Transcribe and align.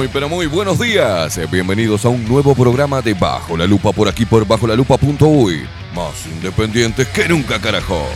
Muy, 0.00 0.08
pero 0.08 0.30
muy 0.30 0.46
buenos 0.46 0.78
días. 0.78 1.38
Bienvenidos 1.50 2.06
a 2.06 2.08
un 2.08 2.24
nuevo 2.26 2.54
programa 2.54 3.02
de 3.02 3.12
Bajo 3.12 3.54
la 3.54 3.66
Lupa 3.66 3.92
por 3.92 4.08
aquí 4.08 4.24
por 4.24 4.46
bajo 4.46 4.66
la 4.66 4.74
lupa.uy. 4.74 5.68
Más 5.94 6.24
independientes 6.24 7.06
que 7.08 7.28
nunca, 7.28 7.60
carajo. 7.60 8.06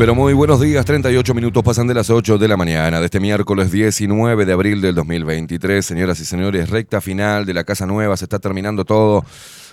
Pero 0.00 0.14
muy 0.14 0.32
buenos 0.32 0.62
días. 0.62 0.82
38 0.86 1.34
minutos 1.34 1.62
pasan 1.62 1.86
de 1.86 1.92
las 1.92 2.08
8 2.08 2.38
de 2.38 2.48
la 2.48 2.56
mañana 2.56 3.00
de 3.00 3.04
este 3.04 3.20
miércoles 3.20 3.70
19 3.70 4.46
de 4.46 4.52
abril 4.54 4.80
del 4.80 4.94
2023. 4.94 5.84
Señoras 5.84 6.18
y 6.20 6.24
señores, 6.24 6.70
recta 6.70 7.02
final 7.02 7.44
de 7.44 7.52
la 7.52 7.64
casa 7.64 7.84
nueva. 7.84 8.16
Se 8.16 8.24
está 8.24 8.38
terminando 8.38 8.86
todo 8.86 9.26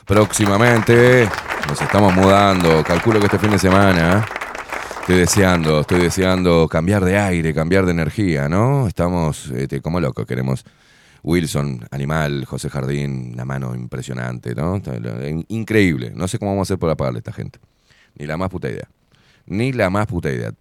próximamente. 0.05 1.29
Nos 1.69 1.81
estamos 1.81 2.13
mudando. 2.13 2.83
Calculo 2.83 3.21
que 3.21 3.27
este 3.27 3.39
fin 3.39 3.51
de 3.51 3.57
semana. 3.57 4.18
¿eh? 4.18 5.00
Estoy 5.00 5.15
deseando, 5.15 5.79
estoy 5.79 6.01
deseando 6.01 6.68
cambiar 6.68 7.06
de 7.06 7.18
aire, 7.18 7.53
cambiar 7.53 7.85
de 7.85 7.94
energía, 7.94 8.50
¿no? 8.50 8.85
Estamos 8.85 9.47
este, 9.51 9.79
como 9.79 10.01
locos. 10.01 10.25
Queremos 10.25 10.65
Wilson, 11.24 11.88
Animal, 11.89 12.44
José 12.44 12.69
Jardín, 12.69 13.31
una 13.31 13.45
mano 13.45 13.74
impresionante, 13.75 14.53
¿no? 14.56 14.81
Increíble. 15.47 16.12
No 16.13 16.27
sé 16.27 16.38
cómo 16.38 16.51
vamos 16.51 16.65
a 16.65 16.74
hacer 16.74 16.79
para 16.79 16.95
pagarle 16.97 17.19
a 17.19 17.21
esta 17.21 17.31
gente. 17.31 17.59
Ni 18.15 18.25
la 18.25 18.35
más 18.35 18.50
puta 18.50 18.69
idea. 18.69 18.89
Ni 19.47 19.71
la 19.71 19.89
más 19.89 20.07
puta 20.07 20.29
idea. 20.29 20.51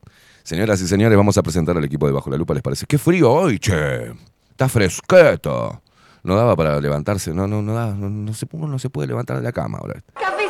Señoras 0.42 0.80
y 0.80 0.86
señores, 0.86 1.16
vamos 1.16 1.36
a 1.36 1.42
presentar 1.42 1.76
al 1.76 1.84
equipo 1.84 2.06
de 2.06 2.12
Bajo 2.12 2.30
la 2.30 2.36
Lupa, 2.36 2.54
¿les 2.54 2.62
parece? 2.62 2.86
¡Qué 2.86 2.98
frío 2.98 3.32
hoy, 3.32 3.58
che! 3.58 4.12
Está 4.50 4.68
fresqueto. 4.68 5.82
No 6.22 6.36
daba 6.36 6.56
para 6.56 6.80
levantarse, 6.80 7.34
no, 7.34 7.46
no, 7.46 7.62
no 7.62 7.74
daba, 7.74 7.94
no, 7.94 8.08
no 8.08 8.32
se, 8.32 8.46
uno 8.52 8.68
no 8.68 8.78
se 8.78 8.88
puede 8.88 9.08
levantar 9.08 9.36
de 9.36 9.42
la 9.42 9.52
cama 9.52 9.78
ahora. 9.78 10.02
¡Cafecito! 10.14 10.46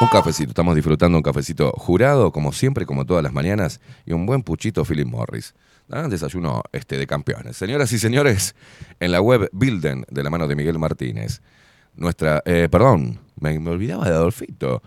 Un 0.00 0.08
cafecito, 0.08 0.50
estamos 0.50 0.74
disfrutando 0.74 1.16
un 1.16 1.22
cafecito 1.22 1.72
jurado, 1.72 2.30
como 2.30 2.52
siempre, 2.52 2.84
como 2.84 3.06
todas 3.06 3.22
las 3.22 3.32
mañanas, 3.32 3.80
y 4.04 4.12
un 4.12 4.26
buen 4.26 4.42
puchito 4.42 4.84
Philip 4.84 5.08
Morris. 5.08 5.54
Ah, 5.90 6.08
desayuno 6.08 6.62
este, 6.72 6.98
de 6.98 7.06
campeones. 7.06 7.56
Señoras 7.56 7.92
y 7.92 7.98
señores, 7.98 8.54
en 9.00 9.12
la 9.12 9.20
web 9.20 9.48
Bilden, 9.52 10.04
de 10.10 10.22
la 10.22 10.30
mano 10.30 10.46
de 10.46 10.56
Miguel 10.56 10.78
Martínez, 10.78 11.40
nuestra, 11.94 12.42
eh, 12.44 12.68
perdón, 12.70 13.20
me, 13.40 13.58
me 13.58 13.70
olvidaba 13.70 14.04
de 14.04 14.14
Adolfito. 14.14 14.82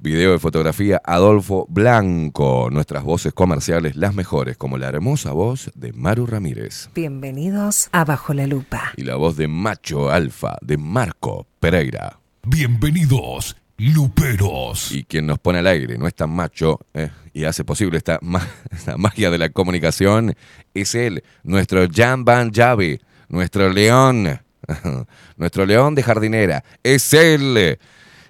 Video 0.00 0.30
de 0.30 0.38
fotografía 0.38 1.00
Adolfo 1.04 1.66
Blanco. 1.68 2.68
Nuestras 2.70 3.02
voces 3.02 3.32
comerciales, 3.32 3.96
las 3.96 4.14
mejores, 4.14 4.56
como 4.56 4.78
la 4.78 4.88
hermosa 4.88 5.32
voz 5.32 5.72
de 5.74 5.92
Maru 5.92 6.24
Ramírez. 6.26 6.88
Bienvenidos 6.94 7.88
a 7.90 8.04
Bajo 8.04 8.32
la 8.32 8.46
Lupa. 8.46 8.92
Y 8.96 9.02
la 9.02 9.16
voz 9.16 9.36
de 9.36 9.48
Macho 9.48 10.08
Alfa 10.10 10.56
de 10.62 10.76
Marco 10.78 11.48
Pereira. 11.58 12.20
Bienvenidos, 12.46 13.56
luperos. 13.76 14.92
Y 14.92 15.02
quien 15.02 15.26
nos 15.26 15.40
pone 15.40 15.58
al 15.58 15.66
aire, 15.66 15.98
no 15.98 16.06
es 16.06 16.14
tan 16.14 16.30
macho, 16.30 16.78
eh, 16.94 17.10
y 17.32 17.42
hace 17.44 17.64
posible 17.64 17.98
esta, 17.98 18.20
ma- 18.22 18.46
esta 18.70 18.96
magia 18.96 19.32
de 19.32 19.38
la 19.38 19.48
comunicación, 19.48 20.36
es 20.74 20.94
él, 20.94 21.24
nuestro 21.42 21.88
Jan 21.92 22.24
Van 22.24 22.52
Javi, 22.52 23.00
nuestro 23.28 23.68
león, 23.68 24.38
nuestro 25.36 25.66
león 25.66 25.96
de 25.96 26.04
jardinera, 26.04 26.62
es 26.84 27.12
él, 27.12 27.78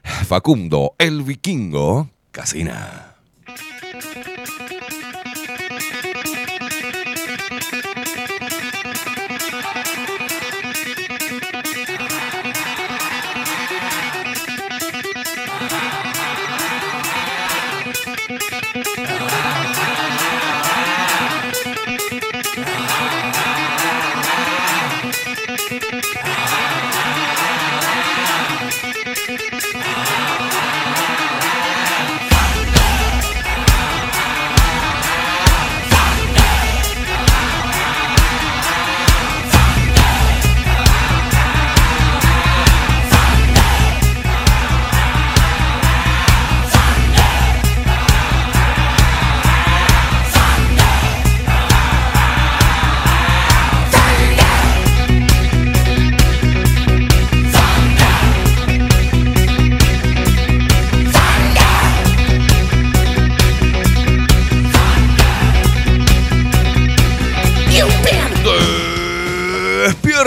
Facundo, 0.08 0.94
el 0.98 1.22
vikingo, 1.22 2.10
Casina. 2.30 3.16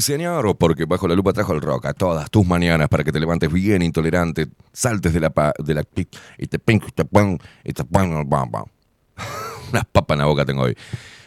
Sí 0.00 0.12
señor, 0.12 0.56
porque 0.58 0.84
bajo 0.84 1.06
la 1.08 1.14
lupa 1.14 1.32
trajo 1.32 1.52
el 1.52 1.60
rock 1.60 1.86
a 1.86 1.92
todas 1.94 2.30
tus 2.30 2.46
mañanas 2.46 2.88
para 2.88 3.04
que 3.04 3.12
te 3.12 3.20
levantes 3.20 3.52
bien 3.52 3.82
intolerante, 3.82 4.46
saltes 4.72 5.12
de 5.12 5.20
la 5.20 5.30
pa- 5.30 5.52
de 5.58 5.74
la 5.74 5.84
y 6.38 6.46
te 6.46 6.58
pin, 6.58 6.80
te 6.94 7.04
pon, 7.04 7.38
y 7.64 7.72
te 7.72 7.84
pon, 7.84 8.28
bam, 8.28 8.50
bam. 8.50 8.64
Unas 9.72 9.84
papas 9.86 10.14
en 10.16 10.18
la 10.20 10.24
boca 10.26 10.44
tengo 10.44 10.62
hoy. 10.62 10.76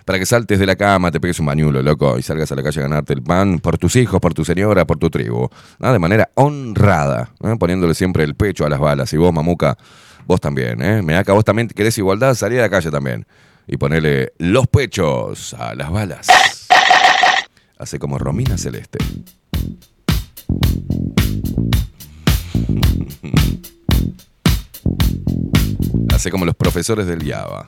Para 0.06 0.20
que 0.20 0.26
saltes 0.28 0.60
de 0.60 0.68
la 0.68 0.76
cama, 0.76 1.10
te 1.12 1.20
pegues 1.20 1.40
un 1.40 1.48
bañulo, 1.48 1.82
loco, 1.82 2.20
y 2.20 2.22
salgas 2.22 2.52
a 2.52 2.56
la 2.56 2.62
calle 2.62 2.80
a 2.80 2.84
ganarte 2.84 3.14
el 3.14 3.24
pan 3.24 3.58
por 3.60 3.80
tus 3.80 3.96
hijos, 3.96 4.20
por 4.20 4.36
tu 4.36 4.46
señora, 4.46 4.86
por 4.86 5.00
tu 5.00 5.10
tribu. 5.10 5.50
¿no? 5.80 5.92
De 5.94 5.98
manera 5.98 6.30
honrada, 6.36 7.32
¿eh? 7.44 7.56
poniéndole 7.60 7.96
siempre 7.96 8.24
el 8.24 8.36
pecho 8.36 8.66
a 8.66 8.70
las 8.70 8.80
balas. 8.80 9.12
Y 9.14 9.18
vos, 9.18 9.34
mamuca, 9.34 9.76
vos 10.28 10.40
también, 10.40 10.80
¿eh? 10.84 11.02
Me 11.02 11.24
que 11.24 11.32
vos 11.32 11.44
también 11.44 11.68
querés 11.70 11.98
igualdad, 11.98 12.36
salí 12.36 12.58
a 12.60 12.62
la 12.62 12.70
calle 12.70 12.92
también. 12.92 13.26
Y 13.66 13.78
ponele 13.78 14.34
los 14.38 14.68
pechos 14.68 15.56
a 15.56 15.74
las 15.74 15.90
balas. 15.90 16.28
Hace 17.78 18.00
como 18.00 18.18
Romina 18.18 18.58
Celeste. 18.58 19.00
Hace 26.14 26.32
como 26.32 26.46
los 26.46 26.56
profesores 26.56 27.06
del 27.06 27.30
Java. 27.30 27.68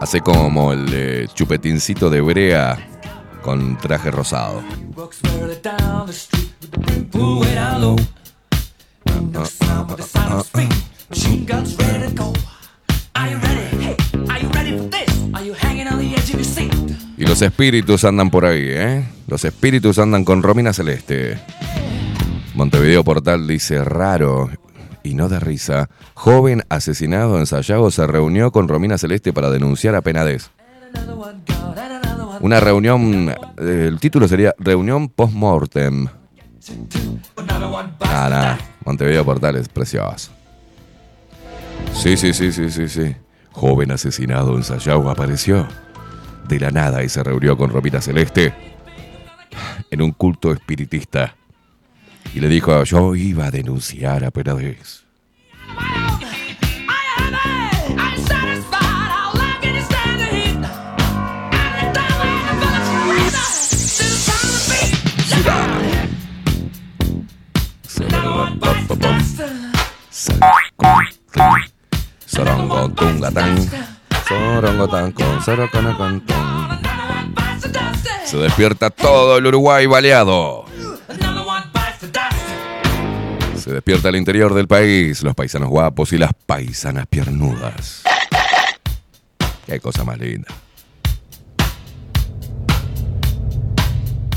Hace 0.00 0.20
como 0.20 0.72
el 0.72 0.86
eh, 0.92 1.28
chupetincito 1.34 2.10
de 2.10 2.20
brea 2.20 2.78
con 3.42 3.76
traje 3.78 4.12
rosado. 4.12 4.62
The 11.14 11.20
street 11.20 11.48
with 11.48 11.76
the 11.76 11.76
brim 11.76 11.76
pulled 11.76 11.76
way 11.76 11.76
down 11.76 11.76
low. 11.76 11.76
No 11.76 11.76
sound 11.76 11.76
but 11.76 11.76
the 11.76 11.76
sound 11.76 11.76
of 11.76 11.76
speed. 11.76 11.76
Machine 11.76 11.76
guns 11.76 11.76
ready 11.76 12.06
to 12.06 12.14
go. 12.14 12.32
Are 13.14 13.30
you 13.30 13.38
ready? 13.38 13.60
Hey, 13.80 13.96
are 14.28 14.40
you 14.40 14.48
ready 14.48 14.78
for 14.78 14.88
this? 14.90 15.34
Are 15.34 15.44
you 15.44 15.54
hanging 15.54 15.86
on 15.86 15.98
the 15.98 16.14
edge 16.14 16.30
of 16.30 16.40
your 16.40 16.44
seat? 16.44 16.74
Y 17.16 17.26
los 17.26 17.42
espíritus 17.42 18.04
andan 18.04 18.30
por 18.30 18.44
ahí, 18.44 18.64
¿eh? 18.66 19.04
Los 19.28 19.44
espíritus 19.44 19.98
andan 19.98 20.24
con 20.24 20.42
Romina 20.42 20.72
Celeste. 20.72 21.38
Montevideo 22.54 23.04
Portal 23.04 23.46
dice 23.46 23.84
raro 23.84 24.50
y 25.02 25.14
no 25.14 25.28
de 25.28 25.40
risa. 25.40 25.88
Joven 26.14 26.62
asesinado 26.68 27.38
en 27.38 27.46
Sayago 27.46 27.90
se 27.90 28.06
reunió 28.06 28.50
con 28.50 28.68
Romina 28.68 28.98
Celeste 28.98 29.32
para 29.32 29.50
denunciar 29.50 29.94
a 29.94 30.02
Penades. 30.02 30.50
Una 32.40 32.60
reunión, 32.60 33.34
eh, 33.58 33.86
el 33.88 33.98
título 34.00 34.28
sería 34.28 34.54
Reunión 34.58 35.08
Post-Mortem. 35.08 36.08
Ah, 38.00 38.54
out. 38.54 38.60
Montevideo 38.84 39.24
Portal 39.24 39.56
es 39.56 39.68
precioso. 39.68 40.30
Sí, 41.94 42.16
sí, 42.16 42.32
sí, 42.34 42.52
sí, 42.52 42.70
sí, 42.70 42.88
sí. 42.88 43.16
Joven 43.52 43.92
asesinado 43.92 44.56
en 44.56 44.64
Sayago 44.64 45.08
apareció 45.08 45.66
de 46.48 46.60
la 46.60 46.70
nada 46.70 47.02
y 47.02 47.08
se 47.08 47.22
reunió 47.22 47.56
con 47.56 47.70
Romina 47.70 48.00
Celeste 48.00 48.52
en 49.90 50.02
un 50.02 50.12
culto 50.12 50.52
espiritista. 50.52 51.36
Y 52.34 52.40
le 52.40 52.48
dijo, 52.48 52.82
yo 52.84 53.14
iba 53.14 53.46
a 53.46 53.50
denunciar 53.50 54.24
a 54.24 54.30
Penades. 54.30 55.04
Busted 72.34 72.50
dust. 72.50 73.72
Sorongotungatán. 74.26 75.14
Sorongotán 75.44 76.20
con. 76.20 76.24
Se 78.24 78.36
despierta 78.38 78.90
todo 78.90 79.38
el 79.38 79.46
Uruguay 79.46 79.86
baleado. 79.86 80.64
Se 83.56 83.72
despierta 83.72 84.08
el 84.08 84.16
interior 84.16 84.52
del 84.52 84.66
país, 84.66 85.22
los 85.22 85.34
paisanos 85.34 85.68
guapos 85.68 86.12
y 86.12 86.18
las 86.18 86.32
paisanas 86.46 87.06
piernudas. 87.06 88.02
Qué 89.66 89.78
cosa 89.78 90.02
más 90.04 90.18
linda. 90.18 90.48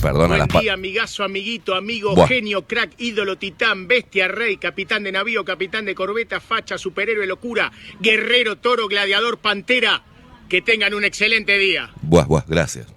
Perdona 0.08 0.28
Buen 0.30 0.40
las 0.40 0.48
pa- 0.48 0.62
día, 0.62 0.72
amigazo, 0.74 1.24
amiguito, 1.26 1.76
amigo, 1.76 2.16
Buah. 2.16 2.28
genio, 2.30 2.66
crack, 2.66 2.92
ídolo, 2.98 3.38
titán, 3.38 3.90
bestia, 3.90 4.30
rey, 4.30 4.56
capitán 4.56 5.04
de 5.04 5.12
navío, 5.12 5.44
capitán 5.44 5.84
de 5.84 5.94
corbeta, 5.96 6.40
facha, 6.40 6.78
superhéroe, 6.78 7.28
locura, 7.28 7.74
guerrero, 8.00 8.56
toro, 8.58 8.88
gladiador, 8.88 9.40
pantera. 9.40 10.04
Que 10.48 10.62
tengan 10.62 10.94
un 10.94 11.04
excelente 11.04 11.58
día. 11.58 11.92
Buah, 12.02 12.24
buah, 12.24 12.46
gracias. 12.48 12.88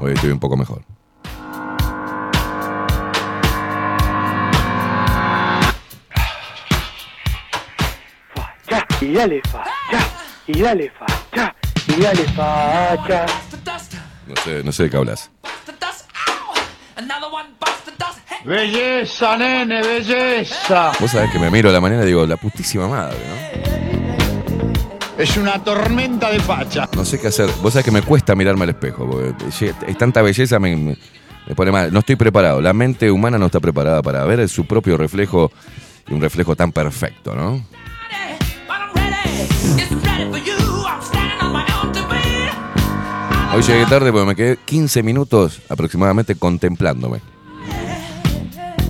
Hoy 0.00 0.14
estoy 0.14 0.30
un 0.30 0.40
poco 0.40 0.56
mejor. 0.56 0.82
facha, 8.34 8.86
y 9.00 9.12
dale 9.12 9.40
facha, 9.50 10.08
y 10.46 10.60
dale 10.62 10.90
facha, 10.98 11.54
y 11.88 12.00
dale 12.00 12.24
facha. 12.28 13.26
No 14.26 14.34
sé, 14.44 14.62
no 14.64 14.72
sé 14.72 14.84
de 14.84 14.90
qué 14.90 14.96
hablas. 14.96 15.30
Belleza, 18.44 19.36
nene, 19.36 19.82
belleza. 19.82 20.92
Vos 20.98 21.10
sabés 21.10 21.30
que 21.30 21.38
me 21.38 21.50
miro 21.50 21.70
a 21.70 21.72
la 21.72 21.80
mañana 21.80 22.02
y 22.02 22.06
digo, 22.06 22.26
la 22.26 22.36
putísima 22.36 22.88
madre, 22.88 23.16
¿no? 23.28 23.62
Es 25.22 25.36
una 25.36 25.62
tormenta 25.62 26.30
de 26.30 26.40
facha. 26.40 26.88
No 26.96 27.04
sé 27.04 27.20
qué 27.20 27.28
hacer. 27.28 27.48
Vos 27.62 27.72
sabés 27.74 27.84
que 27.84 27.90
me 27.92 28.02
cuesta 28.02 28.34
mirarme 28.34 28.64
al 28.64 28.70
espejo, 28.70 29.08
porque 29.08 29.32
es 29.86 29.98
tanta 29.98 30.22
belleza 30.22 30.58
me, 30.58 30.74
me- 30.74 30.96
me 31.46 31.54
pone 31.54 31.70
mal. 31.70 31.92
No 31.92 32.00
estoy 32.00 32.16
preparado. 32.16 32.60
La 32.60 32.72
mente 32.72 33.10
humana 33.10 33.38
no 33.38 33.46
está 33.46 33.60
preparada 33.60 34.02
para 34.02 34.24
ver 34.24 34.48
su 34.48 34.64
propio 34.66 34.96
reflejo 34.96 35.52
y 36.08 36.14
un 36.14 36.20
reflejo 36.20 36.56
tan 36.56 36.72
perfecto, 36.72 37.34
¿no? 37.36 37.64
Hoy 43.54 43.62
llegué 43.62 43.84
tarde 43.86 44.10
porque 44.10 44.26
me 44.26 44.34
quedé 44.34 44.56
15 44.56 45.02
minutos 45.02 45.60
aproximadamente 45.68 46.34
contemplándome. 46.34 47.20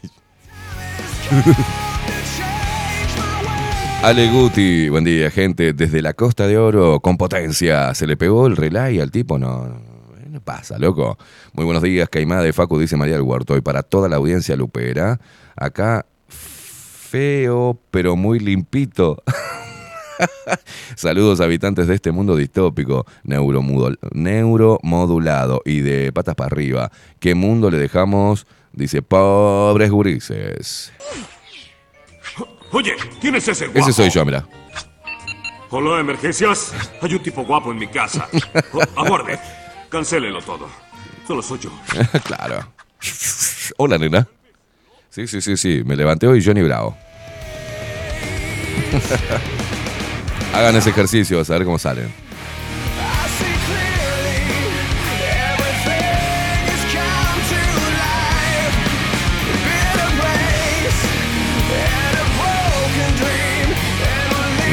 Ale 4.03 4.31
Guti, 4.31 4.89
buen 4.89 5.05
día, 5.05 5.31
gente. 5.31 5.75
Desde 5.75 6.01
la 6.01 6.15
Costa 6.15 6.47
de 6.47 6.57
Oro, 6.57 7.01
con 7.01 7.19
potencia. 7.19 7.93
¿Se 7.93 8.07
le 8.07 8.17
pegó 8.17 8.47
el 8.47 8.57
relay 8.57 8.99
al 8.99 9.11
tipo? 9.11 9.39
No 9.39 9.79
pasa, 10.43 10.79
loco. 10.79 11.19
Muy 11.53 11.67
buenos 11.67 11.83
días, 11.83 12.09
Caimada 12.09 12.43
de 12.43 12.55
Facu, 12.55 12.79
dice 12.79 12.97
María 12.97 13.17
del 13.17 13.25
Huerto. 13.25 13.59
Y 13.59 13.61
para 13.61 13.83
toda 13.83 14.09
la 14.09 14.17
audiencia 14.17 14.57
lupera, 14.57 15.21
acá 15.55 16.07
feo, 17.11 17.79
pero 17.90 18.14
muy 18.14 18.38
limpito. 18.38 19.23
Saludos 20.95 21.40
habitantes 21.40 21.88
de 21.88 21.95
este 21.97 22.12
mundo 22.12 22.37
distópico, 22.37 23.05
neuromodulado 24.12 25.62
y 25.64 25.81
de 25.81 26.12
patas 26.12 26.37
para 26.37 26.47
arriba. 26.47 26.93
¿Qué 27.19 27.35
mundo 27.35 27.71
le 27.71 27.79
dejamos? 27.79 28.47
Dice, 28.73 29.02
pobres 29.02 29.90
gurises. 29.90 30.93
Oye, 32.71 32.95
¿quién 33.21 33.35
es 33.35 33.49
ese 33.49 33.67
guapo? 33.67 33.81
Ese 33.81 33.93
soy 33.93 34.11
yo, 34.11 34.25
mira. 34.25 34.47
Hola, 35.71 35.99
emergencias. 36.00 36.73
Hay 37.02 37.14
un 37.14 37.23
tipo 37.23 37.45
guapo 37.45 37.73
en 37.73 37.79
mi 37.79 37.88
casa. 37.88 38.29
Oh, 38.73 38.83
aguarde. 39.05 39.38
Cancélelo 39.88 40.40
todo. 40.43 40.69
Solo 41.26 41.43
soy 41.43 41.59
yo. 41.59 41.71
claro. 42.25 42.73
Hola, 43.76 43.99
nena. 43.99 44.29
Sí, 45.11 45.26
sí, 45.26 45.40
sí, 45.40 45.57
sí. 45.57 45.83
Me 45.85 45.97
levanté 45.97 46.29
hoy 46.29 46.45
Johnny 46.45 46.62
Bravo. 46.62 46.97
Hagan 50.55 50.76
ese 50.76 50.90
ejercicio, 50.90 51.40
a 51.40 51.43
ver 51.43 51.64
cómo 51.64 51.81
salen. 51.81 52.12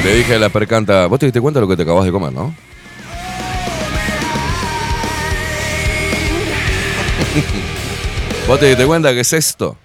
Le 0.04 0.16
dije 0.16 0.36
a 0.36 0.40
la 0.40 0.50
percanta, 0.50 1.08
vos 1.08 1.18
te 1.20 1.26
diste 1.26 1.42
cuenta 1.42 1.60
de 1.60 1.66
lo 1.66 1.70
que 1.70 1.76
te 1.76 1.82
acabas 1.82 2.06
de 2.06 2.12
comer, 2.12 2.32
¿no? 2.32 2.54
¿Vos 8.48 8.60
te 8.60 8.68
diste 8.68 8.86
cuenta 8.86 9.12
que 9.14 9.22
es 9.22 9.34
esto? 9.34 9.76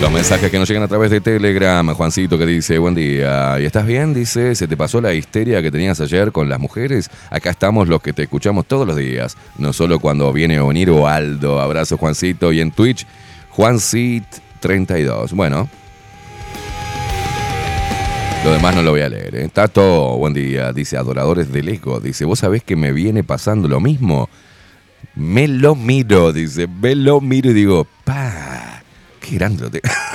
Los 0.00 0.12
mensajes 0.12 0.48
que 0.50 0.58
nos 0.60 0.68
llegan 0.68 0.84
a 0.84 0.88
través 0.88 1.10
de 1.10 1.20
Telegram, 1.20 1.92
Juancito 1.92 2.38
que 2.38 2.46
dice, 2.46 2.78
buen 2.78 2.94
día, 2.94 3.58
¿y 3.60 3.64
estás 3.64 3.84
bien? 3.84 4.14
Dice, 4.14 4.54
¿se 4.54 4.68
te 4.68 4.76
pasó 4.76 5.00
la 5.00 5.12
histeria 5.12 5.60
que 5.60 5.72
tenías 5.72 6.00
ayer 6.00 6.30
con 6.30 6.48
las 6.48 6.60
mujeres? 6.60 7.10
Acá 7.30 7.50
estamos 7.50 7.88
los 7.88 8.00
que 8.00 8.12
te 8.12 8.22
escuchamos 8.22 8.66
todos 8.66 8.86
los 8.86 8.96
días, 8.96 9.36
no 9.56 9.72
solo 9.72 9.98
cuando 9.98 10.32
viene 10.32 10.58
a 10.58 10.62
unir 10.62 10.88
o 10.90 11.08
Aldo. 11.08 11.60
Abrazo 11.60 11.96
Juancito 11.96 12.52
y 12.52 12.60
en 12.60 12.70
Twitch, 12.70 13.06
Juancit32. 13.56 15.32
Bueno. 15.32 15.68
Lo 18.44 18.52
demás 18.52 18.76
no 18.76 18.82
lo 18.82 18.92
voy 18.92 19.00
a 19.00 19.08
leer. 19.08 19.34
¿eh? 19.34 19.48
Tato, 19.52 20.16
buen 20.16 20.32
día. 20.32 20.72
Dice, 20.72 20.96
adoradores 20.96 21.50
del 21.50 21.68
eco. 21.68 21.98
Dice, 21.98 22.24
¿vos 22.24 22.38
sabés 22.38 22.62
que 22.62 22.76
me 22.76 22.92
viene 22.92 23.24
pasando 23.24 23.66
lo 23.66 23.80
mismo? 23.80 24.30
Me 25.14 25.48
lo 25.48 25.74
miro, 25.74 26.32
dice, 26.32 26.66
me 26.66 26.94
lo 26.94 27.20
miro 27.20 27.50
y 27.50 27.54
digo, 27.54 27.86
pa, 28.04 28.82
qué 29.20 29.34
grande. 29.36 29.80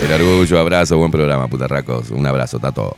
El 0.00 0.12
orgullo, 0.12 0.58
abrazo, 0.58 0.96
buen 0.96 1.10
programa, 1.10 1.48
putarracos. 1.48 2.10
Un 2.10 2.26
abrazo, 2.26 2.58
Tato. 2.58 2.96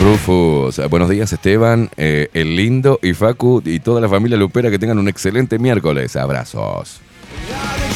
Rufus, 0.00 0.80
buenos 0.90 1.08
días 1.08 1.32
Esteban, 1.32 1.90
eh, 1.96 2.28
el 2.32 2.54
lindo 2.54 3.00
y 3.02 3.14
Facu 3.14 3.62
y 3.64 3.80
toda 3.80 4.00
la 4.00 4.08
familia 4.08 4.36
Lupera 4.36 4.70
que 4.70 4.78
tengan 4.78 4.98
un 4.98 5.08
excelente 5.08 5.58
miércoles. 5.58 6.14
Abrazos. 6.14 7.00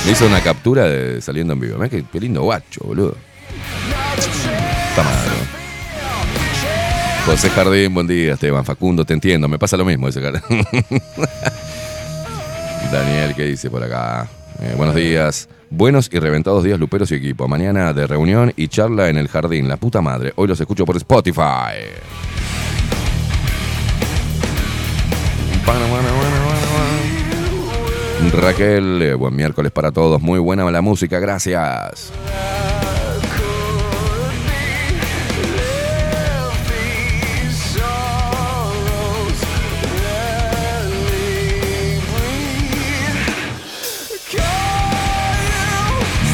Me 0.04 0.12
hizo 0.12 0.26
una 0.26 0.40
captura 0.40 0.86
de 0.86 1.20
saliendo 1.20 1.52
en 1.52 1.60
vivo. 1.60 1.78
Mirá 1.78 1.88
qué, 1.88 2.04
lindo 2.18 2.42
guacho, 2.42 2.80
boludo. 2.84 3.16
Está 4.16 5.02
mal, 5.04 5.14
¿no? 5.26 5.61
José 7.24 7.50
Jardín, 7.50 7.94
buen 7.94 8.06
día, 8.08 8.34
Esteban. 8.34 8.64
Facundo, 8.64 9.04
te 9.04 9.14
entiendo, 9.14 9.46
me 9.46 9.58
pasa 9.58 9.76
lo 9.76 9.84
mismo 9.84 10.08
ese 10.08 10.20
cara. 10.20 10.42
Daniel, 12.92 13.34
¿qué 13.36 13.44
dice 13.44 13.70
por 13.70 13.82
acá? 13.82 14.28
Eh, 14.60 14.74
buenos 14.76 14.96
días. 14.96 15.48
Buenos 15.70 16.10
y 16.12 16.18
reventados 16.18 16.64
días, 16.64 16.80
Luperos 16.80 17.12
y 17.12 17.14
equipo. 17.14 17.46
Mañana 17.46 17.92
de 17.92 18.08
reunión 18.08 18.52
y 18.56 18.66
charla 18.68 19.08
en 19.08 19.16
el 19.16 19.28
jardín. 19.28 19.68
La 19.68 19.76
puta 19.76 20.02
madre. 20.02 20.32
Hoy 20.34 20.48
los 20.48 20.60
escucho 20.60 20.84
por 20.84 20.96
Spotify. 20.96 21.78
Raquel, 28.32 29.02
eh, 29.02 29.14
buen 29.14 29.36
miércoles 29.36 29.70
para 29.70 29.92
todos. 29.92 30.20
Muy 30.20 30.40
buena 30.40 30.68
la 30.70 30.82
música, 30.82 31.20
gracias. 31.20 32.12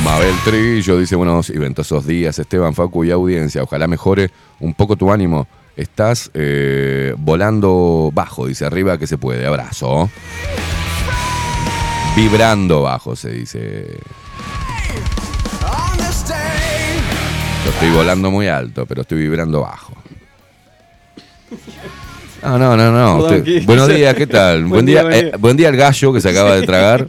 Mabel 0.09 0.35
Trillo 0.43 0.99
dice 0.99 1.17
buenos 1.17 1.51
y 1.51 1.59
ventosos 1.59 2.07
días, 2.07 2.39
Esteban 2.39 2.75
Facu 2.75 3.05
y 3.05 3.11
audiencia. 3.11 3.63
Ojalá 3.63 3.87
mejore 3.87 4.31
un 4.59 4.73
poco 4.73 4.97
tu 4.97 5.13
ánimo. 5.13 5.47
Estás 5.77 6.31
eh, 6.33 7.13
volando 7.19 8.11
bajo, 8.15 8.47
dice 8.47 8.65
arriba 8.65 8.97
que 8.97 9.07
se 9.07 9.19
puede. 9.19 9.47
Abrazo. 9.47 10.09
Vibrando 12.17 12.83
bajo, 12.83 13.15
se 13.17 13.31
dice. 13.33 13.99
Yo 17.65 17.71
estoy 17.71 17.91
volando 17.91 18.31
muy 18.31 18.49
alto, 18.49 18.87
pero 18.87 19.03
estoy 19.03 19.19
vibrando 19.19 19.61
bajo. 19.61 19.93
No, 22.43 22.59
no, 22.59 22.77
no, 22.79 22.91
no. 22.91 23.23
Perdón, 23.27 23.41
Usted- 23.41 23.45
¿qué- 23.45 23.61
buenos 23.67 23.89
días, 23.89 24.15
¿qué 24.15 24.27
tal? 24.27 24.61
Buen 24.65 24.71
buen, 24.71 24.87
día, 24.87 25.05
día, 25.05 25.19
eh, 25.19 25.33
buen 25.39 25.57
día 25.59 25.69
al 25.69 25.77
gallo 25.77 26.15
que 26.15 26.23
se 26.23 26.31
acaba 26.31 26.55
de 26.55 26.63
tragar. 26.63 27.07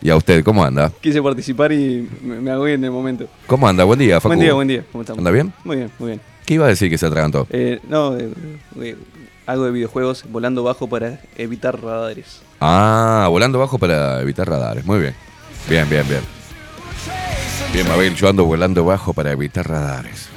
¿Y 0.00 0.10
a 0.10 0.16
usted 0.16 0.44
cómo 0.44 0.64
anda? 0.64 0.92
Quise 1.00 1.20
participar 1.22 1.72
y 1.72 2.08
me, 2.22 2.40
me 2.40 2.72
en 2.72 2.84
el 2.84 2.90
momento. 2.90 3.26
¿Cómo 3.46 3.66
anda? 3.66 3.84
Buen 3.84 3.98
día, 3.98 4.20
Facu. 4.20 4.28
Buen 4.28 4.40
día, 4.40 4.52
buen 4.52 4.68
día. 4.68 4.84
¿Cómo 4.92 5.02
estamos? 5.02 5.18
¿Anda 5.18 5.30
bien? 5.30 5.52
Muy 5.64 5.76
bien, 5.76 5.90
muy 5.98 6.08
bien. 6.08 6.20
¿Qué 6.46 6.54
iba 6.54 6.66
a 6.66 6.68
decir 6.68 6.88
que 6.88 6.96
se 6.96 7.06
atragantó? 7.06 7.46
Eh, 7.50 7.80
no, 7.88 8.16
eh, 8.16 8.96
algo 9.46 9.64
de 9.64 9.70
videojuegos 9.72 10.24
volando 10.30 10.62
bajo 10.62 10.86
para 10.88 11.20
evitar 11.36 11.82
radares. 11.82 12.42
Ah, 12.60 13.26
volando 13.28 13.58
bajo 13.58 13.78
para 13.78 14.20
evitar 14.22 14.48
radares. 14.48 14.84
Muy 14.84 15.00
bien. 15.00 15.14
Bien, 15.68 15.88
bien, 15.88 16.06
bien. 16.08 16.20
Bien, 17.72 17.86
Mabel, 17.88 18.14
yo 18.14 18.28
ando 18.28 18.44
volando 18.44 18.84
bajo 18.84 19.12
para 19.12 19.32
evitar 19.32 19.68
radares. 19.68 20.28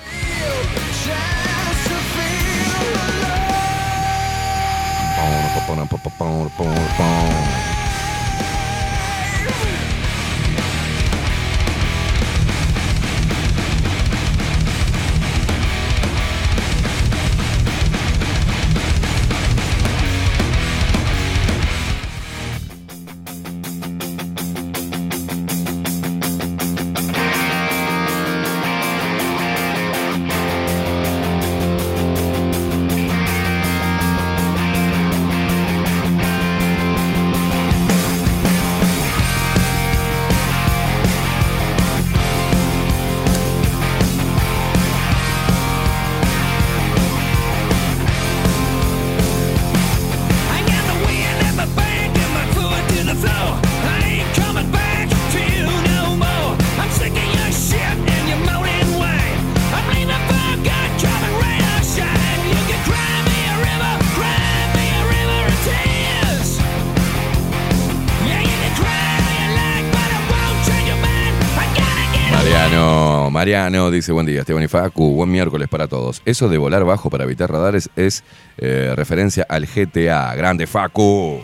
Mariano 73.71 73.89
dice, 73.89 74.11
buen 74.11 74.25
día, 74.25 74.41
Esteban 74.41 74.63
y 74.63 74.67
Facu, 74.67 75.13
buen 75.13 75.31
miércoles 75.31 75.69
para 75.69 75.87
todos. 75.87 76.21
Eso 76.25 76.49
de 76.49 76.57
volar 76.57 76.83
bajo 76.83 77.09
para 77.09 77.23
evitar 77.23 77.49
radares 77.49 77.89
es 77.95 78.21
eh, 78.57 78.91
referencia 78.97 79.45
al 79.47 79.65
GTA. 79.65 80.35
Grande 80.35 80.67
Facu. 80.67 81.41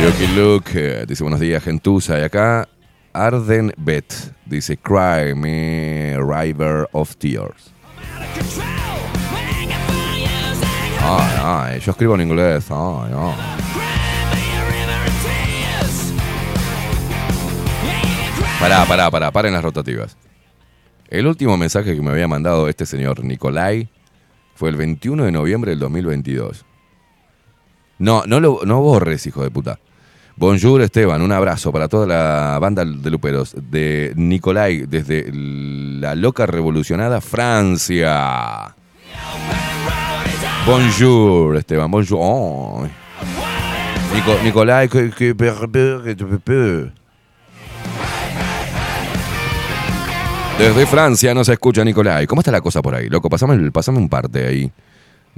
Yoki 0.00 0.26
Luke 0.36 0.70
eh, 0.74 1.04
dice, 1.04 1.24
buenos 1.24 1.40
días, 1.40 1.64
gentuza. 1.64 2.16
Y 2.20 2.22
acá 2.22 2.68
Arden 3.12 3.72
Bet 3.76 4.14
dice, 4.46 4.76
Cry 4.76 5.34
me, 5.34 6.16
River 6.16 6.88
of 6.92 7.16
Tears. 7.16 7.72
Yo 11.84 11.90
escribo 11.90 12.14
en 12.14 12.20
inglés. 12.20 12.70
Pará, 18.64 18.86
pará, 18.86 19.10
pará, 19.10 19.30
paren 19.30 19.52
las 19.52 19.62
rotativas. 19.62 20.16
El 21.10 21.26
último 21.26 21.54
mensaje 21.58 21.94
que 21.94 22.00
me 22.00 22.10
había 22.12 22.26
mandado 22.26 22.66
este 22.66 22.86
señor 22.86 23.22
Nicolai 23.22 23.90
fue 24.54 24.70
el 24.70 24.76
21 24.76 25.24
de 25.24 25.32
noviembre 25.32 25.72
del 25.72 25.80
2022. 25.80 26.64
No, 27.98 28.22
no, 28.26 28.40
lo, 28.40 28.60
no 28.64 28.80
borres, 28.80 29.26
hijo 29.26 29.42
de 29.42 29.50
puta. 29.50 29.78
Bonjour 30.36 30.80
Esteban, 30.80 31.20
un 31.20 31.30
abrazo 31.32 31.72
para 31.72 31.88
toda 31.88 32.06
la 32.06 32.58
banda 32.58 32.86
de 32.86 33.10
luperos 33.10 33.54
de 33.70 34.14
Nicolai 34.16 34.86
desde 34.86 35.30
la 35.30 36.14
loca 36.14 36.46
revolucionada 36.46 37.20
Francia. 37.20 38.74
Bonjour 40.66 41.56
Esteban, 41.58 41.90
bonjour. 41.90 42.18
Oh. 42.18 42.86
Nico- 44.14 44.38
Nicolai, 44.42 44.88
que, 44.88 45.10
que, 45.10 45.36
que- 45.36 46.92
Desde 50.58 50.86
Francia 50.86 51.34
nos 51.34 51.48
escucha 51.48 51.84
Nicolai. 51.84 52.28
¿Cómo 52.28 52.40
está 52.40 52.52
la 52.52 52.60
cosa 52.60 52.80
por 52.80 52.94
ahí, 52.94 53.08
loco? 53.08 53.28
Pasame, 53.28 53.70
pasame 53.72 53.98
un 53.98 54.08
parte 54.08 54.46
ahí. 54.46 54.70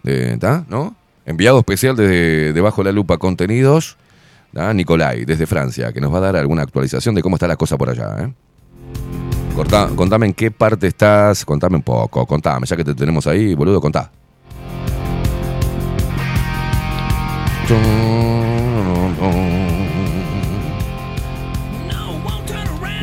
¿Está? 0.04 0.64
¿No? 0.68 0.94
Enviado 1.24 1.58
especial 1.58 1.96
desde 1.96 2.52
debajo 2.52 2.82
de 2.82 2.90
la 2.90 2.92
lupa 2.92 3.16
contenidos. 3.16 3.96
¿tá? 4.52 4.74
Nicolai, 4.74 5.24
desde 5.24 5.46
Francia, 5.46 5.92
que 5.92 6.02
nos 6.02 6.12
va 6.12 6.18
a 6.18 6.20
dar 6.20 6.36
alguna 6.36 6.62
actualización 6.62 7.14
de 7.14 7.22
cómo 7.22 7.36
está 7.36 7.48
la 7.48 7.56
cosa 7.56 7.78
por 7.78 7.88
allá. 7.88 8.14
¿eh? 8.20 8.32
Contame 9.96 10.26
en 10.26 10.34
qué 10.34 10.50
parte 10.50 10.86
estás. 10.86 11.46
Contame 11.46 11.76
un 11.76 11.82
poco. 11.82 12.26
Contame, 12.26 12.66
ya 12.66 12.76
que 12.76 12.84
te 12.84 12.94
tenemos 12.94 13.26
ahí, 13.26 13.54
boludo, 13.54 13.80
contá. 13.80 14.10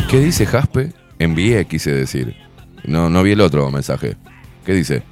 ¿Qué 0.07 0.19
dice 0.19 0.45
Jaspe? 0.45 1.02
Envié, 1.23 1.65
quise 1.65 1.91
decir. 1.91 2.35
No, 2.83 3.09
no 3.09 3.23
vi 3.23 3.31
el 3.31 3.41
otro 3.41 3.69
mensaje. 3.71 4.17
¿Qué 4.65 4.73
dice? 4.73 5.03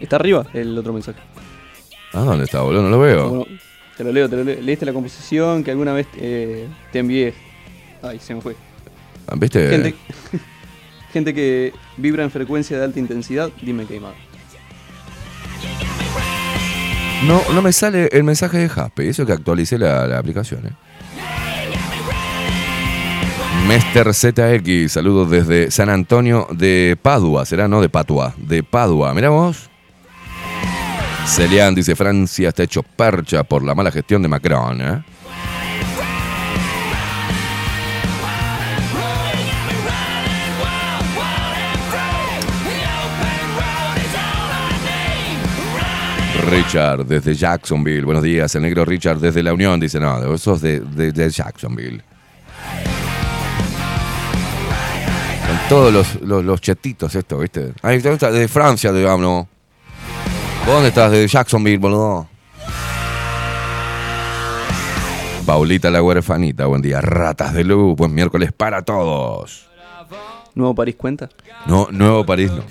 Está 0.00 0.16
arriba 0.16 0.46
el 0.54 0.76
otro 0.78 0.92
mensaje. 0.92 1.18
¿Ah, 2.12 2.20
dónde 2.20 2.44
está, 2.44 2.60
boludo? 2.62 2.82
No 2.82 2.90
lo 2.90 3.00
veo. 3.00 3.28
Bueno, 3.28 3.46
te 3.96 4.04
lo 4.04 4.12
leo, 4.12 4.28
te 4.28 4.36
lo 4.36 4.44
leo. 4.44 4.60
Leíste 4.60 4.86
la 4.86 4.92
composición 4.92 5.64
que 5.64 5.70
alguna 5.70 5.92
vez 5.92 6.06
eh, 6.16 6.68
te 6.92 7.00
envié. 7.00 7.34
Ay, 8.02 8.18
se 8.20 8.34
me 8.34 8.40
fue. 8.40 8.54
¿Viste? 9.36 9.68
Gente, 9.68 9.94
gente 11.12 11.34
que 11.34 11.72
vibra 11.96 12.22
en 12.22 12.30
frecuencia 12.30 12.78
de 12.78 12.84
alta 12.84 13.00
intensidad, 13.00 13.50
dime 13.62 13.86
queimado. 13.86 14.14
No, 17.24 17.42
no 17.52 17.62
me 17.62 17.72
sale 17.72 18.08
el 18.12 18.22
mensaje 18.22 18.58
de 18.58 18.68
Jaspe. 18.68 19.08
Eso 19.08 19.26
que 19.26 19.32
actualicé 19.32 19.78
la, 19.78 20.06
la 20.06 20.18
aplicación, 20.18 20.66
¿eh? 20.66 20.72
Mester 23.68 24.14
ZX, 24.14 24.92
saludos 24.92 25.28
desde 25.30 25.70
San 25.72 25.88
Antonio 25.88 26.46
de 26.52 26.96
Padua, 27.00 27.44
será 27.44 27.66
no 27.66 27.80
de 27.80 27.88
Patua, 27.88 28.32
de 28.36 28.62
Padua. 28.62 29.12
Mirá 29.12 29.30
vos. 29.30 29.68
Celian 31.26 31.74
dice 31.74 31.96
Francia 31.96 32.48
está 32.50 32.62
hecho 32.62 32.84
percha 32.84 33.42
por 33.42 33.64
la 33.64 33.74
mala 33.74 33.90
gestión 33.90 34.22
de 34.22 34.28
Macron, 34.28 34.80
¿eh? 34.80 35.02
Richard 46.50 47.06
desde 47.06 47.34
Jacksonville. 47.34 48.04
Buenos 48.04 48.22
días, 48.22 48.54
el 48.54 48.62
negro 48.62 48.84
Richard 48.84 49.18
desde 49.18 49.42
la 49.42 49.52
Unión. 49.52 49.80
Dice, 49.80 49.98
no, 49.98 50.34
eso 50.34 50.54
es 50.54 50.60
de, 50.60 50.80
de- 50.80 51.12
de 51.12 51.30
Jacksonville. 51.30 52.02
Todos 55.68 55.92
los, 55.92 56.20
los, 56.22 56.44
los 56.44 56.60
chetitos 56.60 57.14
esto, 57.16 57.38
¿viste? 57.38 57.72
Ahí 57.82 57.96
está, 57.96 58.30
de 58.30 58.46
Francia, 58.46 58.92
digamos. 58.92 59.20
¿no? 59.20 59.48
¿Vos 60.64 60.74
dónde 60.74 60.88
estás? 60.88 61.10
De 61.10 61.26
Jacksonville, 61.26 61.78
boludo. 61.78 62.28
Paulita 65.44 65.90
la 65.90 66.02
huerfanita, 66.02 66.66
buen 66.66 66.82
día. 66.82 67.00
Ratas 67.00 67.52
de 67.52 67.64
luz, 67.64 67.96
buen 67.96 68.14
miércoles 68.14 68.52
para 68.52 68.82
todos. 68.82 69.68
¿Nuevo 70.54 70.74
París 70.74 70.96
cuenta? 70.96 71.28
No, 71.66 71.88
Nuevo 71.90 72.24
París 72.24 72.50
no. 72.50 72.64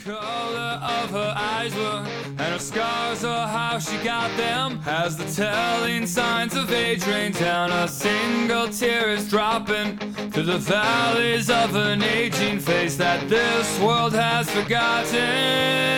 And 2.46 2.54
her 2.54 2.60
scars 2.60 3.24
are 3.24 3.48
how 3.48 3.80
she 3.80 3.98
got 4.04 4.30
them. 4.38 4.80
As 4.86 5.18
the 5.18 5.26
telling 5.26 6.06
signs 6.06 6.56
of 6.56 6.72
age 6.72 7.06
rain 7.08 7.32
down, 7.32 7.72
a 7.72 7.88
single 7.88 8.70
tear 8.70 9.10
is 9.10 9.28
dropping 9.28 9.98
through 10.30 10.44
the 10.44 10.60
valleys 10.60 11.50
of 11.50 11.76
an 11.76 12.04
aging 12.04 12.60
face 12.60 12.96
that 12.98 13.28
this 13.30 13.80
world 13.80 14.14
has 14.14 14.48
forgotten. 14.52 15.96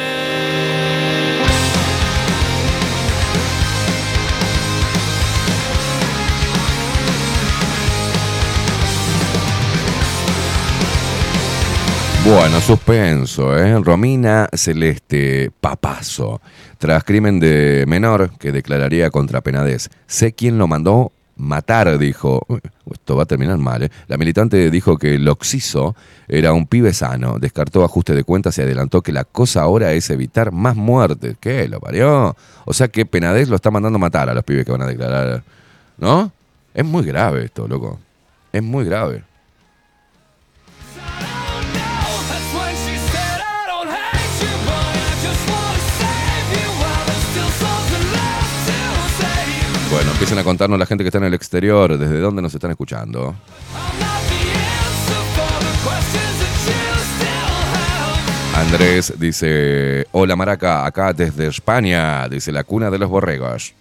Bueno, 12.28 12.60
suspenso, 12.60 13.58
¿eh? 13.58 13.80
Romina 13.80 14.50
Celeste 14.52 15.50
Papazo. 15.62 16.42
Tras 16.78 17.06
crimen 17.06 17.40
de 17.40 17.86
menor 17.88 18.32
que 18.38 18.52
declararía 18.52 19.10
contra 19.12 19.40
Penades. 19.40 19.90
Sé 20.08 20.34
quién 20.34 20.58
lo 20.58 20.68
mandó 20.68 21.14
matar, 21.38 21.98
dijo. 21.98 22.46
Esto 22.92 23.16
va 23.16 23.24
a 23.24 23.28
terminar 23.28 23.58
mal, 23.58 23.84
¿eh? 23.84 23.92
La 24.10 24.18
militante 24.18 24.70
dijo 24.70 24.98
que 24.98 25.16
el 25.16 25.28
Oxiso 25.30 25.96
era 26.28 26.52
un 26.52 26.68
pibe 26.68 26.92
sano. 26.92 27.40
Descartó 27.40 27.86
ajuste 27.86 28.14
de 28.14 28.26
cuentas 28.26 28.58
y 28.58 28.62
adelantó 28.62 29.02
que 29.02 29.14
la 29.14 29.24
cosa 29.24 29.62
ahora 29.62 29.94
es 29.94 30.10
evitar 30.10 30.52
más 30.52 30.76
muertes. 30.76 31.38
¿Qué? 31.40 31.70
¿Lo 31.70 31.80
parió? 31.80 32.36
O 32.66 32.74
sea 32.74 32.90
que 32.90 33.06
Penades 33.06 33.48
lo 33.48 33.56
está 33.56 33.72
mandando 33.72 34.00
matar 34.00 34.30
a 34.30 34.34
los 34.34 34.44
pibes 34.44 34.66
que 34.66 34.74
van 34.74 34.82
a 34.82 34.88
declarar. 34.88 35.44
¿No? 35.98 36.30
Es 36.74 36.84
muy 36.84 37.06
grave 37.06 37.46
esto, 37.46 37.70
loco. 37.70 38.02
Es 38.52 38.62
muy 38.62 38.84
grave. 38.84 39.24
Empiecen 50.18 50.40
a 50.40 50.44
contarnos 50.44 50.80
la 50.80 50.88
gente 50.88 51.04
que 51.04 51.10
está 51.10 51.20
en 51.20 51.26
el 51.26 51.36
exterior, 51.36 51.96
desde 51.96 52.20
dónde 52.20 52.42
nos 52.42 52.52
están 52.52 52.72
escuchando. 52.72 53.36
Andrés 58.56 59.14
dice, 59.20 60.08
hola 60.14 60.36
Maraca, 60.36 60.88
acá 60.88 61.14
desde 61.14 61.46
España, 61.46 62.28
dice 62.28 62.52
la 62.52 62.64
cuna 62.64 62.90
de 62.90 62.98
los 62.98 63.12
borregos. 63.12 63.76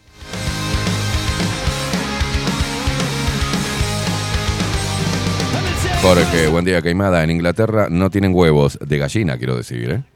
Jorge, 6.03 6.49
buen 6.49 6.67
día, 6.67 6.83
Caimada. 6.83 7.25
En 7.25 7.31
Inglaterra 7.31 7.87
no 7.91 8.11
tienen 8.11 8.35
huevos 8.35 8.79
de 8.85 8.99
gallina, 8.99 9.39
quiero 9.39 9.57
decir, 9.57 9.91
¿eh? 9.91 10.16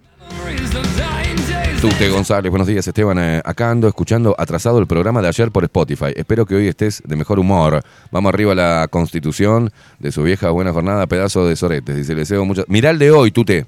Tute 1.81 2.11
González, 2.11 2.51
buenos 2.51 2.69
días, 2.69 2.87
Esteban. 2.87 3.19
Eh, 3.19 3.41
acá 3.43 3.71
ando 3.71 3.89
escuchando 3.89 4.35
atrasado 4.37 4.79
el 4.81 4.87
programa 4.87 5.23
de 5.23 5.29
ayer 5.29 5.51
por 5.51 5.65
Spotify. 5.65 6.13
Espero 6.15 6.45
que 6.45 6.55
hoy 6.55 6.69
estés 6.69 7.03
de 7.07 7.17
mejor 7.17 7.39
humor. 7.39 7.83
Vamos 8.11 8.35
arriba 8.35 8.53
a 8.53 8.55
la 8.55 8.89
constitución 8.89 9.73
de 9.99 10.13
su 10.13 10.23
vieja 10.23 10.51
buena 10.51 10.75
jornada, 10.75 11.07
pedazo 11.07 11.47
de 11.47 11.57
soretes. 11.57 11.97
Dice, 11.97 12.13
le 12.13 12.21
deseo 12.21 12.45
mucho. 12.45 12.67
Mirá 12.69 12.91
el 12.91 12.99
de 12.99 13.11
hoy, 13.11 13.31
Tute. 13.31 13.65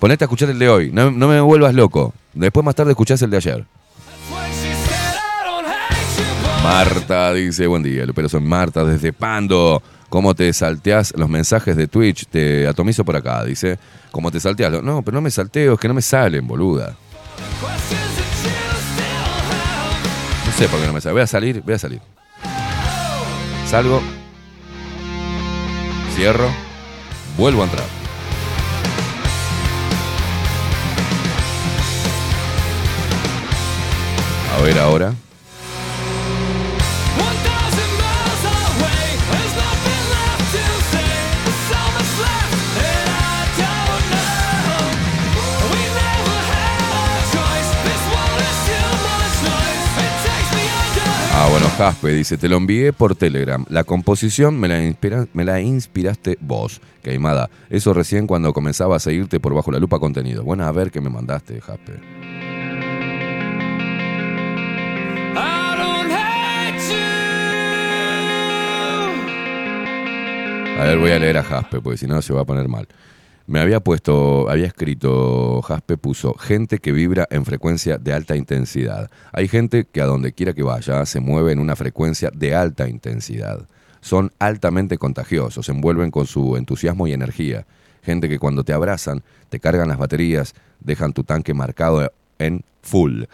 Ponete 0.00 0.24
a 0.24 0.26
escuchar 0.26 0.50
el 0.50 0.58
de 0.58 0.68
hoy. 0.68 0.90
No, 0.92 1.12
no 1.12 1.28
me 1.28 1.40
vuelvas 1.40 1.72
loco. 1.72 2.12
Después 2.32 2.66
más 2.66 2.74
tarde 2.74 2.90
escuchás 2.90 3.22
el 3.22 3.30
de 3.30 3.36
ayer. 3.36 3.64
Marta 6.64 7.32
dice, 7.32 7.68
buen 7.68 7.84
día, 7.84 8.06
pero 8.12 8.28
soy 8.28 8.40
Marta 8.40 8.84
desde 8.84 9.12
Pando. 9.12 9.80
¿Cómo 10.08 10.34
te 10.34 10.52
salteás 10.52 11.12
los 11.16 11.28
mensajes 11.28 11.76
de 11.76 11.86
Twitch? 11.86 12.26
Te 12.26 12.66
atomizo 12.66 13.04
por 13.04 13.14
acá, 13.14 13.44
dice. 13.44 13.78
¿Cómo 14.14 14.30
te 14.30 14.38
salteás? 14.38 14.80
No, 14.80 15.02
pero 15.02 15.16
no 15.16 15.20
me 15.20 15.30
salteo, 15.32 15.74
es 15.74 15.80
que 15.80 15.88
no 15.88 15.94
me 15.94 16.00
salen, 16.00 16.46
boluda. 16.46 16.94
No 20.46 20.52
sé 20.52 20.68
por 20.68 20.78
qué 20.78 20.86
no 20.86 20.92
me 20.92 21.00
sale. 21.00 21.14
Voy 21.14 21.22
a 21.22 21.26
salir, 21.26 21.60
voy 21.62 21.74
a 21.74 21.78
salir. 21.80 22.00
Salgo, 23.68 24.00
cierro, 26.14 26.48
vuelvo 27.36 27.62
a 27.62 27.64
entrar. 27.64 27.86
A 34.56 34.62
ver 34.62 34.78
ahora. 34.78 35.12
Ah, 51.44 51.48
bueno, 51.50 51.66
Jaspe 51.76 52.08
dice, 52.12 52.38
te 52.38 52.48
lo 52.48 52.56
envié 52.56 52.94
por 52.94 53.14
Telegram. 53.16 53.66
La 53.68 53.84
composición 53.84 54.58
me 54.58 54.66
la, 54.66 54.82
inspira- 54.82 55.28
me 55.34 55.44
la 55.44 55.60
inspiraste 55.60 56.38
vos, 56.40 56.80
Queimada. 57.02 57.50
Eso 57.68 57.92
recién 57.92 58.26
cuando 58.26 58.54
comenzaba 58.54 58.96
a 58.96 58.98
seguirte 58.98 59.40
por 59.40 59.52
bajo 59.54 59.70
la 59.70 59.78
lupa 59.78 59.98
contenido. 59.98 60.42
Bueno, 60.42 60.64
a 60.64 60.72
ver 60.72 60.90
qué 60.90 61.02
me 61.02 61.10
mandaste, 61.10 61.60
Jaspe. 61.60 62.00
A 70.78 70.84
ver, 70.84 70.98
voy 70.98 71.12
a 71.12 71.18
leer 71.18 71.38
a 71.38 71.42
Jaspe, 71.44 71.80
porque 71.80 71.98
si 71.98 72.06
no 72.06 72.20
se 72.20 72.32
va 72.32 72.40
a 72.42 72.44
poner 72.44 72.68
mal. 72.68 72.88
Me 73.46 73.60
había 73.60 73.80
puesto, 73.80 74.48
había 74.48 74.66
escrito, 74.66 75.60
Jaspe 75.60 75.98
puso, 75.98 76.32
gente 76.32 76.78
que 76.78 76.92
vibra 76.92 77.28
en 77.30 77.44
frecuencia 77.44 77.98
de 77.98 78.14
alta 78.14 78.36
intensidad. 78.36 79.10
Hay 79.32 79.48
gente 79.48 79.84
que 79.84 80.00
a 80.00 80.06
donde 80.06 80.32
quiera 80.32 80.54
que 80.54 80.62
vaya 80.62 81.04
se 81.04 81.20
mueve 81.20 81.52
en 81.52 81.58
una 81.58 81.76
frecuencia 81.76 82.30
de 82.34 82.54
alta 82.54 82.88
intensidad. 82.88 83.68
Son 84.00 84.32
altamente 84.38 84.96
contagiosos, 84.96 85.66
se 85.66 85.72
envuelven 85.72 86.10
con 86.10 86.26
su 86.26 86.56
entusiasmo 86.56 87.06
y 87.06 87.12
energía. 87.12 87.66
Gente 88.02 88.30
que 88.30 88.38
cuando 88.38 88.64
te 88.64 88.72
abrazan, 88.72 89.22
te 89.50 89.60
cargan 89.60 89.88
las 89.88 89.98
baterías, 89.98 90.54
dejan 90.80 91.12
tu 91.12 91.22
tanque 91.22 91.52
marcado 91.52 92.10
en 92.38 92.64
full. 92.80 93.24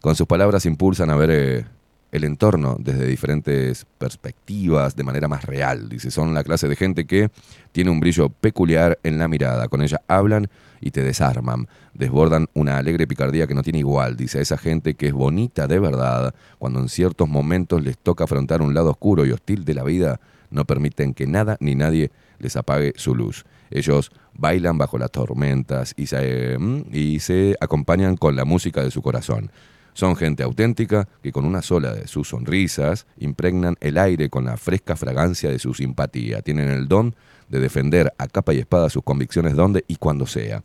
Con 0.00 0.16
sus 0.16 0.26
palabras 0.26 0.66
impulsan 0.66 1.10
a 1.10 1.16
ver 1.16 1.30
eh, 1.30 1.64
el 2.12 2.24
entorno 2.24 2.76
desde 2.78 3.06
diferentes 3.06 3.86
perspectivas, 3.98 4.96
de 4.96 5.04
manera 5.04 5.28
más 5.28 5.44
real. 5.44 5.88
Dice, 5.88 6.10
son 6.10 6.34
la 6.34 6.44
clase 6.44 6.68
de 6.68 6.76
gente 6.76 7.06
que 7.06 7.30
tiene 7.72 7.90
un 7.90 8.00
brillo 8.00 8.28
peculiar 8.28 8.98
en 9.02 9.18
la 9.18 9.28
mirada. 9.28 9.68
Con 9.68 9.82
ella 9.82 10.00
hablan 10.08 10.48
y 10.80 10.90
te 10.90 11.02
desarman. 11.02 11.68
Desbordan 11.94 12.48
una 12.54 12.78
alegre 12.78 13.06
picardía 13.06 13.46
que 13.46 13.54
no 13.54 13.62
tiene 13.62 13.78
igual. 13.80 14.16
Dice 14.16 14.38
a 14.38 14.42
esa 14.42 14.58
gente 14.58 14.94
que 14.94 15.08
es 15.08 15.12
bonita 15.12 15.66
de 15.66 15.78
verdad, 15.78 16.34
cuando 16.58 16.80
en 16.80 16.88
ciertos 16.88 17.28
momentos 17.28 17.82
les 17.82 17.98
toca 17.98 18.24
afrontar 18.24 18.62
un 18.62 18.74
lado 18.74 18.90
oscuro 18.90 19.24
y 19.24 19.32
hostil 19.32 19.64
de 19.64 19.74
la 19.74 19.84
vida, 19.84 20.20
no 20.50 20.64
permiten 20.64 21.14
que 21.14 21.26
nada 21.26 21.56
ni 21.60 21.74
nadie 21.74 22.10
les 22.38 22.56
apague 22.56 22.92
su 22.96 23.14
luz. 23.14 23.44
Ellos 23.70 24.10
bailan 24.34 24.78
bajo 24.78 24.98
las 24.98 25.12
tormentas 25.12 25.94
y 25.96 26.06
se, 26.06 26.58
mm, 26.58 26.86
y 26.92 27.20
se 27.20 27.56
acompañan 27.60 28.16
con 28.16 28.34
la 28.34 28.44
música 28.44 28.82
de 28.82 28.90
su 28.90 29.00
corazón. 29.02 29.52
Son 29.92 30.16
gente 30.16 30.42
auténtica 30.42 31.08
que 31.22 31.32
con 31.32 31.44
una 31.44 31.62
sola 31.62 31.92
de 31.92 32.06
sus 32.06 32.28
sonrisas 32.28 33.06
impregnan 33.18 33.76
el 33.80 33.98
aire 33.98 34.30
con 34.30 34.44
la 34.44 34.56
fresca 34.56 34.96
fragancia 34.96 35.50
de 35.50 35.58
su 35.58 35.74
simpatía. 35.74 36.42
Tienen 36.42 36.70
el 36.70 36.88
don 36.88 37.14
de 37.48 37.60
defender 37.60 38.12
a 38.18 38.28
capa 38.28 38.54
y 38.54 38.58
espada 38.58 38.88
sus 38.88 39.02
convicciones 39.02 39.56
donde 39.56 39.84
y 39.88 39.96
cuando 39.96 40.26
sea. 40.26 40.62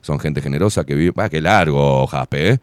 Son 0.00 0.20
gente 0.20 0.40
generosa 0.40 0.84
que 0.84 0.94
vive... 0.94 1.12
¡Ah, 1.16 1.28
qué 1.28 1.40
largo, 1.40 2.06
Jaspe! 2.06 2.50
¿eh? 2.50 2.60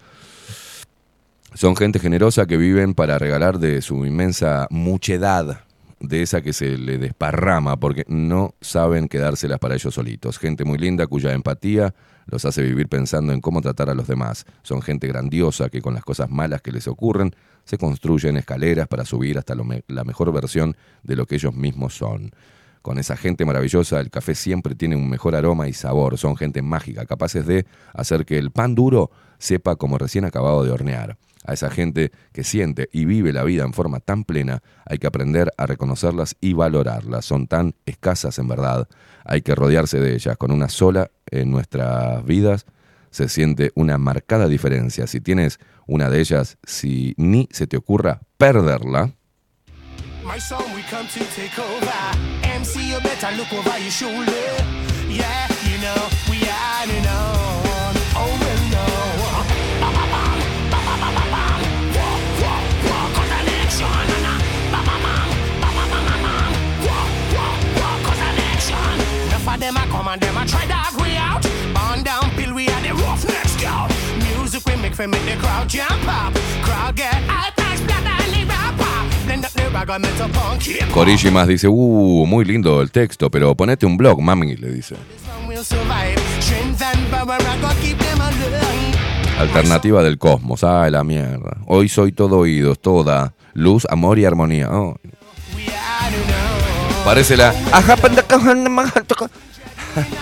Son 1.54 1.76
gente 1.76 2.00
generosa 2.00 2.46
que 2.46 2.58
viven 2.58 2.94
para 2.94 3.18
regalar 3.18 3.60
de 3.60 3.82
su 3.82 4.06
inmensa 4.06 4.68
muchedad, 4.70 5.65
de 6.08 6.22
esa 6.22 6.42
que 6.42 6.54
se 6.54 6.78
le 6.78 6.98
desparrama 6.98 7.78
porque 7.78 8.06
no 8.08 8.56
saben 8.62 9.08
quedárselas 9.08 9.60
para 9.60 9.76
ellos 9.76 9.94
solitos. 9.94 10.38
Gente 10.38 10.64
muy 10.64 10.78
linda 10.78 11.08
cuya 11.08 11.34
empatía 11.34 11.94
los 12.26 12.46
hace 12.46 12.62
vivir 12.62 12.88
pensando 12.88 13.34
en 13.34 13.42
cómo 13.42 13.62
tratar 13.62 13.90
a 13.90 13.96
los 13.96 14.08
demás. 14.08 14.46
Son 14.64 14.82
gente 14.82 15.08
grandiosa 15.08 15.70
que 15.70 15.82
con 15.82 15.94
las 15.94 16.04
cosas 16.04 16.30
malas 16.30 16.62
que 16.62 16.72
les 16.72 16.88
ocurren 16.88 17.36
se 17.64 17.78
construyen 17.78 18.38
escaleras 18.38 18.88
para 18.88 19.06
subir 19.06 19.38
hasta 19.38 19.56
la 19.56 20.04
mejor 20.04 20.32
versión 20.32 20.76
de 21.04 21.16
lo 21.16 21.26
que 21.26 21.36
ellos 21.36 21.54
mismos 21.54 21.96
son. 21.96 22.32
Con 22.82 23.00
esa 23.00 23.18
gente 23.18 23.46
maravillosa, 23.46 24.00
el 24.00 24.12
café 24.12 24.36
siempre 24.36 24.76
tiene 24.76 24.96
un 24.96 25.10
mejor 25.10 25.36
aroma 25.36 25.68
y 25.68 25.74
sabor. 25.74 26.20
Son 26.20 26.38
gente 26.38 26.62
mágica, 26.62 27.06
capaces 27.06 27.48
de 27.48 27.66
hacer 27.94 28.26
que 28.26 28.38
el 28.38 28.52
pan 28.52 28.76
duro 28.76 29.10
sepa 29.40 29.76
como 29.76 29.98
recién 29.98 30.24
acabado 30.24 30.64
de 30.64 30.70
hornear. 30.70 31.18
A 31.46 31.54
esa 31.54 31.70
gente 31.70 32.12
que 32.32 32.44
siente 32.44 32.90
y 32.92 33.06
vive 33.06 33.32
la 33.32 33.44
vida 33.44 33.64
en 33.64 33.74
forma 33.74 34.00
tan 34.00 34.24
plena, 34.24 34.64
hay 34.86 34.98
que 34.98 35.08
aprender 35.08 35.52
a 35.58 35.66
reconocerlas 35.66 36.36
y 36.42 36.54
valorarlas. 36.54 37.26
Son 37.26 37.48
tan 37.48 37.76
escasas 37.86 38.40
en 38.40 38.48
verdad. 38.48 38.88
Hay 39.24 39.42
que 39.42 39.56
rodearse 39.56 40.00
de 40.00 40.16
ellas. 40.16 40.38
Con 40.38 40.52
una 40.52 40.70
sola 40.70 41.12
en 41.30 41.52
nuestras 41.52 42.24
vidas 42.26 42.66
se 43.12 43.30
siente 43.30 43.72
una 43.76 43.98
marcada 43.98 44.48
diferencia. 44.48 45.08
Si 45.08 45.22
tienes 45.22 45.60
una 45.88 46.10
de 46.10 46.20
ellas, 46.20 46.58
si 46.64 47.14
ni 47.18 47.48
se 47.52 47.68
te 47.68 47.78
ocurra 47.78 48.22
perderla, 48.38 49.14
of 69.56 69.62
them 69.62 69.78
a 69.78 69.86
come 69.88 70.08
and 70.08 70.22
them 70.22 70.38
a 70.38 70.46
try 70.46 70.66
dog 70.68 70.94
we 71.02 71.16
out. 71.16 71.42
Burn 71.74 72.04
down 72.04 72.30
pill, 72.36 72.54
we 72.54 72.68
are 72.68 72.82
the 72.82 72.94
roughnecks 72.94 73.52
scout. 73.54 73.90
Music 74.28 74.62
we 74.68 74.76
make 74.82 74.94
for 74.94 75.08
make 75.08 75.26
the 75.26 75.36
crowd 75.38 75.68
jump 75.68 76.08
up. 76.08 76.34
Crowd 76.64 76.96
get 76.96 77.16
high, 77.28 77.52
thanks, 77.56 77.82
blood 77.82 78.06
and 78.06 78.34
the 78.34 78.44
rapper. 78.52 79.26
Blend 79.26 79.46
up 79.46 79.52
the 79.52 79.70
rag 79.70 79.90
and 79.90 80.04
metal. 80.04 80.30
Corigi 80.94 81.32
más 81.32 81.48
dice, 81.48 81.68
uh, 81.68 82.26
muy 82.26 82.46
lindo 82.46 82.82
el 82.82 82.92
texto, 82.92 83.30
pero 83.30 83.56
ponete 83.56 83.86
un 83.86 83.98
blog, 83.98 84.22
mami, 84.22 84.56
le 84.56 84.72
dice. 84.72 84.96
Alternativa 89.38 90.04
del 90.04 90.18
cosmos, 90.18 90.64
ay 90.64 90.92
la 90.92 91.04
mierda. 91.04 91.58
Hoy 91.68 91.90
soy 91.90 92.12
todo 92.12 92.40
oídos, 92.40 92.80
toda 92.80 93.34
luz, 93.54 93.86
amor 93.90 94.20
y 94.20 94.26
armonía. 94.26 94.70
Oh. 94.72 94.96
Parece 97.06 97.38
la... 97.38 97.54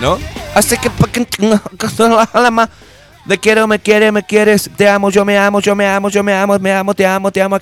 ¿No? 0.01 0.19
Así 0.53 0.77
que 0.77 0.91
te 3.25 3.37
quiero, 3.37 3.67
me 3.67 3.79
quiere, 3.79 4.11
me 4.11 4.21
quieres, 4.21 4.69
te 4.75 4.89
amo, 4.89 5.09
yo 5.09 5.23
me 5.23 5.37
amo, 5.37 5.61
yo 5.61 5.75
me 5.75 5.87
amo, 5.87 6.09
yo 6.09 6.21
me 6.21 6.33
amo, 6.33 6.59
me 6.59 6.73
amo, 6.73 6.93
te 6.93 7.05
amo, 7.05 7.31
te 7.31 7.41
amo, 7.41 7.57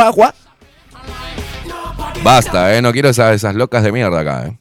agua. 0.00 0.32
Basta, 2.22 2.76
eh, 2.76 2.80
no 2.80 2.92
quiero 2.92 3.08
esas, 3.08 3.34
esas 3.34 3.56
locas 3.56 3.82
de 3.82 3.90
mierda 3.90 4.20
acá, 4.20 4.46
eh. 4.46 4.56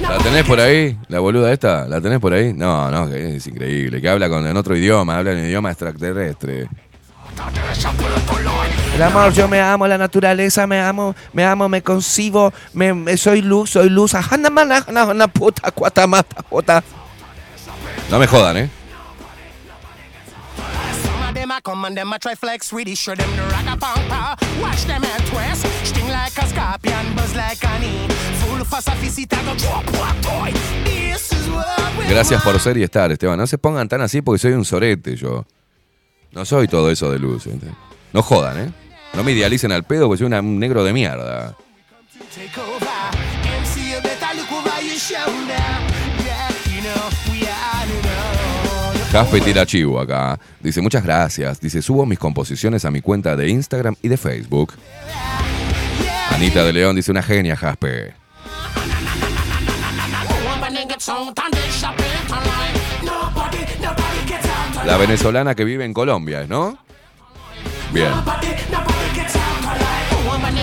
¿La 0.00 0.18
tenés 0.18 0.44
por 0.44 0.58
ahí? 0.58 0.98
¿La 1.06 1.20
boluda 1.20 1.52
esta? 1.52 1.86
¿La 1.86 2.00
tenés 2.00 2.18
por 2.18 2.32
ahí? 2.32 2.52
No, 2.52 2.90
no, 2.90 3.06
es 3.14 3.46
increíble. 3.46 4.00
Que 4.00 4.08
habla 4.08 4.28
con, 4.28 4.44
en 4.44 4.56
otro 4.56 4.76
idioma, 4.76 5.18
habla 5.18 5.32
en 5.32 5.46
idioma 5.46 5.70
extraterrestre. 5.70 6.68
El 8.94 9.02
amor, 9.02 9.32
yo 9.32 9.48
me 9.48 9.60
amo, 9.60 9.86
la 9.86 9.96
naturaleza, 9.96 10.66
me 10.66 10.80
amo, 10.80 11.14
me 11.32 11.44
amo, 11.44 11.68
me 11.68 11.82
concibo, 11.82 12.52
me, 12.74 13.16
soy 13.16 13.40
luz, 13.42 13.70
soy 13.70 13.88
luz. 13.88 14.14
No 18.10 18.18
me 18.18 18.26
jodan, 18.26 18.56
¿eh? 18.56 18.70
Gracias 32.08 32.42
por 32.42 32.58
ser 32.60 32.76
y 32.76 32.82
estar, 32.82 33.10
Esteban. 33.12 33.38
No 33.38 33.46
se 33.46 33.58
pongan 33.58 33.88
tan 33.88 34.00
así 34.00 34.20
porque 34.22 34.38
soy 34.38 34.52
un 34.52 34.64
sorete 34.64 35.16
yo. 35.16 35.46
No 36.32 36.44
soy 36.44 36.68
todo 36.68 36.90
eso 36.90 37.10
de 37.10 37.18
luz. 37.18 37.46
¿entendés? 37.46 37.76
No 38.12 38.22
jodan, 38.22 38.58
¿eh? 38.58 38.72
No 39.14 39.24
me 39.24 39.32
idealicen 39.32 39.72
al 39.72 39.84
pedo 39.84 40.06
porque 40.06 40.24
soy 40.24 40.32
un 40.32 40.58
negro 40.58 40.84
de 40.84 40.92
mierda. 40.92 41.56
Jaspe 49.10 49.40
tira 49.40 49.66
chivo 49.66 49.98
acá. 49.98 50.38
Dice, 50.60 50.80
muchas 50.80 51.02
gracias. 51.02 51.60
Dice, 51.60 51.82
subo 51.82 52.06
mis 52.06 52.18
composiciones 52.18 52.84
a 52.84 52.92
mi 52.92 53.00
cuenta 53.00 53.34
de 53.34 53.48
Instagram 53.48 53.96
y 54.02 54.08
de 54.08 54.16
Facebook. 54.16 54.74
Anita 56.30 56.62
de 56.62 56.72
León 56.72 56.94
dice, 56.94 57.10
una 57.10 57.22
genia, 57.22 57.56
Jaspe. 57.56 58.14
La 64.86 64.96
venezolana 64.96 65.54
que 65.54 65.64
vive 65.64 65.84
en 65.84 65.92
Colombia, 65.92 66.46
¿no? 66.48 66.78
Bien. 67.92 68.12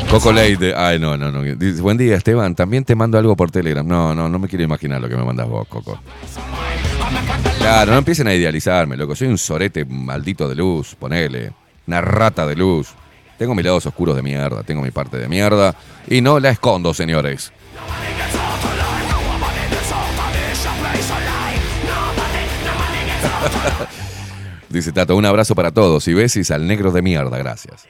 Coco 0.10 0.32
Leite. 0.32 0.74
Ay, 0.76 1.00
no, 1.00 1.18
no, 1.18 1.32
no. 1.32 1.44
Dice, 1.44 1.82
buen 1.82 1.98
día, 1.98 2.16
Esteban. 2.16 2.56
También 2.56 2.84
te 2.84 2.96
mando 2.96 3.18
algo 3.18 3.36
por 3.36 3.52
Telegram. 3.52 3.86
No, 3.86 4.16
no, 4.16 4.30
no 4.30 4.40
me 4.40 4.48
quiero 4.48 4.64
imaginar 4.64 5.02
lo 5.02 5.10
que 5.10 5.16
me 5.16 5.24
mandas 5.24 5.48
vos, 5.48 5.68
Coco. 5.68 6.00
Claro, 7.60 7.92
no 7.92 7.98
empiecen 7.98 8.28
a 8.28 8.34
idealizarme, 8.34 8.96
loco. 8.96 9.16
Soy 9.16 9.28
un 9.28 9.38
sorete 9.38 9.86
maldito 9.86 10.48
de 10.48 10.56
luz, 10.56 10.96
ponele. 10.96 11.52
Una 11.86 12.02
rata 12.02 12.46
de 12.48 12.56
luz. 12.56 12.90
Tengo 13.38 13.54
mis 13.54 13.66
lados 13.66 13.86
oscuros 13.86 14.16
de 14.16 14.24
mierda, 14.24 14.64
tengo 14.64 14.82
mi 14.82 14.92
parte 14.92 15.18
de 15.18 15.28
mierda. 15.28 15.76
Y 16.08 16.22
no 16.22 16.40
la 16.40 16.50
escondo, 16.50 16.94
señores. 16.94 17.52
Dice 24.70 24.92
Tato, 24.92 25.16
un 25.16 25.26
abrazo 25.26 25.56
para 25.56 25.72
todos 25.72 26.08
y 26.08 26.14
besis 26.14 26.52
al 26.52 26.68
negro 26.68 26.92
de 26.92 27.02
mierda, 27.02 27.38
gracias. 27.38 27.88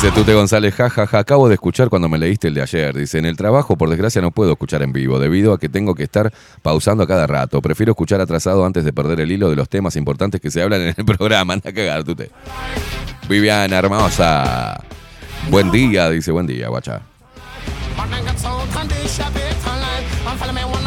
Dice 0.00 0.12
Tute 0.12 0.32
González, 0.32 0.76
jajaja, 0.76 1.18
acabo 1.18 1.48
de 1.48 1.54
escuchar 1.54 1.88
cuando 1.88 2.08
me 2.08 2.18
leíste 2.18 2.46
el 2.46 2.54
de 2.54 2.62
ayer. 2.62 2.96
Dice, 2.96 3.18
en 3.18 3.24
el 3.24 3.36
trabajo, 3.36 3.76
por 3.76 3.90
desgracia, 3.90 4.22
no 4.22 4.30
puedo 4.30 4.52
escuchar 4.52 4.80
en 4.82 4.92
vivo, 4.92 5.18
debido 5.18 5.52
a 5.52 5.58
que 5.58 5.68
tengo 5.68 5.96
que 5.96 6.04
estar 6.04 6.32
pausando 6.62 7.02
a 7.02 7.08
cada 7.08 7.26
rato. 7.26 7.60
Prefiero 7.60 7.90
escuchar 7.90 8.20
atrasado 8.20 8.64
antes 8.64 8.84
de 8.84 8.92
perder 8.92 9.18
el 9.18 9.32
hilo 9.32 9.50
de 9.50 9.56
los 9.56 9.68
temas 9.68 9.96
importantes 9.96 10.40
que 10.40 10.52
se 10.52 10.62
hablan 10.62 10.82
en 10.82 10.94
el 10.96 11.04
programa. 11.04 11.54
Anda 11.54 11.70
a 11.70 11.72
cagar, 11.72 12.04
Tute. 12.04 12.30
Viviana 13.28 13.76
hermosa. 13.76 14.80
Buen 15.50 15.72
día, 15.72 16.08
dice, 16.10 16.30
buen 16.30 16.46
día, 16.46 16.68
guacha. 16.68 17.02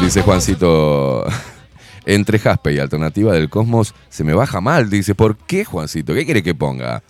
Dice 0.00 0.22
Juancito, 0.22 1.26
entre 2.06 2.38
Jaspe 2.38 2.72
y 2.72 2.78
Alternativa 2.78 3.34
del 3.34 3.50
Cosmos 3.50 3.94
se 4.08 4.24
me 4.24 4.32
baja 4.32 4.62
mal. 4.62 4.88
Dice, 4.88 5.14
¿por 5.14 5.36
qué, 5.36 5.66
Juancito? 5.66 6.14
¿Qué 6.14 6.24
quiere 6.24 6.42
que 6.42 6.54
ponga? 6.54 7.02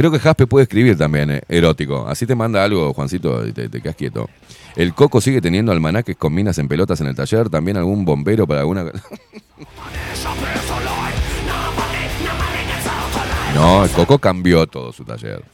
Creo 0.00 0.10
que 0.10 0.18
Jaspe 0.18 0.46
puede 0.46 0.62
escribir 0.62 0.96
también, 0.96 1.30
eh, 1.30 1.42
erótico. 1.46 2.08
Así 2.08 2.24
te 2.24 2.34
manda 2.34 2.64
algo, 2.64 2.94
Juancito, 2.94 3.42
te, 3.52 3.68
te 3.68 3.82
quedas 3.82 3.96
quieto. 3.96 4.30
El 4.74 4.94
Coco 4.94 5.20
sigue 5.20 5.42
teniendo 5.42 5.72
almanaques 5.72 6.16
con 6.16 6.32
minas 6.32 6.56
en 6.56 6.68
pelotas 6.68 7.02
en 7.02 7.08
el 7.08 7.14
taller. 7.14 7.50
También 7.50 7.76
algún 7.76 8.06
bombero 8.06 8.46
para 8.46 8.60
alguna... 8.60 8.84
no, 13.54 13.84
el 13.84 13.90
Coco 13.90 14.18
cambió 14.18 14.66
todo 14.66 14.90
su 14.90 15.04
taller. 15.04 15.44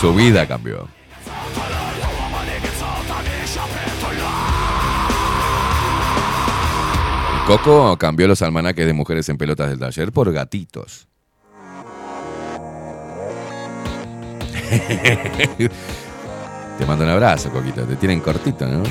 Su 0.00 0.14
vida 0.14 0.46
cambió. 0.46 0.86
Coco 7.48 7.96
cambió 7.96 8.28
los 8.28 8.42
almanaques 8.42 8.86
de 8.86 8.92
mujeres 8.92 9.28
en 9.28 9.38
pelotas 9.38 9.70
del 9.70 9.80
taller 9.80 10.12
por 10.12 10.32
gatitos. 10.32 11.09
Te 16.78 16.86
mando 16.86 17.04
un 17.04 17.10
abrazo, 17.10 17.50
Coquita. 17.50 17.84
Te 17.84 17.96
tienen 17.96 18.20
cortito, 18.20 18.66
¿no? 18.66 18.82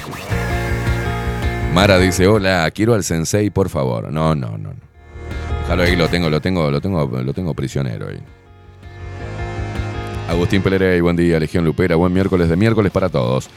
Mara 1.73 1.97
dice, 1.97 2.27
hola, 2.27 2.69
quiero 2.71 2.93
al 2.93 3.03
sensei, 3.03 3.49
por 3.49 3.69
favor. 3.69 4.11
No, 4.11 4.35
no, 4.35 4.51
no. 4.51 4.57
no. 4.57 4.73
Déjalo 5.61 5.83
ahí, 5.83 5.95
lo 5.95 6.07
tengo, 6.07 6.29
lo 6.29 6.41
tengo, 6.41 6.71
lo 6.71 6.81
tengo, 6.81 7.05
lo 7.05 7.33
tengo 7.33 7.53
prisionero 7.53 8.07
ahí. 8.09 8.19
Agustín 10.27 10.61
Pelerey, 10.61 11.01
buen 11.01 11.15
día, 11.15 11.39
Legión 11.39 11.65
Lupera, 11.65 11.95
buen 11.95 12.13
miércoles 12.13 12.49
de 12.49 12.55
miércoles 12.55 12.91
para 12.91 13.09
todos. 13.09 13.49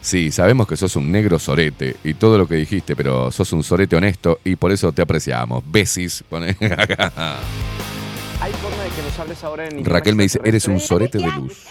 Sí, 0.00 0.30
sabemos 0.30 0.66
que 0.66 0.76
sos 0.76 0.96
un 0.96 1.10
negro 1.10 1.38
sorete 1.38 1.96
y 2.04 2.14
todo 2.14 2.38
lo 2.38 2.48
que 2.48 2.54
dijiste, 2.54 2.96
pero 2.96 3.30
sos 3.30 3.52
un 3.52 3.62
sorete 3.62 3.96
honesto 3.96 4.40
y 4.44 4.56
por 4.56 4.72
eso 4.72 4.92
te 4.92 5.02
apreciamos. 5.02 5.62
Besis. 5.66 6.24
pone 6.28 6.50
acá. 6.76 7.12
Ahora 9.42 9.66
en 9.66 9.84
Raquel 9.84 10.16
me 10.16 10.24
dice, 10.24 10.40
eres 10.44 10.66
un 10.66 10.80
sorete 10.80 11.18
de 11.18 11.30
luz. 11.32 11.64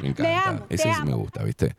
Me 0.00 0.08
encanta. 0.08 0.64
Ese 0.68 0.92
sí 0.92 1.02
me 1.04 1.14
gusta, 1.14 1.42
¿viste? 1.42 1.74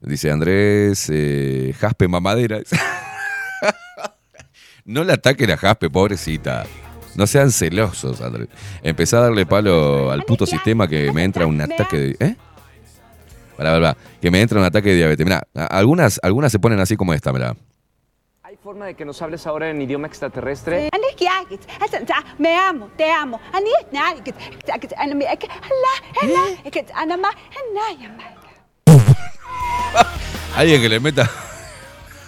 Dice 0.00 0.30
Andrés, 0.30 1.08
eh, 1.10 1.74
Jaspe 1.78 2.08
mamadera. 2.08 2.60
no 4.84 5.04
le 5.04 5.12
ataquen 5.12 5.50
a 5.50 5.56
Jaspe, 5.56 5.90
pobrecita. 5.90 6.64
No 7.14 7.26
sean 7.26 7.52
celosos, 7.52 8.20
Andrés. 8.20 8.48
Empezá 8.82 9.18
a 9.18 9.22
darle 9.22 9.46
palo 9.46 10.10
al 10.10 10.22
puto 10.22 10.46
sistema 10.46 10.88
que 10.88 11.12
me 11.12 11.24
entra 11.24 11.46
un 11.46 11.60
ataque 11.60 11.98
de... 11.98 12.16
¿Eh? 12.18 12.36
Que 14.20 14.30
me 14.30 14.40
entra 14.40 14.58
un 14.58 14.64
ataque 14.64 14.90
de 14.90 14.96
diabetes. 14.96 15.24
Mirá, 15.24 15.46
algunas, 15.54 16.18
algunas 16.22 16.50
se 16.50 16.58
ponen 16.58 16.80
así 16.80 16.96
como 16.96 17.14
esta, 17.14 17.32
mirá. 17.32 17.54
¿Hay 18.62 18.64
forma 18.64 18.86
de 18.86 18.94
que 18.94 19.04
nos 19.04 19.20
hables 19.20 19.44
ahora 19.48 19.70
en 19.70 19.82
idioma 19.82 20.06
extraterrestre? 20.06 20.88
Me 22.38 22.54
amo, 22.54 22.90
te 22.96 23.10
amo. 23.10 23.40
Alguien 30.56 30.80
que 30.80 30.88
le 30.88 31.00
meta... 31.00 31.28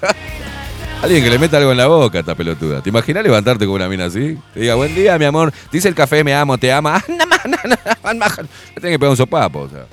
Alguien 1.02 1.22
que 1.22 1.30
le 1.30 1.38
meta 1.38 1.58
algo 1.58 1.70
en 1.70 1.76
la 1.76 1.86
boca 1.86 2.18
a 2.18 2.20
esta 2.22 2.34
pelotuda. 2.34 2.82
¿Te 2.82 2.88
imaginas 2.88 3.22
levantarte 3.22 3.64
con 3.64 3.76
una 3.76 3.88
mina 3.88 4.06
así? 4.06 4.36
Te 4.54 4.58
diga, 4.58 4.74
buen 4.74 4.92
día, 4.92 5.16
mi 5.16 5.26
amor. 5.26 5.52
Te 5.52 5.76
dice 5.76 5.86
el 5.86 5.94
café, 5.94 6.24
me 6.24 6.34
amo, 6.34 6.58
te 6.58 6.72
ama. 6.72 7.00
Le 7.06 8.80
tenés 8.80 8.94
que 8.94 8.98
pegar 8.98 9.10
un 9.10 9.16
sopapo, 9.16 9.60
o 9.60 9.68
sea. 9.68 9.86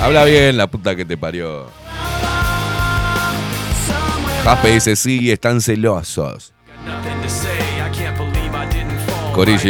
Habla 0.00 0.24
bien, 0.24 0.56
la 0.56 0.66
puta 0.66 0.96
que 0.96 1.04
te 1.04 1.16
parió. 1.16 1.68
Dice, 4.74 4.96
sí, 4.96 5.30
están 5.30 5.60
celosos. 5.60 6.52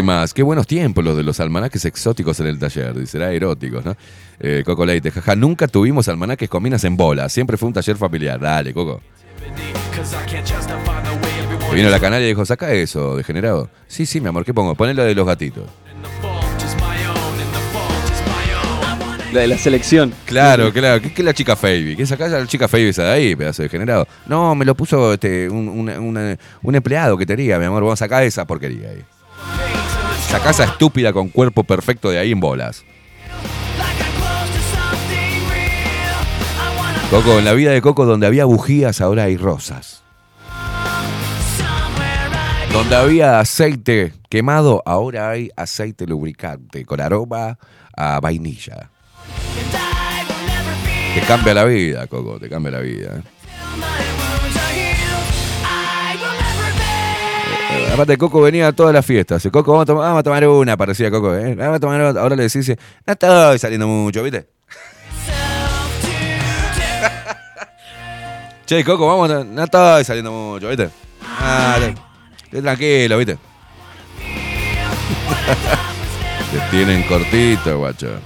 Más. 0.03 0.35
Qué 0.35 0.43
buenos 0.43 0.67
tiempos 0.67 1.05
los 1.05 1.17
de 1.17 1.23
los 1.23 1.39
almanaques 1.41 1.85
exóticos 1.85 2.41
en 2.41 2.47
el 2.49 2.59
taller. 2.59 2.99
Dice, 2.99 3.19
eróticos, 3.19 3.85
¿no? 3.85 3.97
Eh, 4.41 4.63
Coco 4.65 4.85
Leite, 4.85 5.11
jaja, 5.11 5.37
nunca 5.37 5.69
tuvimos 5.69 6.09
almanaques 6.09 6.49
con 6.49 6.63
minas 6.63 6.83
en 6.85 6.97
bola. 6.97 7.29
Siempre 7.29 7.57
fue 7.57 7.69
un 7.69 7.73
taller 7.73 7.97
familiar. 7.97 8.41
Dale, 8.41 8.75
Coco. 8.75 9.01
Que 11.71 11.75
vino 11.77 11.91
la 11.91 12.01
canaria 12.01 12.27
y 12.27 12.31
dijo, 12.31 12.45
saca 12.45 12.73
eso, 12.73 13.17
degenerado. 13.17 13.71
Sí, 13.87 14.07
sí, 14.07 14.21
mi 14.21 14.29
amor, 14.29 14.45
¿qué 14.45 14.53
pongo? 14.55 14.75
Ponelo 14.75 15.05
de 15.05 15.15
los 15.15 15.27
gatitos. 15.27 15.65
La 19.35 19.41
de 19.41 19.49
la 19.49 19.59
selección. 19.59 20.15
Claro, 20.27 20.73
claro. 20.73 21.03
¿Qué, 21.03 21.13
qué 21.13 21.23
es 21.23 21.27
la 21.27 21.35
chica 21.35 21.57
Favy? 21.57 21.97
¿Qué 21.97 22.07
sacás 22.07 22.33
a 22.33 22.39
la 22.39 22.47
chica 22.47 22.69
Favy 22.69 22.85
esa 22.85 23.03
de 23.03 23.11
ahí, 23.11 23.35
pedazo 23.35 23.63
de 23.63 23.69
degenerado? 23.69 24.07
No, 24.27 24.55
me 24.55 24.65
lo 24.65 24.77
puso 24.77 25.13
este, 25.13 25.51
un, 25.51 26.39
un 26.63 26.75
empleado 26.77 27.19
que 27.19 27.27
tenía, 27.27 27.59
mi 27.59 27.65
amor. 27.65 27.83
Vamos 27.83 28.01
a 28.01 28.05
sacar 28.05 28.23
esa 28.23 28.47
porquería 28.47 28.91
ahí. 28.91 29.03
Sacá 30.29 30.51
esa 30.51 30.63
estúpida 30.63 31.13
con 31.13 31.31
cuerpo 31.31 31.65
perfecto 31.65 32.11
de 32.11 32.21
ahí 32.21 32.31
en 32.31 32.39
bolas. 32.39 32.85
Coco, 37.11 37.37
en 37.41 37.45
la 37.45 37.55
vida 37.55 37.73
de 37.73 37.83
Coco, 37.83 38.07
donde 38.07 38.29
había 38.29 38.45
bujías, 38.45 39.01
ahora 39.01 39.25
hay 39.25 39.37
rosas. 39.37 40.05
Donde 42.73 42.95
había 42.95 43.41
aceite 43.41 44.13
quemado, 44.29 44.81
ahora 44.87 45.31
hay 45.31 45.51
aceite 45.57 46.07
lubricante 46.07 46.85
con 46.85 47.01
aroma 47.01 47.59
a 47.97 48.21
vainilla. 48.21 48.91
Te 51.15 51.21
cambia 51.21 51.55
la 51.55 51.65
vida, 51.65 52.07
Coco, 52.09 52.41
te 52.41 52.49
cambia 52.49 52.73
la 52.73 52.81
vida. 52.81 53.13
¿eh? 53.17 53.23
Aparte, 57.93 58.19
Coco 58.19 58.41
venía 58.41 58.67
a 58.67 58.73
todas 58.73 58.93
las 58.93 59.07
fiestas. 59.07 59.47
Coco, 59.53 59.73
vamos 59.73 60.19
a 60.19 60.23
tomar, 60.25 60.49
una, 60.49 60.77
parecía 60.77 61.13
Coco. 61.13 61.33
¿eh? 61.37 61.55
Vamos 61.55 61.77
a 61.77 61.81
tomar 61.81 62.01
otra. 62.01 62.23
Ahora 62.23 62.35
le 62.35 62.43
decís, 62.43 62.69
no 63.07 63.13
estoy 63.13 63.61
saliendo 63.61 63.87
mucho, 63.87 64.25
¿viste? 64.25 64.49
che, 68.67 68.85
Coco, 68.85 69.07
vamos 69.07 69.31
a... 69.31 69.45
No 69.45 69.63
estoy 69.63 70.03
saliendo 70.03 70.33
mucho, 70.33 70.69
¿viste? 70.69 70.91
Ah, 71.23 71.79
tranquilo, 72.51 73.19
¿viste? 73.19 73.39
Te 76.53 76.59
tienen 76.71 77.05
cortito, 77.05 77.79
guacho. 77.79 78.19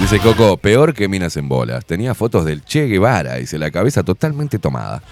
Dice 0.00 0.18
Coco, 0.18 0.56
peor 0.56 0.94
que 0.94 1.08
minas 1.08 1.36
en 1.36 1.48
bolas. 1.48 1.84
Tenía 1.84 2.14
fotos 2.14 2.46
del 2.46 2.64
Che 2.64 2.86
Guevara, 2.86 3.34
dice, 3.34 3.58
la 3.58 3.70
cabeza 3.70 4.02
totalmente 4.02 4.58
tomada. 4.58 5.02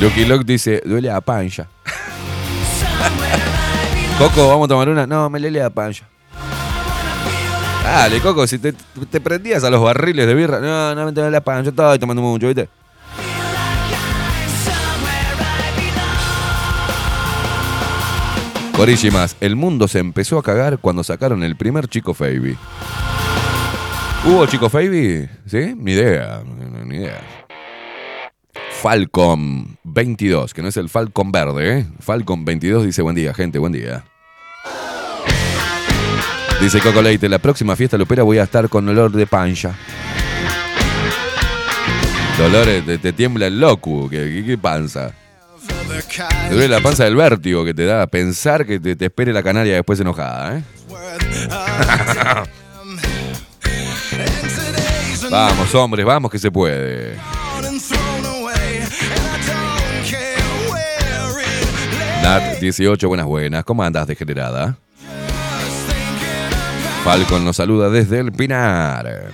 Lucky 0.00 0.24
Luke 0.24 0.44
dice, 0.44 0.80
duele 0.84 1.10
a 1.10 1.20
pancha. 1.20 1.68
Coco, 4.18 4.48
¿vamos 4.48 4.66
a 4.66 4.68
tomar 4.68 4.88
una? 4.88 5.06
No, 5.06 5.28
me 5.28 5.40
lele 5.40 5.60
a 5.60 5.68
pancha. 5.68 6.08
Dale, 7.82 8.20
Coco, 8.20 8.46
si 8.46 8.58
te, 8.58 8.72
prendías 9.20 9.64
a 9.64 9.70
los 9.70 9.82
barriles 9.82 10.26
de 10.26 10.34
birra. 10.34 10.60
No, 10.60 10.94
no 10.94 11.04
me 11.04 11.12
duele 11.12 11.32
la 11.32 11.42
pancha, 11.42 11.70
estoy 11.70 11.98
tomando 11.98 12.22
mucho, 12.22 12.46
¿viste? 12.46 12.68
Orísimas, 18.78 19.36
el 19.40 19.54
mundo 19.54 19.86
se 19.86 19.98
empezó 19.98 20.38
a 20.38 20.42
cagar 20.42 20.78
cuando 20.78 21.04
sacaron 21.04 21.42
el 21.42 21.56
primer 21.56 21.88
Chico 21.88 22.14
Fabi. 22.14 22.56
¿Hubo 24.26 24.46
Chico 24.46 24.70
Fabi? 24.70 25.28
¿Sí? 25.46 25.74
Ni 25.76 25.92
idea, 25.92 26.42
ni 26.86 26.96
idea. 26.96 27.20
Falcon 28.80 29.76
22, 29.84 30.54
que 30.54 30.62
no 30.62 30.68
es 30.68 30.76
el 30.76 30.88
Falcon 30.88 31.30
verde, 31.32 31.78
¿eh? 31.80 31.86
Falcon 32.00 32.44
22 32.44 32.84
dice 32.86 33.02
buen 33.02 33.14
día, 33.14 33.34
gente, 33.34 33.58
buen 33.58 33.72
día. 33.72 34.04
Dice 36.60 36.80
Coco 36.80 37.02
Leite, 37.02 37.28
la 37.28 37.38
próxima 37.38 37.76
fiesta 37.76 37.98
lupera 37.98 38.22
voy 38.22 38.38
a 38.38 38.44
estar 38.44 38.68
con 38.68 38.88
olor 38.88 39.12
de 39.12 39.26
pancha. 39.26 39.74
Dolores, 42.38 42.84
te, 43.00 43.12
tiembla 43.12 43.46
el 43.46 43.60
locu, 43.60 44.08
¿qué, 44.10 44.18
qué- 44.32 44.44
qué 44.44 44.58
panza? 44.58 45.12
Te 46.48 46.54
duele 46.54 46.68
la 46.68 46.80
panza 46.80 47.04
del 47.04 47.14
vértigo 47.16 47.64
que 47.64 47.74
te 47.74 47.84
da 47.84 48.06
pensar 48.06 48.66
que 48.66 48.80
te, 48.80 48.96
te 48.96 49.04
espere 49.06 49.32
la 49.32 49.42
canaria 49.42 49.74
después 49.74 50.00
enojada, 50.00 50.58
¿eh? 50.58 50.62
vamos, 55.34 55.74
hombres, 55.74 56.06
vamos 56.06 56.30
que 56.30 56.38
se 56.38 56.50
puede. 56.50 57.16
Nat 62.22 62.60
18, 62.60 63.08
buenas 63.08 63.26
buenas. 63.26 63.64
¿Cómo 63.64 63.82
andas, 63.82 64.06
degenerada? 64.06 64.78
Falcon 67.02 67.44
nos 67.44 67.56
saluda 67.56 67.90
desde 67.90 68.20
el 68.20 68.32
Pinar. 68.32 69.32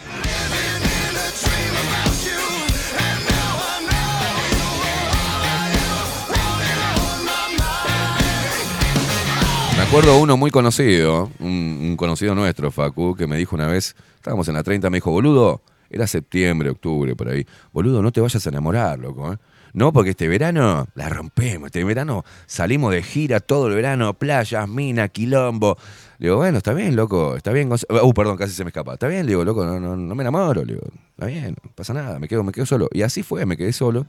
Me 9.76 9.82
acuerdo 9.82 10.18
uno 10.18 10.36
muy 10.36 10.50
conocido, 10.50 11.30
un, 11.40 11.78
un 11.82 11.96
conocido 11.96 12.34
nuestro, 12.34 12.70
Facu, 12.70 13.14
que 13.16 13.26
me 13.26 13.36
dijo 13.36 13.54
una 13.54 13.66
vez, 13.66 13.96
estábamos 14.16 14.48
en 14.48 14.54
la 14.54 14.62
30, 14.62 14.88
me 14.88 14.98
dijo, 14.98 15.10
boludo, 15.10 15.62
era 15.90 16.06
septiembre, 16.06 16.70
octubre, 16.70 17.14
por 17.16 17.28
ahí, 17.28 17.44
boludo, 17.72 18.02
no 18.02 18.12
te 18.12 18.20
vayas 18.20 18.46
a 18.46 18.48
enamorar, 18.48 18.98
loco, 18.98 19.32
¿eh? 19.32 19.38
No, 19.72 19.92
porque 19.92 20.10
este 20.10 20.26
verano 20.26 20.88
la 20.94 21.08
rompemos, 21.08 21.66
este 21.66 21.84
verano 21.84 22.24
salimos 22.46 22.92
de 22.92 23.02
gira 23.02 23.38
todo 23.38 23.68
el 23.68 23.74
verano, 23.74 24.14
playas, 24.14 24.68
mina, 24.68 25.08
quilombo. 25.08 25.76
Le 26.18 26.26
digo, 26.26 26.38
bueno, 26.38 26.58
está 26.58 26.72
bien, 26.72 26.96
loco, 26.96 27.36
está 27.36 27.52
bien. 27.52 27.70
Uh, 27.72 28.12
perdón, 28.12 28.36
casi 28.36 28.52
se 28.52 28.64
me 28.64 28.70
escapa. 28.70 28.94
Está 28.94 29.06
bien, 29.06 29.26
le 29.26 29.30
digo, 29.30 29.44
loco, 29.44 29.64
no, 29.64 29.78
no, 29.78 29.96
no 29.96 30.14
me 30.16 30.22
enamoro, 30.24 30.64
le 30.64 30.74
digo, 30.74 30.86
está 31.10 31.26
bien, 31.26 31.54
no 31.62 31.70
pasa 31.72 31.94
nada, 31.94 32.18
me 32.18 32.26
quedo, 32.26 32.42
me 32.42 32.50
quedo 32.50 32.66
solo. 32.66 32.88
Y 32.92 33.02
así 33.02 33.22
fue, 33.22 33.46
me 33.46 33.56
quedé 33.56 33.72
solo. 33.72 34.06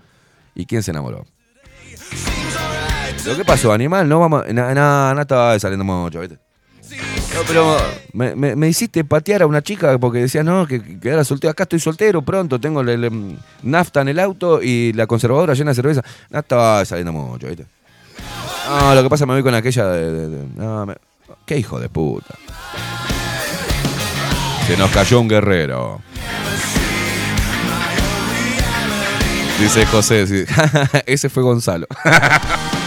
¿Y 0.56 0.66
quién 0.66 0.82
se 0.82 0.92
enamoró? 0.92 1.26
¿Lo 3.26 3.38
que 3.38 3.46
pasó, 3.46 3.72
animal? 3.72 4.10
No 4.10 4.20
vamos. 4.20 4.46
No, 4.52 4.74
no, 4.74 5.14
no 5.14 5.22
estaba 5.22 5.60
saliendo 5.60 5.86
mucho, 5.86 6.20
¿viste? 6.22 6.40
No, 7.34 7.42
pero 7.48 7.78
me, 8.14 8.36
me- 8.56 8.68
hiciste 8.68 9.04
patear 9.06 9.42
a 9.44 9.48
una 9.48 9.62
chica 9.62 9.98
porque 9.98 10.20
decía, 10.20 10.44
no, 10.44 10.68
que, 10.68 11.00
que 11.00 11.10
era 11.10 11.24
soltero. 11.24 11.52
Acá 11.52 11.64
estoy 11.64 11.80
soltero, 11.80 12.22
pronto 12.22 12.60
tengo 12.60 12.82
el, 12.82 12.90
el, 12.90 13.38
nafta 13.64 14.02
en 14.02 14.10
el 14.10 14.20
auto 14.20 14.62
y 14.62 14.92
la 14.94 15.08
conservadora 15.08 15.54
llena 15.54 15.72
de 15.72 15.76
cerveza. 15.76 16.04
No 16.30 16.40
estaba 16.40 16.84
saliendo 16.86 17.14
mucho, 17.14 17.48
¿viste? 17.48 17.66
No, 18.68 18.94
lo 18.96 19.04
que 19.04 19.10
pasa 19.10 19.26
me 19.26 19.34
voy 19.34 19.44
con 19.44 19.54
aquella 19.56 19.86
de. 19.88 20.28
de- 20.30 20.46
no, 20.56 20.94
qué 21.46 21.58
hijo 21.58 21.80
de 21.80 21.90
puta. 21.90 22.36
Se 24.68 24.78
nos 24.78 24.92
cayó 24.92 25.20
un 25.20 25.28
guerrero. 25.28 26.02
Dice 29.60 29.86
José, 29.86 30.46
ese 31.06 31.30
fue 31.30 31.44
Gonzalo. 31.44 31.88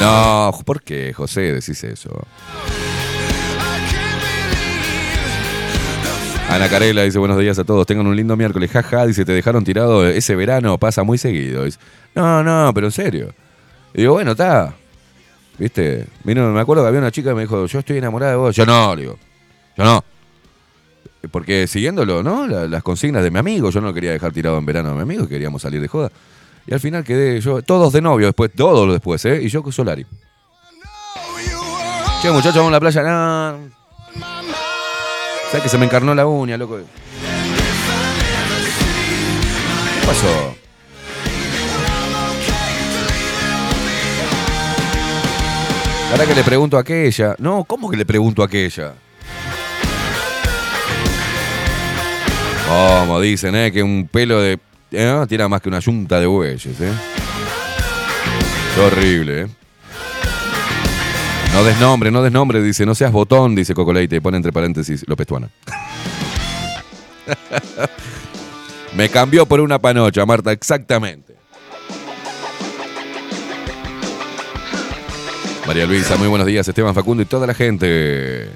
No, 0.00 0.52
¿por 0.64 0.82
qué, 0.82 1.12
José, 1.12 1.52
decís 1.52 1.82
eso? 1.82 2.10
Ana 6.50 6.68
Carela 6.68 7.02
dice 7.02 7.18
buenos 7.18 7.38
días 7.38 7.58
a 7.58 7.64
todos, 7.64 7.86
tengan 7.86 8.06
un 8.06 8.16
lindo 8.16 8.34
miércoles, 8.36 8.70
jaja, 8.70 9.06
dice, 9.06 9.24
te 9.24 9.32
dejaron 9.32 9.64
tirado 9.64 10.06
ese 10.06 10.34
verano, 10.34 10.78
pasa 10.78 11.02
muy 11.02 11.18
seguido. 11.18 11.64
No, 12.14 12.42
no, 12.42 12.72
pero 12.74 12.86
en 12.86 12.92
serio. 12.92 13.34
Y 13.92 14.02
digo, 14.02 14.14
bueno, 14.14 14.30
está. 14.32 14.72
¿Viste? 15.58 16.06
Vino, 16.24 16.48
me 16.50 16.60
acuerdo 16.60 16.84
que 16.84 16.88
había 16.88 17.00
una 17.00 17.10
chica 17.10 17.30
que 17.30 17.34
me 17.34 17.42
dijo, 17.42 17.66
yo 17.66 17.78
estoy 17.80 17.98
enamorada 17.98 18.32
de 18.32 18.38
vos. 18.38 18.56
Yo 18.56 18.64
no, 18.64 18.94
digo, 18.96 19.18
yo 19.76 19.84
no. 19.84 20.04
Porque 21.30 21.66
siguiéndolo, 21.66 22.22
¿no? 22.22 22.46
La- 22.46 22.66
las 22.66 22.82
consignas 22.82 23.22
de 23.24 23.30
mi 23.30 23.38
amigo, 23.40 23.70
yo 23.70 23.80
no 23.80 23.92
quería 23.92 24.12
dejar 24.12 24.32
tirado 24.32 24.56
en 24.56 24.64
verano 24.64 24.90
a 24.90 24.94
mi 24.94 25.00
amigo, 25.02 25.28
queríamos 25.28 25.60
salir 25.62 25.80
de 25.82 25.88
joda. 25.88 26.10
Y 26.68 26.74
al 26.74 26.80
final 26.80 27.02
quedé 27.02 27.40
yo, 27.40 27.62
todos 27.62 27.94
de 27.94 28.02
novio 28.02 28.26
después, 28.26 28.50
todos 28.54 28.92
después, 28.92 29.24
¿eh? 29.24 29.40
Y 29.42 29.48
yo 29.48 29.62
con 29.62 29.72
Solari. 29.72 30.04
Che, 32.20 32.30
muchachos, 32.30 32.56
vamos 32.56 32.68
a 32.68 32.72
la 32.72 32.80
playa. 32.80 33.02
¿Sabes 35.50 35.62
que 35.62 35.68
se 35.70 35.78
me 35.78 35.86
encarnó 35.86 36.14
la 36.14 36.26
uña, 36.26 36.58
loco? 36.58 36.76
¿Qué 36.76 36.84
pasó? 40.06 40.54
Ahora 46.10 46.26
que 46.26 46.34
le 46.34 46.44
pregunto 46.44 46.76
a 46.76 46.80
aquella. 46.80 47.34
No, 47.38 47.64
¿cómo 47.64 47.88
que 47.88 47.96
le 47.96 48.04
pregunto 48.04 48.42
a 48.42 48.44
aquella? 48.44 48.92
Como 52.68 53.22
dicen, 53.22 53.56
¿eh? 53.56 53.72
Que 53.72 53.82
un 53.82 54.06
pelo 54.12 54.42
de. 54.42 54.58
¿Eh? 54.90 55.26
Tira 55.28 55.48
más 55.48 55.60
que 55.60 55.68
una 55.68 55.80
yunta 55.80 56.20
de 56.20 56.26
bueyes, 56.26 56.80
¿eh? 56.80 56.92
Horrible, 58.80 59.42
¿eh? 59.42 59.48
No 61.52 61.64
des 61.64 61.78
nombre, 61.80 62.10
no 62.10 62.22
des 62.22 62.30
nombre, 62.32 62.62
dice, 62.62 62.86
no 62.86 62.94
seas 62.94 63.10
botón, 63.10 63.54
dice 63.54 63.74
Cocoleite, 63.74 64.20
pone 64.20 64.36
entre 64.36 64.52
paréntesis 64.52 65.04
López 65.08 65.26
Tuana. 65.26 65.48
Me 68.94 69.08
cambió 69.08 69.46
por 69.46 69.60
una 69.60 69.78
panocha, 69.78 70.24
Marta, 70.24 70.52
exactamente. 70.52 71.34
María 75.66 75.84
Luisa, 75.86 76.16
muy 76.16 76.28
buenos 76.28 76.46
días, 76.46 76.66
Esteban 76.66 76.94
Facundo 76.94 77.22
y 77.22 77.26
toda 77.26 77.46
la 77.46 77.54
gente. 77.54 78.48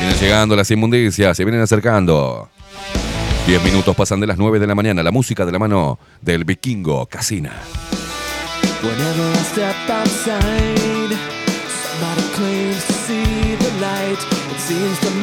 Vienen 0.00 0.18
llegando 0.18 0.56
las 0.56 0.70
inmundicias, 0.70 1.36
se 1.36 1.44
vienen 1.44 1.60
acercando. 1.62 2.48
Diez 3.46 3.62
minutos 3.64 3.96
pasan 3.96 4.20
de 4.20 4.26
las 4.26 4.36
nueve 4.36 4.58
de 4.58 4.66
la 4.66 4.74
mañana, 4.74 5.02
la 5.02 5.10
música 5.10 5.46
de 5.46 5.52
la 5.52 5.58
mano 5.58 5.98
del 6.20 6.44
vikingo 6.44 7.06
Casina. 7.06 7.52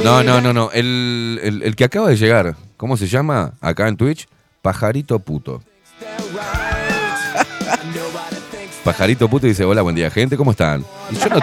No, 0.04 0.24
no, 0.24 0.42
no, 0.42 0.54
no. 0.54 0.72
El, 0.72 1.40
el- 1.44 1.62
el 1.64 1.76
que 1.76 1.84
acaba 1.84 2.10
de 2.10 2.18
llegar, 2.18 2.56
¿cómo 2.78 2.98
se 2.98 3.06
llama? 3.08 3.54
Acá 3.62 3.88
en 3.88 3.96
Twitch, 3.96 4.28
Pajarito 4.64 5.20
Puto. 5.20 5.62
Pajarito 8.84 9.30
Puto 9.30 9.46
dice, 9.46 9.64
hola, 9.66 9.84
buen 9.84 9.96
día, 9.96 10.10
gente, 10.10 10.36
¿cómo 10.36 10.50
están? 10.52 10.84
Y 11.12 11.16
yo 11.16 11.28
no, 11.30 11.40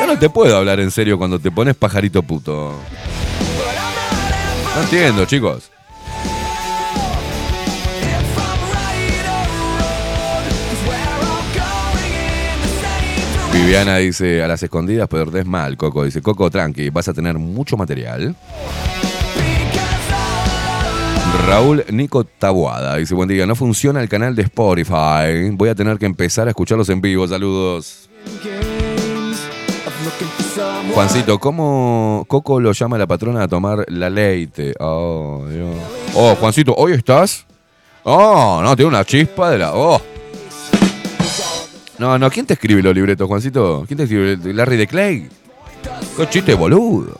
yo 0.00 0.06
no 0.06 0.18
te 0.18 0.30
puedo 0.30 0.56
hablar 0.56 0.80
en 0.80 0.90
serio 0.90 1.18
cuando 1.18 1.38
te 1.38 1.50
pones 1.50 1.76
Pajarito 1.76 2.22
Puto. 2.22 2.74
No 4.74 4.82
entiendo, 4.82 5.24
chicos. 5.26 5.70
Viviana 13.54 13.98
dice, 13.98 14.42
a 14.42 14.48
las 14.48 14.60
escondidas 14.64 15.08
perdés 15.08 15.46
mal, 15.46 15.76
Coco. 15.76 16.04
Dice, 16.04 16.20
Coco, 16.20 16.50
tranqui, 16.50 16.90
vas 16.90 17.06
a 17.06 17.14
tener 17.14 17.38
mucho 17.38 17.76
material. 17.76 18.34
Raúl 21.46 21.84
Nico 21.90 22.24
Tabuada 22.24 22.96
dice, 22.96 23.14
buen 23.14 23.28
día, 23.28 23.46
no 23.46 23.54
funciona 23.54 24.00
el 24.00 24.08
canal 24.08 24.34
de 24.34 24.42
Spotify. 24.42 25.50
Voy 25.52 25.68
a 25.68 25.74
tener 25.76 25.98
que 25.98 26.06
empezar 26.06 26.48
a 26.48 26.50
escucharlos 26.50 26.88
en 26.88 27.00
vivo. 27.00 27.28
Saludos. 27.28 28.08
Juancito, 30.92 31.38
¿cómo 31.38 32.24
Coco 32.26 32.58
lo 32.58 32.72
llama 32.72 32.96
a 32.96 32.98
la 32.98 33.06
patrona 33.06 33.44
a 33.44 33.48
tomar 33.48 33.84
la 33.88 34.10
leite? 34.10 34.74
Oh, 34.80 35.44
Dios. 35.48 35.76
Oh, 36.14 36.34
Juancito, 36.34 36.74
¿hoy 36.74 36.92
estás? 36.92 37.46
Oh, 38.02 38.60
no, 38.64 38.74
tiene 38.74 38.88
una 38.88 39.04
chispa 39.04 39.50
de 39.50 39.58
la... 39.58 39.74
Oh. 39.74 40.00
No, 41.98 42.18
no, 42.18 42.30
¿quién 42.30 42.46
te 42.46 42.54
escribe 42.54 42.82
los 42.82 42.94
libretos, 42.94 43.28
Juancito? 43.28 43.84
¿Quién 43.86 43.98
te 43.98 44.04
escribe? 44.04 44.36
¿Larry 44.52 44.76
de 44.76 44.86
Clay? 44.86 45.28
¡Qué 46.16 46.28
chiste 46.28 46.54
boludo! 46.54 47.18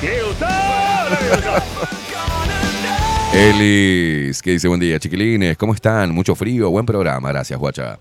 Elis, 3.32 4.42
que 4.42 4.52
dice 4.52 4.68
buen 4.68 4.80
día, 4.80 4.98
chiquilines, 4.98 5.56
¿cómo 5.56 5.74
están? 5.74 6.12
Mucho 6.12 6.34
frío, 6.34 6.70
buen 6.70 6.86
programa, 6.86 7.28
gracias, 7.30 7.58
guacha. 7.58 7.98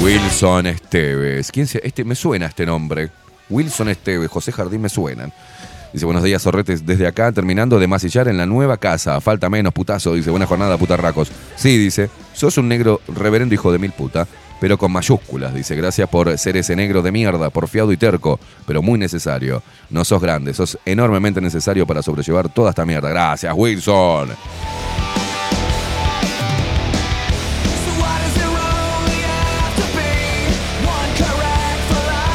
Wilson 0.00 0.66
Esteves, 0.66 1.50
¿quién 1.50 1.66
se, 1.66 1.80
este, 1.84 2.04
me 2.04 2.14
suena 2.14 2.46
este 2.46 2.64
nombre. 2.64 3.10
Wilson 3.50 3.88
Esteves, 3.88 4.30
José 4.30 4.52
Jardín 4.52 4.82
me 4.82 4.88
suenan. 4.88 5.32
Dice, 5.92 6.04
buenos 6.06 6.22
días, 6.22 6.40
zorretes, 6.42 6.86
desde 6.86 7.06
acá, 7.08 7.32
terminando 7.32 7.80
de 7.80 7.88
masillar 7.88 8.28
en 8.28 8.36
la 8.36 8.46
nueva 8.46 8.76
casa. 8.76 9.20
Falta 9.20 9.50
menos, 9.50 9.72
putazo. 9.72 10.14
Dice, 10.14 10.30
buena 10.30 10.46
jornada, 10.46 10.78
putarracos. 10.78 11.32
Sí, 11.56 11.76
dice, 11.78 12.10
sos 12.32 12.58
un 12.58 12.68
negro 12.68 13.00
reverendo 13.08 13.54
hijo 13.54 13.72
de 13.72 13.78
mil 13.80 13.90
puta, 13.90 14.28
pero 14.60 14.78
con 14.78 14.92
mayúsculas. 14.92 15.52
Dice, 15.52 15.74
gracias 15.74 16.08
por 16.08 16.38
ser 16.38 16.56
ese 16.56 16.76
negro 16.76 17.02
de 17.02 17.10
mierda, 17.10 17.50
porfiado 17.50 17.90
y 17.90 17.96
terco, 17.96 18.38
pero 18.66 18.82
muy 18.82 19.00
necesario. 19.00 19.64
No 19.90 20.04
sos 20.04 20.22
grande, 20.22 20.54
sos 20.54 20.78
enormemente 20.84 21.40
necesario 21.40 21.86
para 21.86 22.02
sobrellevar 22.02 22.48
toda 22.48 22.70
esta 22.70 22.86
mierda. 22.86 23.08
Gracias, 23.08 23.52
Wilson. 23.56 24.28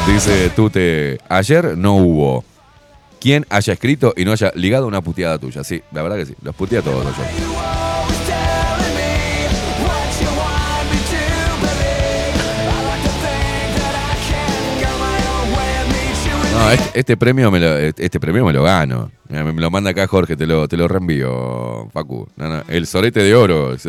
Dice 0.06 0.50
Tute, 0.50 1.18
ayer 1.28 1.76
no 1.76 1.96
hubo 1.96 2.44
quien 3.20 3.46
haya 3.50 3.72
escrito 3.72 4.14
y 4.16 4.24
no 4.24 4.32
haya 4.32 4.52
ligado 4.54 4.86
una 4.86 5.00
puteada 5.00 5.38
tuya. 5.38 5.64
Sí, 5.64 5.82
la 5.92 6.02
verdad 6.02 6.16
que 6.16 6.26
sí, 6.26 6.34
los 6.42 6.54
putea 6.54 6.82
todos 6.82 7.06
ayer. 7.06 7.26
No, 16.54 16.70
este, 16.70 17.00
este 17.00 17.16
premio 17.16 17.50
me 17.50 17.60
lo, 17.60 17.76
este 17.76 18.18
premio 18.18 18.44
me 18.44 18.52
lo 18.52 18.62
gano. 18.62 19.10
Me, 19.28 19.52
lo 19.52 19.70
manda 19.70 19.90
acá 19.90 20.06
Jorge, 20.06 20.36
te 20.36 20.46
lo, 20.46 20.66
te 20.68 20.76
lo 20.76 20.88
reenvío, 20.88 21.88
Facu. 21.92 22.28
No, 22.36 22.48
no, 22.48 22.62
el 22.68 22.86
sorete 22.86 23.22
de 23.22 23.34
oro. 23.34 23.76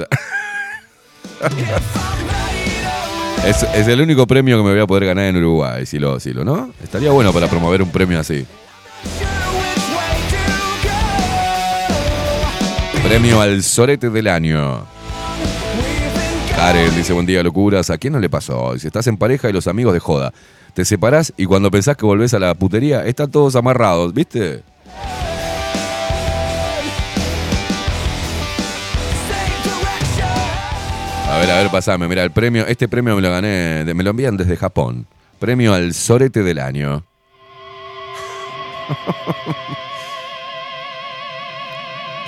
Es, 3.45 3.63
es 3.63 3.87
el 3.87 4.01
único 4.01 4.27
premio 4.27 4.57
que 4.57 4.63
me 4.63 4.71
voy 4.71 4.81
a 4.81 4.87
poder 4.87 5.05
ganar 5.05 5.25
en 5.25 5.37
Uruguay, 5.37 5.85
si 5.85 5.99
lo, 5.99 6.19
si 6.19 6.33
lo, 6.33 6.43
¿no? 6.43 6.73
Estaría 6.83 7.11
bueno 7.11 7.31
para 7.31 7.47
promover 7.47 7.81
un 7.81 7.89
premio 7.91 8.19
así. 8.19 8.45
Premio 13.03 13.39
al 13.39 13.63
sorete 13.63 14.09
del 14.09 14.27
año. 14.27 14.85
Karen 16.55 16.95
dice, 16.95 17.13
buen 17.13 17.25
día, 17.25 17.41
locuras. 17.41 17.89
¿A 17.89 17.97
quién 17.97 18.13
no 18.13 18.19
le 18.19 18.29
pasó? 18.29 18.73
Dice, 18.73 18.87
estás 18.87 19.07
en 19.07 19.15
pareja 19.15 19.49
y 19.49 19.53
los 19.53 19.67
amigos 19.67 19.93
de 19.93 19.99
joda. 19.99 20.33
Te 20.73 20.83
separás 20.83 21.31
y 21.37 21.45
cuando 21.45 21.71
pensás 21.71 21.95
que 21.95 22.05
volvés 22.05 22.33
a 22.33 22.39
la 22.39 22.53
putería, 22.53 23.05
están 23.05 23.31
todos 23.31 23.55
amarrados, 23.55 24.13
¿viste? 24.13 24.63
A 31.29 31.37
ver, 31.39 31.51
a 31.51 31.57
ver, 31.57 31.69
pasame. 31.69 32.07
Mira, 32.07 32.23
el 32.23 32.31
premio, 32.31 32.65
este 32.67 32.87
premio 32.87 33.15
me 33.15 33.21
lo 33.21 33.29
gané, 33.29 33.85
me 33.93 34.03
lo 34.03 34.09
envían 34.09 34.35
desde 34.35 34.57
Japón. 34.57 35.05
Premio 35.39 35.73
al 35.73 35.93
sorete 35.93 36.43
del 36.43 36.59
año. 36.59 37.03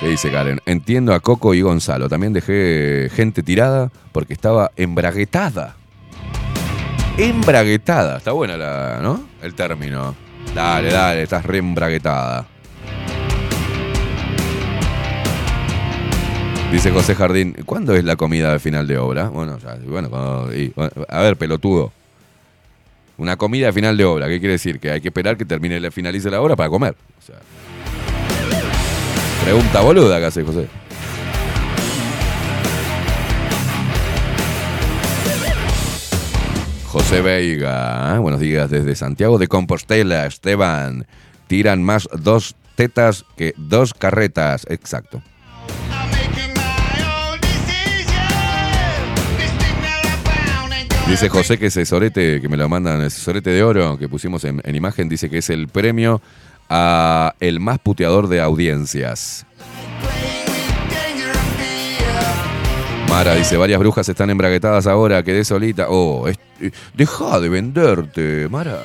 ¿Qué 0.00 0.08
dice 0.08 0.30
Karen? 0.30 0.60
Entiendo 0.64 1.12
a 1.12 1.20
Coco 1.20 1.52
y 1.52 1.60
Gonzalo. 1.60 2.08
También 2.08 2.32
dejé 2.32 3.10
gente 3.12 3.42
tirada 3.42 3.90
porque 4.12 4.32
estaba 4.32 4.70
embraguetada. 4.76 5.76
Embraguetada. 7.18 8.16
Está 8.16 8.32
buena 8.32 8.56
la, 8.56 9.00
¿no? 9.02 9.22
El 9.42 9.54
término. 9.54 10.14
Dale, 10.54 10.90
dale, 10.90 11.22
estás 11.22 11.44
re 11.44 11.58
embraguetada. 11.58 12.46
Dice 16.72 16.92
José 16.92 17.14
Jardín, 17.14 17.56
¿cuándo 17.66 17.94
es 17.94 18.04
la 18.04 18.16
comida 18.16 18.52
de 18.52 18.58
final 18.60 18.86
de 18.86 18.96
obra? 18.96 19.28
Bueno, 19.28 19.58
ya, 19.58 19.76
bueno, 19.84 20.08
a 21.08 21.20
ver, 21.20 21.36
pelotudo. 21.36 21.92
Una 23.20 23.36
comida 23.36 23.66
de 23.66 23.74
final 23.74 23.98
de 23.98 24.04
obra, 24.06 24.28
¿qué 24.28 24.40
quiere 24.40 24.54
decir? 24.54 24.80
Que 24.80 24.92
hay 24.92 25.02
que 25.02 25.08
esperar 25.08 25.36
que 25.36 25.44
termine, 25.44 25.90
finalice 25.90 26.30
la 26.30 26.40
obra 26.40 26.56
para 26.56 26.70
comer. 26.70 26.96
Pregunta 29.44 29.82
boluda 29.82 30.18
que 30.18 30.24
hace 30.24 30.42
José. 30.42 30.66
José 36.86 37.20
Veiga, 37.20 38.14
¿eh? 38.16 38.18
buenos 38.20 38.40
días 38.40 38.70
desde 38.70 38.94
Santiago 38.94 39.36
de 39.36 39.48
Compostela, 39.48 40.24
Esteban. 40.24 41.06
Tiran 41.46 41.82
más 41.82 42.08
dos 42.18 42.56
tetas 42.74 43.26
que 43.36 43.52
dos 43.58 43.92
carretas. 43.92 44.66
Exacto. 44.70 45.20
Dice 51.10 51.28
José 51.28 51.58
que 51.58 51.66
ese 51.66 51.84
sorete 51.84 52.40
que 52.40 52.48
me 52.48 52.56
lo 52.56 52.68
mandan, 52.68 53.02
ese 53.02 53.20
sorete 53.20 53.50
de 53.50 53.62
oro 53.64 53.98
que 53.98 54.08
pusimos 54.08 54.44
en, 54.44 54.60
en 54.64 54.76
imagen, 54.76 55.08
dice 55.08 55.28
que 55.28 55.38
es 55.38 55.50
el 55.50 55.66
premio 55.68 56.22
a 56.68 57.34
el 57.40 57.58
más 57.58 57.80
puteador 57.80 58.28
de 58.28 58.40
audiencias. 58.40 59.44
Mara 63.08 63.34
dice, 63.34 63.56
varias 63.56 63.80
brujas 63.80 64.08
están 64.08 64.30
embraguetadas 64.30 64.86
ahora, 64.86 65.22
quedé 65.24 65.44
solita. 65.44 65.86
Oh, 65.88 66.28
es- 66.28 66.38
eh, 66.60 66.70
deja 66.94 67.40
de 67.40 67.48
venderte, 67.48 68.46
Mara. 68.48 68.82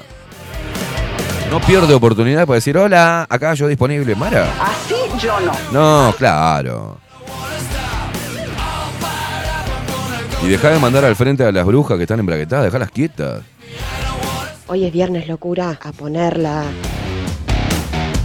No 1.52 1.62
pierde 1.62 1.94
oportunidad 1.94 2.48
para 2.48 2.56
decir, 2.56 2.76
hola, 2.76 3.28
acá 3.30 3.54
yo 3.54 3.68
disponible, 3.68 4.16
Mara. 4.16 4.52
Así 4.60 4.96
yo 5.24 5.40
no. 5.42 5.52
No, 6.08 6.16
claro. 6.18 6.98
Y 10.46 10.50
deja 10.50 10.70
de 10.70 10.80
mandar 10.80 11.04
al 11.06 11.16
frente 11.16 11.44
a 11.44 11.52
las 11.52 11.66
brujas 11.66 11.98
que 11.98 12.04
están 12.04 12.20
embraguetadas, 12.20 12.66
dejalas 12.66 12.92
quietas. 12.92 13.42
Hoy 14.68 14.86
es 14.86 14.94
viernes, 14.94 15.28
locura, 15.28 15.80
a 15.82 15.92
ponerla. 15.92 16.62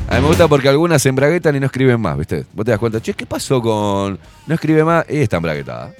A 0.08 0.14
mí 0.16 0.20
me 0.20 0.26
gusta 0.26 0.48
porque 0.48 0.68
algunas 0.68 1.00
se 1.00 1.08
embraguetan 1.08 1.56
y 1.56 1.60
no 1.60 1.66
escriben 1.66 2.00
más, 2.00 2.18
¿viste? 2.18 2.44
Vos 2.52 2.64
te 2.64 2.72
das 2.72 2.80
cuenta, 2.80 3.00
che, 3.00 3.14
¿qué 3.14 3.24
pasó 3.26 3.62
con.? 3.62 4.18
No 4.46 4.54
escribe 4.54 4.84
más 4.84 5.04
y 5.08 5.18
está 5.18 5.36
embraguetada. 5.38 5.92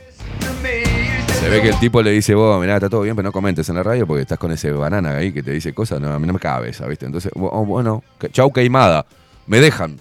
Se 1.41 1.49
ve 1.49 1.63
que 1.63 1.69
el 1.71 1.79
tipo 1.79 2.03
le 2.03 2.11
dice, 2.11 2.35
vos, 2.35 2.61
mirá, 2.61 2.75
está 2.75 2.91
todo 2.91 3.01
bien, 3.03 3.17
pero 3.17 3.29
no 3.29 3.33
comentes 3.33 3.67
en 3.71 3.77
la 3.77 3.83
radio 3.83 4.07
porque 4.07 4.23
estás 4.23 4.39
con 4.39 4.51
ese 4.53 4.73
banana 4.73 5.17
ahí 5.17 5.33
que 5.33 5.43
te 5.43 5.53
dice 5.53 5.73
cosas, 5.73 6.01
no, 6.01 6.13
a 6.13 6.19
mí 6.19 6.27
no 6.27 6.35
me 6.35 6.39
cabe 6.39 6.69
esa, 6.69 6.87
¿viste? 6.87 7.07
Entonces, 7.07 7.33
bu- 7.33 7.49
oh, 7.51 7.65
bueno, 7.65 8.03
chau 8.33 8.53
queimada, 8.53 9.07
me 9.47 9.59
dejan. 9.61 9.99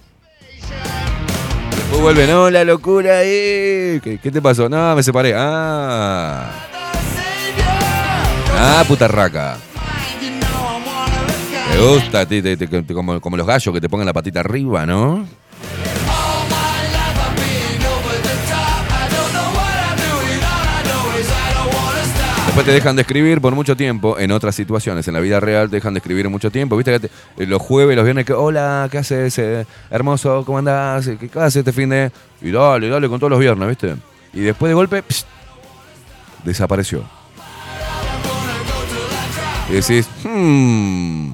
Después 1.90 2.02
vuelve, 2.02 2.26
no, 2.26 2.48
la 2.50 2.64
locura 2.64 3.18
ahí. 3.18 4.00
¿Qué, 4.02 4.18
qué 4.22 4.30
te 4.30 4.40
pasó? 4.40 4.68
No, 4.68 4.94
me 4.94 5.02
separé. 5.02 5.34
Ah. 5.36 6.50
Ah, 8.56 8.84
puta 8.86 9.08
raca. 9.08 9.56
Te 11.72 11.78
gusta, 11.78 12.26
te- 12.26 12.42
te- 12.42 12.56
te- 12.56 12.94
como, 12.94 13.20
como 13.20 13.36
los 13.36 13.46
gallos 13.46 13.72
que 13.74 13.80
te 13.80 13.88
pongan 13.88 14.06
la 14.06 14.12
patita 14.12 14.40
arriba, 14.40 14.86
¿no? 14.86 15.26
Te 22.64 22.72
dejan 22.72 22.94
de 22.94 23.02
escribir 23.02 23.40
por 23.40 23.54
mucho 23.54 23.74
tiempo 23.74 24.18
en 24.18 24.32
otras 24.32 24.54
situaciones. 24.54 25.08
En 25.08 25.14
la 25.14 25.20
vida 25.20 25.40
real 25.40 25.70
te 25.70 25.76
dejan 25.76 25.94
de 25.94 25.98
escribir 25.98 26.28
mucho 26.28 26.50
tiempo. 26.50 26.76
Viste 26.76 27.00
que 27.00 27.06
eh, 27.38 27.46
los 27.46 27.62
jueves, 27.62 27.96
los 27.96 28.04
viernes, 28.04 28.26
que 28.26 28.34
hola, 28.34 28.86
¿qué 28.90 28.98
haces? 28.98 29.38
eh, 29.38 29.66
hermoso, 29.90 30.44
¿cómo 30.44 30.58
andás? 30.58 31.08
¿Qué, 31.08 31.30
haces 31.38 31.56
este 31.56 31.72
fin 31.72 31.88
de.? 31.88 32.12
Y 32.42 32.50
dale, 32.50 32.90
dale 32.90 33.08
con 33.08 33.18
todos 33.18 33.30
los 33.30 33.40
viernes, 33.40 33.66
¿viste? 33.66 33.96
Y 34.34 34.40
después 34.40 34.68
de 34.68 34.74
golpe, 34.74 35.02
pst, 35.02 35.26
desapareció. 36.44 37.02
Y 39.70 39.72
decís, 39.72 40.06
hmm. 40.22 41.32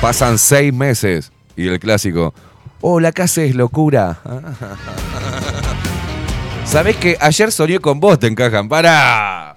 Pasan 0.00 0.36
seis 0.36 0.74
meses. 0.74 1.30
Y 1.54 1.68
el 1.68 1.78
clásico, 1.78 2.34
hola, 2.80 3.12
¿qué 3.12 3.22
haces, 3.22 3.54
locura? 3.54 4.18
¿Sabés 6.70 6.96
que 6.98 7.16
ayer 7.20 7.50
soñé 7.50 7.80
con 7.80 7.98
vos, 7.98 8.20
te 8.20 8.28
encajan? 8.28 8.68
¡Para! 8.68 9.56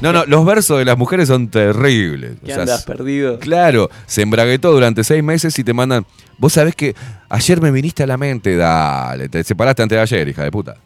No, 0.00 0.12
no, 0.12 0.24
los 0.26 0.46
versos 0.46 0.78
de 0.78 0.84
las 0.84 0.96
mujeres 0.96 1.26
son 1.26 1.48
terribles. 1.48 2.36
¿Qué 2.44 2.52
O 2.52 2.54
sea, 2.54 2.62
andas 2.62 2.84
perdido? 2.84 3.40
Claro, 3.40 3.90
se 4.06 4.22
embraguetó 4.22 4.70
durante 4.70 5.02
seis 5.02 5.24
meses 5.24 5.58
y 5.58 5.64
te 5.64 5.74
mandan. 5.74 6.06
Vos 6.36 6.52
sabés 6.52 6.76
que 6.76 6.94
ayer 7.28 7.60
me 7.60 7.72
viniste 7.72 8.04
a 8.04 8.06
la 8.06 8.16
mente, 8.16 8.54
dale, 8.54 9.28
te 9.28 9.42
separaste 9.42 9.82
antes 9.82 9.96
de 9.96 10.02
ayer, 10.02 10.28
hija 10.28 10.44
de 10.44 10.52
puta. 10.52 10.76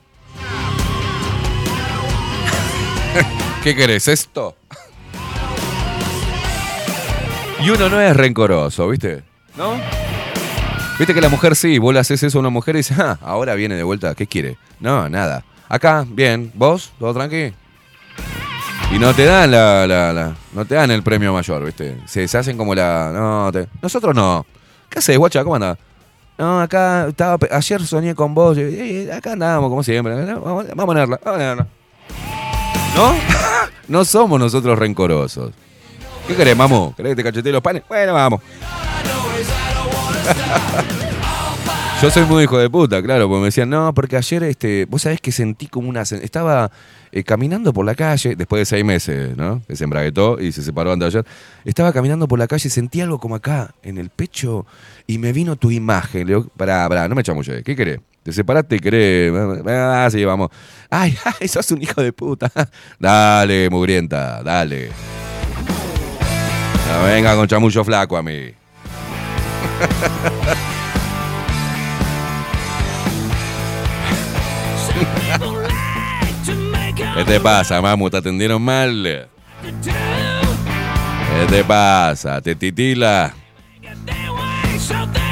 ¿Qué 3.62 3.76
querés, 3.76 4.08
esto? 4.08 4.56
Y 7.60 7.68
uno 7.68 7.90
no 7.90 8.00
es 8.00 8.16
rencoroso, 8.16 8.88
¿viste? 8.88 9.24
¿No? 9.58 9.74
Viste 11.03 11.14
que 11.14 11.20
la 11.20 11.28
mujer 11.28 11.57
sí, 11.57 11.78
vos 11.78 11.92
le 11.92 11.98
haces 11.98 12.22
eso 12.22 12.38
a 12.38 12.42
una 12.42 12.48
mujer 12.48 12.76
y 12.76 12.78
dices, 12.78 12.96
ah, 13.00 13.18
ahora 13.22 13.57
viene 13.57 13.74
de 13.74 13.82
vuelta, 13.82 14.14
¿qué 14.14 14.28
quiere? 14.28 14.57
No, 14.78 15.09
nada. 15.09 15.42
Acá, 15.68 16.07
bien, 16.09 16.53
vos, 16.55 16.92
todo 16.96 17.12
tranqui. 17.12 17.53
Y 18.92 19.00
no 19.00 19.12
te 19.12 19.24
dan 19.24 19.50
la, 19.50 20.36
no 20.53 20.64
te 20.64 20.76
dan 20.76 20.92
el 20.92 21.03
premio 21.03 21.32
mayor, 21.32 21.64
¿viste? 21.64 21.98
Se, 22.07 22.28
se 22.28 22.38
hacen 22.38 22.57
como 22.57 22.72
la. 22.72 23.50
Nosotros 23.82 24.14
no. 24.14 24.46
¿Qué 24.88 25.00
haces, 25.00 25.18
guacha? 25.18 25.42
¿Cómo 25.42 25.57
andás? 25.57 25.76
No, 26.38 26.61
acá 26.61 27.09
estaba. 27.09 27.36
Ayer 27.50 27.84
soñé 27.84 28.14
con 28.14 28.32
vos. 28.32 28.57
acá 29.12 29.32
andamos, 29.32 29.70
como 29.70 29.82
siempre. 29.82 30.14
Vamos, 30.14 30.68
vamos 30.68 30.82
a 30.84 30.86
ponerla, 30.86 31.20
vamos 31.24 31.26
a 31.26 31.32
ponerla. 31.32 31.66
¿No? 32.94 33.14
no 33.88 34.05
somos 34.05 34.38
nosotros 34.38 34.78
rencorosos. 34.78 35.50
¿Qué 36.28 36.36
querés, 36.36 36.57
mamu? 36.57 36.94
¿Querés 36.94 37.11
que 37.11 37.16
te 37.16 37.24
cachetee 37.24 37.50
los 37.50 37.61
panes? 37.61 37.82
Bueno, 37.88 38.14
vamos. 38.14 38.40
Yo 42.03 42.11
soy 42.11 42.25
muy 42.25 42.43
hijo 42.43 42.59
de 42.59 42.68
puta, 42.68 43.01
claro, 43.01 43.29
porque 43.29 43.41
me 43.41 43.47
decían, 43.47 43.70
no, 43.70 43.95
porque 43.95 44.16
ayer, 44.16 44.43
este, 44.43 44.87
vos 44.87 45.03
sabés 45.03 45.20
que 45.20 45.31
sentí 45.31 45.68
como 45.68 45.89
una... 45.89 46.03
Estaba 46.03 46.73
eh, 47.12 47.23
caminando 47.23 47.73
por 47.73 47.87
la 47.87 47.95
calle, 47.95 48.35
después 48.35 48.59
de 48.59 48.64
seis 48.64 48.85
meses, 48.85 49.37
¿no? 49.37 49.62
Que 49.68 49.75
y 49.75 50.53
se 50.53 50.62
separó 50.64 50.93
antes 50.93 51.12
de 51.12 51.20
ayer. 51.20 51.33
Estaba 51.64 51.93
caminando 51.93 52.27
por 52.27 52.41
la 52.41 52.49
calle 52.49 52.68
sentí 52.70 53.01
algo 53.01 53.20
como 53.20 53.37
acá, 53.37 53.73
en 53.85 53.99
el 53.99 54.11
pecho, 54.11 54.66
y 55.07 55.18
me 55.18 55.33
vino 55.33 55.55
tu 55.55 55.70
imagen. 55.70 56.27
Le 56.27 56.35
digo, 56.35 56.49
pará, 56.57 56.89
pará, 56.89 57.07
no 57.09 57.14
me 57.14 57.23
chamulle, 57.23 57.62
¿qué 57.62 57.77
querés? 57.77 58.01
Te 58.25 58.33
separaste 58.33 58.75
y 58.77 58.81
querés... 58.81 59.33
Ah, 59.68 60.09
sí, 60.11 60.25
vamos. 60.25 60.51
Ay, 60.91 61.16
ay, 61.41 61.47
sos 61.47 61.70
un 61.70 61.83
hijo 61.83 62.03
de 62.03 62.12
puta. 62.12 62.51
Dale, 62.99 63.70
mugrienta, 63.70 64.43
dale. 64.43 64.91
Venga 67.05 67.37
con 67.37 67.47
chamullo 67.47 67.85
flaco 67.85 68.16
a 68.16 68.23
mí. 68.25 68.53
¿Qué 77.14 77.24
te 77.24 77.41
pasa, 77.41 77.80
mamu? 77.80 78.11
¿Te 78.11 78.16
atendieron 78.18 78.62
mal? 78.62 79.28
¿Qué 79.62 81.47
te 81.49 81.64
pasa? 81.64 82.41
¿Te 82.41 82.55
titila? 82.55 83.35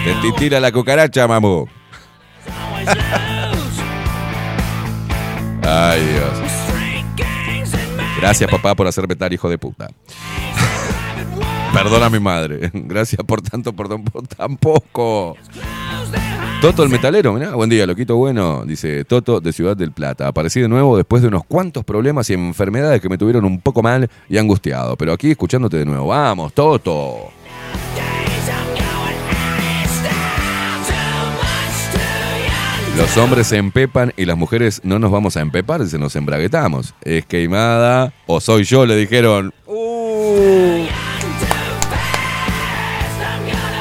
¿Te 0.04 0.14
titila 0.22 0.60
la 0.60 0.72
cucaracha, 0.72 1.26
mamu? 1.28 1.66
Ay, 5.62 6.04
Dios. 6.04 6.38
Gracias, 8.20 8.50
papá, 8.50 8.74
por 8.74 8.86
hacerme 8.86 9.16
tal 9.16 9.32
hijo 9.32 9.48
de 9.48 9.56
puta. 9.56 9.88
Perdona 11.72 12.06
a 12.06 12.10
mi 12.10 12.18
madre. 12.18 12.70
Gracias 12.74 13.22
por 13.24 13.42
tanto, 13.42 13.72
por 13.72 13.88
tan, 13.88 14.04
por 14.04 14.26
tan 14.26 14.56
poco. 14.56 15.36
Toto 16.60 16.82
el 16.82 16.90
metalero, 16.90 17.32
mirá, 17.32 17.54
buen 17.54 17.70
día, 17.70 17.86
loquito 17.86 18.16
bueno, 18.16 18.64
dice 18.66 19.04
Toto 19.06 19.40
de 19.40 19.50
Ciudad 19.50 19.74
del 19.76 19.92
Plata. 19.92 20.28
Aparecí 20.28 20.60
de 20.60 20.68
nuevo 20.68 20.96
después 20.96 21.22
de 21.22 21.28
unos 21.28 21.44
cuantos 21.44 21.84
problemas 21.84 22.28
y 22.28 22.34
enfermedades 22.34 23.00
que 23.00 23.08
me 23.08 23.16
tuvieron 23.16 23.46
un 23.46 23.60
poco 23.60 23.82
mal 23.82 24.10
y 24.28 24.36
angustiado. 24.36 24.96
Pero 24.96 25.12
aquí 25.12 25.30
escuchándote 25.30 25.78
de 25.78 25.86
nuevo. 25.86 26.08
Vamos, 26.08 26.52
Toto. 26.52 27.30
Los 32.96 33.16
hombres 33.16 33.46
se 33.46 33.56
empepan 33.56 34.12
y 34.18 34.26
las 34.26 34.36
mujeres 34.36 34.82
no 34.84 34.98
nos 34.98 35.10
vamos 35.10 35.38
a 35.38 35.40
empepar 35.40 35.86
si 35.86 35.96
nos 35.96 36.14
embraguetamos. 36.16 36.94
Es 37.00 37.24
queimada 37.24 38.12
o 38.26 38.40
soy 38.40 38.64
yo, 38.64 38.84
le 38.84 38.96
dijeron. 38.96 39.54
Uh. 39.66 41.09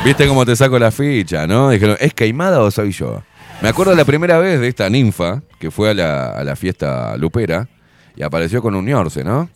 ¿Viste 0.04 0.28
cómo 0.28 0.46
te 0.46 0.56
saco 0.56 0.80
la 0.80 0.92
ficha, 0.92 1.46
no? 1.46 1.70
Dijeron, 1.70 1.98
¿es 2.00 2.14
queimada 2.14 2.62
o 2.62 2.72
soy 2.72 2.92
yo? 2.92 3.22
Me 3.62 3.68
acuerdo 3.68 3.94
la 3.96 4.06
primera 4.06 4.38
vez 4.38 4.60
de 4.62 4.70
esta 4.70 4.90
ninfa 4.90 5.42
que 5.60 5.72
fue 5.72 5.90
a 5.90 5.94
la, 5.94 6.32
a 6.32 6.44
la 6.46 6.56
fiesta 6.56 7.18
lupera 7.18 7.68
y 8.16 8.24
apareció 8.24 8.62
con 8.62 8.76
un 8.76 8.86
ñorce, 8.86 9.24
¿no? 9.26 9.50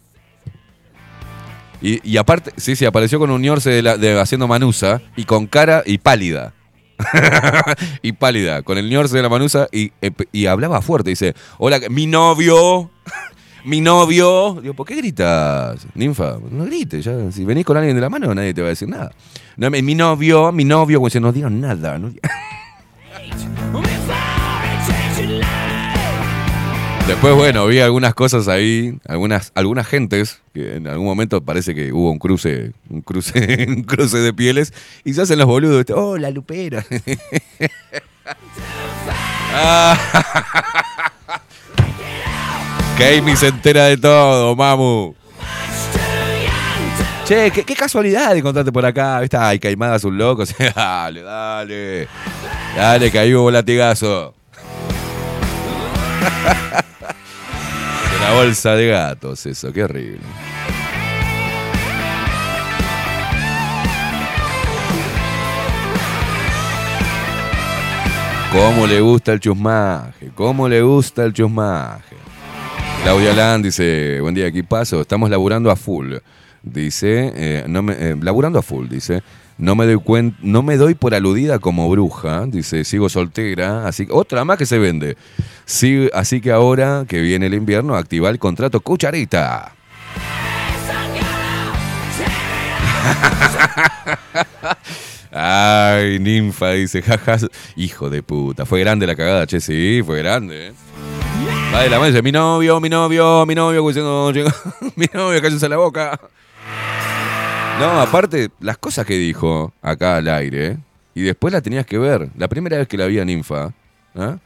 Y, 1.81 1.99
y 2.09 2.17
aparte, 2.17 2.51
sí, 2.57 2.75
sí, 2.75 2.85
apareció 2.85 3.19
con 3.19 3.31
un 3.31 3.41
ñorce 3.41 3.81
de 3.81 4.19
haciendo 4.19 4.47
manusa 4.47 5.01
y 5.15 5.23
con 5.23 5.47
cara 5.47 5.81
y 5.85 5.97
pálida. 5.97 6.53
y 8.01 8.11
pálida, 8.11 8.61
con 8.61 8.77
el 8.77 8.89
ñorce 8.89 9.15
de 9.15 9.23
la 9.23 9.29
manusa 9.29 9.67
y, 9.71 9.91
y 10.31 10.45
hablaba 10.45 10.81
fuerte. 10.81 11.09
Dice, 11.09 11.35
hola, 11.57 11.79
mi 11.89 12.05
novio, 12.05 12.91
mi 13.65 13.81
novio. 13.81 14.59
Digo, 14.61 14.73
¿por 14.73 14.85
qué 14.85 14.95
gritas, 14.95 15.87
ninfa? 15.95 16.37
No 16.49 16.65
grites, 16.65 17.03
ya. 17.03 17.31
Si 17.31 17.45
venís 17.45 17.65
con 17.65 17.77
alguien 17.77 17.95
de 17.95 18.01
la 18.01 18.09
mano, 18.09 18.33
nadie 18.33 18.53
te 18.53 18.61
va 18.61 18.67
a 18.67 18.69
decir 18.69 18.87
nada. 18.87 19.11
No, 19.57 19.69
mi 19.69 19.95
novio, 19.95 20.51
mi 20.51 20.65
novio, 20.65 20.97
como 20.97 21.07
dice, 21.07 21.19
no 21.19 21.31
digan 21.31 21.61
nada. 21.61 21.97
no 21.97 22.11
Después, 27.07 27.35
bueno, 27.35 27.67
vi 27.67 27.79
algunas 27.79 28.13
cosas 28.13 28.47
ahí, 28.47 28.97
algunas, 29.05 29.51
algunas 29.55 29.85
gentes, 29.85 30.41
que 30.53 30.77
en 30.77 30.87
algún 30.87 31.05
momento 31.05 31.41
parece 31.41 31.75
que 31.75 31.91
hubo 31.91 32.09
un 32.09 32.17
cruce, 32.17 32.71
un 32.89 33.01
cruce, 33.01 33.65
un 33.67 33.83
cruce 33.83 34.19
de 34.19 34.33
pieles, 34.33 34.73
y 35.03 35.13
se 35.13 35.21
hacen 35.23 35.37
los 35.37 35.47
boludos, 35.47 35.85
oh, 35.95 36.17
la 36.17 36.29
lupera. 36.31 36.85
Ah. 39.55 41.11
Kami 42.97 43.35
se 43.35 43.47
entera 43.47 43.85
de 43.85 43.97
todo, 43.97 44.55
mamu. 44.55 45.15
Che, 47.25 47.51
qué, 47.51 47.75
casualidad 47.75 48.31
de 48.31 48.39
encontrarte 48.39 48.71
por 48.71 48.85
acá, 48.85 49.19
¿viste? 49.21 49.37
Ay, 49.37 49.57
Caimada 49.57 49.95
es 49.95 50.03
un 50.03 50.17
loco. 50.17 50.43
dale, 50.75 51.21
dale. 51.21 52.07
Dale, 52.75 53.11
que 53.11 53.19
ahí 53.19 53.33
hubo 53.33 53.49
latigazo. 53.49 54.33
La 58.21 58.33
bolsa 58.33 58.75
de 58.75 58.87
gatos, 58.87 59.45
eso, 59.45 59.71
qué 59.71 59.83
horrible. 59.83 60.19
¿Cómo 68.51 68.85
le 68.85 69.01
gusta 69.01 69.33
el 69.33 69.39
chusmaje? 69.39 70.31
¿Cómo 70.35 70.69
le 70.69 70.81
gusta 70.81 71.23
el 71.23 71.33
chusmaje? 71.33 72.12
Claudia 73.03 73.33
Land 73.33 73.65
dice, 73.65 74.19
buen 74.21 74.33
día, 74.33 74.47
aquí 74.47 74.63
paso, 74.63 75.01
estamos 75.01 75.29
laburando 75.29 75.69
a 75.69 75.75
full. 75.75 76.15
Dice, 76.61 77.33
eh, 77.35 77.63
no 77.67 77.81
me, 77.83 77.93
eh, 77.93 78.15
laburando 78.21 78.59
a 78.59 78.61
full, 78.61 78.87
dice, 78.87 79.21
no 79.57 79.75
me 79.75 79.85
doy 79.85 79.95
cuen- 79.97 80.35
no 80.41 80.63
me 80.63 80.77
doy 80.77 80.95
por 80.95 81.13
aludida 81.13 81.59
como 81.59 81.89
bruja, 81.89 82.45
dice, 82.47 82.85
sigo 82.85 83.09
soltera, 83.09 83.85
así 83.87 84.07
otra 84.09 84.45
más 84.45 84.57
que 84.57 84.65
se 84.65 84.79
vende. 84.79 85.17
Sí, 85.65 86.09
así 86.13 86.39
que 86.39 86.51
ahora 86.51 87.03
que 87.07 87.19
viene 87.21 87.47
el 87.47 87.53
invierno, 87.55 87.95
activa 87.95 88.29
el 88.29 88.39
contrato 88.39 88.79
cucharita. 88.79 89.73
Ay, 95.31 96.19
ninfa, 96.19 96.71
dice, 96.71 97.01
jaja. 97.01 97.37
Hijo 97.75 98.09
de 98.09 98.21
puta. 98.23 98.65
Fue 98.65 98.79
grande 98.79 99.07
la 99.07 99.15
cagada, 99.15 99.45
che, 99.47 99.59
sí, 99.59 100.01
fue 100.05 100.19
grande. 100.19 100.67
¿eh? 100.67 100.73
Va 101.73 101.87
la 101.87 101.97
mano 101.97 102.05
dice, 102.05 102.21
mi 102.21 102.31
novio, 102.31 102.79
mi 102.79 102.87
novio, 102.87 103.45
mi 103.47 103.55
novio, 103.55 103.83
mi 104.95 105.07
novio, 105.11 105.41
cállense 105.41 105.67
la 105.67 105.77
boca. 105.77 106.19
No, 107.79 107.99
aparte, 107.99 108.51
las 108.59 108.77
cosas 108.77 109.07
que 109.07 109.17
dijo 109.17 109.73
acá 109.81 110.17
al 110.17 110.27
aire, 110.27 110.67
¿eh? 110.67 110.77
y 111.15 111.23
después 111.23 111.51
la 111.51 111.61
tenías 111.61 111.87
que 111.87 111.97
ver. 111.97 112.29
La 112.37 112.47
primera 112.47 112.77
vez 112.77 112.87
que 112.87 112.95
la 112.95 113.07
vi 113.07 113.17
a 113.17 113.25
ninfa, 113.25 113.73
¿ah? 114.15 114.37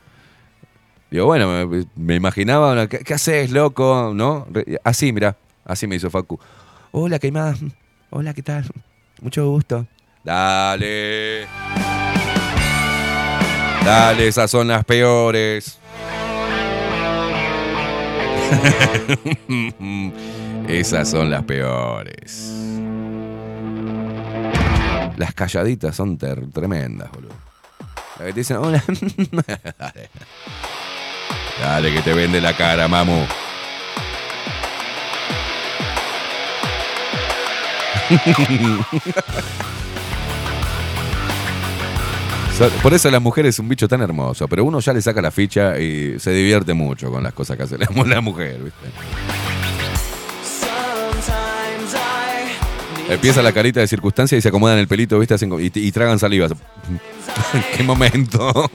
Digo, 1.11 1.25
bueno, 1.25 1.67
me, 1.67 1.85
me 1.97 2.15
imaginaba, 2.15 2.87
¿qué, 2.87 2.99
qué 2.99 3.13
haces, 3.13 3.51
loco? 3.51 4.13
¿No? 4.15 4.47
Así, 4.85 5.11
mira, 5.11 5.35
así 5.65 5.85
me 5.85 5.97
hizo 5.97 6.09
Facu. 6.09 6.39
Hola, 6.91 7.19
queimada. 7.19 7.55
Hola, 8.09 8.33
¿qué 8.33 8.41
tal? 8.41 8.65
Mucho 9.21 9.49
gusto. 9.49 9.85
Dale. 10.23 11.45
Dale, 13.83 14.27
esas 14.27 14.49
son 14.49 14.69
las 14.69 14.85
peores. 14.85 15.77
esas 20.67 21.09
son 21.09 21.29
las 21.29 21.43
peores. 21.43 22.53
Las 25.17 25.33
calladitas 25.33 25.95
son 25.95 26.17
tremendas, 26.17 27.11
boludo. 27.11 27.33
La 28.19 28.25
que 28.25 28.33
te 28.33 28.39
dicen, 28.39 28.57
hola. 28.57 28.83
Dale. 29.79 30.09
Dale, 31.59 31.93
que 31.93 32.01
te 32.01 32.13
vende 32.13 32.41
la 32.41 32.55
cara, 32.55 32.87
mamu. 32.87 33.25
Por 42.81 42.93
eso 42.93 43.11
la 43.11 43.19
mujer 43.19 43.45
es 43.45 43.59
un 43.59 43.69
bicho 43.69 43.87
tan 43.87 44.01
hermoso, 44.01 44.47
pero 44.47 44.65
uno 44.65 44.79
ya 44.79 44.91
le 44.91 45.01
saca 45.01 45.21
la 45.21 45.29
ficha 45.29 45.79
y 45.79 46.19
se 46.19 46.31
divierte 46.31 46.73
mucho 46.73 47.11
con 47.11 47.21
las 47.21 47.33
cosas 47.33 47.55
que 47.55 47.63
hace 47.63 47.77
la 47.77 48.21
mujer, 48.21 48.59
¿viste? 48.63 48.87
Empieza 53.09 53.41
la 53.41 53.53
carita 53.53 53.79
de 53.79 53.87
circunstancia 53.87 54.37
y 54.37 54.41
se 54.41 54.49
acomodan 54.49 54.79
el 54.79 54.87
pelito, 54.87 55.17
¿viste? 55.19 55.35
Y 55.75 55.91
tragan 55.91 56.19
saliva. 56.19 56.47
¡Qué 57.77 57.83
momento! 57.83 58.51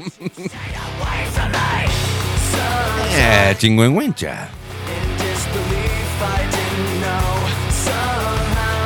eh, 3.15 3.55
chingüengüencha. 3.59 4.49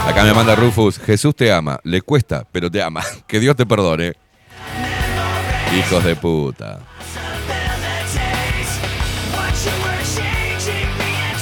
Acá 0.07 0.25
me 0.25 0.33
manda 0.33 0.55
Rufus, 0.55 0.99
Jesús 0.99 1.35
te 1.35 1.53
ama, 1.53 1.79
le 1.85 2.01
cuesta, 2.01 2.47
pero 2.51 2.71
te 2.71 2.83
ama. 2.83 3.03
Que 3.27 3.41
Dios 3.41 3.57
te 3.57 3.67
perdone. 3.67 4.15
Hijos 5.75 6.05
de 6.05 6.17
puta. 6.17 6.79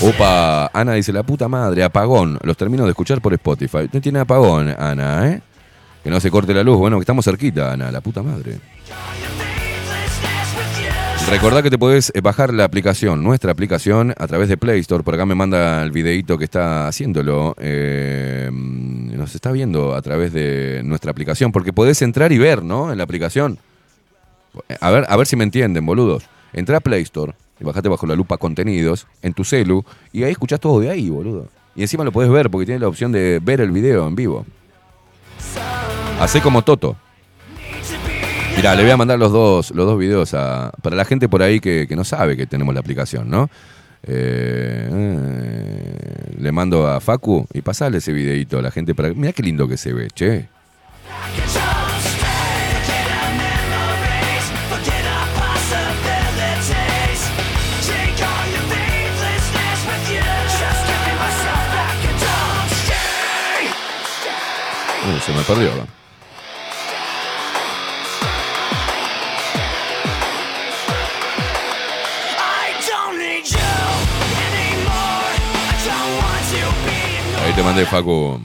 Opa, 0.01 0.71
Ana 0.73 0.93
dice, 0.93 1.13
la 1.13 1.23
puta 1.23 1.49
madre, 1.49 1.83
apagón. 1.83 2.39
Los 2.43 2.57
termino 2.57 2.85
de 2.85 2.91
escuchar 2.91 3.21
por 3.21 3.33
Spotify. 3.33 3.89
No 3.93 4.01
tiene 4.01 4.19
apagón, 4.19 4.75
Ana, 4.79 5.31
¿eh? 5.31 5.41
Que 6.03 6.11
no 6.11 6.21
se 6.21 6.31
corte 6.31 6.53
la 6.53 6.63
luz. 6.63 6.79
Bueno, 6.79 6.99
que 6.99 7.03
estamos 7.03 7.25
cerquita, 7.25 7.73
Ana, 7.73 7.91
la 7.91 8.01
puta 8.01 8.23
madre. 8.23 8.59
Recordá 11.31 11.63
que 11.63 11.71
te 11.71 11.79
podés 11.79 12.13
bajar 12.23 12.53
la 12.53 12.65
aplicación, 12.65 13.23
nuestra 13.23 13.53
aplicación, 13.53 14.13
a 14.19 14.27
través 14.27 14.51
de 14.51 14.59
Play 14.59 14.81
Store. 14.81 15.03
Por 15.03 15.15
acá 15.15 15.25
me 15.25 15.35
manda 15.35 15.83
el 15.83 15.91
videito 15.91 16.37
que 16.37 16.45
está 16.45 16.87
haciéndolo. 16.87 17.55
eh, 17.59 18.51
nos 18.53 19.35
está 19.35 19.53
viendo 19.53 19.95
a 19.95 20.03
través 20.03 20.35
de 20.35 20.83
nuestra 20.85 21.13
aplicación, 21.13 21.51
porque 21.51 21.73
podés 21.73 22.03
entrar 22.03 22.31
y 22.33 22.37
ver, 22.37 22.63
¿no? 22.63 22.93
En 22.93 22.99
la 22.99 23.05
aplicación. 23.05 23.59
A 24.81 24.91
ver, 24.91 25.07
a 25.09 25.17
ver 25.17 25.27
si 25.27 25.37
me 25.37 25.45
entienden, 25.45 25.85
boludos. 25.85 26.25
Entrá 26.53 26.79
a 26.79 26.81
Play 26.81 27.03
Store 27.03 27.35
y 27.61 27.65
bajate 27.65 27.89
bajo 27.89 28.07
la 28.07 28.15
lupa 28.15 28.37
contenidos 28.37 29.07
en 29.23 29.33
tu 29.33 29.45
celu 29.45 29.85
y 30.13 30.23
ahí 30.25 30.33
escuchás 30.33 30.61
todo 30.61 30.81
de 30.81 30.91
ahí, 30.91 31.11
boludo. 31.11 31.49
Y 31.75 31.83
encima 31.83 32.05
lo 32.05 32.13
podés 32.13 32.31
ver 32.31 32.51
porque 32.51 32.67
tienes 32.67 32.81
la 32.81 32.89
opción 32.89 33.11
de 33.13 33.41
ver 33.43 33.61
el 33.61 33.73
video 33.73 34.07
en 34.07 34.15
vivo. 34.15 34.47
Hacé 36.21 36.41
como 36.41 36.63
Toto. 36.63 36.97
Mirá, 38.57 38.77
le 38.77 38.83
voy 38.83 38.93
a 38.93 38.97
mandar 38.97 39.19
los 39.19 39.33
dos, 39.33 39.73
los 39.73 39.85
dos 39.85 39.99
videos 39.99 40.33
a, 40.33 40.73
para 40.81 40.95
la 40.95 41.05
gente 41.05 41.29
por 41.29 41.43
ahí 41.43 41.59
que, 41.59 41.87
que 41.89 41.97
no 41.97 42.05
sabe 42.05 42.37
que 42.37 42.47
tenemos 42.47 42.73
la 42.73 42.81
aplicación, 42.81 43.29
¿no? 43.29 43.51
Eh, 44.07 44.89
eh, 44.93 46.35
le 46.39 46.53
mando 46.53 46.87
a 46.87 47.01
Facu 47.01 47.47
y 47.53 47.63
pasale 47.63 47.99
ese 47.99 48.13
videito 48.13 48.59
a 48.59 48.63
la 48.63 48.71
gente 48.71 48.95
para. 48.95 49.13
Mirá 49.13 49.33
qué 49.33 49.43
lindo 49.43 49.67
que 49.67 49.77
se 49.77 49.93
ve, 49.93 50.09
che. 50.15 50.49
Se 65.25 65.33
me 65.33 65.43
perdió. 65.43 65.75
¿no? 65.75 65.87
Ahí 77.43 77.53
te 77.55 77.63
mandé, 77.63 77.87
Facu. 77.87 78.41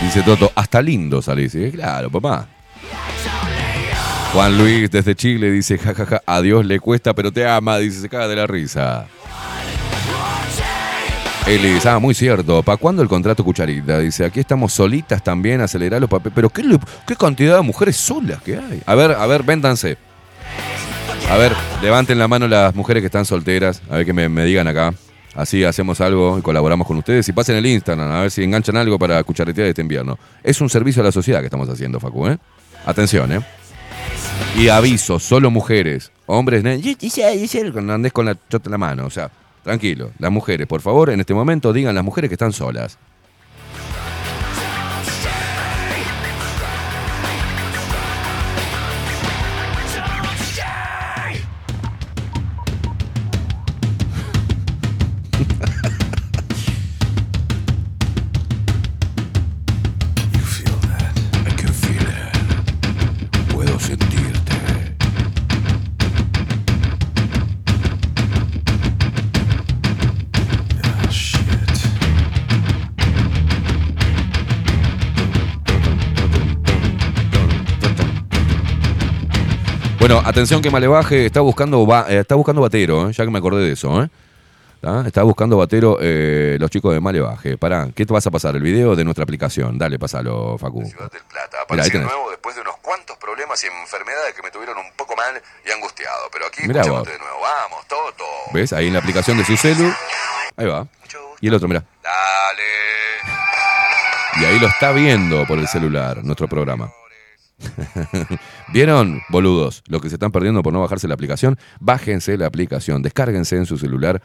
Dice 0.00 0.22
Toto, 0.22 0.50
hasta 0.54 0.80
lindo 0.80 1.20
salís. 1.20 1.54
Y, 1.54 1.72
claro, 1.72 2.10
papá. 2.10 2.46
Juan 4.32 4.58
Luis 4.58 4.90
desde 4.90 5.14
Chile 5.14 5.50
dice, 5.50 5.78
jajaja, 5.78 6.22
a 6.26 6.40
Dios 6.40 6.64
le 6.64 6.78
cuesta, 6.80 7.14
pero 7.14 7.32
te 7.32 7.46
ama. 7.46 7.78
Dice, 7.78 8.00
se 8.00 8.08
caga 8.08 8.28
de 8.28 8.36
la 8.36 8.46
risa. 8.46 9.06
Elis, 11.46 11.86
ah, 11.86 11.98
muy 12.00 12.12
cierto. 12.14 12.62
¿Para 12.62 12.76
cuándo 12.76 13.02
el 13.02 13.08
contrato 13.08 13.44
cucharita? 13.44 14.00
Dice, 14.00 14.24
aquí 14.24 14.40
estamos 14.40 14.72
solitas 14.72 15.22
también, 15.22 15.60
acelerar 15.60 16.00
los 16.00 16.10
papeles. 16.10 16.32
Pero 16.34 16.50
¿qué, 16.50 16.62
qué 17.06 17.14
cantidad 17.14 17.56
de 17.56 17.62
mujeres 17.62 17.96
solas 17.96 18.42
que 18.42 18.56
hay. 18.56 18.82
A 18.84 18.94
ver, 18.96 19.12
a 19.12 19.24
ver, 19.26 19.44
véntanse. 19.44 19.96
A 21.30 21.36
ver, 21.36 21.52
levanten 21.82 22.18
la 22.18 22.26
mano 22.26 22.48
las 22.48 22.74
mujeres 22.74 23.00
que 23.00 23.06
están 23.06 23.24
solteras. 23.24 23.80
A 23.88 23.96
ver 23.98 24.06
que 24.06 24.12
me, 24.12 24.44
digan 24.44 24.66
acá. 24.66 24.92
Así 25.36 25.62
hacemos 25.62 26.00
algo 26.00 26.38
y 26.38 26.42
colaboramos 26.42 26.84
con 26.86 26.96
ustedes. 26.96 27.28
Y 27.28 27.32
pasen 27.32 27.56
el 27.56 27.66
Instagram, 27.66 28.10
a 28.10 28.22
ver 28.22 28.30
si 28.30 28.42
enganchan 28.42 28.76
algo 28.76 28.98
para 28.98 29.22
cucharetear 29.22 29.68
este 29.68 29.82
invierno. 29.82 30.18
Es 30.42 30.60
un 30.60 30.68
servicio 30.68 31.02
a 31.02 31.04
la 31.04 31.12
sociedad 31.12 31.40
que 31.40 31.46
estamos 31.46 31.68
haciendo, 31.68 32.00
Facu, 32.00 32.26
¿eh? 32.26 32.38
Atención, 32.86 33.30
¿eh? 33.30 33.40
Y 34.58 34.68
aviso, 34.68 35.20
solo 35.20 35.50
mujeres. 35.50 36.10
Hombres, 36.26 36.64
ne- 36.64 36.76
y- 36.76 36.96
y- 37.00 37.06
y- 37.20 37.58
y- 37.66 37.70
cuando 37.70 37.92
andes 37.92 38.12
con 38.12 38.26
la 38.26 38.36
chota 38.48 38.68
en 38.68 38.72
la 38.72 38.78
mano. 38.78 39.06
O 39.06 39.10
sea, 39.10 39.30
tranquilo. 39.66 40.12
Las 40.18 40.30
mujeres, 40.30 40.66
por 40.66 40.80
favor, 40.80 41.10
en 41.10 41.20
este 41.20 41.34
momento 41.34 41.72
digan 41.72 41.94
las 41.94 42.04
mujeres 42.04 42.30
que 42.30 42.34
están 42.34 42.52
solas. 42.52 42.98
Atención 80.28 80.62
que 80.62 80.70
Malevaje 80.70 81.26
está 81.26 81.40
buscando, 81.40 81.84
ba- 81.86 82.06
eh, 82.08 82.20
está 82.20 82.34
buscando 82.34 82.60
batero, 82.62 83.08
eh, 83.08 83.12
ya 83.12 83.24
que 83.24 83.30
me 83.30 83.38
acordé 83.38 83.64
de 83.64 83.72
eso. 83.72 84.02
¿eh? 84.02 84.08
¿Tá? 84.80 85.04
Está 85.06 85.22
buscando 85.22 85.56
batero 85.56 85.98
eh, 86.00 86.58
los 86.60 86.70
chicos 86.70 86.92
de 86.92 87.00
Malevaje. 87.00 87.56
Pará, 87.56 87.88
¿qué 87.94 88.04
te 88.04 88.12
vas 88.12 88.26
a 88.26 88.30
pasar? 88.30 88.54
El 88.56 88.62
video 88.62 88.94
de 88.94 89.04
nuestra 89.04 89.24
aplicación. 89.24 89.78
Dale, 89.78 89.98
pasalo, 89.98 90.58
Facu. 90.58 90.84
Ciudad 90.84 91.10
del 91.10 91.22
Plata. 91.22 91.58
Ahí 91.68 91.90
de 91.90 91.98
nuevo 92.00 92.30
después 92.30 92.54
de 92.54 92.60
unos 92.60 92.76
cuantos 92.78 93.16
problemas 93.16 93.62
y 93.64 93.66
enfermedades 93.68 94.34
que 94.34 94.42
me 94.42 94.50
tuvieron 94.50 94.76
un 94.78 94.92
poco 94.94 95.16
mal 95.16 95.40
y 95.66 95.70
angustiado. 95.72 96.28
Pero 96.30 96.46
aquí 96.46 96.62
Mirá 96.66 96.82
escuchándote 96.82 97.12
de 97.12 97.18
nuevo. 97.18 97.36
Vamos, 97.40 97.86
Toto. 97.88 98.24
¿Ves? 98.52 98.72
Ahí 98.74 98.86
en 98.88 98.92
la 98.92 98.98
aplicación 99.00 99.38
de 99.38 99.44
su 99.44 99.56
celu. 99.56 99.90
Ahí 100.56 100.66
va. 100.66 100.86
Y 101.40 101.48
el 101.48 101.54
otro, 101.54 101.68
mira. 101.68 101.82
Y 104.40 104.44
ahí 104.44 104.58
lo 104.58 104.66
está 104.68 104.92
viendo 104.92 105.46
por 105.46 105.58
el 105.58 105.66
celular, 105.66 106.22
nuestro 106.22 106.46
programa. 106.46 106.92
¿Vieron, 108.72 109.20
boludos? 109.28 109.82
Lo 109.88 110.00
que 110.00 110.08
se 110.08 110.16
están 110.16 110.32
perdiendo 110.32 110.62
por 110.62 110.72
no 110.72 110.80
bajarse 110.80 111.08
la 111.08 111.14
aplicación. 111.14 111.58
Bájense 111.80 112.36
la 112.36 112.46
aplicación, 112.46 113.02
descárguense 113.02 113.56
en 113.56 113.66
su 113.66 113.78
celular. 113.78 114.22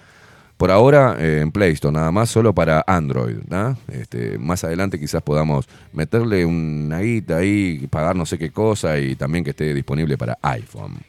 Por 0.57 0.69
ahora 0.69 1.15
eh, 1.17 1.39
en 1.41 1.51
Play 1.51 1.73
Store, 1.73 1.93
nada 1.93 2.11
más, 2.11 2.29
solo 2.29 2.53
para 2.53 2.83
Android. 2.85 3.37
¿no? 3.47 3.77
Este, 3.87 4.37
más 4.37 4.63
adelante 4.63 4.99
quizás 4.99 5.23
podamos 5.23 5.67
meterle 5.91 6.45
una 6.45 6.99
guita 6.99 7.37
ahí, 7.37 7.87
pagar 7.89 8.15
no 8.15 8.25
sé 8.25 8.37
qué 8.37 8.51
cosa 8.51 8.99
y 8.99 9.15
también 9.15 9.43
que 9.43 9.51
esté 9.51 9.73
disponible 9.73 10.17
para 10.17 10.37
iPhone. 10.41 10.99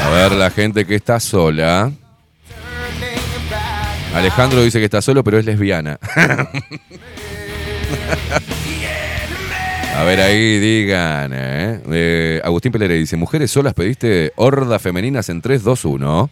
A 0.00 0.10
ver, 0.10 0.32
la 0.32 0.50
gente 0.50 0.86
que 0.86 0.94
está 0.94 1.18
sola. 1.18 1.92
Alejandro 4.14 4.62
dice 4.62 4.78
que 4.78 4.84
está 4.86 5.00
solo, 5.02 5.22
pero 5.22 5.38
es 5.38 5.44
lesbiana. 5.44 5.98
A 9.96 10.02
ver, 10.04 10.20
ahí 10.20 10.58
digan. 10.58 11.32
¿eh? 11.34 11.80
Eh, 11.90 12.40
Agustín 12.44 12.72
Pelere 12.72 12.94
dice: 12.94 13.16
Mujeres 13.16 13.50
solas 13.50 13.74
pediste 13.74 14.32
hordas 14.36 14.80
femeninas 14.80 15.28
en 15.28 15.40
3, 15.42 15.62
2, 15.62 15.84
1. 15.84 16.30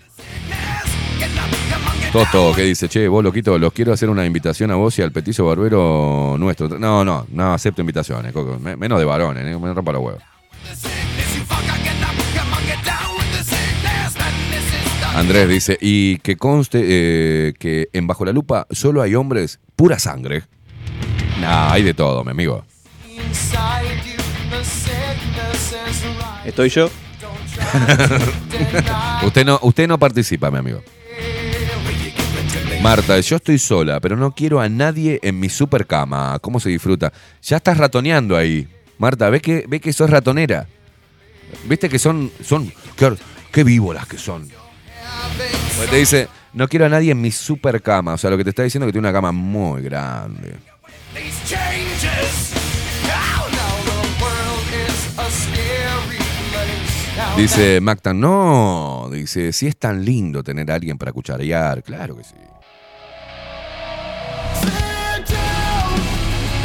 Toto, 2.13 2.53
¿qué 2.55 2.63
dice? 2.63 2.89
Che, 2.89 3.09
vos, 3.09 3.23
loquito, 3.23 3.59
los 3.59 3.73
quiero 3.73 3.93
hacer 3.93 4.09
una 4.09 4.25
invitación 4.25 4.71
a 4.71 4.77
vos 4.77 4.99
y 4.99 5.03
al 5.03 5.13
petizo 5.13 5.45
barbero 5.45 6.37
nuestro. 6.39 6.69
No, 6.79 7.05
no, 7.05 7.27
no 7.31 7.53
acepto 7.53 7.81
invitaciones, 7.83 8.33
Coco. 8.33 8.59
Me- 8.59 8.77
menos 8.77 8.99
de 8.99 9.05
varones, 9.05 9.45
¿eh? 9.45 9.59
me 9.59 9.75
rompa 9.75 9.93
los 9.93 10.03
huevos. 10.03 10.23
Andrés 15.17 15.49
dice, 15.49 15.79
y 15.81 16.19
que 16.19 16.37
conste 16.37 16.83
eh, 16.83 17.55
que 17.59 17.89
en 17.95 18.07
Bajo 18.07 18.27
la 18.27 18.33
Lupa 18.33 18.67
solo 18.71 19.01
hay 19.01 19.15
hombres 19.15 19.61
pura 19.75 19.99
sangre. 19.99 20.43
Nah, 21.41 21.73
hay 21.73 21.83
de 21.83 21.95
todo, 21.95 22.23
mi 22.23 22.33
amigo. 22.33 22.67
Estoy 26.45 26.69
yo. 26.69 26.91
usted, 29.25 29.47
no, 29.47 29.59
usted 29.63 29.89
no 29.89 29.99
participa, 29.99 30.51
mi 30.51 30.59
amigo. 30.59 30.83
Marta, 32.83 33.19
yo 33.19 33.37
estoy 33.37 33.59
sola, 33.59 34.01
pero 34.01 34.19
no 34.19 34.33
quiero 34.33 34.61
a 34.61 34.69
nadie 34.69 35.19
en 35.23 35.41
mi 35.41 35.49
super 35.49 35.87
cama. 35.87 36.39
¿Cómo 36.43 36.61
se 36.61 36.69
disfruta? 36.69 37.11
Ya 37.41 37.57
estás 37.57 37.79
ratoneando 37.79 38.37
ahí. 38.37 38.69
Marta, 38.99 39.31
¿ves 39.31 39.41
que, 39.41 39.65
ve 39.67 39.81
que 39.81 39.95
sos 39.95 40.11
ratonera? 40.11 40.67
¿Viste 41.67 41.89
que 41.89 41.99
son, 41.99 42.31
son, 42.45 42.71
qué, 42.97 43.15
qué 43.51 43.65
víboras 43.65 44.07
que 44.07 44.19
son? 44.19 44.66
Pues 45.77 45.91
te 45.91 45.97
dice, 45.97 46.29
no 46.53 46.69
quiero 46.69 46.87
a 46.87 46.89
nadie 46.89 47.13
en 47.13 47.21
mi 47.21 47.31
super 47.31 47.83
cama. 47.83 48.15
O 48.15 48.19
sea, 48.19 48.31
lo 48.31 48.37
que 48.37 48.45
te 48.45 48.51
está 48.51 48.63
diciendo 48.63 48.87
es 48.87 48.89
que 48.89 48.93
tiene 48.93 49.09
una 49.09 49.13
cama 49.13 49.33
muy 49.33 49.83
grande. 49.83 50.57
Dice 57.37 57.81
Mactan, 57.83 58.19
no, 58.19 59.11
dice, 59.13 59.53
si 59.53 59.67
es 59.67 59.77
tan 59.77 60.03
lindo 60.03 60.43
tener 60.43 60.71
a 60.71 60.75
alguien 60.75 60.97
para 60.97 61.13
cucharear, 61.13 61.83
claro 61.83 62.17
que 62.17 62.25
sí. 62.25 62.35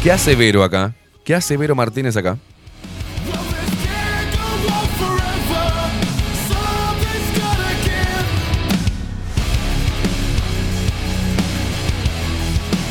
¿Qué 0.02 0.12
hace 0.12 0.36
Vero 0.36 0.64
acá? 0.64 0.96
¿Qué 1.26 1.36
hace 1.36 1.58
Vero 1.58 1.76
Martínez 1.76 2.16
acá? 2.16 2.38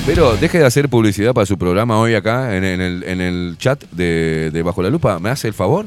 Pero 0.06 0.36
deje 0.36 0.58
de 0.58 0.64
hacer 0.66 0.88
publicidad 0.88 1.32
para 1.34 1.46
su 1.46 1.56
programa 1.56 1.98
hoy 2.00 2.14
acá 2.14 2.56
en, 2.56 2.64
en 2.64 2.80
el, 2.80 3.04
en 3.04 3.20
el 3.20 3.56
chat 3.58 3.82
de, 3.92 4.50
de 4.52 4.62
Bajo 4.62 4.82
la 4.82 4.90
Lupa. 4.90 5.18
¿Me 5.18 5.30
hace 5.30 5.46
el 5.48 5.54
favor? 5.54 5.86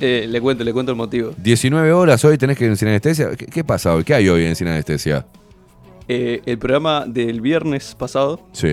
Eh, 0.00 0.26
le 0.28 0.40
cuento, 0.42 0.62
le 0.62 0.72
cuento 0.72 0.92
el 0.92 0.98
motivo. 0.98 1.32
19 1.38 1.92
horas 1.92 2.22
hoy 2.24 2.36
tenés 2.36 2.58
que 2.58 2.64
ir 2.64 2.70
en 2.70 2.76
Sin 2.76 2.88
Anestesia. 2.88 3.30
¿Qué, 3.36 3.46
qué 3.46 3.64
pasa 3.64 3.94
hoy? 3.94 4.04
¿Qué 4.04 4.14
hay 4.14 4.28
hoy 4.28 4.44
en 4.44 4.54
Sin 4.56 4.68
Anestesia? 4.68 5.24
Eh, 6.08 6.42
el 6.44 6.58
programa 6.58 7.04
del 7.06 7.40
viernes 7.40 7.94
pasado 7.98 8.40
Sí. 8.52 8.68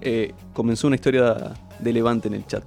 eh, 0.00 0.32
comenzó 0.54 0.86
una 0.86 0.96
historia 0.96 1.34
de 1.78 1.92
Levante 1.92 2.28
en 2.28 2.34
el 2.34 2.46
chat. 2.46 2.64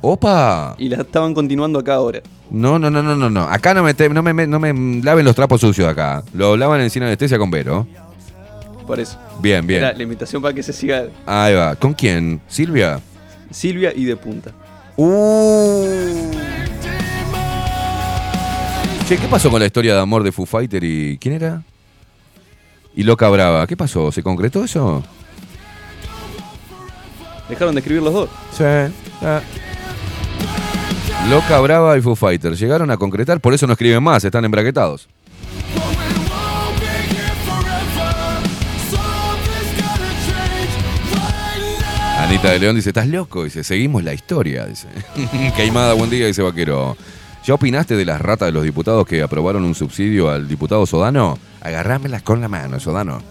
¡Opa! 0.00 0.74
Y 0.78 0.88
la 0.90 0.98
estaban 1.02 1.32
continuando 1.32 1.78
acá 1.78 1.94
ahora. 1.94 2.20
No, 2.50 2.78
no, 2.78 2.90
no, 2.90 3.02
no, 3.02 3.16
no, 3.16 3.30
no. 3.30 3.42
Acá 3.48 3.72
no 3.72 3.82
me, 3.82 3.94
no 4.10 4.22
me, 4.22 4.32
me- 4.34 4.46
no 4.46 4.60
me 4.60 5.02
laven 5.02 5.24
los 5.24 5.34
trapos 5.34 5.60
sucios 5.60 5.88
acá. 5.88 6.22
Lo 6.34 6.56
lavan 6.56 6.80
en 6.82 6.90
Sin 6.90 7.02
Anestesia 7.02 7.38
con 7.38 7.50
Vero. 7.50 7.86
Por 8.88 8.98
eso. 8.98 9.18
Bien, 9.40 9.66
bien. 9.66 9.84
Era 9.84 9.92
la 9.92 10.02
invitación 10.02 10.40
para 10.40 10.54
que 10.54 10.62
se 10.62 10.72
siga 10.72 11.08
Ahí 11.26 11.54
va. 11.54 11.76
¿Con 11.76 11.92
quién? 11.92 12.40
¿Silvia? 12.48 12.98
Silvia 13.50 13.92
y 13.94 14.06
de 14.06 14.16
punta. 14.16 14.50
Uh. 14.96 15.84
Che, 19.06 19.18
¿qué 19.18 19.28
pasó 19.28 19.50
con 19.50 19.60
la 19.60 19.66
historia 19.66 19.94
de 19.94 20.00
amor 20.00 20.22
de 20.22 20.32
Foo 20.32 20.46
Fighter 20.46 20.82
y. 20.82 21.18
¿Quién 21.18 21.34
era? 21.34 21.62
Y 22.96 23.02
Loca 23.02 23.28
Brava. 23.28 23.66
¿Qué 23.66 23.76
pasó? 23.76 24.10
¿Se 24.10 24.22
concretó 24.22 24.64
eso? 24.64 25.04
Dejaron 27.50 27.74
de 27.74 27.80
escribir 27.80 28.02
los 28.02 28.14
dos. 28.14 28.30
Sí. 28.52 28.64
ah. 28.64 29.42
Loca 31.28 31.60
Brava 31.60 31.98
y 31.98 32.00
Foo 32.00 32.16
Fighter. 32.16 32.56
Llegaron 32.56 32.90
a 32.90 32.96
concretar, 32.96 33.38
por 33.38 33.52
eso 33.52 33.66
no 33.66 33.74
escriben 33.74 34.02
más, 34.02 34.24
están 34.24 34.46
embraquetados. 34.46 35.10
Anita 42.28 42.50
de 42.50 42.58
León 42.58 42.76
dice, 42.76 42.90
¿estás 42.90 43.08
loco? 43.08 43.44
Dice, 43.44 43.64
seguimos 43.64 44.04
la 44.04 44.12
historia. 44.12 44.66
Dice. 44.66 44.86
Queimada, 45.56 45.94
buen 45.94 46.10
día, 46.10 46.26
dice 46.26 46.42
Vaquero. 46.42 46.94
¿Ya 47.42 47.54
opinaste 47.54 47.96
de 47.96 48.04
las 48.04 48.20
ratas 48.20 48.48
de 48.48 48.52
los 48.52 48.64
diputados 48.64 49.06
que 49.06 49.22
aprobaron 49.22 49.64
un 49.64 49.74
subsidio 49.74 50.28
al 50.28 50.46
diputado 50.46 50.84
Sodano? 50.84 51.38
Agarrámelas 51.62 52.20
con 52.20 52.42
la 52.42 52.48
mano, 52.48 52.78
Sodano. 52.80 53.22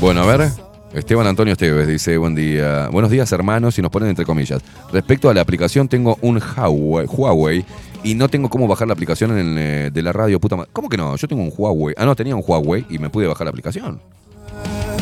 Bueno, 0.00 0.22
a 0.22 0.36
ver. 0.36 0.50
Esteban 0.92 1.28
Antonio 1.28 1.52
Esteves 1.52 1.86
dice, 1.86 2.16
buen 2.18 2.34
día. 2.34 2.88
Buenos 2.88 3.12
días, 3.12 3.30
hermanos, 3.30 3.78
y 3.78 3.82
nos 3.82 3.92
ponen 3.92 4.08
entre 4.08 4.24
comillas. 4.24 4.60
Respecto 4.92 5.30
a 5.30 5.34
la 5.34 5.40
aplicación, 5.40 5.86
tengo 5.86 6.18
un 6.20 6.42
Huawei, 6.42 7.06
Huawei 7.06 7.64
y 8.04 8.14
no 8.14 8.28
tengo 8.28 8.48
cómo 8.48 8.66
bajar 8.68 8.86
la 8.88 8.94
aplicación 8.94 9.36
en, 9.38 9.56
eh, 9.58 9.90
de 9.92 10.02
la 10.02 10.12
radio. 10.12 10.40
Puta 10.40 10.56
ma- 10.56 10.66
¿Cómo 10.72 10.88
que 10.88 10.96
no? 10.96 11.14
Yo 11.16 11.28
tengo 11.28 11.42
un 11.42 11.52
Huawei. 11.56 11.94
Ah, 11.98 12.04
no, 12.04 12.14
tenía 12.16 12.34
un 12.36 12.42
Huawei 12.46 12.84
y 12.88 12.98
me 12.98 13.10
pude 13.10 13.26
bajar 13.26 13.44
la 13.46 13.50
aplicación. 13.50 14.00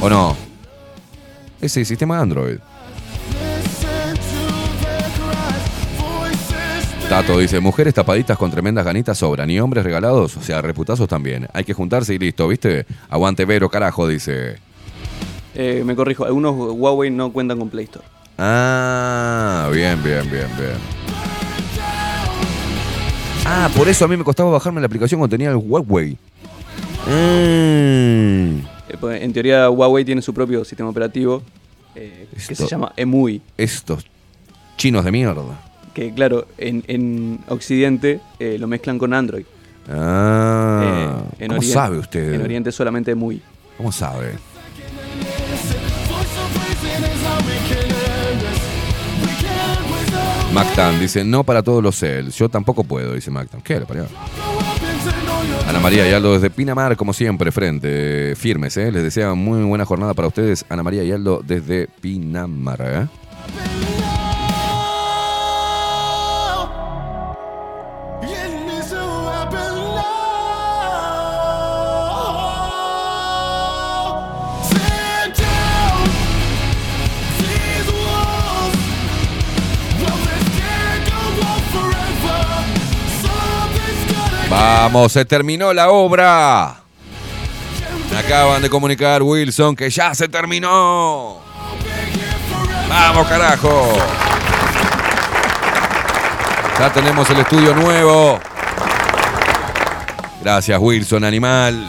¿O 0.01 0.09
no? 0.09 0.36
Ese 1.61 1.84
sistema 1.84 2.20
Android. 2.20 2.59
Tato 7.09 7.38
dice, 7.38 7.59
mujeres 7.59 7.92
tapaditas 7.92 8.38
con 8.38 8.53
tremendas 8.53 8.84
ganitas 8.84 9.18
sobran 9.18 9.51
y 9.51 9.59
hombres 9.59 9.82
regalados, 9.82 10.36
o 10.36 10.42
sea, 10.42 10.62
reputazos 10.62 11.09
también. 11.09 11.48
Hay 11.53 11.64
que 11.64 11.74
juntarse 11.74 12.14
y 12.14 12.18
listo, 12.18 12.46
¿viste? 12.46 12.86
Aguante 13.09 13.44
Vero, 13.44 13.68
carajo, 13.68 14.07
dice. 14.07 14.59
Eh, 15.57 15.82
me 15.84 15.96
corrijo, 15.96 16.24
algunos 16.24 16.55
Huawei 16.57 17.11
no 17.11 17.32
cuentan 17.32 17.59
con 17.59 17.68
Play 17.68 17.86
Store. 17.86 18.05
Ah, 18.38 19.68
bien, 19.72 20.01
bien, 20.05 20.22
bien, 20.30 20.46
bien. 20.57 21.09
Ah, 23.47 23.68
por 23.76 23.88
eso 23.88 24.05
a 24.05 24.09
mí 24.09 24.16
me 24.16 24.24
costaba 24.24 24.51
bajarme 24.51 24.80
la 24.80 24.86
aplicación 24.86 25.18
cuando 25.18 25.34
tenía 25.34 25.51
el 25.51 25.57
Huawei. 25.57 26.16
Mm. 27.07 28.59
Eh, 28.88 28.97
pues, 29.01 29.22
en 29.22 29.32
teoría 29.32 29.70
Huawei 29.70 30.05
tiene 30.05 30.22
su 30.22 30.32
propio 30.34 30.64
sistema 30.64 30.91
operativo 30.91 31.43
eh, 31.95 32.28
que 32.47 32.55
se 32.55 32.66
llama 32.66 32.93
EMUI. 32.97 33.41
Estos 33.57 34.05
chinos 34.76 35.05
de 35.05 35.12
mierda. 35.12 35.43
Que 35.95 36.12
claro, 36.14 36.47
en, 36.59 36.84
en 36.86 37.41
Occidente 37.49 38.20
eh, 38.38 38.57
lo 38.59 38.66
mezclan 38.68 38.99
con 38.99 39.12
Android. 39.14 39.45
Ah, 39.88 40.82
Eh, 40.84 41.45
en 41.45 41.49
¿cómo 41.49 41.59
Oriente- 41.59 41.66
sabe 41.74 41.99
usted? 41.99 42.34
En 42.34 42.43
Oriente 42.43 42.70
solamente 42.72 43.11
EMUI. 43.11 43.43
¿Cómo 43.76 43.91
sabe? 43.91 44.34
Mactan 50.53 50.98
dice, 50.98 51.24
no 51.24 51.44
para 51.44 51.62
todos 51.62 51.82
los 51.82 51.96
cells. 51.96 52.36
Yo 52.36 52.48
tampoco 52.48 52.84
puedo, 52.84 53.14
dice 53.14 53.30
Mactan. 53.30 53.61
¿Qué 53.61 53.78
le 53.78 53.86
parió? 53.86 54.07
Ana 55.68 55.78
María 55.78 56.09
y 56.09 56.12
Aldo 56.12 56.34
desde 56.34 56.51
Pinamar, 56.51 56.96
como 56.96 57.12
siempre, 57.12 57.53
frente. 57.53 58.34
Firmes, 58.36 58.76
¿eh? 58.76 58.90
Les 58.90 59.03
desea 59.03 59.34
muy 59.34 59.62
buena 59.62 59.84
jornada 59.84 60.14
para 60.14 60.28
ustedes. 60.28 60.64
Ana 60.68 60.82
María 60.82 61.05
y 61.05 61.12
Aldo 61.12 61.42
desde 61.44 61.88
Pinamar, 62.01 62.80
¿eh? 62.80 63.89
Vamos, 84.62 85.12
se 85.12 85.24
terminó 85.24 85.72
la 85.72 85.88
obra. 85.88 86.82
Acaban 88.18 88.61
de 88.61 88.68
comunicar, 88.68 89.22
Wilson, 89.22 89.74
que 89.74 89.88
ya 89.88 90.14
se 90.14 90.28
terminó. 90.28 91.38
Vamos, 92.86 93.26
carajo. 93.26 93.96
Ya 96.78 96.92
tenemos 96.92 97.30
el 97.30 97.38
estudio 97.40 97.74
nuevo. 97.74 98.38
Gracias, 100.42 100.78
Wilson, 100.78 101.24
animal. 101.24 101.88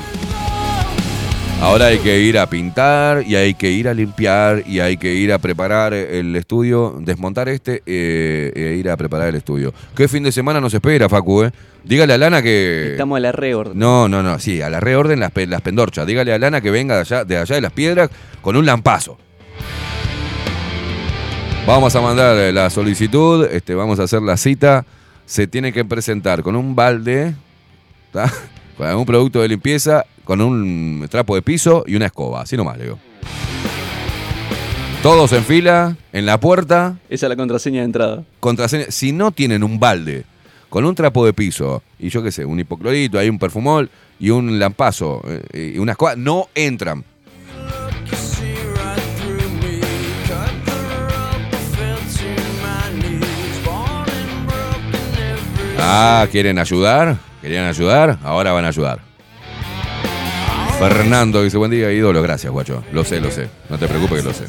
Ahora 1.62 1.86
hay 1.86 2.00
que 2.00 2.20
ir 2.20 2.40
a 2.40 2.48
pintar 2.50 3.24
y 3.26 3.36
hay 3.36 3.54
que 3.54 3.70
ir 3.70 3.88
a 3.88 3.94
limpiar 3.94 4.64
y 4.66 4.80
hay 4.80 4.98
que 4.98 5.14
ir 5.14 5.32
a 5.32 5.38
preparar 5.38 5.94
el 5.94 6.36
estudio, 6.36 6.98
desmontar 7.00 7.50
este 7.50 7.84
eh, 7.86 8.52
e 8.56 8.76
ir 8.80 8.90
a 8.90 8.98
preparar 8.98 9.28
el 9.28 9.36
estudio. 9.36 9.72
¿Qué 9.96 10.08
fin 10.08 10.24
de 10.24 10.32
semana 10.32 10.60
nos 10.60 10.74
espera, 10.74 11.08
Facu? 11.08 11.44
Eh? 11.44 11.52
Dígale 11.84 12.14
a 12.14 12.18
Lana 12.18 12.42
que... 12.42 12.94
Estamos 12.94 13.18
a 13.18 13.20
la 13.20 13.32
reorden. 13.32 13.78
No, 13.78 14.10
no, 14.10 14.24
no, 14.24 14.40
sí, 14.40 14.60
a 14.60 14.72
la 14.72 14.80
reorden 14.80 15.20
las, 15.20 15.32
pe- 15.32 15.46
las 15.46 15.62
pendorchas. 15.62 16.08
Dígale 16.08 16.34
a 16.34 16.40
Lana 16.40 16.62
que 16.62 16.72
venga 16.72 16.96
de 16.96 17.02
allá, 17.02 17.26
de 17.26 17.38
allá 17.38 17.56
de 17.56 17.62
las 17.62 17.72
piedras 17.74 18.10
con 18.42 18.56
un 18.56 18.66
lampazo. 18.66 19.20
Vamos 21.68 21.96
a 21.96 22.02
mandar 22.02 22.38
eh, 22.40 22.52
la 22.52 22.72
solicitud, 22.72 23.46
este, 23.52 23.76
vamos 23.76 24.00
a 24.00 24.04
hacer 24.04 24.24
la 24.24 24.36
cita. 24.36 24.84
Se 25.28 25.46
tiene 25.46 25.72
que 25.72 25.86
presentar 25.86 26.42
con 26.42 26.56
un 26.56 26.76
balde, 26.76 27.36
¿tá? 28.12 28.34
Con 28.82 28.90
algún 28.90 29.06
producto 29.06 29.40
de 29.44 29.48
limpieza, 29.48 30.08
con 30.24 30.42
un 30.42 31.06
trapo 31.08 31.36
de 31.36 31.44
piso 31.44 31.84
y 31.86 31.96
una 31.96 32.08
escoba. 32.08 32.42
Así 32.42 32.58
nomás, 32.58 32.80
le 32.80 32.86
digo. 32.86 32.98
Todos 35.04 35.34
en 35.34 35.44
fila, 35.44 35.96
en 36.12 36.26
la 36.26 36.40
puerta. 36.40 36.98
Esa 37.08 37.28
es 37.28 37.30
la 37.30 37.36
contraseña 37.36 37.82
de 37.82 37.86
entrada. 37.86 38.24
Contraseña. 38.40 38.86
Si 38.90 39.12
no 39.12 39.32
tienen 39.32 39.64
un 39.64 39.80
balde 39.80 40.26
con 40.70 40.84
un 40.84 40.96
trapo 40.96 41.24
de 41.24 41.34
piso 41.34 41.84
y 42.00 42.10
yo 42.10 42.24
qué 42.24 42.32
sé, 42.32 42.44
un 42.44 42.60
hipoclorito, 42.60 43.20
hay 43.20 43.30
un 43.30 43.38
perfumol 43.38 43.88
y 44.20 44.32
un 44.32 44.58
lampazo 44.58 45.22
eh, 45.28 45.74
y 45.76 45.78
una 45.78 45.92
escoba, 45.92 46.16
no 46.16 46.48
entran. 46.56 47.06
Ah, 55.78 56.28
¿quieren 56.32 56.58
ayudar? 56.58 57.31
¿Querían 57.42 57.66
ayudar? 57.66 58.20
Ahora 58.24 58.52
van 58.52 58.66
a 58.66 58.68
ayudar. 58.70 59.00
Fernando 60.80 61.44
dice, 61.44 61.58
buen 61.58 61.72
día, 61.72 61.92
ídolo. 61.92 62.22
Gracias, 62.22 62.52
guacho. 62.52 62.84
Lo 62.92 63.04
sé, 63.04 63.20
lo 63.20 63.32
sé. 63.32 63.50
No 63.70 63.78
te 63.78 63.88
preocupes 63.88 64.20
que 64.20 64.24
lo 64.28 64.34
sé. 64.34 64.46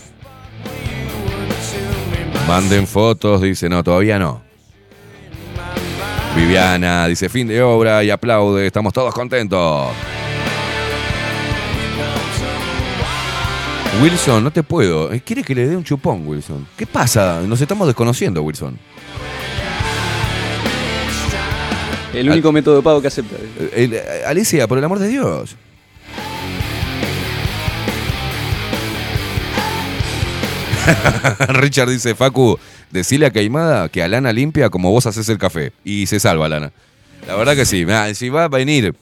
Manden 2.49 2.87
fotos, 2.87 3.41
dice, 3.41 3.69
no, 3.69 3.83
todavía 3.83 4.19
no. 4.19 4.43
Viviana 6.37 7.07
dice, 7.07 7.29
fin 7.29 7.47
de 7.49 7.63
obra 7.63 8.03
y 8.03 8.11
aplaude, 8.11 8.67
estamos 8.67 8.93
todos 8.93 9.13
contentos. 9.15 9.89
Wilson, 14.03 14.43
no 14.43 14.51
te 14.51 14.63
puedo. 14.63 15.13
Eh, 15.13 15.21
Quiere 15.21 15.43
que 15.45 15.55
le 15.55 15.67
dé 15.69 15.77
un 15.77 15.85
chupón, 15.85 16.27
Wilson. 16.27 16.67
¿Qué 16.77 16.87
pasa? 16.87 17.43
Nos 17.47 17.61
estamos 17.61 17.87
desconociendo, 17.87 18.43
Wilson. 18.43 18.79
El 22.15 22.31
único 22.31 22.53
método 22.53 22.77
de 22.77 22.83
pago 22.83 23.01
que 23.01 23.09
acepta. 23.09 23.37
Eh, 23.59 24.23
Alicia, 24.27 24.69
por 24.69 24.79
el 24.79 24.85
amor 24.85 24.99
de 24.99 25.09
Dios. 25.09 25.57
Richard 31.49 31.89
dice, 31.91 32.15
Facu, 32.15 32.59
decile 32.91 33.27
a 33.27 33.31
Caimada 33.31 33.89
que 33.89 34.03
Alana 34.03 34.33
limpia 34.33 34.69
como 34.71 34.91
vos 34.91 35.07
haces 35.07 35.29
el 35.29 35.39
café. 35.39 35.73
Y 35.85 36.07
se 36.07 36.21
salva, 36.21 36.47
Alana. 36.47 36.73
La 37.27 37.37
verdad 37.37 37.55
que 37.55 37.65
sí. 37.65 37.85
mirá, 37.85 38.13
Si 38.15 38.29
va 38.29 38.45
a 38.45 38.49
venir 38.49 38.95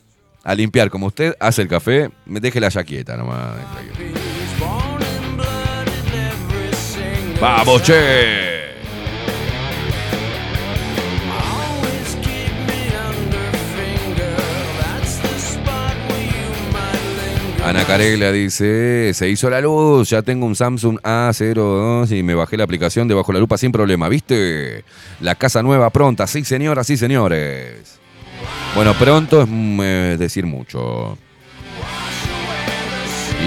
a 0.44 0.54
limpiar 0.54 0.90
como 0.90 1.06
usted 1.06 1.34
hace 1.40 1.62
el 1.62 1.68
café, 1.68 2.10
me 2.26 2.40
deje 2.40 2.60
la 2.60 2.68
yaquieta 2.68 3.16
nomás. 3.16 3.56
¡Vamos, 7.40 7.82
che! 7.82 8.49
Ana 17.64 17.84
Carela 17.84 18.32
dice, 18.32 19.12
se 19.14 19.28
hizo 19.28 19.50
la 19.50 19.60
luz, 19.60 20.08
ya 20.10 20.22
tengo 20.22 20.46
un 20.46 20.56
Samsung 20.56 20.98
A02 21.02 22.10
y 22.18 22.22
me 22.22 22.34
bajé 22.34 22.56
la 22.56 22.64
aplicación 22.64 23.06
de 23.06 23.14
Bajo 23.14 23.32
la 23.32 23.38
Lupa 23.38 23.58
sin 23.58 23.70
problema, 23.70 24.08
¿viste? 24.08 24.82
La 25.20 25.34
casa 25.34 25.62
nueva 25.62 25.90
pronta, 25.90 26.26
sí 26.26 26.42
señoras, 26.44 26.86
sí 26.86 26.96
señores. 26.96 27.98
Bueno, 28.74 28.94
pronto 28.94 29.42
es 29.42 29.48
mm, 29.48 29.80
eh, 29.82 30.16
decir 30.18 30.46
mucho. 30.46 31.18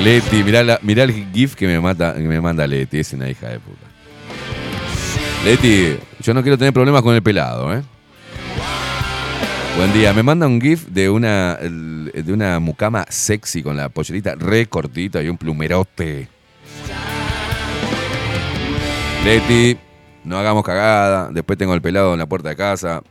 Leti, 0.03 0.43
mirá, 0.43 0.63
la- 0.63 0.79
el 0.85 1.31
GIF 1.33 1.55
que 1.55 1.65
me, 1.67 1.79
mata, 1.79 2.13
que 2.13 2.21
me 2.21 2.39
manda 2.39 2.67
Leti, 2.67 2.99
es 2.99 3.11
una 3.13 3.29
hija 3.29 3.49
de 3.49 3.59
puta. 3.59 3.85
Leti, 5.43 5.97
yo 6.21 6.33
no 6.33 6.41
quiero 6.43 6.57
tener 6.57 6.71
problemas 6.73 7.01
con 7.01 7.15
el 7.15 7.23
pelado, 7.23 7.73
¿eh? 7.73 7.81
Buen 9.75 9.91
día, 9.91 10.13
me 10.13 10.21
manda 10.21 10.45
un 10.45 10.61
GIF 10.61 10.87
de 10.87 11.09
una, 11.09 11.55
de 11.55 12.31
una 12.31 12.59
mucama 12.59 13.05
sexy 13.09 13.63
con 13.63 13.75
la 13.75 13.89
pollerita 13.89 14.35
re 14.35 14.67
cortita 14.67 15.21
y 15.21 15.29
un 15.29 15.37
plumerote. 15.37 16.27
Leti, 19.25 19.77
no 20.25 20.37
hagamos 20.37 20.63
cagada, 20.63 21.29
después 21.31 21.57
tengo 21.57 21.73
el 21.73 21.81
pelado 21.81 22.13
en 22.13 22.19
la 22.19 22.27
puerta 22.27 22.49
de 22.49 22.55
casa. 22.55 23.01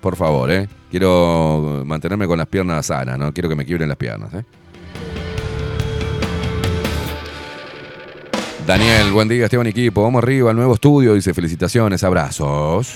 Por 0.00 0.16
favor, 0.16 0.50
¿eh? 0.50 0.68
Quiero 0.90 1.84
mantenerme 1.86 2.26
con 2.26 2.38
las 2.38 2.48
piernas 2.48 2.86
sanas, 2.86 3.16
no 3.16 3.32
quiero 3.32 3.48
que 3.48 3.54
me 3.54 3.64
quiebren 3.64 3.88
las 3.88 3.98
piernas, 3.98 4.34
¿eh? 4.34 4.44
Daniel, 8.66 9.12
buen 9.12 9.28
día, 9.28 9.44
Esteban 9.44 9.66
equipo. 9.68 10.02
Vamos 10.02 10.22
arriba 10.22 10.50
al 10.50 10.56
nuevo 10.56 10.74
estudio. 10.74 11.14
Dice 11.14 11.34
felicitaciones, 11.34 12.04
abrazos. 12.04 12.94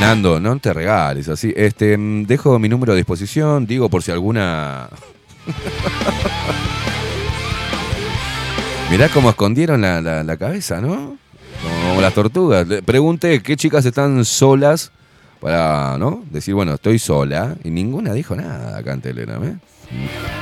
Nando, 0.00 0.38
no 0.40 0.58
te 0.58 0.72
regales 0.72 1.28
así. 1.28 1.52
Este, 1.56 1.96
mm, 1.96 2.24
dejo 2.26 2.58
mi 2.58 2.68
número 2.68 2.92
a 2.92 2.96
disposición, 2.96 3.66
digo 3.66 3.88
por 3.88 4.02
si 4.02 4.10
alguna. 4.12 4.88
Mirá 8.90 9.08
cómo 9.08 9.30
escondieron 9.30 9.80
la, 9.80 10.00
la- 10.00 10.36
cabeza, 10.36 10.80
¿no? 10.80 11.16
Como 11.88 12.00
las 12.00 12.14
tortugas. 12.14 12.66
Le 12.68 12.82
pregunté 12.82 13.42
qué 13.42 13.56
chicas 13.56 13.84
están 13.84 14.24
solas 14.24 14.92
para, 15.40 15.96
¿no? 15.98 16.22
Decir, 16.30 16.54
bueno, 16.54 16.74
estoy 16.74 16.98
sola. 16.98 17.56
Y 17.64 17.70
ninguna 17.70 18.12
dijo 18.12 18.36
nada 18.36 18.78
acá 18.78 18.92
en 18.92 19.00
Telegram, 19.00 19.42
¿eh? 19.42 19.56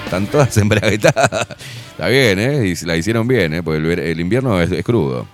Están 0.05 0.27
todas 0.27 0.55
embraguetadas. 0.59 1.47
Está 1.93 2.09
bien, 2.09 2.39
¿eh? 2.39 2.67
Y 2.67 2.85
la 2.85 2.97
hicieron 2.97 3.27
bien, 3.29 3.55
¿eh? 3.55 3.63
Porque 3.63 3.79
el, 3.79 3.99
el 3.99 4.21
invierno 4.21 4.61
es 4.61 4.85
crudo. 4.85 5.27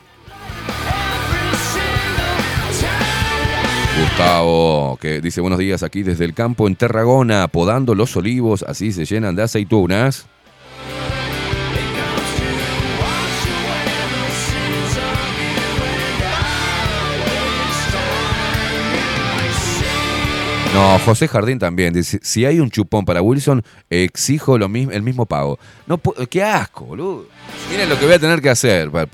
Gustavo, 3.99 4.97
que 5.01 5.21
dice 5.21 5.41
buenos 5.41 5.59
días 5.59 5.83
aquí 5.83 6.03
desde 6.03 6.25
el 6.25 6.33
campo 6.33 6.67
en 6.69 6.77
Tarragona, 6.77 7.49
podando 7.49 7.95
los 7.95 8.17
olivos, 8.17 8.65
así 8.67 8.93
se 8.93 9.05
llenan 9.05 9.35
de 9.37 9.43
aceitunas. 9.43 10.27
No, 20.75 20.99
José 21.01 21.27
Jardín 21.27 21.59
también 21.59 21.93
dice, 21.93 22.21
si 22.23 22.45
hay 22.45 22.61
un 22.61 22.71
chupón 22.71 23.05
para 23.05 23.21
Wilson, 23.21 23.65
exijo 23.91 24.57
lo 24.57 24.69
mismo, 24.69 24.93
el 24.93 25.03
mismo 25.03 25.27
pago. 25.27 25.59
No, 25.89 25.99
qué 26.31 26.45
asco, 26.45 26.85
boludo. 26.85 27.27
Miren 27.73 27.89
lo 27.89 27.99
que 27.99 28.05
voy 28.07 28.15
a 28.15 28.19
tener 28.21 28.41
que 28.41 28.51
hacer, 28.51 28.89
por- 28.89 29.09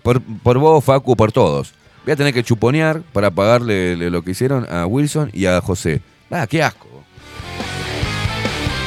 por- 0.00 0.22
por 0.22 0.58
vos, 0.58 0.84
Facu, 0.84 1.16
por 1.16 1.32
todos. 1.32 1.74
Voy 2.04 2.12
a 2.12 2.16
tener 2.16 2.34
que 2.34 2.42
chuponear 2.42 3.00
para 3.12 3.30
pagarle 3.30 3.96
le- 3.96 4.10
lo 4.10 4.22
que 4.22 4.32
hicieron 4.32 4.66
a 4.70 4.86
Wilson 4.86 5.30
y 5.32 5.46
a 5.46 5.60
José. 5.60 6.00
Ah, 6.30 6.46
qué 6.48 6.62
asco. 6.62 6.88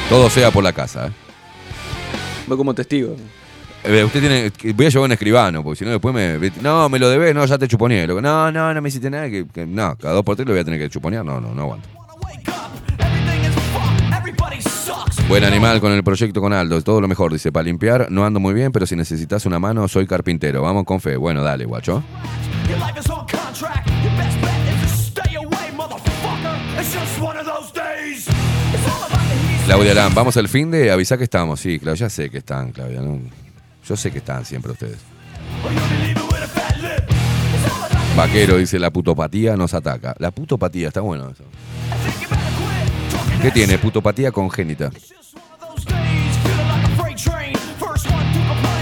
Todo 0.08 0.28
sea 0.30 0.50
por 0.50 0.62
la 0.62 0.72
casa. 0.72 1.06
¿eh? 1.08 1.10
Voy 2.46 2.56
como 2.56 2.74
testigo. 2.74 3.16
Eh, 3.84 4.04
Usted 4.04 4.20
tiene. 4.20 4.52
Voy 4.74 4.86
a 4.86 4.88
llevar 4.88 5.06
un 5.06 5.12
escribano, 5.12 5.62
porque 5.64 5.78
si 5.78 5.84
no, 5.84 5.92
después 5.92 6.14
me. 6.14 6.50
No, 6.60 6.88
me 6.88 6.98
lo 6.98 7.08
debes, 7.08 7.34
no, 7.34 7.44
ya 7.46 7.56
te 7.58 7.66
chuponeé. 7.68 8.06
Loco, 8.06 8.20
No, 8.20 8.50
no, 8.52 8.72
no 8.74 8.82
me 8.82 8.88
hiciste 8.88 9.10
nada. 9.10 9.28
Que, 9.30 9.46
que- 9.46 9.66
no, 9.66 9.96
cada 9.96 10.14
dos 10.14 10.24
por 10.24 10.36
tres 10.36 10.46
lo 10.46 10.52
voy 10.54 10.60
a 10.60 10.64
tener 10.64 10.78
que 10.80 10.88
chuponear. 10.90 11.24
No, 11.24 11.40
no, 11.40 11.54
no 11.54 11.62
aguanto. 11.62 11.88
Buen 15.28 15.42
animal 15.42 15.80
con 15.80 15.90
el 15.90 16.04
proyecto 16.04 16.40
con 16.40 16.52
Aldo. 16.52 16.80
Todo 16.82 17.00
lo 17.00 17.08
mejor, 17.08 17.32
dice. 17.32 17.50
Para 17.50 17.64
limpiar 17.64 18.06
no 18.10 18.24
ando 18.24 18.38
muy 18.38 18.54
bien, 18.54 18.70
pero 18.70 18.86
si 18.86 18.94
necesitas 18.94 19.44
una 19.44 19.58
mano, 19.58 19.88
soy 19.88 20.06
carpintero. 20.06 20.62
Vamos 20.62 20.84
con 20.84 21.00
fe. 21.00 21.16
Bueno, 21.16 21.42
dale, 21.42 21.64
guacho. 21.64 22.02
Claudia 29.66 29.94
Lam, 29.94 30.14
vamos 30.14 30.36
al 30.36 30.48
fin 30.48 30.70
de 30.70 30.92
avisar 30.92 31.18
que 31.18 31.24
estamos. 31.24 31.58
Sí, 31.58 31.80
claro, 31.80 31.96
ya 31.96 32.08
sé 32.08 32.30
que 32.30 32.38
están, 32.38 32.70
Claudia. 32.70 33.00
¿no? 33.00 33.18
Yo 33.84 33.96
sé 33.96 34.12
que 34.12 34.18
están 34.18 34.44
siempre 34.44 34.70
ustedes. 34.72 34.98
Vaquero 38.16 38.58
dice, 38.58 38.78
la 38.78 38.90
putopatía 38.92 39.56
nos 39.56 39.74
ataca. 39.74 40.14
La 40.18 40.30
putopatía, 40.30 40.88
está 40.88 41.00
bueno 41.00 41.30
eso. 41.30 41.44
¿Qué 43.46 43.52
tiene? 43.52 43.78
Putopatía 43.78 44.32
congénita. 44.32 44.90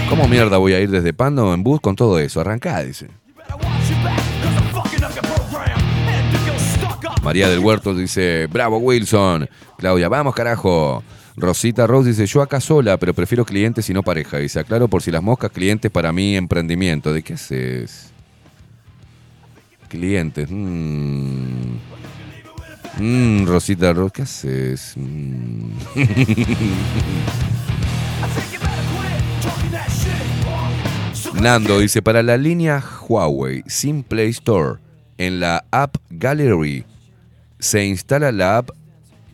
¿Cómo 0.09 0.27
mierda 0.27 0.57
voy 0.57 0.73
a 0.73 0.79
ir 0.79 0.89
desde 0.89 1.13
Pando 1.13 1.53
en 1.53 1.61
bus 1.61 1.79
con 1.79 1.95
todo 1.95 2.17
eso? 2.17 2.41
Arrancá, 2.41 2.83
dice. 2.83 3.07
María 7.21 7.47
del 7.47 7.59
Huerto 7.59 7.93
dice, 7.93 8.47
bravo 8.51 8.79
Wilson. 8.79 9.47
Claudia, 9.77 10.09
vamos 10.09 10.33
carajo. 10.33 11.03
Rosita 11.35 11.85
Rose 11.85 12.09
dice, 12.09 12.25
yo 12.25 12.41
acá 12.41 12.59
sola, 12.59 12.97
pero 12.97 13.13
prefiero 13.13 13.45
clientes 13.45 13.87
y 13.91 13.93
no 13.93 14.01
pareja. 14.01 14.39
Dice, 14.39 14.61
aclaro 14.61 14.87
por 14.87 15.03
si 15.03 15.11
las 15.11 15.21
moscas, 15.21 15.51
clientes 15.51 15.91
para 15.91 16.11
mi 16.11 16.35
emprendimiento. 16.35 17.13
¿De 17.13 17.21
qué 17.21 17.33
haces? 17.33 18.11
Clientes. 19.89 20.49
Mmm. 20.49 21.94
Mmm, 22.97 23.45
Rosita 23.45 23.93
¿qué 24.13 24.21
haces? 24.21 24.93
Mm. 24.95 25.71
Nando 31.41 31.79
dice, 31.79 32.01
para 32.01 32.23
la 32.23 32.37
línea 32.37 32.81
Huawei 33.07 33.63
sin 33.67 34.03
Play 34.03 34.29
Store, 34.29 34.79
en 35.17 35.39
la 35.39 35.65
App 35.71 35.97
Gallery 36.09 36.85
se 37.59 37.85
instala 37.85 38.31
la 38.31 38.57
app 38.57 38.69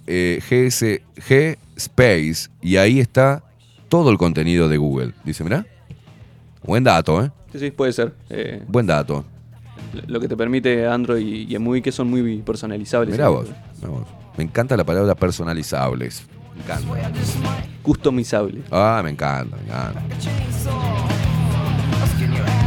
eh, 0.08 0.40
GS 0.42 1.02
G 1.16 1.58
Space 1.76 2.50
y 2.62 2.78
ahí 2.78 3.00
está 3.00 3.44
todo 3.90 4.10
el 4.10 4.18
contenido 4.18 4.68
de 4.70 4.78
Google. 4.78 5.14
Dice, 5.24 5.44
mira. 5.44 5.66
Buen 6.64 6.84
dato, 6.84 7.24
¿eh? 7.24 7.32
Sí, 7.52 7.60
sí, 7.60 7.72
puede 7.72 7.92
ser. 7.92 8.14
Eh, 8.30 8.64
Buen 8.68 8.86
dato. 8.86 9.26
Lo 10.08 10.20
que 10.20 10.28
te 10.28 10.36
permite 10.38 10.88
Android 10.88 11.26
y 11.50 11.56
EMUI 11.56 11.82
que 11.82 11.92
son 11.92 12.10
muy 12.10 12.38
personalizables. 12.38 13.12
Mirá 13.12 13.30
vos, 13.30 13.48
mirá 13.78 13.90
vos. 13.90 14.08
Me 14.38 14.44
encanta 14.44 14.76
la 14.78 14.84
palabra 14.84 15.16
personalizables. 15.16 16.26
Me 16.56 16.64
encanta. 16.64 17.12
Customizable. 17.82 18.62
Ah, 18.72 19.02
me 19.04 19.10
encanta, 19.12 19.56
me 19.58 19.64
encanta. 19.64 20.02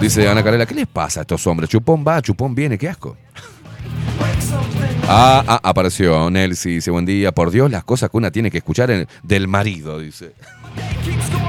Dice 0.00 0.28
Ana 0.28 0.42
Carela, 0.42 0.66
¿qué 0.66 0.74
les 0.74 0.86
pasa 0.86 1.20
a 1.20 1.22
estos 1.22 1.46
hombres? 1.46 1.70
Chupón 1.70 2.04
va, 2.06 2.20
chupón 2.20 2.54
viene, 2.54 2.76
qué 2.76 2.88
asco. 2.88 3.16
Ah, 5.06 5.42
ah, 5.46 5.60
apareció 5.62 6.30
Nelsi, 6.30 6.74
dice, 6.76 6.90
buen 6.90 7.04
día. 7.06 7.32
Por 7.32 7.50
Dios, 7.50 7.70
las 7.70 7.84
cosas 7.84 8.10
que 8.10 8.16
una 8.16 8.30
tiene 8.30 8.50
que 8.50 8.58
escuchar 8.58 8.90
en- 8.90 9.06
del 9.22 9.48
marido, 9.48 9.98
dice. 9.98 10.32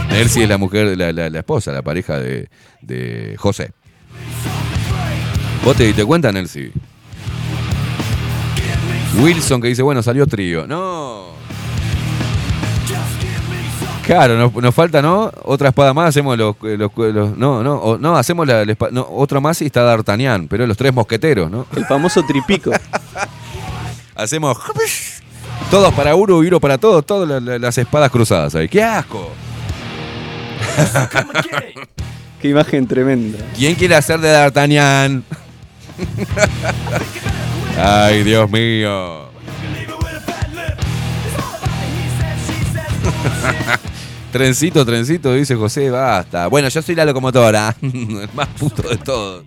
Nelsi 0.09 0.43
es 0.43 0.49
la 0.49 0.57
mujer, 0.57 0.97
la, 0.97 1.11
la- 1.11 1.29
la 1.29 1.39
esposa, 1.39 1.71
la 1.71 1.81
pareja 1.81 2.19
de, 2.19 2.49
de 2.81 3.35
José. 3.37 3.71
¿Vos 5.63 5.75
te 5.75 5.83
diste 5.85 6.05
cuenta, 6.05 6.31
Nelsi? 6.31 6.71
Wilson 9.19 9.61
que 9.61 9.69
dice, 9.69 9.81
bueno, 9.81 10.03
salió 10.03 10.27
trío. 10.27 10.67
No. 10.67 11.33
Claro, 14.05 14.37
nos, 14.37 14.53
nos 14.53 14.75
falta, 14.75 15.01
¿no? 15.01 15.31
Otra 15.45 15.69
espada 15.69 15.91
más, 15.93 16.09
hacemos 16.09 16.37
los... 16.37 16.55
los- 16.61 16.91
los- 16.95 17.35
no, 17.37 17.63
no, 17.63 17.75
o- 17.77 17.97
no, 17.97 18.15
hacemos 18.15 18.45
la, 18.45 18.63
la 18.63 18.75
no, 18.91 19.07
otra 19.09 19.39
más 19.39 19.59
y 19.63 19.65
está 19.65 19.81
D'Artagnan, 19.81 20.47
pero 20.47 20.67
los 20.67 20.77
tres 20.77 20.93
mosqueteros, 20.93 21.49
¿no? 21.49 21.65
El 21.75 21.85
famoso 21.85 22.21
tripico. 22.23 22.71
Hacemos... 24.15 24.57
Todos 25.71 25.91
para 25.95 26.13
uno 26.13 26.43
y 26.43 26.47
uno 26.47 26.59
para 26.59 26.77
todos, 26.77 27.03
todas 27.05 27.27
la- 27.27 27.39
la- 27.39 27.57
las 27.57 27.77
espadas 27.79 28.11
cruzadas 28.11 28.53
ahí. 28.53 28.67
¡Qué 28.69 28.83
asco! 28.83 29.31
Qué 32.39 32.49
imagen 32.49 32.85
tremenda. 32.85 33.39
¿Quién 33.57 33.73
quiere 33.73 33.95
hacer 33.95 34.19
de 34.19 34.29
D'Artagnan? 34.29 35.23
Ay, 37.77 38.23
Dios 38.23 38.49
mío. 38.49 39.25
trencito, 44.31 44.85
trencito, 44.85 45.33
dice 45.33 45.55
José, 45.55 45.89
basta. 45.89 46.47
Bueno, 46.47 46.69
yo 46.69 46.81
soy 46.81 46.95
la 46.95 47.05
locomotora. 47.05 47.75
El 47.81 48.29
más 48.33 48.47
puto 48.59 48.87
de 48.87 48.97
todos. 48.97 49.43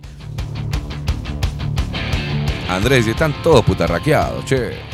Andrés, 2.69 3.07
están 3.07 3.33
todos 3.41 3.65
putarraqueados, 3.65 4.45
che. 4.45 4.89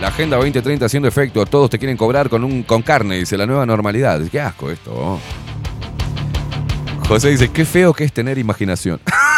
La 0.00 0.08
Agenda 0.08 0.36
2030 0.36 0.86
haciendo 0.86 1.08
efecto, 1.08 1.46
todos 1.46 1.70
te 1.70 1.78
quieren 1.78 1.96
cobrar 1.96 2.28
con, 2.28 2.42
un, 2.42 2.64
con 2.64 2.82
carne, 2.82 3.16
dice 3.16 3.38
la 3.38 3.46
nueva 3.46 3.64
normalidad. 3.64 4.20
Qué 4.30 4.40
asco 4.40 4.68
esto. 4.70 5.20
José 7.06 7.30
dice, 7.30 7.50
qué 7.52 7.64
feo 7.64 7.92
que 7.92 8.02
es 8.04 8.12
tener 8.12 8.36
imaginación. 8.38 9.00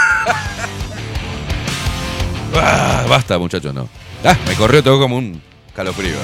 Ah, 2.59 3.05
basta, 3.09 3.39
muchachos, 3.39 3.75
no. 3.75 3.89
Ah, 4.25 4.37
me 4.47 4.55
corrió 4.55 4.83
todo 4.83 4.99
como 4.99 5.17
un 5.17 5.41
calofrío. 5.75 6.17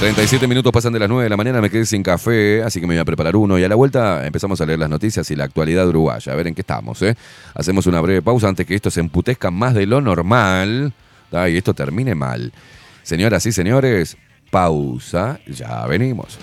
37 0.00 0.46
minutos 0.46 0.72
pasan 0.72 0.92
de 0.92 0.98
las 0.98 1.08
9 1.08 1.24
de 1.24 1.30
la 1.30 1.38
mañana, 1.38 1.60
me 1.62 1.70
quedé 1.70 1.86
sin 1.86 2.02
café, 2.02 2.62
así 2.62 2.80
que 2.80 2.86
me 2.86 2.94
voy 2.94 3.00
a 3.00 3.04
preparar 3.04 3.34
uno. 3.34 3.58
Y 3.58 3.64
a 3.64 3.68
la 3.68 3.76
vuelta 3.76 4.26
empezamos 4.26 4.60
a 4.60 4.66
leer 4.66 4.78
las 4.78 4.90
noticias 4.90 5.30
y 5.30 5.36
la 5.36 5.44
actualidad 5.44 5.88
uruguaya. 5.88 6.32
A 6.32 6.36
ver 6.36 6.48
en 6.48 6.54
qué 6.54 6.60
estamos, 6.60 7.00
¿eh? 7.02 7.16
Hacemos 7.54 7.86
una 7.86 8.00
breve 8.02 8.20
pausa 8.20 8.48
antes 8.48 8.66
que 8.66 8.74
esto 8.74 8.90
se 8.90 9.00
emputezca 9.00 9.50
más 9.50 9.74
de 9.74 9.86
lo 9.86 10.00
normal. 10.02 10.92
Y 11.32 11.56
esto 11.56 11.72
termine 11.72 12.14
mal. 12.14 12.52
Señoras 13.02 13.46
y 13.46 13.52
señores, 13.52 14.16
pausa. 14.50 15.40
Ya 15.46 15.86
venimos. 15.86 16.38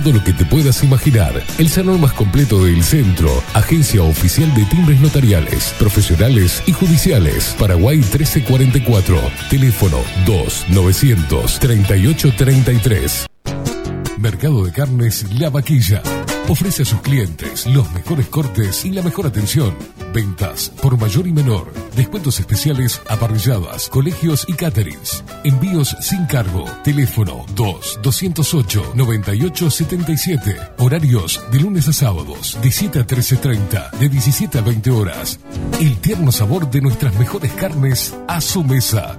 Todo 0.00 0.12
lo 0.12 0.22
que 0.22 0.32
te 0.32 0.44
puedas 0.44 0.84
imaginar. 0.84 1.42
El 1.58 1.68
salón 1.68 2.00
más 2.00 2.12
completo 2.12 2.64
del 2.64 2.84
centro. 2.84 3.42
Agencia 3.54 4.02
oficial 4.02 4.52
de 4.54 4.64
timbres 4.66 5.00
notariales, 5.00 5.74
profesionales 5.78 6.62
y 6.66 6.72
judiciales. 6.72 7.56
Paraguay 7.58 7.96
1344. 7.96 9.20
Teléfono 9.50 9.98
2 10.24 10.66
900 10.68 11.58
3833. 11.58 13.26
Mercado 14.18 14.64
de 14.64 14.72
Carnes 14.72 15.26
La 15.38 15.50
Vaquilla. 15.50 16.02
Ofrece 16.48 16.82
a 16.82 16.86
sus 16.86 17.00
clientes 17.00 17.66
los 17.66 17.90
mejores 17.92 18.26
cortes 18.26 18.84
y 18.84 18.90
la 18.90 19.02
mejor 19.02 19.26
atención. 19.26 19.74
Ventas 20.12 20.72
por 20.82 20.98
mayor 20.98 21.26
y 21.26 21.32
menor. 21.32 21.72
Descuentos 21.94 22.40
especiales 22.40 23.00
a 23.08 23.16
colegios 23.90 24.44
y 24.48 24.54
caterings. 24.54 25.24
Envíos 25.44 25.96
sin 26.00 26.26
cargo. 26.26 26.64
Teléfono 26.84 27.44
2 27.54 28.00
208 28.02 28.92
9877. 28.94 30.56
Horarios 30.78 31.40
de 31.52 31.60
lunes 31.60 31.88
a 31.88 31.92
sábados 31.92 32.58
de 32.62 32.70
7 32.70 33.00
a 33.00 33.06
13.30, 33.06 33.90
de 33.92 34.08
17 34.08 34.58
a 34.58 34.62
20 34.62 34.90
horas. 34.90 35.40
El 35.80 35.96
tierno 35.98 36.32
sabor 36.32 36.70
de 36.70 36.80
nuestras 36.80 37.14
mejores 37.18 37.52
carnes 37.52 38.14
a 38.26 38.40
su 38.40 38.64
mesa. 38.64 39.18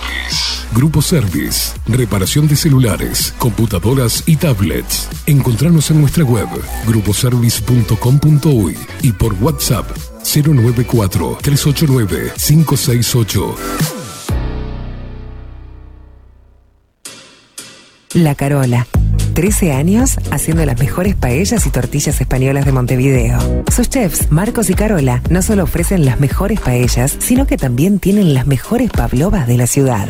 Grupo 0.73 1.01
Service. 1.01 1.73
Reparación 1.87 2.47
de 2.47 2.55
celulares, 2.55 3.33
computadoras 3.37 4.23
y 4.25 4.35
tablets. 4.37 5.09
Encontranos 5.25 5.91
en 5.91 6.01
nuestra 6.01 6.23
web 6.23 6.47
gruposervice.com.uy 6.87 8.77
y 9.01 9.11
por 9.11 9.33
WhatsApp 9.35 9.89
094 10.23 11.37
389 11.41 12.33
568. 12.37 13.55
La 18.13 18.35
Carola. 18.35 18.87
13 19.33 19.71
años 19.71 20.17
haciendo 20.31 20.65
las 20.65 20.77
mejores 20.77 21.15
paellas 21.15 21.65
y 21.65 21.69
tortillas 21.69 22.19
españolas 22.19 22.65
de 22.65 22.73
Montevideo. 22.73 23.63
Sus 23.73 23.89
chefs, 23.89 24.31
Marcos 24.31 24.69
y 24.69 24.73
Carola, 24.73 25.21
no 25.29 25.41
solo 25.41 25.63
ofrecen 25.63 26.05
las 26.05 26.19
mejores 26.19 26.59
paellas, 26.59 27.15
sino 27.19 27.47
que 27.47 27.57
también 27.57 27.99
tienen 27.99 28.33
las 28.33 28.45
mejores 28.45 28.91
pavlovas 28.91 29.47
de 29.47 29.57
la 29.57 29.67
ciudad. 29.67 30.09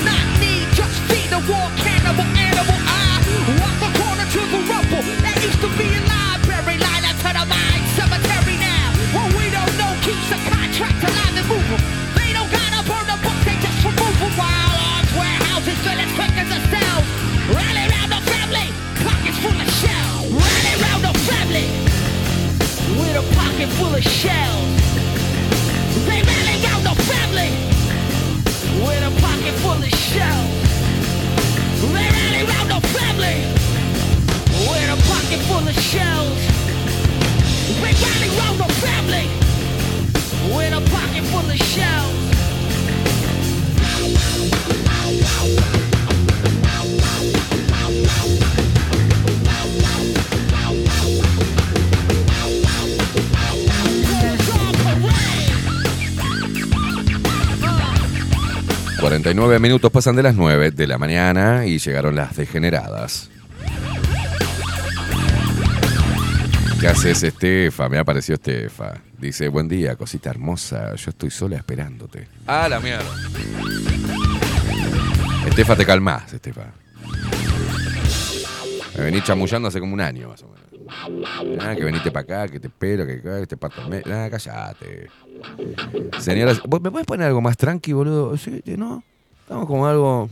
Not 0.00 0.24
just 0.72 0.96
the 1.28 1.36
war 1.44 1.68
cannibal 1.76 2.24
animal. 2.24 2.78
I 2.88 3.20
walk 3.60 3.76
the 3.84 3.90
corner 4.00 4.24
to 4.24 4.40
the 4.48 4.60
that 5.20 5.36
used 5.44 5.60
to 5.60 5.68
be 5.76 5.92
a 5.92 6.00
library, 6.08 6.80
cemetery 7.92 8.56
now. 8.56 8.96
What 9.12 9.28
we 9.36 9.52
don't 9.52 9.74
know 9.76 9.92
keeps 10.00 10.24
the 10.32 10.40
contract 10.48 11.04
alive 11.04 11.36
and 11.36 11.48
moving. 11.52 11.84
They 12.16 12.32
don't 12.32 12.48
gotta 12.48 12.80
burn 12.88 13.04
the 13.04 13.18
book, 13.20 13.38
they 13.44 13.60
just. 13.60 13.84
While 14.32 14.72
arms 15.52 15.68
as 15.68 16.12
quick 16.16 16.32
as 16.40 16.48
a 16.48 16.60
round 17.92 18.08
the 18.08 18.24
family, 18.32 18.72
pockets 19.04 19.36
full 19.44 19.52
of 19.52 19.68
shells. 19.84 20.32
The 21.02 21.12
family 21.28 21.68
with 22.96 23.20
a 23.20 23.24
pocket 23.36 23.68
full 23.76 23.94
of 23.94 24.02
shells. 24.02 24.61
Pocket 35.32 35.46
full 35.46 35.68
of 35.68 35.74
shells. 35.76 36.38
Family 38.82 39.28
with 40.54 40.72
a 40.72 40.80
pocket 40.90 41.24
full 41.30 41.50
of 41.50 41.56
shells. 41.56 42.12
Ujú. 44.02 44.62
49 59.02 59.58
minutos 59.58 59.90
pasan 59.90 60.14
de 60.14 60.22
las 60.22 60.36
9 60.36 60.70
de 60.70 60.86
la 60.86 60.96
mañana 60.96 61.66
y 61.66 61.78
llegaron 61.78 62.14
las 62.14 62.36
degeneradas. 62.36 63.28
¿Qué 66.82 66.88
haces, 66.88 67.22
Estefa? 67.22 67.88
Me 67.88 67.96
apareció 67.96 68.34
Estefa. 68.34 68.94
Dice, 69.16 69.46
buen 69.46 69.68
día, 69.68 69.94
cosita 69.94 70.30
hermosa. 70.30 70.96
Yo 70.96 71.10
estoy 71.10 71.30
sola 71.30 71.54
esperándote. 71.54 72.26
Ah, 72.44 72.68
la 72.68 72.80
mierda. 72.80 73.04
Estefa, 75.46 75.76
te 75.76 75.86
calmás, 75.86 76.32
Estefa. 76.32 76.72
Me 78.98 79.04
venís 79.04 79.22
chamullando 79.22 79.68
hace 79.68 79.78
como 79.78 79.94
un 79.94 80.00
año, 80.00 80.30
más 80.30 80.42
o 80.42 80.48
menos. 80.48 81.62
Ah, 81.62 81.76
que 81.76 81.84
veniste 81.84 82.10
para 82.10 82.24
acá, 82.42 82.52
que 82.52 82.58
te 82.58 82.66
espero, 82.66 83.06
que 83.06 83.22
que 83.22 83.46
te 83.46 83.56
parto 83.56 83.80
Ah, 84.06 84.28
callate. 84.28 85.08
Señoras, 86.18 86.60
¿vos 86.66 86.82
¿me 86.82 86.90
puedes 86.90 87.06
poner 87.06 87.28
algo 87.28 87.40
más 87.40 87.56
tranqui, 87.56 87.92
boludo? 87.92 88.36
Sí, 88.36 88.60
¿No? 88.76 89.04
Estamos 89.42 89.66
como 89.68 89.86
algo... 89.86 90.28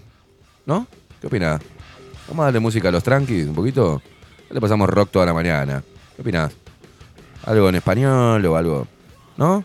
¿No? 0.67 0.89
¿Qué 1.21 1.29
opinás? 1.29 1.61
Vamos 2.27 2.43
a 2.43 2.47
darle 2.47 2.59
música 2.59 2.89
a 2.89 2.91
los 2.91 3.05
tranquis 3.05 3.47
un 3.47 3.55
poquito. 3.55 4.03
Le 4.51 4.61
pasamos 4.61 4.91
rock 4.91 5.13
toda 5.13 5.27
la 5.27 5.33
mañana. 5.33 5.85
¿Qué 6.21 6.23
opinás? 6.23 6.53
¿Algo 7.47 7.71
en 7.71 7.77
español 7.77 8.45
o 8.45 8.55
algo? 8.55 8.87
¿No? 9.39 9.65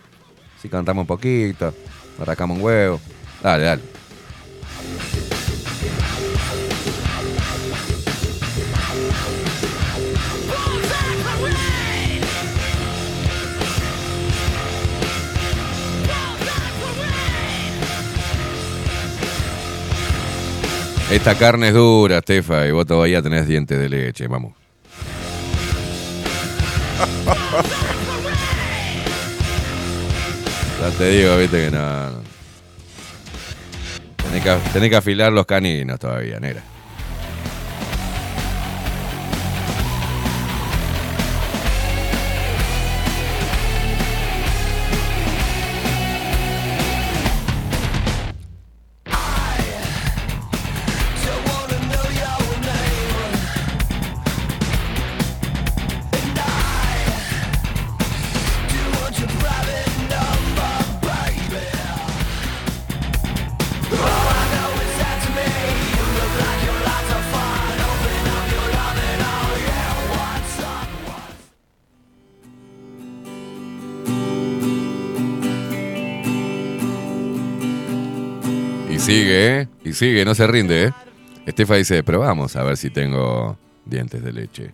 Si 0.62 0.70
cantamos 0.70 1.02
un 1.02 1.08
poquito, 1.08 1.74
arrancamos 2.18 2.56
un 2.56 2.64
huevo. 2.64 3.02
Dale, 3.44 3.66
dale. 3.66 3.82
Esta 21.12 21.38
carne 21.38 21.68
es 21.68 21.74
dura, 21.74 22.20
Estefa, 22.20 22.66
y 22.66 22.72
vos 22.72 22.86
todavía 22.86 23.22
tenés 23.22 23.46
dientes 23.46 23.78
de 23.78 23.90
leche, 23.90 24.30
vamos. 24.30 24.65
Ya 30.82 30.92
te 30.92 31.10
digo, 31.10 31.38
viste 31.38 31.66
que 31.66 31.72
no. 31.72 32.22
Tenés 34.32 34.44
que, 34.74 34.90
que 34.90 34.96
afilar 34.96 35.32
los 35.32 35.46
caninos 35.46 36.00
todavía, 36.00 36.40
negra. 36.40 36.62
Sigue, 79.96 80.22
¿eh? 80.22 80.26
No 80.26 80.36
se 80.36 80.46
rinde, 80.46 80.86
¿eh? 80.86 80.92
Estefa 81.46 81.76
dice, 81.76 82.04
pero 82.04 82.20
vamos 82.20 82.56
a 82.56 82.64
ver 82.64 82.78
si 82.78 82.90
tengo 82.90 83.58
dientes 83.86 84.24
de 84.24 84.32
leche. 84.34 84.72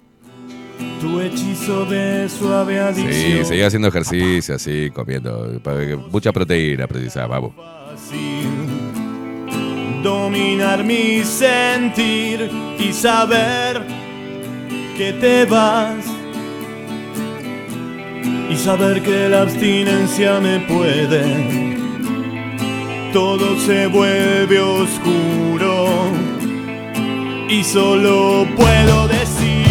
Tu 1.00 1.20
hechizo 1.20 1.86
de 1.86 2.28
suave 2.30 2.80
adicción. 2.80 3.14
Sí, 3.42 3.46
seguía 3.46 3.68
haciendo 3.68 3.88
ejercicio, 3.90 4.56
así, 4.56 4.90
comiendo. 4.94 5.60
que- 5.64 5.98
Mucha 6.12 6.32
proteína 6.32 6.88
precisaba, 6.88 7.40
vamos. 7.40 7.54
Dominar 10.04 10.84
mi 10.84 11.24
sentir 11.24 12.50
y 12.80 12.92
saber 12.94 13.82
que 14.98 15.14
te 15.14 15.46
vas. 15.46 16.04
Y 18.50 18.56
saber 18.56 19.02
que 19.02 19.30
la 19.30 19.42
abstinencia 19.44 20.40
me 20.40 20.60
puede. 20.62 21.71
Todo 23.14 23.58
se 23.60 23.88
vuelve 23.88 24.60
oscuro. 24.62 26.12
Y 27.50 27.64
solo 27.64 28.48
puedo 28.56 29.08
decir. 29.08 29.66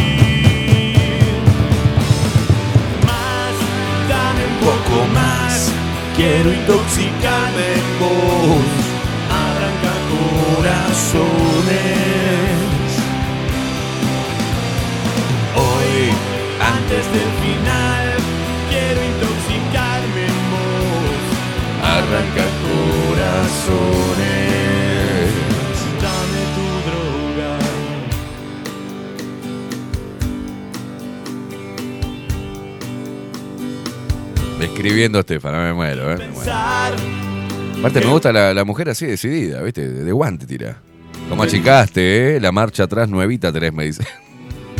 Más, 3.07 3.55
dame 4.09 4.45
un 4.45 4.59
poco 4.61 5.07
más. 5.15 5.73
Quiero 6.17 6.53
intoxicarme 6.53 7.67
en 7.81 7.89
vos. 8.01 8.71
Arranca 9.31 9.93
corazones. 10.57 11.01
Hoy 15.57 16.41
Antes 16.61 17.07
del 17.13 17.33
final, 17.41 18.17
quiero 18.69 19.03
intoxicarme 19.03 20.27
en 20.27 20.41
vos. 20.53 21.23
Arranca 21.83 22.45
corazones. 22.61 23.00
Dame 26.03 26.43
tu 26.55 26.67
droga. 26.87 27.59
Escribiendo 34.61 35.21
Estefano, 35.21 35.59
me 35.59 35.73
muero, 35.73 36.13
¿eh? 36.13 36.17
Me 36.19 36.25
muero. 36.29 36.35
Pensar 36.35 36.95
Aparte 37.79 38.01
me 38.01 38.07
gusta 38.07 38.31
la, 38.33 38.53
la 38.53 38.65
mujer 38.65 38.91
así 38.91 39.07
decidida, 39.07 39.63
¿viste? 39.63 39.89
De, 39.89 40.13
guante 40.13 40.47
tira. 40.47 40.77
Como 41.31 41.43
achicaste, 41.43 42.37
¿eh? 42.37 42.41
La 42.41 42.53
marcha 42.53 42.83
atrás 42.85 43.09
nuevita 43.09 43.51
tenés, 43.53 43.73
me 43.73 43.85
dice. 43.85 44.05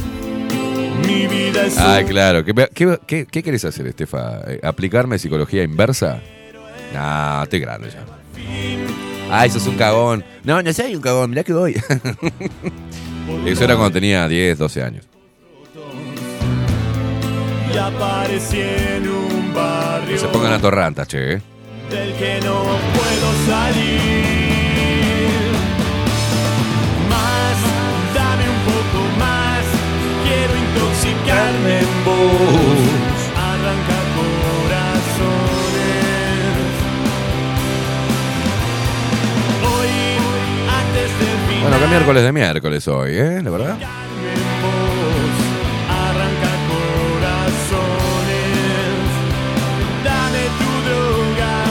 mi 1.07 1.27
vida 1.27 1.65
es 1.65 1.79
Ah, 1.79 2.03
claro. 2.07 2.45
¿Qué, 2.45 2.53
qué, 2.75 2.99
qué- 3.07 3.27
qué 3.27 3.43
querés 3.43 3.65
hacer, 3.65 3.87
Estefa? 3.87 4.41
Eh, 4.47 4.61
¿Aplicarme 4.63 5.19
psicología 5.19 5.63
inversa? 5.63 6.21
Nah, 6.93 7.45
estoy 7.45 7.61
grande 7.61 7.89
ya. 7.91 8.05
Eso 9.45 9.59
es 9.59 9.67
un 9.67 9.77
cagón. 9.77 10.25
No, 10.45 10.63
no 10.63 10.73
soy 10.73 10.95
un 10.97 11.03
cagón, 11.03 11.31
mirá 11.31 11.45
que 11.45 11.53
voy. 11.53 11.73
Eso 13.47 13.65
era 13.65 13.77
cuando 13.77 13.93
tenía 13.93 14.27
10, 14.29 14.59
12 14.59 14.83
años. 14.83 15.07
Y 17.73 17.79
aparecí 17.79 18.61
en 18.61 19.09
un 19.09 19.55
barrio 19.55 20.17
No 20.17 20.19
se 20.21 20.27
pongan 20.29 20.53
atorrantas, 20.53 21.07
che. 21.07 21.35
¿eh? 21.35 21.43
del 21.91 22.13
que 22.15 22.41
no 22.45 22.63
puedo 22.95 23.33
salir. 23.47 24.11
Más, 27.09 27.57
dame 28.15 28.45
un 28.49 28.61
poco 28.65 29.19
más. 29.19 29.65
Quiero 30.25 30.55
intoxicarme 30.57 31.79
en 31.81 32.05
vos. 32.05 33.00
Bueno, 41.63 41.79
qué 41.79 41.87
miércoles 41.89 42.23
de 42.23 42.33
miércoles 42.33 42.89
hoy, 42.89 43.11
¿eh? 43.13 43.43
La 43.43 43.51
verdad. 43.51 43.79
Arranca 45.89 46.53
corazones, 46.71 48.31
dame 50.03 50.45
tu 50.59 50.71
droga. 50.89 51.65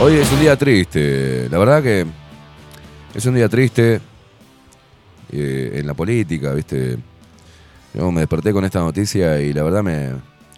Hoy 0.00 0.14
es 0.14 0.32
un 0.32 0.40
día 0.40 0.56
triste. 0.56 1.48
La 1.50 1.58
verdad 1.58 1.82
que 1.82 2.06
es 3.14 3.26
un 3.26 3.34
día 3.34 3.48
triste 3.50 4.00
eh, 5.32 5.72
en 5.74 5.86
la 5.86 5.92
política, 5.92 6.54
¿viste? 6.54 6.96
Yo 7.92 8.10
me 8.10 8.20
desperté 8.20 8.54
con 8.54 8.64
esta 8.64 8.80
noticia 8.80 9.38
y 9.38 9.52
la 9.52 9.64
verdad 9.64 9.82
me 9.82 10.12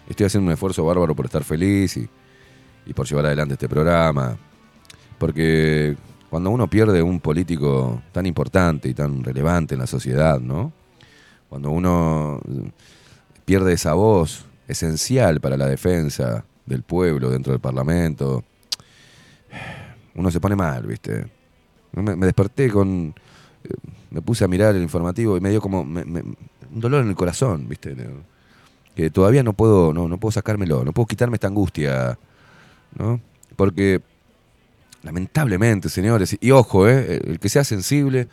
estoy 0.07 0.27
haciendo 0.27 0.47
un 0.47 0.53
esfuerzo 0.53 0.85
bárbaro 0.85 1.13
por 1.13 1.25
estar 1.25 1.43
feliz 1.43 1.97
y, 1.97 2.07
y 2.85 2.93
por 2.93 3.05
llevar 3.05 3.25
adelante 3.25 3.55
este 3.55 3.67
programa. 3.67 4.37
Porque 5.17 5.97
cuando 6.31 6.49
uno 6.49 6.69
pierde 6.69 7.03
un 7.03 7.19
político 7.19 8.03
tan 8.13 8.25
importante 8.25 8.87
y 8.87 8.93
tan 8.93 9.21
relevante 9.21 9.73
en 9.75 9.81
la 9.81 9.85
sociedad, 9.85 10.39
¿no? 10.39 10.71
Cuando 11.49 11.71
uno 11.71 12.39
pierde 13.43 13.73
esa 13.73 13.95
voz 13.95 14.45
esencial 14.65 15.41
para 15.41 15.57
la 15.57 15.65
defensa 15.67 16.45
del 16.65 16.83
pueblo 16.83 17.29
dentro 17.29 17.51
del 17.51 17.59
Parlamento, 17.59 18.45
uno 20.15 20.31
se 20.31 20.39
pone 20.39 20.55
mal, 20.55 20.87
¿viste? 20.87 21.27
Me, 21.91 22.15
desperté 22.15 22.69
con... 22.69 23.13
eh, 23.65 23.73
Me 24.09 24.21
puse 24.21 24.45
a 24.45 24.47
mirar 24.47 24.73
el 24.73 24.83
informativo 24.83 25.35
y 25.35 25.41
me 25.41 25.49
dio 25.49 25.59
como 25.59 25.81
un 25.81 26.35
dolor 26.71 27.03
en 27.03 27.09
el 27.09 27.15
corazón, 27.15 27.67
¿viste? 27.67 27.93
Que 28.95 29.09
todavía 29.09 29.43
no 29.43 29.51
puedo, 29.51 29.93
no, 29.93 30.07
no 30.07 30.17
puedo 30.17 30.31
sacármelo, 30.31 30.85
no 30.85 30.93
puedo 30.93 31.07
quitarme 31.07 31.35
esta 31.35 31.47
angustia, 31.47 32.17
¿no? 32.97 33.19
Porque 33.57 34.01
lamentablemente, 35.03 35.89
señores, 35.89 36.37
y 36.39 36.51
ojo, 36.51 36.87
¿eh? 36.87 37.19
el 37.25 37.39
que 37.39 37.49
sea 37.49 37.63
sensible, 37.63 38.27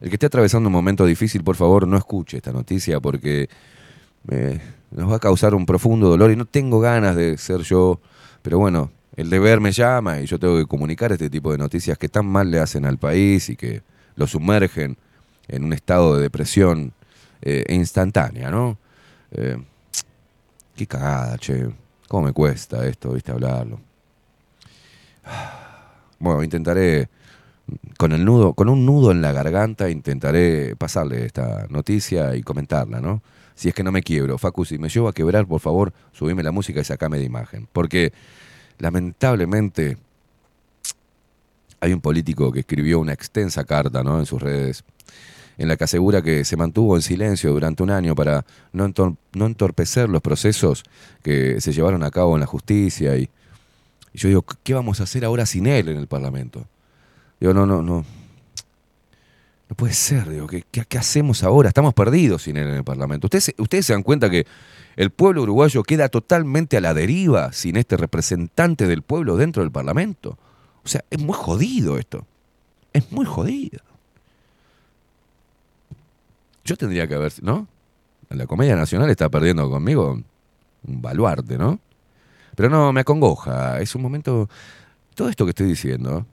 el 0.00 0.08
que 0.08 0.16
esté 0.16 0.26
atravesando 0.26 0.68
un 0.68 0.72
momento 0.72 1.04
difícil, 1.06 1.42
por 1.44 1.56
favor, 1.56 1.86
no 1.86 1.96
escuche 1.96 2.36
esta 2.38 2.52
noticia 2.52 3.00
porque 3.00 3.48
me- 4.24 4.60
nos 4.90 5.10
va 5.10 5.16
a 5.16 5.20
causar 5.20 5.54
un 5.54 5.66
profundo 5.66 6.08
dolor 6.08 6.30
y 6.30 6.36
no 6.36 6.44
tengo 6.46 6.80
ganas 6.80 7.14
de 7.16 7.38
ser 7.38 7.60
yo, 7.62 8.00
pero 8.42 8.58
bueno, 8.58 8.90
el 9.16 9.30
deber 9.30 9.60
me 9.60 9.72
llama 9.72 10.20
y 10.20 10.26
yo 10.26 10.38
tengo 10.38 10.56
que 10.56 10.66
comunicar 10.66 11.12
este 11.12 11.30
tipo 11.30 11.52
de 11.52 11.58
noticias 11.58 11.98
que 11.98 12.08
tan 12.08 12.26
mal 12.26 12.50
le 12.50 12.58
hacen 12.60 12.84
al 12.86 12.98
país 12.98 13.48
y 13.50 13.56
que 13.56 13.82
lo 14.16 14.26
sumergen 14.26 14.96
en 15.48 15.64
un 15.64 15.72
estado 15.72 16.16
de 16.16 16.22
depresión 16.22 16.92
eh, 17.42 17.64
instantánea, 17.68 18.50
¿no? 18.50 18.78
Eh, 19.32 19.56
qué 20.76 20.86
cagada, 20.86 21.36
che. 21.38 21.68
¿Cómo 22.08 22.26
me 22.26 22.32
cuesta 22.32 22.86
esto, 22.86 23.12
viste, 23.12 23.30
hablarlo? 23.30 23.80
Bueno, 26.20 26.44
intentaré 26.44 27.08
con 27.96 28.12
el 28.12 28.24
nudo, 28.24 28.52
con 28.52 28.68
un 28.68 28.84
nudo 28.84 29.10
en 29.10 29.22
la 29.22 29.32
garganta, 29.32 29.88
intentaré 29.90 30.76
pasarle 30.76 31.24
esta 31.24 31.66
noticia 31.70 32.36
y 32.36 32.42
comentarla, 32.42 33.00
¿no? 33.00 33.22
Si 33.54 33.68
es 33.68 33.74
que 33.74 33.82
no 33.82 33.90
me 33.90 34.02
quiebro, 34.02 34.38
Facu, 34.38 34.64
si 34.64 34.78
me 34.78 34.88
llevo 34.88 35.08
a 35.08 35.12
quebrar, 35.12 35.46
por 35.46 35.60
favor, 35.60 35.92
subime 36.12 36.42
la 36.42 36.52
música 36.52 36.80
y 36.80 36.84
sacame 36.84 37.18
de 37.18 37.24
imagen. 37.24 37.68
Porque 37.72 38.12
lamentablemente 38.78 39.96
hay 41.80 41.92
un 41.92 42.00
político 42.00 42.52
que 42.52 42.60
escribió 42.60 43.00
una 43.00 43.12
extensa 43.12 43.64
carta, 43.64 44.02
¿no? 44.02 44.18
En 44.18 44.26
sus 44.26 44.42
redes, 44.42 44.84
en 45.56 45.68
la 45.68 45.76
que 45.76 45.84
asegura 45.84 46.22
que 46.22 46.44
se 46.44 46.56
mantuvo 46.56 46.96
en 46.96 47.02
silencio 47.02 47.52
durante 47.52 47.82
un 47.82 47.90
año 47.90 48.14
para 48.14 48.44
no, 48.72 48.86
entor- 48.86 49.16
no 49.32 49.46
entorpecer 49.46 50.08
los 50.08 50.20
procesos 50.20 50.84
que 51.22 51.60
se 51.60 51.72
llevaron 51.72 52.02
a 52.02 52.10
cabo 52.10 52.34
en 52.36 52.40
la 52.40 52.46
justicia 52.46 53.16
y, 53.16 53.28
y 54.12 54.18
yo 54.18 54.28
digo, 54.28 54.44
¿qué 54.62 54.74
vamos 54.74 55.00
a 55.00 55.04
hacer 55.04 55.24
ahora 55.24 55.46
sin 55.46 55.66
él 55.66 55.88
en 55.88 55.96
el 55.96 56.06
Parlamento? 56.06 56.66
Digo, 57.38 57.54
no, 57.54 57.66
no, 57.66 57.82
no. 57.82 58.04
No 59.68 59.76
puede 59.76 59.94
ser, 59.94 60.28
digo, 60.28 60.48
¿qué, 60.48 60.64
qué, 60.64 60.98
hacemos 60.98 61.44
ahora? 61.44 61.68
Estamos 61.68 61.94
perdidos 61.94 62.42
sin 62.42 62.56
él 62.56 62.68
en 62.68 62.74
el 62.74 62.84
Parlamento. 62.84 63.28
¿Ustedes, 63.28 63.54
ustedes 63.56 63.86
se 63.86 63.92
dan 63.92 64.02
cuenta 64.02 64.28
que 64.28 64.44
el 64.96 65.10
pueblo 65.10 65.42
uruguayo 65.42 65.82
queda 65.82 66.08
totalmente 66.08 66.76
a 66.76 66.80
la 66.80 66.92
deriva 66.92 67.52
sin 67.52 67.76
este 67.76 67.96
representante 67.96 68.86
del 68.86 69.02
pueblo 69.02 69.36
dentro 69.36 69.62
del 69.62 69.72
Parlamento. 69.72 70.36
O 70.84 70.88
sea, 70.88 71.04
es 71.08 71.20
muy 71.20 71.34
jodido 71.34 71.98
esto. 71.98 72.26
Es 72.92 73.10
muy 73.12 73.24
jodido. 73.24 73.80
Yo 76.64 76.76
tendría 76.76 77.06
que 77.06 77.14
haber, 77.14 77.32
¿no? 77.42 77.66
La 78.28 78.46
Comedia 78.46 78.76
Nacional 78.76 79.10
está 79.10 79.28
perdiendo 79.28 79.70
conmigo 79.70 80.20
un 80.86 81.02
baluarte, 81.02 81.56
¿no? 81.56 81.80
Pero 82.56 82.68
no, 82.68 82.92
me 82.92 83.00
acongoja. 83.00 83.80
Es 83.80 83.94
un 83.94 84.02
momento. 84.02 84.48
Todo 85.14 85.28
esto 85.28 85.44
que 85.44 85.50
estoy 85.50 85.66
diciendo. 85.66 86.26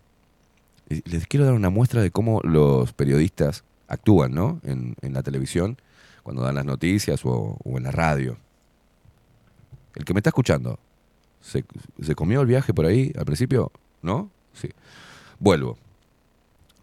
Les 0.90 1.28
quiero 1.28 1.46
dar 1.46 1.54
una 1.54 1.70
muestra 1.70 2.02
de 2.02 2.12
cómo 2.12 2.42
los 2.44 2.94
periodistas 2.94 3.64
actúan, 3.88 4.34
¿no? 4.34 4.62
En, 4.64 4.96
en 5.02 5.14
la 5.14 5.22
televisión, 5.22 5.78
cuando 6.24 6.44
dan 6.44 6.56
las 6.56 6.66
noticias 6.66 7.26
o, 7.26 7.58
o 7.64 7.78
en 7.78 7.84
la 7.84 7.92
radio. 7.92 8.38
El 9.96 10.06
que 10.06 10.14
me 10.14 10.20
está 10.20 10.30
escuchando, 10.30 10.80
¿se, 11.42 11.66
se 12.02 12.16
comió 12.16 12.42
el 12.42 12.48
viaje 12.48 12.74
por 12.74 12.86
ahí 12.86 13.12
al 13.18 13.26
principio? 13.26 13.72
¿No? 14.02 14.30
Sí. 14.54 14.70
Vuelvo. 15.40 15.78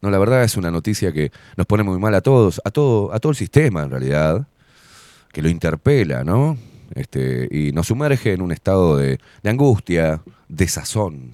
No, 0.03 0.11
la 0.11 0.19
verdad 0.19 0.43
es 0.43 0.57
una 0.57 0.71
noticia 0.71 1.13
que 1.13 1.33
nos 1.57 1.67
pone 1.67 1.83
muy 1.83 1.99
mal 1.99 2.15
a 2.15 2.21
todos, 2.21 2.61
a 2.65 2.71
todo, 2.71 3.15
a 3.15 3.21
todo 3.21 3.31
el 3.31 3.37
sistema 3.37 3.85
en 3.85 3.91
realidad, 3.91 4.47
que 5.33 5.41
lo 5.41 5.49
interpela, 5.49 6.25
¿no? 6.25 6.59
Este, 6.95 7.49
y 7.51 7.73
nos 7.73 7.87
sumerge 7.87 8.33
en 8.33 8.43
un 8.43 8.53
estado 8.53 8.97
de, 8.97 9.19
angustia, 9.45 10.23
de 10.49 10.69
sazón. 10.69 11.33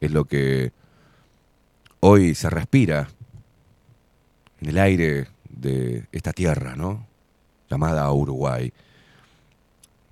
Es 0.00 0.10
lo 0.10 0.24
que 0.24 0.72
hoy 2.00 2.34
se 2.34 2.50
respira 2.50 3.08
en 4.60 4.68
el 4.68 4.78
aire 4.78 5.28
de 5.48 6.06
esta 6.12 6.32
tierra, 6.32 6.76
¿no? 6.76 7.06
Llamada 7.70 8.10
Uruguay. 8.12 8.72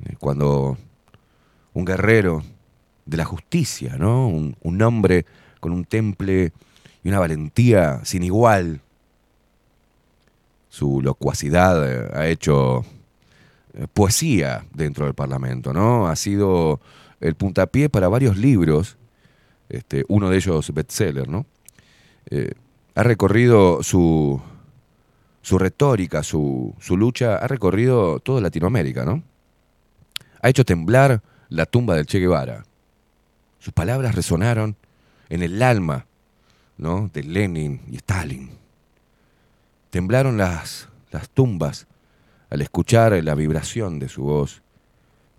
Eh, 0.05 0.17
Cuando 0.19 0.77
un 1.73 1.85
guerrero 1.85 2.43
de 3.05 3.17
la 3.17 3.25
justicia, 3.25 3.97
¿no? 3.97 4.29
Un, 4.29 4.83
hombre 4.83 5.25
con 5.61 5.73
un 5.73 5.85
temple 5.85 6.53
y 7.03 7.09
una 7.09 7.19
valentía 7.19 8.05
sin 8.05 8.23
igual. 8.23 8.81
Su 10.69 11.01
locuacidad 11.01 11.89
eh, 11.89 12.11
ha 12.15 12.27
hecho 12.27 12.85
poesía 13.93 14.65
dentro 14.73 15.05
del 15.05 15.15
Parlamento, 15.15 15.73
¿no? 15.73 16.09
Ha 16.09 16.17
sido 16.17 16.81
el 17.21 17.35
puntapié 17.35 17.89
para 17.89 18.09
varios 18.09 18.37
libros, 18.37 18.97
este, 19.69 20.05
uno 20.09 20.31
de 20.31 20.37
ellos 20.37 20.73
bestseller, 20.73 21.29
¿no? 21.29 21.47
Eh, 22.31 22.53
ha 22.95 23.03
recorrido 23.03 23.83
su, 23.83 24.41
su 25.43 25.59
retórica, 25.59 26.23
su, 26.23 26.75
su 26.81 26.97
lucha, 26.97 27.37
ha 27.37 27.47
recorrido 27.47 28.21
toda 28.21 28.41
Latinoamérica, 28.41 29.05
¿no? 29.05 29.23
Ha 30.41 30.49
hecho 30.49 30.65
temblar 30.65 31.23
la 31.49 31.67
tumba 31.67 31.95
del 31.95 32.07
Che 32.07 32.19
Guevara. 32.19 32.65
Sus 33.59 33.73
palabras 33.73 34.15
resonaron 34.15 34.77
en 35.29 35.43
el 35.43 35.63
alma, 35.63 36.07
¿no? 36.79 37.11
De 37.13 37.23
Lenin 37.23 37.81
y 37.91 37.97
Stalin. 37.97 38.51
Temblaron 39.91 40.37
las, 40.37 40.89
las 41.11 41.29
tumbas 41.29 41.87
al 42.57 42.63
escuchar 42.63 43.23
la 43.23 43.35
vibración 43.35 43.99
de 43.99 44.09
su 44.09 44.23
voz, 44.23 44.63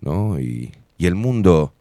¿no? 0.00 0.38
Y, 0.38 0.72
el 0.98 1.14
mundo 1.14 1.72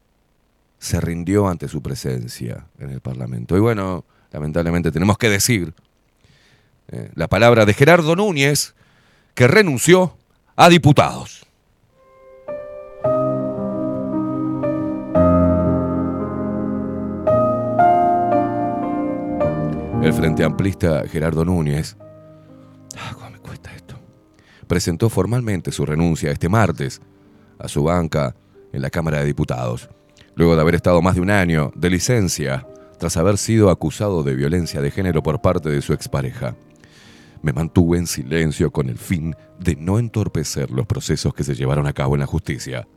se 0.79 0.99
rindió 1.01 1.47
ante 1.47 1.67
su 1.67 1.81
presencia 1.81 2.67
en 2.79 2.89
el 2.91 3.01
Parlamento. 3.01 3.57
Y 3.57 3.59
bueno, 3.59 4.05
lamentablemente 4.31 4.91
tenemos 4.91 5.17
que 5.17 5.29
decir 5.29 5.73
eh, 6.87 7.11
la 7.15 7.27
palabra 7.27 7.65
de 7.65 7.73
Gerardo 7.73 8.15
Núñez, 8.15 8.73
que 9.33 9.47
renunció 9.47 10.17
a 10.55 10.69
diputados. 10.69 11.45
El 20.03 20.13
Frente 20.13 20.43
Amplista 20.43 21.03
Gerardo 21.07 21.43
Núñez 21.43 21.97
presentó 24.67 25.09
formalmente 25.09 25.71
su 25.71 25.85
renuncia 25.85 26.31
este 26.31 26.49
martes 26.49 27.01
a 27.59 27.67
su 27.67 27.83
banca 27.83 28.35
en 28.71 28.81
la 28.81 28.89
Cámara 28.89 29.19
de 29.19 29.25
Diputados, 29.25 29.89
luego 30.35 30.55
de 30.55 30.61
haber 30.61 30.75
estado 30.75 31.01
más 31.01 31.15
de 31.15 31.21
un 31.21 31.31
año 31.31 31.71
de 31.75 31.89
licencia 31.89 32.67
tras 32.99 33.17
haber 33.17 33.37
sido 33.37 33.69
acusado 33.69 34.23
de 34.23 34.35
violencia 34.35 34.81
de 34.81 34.91
género 34.91 35.23
por 35.23 35.41
parte 35.41 35.69
de 35.69 35.81
su 35.81 35.93
expareja. 35.93 36.55
Me 37.41 37.53
mantuve 37.53 37.97
en 37.97 38.07
silencio 38.07 38.71
con 38.71 38.89
el 38.89 38.97
fin 38.97 39.35
de 39.59 39.75
no 39.75 39.99
entorpecer 39.99 40.71
los 40.71 40.85
procesos 40.85 41.33
que 41.33 41.43
se 41.43 41.55
llevaron 41.55 41.87
a 41.87 41.93
cabo 41.93 42.15
en 42.15 42.21
la 42.21 42.25
justicia, 42.25 42.87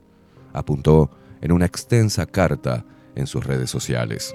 apuntó 0.52 1.10
en 1.40 1.52
una 1.52 1.66
extensa 1.66 2.26
carta 2.26 2.84
en 3.14 3.26
sus 3.26 3.44
redes 3.44 3.70
sociales. 3.70 4.34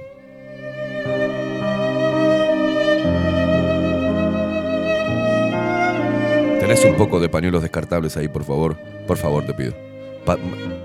¿Tenés 6.65 6.83
un 6.83 6.95
poco 6.95 7.19
de 7.19 7.29
pañuelos 7.29 7.61
descartables 7.61 8.17
ahí, 8.17 8.27
por 8.27 8.43
favor? 8.43 8.75
Por 9.05 9.17
favor, 9.17 9.45
te 9.45 9.53
pido. 9.53 9.75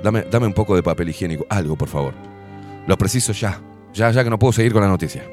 Dame, 0.03 0.27
dame 0.31 0.47
un 0.47 0.53
poco 0.53 0.77
de 0.77 0.83
papel 0.83 1.09
higiénico, 1.09 1.47
algo, 1.49 1.75
por 1.75 1.89
favor. 1.89 2.13
Lo 2.87 2.99
preciso 2.99 3.33
ya. 3.33 3.63
Ya, 3.95 4.11
ya 4.11 4.23
que 4.23 4.29
no 4.29 4.39
puedo 4.39 4.53
seguir 4.53 4.75
con 4.75 4.83
la 4.83 4.89
noticia. 4.89 5.25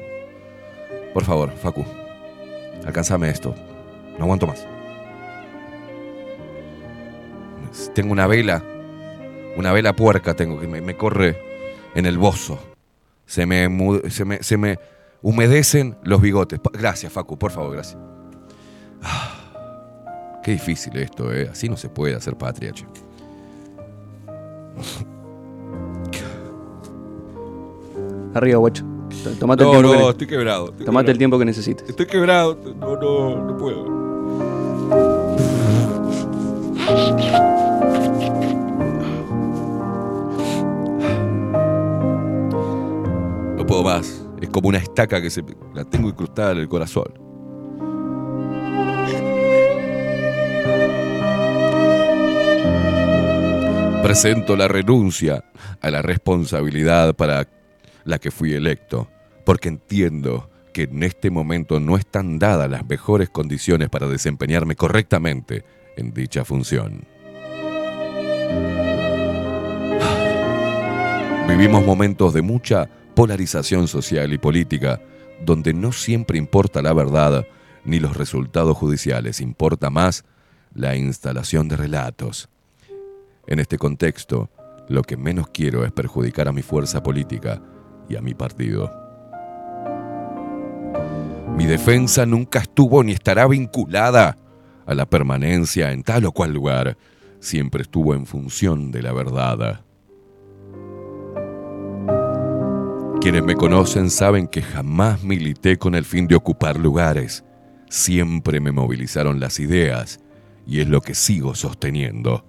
Por 1.12 1.22
favor, 1.22 1.52
Facu. 1.52 1.84
Alcanzame 2.86 3.28
esto. 3.28 3.54
No 4.16 4.24
aguanto 4.24 4.46
más. 4.46 4.66
Tengo 7.94 8.12
una 8.12 8.26
vela. 8.26 8.64
Una 9.58 9.74
vela 9.74 9.94
puerca 9.94 10.32
tengo 10.32 10.58
que 10.58 10.66
me, 10.66 10.96
corre 10.96 11.38
en 11.94 12.06
el 12.06 12.16
bozo. 12.16 12.58
Se 13.26 13.44
me, 13.44 13.68
se, 14.08 14.24
me, 14.24 14.42
se 14.42 14.56
me 14.56 14.78
humedecen 15.20 15.98
los 16.04 16.22
bigotes. 16.22 16.58
Gracias, 16.72 17.12
Facu, 17.12 17.38
por 17.38 17.50
favor, 17.50 17.74
gracias. 17.74 17.98
Ah, 19.02 19.37
qué 20.48 20.52
difícil 20.52 20.96
esto, 20.96 21.30
¿eh? 21.30 21.46
Así 21.52 21.68
no 21.68 21.76
se 21.76 21.90
puede 21.90 22.14
hacer 22.14 22.34
patria, 22.34 22.72
che. 22.72 22.86
Arriba, 28.34 28.58
guacho. 28.58 28.82
Tomate 29.38 29.64
No, 29.64 29.70
el 29.72 29.76
tiempo 29.76 29.92
no, 29.92 30.04
que 30.04 30.10
estoy 30.10 30.26
quebrado, 30.26 30.64
estoy 30.70 30.86
Tomate 30.86 31.04
quebrado. 31.04 31.12
el 31.12 31.18
tiempo 31.18 31.38
que 31.38 31.44
necesites. 31.44 31.88
Estoy 31.90 32.06
quebrado. 32.06 32.58
No, 32.80 32.96
no, 32.96 33.44
no 33.44 33.56
puedo. 33.58 34.88
No 43.56 43.66
puedo 43.66 43.82
más. 43.82 44.24
Es 44.40 44.48
como 44.50 44.68
una 44.68 44.78
estaca 44.78 45.20
que 45.20 45.30
se 45.30 45.44
la 45.74 45.84
tengo 45.84 46.08
incrustada 46.08 46.52
en 46.52 46.58
el 46.58 46.68
corazón. 46.68 47.27
Presento 54.08 54.56
la 54.56 54.68
renuncia 54.68 55.44
a 55.82 55.90
la 55.90 56.00
responsabilidad 56.00 57.14
para 57.14 57.46
la 58.04 58.18
que 58.18 58.30
fui 58.30 58.54
electo, 58.54 59.10
porque 59.44 59.68
entiendo 59.68 60.48
que 60.72 60.84
en 60.84 61.02
este 61.02 61.30
momento 61.30 61.78
no 61.78 61.98
están 61.98 62.38
dadas 62.38 62.70
las 62.70 62.88
mejores 62.88 63.28
condiciones 63.28 63.90
para 63.90 64.08
desempeñarme 64.08 64.76
correctamente 64.76 65.62
en 65.98 66.14
dicha 66.14 66.46
función. 66.46 67.04
Vivimos 71.46 71.84
momentos 71.84 72.32
de 72.32 72.40
mucha 72.40 72.88
polarización 73.14 73.88
social 73.88 74.32
y 74.32 74.38
política, 74.38 75.02
donde 75.44 75.74
no 75.74 75.92
siempre 75.92 76.38
importa 76.38 76.80
la 76.80 76.94
verdad 76.94 77.46
ni 77.84 78.00
los 78.00 78.16
resultados 78.16 78.74
judiciales, 78.74 79.42
importa 79.42 79.90
más 79.90 80.24
la 80.72 80.96
instalación 80.96 81.68
de 81.68 81.76
relatos. 81.76 82.48
En 83.48 83.60
este 83.60 83.78
contexto, 83.78 84.50
lo 84.88 85.02
que 85.02 85.16
menos 85.16 85.48
quiero 85.48 85.86
es 85.86 85.90
perjudicar 85.90 86.48
a 86.48 86.52
mi 86.52 86.60
fuerza 86.60 87.02
política 87.02 87.62
y 88.06 88.16
a 88.16 88.20
mi 88.20 88.34
partido. 88.34 88.92
Mi 91.56 91.64
defensa 91.64 92.26
nunca 92.26 92.58
estuvo 92.58 93.02
ni 93.02 93.12
estará 93.12 93.48
vinculada 93.48 94.36
a 94.84 94.94
la 94.94 95.06
permanencia 95.06 95.92
en 95.92 96.02
tal 96.02 96.26
o 96.26 96.32
cual 96.32 96.52
lugar. 96.52 96.98
Siempre 97.40 97.82
estuvo 97.82 98.14
en 98.14 98.26
función 98.26 98.90
de 98.90 99.02
la 99.02 99.14
verdad. 99.14 99.80
Quienes 103.22 103.42
me 103.42 103.54
conocen 103.54 104.10
saben 104.10 104.46
que 104.46 104.60
jamás 104.60 105.22
milité 105.22 105.78
con 105.78 105.94
el 105.94 106.04
fin 106.04 106.28
de 106.28 106.36
ocupar 106.36 106.78
lugares. 106.78 107.44
Siempre 107.88 108.60
me 108.60 108.72
movilizaron 108.72 109.40
las 109.40 109.58
ideas 109.58 110.20
y 110.66 110.80
es 110.80 110.88
lo 110.88 111.00
que 111.00 111.14
sigo 111.14 111.54
sosteniendo. 111.54 112.44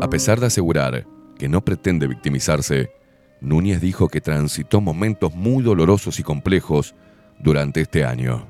A 0.00 0.10
pesar 0.10 0.40
de 0.40 0.46
asegurar 0.46 1.06
que 1.38 1.48
no 1.48 1.64
pretende 1.64 2.06
victimizarse, 2.06 2.90
Núñez 3.40 3.80
dijo 3.80 4.08
que 4.08 4.20
transitó 4.20 4.80
momentos 4.80 5.34
muy 5.34 5.62
dolorosos 5.62 6.20
y 6.20 6.22
complejos 6.22 6.94
durante 7.38 7.80
este 7.80 8.04
año. 8.04 8.46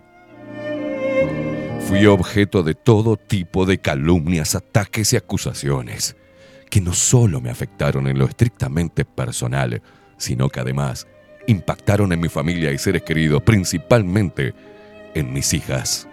Fui 1.86 2.04
objeto 2.06 2.64
de 2.64 2.74
todo 2.74 3.16
tipo 3.16 3.64
de 3.64 3.78
calumnias, 3.78 4.56
ataques 4.56 5.12
y 5.12 5.16
acusaciones, 5.16 6.16
que 6.68 6.80
no 6.80 6.92
solo 6.92 7.40
me 7.40 7.50
afectaron 7.50 8.08
en 8.08 8.18
lo 8.18 8.24
estrictamente 8.24 9.04
personal, 9.04 9.82
sino 10.16 10.48
que 10.48 10.60
además 10.60 11.06
impactaron 11.46 12.12
en 12.12 12.20
mi 12.20 12.28
familia 12.28 12.72
y 12.72 12.78
seres 12.78 13.02
queridos, 13.02 13.40
principalmente 13.42 14.52
en 15.14 15.32
mis 15.32 15.54
hijas. 15.54 16.08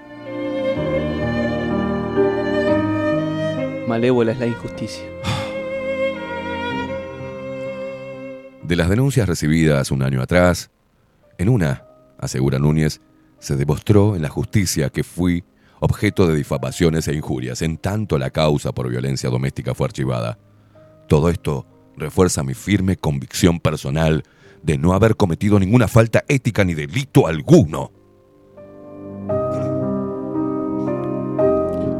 Malévola 3.94 4.32
es 4.32 4.40
la 4.40 4.48
injusticia. 4.48 5.04
De 8.64 8.76
las 8.76 8.90
denuncias 8.90 9.30
recibidas 9.30 9.92
un 9.92 10.02
año 10.02 10.20
atrás, 10.20 10.72
en 11.38 11.48
una, 11.48 11.86
asegura 12.18 12.58
Núñez, 12.58 13.02
se 13.38 13.56
demostró 13.56 14.16
en 14.16 14.24
la 14.24 14.30
justicia 14.30 14.90
que 14.90 15.04
fui 15.04 15.44
objeto 15.80 16.26
de 16.26 16.36
difamaciones 16.36 17.08
e 17.08 17.14
injurias, 17.14 17.62
en 17.62 17.78
tanto 17.78 18.18
la 18.18 18.32
causa 18.32 18.72
por 18.72 18.90
violencia 18.90 19.30
doméstica 19.30 19.76
fue 19.76 19.86
archivada. 19.86 20.40
Todo 21.08 21.30
esto 21.30 21.68
refuerza 21.96 22.42
mi 22.42 22.56
firme 22.56 22.98
convicción 22.98 23.60
personal 23.60 24.24
de 24.64 24.80
no 24.80 24.94
haber 24.94 25.16
cometido 25.16 25.60
ninguna 25.60 25.88
falta 25.88 26.24
ética 26.28 26.64
ni 26.64 26.74
delito 26.74 27.28
alguno. 27.28 27.92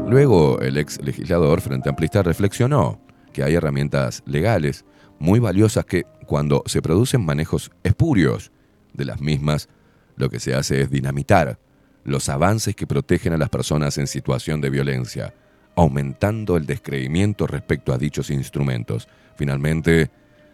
Luego, 0.08 0.60
el 0.60 0.76
ex 0.76 1.00
legislador 1.02 1.60
Frente 1.60 1.88
Amplista 1.88 2.22
reflexionó 2.22 3.00
que 3.32 3.42
hay 3.42 3.54
herramientas 3.54 4.22
legales 4.26 4.84
muy 5.18 5.40
valiosas 5.40 5.86
que, 5.86 6.04
cuando 6.26 6.62
se 6.66 6.82
producen 6.82 7.24
manejos 7.24 7.70
espurios 7.82 8.52
de 8.92 9.06
las 9.06 9.20
mismas, 9.20 9.68
lo 10.16 10.28
que 10.28 10.40
se 10.40 10.54
hace 10.54 10.82
es 10.82 10.90
dinamitar 10.90 11.58
los 12.04 12.28
avances 12.28 12.76
que 12.76 12.86
protegen 12.86 13.32
a 13.32 13.38
las 13.38 13.48
personas 13.48 13.96
en 13.98 14.06
situación 14.06 14.60
de 14.60 14.70
violencia, 14.70 15.34
aumentando 15.74 16.56
el 16.56 16.66
descreimiento 16.66 17.46
respecto 17.46 17.92
a 17.92 17.98
dichos 17.98 18.30
instrumentos. 18.30 19.08
Finalmente, 19.36 20.10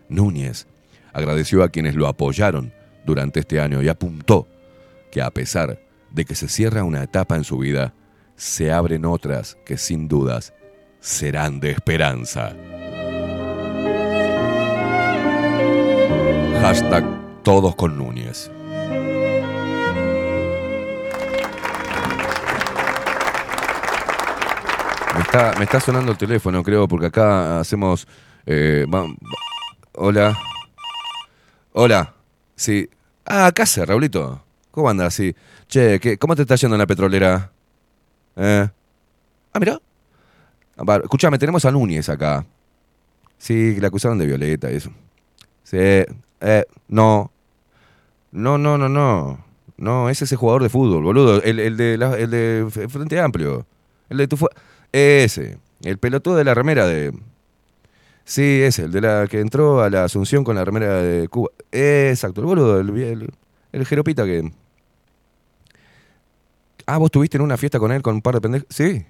Núñez 0.08 0.68
agradeció 1.12 1.64
a 1.64 1.68
quienes 1.68 1.96
lo 1.96 2.06
apoyaron 2.06 2.72
durante 3.04 3.40
este 3.40 3.60
año 3.60 3.82
y 3.82 3.88
apuntó 3.88 4.46
que 5.10 5.20
a 5.20 5.30
pesar 5.30 5.80
de 6.12 6.24
que 6.24 6.34
se 6.34 6.48
cierra 6.48 6.84
una 6.84 7.02
etapa 7.02 7.36
en 7.36 7.44
su 7.44 7.58
vida, 7.58 7.94
se 8.40 8.72
abren 8.72 9.04
otras 9.04 9.58
que 9.66 9.76
sin 9.76 10.08
dudas 10.08 10.54
serán 10.98 11.60
de 11.60 11.72
esperanza. 11.72 12.56
Hashtag 16.62 17.04
todos 17.42 17.74
Núñez. 17.98 18.50
Me 25.14 25.20
está, 25.22 25.54
me 25.58 25.64
está 25.64 25.80
sonando 25.80 26.12
el 26.12 26.18
teléfono, 26.18 26.62
creo, 26.62 26.88
porque 26.88 27.06
acá 27.06 27.60
hacemos... 27.60 28.06
eh, 28.46 28.86
hola. 29.94 30.38
Hola. 31.72 32.14
Sí. 32.56 32.88
Ah, 33.26 33.46
acá 33.46 33.66
se, 33.66 33.84
Raulito. 33.84 34.42
¿Cómo 34.70 34.88
andas? 34.88 35.12
Sí. 35.14 35.34
Che, 35.68 35.98
¿qué- 36.00 36.16
¿cómo 36.16 36.34
te 36.36 36.42
está 36.42 36.54
yendo 36.54 36.76
en 36.76 36.80
la 36.80 36.86
petrolera? 36.86 37.50
Eh. 38.40 38.68
Ah, 39.52 39.58
mira. 39.60 39.78
Escuchame, 41.02 41.38
tenemos 41.38 41.64
a 41.64 41.70
Núñez 41.70 42.08
acá. 42.08 42.44
Sí, 43.38 43.76
le 43.78 43.86
acusaron 43.86 44.18
de 44.18 44.26
Violeta 44.26 44.70
y 44.72 44.76
eso. 44.76 44.90
Sí. 45.62 45.76
Eh, 45.78 46.64
no. 46.88 47.30
No, 48.32 48.56
no, 48.58 48.78
no, 48.78 48.88
no. 48.88 49.44
No, 49.76 50.08
ese 50.10 50.24
es 50.24 50.28
ese 50.32 50.36
jugador 50.36 50.62
de 50.62 50.68
fútbol, 50.68 51.02
boludo. 51.02 51.42
El, 51.42 51.58
el 51.58 51.76
de, 51.76 51.98
la- 51.98 52.16
el 52.18 52.30
de 52.30 52.66
Frente 52.88 53.18
Amplio. 53.20 53.66
El 54.08 54.18
de 54.18 54.28
tu 54.28 54.36
fu- 54.36 54.48
Ese. 54.92 55.58
El 55.82 55.98
pelotudo 55.98 56.36
de 56.36 56.44
la 56.44 56.54
remera 56.54 56.86
de. 56.86 57.12
Sí, 58.24 58.62
ese, 58.62 58.84
el 58.84 58.92
de 58.92 59.00
la 59.00 59.26
que 59.26 59.40
entró 59.40 59.82
a 59.82 59.90
la 59.90 60.04
Asunción 60.04 60.44
con 60.44 60.54
la 60.56 60.64
remera 60.64 61.02
de 61.02 61.28
Cuba. 61.28 61.48
Exacto, 61.72 62.40
el 62.42 62.46
boludo, 62.46 62.78
el, 62.80 62.90
el, 62.98 63.30
el 63.72 63.86
jeropita 63.86 64.24
que. 64.24 64.50
Ah, 66.94 66.98
vos 66.98 67.06
estuviste 67.06 67.36
en 67.36 67.42
una 67.42 67.56
fiesta 67.56 67.78
con 67.78 67.92
él 67.92 68.02
con 68.02 68.14
un 68.16 68.22
par 68.22 68.34
de 68.34 68.40
pendejos. 68.40 68.66
Sí. 68.70 69.04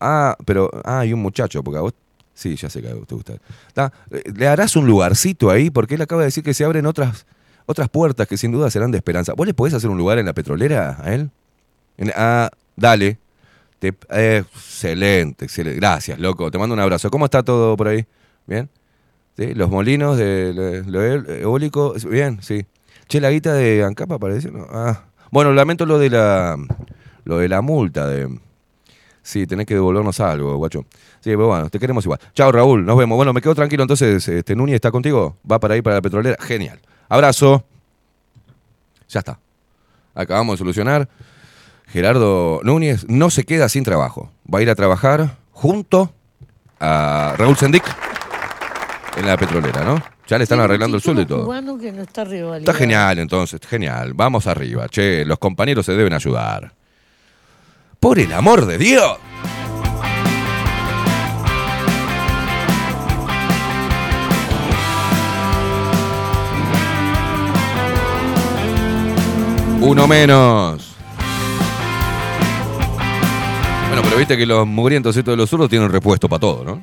Ah, 0.00 0.36
pero. 0.44 0.70
Ah, 0.84 1.04
y 1.04 1.12
un 1.12 1.20
muchacho, 1.20 1.62
porque 1.62 1.78
a 1.78 1.82
vos. 1.82 1.94
Sí, 2.34 2.56
ya 2.56 2.70
sé 2.70 2.80
que 2.80 2.88
a 2.88 2.94
vos 2.94 3.06
te 3.06 3.14
gusta. 3.14 3.34
Ta, 3.74 3.92
eh, 4.10 4.22
Le 4.34 4.46
harás 4.48 4.74
un 4.76 4.86
lugarcito 4.86 5.50
ahí, 5.50 5.70
porque 5.70 5.96
él 5.96 6.02
acaba 6.02 6.22
de 6.22 6.26
decir 6.26 6.42
que 6.44 6.54
se 6.54 6.64
abren 6.64 6.86
otras, 6.86 7.26
otras 7.66 7.88
puertas 7.88 8.26
que 8.26 8.36
sin 8.36 8.52
duda 8.52 8.70
serán 8.70 8.90
de 8.92 8.98
esperanza. 8.98 9.34
¿Vos 9.34 9.46
le 9.46 9.52
podés 9.54 9.74
hacer 9.74 9.90
un 9.90 9.98
lugar 9.98 10.18
en 10.18 10.26
la 10.26 10.32
petrolera 10.32 10.96
a 11.02 11.12
él? 11.12 11.30
Ah, 12.14 12.50
dale. 12.76 13.18
Te- 13.78 13.88
excelente, 14.48 15.44
excelente. 15.44 15.78
Gracias, 15.80 16.18
loco. 16.18 16.50
Te 16.50 16.58
mando 16.58 16.74
un 16.74 16.80
abrazo. 16.80 17.10
¿Cómo 17.10 17.24
está 17.26 17.42
todo 17.42 17.76
por 17.76 17.88
ahí? 17.88 18.06
¿Bien? 18.46 18.68
¿Sí? 19.36 19.54
Los 19.54 19.68
molinos 19.70 20.16
de 20.16 20.82
lo- 20.86 21.02
eólico. 21.02 21.94
Bien, 22.08 22.38
sí. 22.42 22.64
Che, 23.08 23.20
la 23.20 23.30
guita 23.30 23.52
de 23.54 23.82
Ancapa 23.84 24.18
parece. 24.18 24.50
Ah. 24.70 25.04
Bueno, 25.30 25.52
lamento 25.52 25.84
lo 25.86 25.98
de 25.98 26.10
la 26.10 26.56
lo 27.24 27.38
de 27.38 27.48
la 27.48 27.60
multa 27.60 28.06
de. 28.06 28.28
Sí, 29.22 29.46
tenés 29.46 29.66
que 29.66 29.74
devolvernos 29.74 30.18
algo, 30.20 30.56
guacho. 30.56 30.86
Sí, 31.20 31.30
pero 31.30 31.48
bueno, 31.48 31.68
te 31.68 31.78
queremos 31.78 32.04
igual. 32.04 32.18
Chao, 32.34 32.50
Raúl, 32.50 32.84
nos 32.84 32.96
vemos. 32.96 33.16
Bueno, 33.16 33.32
me 33.32 33.42
quedo 33.42 33.54
tranquilo 33.54 33.82
entonces. 33.82 34.26
Este, 34.26 34.56
Núñez 34.56 34.76
está 34.76 34.90
contigo. 34.90 35.36
Va 35.50 35.60
para 35.60 35.74
ahí 35.74 35.82
para 35.82 35.96
la 35.96 36.02
petrolera. 36.02 36.36
Genial. 36.40 36.80
Abrazo. 37.08 37.64
Ya 39.08 39.20
está. 39.20 39.38
Acabamos 40.14 40.54
de 40.54 40.58
solucionar. 40.58 41.08
Gerardo 41.88 42.60
Núñez 42.62 43.06
no 43.08 43.30
se 43.30 43.44
queda 43.44 43.68
sin 43.68 43.84
trabajo. 43.84 44.30
Va 44.52 44.60
a 44.60 44.62
ir 44.62 44.70
a 44.70 44.74
trabajar 44.74 45.36
junto 45.52 46.12
a 46.78 47.34
Raúl 47.36 47.56
Sendic 47.56 47.84
en 49.16 49.26
la 49.26 49.36
petrolera, 49.36 49.84
¿no? 49.84 50.02
Ya 50.26 50.38
le 50.38 50.44
están 50.44 50.60
arreglando 50.60 50.96
el 50.96 51.02
sueldo 51.02 51.22
y 51.22 51.26
todo. 51.26 51.78
que 51.78 51.90
no 51.90 52.02
está. 52.02 52.22
Está 52.22 52.72
genial 52.72 53.18
entonces, 53.18 53.60
genial. 53.68 54.14
Vamos 54.14 54.46
arriba, 54.46 54.88
che, 54.88 55.24
los 55.24 55.38
compañeros 55.38 55.84
se 55.84 55.92
deben 55.92 56.12
ayudar. 56.12 56.72
Por 58.00 58.18
el 58.18 58.32
amor 58.32 58.64
de 58.64 58.78
Dios. 58.78 59.18
Uno 69.82 70.06
menos. 70.08 70.96
Bueno, 73.88 74.02
pero 74.02 74.16
viste 74.16 74.38
que 74.38 74.46
los 74.46 74.66
mugrientos 74.66 75.14
estos 75.14 75.32
de 75.32 75.36
los 75.36 75.50
zurdos 75.50 75.68
tienen 75.68 75.90
repuesto 75.90 76.26
para 76.26 76.40
todo, 76.40 76.64
¿no? 76.64 76.82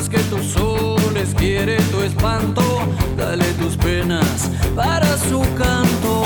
Más 0.00 0.08
que 0.08 0.18
tus 0.30 0.46
soles, 0.46 1.34
quiere 1.36 1.76
tu 1.90 2.00
espanto, 2.02 2.62
dale 3.18 3.44
tus 3.54 3.76
penas 3.76 4.50
para 4.74 5.18
su 5.18 5.40
canto. 5.58 6.24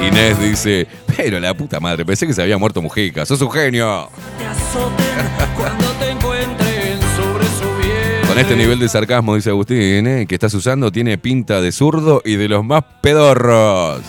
Inés 0.06 0.40
dice, 0.40 0.86
pero 1.14 1.38
la 1.40 1.52
puta 1.52 1.78
madre, 1.78 2.06
pensé 2.06 2.26
que 2.26 2.32
se 2.32 2.40
había 2.40 2.56
muerto 2.56 2.80
Mujica, 2.80 3.26
sos 3.26 3.42
un 3.42 3.50
genio. 3.50 4.08
Te 4.38 4.46
azoten 4.46 5.54
cuando 5.56 5.84
te 5.98 6.10
encuentren 6.10 6.98
sobre 7.16 7.44
su 7.44 7.76
bien. 7.82 8.26
Con 8.26 8.38
este 8.38 8.56
nivel 8.56 8.78
de 8.78 8.88
sarcasmo, 8.88 9.34
dice 9.34 9.50
Agustín, 9.50 10.06
¿eh? 10.06 10.26
que 10.26 10.34
estás 10.34 10.54
usando, 10.54 10.90
tiene 10.90 11.18
pinta 11.18 11.60
de 11.60 11.70
zurdo 11.70 12.22
y 12.24 12.36
de 12.36 12.48
los 12.48 12.64
más 12.64 12.82
pedorros. 13.02 14.00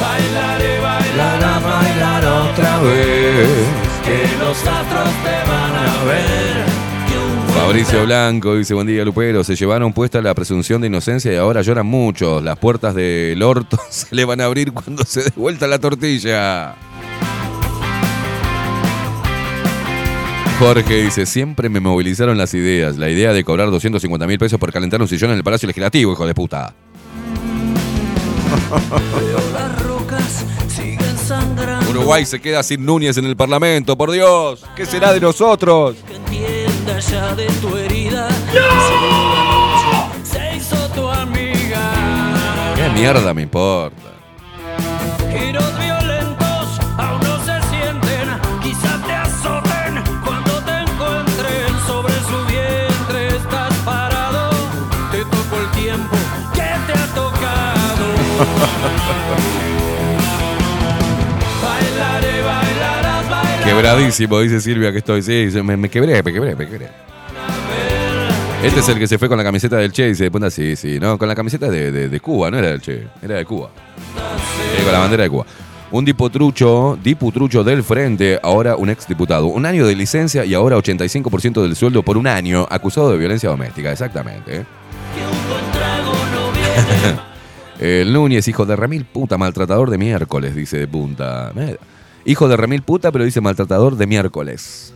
Bailaré, 0.00 0.80
bailará, 0.80 1.58
bailar 1.58 2.24
otra 2.24 2.78
vez, 2.78 3.77
los 4.48 4.66
astros 4.66 5.10
te 5.24 5.50
van 5.50 5.76
a 5.76 6.04
ver. 6.04 6.64
Fabricio 7.54 8.06
Blanco 8.06 8.54
dice, 8.54 8.72
buen 8.72 8.86
día 8.86 9.04
Lupero, 9.04 9.44
se 9.44 9.54
llevaron 9.54 9.92
puesta 9.92 10.22
la 10.22 10.34
presunción 10.34 10.80
de 10.80 10.86
inocencia 10.86 11.30
y 11.30 11.36
ahora 11.36 11.60
lloran 11.60 11.84
muchos. 11.84 12.42
Las 12.42 12.58
puertas 12.58 12.94
del 12.94 13.42
orto 13.42 13.78
se 13.90 14.14
le 14.14 14.24
van 14.24 14.40
a 14.40 14.46
abrir 14.46 14.72
cuando 14.72 15.04
se 15.04 15.24
dé 15.24 15.32
vuelta 15.36 15.66
la 15.66 15.78
tortilla. 15.78 16.76
Jorge 20.58 21.02
dice, 21.02 21.26
siempre 21.26 21.68
me 21.68 21.80
movilizaron 21.80 22.38
las 22.38 22.54
ideas. 22.54 22.96
La 22.96 23.10
idea 23.10 23.34
de 23.34 23.44
cobrar 23.44 23.70
250 23.70 24.26
mil 24.26 24.38
pesos 24.38 24.58
por 24.58 24.72
calentar 24.72 25.02
un 25.02 25.08
sillón 25.08 25.32
en 25.32 25.36
el 25.36 25.44
Palacio 25.44 25.66
Legislativo, 25.66 26.12
hijo 26.12 26.26
de 26.26 26.34
puta. 26.34 26.74
Pero 28.70 29.52
las 29.52 29.82
rocas 29.82 30.44
siguen 30.68 31.18
sangrando. 31.18 31.77
Uruguay 31.98 32.24
se 32.24 32.40
queda 32.40 32.62
sin 32.62 32.86
Núñez 32.86 33.16
en 33.16 33.24
el 33.24 33.36
Parlamento, 33.36 33.98
por 33.98 34.12
Dios. 34.12 34.64
¿Qué 34.76 34.86
será 34.86 35.12
de 35.12 35.20
nosotros? 35.20 35.96
Que 36.06 36.14
entienda 36.14 37.00
ya 37.00 37.34
de 37.34 37.46
tu 37.60 37.76
herida. 37.76 38.28
¡No! 38.54 40.12
Se 40.22 40.56
hizo 40.56 40.76
tu 40.90 41.08
amiga. 41.08 42.72
¿Qué 42.76 42.88
mierda 42.90 43.34
me 43.34 43.42
importa? 43.42 44.12
Giros 45.32 45.78
violentos 45.80 46.78
aún 46.98 47.20
no 47.20 47.44
se 47.44 47.60
sienten. 47.68 48.28
Quizás 48.62 49.04
te 49.04 49.12
azoten 49.14 50.04
cuando 50.24 50.52
te 50.62 50.80
encuentren 50.82 51.80
sobre 51.84 52.14
su 52.14 52.46
vientre. 52.46 53.36
Estás 53.38 53.74
parado. 53.84 54.50
Te 55.10 55.24
tocó 55.24 55.56
el 55.56 55.70
tiempo 55.72 56.16
que 56.54 56.60
te 56.60 56.92
ha 56.96 57.06
tocado. 57.12 58.06
Quebradísimo, 63.78 64.40
dice 64.40 64.60
Silvia 64.60 64.90
que 64.90 64.98
estoy. 64.98 65.22
Sí, 65.22 65.48
me, 65.62 65.76
me 65.76 65.88
quebré, 65.88 66.20
me 66.20 66.32
quebré, 66.32 66.56
me 66.56 66.66
quebré. 66.66 66.88
Este 68.60 68.80
es 68.80 68.88
el 68.88 68.98
que 68.98 69.06
se 69.06 69.18
fue 69.18 69.28
con 69.28 69.38
la 69.38 69.44
camiseta 69.44 69.76
del 69.76 69.92
Che 69.92 70.08
y 70.08 70.14
se 70.16 70.32
pone 70.32 70.46
así, 70.48 70.74
sí, 70.74 70.98
no, 70.98 71.16
con 71.16 71.28
la 71.28 71.36
camiseta 71.36 71.70
de, 71.70 72.08
de- 72.08 72.18
Cuba, 72.20 72.50
no 72.50 72.58
era 72.58 72.70
del 72.70 72.80
Che, 72.80 73.06
era 73.22 73.36
de 73.36 73.44
Cuba. 73.44 73.70
Sí, 74.76 74.82
con 74.82 74.92
la 74.92 74.98
bandera 74.98 75.22
de 75.22 75.30
Cuba. 75.30 75.46
Un 75.92 76.04
diputrucho, 76.04 76.98
diputrucho 77.00 77.62
del 77.62 77.84
frente, 77.84 78.40
ahora 78.42 78.74
un 78.74 78.90
exdiputado. 78.90 79.46
Un 79.46 79.64
año 79.64 79.86
de 79.86 79.94
licencia 79.94 80.44
y 80.44 80.54
ahora 80.54 80.76
85% 80.76 81.62
del 81.62 81.76
sueldo 81.76 82.02
por 82.02 82.18
un 82.18 82.26
año, 82.26 82.66
acusado 82.68 83.12
de 83.12 83.18
violencia 83.18 83.48
doméstica, 83.48 83.92
exactamente. 83.92 84.56
¿eh? 84.56 84.64
El 88.02 88.12
Núñez, 88.12 88.48
hijo 88.48 88.66
de 88.66 88.74
Remil 88.74 89.04
puta, 89.04 89.38
maltratador 89.38 89.88
de 89.88 89.98
miércoles, 89.98 90.56
dice 90.56 90.78
de 90.78 90.88
punta. 90.88 91.52
Hijo 92.28 92.46
de 92.46 92.58
Remil 92.58 92.82
puta, 92.82 93.10
pero 93.10 93.24
dice 93.24 93.40
maltratador 93.40 93.96
de 93.96 94.06
miércoles. 94.06 94.92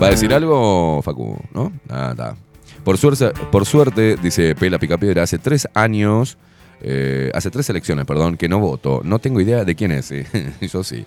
¿Va 0.00 0.08
a 0.08 0.10
decir 0.10 0.34
algo, 0.34 1.00
Facu? 1.00 1.38
¿No? 1.54 1.72
Ah, 1.88 2.08
está. 2.10 2.36
Por 2.84 2.98
suerte, 2.98 3.30
por 3.50 3.64
suerte, 3.64 4.16
dice 4.22 4.54
Pela 4.54 4.78
Picapiedra, 4.78 5.22
hace 5.22 5.38
tres 5.38 5.66
años, 5.72 6.36
eh, 6.82 7.30
hace 7.32 7.50
tres 7.50 7.70
elecciones, 7.70 8.04
perdón, 8.04 8.36
que 8.36 8.46
no 8.46 8.58
voto. 8.58 9.00
No 9.04 9.20
tengo 9.20 9.40
idea 9.40 9.64
de 9.64 9.74
quién 9.74 9.90
es. 9.90 10.04
sí. 10.04 10.22
Yo 10.60 10.84
sí. 10.84 11.02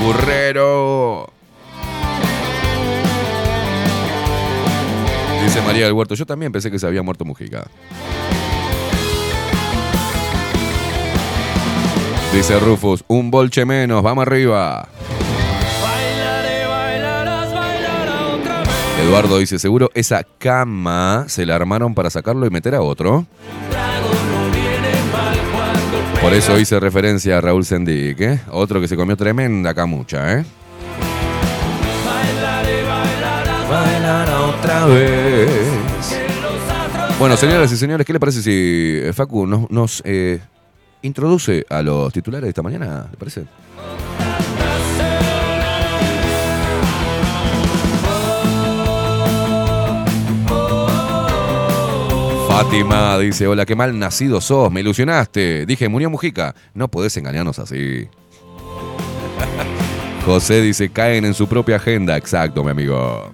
Currero. 0.00 1.32
Dice 5.44 5.62
María 5.62 5.84
del 5.84 5.92
Huerto, 5.92 6.16
yo 6.16 6.26
también 6.26 6.50
pensé 6.50 6.72
que 6.72 6.78
se 6.80 6.86
había 6.88 7.02
muerto 7.02 7.24
Mujica. 7.24 7.68
Dice 12.32 12.58
Rufus, 12.58 13.04
un 13.08 13.30
bolche 13.30 13.66
menos, 13.66 14.02
vamos 14.02 14.22
arriba. 14.22 14.88
Eduardo 19.02 19.38
dice, 19.38 19.58
seguro 19.58 19.90
esa 19.94 20.24
cama 20.38 21.26
se 21.28 21.44
la 21.44 21.56
armaron 21.56 21.94
para 21.94 22.08
sacarlo 22.08 22.46
y 22.46 22.50
meter 22.50 22.74
a 22.74 22.80
otro. 22.80 23.26
Por 26.22 26.32
eso 26.32 26.58
hice 26.58 26.80
referencia 26.80 27.38
a 27.38 27.40
Raúl 27.40 27.66
Sendic, 27.66 28.20
¿eh? 28.20 28.40
Otro 28.50 28.80
que 28.80 28.88
se 28.88 28.96
comió 28.96 29.16
tremenda 29.16 29.74
camucha, 29.74 30.38
¿eh? 30.38 30.44
Bailar 33.68 34.28
otra 34.30 34.86
vez. 34.86 35.48
Bueno, 37.18 37.36
señoras 37.36 37.72
y 37.72 37.76
señores, 37.76 38.06
¿qué 38.06 38.12
le 38.12 38.20
parece 38.20 38.42
si 38.42 38.50
eh, 38.50 39.12
Facu 39.12 39.46
nos, 39.46 39.70
nos, 39.70 40.02
eh, 40.04 40.40
introduce 41.02 41.64
a 41.68 41.82
los 41.82 42.12
titulares 42.12 42.44
de 42.44 42.48
esta 42.50 42.62
mañana, 42.62 43.06
¿le 43.10 43.16
parece? 43.16 43.44
Fátima 52.48 53.18
dice, 53.18 53.46
hola, 53.46 53.64
qué 53.64 53.74
mal 53.74 53.98
nacido 53.98 54.40
sos, 54.40 54.70
me 54.70 54.80
ilusionaste. 54.80 55.66
Dije, 55.66 55.88
murió 55.88 56.10
Mujica. 56.10 56.54
No 56.74 56.88
podés 56.88 57.16
engañarnos 57.16 57.58
así. 57.58 58.08
José 60.26 60.60
dice, 60.60 60.90
caen 60.90 61.24
en 61.24 61.34
su 61.34 61.48
propia 61.48 61.76
agenda. 61.76 62.16
Exacto, 62.16 62.62
mi 62.62 62.70
amigo. 62.70 63.32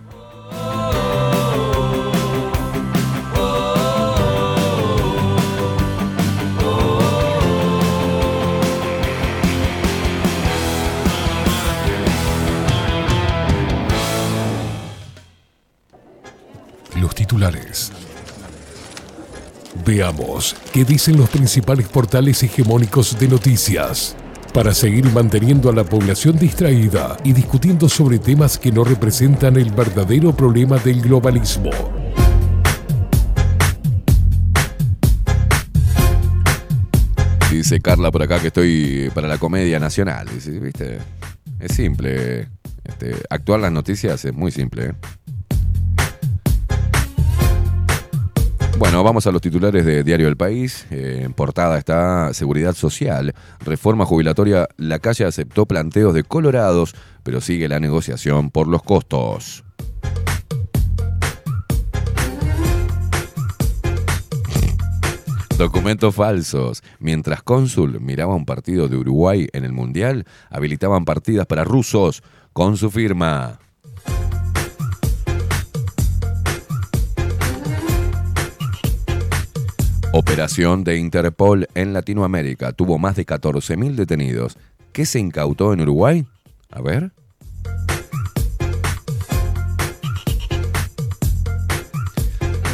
Titulares. 17.15 17.93
Veamos 19.85 20.57
qué 20.73 20.85
dicen 20.85 21.17
los 21.17 21.29
principales 21.29 21.87
portales 21.89 22.43
hegemónicos 22.43 23.19
de 23.19 23.29
noticias. 23.29 24.17
Para 24.53 24.75
seguir 24.75 25.05
manteniendo 25.13 25.71
a 25.71 25.75
la 25.75 25.85
población 25.85 26.39
distraída 26.39 27.17
y 27.23 27.33
discutiendo 27.33 27.89
sobre 27.89 28.19
temas 28.19 28.59
que 28.59 28.73
no 28.73 28.83
representan 28.83 29.57
el 29.57 29.71
verdadero 29.71 30.35
problema 30.35 30.79
del 30.79 31.03
globalismo. 31.03 31.71
Dice 37.51 37.81
Carla 37.81 38.11
por 38.11 38.23
acá 38.23 38.41
que 38.41 38.49
estoy 38.49 39.11
para 39.15 39.29
la 39.29 39.39
comedia 39.39 39.79
nacional. 39.79 40.29
¿viste? 40.29 40.99
Es 41.61 41.75
simple. 41.75 42.49
Este, 42.85 43.15
actuar 43.31 43.61
las 43.61 43.73
noticias 43.73 44.25
es 44.25 44.33
muy 44.33 44.51
simple. 44.51 44.87
¿eh? 44.87 44.93
Bueno, 48.79 49.03
vamos 49.03 49.27
a 49.27 49.33
los 49.33 49.43
titulares 49.43 49.85
de 49.85 50.05
Diario 50.05 50.27
del 50.27 50.37
País. 50.37 50.87
Eh, 50.93 51.23
en 51.25 51.33
portada 51.33 51.79
está 51.79 52.33
Seguridad 52.33 52.75
Social, 52.75 53.35
reforma 53.59 54.05
jubilatoria. 54.07 54.69
La 54.77 55.01
calle 55.01 55.25
aceptó 55.25 55.67
planteos 55.67 56.15
de 56.15 56.23
Colorados, 56.23 56.95
pero 57.25 57.41
sigue 57.41 57.67
la 57.67 57.81
negociación 57.81 58.53
por 58.53 58.69
los 58.69 58.85
costos. 58.85 59.65
Documentos 65.59 66.15
falsos. 66.15 66.85
Mientras 67.01 67.43
Cónsul 67.43 68.01
miraba 68.01 68.37
un 68.37 68.47
partido 68.47 68.87
de 68.87 68.97
Uruguay 68.97 69.49
en 69.55 69.65
el 69.65 69.73
Mundial, 69.73 70.25
habilitaban 70.51 71.05
partidas 71.05 71.47
para 71.47 71.65
rusos 71.65 72.23
con 72.53 72.77
su 72.77 72.93
firma. 72.93 73.59
Operación 80.13 80.85
de 80.85 80.97
Interpol 80.97 81.67
en 81.75 81.93
Latinoamérica. 81.93 82.73
Tuvo 82.73 82.99
más 82.99 83.17
de 83.17 83.27
14.000 83.27 83.95
detenidos. 83.95 84.57
¿Qué 84.93 85.05
se 85.05 85.19
incautó 85.19 85.75
en 85.75 85.83
Uruguay? 85.83 86.25
A 86.71 86.81
ver. 86.81 87.11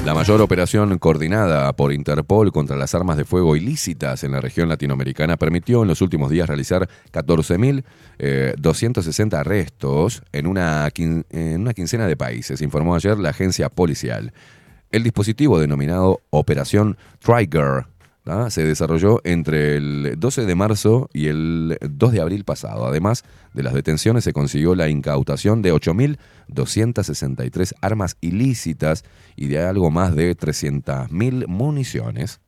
La 0.05 0.15
mayor 0.15 0.41
operación 0.43 0.97
coordinada 0.99 1.73
por 1.73 1.93
Interpol 1.93 2.53
contra 2.53 2.77
las 2.77 2.95
armas 2.95 3.17
de 3.17 3.25
fuego 3.25 3.57
ilícitas 3.57 4.23
en 4.23 4.31
la 4.33 4.41
región 4.41 4.69
latinoamericana 4.69 5.37
permitió 5.37 5.83
en 5.83 5.89
los 5.89 6.03
últimos 6.03 6.31
días 6.31 6.47
realizar 6.47 6.89
14.260 7.11 9.35
arrestos 9.35 10.23
en 10.31 10.47
una, 10.47 10.89
en 10.95 11.61
una 11.61 11.75
quincena 11.75 12.07
de 12.07 12.17
países, 12.17 12.63
informó 12.63 12.95
ayer 12.95 13.19
la 13.19 13.31
agencia 13.31 13.69
policial. 13.71 14.33
El 14.95 15.03
dispositivo 15.03 15.59
denominado 15.59 16.21
Operación 16.31 16.97
Trigger 17.19 17.87
se 18.49 18.63
desarrolló 18.63 19.21
entre 19.25 19.77
el 19.77 20.15
12 20.19 20.47
de 20.47 20.55
marzo 20.55 21.11
y 21.13 21.27
el 21.27 21.77
2 21.81 22.13
de 22.13 22.21
abril 22.21 22.45
pasado. 22.45 22.87
Además 22.87 23.25
de 23.55 23.65
las 23.65 23.75
detenciones, 23.75 24.23
se 24.23 24.33
consiguió 24.33 24.77
la 24.77 24.89
incautación 24.89 25.63
de 25.63 25.75
8.263 25.75 27.73
armas 27.81 28.17
ilícitas 28.21 29.03
y 29.35 29.49
de 29.49 29.59
algo 29.67 29.91
más 29.91 30.15
de 30.15 30.37
300.000 30.37 31.49
municiones. 31.49 32.39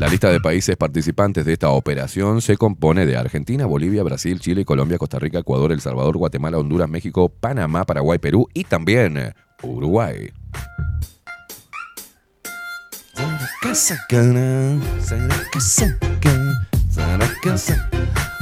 La 0.00 0.08
lista 0.08 0.30
de 0.30 0.40
países 0.40 0.76
participantes 0.76 1.44
de 1.44 1.52
esta 1.52 1.70
operación 1.70 2.42
se 2.42 2.56
compone 2.56 3.06
de 3.06 3.16
Argentina, 3.16 3.66
Bolivia, 3.66 4.02
Brasil, 4.02 4.40
Chile, 4.40 4.64
Colombia, 4.64 4.98
Costa 4.98 5.20
Rica, 5.20 5.38
Ecuador, 5.38 5.70
El 5.70 5.80
Salvador, 5.80 6.16
Guatemala, 6.16 6.58
Honduras, 6.58 6.88
México, 6.88 7.28
Panamá, 7.28 7.84
Paraguay, 7.84 8.18
Perú 8.18 8.48
y 8.52 8.64
también 8.64 9.32
Uruguay. 9.62 10.32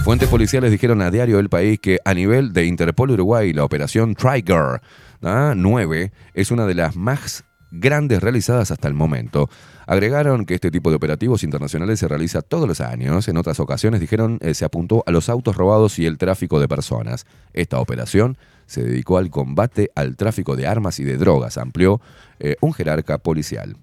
Fuentes 0.05 0.29
policiales 0.29 0.71
dijeron 0.71 1.03
a 1.03 1.11
Diario 1.11 1.39
El 1.39 1.49
País 1.49 1.81
que 1.81 1.99
a 2.05 2.15
nivel 2.15 2.53
de 2.53 2.67
Interpol 2.67 3.13
Uruguay, 3.13 3.53
la 3.53 3.65
operación 3.65 4.15
Trigger 4.15 4.81
¿ah? 5.23 5.55
9 5.57 6.13
es 6.35 6.51
una 6.51 6.67
de 6.67 6.75
las 6.75 6.97
más 6.97 7.45
grandes 7.71 8.23
realizadas 8.23 8.71
hasta 8.71 8.89
el 8.89 8.95
momento. 8.95 9.49
Agregaron 9.87 10.47
que 10.47 10.55
este 10.55 10.71
tipo 10.71 10.91
de 10.91 10.97
operativos 10.97 11.43
internacionales 11.43 11.99
se 11.99 12.09
realiza 12.09 12.43
todos 12.43 12.69
los 12.69 12.81
años. 12.81 13.29
En 13.29 13.37
otras 13.37 13.61
ocasiones 13.61 14.01
dijeron 14.01 14.39
eh, 14.41 14.55
se 14.55 14.65
apuntó 14.65 15.03
a 15.07 15.11
los 15.11 15.29
autos 15.29 15.57
robados 15.57 15.99
y 15.99 16.07
el 16.07 16.19
tráfico 16.19 16.61
de 16.61 16.69
personas. 16.69 17.27
Esta 17.53 17.79
operación 17.79 18.39
se 18.67 18.83
dedicó 18.83 19.19
al 19.19 19.31
combate 19.31 19.91
al 19.95 20.17
tráfico 20.17 20.57
de 20.57 20.67
armas 20.67 21.01
y 21.01 21.05
de 21.05 21.17
drogas, 21.17 21.59
amplió 21.59 22.01
eh, 22.39 22.57
un 22.61 22.73
jerarca 22.73 23.19
policial. 23.19 23.77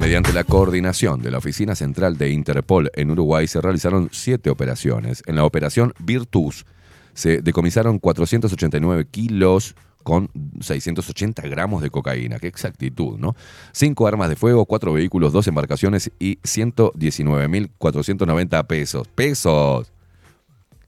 Mediante 0.00 0.32
la 0.32 0.42
coordinación 0.44 1.20
de 1.20 1.30
la 1.30 1.36
Oficina 1.38 1.74
Central 1.74 2.16
de 2.16 2.30
Interpol 2.30 2.90
en 2.94 3.10
Uruguay 3.10 3.46
se 3.46 3.60
realizaron 3.60 4.08
siete 4.12 4.48
operaciones. 4.48 5.22
En 5.26 5.36
la 5.36 5.44
operación 5.44 5.92
Virtus 5.98 6.64
se 7.12 7.42
decomisaron 7.42 7.98
489 7.98 9.08
kilos 9.10 9.74
con 10.02 10.30
680 10.60 11.42
gramos 11.42 11.82
de 11.82 11.90
cocaína. 11.90 12.38
Qué 12.38 12.46
exactitud, 12.46 13.18
¿no? 13.18 13.36
Cinco 13.72 14.06
armas 14.06 14.30
de 14.30 14.36
fuego, 14.36 14.64
cuatro 14.64 14.94
vehículos, 14.94 15.34
dos 15.34 15.46
embarcaciones 15.48 16.10
y 16.18 16.38
119.490 16.38 18.66
pesos. 18.66 19.06
¡Pesos! 19.08 19.92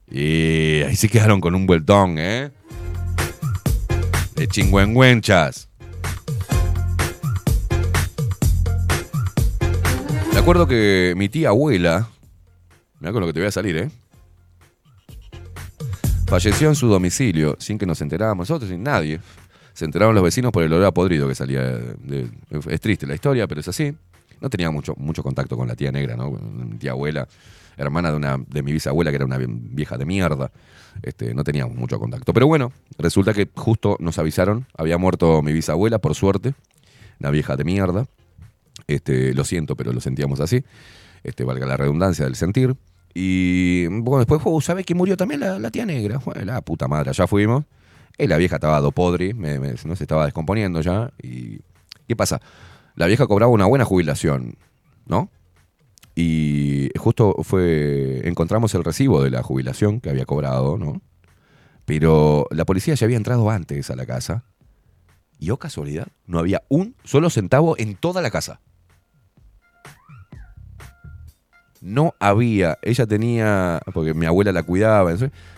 Y 0.09 0.81
ahí 0.83 0.95
se 0.95 1.09
quedaron 1.09 1.41
con 1.41 1.55
un 1.55 1.65
vueltón, 1.65 2.17
¿eh? 2.19 2.51
De 4.35 4.47
chingüengüenchas. 4.47 5.69
Me 10.33 10.39
acuerdo 10.39 10.67
que 10.67 11.13
mi 11.15 11.29
tía 11.29 11.49
abuela, 11.49 12.09
mira 12.99 13.11
con 13.11 13.21
lo 13.21 13.27
que 13.27 13.33
te 13.33 13.39
voy 13.39 13.47
a 13.47 13.51
salir, 13.51 13.77
¿eh? 13.77 13.91
Falleció 16.27 16.69
en 16.69 16.75
su 16.75 16.87
domicilio 16.87 17.55
sin 17.59 17.77
que 17.77 17.85
nos 17.85 18.01
enteráramos 18.01 18.49
nosotros, 18.49 18.69
sin 18.69 18.81
nadie. 18.83 19.19
Se 19.73 19.85
enteraron 19.85 20.15
los 20.15 20.23
vecinos 20.23 20.51
por 20.51 20.63
el 20.63 20.73
olor 20.73 20.85
a 20.85 20.91
podrido 20.91 21.27
que 21.27 21.35
salía. 21.35 21.61
de- 21.61 22.27
es 22.69 22.81
triste 22.81 23.05
la 23.07 23.15
historia, 23.15 23.47
pero 23.47 23.61
es 23.61 23.67
así. 23.67 23.95
No 24.41 24.49
tenía 24.49 24.69
mucho, 24.71 24.93
mucho 24.97 25.23
contacto 25.23 25.55
con 25.55 25.67
la 25.67 25.75
tía 25.75 25.91
negra, 25.91 26.15
¿no? 26.15 26.31
Mi 26.31 26.77
tía 26.77 26.91
abuela, 26.91 27.27
hermana 27.77 28.11
de, 28.11 28.17
una, 28.17 28.37
de 28.47 28.63
mi 28.63 28.71
bisabuela, 28.73 29.11
que 29.11 29.15
era 29.17 29.25
una 29.25 29.37
vieja 29.39 29.97
de 29.97 30.05
mierda. 30.05 30.51
Este, 31.01 31.33
no 31.33 31.43
teníamos 31.43 31.75
mucho 31.75 31.99
contacto. 31.99 32.33
Pero 32.33 32.47
bueno, 32.47 32.71
resulta 32.97 33.33
que 33.33 33.49
justo 33.55 33.97
nos 33.99 34.19
avisaron, 34.19 34.67
había 34.77 34.97
muerto 34.97 35.41
mi 35.41 35.53
bisabuela, 35.53 35.99
por 35.99 36.13
suerte, 36.15 36.53
una 37.19 37.29
vieja 37.31 37.55
de 37.55 37.63
mierda. 37.63 38.05
Este, 38.87 39.33
lo 39.33 39.43
siento, 39.43 39.75
pero 39.75 39.91
lo 39.93 40.01
sentíamos 40.01 40.39
así. 40.39 40.63
Este, 41.23 41.43
valga 41.43 41.65
la 41.65 41.77
redundancia 41.77 42.25
del 42.25 42.35
sentir. 42.35 42.75
Y 43.13 43.85
bueno, 43.87 44.17
después, 44.19 44.41
oh, 44.43 44.59
¿sabe 44.61 44.83
que 44.83 44.95
murió 44.95 45.15
también 45.15 45.39
la, 45.39 45.71
tía 45.71 45.85
negra? 45.85 46.19
La 46.43 46.61
puta 46.61 46.87
madre, 46.87 47.09
allá 47.11 47.27
fuimos. 47.27 47.63
Y 48.17 48.27
la 48.27 48.37
vieja 48.37 48.55
estaba 48.55 48.79
do 48.81 48.91
podri, 48.91 49.33
me- 49.33 49.59
me- 49.59 49.73
no 49.85 49.95
se 49.95 50.03
estaba 50.03 50.25
descomponiendo 50.25 50.81
ya. 50.81 51.11
Y 51.21 51.59
¿qué 52.07 52.15
pasa? 52.15 52.41
La 52.95 53.07
vieja 53.07 53.25
cobraba 53.25 53.51
una 53.51 53.65
buena 53.65 53.85
jubilación, 53.85 54.55
¿no? 55.07 55.29
Y 56.15 56.89
justo 56.97 57.35
fue. 57.43 58.21
Encontramos 58.25 58.75
el 58.75 58.83
recibo 58.83 59.23
de 59.23 59.31
la 59.31 59.43
jubilación 59.43 59.99
que 59.99 60.09
había 60.09 60.25
cobrado, 60.25 60.77
¿no? 60.77 61.01
Pero 61.85 62.47
la 62.51 62.65
policía 62.65 62.93
ya 62.95 63.05
había 63.05 63.17
entrado 63.17 63.49
antes 63.49 63.89
a 63.89 63.95
la 63.95 64.05
casa. 64.05 64.43
Y 65.39 65.49
oh 65.49 65.57
casualidad, 65.57 66.07
no 66.25 66.39
había 66.39 66.63
un 66.69 66.95
solo 67.03 67.29
centavo 67.29 67.75
en 67.77 67.95
toda 67.95 68.21
la 68.21 68.31
casa. 68.31 68.61
No 71.81 72.15
había. 72.19 72.77
Ella 72.81 73.05
tenía, 73.05 73.81
porque 73.93 74.13
mi 74.13 74.25
abuela 74.25 74.53
la 74.53 74.63
cuidaba, 74.63 75.13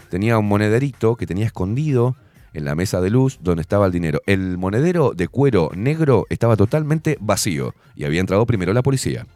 tenía 0.09 0.39
un 0.39 0.47
monederito 0.47 1.17
que 1.17 1.27
tenía 1.27 1.45
escondido 1.45 2.15
en 2.53 2.65
la 2.65 2.73
mesa 2.73 3.01
de 3.01 3.11
luz 3.11 3.37
donde 3.41 3.61
estaba 3.61 3.85
el 3.85 3.91
dinero. 3.91 4.21
El 4.25 4.57
monedero 4.57 5.11
de 5.13 5.27
cuero 5.27 5.69
negro 5.75 6.25
estaba 6.29 6.55
totalmente 6.55 7.17
vacío 7.19 7.75
y 7.95 8.05
había 8.05 8.21
entrado 8.21 8.45
primero 8.47 8.73
la 8.73 8.81
policía. 8.81 9.27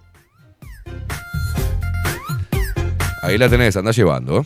Ahí 3.22 3.38
la 3.38 3.50
tenés, 3.50 3.76
anda 3.78 3.92
llevando. 3.92 4.46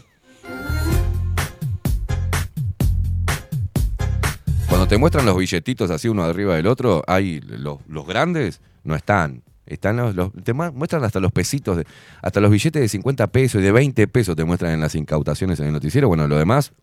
Cuando 4.67 4.87
te 4.87 4.97
muestran 4.97 5.25
los 5.25 5.37
billetitos 5.37 5.91
así 5.91 6.07
uno 6.07 6.23
arriba 6.23 6.55
del 6.55 6.67
otro, 6.67 7.03
hay 7.07 7.39
los, 7.41 7.77
los 7.87 8.05
grandes 8.07 8.61
no 8.83 8.95
están. 8.95 9.43
Están 9.65 9.95
los, 10.15 10.31
te 10.43 10.51
mu- 10.53 10.71
muestran 10.73 11.03
hasta 11.05 11.19
los 11.19 11.31
pesitos, 11.31 11.77
de- 11.77 11.85
hasta 12.21 12.41
los 12.41 12.51
billetes 12.51 12.81
de 12.81 12.89
50 12.89 13.27
pesos 13.27 13.61
y 13.61 13.63
de 13.63 13.71
20 13.71 14.07
pesos 14.07 14.35
te 14.35 14.43
muestran 14.43 14.73
en 14.73 14.81
las 14.81 14.95
incautaciones 14.95 15.59
en 15.59 15.67
el 15.67 15.73
noticiero. 15.73 16.07
Bueno, 16.09 16.27
lo 16.27 16.37
demás, 16.37 16.73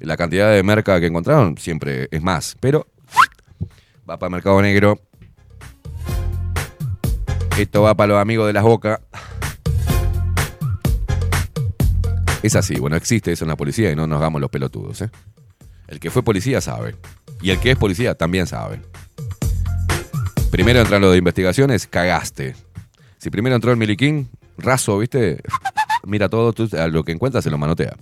la 0.00 0.16
cantidad 0.16 0.50
de 0.52 0.62
merca 0.62 1.00
que 1.00 1.06
encontraron 1.06 1.56
siempre 1.56 2.08
es 2.10 2.20
más, 2.20 2.56
pero 2.60 2.86
va 4.08 4.18
para 4.18 4.28
Mercado 4.30 4.60
Negro. 4.60 5.00
Esto 7.58 7.80
va 7.82 7.94
para 7.94 8.08
los 8.08 8.20
amigos 8.20 8.46
de 8.46 8.52
las 8.52 8.62
bocas. 8.62 9.00
Es 12.42 12.54
así, 12.54 12.78
bueno, 12.78 12.96
existe 12.96 13.32
eso 13.32 13.44
en 13.44 13.48
la 13.48 13.56
policía 13.56 13.90
y 13.90 13.96
no 13.96 14.06
nos 14.06 14.18
hagamos 14.18 14.42
los 14.42 14.50
pelotudos. 14.50 15.00
¿eh? 15.00 15.10
El 15.88 15.98
que 15.98 16.10
fue 16.10 16.22
policía 16.22 16.60
sabe. 16.60 16.96
Y 17.40 17.50
el 17.50 17.58
que 17.58 17.70
es 17.70 17.78
policía 17.78 18.14
también 18.14 18.46
sabe. 18.46 18.82
Primero 20.50 20.80
entran 20.80 21.00
los 21.00 21.12
de 21.12 21.18
investigaciones, 21.18 21.86
cagaste. 21.86 22.54
Si 23.18 23.30
primero 23.30 23.56
entró 23.56 23.70
el 23.70 23.78
miliquín, 23.78 24.28
raso, 24.58 24.98
¿viste? 24.98 25.40
Mira 26.04 26.28
todo, 26.28 26.52
tú, 26.52 26.68
a 26.76 26.88
lo 26.88 27.04
que 27.04 27.12
encuentra 27.12 27.40
se 27.40 27.50
lo 27.50 27.56
manotea. 27.56 27.96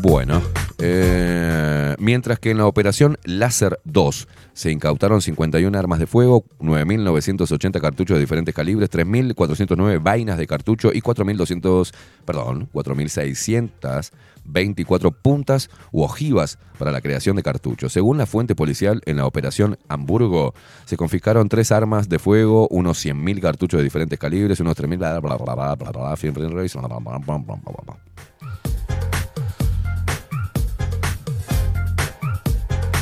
Bueno, 0.00 0.42
eh, 0.86 1.96
mientras 1.98 2.38
que 2.38 2.50
en 2.50 2.58
la 2.58 2.66
operación 2.66 3.16
Láser 3.24 3.80
2 3.84 4.28
se 4.52 4.70
incautaron 4.70 5.22
51 5.22 5.78
armas 5.78 5.98
de 5.98 6.06
fuego, 6.06 6.44
9.980 6.60 7.80
cartuchos 7.80 8.16
de 8.16 8.20
diferentes 8.20 8.54
calibres, 8.54 8.90
3.409 8.90 10.02
vainas 10.02 10.36
de 10.36 10.46
cartucho 10.46 10.90
y 10.92 11.00
4.200, 11.00 11.94
perdón, 12.26 12.68
4.624 12.72 15.14
puntas 15.22 15.70
u 15.90 16.02
ojivas 16.02 16.58
para 16.78 16.92
la 16.92 17.00
creación 17.00 17.36
de 17.36 17.42
cartuchos. 17.42 17.90
Según 17.92 18.18
la 18.18 18.26
fuente 18.26 18.54
policial, 18.54 19.00
en 19.06 19.16
la 19.16 19.24
operación 19.26 19.78
Hamburgo 19.88 20.52
se 20.84 20.98
confiscaron 20.98 21.48
tres 21.48 21.72
armas 21.72 22.10
de 22.10 22.18
fuego, 22.18 22.68
unos 22.68 23.02
100.000 23.04 23.40
cartuchos 23.40 23.78
de 23.78 23.84
diferentes 23.84 24.18
calibres, 24.18 24.60
unos 24.60 24.76
3.000... 24.76 24.98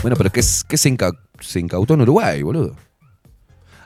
Bueno, 0.03 0.17
pero 0.17 0.31
¿qué, 0.31 0.43
se, 0.43 0.65
se 1.41 1.61
incautó 1.61 1.95
en 1.95 2.01
Uruguay, 2.01 2.43
boludo? 2.43 2.75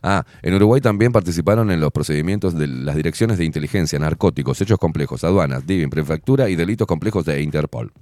Ah, 0.03 0.25
en 0.43 0.55
Uruguay 0.55 0.81
también 0.81 1.13
participaron 1.13 1.71
en 1.71 1.81
los 1.81 1.93
procedimientos 1.93 2.55
de 2.57 2.67
las 2.69 2.97
direcciones 2.97 3.39
de 3.39 3.45
inteligencia, 3.45 3.99
narcóticos, 3.99 4.61
hechos 4.61 4.79
complejos, 4.79 5.25
aduanas, 5.25 5.67
DIVIN, 5.67 5.91
prefectura 5.91 6.49
y 6.49 6.57
delitos 6.57 6.87
complejos 6.87 7.25
de 7.25 7.43
Interpol. 7.43 7.93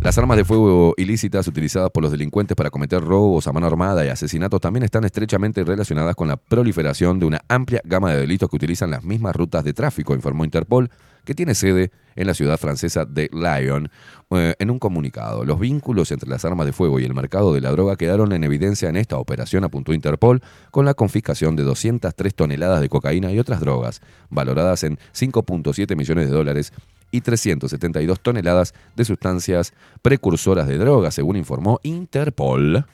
Las 0.00 0.18
armas 0.18 0.36
de 0.36 0.44
fuego 0.44 0.92
ilícitas 0.98 1.46
utilizadas 1.46 1.90
por 1.90 2.02
los 2.02 2.12
delincuentes 2.12 2.54
para 2.56 2.70
cometer 2.70 3.02
robos 3.02 3.46
a 3.46 3.52
mano 3.52 3.66
armada 3.66 4.04
y 4.04 4.08
asesinatos 4.08 4.60
también 4.60 4.82
están 4.82 5.04
estrechamente 5.04 5.64
relacionadas 5.64 6.14
con 6.14 6.28
la 6.28 6.36
proliferación 6.36 7.18
de 7.18 7.26
una 7.26 7.40
amplia 7.48 7.80
gama 7.84 8.10
de 8.10 8.20
delitos 8.20 8.50
que 8.50 8.56
utilizan 8.56 8.90
las 8.90 9.02
mismas 9.02 9.34
rutas 9.34 9.64
de 9.64 9.72
tráfico, 9.72 10.14
informó 10.14 10.44
Interpol, 10.44 10.90
que 11.24 11.34
tiene 11.34 11.54
sede 11.54 11.90
en 12.16 12.26
la 12.26 12.34
ciudad 12.34 12.58
francesa 12.58 13.04
de 13.04 13.30
Lyon. 13.32 13.90
Eh, 14.30 14.54
en 14.58 14.70
un 14.70 14.78
comunicado, 14.78 15.44
los 15.44 15.58
vínculos 15.58 16.10
entre 16.10 16.28
las 16.28 16.44
armas 16.44 16.66
de 16.66 16.72
fuego 16.72 17.00
y 17.00 17.04
el 17.04 17.14
mercado 17.14 17.54
de 17.54 17.60
la 17.60 17.70
droga 17.70 17.96
quedaron 17.96 18.32
en 18.32 18.44
evidencia 18.44 18.88
en 18.88 18.96
esta 18.96 19.18
operación, 19.18 19.64
apuntó 19.64 19.92
Interpol, 19.92 20.42
con 20.70 20.84
la 20.84 20.94
confiscación 20.94 21.56
de 21.56 21.62
203 21.62 22.34
toneladas 22.34 22.80
de 22.80 22.88
cocaína 22.88 23.32
y 23.32 23.38
otras 23.38 23.60
drogas, 23.60 24.00
valoradas 24.30 24.84
en 24.84 24.98
5.7 25.12 25.96
millones 25.96 26.28
de 26.28 26.34
dólares 26.34 26.72
y 27.10 27.20
372 27.20 28.20
toneladas 28.20 28.74
de 28.96 29.04
sustancias 29.04 29.72
precursoras 30.02 30.66
de 30.66 30.78
droga, 30.78 31.10
según 31.10 31.36
informó 31.36 31.78
Interpol. 31.82 32.84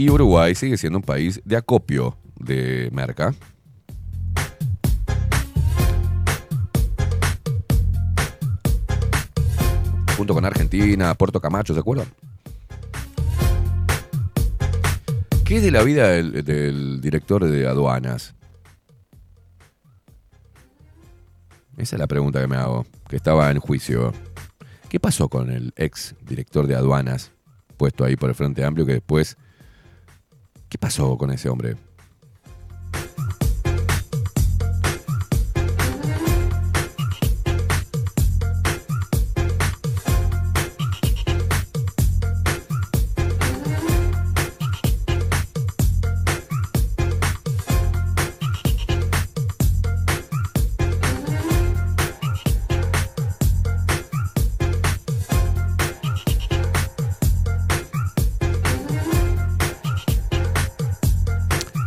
Y 0.00 0.08
Uruguay 0.08 0.54
sigue 0.54 0.78
siendo 0.78 0.98
un 0.98 1.02
país 1.04 1.42
de 1.44 1.58
acopio 1.58 2.16
de 2.38 2.88
merca. 2.90 3.34
Junto 10.16 10.32
con 10.32 10.46
Argentina, 10.46 11.14
Puerto 11.14 11.38
Camacho, 11.38 11.74
¿se 11.74 11.80
acuerdan? 11.80 12.06
¿Qué 15.44 15.58
es 15.58 15.62
de 15.62 15.70
la 15.70 15.82
vida 15.82 16.08
del, 16.08 16.46
del 16.46 17.02
director 17.02 17.44
de 17.44 17.66
aduanas? 17.66 18.34
Esa 21.76 21.96
es 21.96 22.00
la 22.00 22.06
pregunta 22.06 22.40
que 22.40 22.46
me 22.46 22.56
hago, 22.56 22.86
que 23.06 23.16
estaba 23.16 23.50
en 23.50 23.58
juicio. 23.58 24.14
¿Qué 24.88 24.98
pasó 24.98 25.28
con 25.28 25.50
el 25.50 25.74
ex 25.76 26.14
director 26.22 26.66
de 26.66 26.76
aduanas, 26.76 27.32
puesto 27.76 28.02
ahí 28.02 28.16
por 28.16 28.30
el 28.30 28.34
Frente 28.34 28.64
Amplio, 28.64 28.86
que 28.86 28.94
después... 28.94 29.36
¿Qué 30.70 30.78
pasó 30.78 31.18
con 31.18 31.32
ese 31.32 31.48
hombre? 31.48 31.76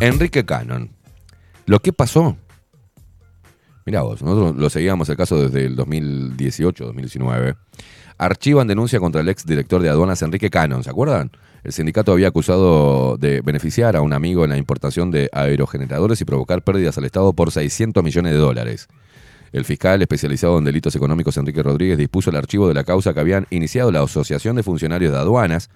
Enrique 0.04 0.44
Cannon. 0.44 0.90
Lo 1.66 1.80
que 1.80 1.94
pasó. 1.94 2.36
Mira 3.86 4.02
vos, 4.02 4.22
nosotros 4.22 4.56
lo 4.58 4.70
seguíamos 4.70 5.08
el 5.08 5.16
caso 5.16 5.42
desde 5.42 5.66
el 5.66 5.78
2018-2019. 5.78 7.56
Archivan 8.18 8.68
denuncia 8.68 9.00
contra 9.00 9.22
el 9.22 9.30
ex 9.30 9.46
director 9.46 9.82
de 9.82 9.88
aduanas 9.88 10.22
Enrique 10.22 10.50
Cannon, 10.50 10.84
¿se 10.84 10.90
acuerdan? 10.90 11.32
El 11.64 11.72
sindicato 11.72 12.12
había 12.12 12.28
acusado 12.28 13.16
de 13.16 13.40
beneficiar 13.40 13.96
a 13.96 14.02
un 14.02 14.12
amigo 14.12 14.44
en 14.44 14.50
la 14.50 14.58
importación 14.58 15.10
de 15.10 15.30
aerogeneradores 15.32 16.20
y 16.20 16.26
provocar 16.26 16.64
pérdidas 16.64 16.98
al 16.98 17.06
Estado 17.06 17.32
por 17.32 17.52
600 17.52 18.04
millones 18.04 18.34
de 18.34 18.40
dólares. 18.40 18.90
El 19.54 19.64
fiscal 19.64 20.02
especializado 20.02 20.58
en 20.58 20.66
delitos 20.66 20.98
económicos 20.98 21.38
Enrique 21.38 21.64
Rodríguez 21.64 21.98
dispuso 21.98 22.30
el 22.30 22.36
archivo 22.36 22.68
de 22.68 22.74
la 22.74 22.84
causa 22.84 23.14
que 23.14 23.22
habían 23.22 23.48
iniciado 23.52 23.90
la 23.90 24.02
Asociación 24.02 24.58
de 24.58 24.64
Funcionarios 24.64 25.14
de 25.14 25.20
Aduanas. 25.20 25.70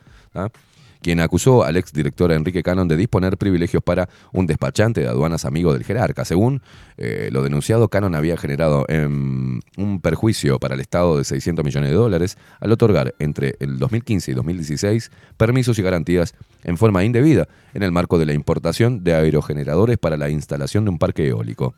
Quien 1.07 1.21
acusó 1.21 1.63
al 1.63 1.77
exdirector 1.77 2.33
Enrique 2.33 2.61
Cannon 2.61 2.85
de 2.89 2.97
disponer 2.97 3.37
privilegios 3.37 3.81
para 3.81 4.09
un 4.33 4.45
despachante 4.45 4.99
de 4.99 5.07
aduanas 5.07 5.45
amigo 5.45 5.71
del 5.71 5.85
jerarca. 5.85 6.25
Según 6.25 6.61
eh, 6.97 7.29
lo 7.31 7.43
denunciado, 7.43 7.87
Cannon 7.87 8.13
había 8.13 8.35
generado 8.35 8.83
em, 8.89 9.61
un 9.77 10.01
perjuicio 10.01 10.59
para 10.59 10.75
el 10.75 10.81
Estado 10.81 11.17
de 11.17 11.23
600 11.23 11.63
millones 11.63 11.91
de 11.91 11.95
dólares 11.95 12.37
al 12.59 12.73
otorgar 12.73 13.15
entre 13.19 13.55
el 13.61 13.79
2015 13.79 14.31
y 14.31 14.33
2016 14.33 15.09
permisos 15.37 15.79
y 15.79 15.81
garantías 15.81 16.35
en 16.65 16.75
forma 16.75 17.05
indebida 17.05 17.47
en 17.73 17.83
el 17.83 17.93
marco 17.93 18.19
de 18.19 18.25
la 18.25 18.33
importación 18.33 19.05
de 19.05 19.13
aerogeneradores 19.13 19.97
para 19.97 20.17
la 20.17 20.29
instalación 20.29 20.83
de 20.83 20.89
un 20.89 20.99
parque 20.99 21.25
eólico. 21.25 21.73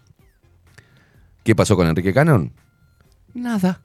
¿Qué 1.43 1.55
pasó 1.55 1.75
con 1.75 1.87
Enrique 1.87 2.15
Cannon? 2.15 2.51
Nada. 3.35 3.79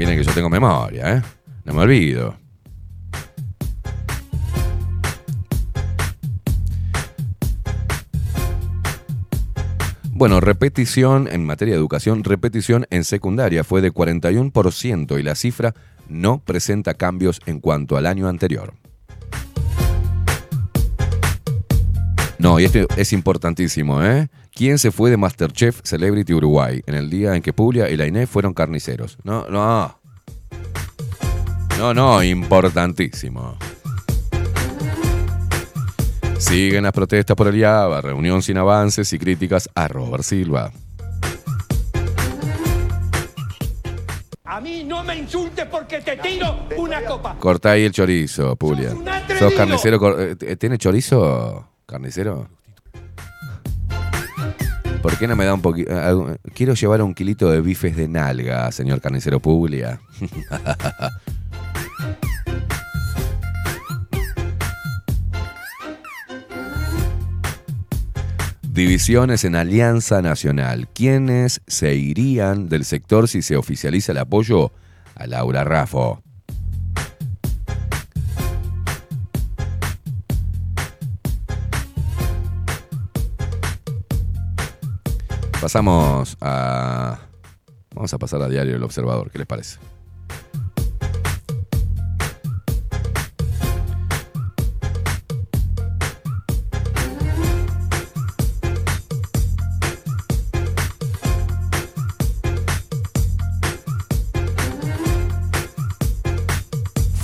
Miren 0.00 0.16
que 0.16 0.24
yo 0.24 0.32
tengo 0.32 0.48
memoria, 0.48 1.16
¿eh? 1.16 1.22
No 1.66 1.74
me 1.74 1.82
olvido. 1.82 2.34
Bueno, 10.12 10.40
repetición 10.40 11.28
en 11.30 11.44
materia 11.44 11.74
de 11.74 11.78
educación, 11.78 12.24
repetición 12.24 12.86
en 12.88 13.04
secundaria 13.04 13.62
fue 13.62 13.82
de 13.82 13.92
41% 13.92 15.20
y 15.20 15.22
la 15.22 15.34
cifra 15.34 15.74
no 16.08 16.38
presenta 16.42 16.94
cambios 16.94 17.42
en 17.44 17.60
cuanto 17.60 17.98
al 17.98 18.06
año 18.06 18.26
anterior. 18.26 18.72
No, 22.38 22.58
y 22.58 22.64
esto 22.64 22.86
es 22.96 23.12
importantísimo, 23.12 24.02
¿eh? 24.02 24.30
¿Quién 24.60 24.78
se 24.78 24.90
fue 24.90 25.08
de 25.08 25.16
Masterchef 25.16 25.80
Celebrity 25.84 26.34
Uruguay 26.34 26.82
en 26.84 26.94
el 26.94 27.08
día 27.08 27.34
en 27.34 27.40
que 27.40 27.54
Puglia 27.54 27.88
y 27.88 27.96
la 27.96 28.06
Inés 28.06 28.28
fueron 28.28 28.52
carniceros? 28.52 29.16
No, 29.24 29.46
no. 29.48 29.98
No, 31.78 31.94
no, 31.94 32.22
importantísimo. 32.22 33.56
Siguen 36.36 36.82
las 36.84 36.92
protestas 36.92 37.34
por 37.34 37.48
el 37.48 37.56
IABA, 37.56 38.02
reunión 38.02 38.42
sin 38.42 38.58
avances 38.58 39.10
y 39.14 39.18
críticas 39.18 39.66
a 39.74 39.88
Robert 39.88 40.24
Silva. 40.24 40.70
A 44.44 44.60
mí 44.60 44.84
no 44.84 45.02
me 45.02 45.16
insultes 45.16 45.64
porque 45.70 46.00
te 46.02 46.18
tiro 46.18 46.66
una 46.76 47.02
copa. 47.06 47.34
Corta 47.38 47.70
ahí 47.70 47.84
el 47.84 47.92
chorizo, 47.92 48.50
atrevido. 48.52 48.94
¿Sos 49.38 49.54
carnicero? 49.54 49.98
cor- 49.98 50.36
eh, 50.38 50.56
¿Tiene 50.56 50.76
chorizo, 50.76 51.66
carnicero? 51.86 52.46
¿Por 55.02 55.16
qué 55.16 55.26
no 55.26 55.34
me 55.34 55.46
da 55.46 55.54
un 55.54 55.62
poquito? 55.62 55.90
Quiero 56.54 56.74
llevar 56.74 57.00
un 57.02 57.14
kilito 57.14 57.50
de 57.50 57.60
bifes 57.60 57.96
de 57.96 58.06
nalga, 58.06 58.70
señor 58.70 59.00
carnicero 59.00 59.40
Puglia. 59.40 60.00
Divisiones 68.62 69.44
en 69.44 69.56
Alianza 69.56 70.22
Nacional. 70.22 70.88
¿Quiénes 70.94 71.60
se 71.66 71.96
irían 71.96 72.68
del 72.68 72.84
sector 72.84 73.26
si 73.28 73.42
se 73.42 73.56
oficializa 73.56 74.12
el 74.12 74.18
apoyo 74.18 74.72
a 75.16 75.26
Laura 75.26 75.64
Raffo? 75.64 76.22
Pasamos 85.60 86.38
a. 86.40 87.18
Vamos 87.94 88.14
a 88.14 88.18
pasar 88.18 88.40
a 88.40 88.48
Diario 88.48 88.76
El 88.76 88.82
Observador, 88.82 89.30
¿qué 89.30 89.36
les 89.38 89.46
parece? 89.46 89.78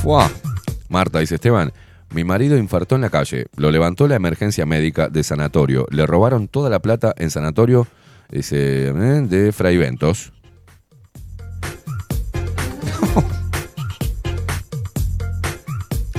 Fuá. 0.02 0.30
Marta 0.90 1.20
dice 1.20 1.36
Esteban, 1.36 1.72
mi 2.10 2.24
marido 2.24 2.58
infartó 2.58 2.96
en 2.96 3.00
la 3.00 3.10
calle, 3.10 3.46
lo 3.56 3.70
levantó 3.70 4.06
la 4.08 4.16
emergencia 4.16 4.66
médica 4.66 5.08
de 5.08 5.22
sanatorio, 5.22 5.86
le 5.90 6.06
robaron 6.06 6.48
toda 6.48 6.68
la 6.68 6.80
plata 6.80 7.14
en 7.16 7.30
sanatorio 7.30 7.86
dice, 8.30 8.88
eh, 8.88 8.92
de 8.92 9.52
Fray 9.52 9.76
Ventos. 9.76 10.32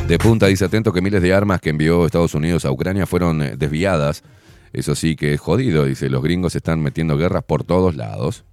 De 0.07 0.17
punta 0.17 0.47
dice 0.47 0.63
atento 0.63 0.93
que 0.93 1.01
miles 1.01 1.21
de 1.21 1.33
armas 1.33 1.59
que 1.59 1.69
envió 1.69 2.05
Estados 2.05 2.33
Unidos 2.33 2.63
a 2.63 2.71
Ucrania 2.71 3.05
fueron 3.05 3.41
eh, 3.41 3.55
desviadas. 3.57 4.23
Eso 4.71 4.95
sí 4.95 5.17
que 5.17 5.33
es 5.33 5.41
jodido, 5.41 5.83
dice, 5.83 6.09
los 6.09 6.23
gringos 6.23 6.55
están 6.55 6.81
metiendo 6.81 7.17
guerras 7.17 7.43
por 7.43 7.65
todos 7.65 7.95
lados. 7.95 8.45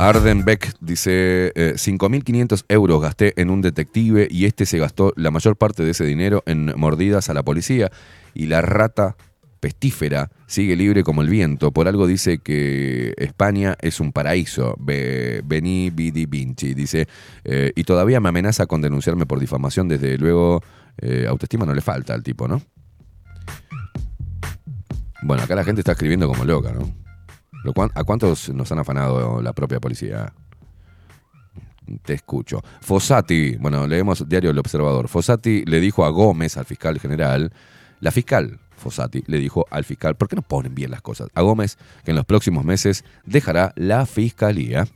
Arden 0.00 0.46
Beck 0.46 0.72
dice, 0.80 1.52
eh, 1.54 1.74
5.500 1.76 2.64
euros 2.68 3.02
gasté 3.02 3.34
en 3.40 3.50
un 3.50 3.60
detective 3.60 4.28
y 4.30 4.46
este 4.46 4.64
se 4.64 4.78
gastó 4.78 5.12
la 5.16 5.30
mayor 5.30 5.56
parte 5.56 5.84
de 5.84 5.90
ese 5.90 6.04
dinero 6.06 6.42
en 6.46 6.72
mordidas 6.74 7.28
a 7.28 7.34
la 7.34 7.42
policía 7.42 7.90
y 8.32 8.46
la 8.46 8.62
rata 8.62 9.16
pestífera 9.60 10.30
sigue 10.46 10.74
libre 10.74 11.02
como 11.04 11.20
el 11.20 11.28
viento. 11.28 11.70
Por 11.70 11.86
algo 11.86 12.06
dice 12.06 12.38
que 12.38 13.12
España 13.18 13.76
es 13.82 14.00
un 14.00 14.12
paraíso. 14.12 14.74
Be- 14.78 15.42
Beni 15.44 15.90
Vidi 15.90 16.24
Vinci 16.24 16.72
dice, 16.72 17.06
eh, 17.44 17.72
y 17.76 17.84
todavía 17.84 18.20
me 18.20 18.30
amenaza 18.30 18.64
con 18.64 18.80
denunciarme 18.80 19.26
por 19.26 19.38
difamación. 19.38 19.86
Desde 19.86 20.16
luego, 20.16 20.62
eh, 20.96 21.26
autoestima 21.28 21.66
no 21.66 21.74
le 21.74 21.82
falta 21.82 22.14
al 22.14 22.22
tipo, 22.22 22.48
¿no? 22.48 22.62
Bueno, 25.20 25.42
acá 25.42 25.54
la 25.54 25.64
gente 25.64 25.82
está 25.82 25.92
escribiendo 25.92 26.26
como 26.26 26.46
loca, 26.46 26.72
¿no? 26.72 26.90
¿A 27.94 28.04
cuántos 28.04 28.48
nos 28.50 28.70
han 28.72 28.78
afanado 28.78 29.42
la 29.42 29.52
propia 29.52 29.80
policía? 29.80 30.32
Te 32.02 32.14
escucho. 32.14 32.62
Fossati, 32.80 33.56
bueno, 33.56 33.86
leemos 33.86 34.28
diario 34.28 34.50
El 34.50 34.58
Observador. 34.58 35.08
Fossati 35.08 35.64
le 35.64 35.80
dijo 35.80 36.04
a 36.04 36.10
Gómez, 36.10 36.56
al 36.56 36.64
fiscal 36.64 36.98
general, 37.00 37.52
la 38.00 38.10
fiscal 38.10 38.60
Fossati 38.76 39.22
le 39.26 39.38
dijo 39.38 39.66
al 39.70 39.84
fiscal, 39.84 40.16
¿por 40.16 40.28
qué 40.28 40.36
no 40.36 40.42
ponen 40.42 40.74
bien 40.74 40.90
las 40.90 41.02
cosas? 41.02 41.28
A 41.34 41.42
Gómez, 41.42 41.76
que 42.04 42.12
en 42.12 42.16
los 42.16 42.24
próximos 42.24 42.64
meses 42.64 43.04
dejará 43.24 43.72
la 43.76 44.06
fiscalía. 44.06 44.86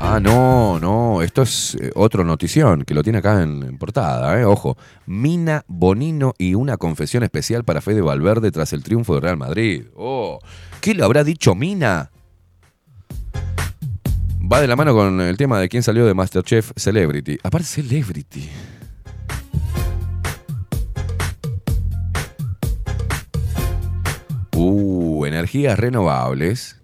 Ah, 0.00 0.20
no, 0.20 0.78
no, 0.78 1.22
esto 1.22 1.42
es 1.42 1.74
eh, 1.74 1.90
otro 1.96 2.22
notición 2.22 2.84
que 2.84 2.94
lo 2.94 3.02
tiene 3.02 3.18
acá 3.18 3.42
en, 3.42 3.78
portada, 3.78 4.40
eh, 4.40 4.44
ojo. 4.44 4.76
Mina 5.06 5.64
Bonino 5.66 6.34
y 6.38 6.54
una 6.54 6.76
confesión 6.76 7.24
especial 7.24 7.64
para 7.64 7.80
Fede 7.80 8.00
Valverde 8.00 8.52
tras 8.52 8.72
el 8.72 8.84
triunfo 8.84 9.16
de 9.16 9.20
Real 9.22 9.36
Madrid. 9.36 9.86
Oh, 9.96 10.38
¿qué 10.80 10.94
le 10.94 11.02
habrá 11.02 11.24
dicho 11.24 11.56
Mina? 11.56 12.12
Va 14.50 14.60
de 14.60 14.68
la 14.68 14.76
mano 14.76 14.94
con 14.94 15.20
el 15.20 15.36
tema 15.36 15.58
de 15.58 15.68
quién 15.68 15.82
salió 15.82 16.06
de 16.06 16.14
Masterchef 16.14 16.70
Celebrity. 16.76 17.38
Aparte, 17.42 17.66
Celebrity. 17.66 18.48
Uh, 24.54 25.26
energías 25.26 25.78
renovables. 25.78 26.77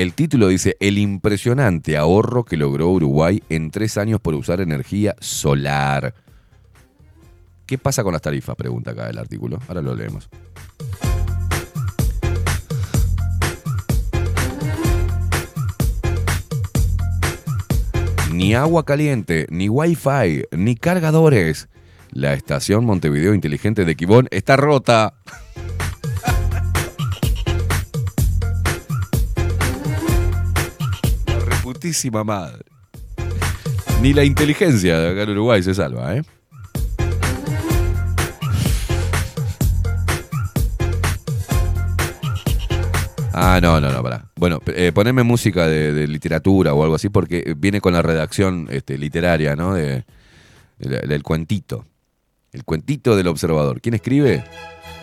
El 0.00 0.14
título 0.14 0.48
dice 0.48 0.78
El 0.80 0.96
impresionante 0.96 1.98
ahorro 1.98 2.42
que 2.42 2.56
logró 2.56 2.88
Uruguay 2.88 3.42
en 3.50 3.70
tres 3.70 3.98
años 3.98 4.18
por 4.18 4.34
usar 4.34 4.62
energía 4.62 5.14
solar. 5.20 6.14
¿Qué 7.66 7.76
pasa 7.76 8.02
con 8.02 8.14
las 8.14 8.22
tarifas? 8.22 8.56
Pregunta 8.56 8.92
acá 8.92 9.10
el 9.10 9.18
artículo. 9.18 9.58
Ahora 9.68 9.82
lo 9.82 9.94
leemos. 9.94 10.30
Ni 18.32 18.54
agua 18.54 18.86
caliente, 18.86 19.46
ni 19.50 19.68
wifi, 19.68 20.46
ni 20.52 20.76
cargadores. 20.76 21.68
La 22.10 22.32
estación 22.32 22.86
Montevideo 22.86 23.34
Inteligente 23.34 23.84
de 23.84 23.94
Quibón 23.96 24.28
está 24.30 24.56
rota. 24.56 25.12
La 31.80 31.84
reputísima 31.84 32.24
madre. 32.24 32.62
Ni 34.02 34.12
la 34.12 34.22
inteligencia 34.22 34.98
de 34.98 35.12
acá 35.12 35.22
en 35.22 35.30
Uruguay 35.30 35.62
se 35.62 35.74
salva, 35.74 36.14
¿eh? 36.14 36.22
Ah, 43.32 43.60
no, 43.62 43.80
no, 43.80 43.90
no, 43.92 44.02
pará. 44.02 44.26
Bueno, 44.36 44.60
eh, 44.66 44.92
poneme 44.92 45.22
música 45.22 45.66
de, 45.66 45.92
de 45.92 46.08
literatura 46.08 46.74
o 46.74 46.82
algo 46.82 46.96
así 46.96 47.08
porque 47.08 47.54
viene 47.56 47.80
con 47.80 47.92
la 47.92 48.02
redacción 48.02 48.66
este, 48.70 48.98
literaria, 48.98 49.54
¿no? 49.56 49.74
De, 49.74 50.04
de- 50.78 51.00
del 51.06 51.22
cuentito. 51.22 51.86
El 52.52 52.64
cuentito 52.64 53.16
del 53.16 53.28
observador. 53.28 53.80
¿Quién 53.80 53.94
escribe? 53.94 54.44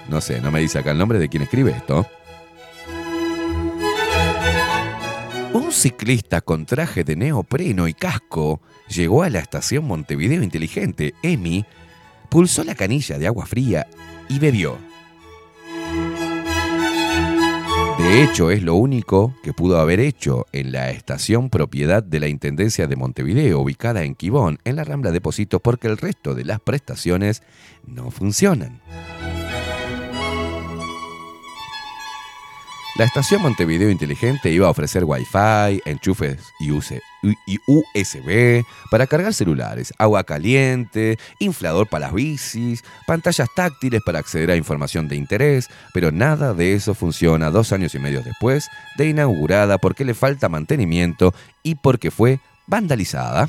No 0.09 0.19
sé, 0.21 0.41
no 0.41 0.51
me 0.51 0.59
dice 0.59 0.77
acá 0.79 0.91
el 0.91 0.97
nombre 0.97 1.17
de 1.19 1.29
quién 1.29 1.43
escribe 1.43 1.71
esto. 1.71 2.05
Un 5.68 5.73
ciclista 5.73 6.39
con 6.39 6.65
traje 6.65 7.03
de 7.03 7.18
neopreno 7.18 7.89
y 7.89 7.94
casco 7.94 8.61
llegó 8.88 9.23
a 9.23 9.30
la 9.30 9.39
estación 9.39 9.84
Montevideo 9.84 10.41
Inteligente, 10.41 11.14
EMI, 11.22 11.65
pulsó 12.30 12.64
la 12.64 12.73
canilla 12.73 13.19
de 13.19 13.27
agua 13.27 13.45
fría 13.45 13.85
y 14.30 14.39
bebió. 14.39 14.77
De 17.98 18.23
hecho, 18.23 18.49
es 18.49 18.64
lo 18.64 18.76
único 18.76 19.35
que 19.44 19.52
pudo 19.52 19.81
haber 19.81 19.99
hecho 19.99 20.45
en 20.53 20.72
la 20.72 20.89
estación 20.91 21.49
propiedad 21.49 22.02
de 22.02 22.22
la 22.22 22.30
Intendencia 22.30 22.88
de 22.88 22.95
Montevideo, 22.95 23.60
ubicada 23.60 24.03
en 24.03 24.15
Quibón, 24.15 24.60
en 24.64 24.77
la 24.77 24.85
Rambla 24.85 25.11
de 25.11 25.19
porque 25.19 25.88
el 25.88 25.98
resto 25.98 26.34
de 26.34 26.45
las 26.45 26.61
prestaciones 26.61 27.44
no 27.85 28.10
funcionan. 28.10 28.80
La 32.97 33.05
estación 33.05 33.43
Montevideo 33.43 33.91
Inteligente 33.91 34.49
iba 34.49 34.65
a 34.65 34.71
ofrecer 34.71 35.03
Wi-Fi, 35.03 35.83
enchufes 35.85 36.51
y 36.59 36.71
USB 36.71 38.65
para 38.89 39.05
cargar 39.05 39.35
celulares, 39.35 39.93
agua 39.99 40.23
caliente, 40.23 41.19
inflador 41.37 41.87
para 41.87 42.07
las 42.07 42.15
bicis, 42.15 42.83
pantallas 43.05 43.49
táctiles 43.55 44.01
para 44.03 44.17
acceder 44.17 44.49
a 44.49 44.55
información 44.55 45.07
de 45.07 45.15
interés, 45.15 45.69
pero 45.93 46.11
nada 46.11 46.55
de 46.55 46.73
eso 46.73 46.95
funciona 46.95 47.51
dos 47.51 47.71
años 47.71 47.93
y 47.93 47.99
medio 47.99 48.23
después 48.23 48.67
de 48.97 49.09
inaugurada 49.09 49.77
porque 49.77 50.03
le 50.03 50.15
falta 50.15 50.49
mantenimiento 50.49 51.35
y 51.61 51.75
porque 51.75 52.09
fue 52.09 52.39
vandalizada. 52.65 53.47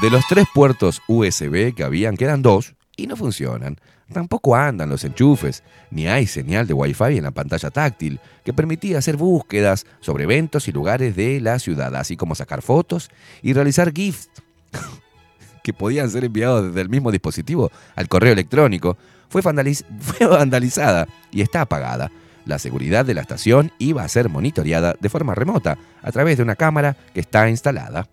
De 0.00 0.08
los 0.08 0.26
tres 0.26 0.46
puertos 0.54 1.02
USB 1.06 1.74
que 1.74 1.84
habían, 1.84 2.16
quedan 2.16 2.40
dos, 2.40 2.74
y 2.96 3.06
no 3.06 3.16
funcionan. 3.16 3.78
Tampoco 4.12 4.54
andan 4.54 4.90
los 4.90 5.02
enchufes, 5.04 5.62
ni 5.90 6.06
hay 6.06 6.26
señal 6.26 6.66
de 6.66 6.74
Wi-Fi 6.74 7.16
en 7.16 7.24
la 7.24 7.30
pantalla 7.30 7.70
táctil 7.70 8.20
que 8.44 8.52
permitía 8.52 8.98
hacer 8.98 9.16
búsquedas 9.16 9.86
sobre 10.00 10.24
eventos 10.24 10.68
y 10.68 10.72
lugares 10.72 11.16
de 11.16 11.40
la 11.40 11.58
ciudad, 11.58 11.94
así 11.96 12.16
como 12.16 12.34
sacar 12.34 12.60
fotos 12.60 13.10
y 13.42 13.54
realizar 13.54 13.92
GIFs 13.92 14.28
que 15.62 15.72
podían 15.72 16.10
ser 16.10 16.24
enviados 16.24 16.66
desde 16.66 16.82
el 16.82 16.90
mismo 16.90 17.10
dispositivo 17.10 17.70
al 17.96 18.08
correo 18.08 18.34
electrónico. 18.34 18.98
Fue, 19.30 19.42
fue 20.00 20.26
vandalizada 20.26 21.08
y 21.32 21.40
está 21.40 21.62
apagada. 21.62 22.10
La 22.44 22.58
seguridad 22.58 23.06
de 23.06 23.14
la 23.14 23.22
estación 23.22 23.72
iba 23.78 24.02
a 24.02 24.08
ser 24.08 24.28
monitoreada 24.28 24.94
de 25.00 25.08
forma 25.08 25.34
remota 25.34 25.78
a 26.02 26.12
través 26.12 26.36
de 26.36 26.42
una 26.42 26.56
cámara 26.56 26.94
que 27.14 27.20
está 27.20 27.48
instalada. 27.48 28.06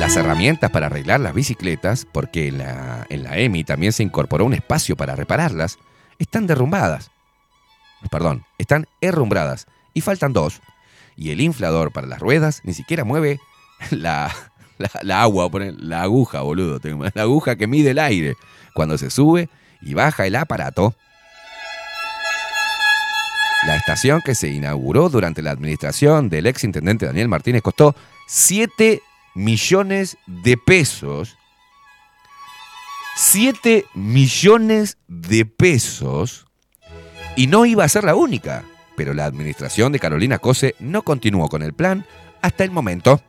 Las 0.00 0.16
herramientas 0.16 0.70
para 0.70 0.86
arreglar 0.86 1.20
las 1.20 1.34
bicicletas, 1.34 2.06
porque 2.10 2.48
en 2.48 2.56
la, 2.56 3.06
en 3.10 3.22
la 3.22 3.36
EMI 3.36 3.64
también 3.64 3.92
se 3.92 4.02
incorporó 4.02 4.46
un 4.46 4.54
espacio 4.54 4.96
para 4.96 5.14
repararlas, 5.14 5.78
están 6.18 6.46
derrumbadas. 6.46 7.10
Perdón, 8.10 8.46
están 8.56 8.86
herrumbradas 9.02 9.66
y 9.92 10.00
faltan 10.00 10.32
dos. 10.32 10.62
Y 11.16 11.32
el 11.32 11.42
inflador 11.42 11.92
para 11.92 12.06
las 12.06 12.18
ruedas 12.18 12.62
ni 12.64 12.72
siquiera 12.72 13.04
mueve 13.04 13.40
la, 13.90 14.34
la, 14.78 14.90
la 15.02 15.20
agua, 15.20 15.50
la 15.76 16.00
aguja, 16.00 16.40
boludo. 16.40 16.80
La 17.14 17.22
aguja 17.22 17.56
que 17.56 17.66
mide 17.66 17.90
el 17.90 17.98
aire 17.98 18.36
cuando 18.72 18.96
se 18.96 19.10
sube 19.10 19.50
y 19.82 19.92
baja 19.92 20.26
el 20.26 20.36
aparato. 20.36 20.94
La 23.66 23.76
estación 23.76 24.22
que 24.24 24.34
se 24.34 24.48
inauguró 24.48 25.10
durante 25.10 25.42
la 25.42 25.50
administración 25.50 26.30
del 26.30 26.46
ex 26.46 26.64
intendente 26.64 27.04
Daniel 27.04 27.28
Martínez 27.28 27.60
costó 27.60 27.94
7 28.28 29.02
millones 29.34 30.16
de 30.26 30.56
pesos. 30.56 31.36
7 33.16 33.84
millones 33.94 34.98
de 35.08 35.44
pesos. 35.44 36.46
Y 37.36 37.46
no 37.46 37.66
iba 37.66 37.84
a 37.84 37.88
ser 37.88 38.04
la 38.04 38.14
única. 38.14 38.64
Pero 38.96 39.14
la 39.14 39.24
administración 39.24 39.92
de 39.92 39.98
Carolina 39.98 40.38
Cose 40.38 40.74
no 40.78 41.02
continuó 41.02 41.48
con 41.48 41.62
el 41.62 41.72
plan 41.72 42.04
hasta 42.42 42.64
el 42.64 42.70
momento. 42.70 43.20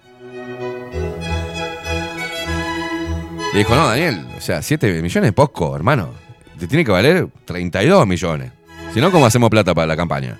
Le 3.53 3.59
dijo, 3.59 3.75
no, 3.75 3.87
Daniel, 3.87 4.25
o 4.37 4.41
sea, 4.41 4.61
7 4.61 5.01
millones 5.01 5.29
es 5.29 5.33
poco, 5.33 5.75
hermano. 5.75 6.13
Te 6.57 6.67
tiene 6.67 6.85
que 6.85 6.91
valer 6.91 7.27
32 7.45 8.07
millones. 8.07 8.51
Si 8.93 9.01
no, 9.01 9.11
¿cómo 9.11 9.25
hacemos 9.25 9.49
plata 9.49 9.73
para 9.73 9.87
la 9.87 9.97
campaña? 9.97 10.37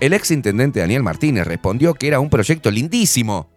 El 0.00 0.12
ex 0.12 0.30
intendente 0.30 0.80
Daniel 0.80 1.02
Martínez 1.02 1.46
respondió 1.46 1.94
que 1.94 2.08
era 2.08 2.20
un 2.20 2.30
proyecto 2.30 2.70
lindísimo. 2.70 3.48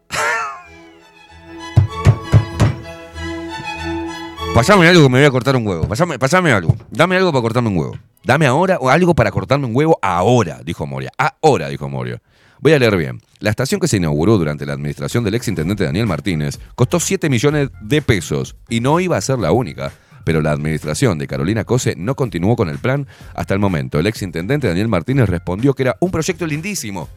Pasame 4.53 4.87
algo 4.87 5.03
que 5.03 5.09
me 5.09 5.19
voy 5.19 5.27
a 5.27 5.31
cortar 5.31 5.55
un 5.55 5.65
huevo. 5.65 5.87
Pasame, 5.87 6.19
pasame 6.19 6.51
algo. 6.51 6.75
Dame 6.89 7.15
algo 7.15 7.31
para 7.31 7.41
cortarme 7.41 7.69
un 7.69 7.77
huevo. 7.77 7.97
Dame 8.23 8.45
ahora 8.45 8.77
o 8.79 8.89
algo 8.89 9.15
para 9.15 9.31
cortarme 9.31 9.65
un 9.65 9.75
huevo 9.75 9.97
ahora, 10.01 10.59
dijo 10.63 10.85
Moria. 10.85 11.11
Ahora, 11.17 11.69
dijo 11.69 11.87
Moria. 11.87 12.21
Voy 12.59 12.73
a 12.73 12.79
leer 12.79 12.97
bien. 12.97 13.21
La 13.39 13.49
estación 13.49 13.79
que 13.79 13.87
se 13.87 13.97
inauguró 13.97 14.37
durante 14.37 14.65
la 14.65 14.73
administración 14.73 15.23
del 15.23 15.35
ex 15.35 15.47
intendente 15.47 15.85
Daniel 15.85 16.05
Martínez 16.05 16.59
costó 16.75 16.99
7 16.99 17.29
millones 17.29 17.69
de 17.81 18.01
pesos 18.01 18.55
y 18.69 18.81
no 18.81 18.99
iba 18.99 19.17
a 19.17 19.21
ser 19.21 19.39
la 19.39 19.51
única. 19.51 19.91
Pero 20.31 20.41
la 20.41 20.53
administración 20.53 21.17
de 21.17 21.27
Carolina 21.27 21.65
Cose 21.65 21.93
no 21.97 22.15
continuó 22.15 22.55
con 22.55 22.69
el 22.69 22.77
plan 22.77 23.05
hasta 23.35 23.53
el 23.53 23.59
momento. 23.59 23.99
El 23.99 24.07
ex 24.07 24.21
intendente 24.21 24.65
Daniel 24.65 24.87
Martínez 24.87 25.27
respondió 25.27 25.73
que 25.73 25.83
era 25.83 25.97
un 25.99 26.09
proyecto 26.09 26.47
lindísimo 26.47 27.09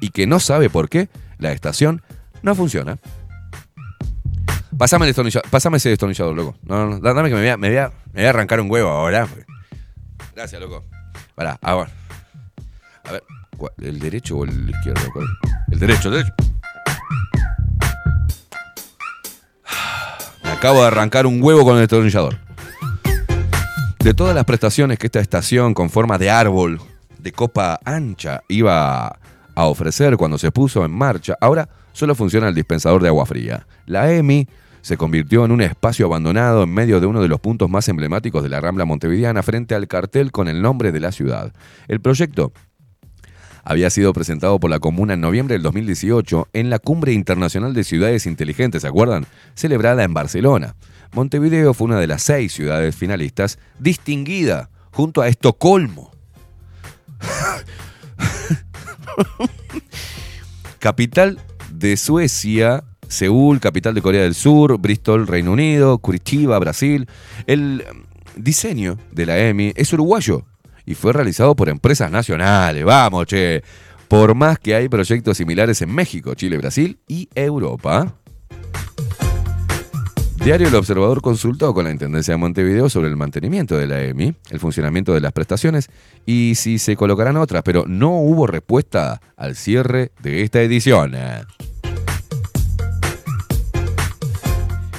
y 0.00 0.10
que 0.10 0.28
no 0.28 0.38
sabe 0.38 0.70
por 0.70 0.88
qué 0.88 1.08
la 1.38 1.50
estación 1.50 2.00
no 2.42 2.54
funciona. 2.54 2.98
Pásame, 4.78 5.06
el 5.06 5.08
destornillador, 5.08 5.50
pásame 5.50 5.78
ese 5.78 5.88
destornillador, 5.88 6.36
loco. 6.36 6.56
No, 6.62 6.90
no, 6.90 7.00
dame 7.00 7.28
que 7.28 7.34
me 7.34 7.56
voy, 7.56 7.76
a, 7.76 7.90
arrancar 8.28 8.60
un 8.60 8.70
huevo 8.70 8.88
ahora. 8.88 9.26
Gracias, 10.36 10.60
loco. 10.60 10.84
Pará, 11.34 11.58
ahora. 11.60 11.90
A 13.02 13.10
ver, 13.10 13.24
¿cuál- 13.56 13.72
¿el 13.82 13.98
derecho 13.98 14.36
o 14.36 14.44
el 14.44 14.70
izquierdo? 14.70 15.02
El 15.72 15.80
derecho, 15.80 16.08
el 16.08 16.14
derecho. 16.14 16.34
Me 20.44 20.50
acabo 20.50 20.82
de 20.82 20.86
arrancar 20.86 21.26
un 21.26 21.42
huevo 21.42 21.64
con 21.64 21.74
el 21.74 21.80
destornillador. 21.80 22.43
De 24.04 24.12
todas 24.12 24.34
las 24.34 24.44
prestaciones 24.44 24.98
que 24.98 25.06
esta 25.06 25.20
estación 25.20 25.72
con 25.72 25.88
forma 25.88 26.18
de 26.18 26.28
árbol, 26.28 26.78
de 27.18 27.32
copa 27.32 27.80
ancha, 27.86 28.42
iba 28.48 29.18
a 29.54 29.64
ofrecer 29.64 30.18
cuando 30.18 30.36
se 30.36 30.52
puso 30.52 30.84
en 30.84 30.90
marcha, 30.90 31.38
ahora 31.40 31.70
solo 31.94 32.14
funciona 32.14 32.48
el 32.48 32.54
dispensador 32.54 33.02
de 33.02 33.08
agua 33.08 33.24
fría. 33.24 33.66
La 33.86 34.12
EMI 34.12 34.46
se 34.82 34.98
convirtió 34.98 35.46
en 35.46 35.52
un 35.52 35.62
espacio 35.62 36.04
abandonado 36.04 36.64
en 36.64 36.74
medio 36.74 37.00
de 37.00 37.06
uno 37.06 37.22
de 37.22 37.28
los 37.28 37.40
puntos 37.40 37.70
más 37.70 37.88
emblemáticos 37.88 38.42
de 38.42 38.50
la 38.50 38.60
Rambla 38.60 38.84
Montevideana 38.84 39.42
frente 39.42 39.74
al 39.74 39.88
cartel 39.88 40.32
con 40.32 40.48
el 40.48 40.60
nombre 40.60 40.92
de 40.92 41.00
la 41.00 41.10
ciudad. 41.10 41.54
El 41.88 42.02
proyecto 42.02 42.52
había 43.64 43.88
sido 43.88 44.12
presentado 44.12 44.60
por 44.60 44.68
la 44.68 44.80
comuna 44.80 45.14
en 45.14 45.22
noviembre 45.22 45.54
del 45.54 45.62
2018 45.62 46.48
en 46.52 46.68
la 46.68 46.78
Cumbre 46.78 47.14
Internacional 47.14 47.72
de 47.72 47.84
Ciudades 47.84 48.26
Inteligentes, 48.26 48.82
¿se 48.82 48.88
acuerdan? 48.88 49.24
Celebrada 49.54 50.04
en 50.04 50.12
Barcelona. 50.12 50.74
Montevideo 51.12 51.74
fue 51.74 51.86
una 51.86 51.98
de 51.98 52.06
las 52.06 52.22
seis 52.22 52.52
ciudades 52.52 52.94
finalistas, 52.94 53.58
distinguida 53.78 54.70
junto 54.90 55.22
a 55.22 55.28
Estocolmo. 55.28 56.12
capital 60.78 61.40
de 61.70 61.96
Suecia, 61.96 62.84
Seúl, 63.08 63.60
capital 63.60 63.94
de 63.94 64.02
Corea 64.02 64.22
del 64.22 64.34
Sur, 64.34 64.78
Bristol, 64.78 65.26
Reino 65.26 65.52
Unido, 65.52 65.98
Curitiba, 65.98 66.58
Brasil. 66.58 67.08
El 67.46 67.84
mm, 67.84 68.42
diseño 68.42 68.98
de 69.10 69.26
la 69.26 69.38
EMI 69.38 69.72
es 69.76 69.92
uruguayo 69.92 70.44
y 70.84 70.94
fue 70.94 71.12
realizado 71.12 71.56
por 71.56 71.68
empresas 71.68 72.10
nacionales. 72.10 72.84
Vamos, 72.84 73.26
che. 73.26 73.62
Por 74.08 74.34
más 74.34 74.58
que 74.58 74.74
hay 74.74 74.90
proyectos 74.90 75.38
similares 75.38 75.80
en 75.80 75.90
México, 75.90 76.34
Chile, 76.34 76.58
Brasil 76.58 76.98
y 77.08 77.30
Europa. 77.34 78.14
Diario 80.44 80.68
El 80.68 80.74
Observador 80.74 81.22
consultó 81.22 81.72
con 81.72 81.86
la 81.86 81.90
Intendencia 81.90 82.34
de 82.34 82.36
Montevideo 82.36 82.90
sobre 82.90 83.08
el 83.08 83.16
mantenimiento 83.16 83.78
de 83.78 83.86
la 83.86 84.02
EMI, 84.02 84.34
el 84.50 84.60
funcionamiento 84.60 85.14
de 85.14 85.22
las 85.22 85.32
prestaciones 85.32 85.88
y 86.26 86.54
si 86.56 86.78
se 86.78 86.96
colocarán 86.96 87.38
otras, 87.38 87.62
pero 87.62 87.84
no 87.86 88.10
hubo 88.18 88.46
respuesta 88.46 89.22
al 89.38 89.56
cierre 89.56 90.12
de 90.22 90.42
esta 90.42 90.60
edición. 90.60 91.14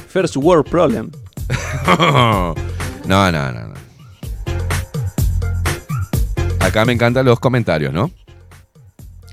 First 0.08 0.36
World 0.38 0.68
Problem. 0.68 1.12
no, 2.00 2.56
no, 3.06 3.32
no, 3.32 3.52
no. 3.52 3.74
Acá 6.60 6.86
me 6.86 6.94
encantan 6.94 7.24
los 7.24 7.40
comentarios, 7.40 7.94
¿no? 7.94 8.10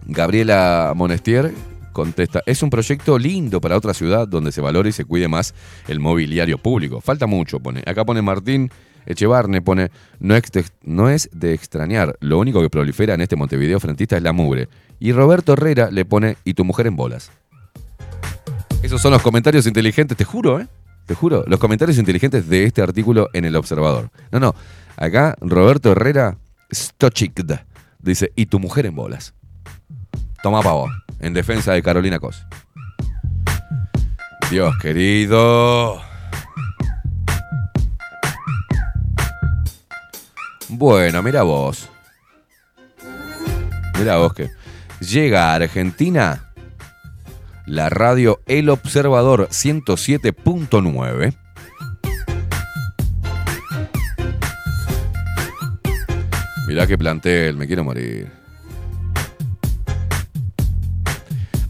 Gabriela 0.04 0.92
Monestier 0.94 1.54
contesta, 1.92 2.42
es 2.46 2.62
un 2.62 2.70
proyecto 2.70 3.18
lindo 3.18 3.60
para 3.60 3.76
otra 3.76 3.94
ciudad 3.94 4.26
donde 4.26 4.52
se 4.52 4.60
valore 4.60 4.90
y 4.90 4.92
se 4.92 5.04
cuide 5.04 5.28
más 5.28 5.54
el 5.88 6.00
mobiliario 6.00 6.58
público. 6.58 7.00
Falta 7.00 7.26
mucho, 7.26 7.60
pone. 7.60 7.82
Acá 7.86 8.04
pone 8.04 8.22
Martín 8.22 8.70
Echevarne, 9.06 9.62
pone, 9.62 9.90
no, 10.20 10.34
no 10.84 11.08
es 11.08 11.28
de 11.32 11.54
extrañar, 11.54 12.16
lo 12.20 12.38
único 12.38 12.60
que 12.60 12.70
prolifera 12.70 13.14
en 13.14 13.20
este 13.20 13.36
Montevideo 13.36 13.80
frentista 13.80 14.16
es 14.16 14.22
la 14.22 14.32
mugre. 14.32 14.68
Y 15.00 15.12
Roberto 15.12 15.54
Herrera 15.54 15.90
le 15.90 16.04
pone, 16.04 16.36
y 16.44 16.54
tu 16.54 16.64
mujer 16.64 16.86
en 16.86 16.96
bolas. 16.96 17.30
Esos 18.82 19.00
son 19.00 19.12
los 19.12 19.22
comentarios 19.22 19.66
inteligentes, 19.66 20.16
te 20.16 20.24
juro, 20.24 20.60
¿eh? 20.60 20.68
Te 21.06 21.14
juro, 21.14 21.44
los 21.46 21.58
comentarios 21.58 21.98
inteligentes 21.98 22.48
de 22.48 22.64
este 22.64 22.80
artículo 22.80 23.28
en 23.32 23.44
El 23.44 23.56
Observador. 23.56 24.10
No, 24.30 24.38
no, 24.38 24.54
acá 24.96 25.34
Roberto 25.40 25.90
Herrera 25.92 26.38
Stochik 26.72 27.44
dice, 27.98 28.32
y 28.36 28.46
tu 28.46 28.60
mujer 28.60 28.86
en 28.86 28.94
bolas. 28.94 29.34
Toma 30.42 30.62
pavo, 30.62 30.88
en 31.22 31.32
defensa 31.32 31.72
de 31.72 31.82
Carolina 31.82 32.18
Cos. 32.18 32.44
Dios 34.50 34.74
querido. 34.82 36.02
Bueno, 40.68 41.22
mira 41.22 41.42
vos. 41.42 41.88
Mira 43.98 44.16
vos 44.16 44.34
que 44.34 44.50
llega 45.00 45.52
a 45.52 45.54
Argentina 45.54 46.52
la 47.66 47.88
radio 47.88 48.40
El 48.46 48.68
Observador 48.68 49.48
107.9. 49.48 51.36
Mirá 56.66 56.86
que 56.86 56.98
plantel, 56.98 57.56
me 57.56 57.66
quiero 57.66 57.84
morir. 57.84 58.41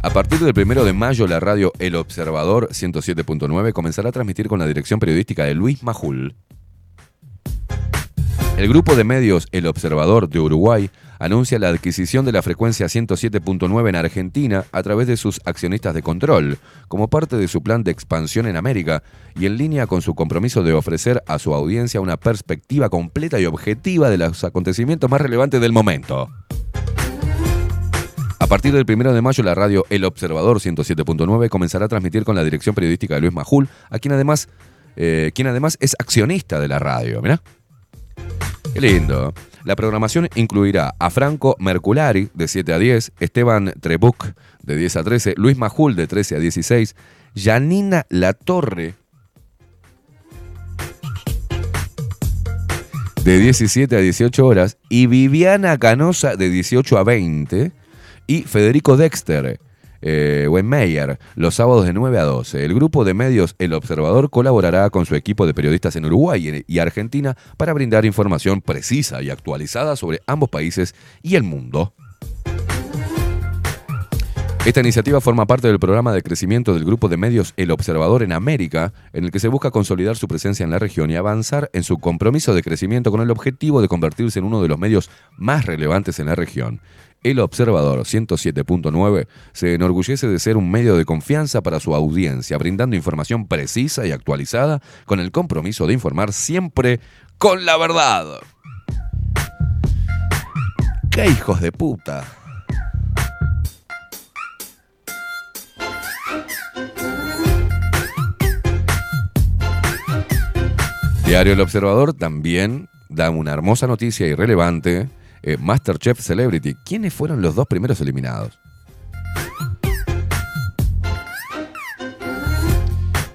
A 0.05 0.11
partir 0.11 0.41
del 0.41 0.53
primero 0.53 0.85
de 0.85 0.93
mayo, 0.93 1.29
la 1.29 1.39
radio 1.39 1.73
El 1.79 1.95
Observador 1.95 2.69
107.9 2.71 3.73
comenzará 3.73 4.09
a 4.09 4.13
transmitir 4.13 4.49
con 4.49 4.59
la 4.59 4.67
dirección 4.67 4.99
periodística 4.99 5.45
de 5.45 5.55
Luis 5.55 5.85
Majul. 5.85 6.35
El 8.57 8.65
El 8.65 8.69
grupo 8.69 8.97
de 8.97 9.05
medios 9.05 9.47
El 9.53 9.69
Observador 9.69 10.29
de 10.29 10.41
Uruguay 10.41 10.91
anuncia 11.21 11.61
la 11.61 11.69
adquisición 11.69 12.25
de 12.25 12.33
la 12.33 12.43
frecuencia 12.43 12.87
107.9 12.87 13.89
en 13.89 13.95
Argentina 13.95 14.65
a 14.73 14.83
través 14.83 15.07
de 15.07 15.17
sus 15.17 15.41
accionistas 15.45 15.95
de 15.95 16.03
control, 16.03 16.59
como 16.89 17.09
parte 17.09 17.37
de 17.37 17.47
su 17.47 17.63
plan 17.63 17.85
de 17.85 17.93
expansión 17.93 18.49
en 18.49 18.57
América 18.57 19.05
y 19.37 19.47
en 19.47 19.57
línea 19.57 19.87
con 19.87 20.03
su 20.03 20.17
compromiso 20.17 20.65
de 20.65 20.73
ofrecer 20.73 21.23
a 21.29 21.39
su 21.39 21.55
audiencia 21.55 22.01
una 22.01 22.17
perspectiva 22.17 22.89
completa 22.89 23.39
y 23.39 23.47
objetiva 23.47 24.11
de 24.11 24.19
los 24.19 24.43
acontecimientos 24.43 25.09
más 25.09 25.21
relevantes 25.21 25.61
del 25.61 25.71
momento. 25.71 26.29
A 28.43 28.49
partir 28.49 28.73
del 28.73 28.85
1 28.93 29.13
de 29.13 29.23
mayo, 29.23 29.45
la 29.45 29.55
radio 29.55 29.87
El 29.89 30.05
Observador 30.05 30.59
107.9 30.59 31.49
comenzará 31.49 31.85
a 31.85 31.89
transmitir 31.89 32.25
con 32.25 32.35
la 32.35 32.43
dirección 32.43 32.75
periodística 32.75 33.15
de 33.15 33.21
Luis 33.21 33.33
Majul, 33.33 33.69
a 33.89 34.01
quien 34.01 34.11
además, 34.11 34.49
eh, 34.97 35.31
quien 35.33 35.47
además 35.47 35.79
es 35.79 35.95
accionista 35.97 36.59
de 36.59 36.67
la 36.67 36.81
radio. 36.81 37.23
Mirá. 37.23 37.41
Qué 38.75 38.81
lindo. 38.81 39.33
La 39.63 39.77
programación 39.77 40.29
incluirá 40.35 40.93
a 40.99 41.11
Franco 41.11 41.55
Merculari 41.61 42.31
de 42.35 42.49
7 42.49 42.73
a 42.73 42.81
10, 42.81 43.13
Esteban 43.21 43.75
Trebuc 43.81 44.35
de 44.65 44.75
10 44.75 44.97
a 44.97 45.05
13, 45.05 45.35
Luis 45.37 45.57
Majul 45.57 45.95
de 45.95 46.09
13 46.09 46.35
a 46.35 46.39
16, 46.41 46.97
Janina 47.37 48.07
Latorre 48.09 48.97
de 53.23 53.39
17 53.39 53.95
a 53.95 54.01
18 54.01 54.45
horas 54.45 54.79
y 54.89 55.07
Viviana 55.07 55.79
Canosa 55.79 56.35
de 56.35 56.51
18 56.51 56.99
a 56.99 57.05
20 57.05 57.82
y 58.27 58.43
Federico 58.43 58.97
Dexter. 58.97 59.61
Eh, 60.05 60.49
Wenmeyer, 60.51 61.19
los 61.37 61.55
sábados 61.55 61.87
de 61.87 61.93
9 61.93 62.19
a 62.19 62.25
12. 62.25 62.65
El 62.65 62.75
grupo 62.75 63.05
de 63.05 63.15
medios 63.15 63.55
El 63.59 63.73
Observador 63.73 64.31
colaborará 64.31 64.91
con 64.91 65.07
su 65.07 65.15
equipo 65.15 65.47
de 65.47 65.55
periodistas 65.55 65.95
en 65.95 66.07
Uruguay 66.07 66.65
y 66.67 66.79
Argentina 66.81 67.37
para 67.57 67.73
brindar 67.73 68.05
información 68.05 68.61
precisa 68.61 69.23
y 69.23 69.31
actualizada 69.31 69.95
sobre 69.95 70.21
ambos 70.27 70.51
países 70.51 70.95
y 71.23 71.37
el 71.37 71.45
mundo. 71.45 71.95
Esta 74.65 74.79
iniciativa 74.79 75.21
forma 75.21 75.45
parte 75.45 75.67
del 75.67 75.81
programa 75.81 76.13
de 76.13 76.23
crecimiento 76.23 76.73
del 76.73 76.85
grupo 76.85 77.09
de 77.09 77.17
medios 77.17 77.53
El 77.57 77.73
Observador 77.73 78.23
en 78.23 78.31
América, 78.31 78.93
en 79.13 79.25
el 79.25 79.33
que 79.33 79.41
se 79.41 79.49
busca 79.49 79.73
consolidar 79.73 80.17
su 80.17 80.29
presencia 80.29 80.63
en 80.63 80.71
la 80.71 80.79
región 80.79 81.11
y 81.11 81.17
avanzar 81.17 81.69
en 81.73 81.83
su 81.83 81.99
compromiso 81.99 82.55
de 82.55 82.63
crecimiento 82.63 83.11
con 83.11 83.21
el 83.21 83.33
objetivo 83.33 83.83
de 83.83 83.89
convertirse 83.89 84.39
en 84.39 84.45
uno 84.45 84.63
de 84.63 84.69
los 84.69 84.79
medios 84.79 85.11
más 85.37 85.67
relevantes 85.67 86.21
en 86.21 86.27
la 86.27 86.37
región. 86.37 86.81
El 87.23 87.39
Observador 87.39 88.01
107.9 88.01 89.29
se 89.53 89.75
enorgullece 89.75 90.27
de 90.27 90.41
ser 90.41 90.57
un 90.57 90.71
medio 90.71 90.97
de 90.97 91.05
confianza 91.05 91.61
para 91.61 91.79
su 91.79 91.95
audiencia, 91.95 92.59
brindando 92.59 92.97
información 92.97 93.47
precisa 93.47 94.07
y 94.07 94.11
actualizada 94.11 94.81
con 95.07 95.21
el 95.21 95.31
compromiso 95.31 95.87
de 95.87 95.93
informar 95.93 96.33
siempre 96.33 96.99
con 97.39 97.65
la 97.65 97.77
verdad. 97.77 98.41
¡Qué 101.11 101.27
hijos 101.27 101.61
de 101.61 101.71
puta! 101.71 102.25
Diario 111.25 111.53
El 111.53 111.61
Observador 111.61 112.15
también 112.15 112.89
da 113.09 113.31
una 113.31 113.53
hermosa 113.53 113.87
noticia 113.87 114.27
irrelevante. 114.27 115.09
Eh, 115.43 115.57
Masterchef 115.59 116.21
Celebrity. 116.21 116.75
¿Quiénes 116.85 117.13
fueron 117.13 117.43
los 117.43 117.55
dos 117.55 117.67
primeros 117.67 118.01
eliminados? 118.01 118.59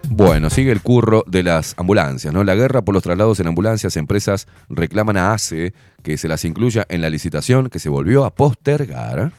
Bueno, 0.09 0.49
sigue 0.49 0.71
el 0.71 0.81
curro 0.81 1.23
de 1.27 1.43
las 1.43 1.75
ambulancias, 1.77 2.33
¿no? 2.33 2.43
La 2.43 2.55
guerra 2.55 2.81
por 2.81 2.95
los 2.95 3.03
traslados 3.03 3.39
en 3.39 3.47
ambulancias, 3.47 3.97
empresas 3.97 4.47
reclaman 4.67 5.15
a 5.15 5.33
ACE 5.33 5.75
que 6.01 6.17
se 6.17 6.27
las 6.27 6.43
incluya 6.43 6.87
en 6.89 7.01
la 7.01 7.11
licitación 7.11 7.69
que 7.69 7.77
se 7.77 7.87
volvió 7.87 8.25
a 8.25 8.33
postergar. 8.33 9.31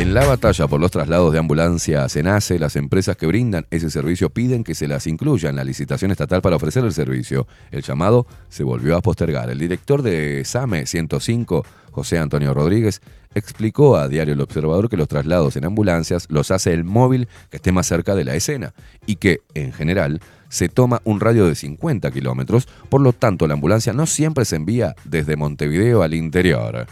En 0.00 0.14
la 0.14 0.24
batalla 0.24 0.66
por 0.66 0.80
los 0.80 0.90
traslados 0.90 1.30
de 1.30 1.38
ambulancias 1.38 2.16
en 2.16 2.26
ACE, 2.26 2.58
las 2.58 2.74
empresas 2.74 3.18
que 3.18 3.26
brindan 3.26 3.66
ese 3.70 3.90
servicio 3.90 4.30
piden 4.30 4.64
que 4.64 4.74
se 4.74 4.88
las 4.88 5.06
incluya 5.06 5.50
en 5.50 5.56
la 5.56 5.62
licitación 5.62 6.10
estatal 6.10 6.40
para 6.40 6.56
ofrecer 6.56 6.82
el 6.86 6.94
servicio. 6.94 7.46
El 7.70 7.82
llamado 7.82 8.26
se 8.48 8.64
volvió 8.64 8.96
a 8.96 9.02
postergar. 9.02 9.50
El 9.50 9.58
director 9.58 10.00
de 10.00 10.42
SAME 10.46 10.86
105, 10.86 11.66
José 11.90 12.16
Antonio 12.16 12.54
Rodríguez, 12.54 13.02
explicó 13.34 13.98
a 13.98 14.08
Diario 14.08 14.32
El 14.32 14.40
Observador 14.40 14.88
que 14.88 14.96
los 14.96 15.06
traslados 15.06 15.56
en 15.56 15.66
ambulancias 15.66 16.28
los 16.30 16.50
hace 16.50 16.72
el 16.72 16.84
móvil 16.84 17.28
que 17.50 17.58
esté 17.58 17.70
más 17.70 17.86
cerca 17.86 18.14
de 18.14 18.24
la 18.24 18.34
escena 18.34 18.72
y 19.04 19.16
que, 19.16 19.42
en 19.52 19.74
general, 19.74 20.22
se 20.48 20.70
toma 20.70 21.02
un 21.04 21.20
radio 21.20 21.44
de 21.44 21.54
50 21.54 22.10
kilómetros, 22.10 22.68
por 22.88 23.02
lo 23.02 23.12
tanto 23.12 23.46
la 23.46 23.52
ambulancia 23.52 23.92
no 23.92 24.06
siempre 24.06 24.46
se 24.46 24.56
envía 24.56 24.96
desde 25.04 25.36
Montevideo 25.36 26.02
al 26.02 26.14
interior. 26.14 26.86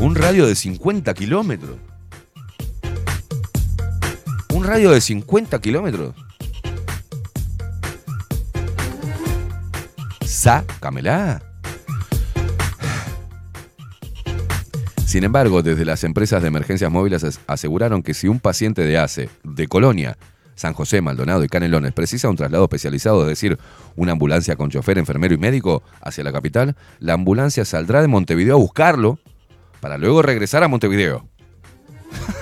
Un 0.00 0.14
radio 0.14 0.46
de 0.46 0.54
50 0.54 1.12
kilómetros. 1.14 1.76
Un 4.54 4.64
radio 4.64 4.90
de 4.90 5.00
50 5.00 5.60
kilómetros. 5.60 6.14
Sácamela. 10.24 11.42
Sin 15.06 15.24
embargo, 15.24 15.62
desde 15.62 15.84
las 15.84 16.04
empresas 16.04 16.42
de 16.42 16.48
emergencias 16.48 16.90
móviles 16.92 17.24
as- 17.24 17.40
aseguraron 17.46 18.02
que 18.02 18.14
si 18.14 18.28
un 18.28 18.40
paciente 18.40 18.82
de 18.82 18.98
ACE, 18.98 19.30
de 19.42 19.66
Colonia, 19.66 20.18
San 20.54 20.74
José, 20.74 21.00
Maldonado 21.00 21.42
y 21.44 21.48
Canelones 21.48 21.92
precisa 21.92 22.28
un 22.28 22.36
traslado 22.36 22.64
especializado, 22.64 23.22
es 23.22 23.28
decir, 23.28 23.58
una 23.96 24.12
ambulancia 24.12 24.56
con 24.56 24.70
chofer, 24.70 24.98
enfermero 24.98 25.34
y 25.34 25.38
médico 25.38 25.82
hacia 26.02 26.24
la 26.24 26.32
capital, 26.32 26.76
la 26.98 27.14
ambulancia 27.14 27.64
saldrá 27.64 28.02
de 28.02 28.08
Montevideo 28.08 28.56
a 28.56 28.58
buscarlo 28.58 29.18
para 29.80 29.98
luego 29.98 30.22
regresar 30.22 30.62
a 30.62 30.68
Montevideo. 30.68 31.28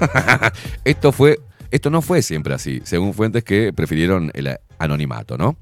esto 0.85 1.13
fue, 1.13 1.41
esto 1.71 1.91
no 1.91 2.03
fue 2.03 2.23
siempre 2.23 2.55
así, 2.55 2.81
según 2.85 3.15
fuentes 3.15 3.45
que 3.45 3.73
prefirieron 3.73 4.31
el 4.35 4.57
anonimato, 4.79 5.37
¿no? 5.37 5.57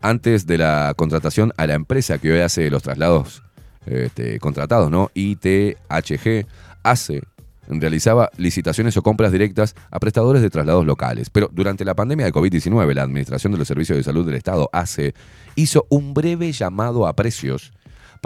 Antes 0.00 0.46
de 0.46 0.58
la 0.58 0.94
contratación 0.96 1.52
a 1.56 1.66
la 1.66 1.74
empresa 1.74 2.18
que 2.18 2.32
hoy 2.32 2.40
hace 2.40 2.70
los 2.70 2.82
traslados 2.82 3.42
este, 3.86 4.38
contratados, 4.38 4.90
¿no? 4.90 5.10
ITHG 5.14 6.46
hace 6.82 7.22
realizaba 7.68 8.30
licitaciones 8.36 8.96
o 8.96 9.02
compras 9.02 9.32
directas 9.32 9.74
a 9.90 9.98
prestadores 9.98 10.42
de 10.42 10.50
traslados 10.50 10.86
locales. 10.86 11.30
Pero 11.30 11.48
durante 11.52 11.84
la 11.84 11.94
pandemia 11.94 12.26
de 12.26 12.32
COVID-19, 12.32 12.94
la 12.94 13.02
Administración 13.02 13.52
de 13.52 13.58
los 13.58 13.68
Servicios 13.68 13.96
de 13.96 14.04
Salud 14.04 14.24
del 14.24 14.36
Estado, 14.36 14.68
ACE, 14.72 15.14
hizo 15.54 15.86
un 15.88 16.14
breve 16.14 16.52
llamado 16.52 17.06
a 17.06 17.14
precios 17.14 17.72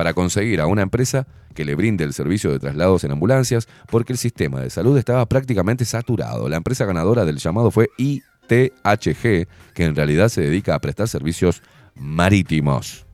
para 0.01 0.15
conseguir 0.15 0.63
a 0.63 0.67
una 0.67 0.81
empresa 0.81 1.27
que 1.55 1.63
le 1.63 1.75
brinde 1.75 2.05
el 2.05 2.15
servicio 2.15 2.51
de 2.51 2.59
traslados 2.59 3.05
en 3.05 3.11
ambulancias 3.11 3.69
porque 3.91 4.15
el 4.15 4.19
sistema 4.19 4.59
de 4.59 4.71
salud 4.71 4.97
estaba 4.97 5.27
prácticamente 5.27 5.85
saturado. 5.85 6.49
La 6.49 6.57
empresa 6.57 6.87
ganadora 6.87 7.27
del 7.27 7.37
llamado 7.37 7.71
fue 7.71 7.91
ITHG, 7.99 9.47
que 9.75 9.85
en 9.85 9.95
realidad 9.95 10.31
se 10.31 10.41
dedica 10.41 10.75
a 10.75 10.79
prestar 10.79 11.07
servicios 11.07 11.63
marítimos. 11.97 13.05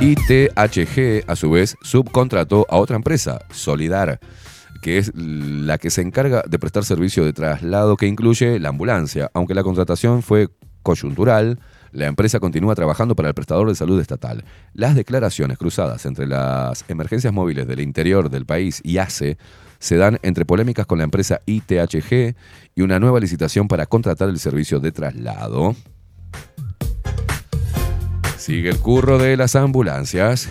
ITHG, 0.00 1.24
a 1.26 1.34
su 1.34 1.50
vez, 1.50 1.74
subcontrató 1.82 2.64
a 2.70 2.76
otra 2.76 2.94
empresa, 2.94 3.40
Solidar, 3.50 4.20
que 4.82 4.98
es 4.98 5.10
la 5.16 5.78
que 5.78 5.90
se 5.90 6.02
encarga 6.02 6.44
de 6.48 6.60
prestar 6.60 6.84
servicio 6.84 7.24
de 7.24 7.32
traslado 7.32 7.96
que 7.96 8.06
incluye 8.06 8.60
la 8.60 8.68
ambulancia. 8.68 9.32
Aunque 9.34 9.56
la 9.56 9.64
contratación 9.64 10.22
fue 10.22 10.48
coyuntural, 10.84 11.58
la 11.92 12.06
empresa 12.06 12.40
continúa 12.40 12.74
trabajando 12.74 13.14
para 13.16 13.28
el 13.28 13.34
prestador 13.34 13.68
de 13.68 13.74
salud 13.74 14.00
estatal. 14.00 14.44
Las 14.74 14.94
declaraciones 14.94 15.58
cruzadas 15.58 16.04
entre 16.06 16.26
las 16.26 16.84
emergencias 16.88 17.32
móviles 17.32 17.66
del 17.66 17.80
interior 17.80 18.30
del 18.30 18.46
país 18.46 18.80
y 18.84 18.98
ACE 18.98 19.38
se 19.78 19.96
dan 19.96 20.18
entre 20.22 20.44
polémicas 20.44 20.86
con 20.86 20.98
la 20.98 21.04
empresa 21.04 21.40
ITHG 21.46 22.34
y 22.74 22.82
una 22.82 22.98
nueva 22.98 23.20
licitación 23.20 23.68
para 23.68 23.86
contratar 23.86 24.28
el 24.28 24.38
servicio 24.38 24.80
de 24.80 24.92
traslado. 24.92 25.74
Sigue 28.36 28.70
el 28.70 28.78
curro 28.78 29.18
de 29.18 29.36
las 29.36 29.56
ambulancias. 29.56 30.48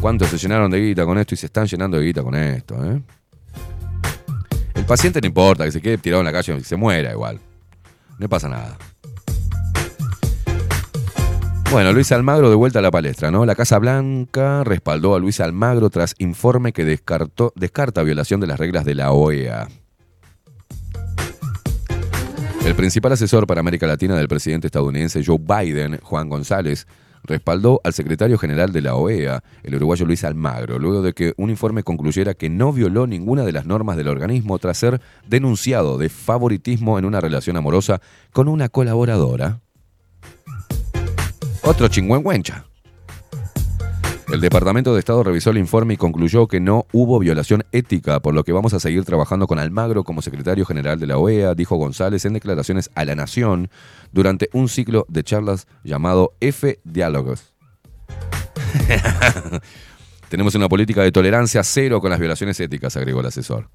¿Cuántos 0.00 0.28
se 0.28 0.38
llenaron 0.38 0.70
de 0.70 0.80
guita 0.80 1.04
con 1.04 1.18
esto 1.18 1.34
y 1.34 1.38
se 1.38 1.46
están 1.46 1.66
llenando 1.66 1.96
de 1.96 2.04
guita 2.04 2.22
con 2.22 2.34
esto? 2.34 2.84
eh? 2.84 3.00
El 4.74 4.84
paciente 4.84 5.20
no 5.20 5.26
importa, 5.26 5.64
que 5.64 5.72
se 5.72 5.80
quede 5.80 5.98
tirado 5.98 6.20
en 6.20 6.26
la 6.26 6.32
calle 6.32 6.56
y 6.56 6.62
se 6.62 6.76
muera 6.76 7.10
igual. 7.12 7.40
No 8.18 8.28
pasa 8.28 8.48
nada. 8.48 8.76
Bueno, 11.72 11.92
Luis 11.92 12.10
Almagro 12.12 12.48
de 12.48 12.54
vuelta 12.54 12.78
a 12.78 12.82
la 12.82 12.90
palestra, 12.90 13.30
¿no? 13.30 13.44
La 13.44 13.54
Casa 13.54 13.78
Blanca 13.78 14.64
respaldó 14.64 15.14
a 15.14 15.18
Luis 15.18 15.40
Almagro 15.40 15.90
tras 15.90 16.14
informe 16.18 16.72
que 16.72 16.84
descarta 16.84 18.02
violación 18.02 18.40
de 18.40 18.46
las 18.46 18.58
reglas 18.58 18.84
de 18.84 18.94
la 18.94 19.12
OEA. 19.12 19.68
El 22.64 22.74
principal 22.74 23.12
asesor 23.12 23.46
para 23.46 23.60
América 23.60 23.86
Latina 23.86 24.16
del 24.16 24.28
presidente 24.28 24.68
estadounidense 24.68 25.24
Joe 25.24 25.38
Biden, 25.38 25.98
Juan 26.02 26.28
González, 26.28 26.86
respaldó 27.24 27.80
al 27.84 27.92
secretario 27.92 28.38
general 28.38 28.72
de 28.72 28.82
la 28.82 28.94
OEA, 28.94 29.42
el 29.62 29.74
uruguayo 29.74 30.06
Luis 30.06 30.24
Almagro, 30.24 30.78
luego 30.78 31.02
de 31.02 31.12
que 31.12 31.34
un 31.36 31.50
informe 31.50 31.82
concluyera 31.82 32.34
que 32.34 32.48
no 32.48 32.72
violó 32.72 33.06
ninguna 33.06 33.44
de 33.44 33.52
las 33.52 33.66
normas 33.66 33.96
del 33.96 34.08
organismo 34.08 34.58
tras 34.58 34.78
ser 34.78 35.00
denunciado 35.26 35.98
de 35.98 36.08
favoritismo 36.08 36.98
en 36.98 37.04
una 37.04 37.20
relación 37.20 37.56
amorosa 37.56 38.00
con 38.32 38.48
una 38.48 38.68
colaboradora. 38.68 39.60
Otro 41.66 41.88
chingüengüencha. 41.88 42.64
El 44.32 44.40
Departamento 44.40 44.94
de 44.94 45.00
Estado 45.00 45.24
revisó 45.24 45.50
el 45.50 45.58
informe 45.58 45.94
y 45.94 45.96
concluyó 45.96 46.46
que 46.46 46.60
no 46.60 46.86
hubo 46.92 47.18
violación 47.18 47.64
ética, 47.72 48.20
por 48.20 48.34
lo 48.34 48.44
que 48.44 48.52
vamos 48.52 48.72
a 48.72 48.78
seguir 48.78 49.04
trabajando 49.04 49.48
con 49.48 49.58
Almagro 49.58 50.04
como 50.04 50.22
secretario 50.22 50.64
general 50.64 51.00
de 51.00 51.08
la 51.08 51.18
OEA, 51.18 51.56
dijo 51.56 51.74
González 51.74 52.24
en 52.24 52.34
declaraciones 52.34 52.88
a 52.94 53.04
La 53.04 53.16
Nación 53.16 53.68
durante 54.12 54.48
un 54.52 54.68
ciclo 54.68 55.06
de 55.08 55.24
charlas 55.24 55.66
llamado 55.82 56.34
F 56.40 56.78
Diálogos. 56.84 57.52
Tenemos 60.28 60.54
una 60.54 60.68
política 60.68 61.02
de 61.02 61.10
tolerancia 61.10 61.64
cero 61.64 62.00
con 62.00 62.10
las 62.10 62.20
violaciones 62.20 62.60
éticas, 62.60 62.96
agregó 62.96 63.20
el 63.20 63.26
asesor. 63.26 63.70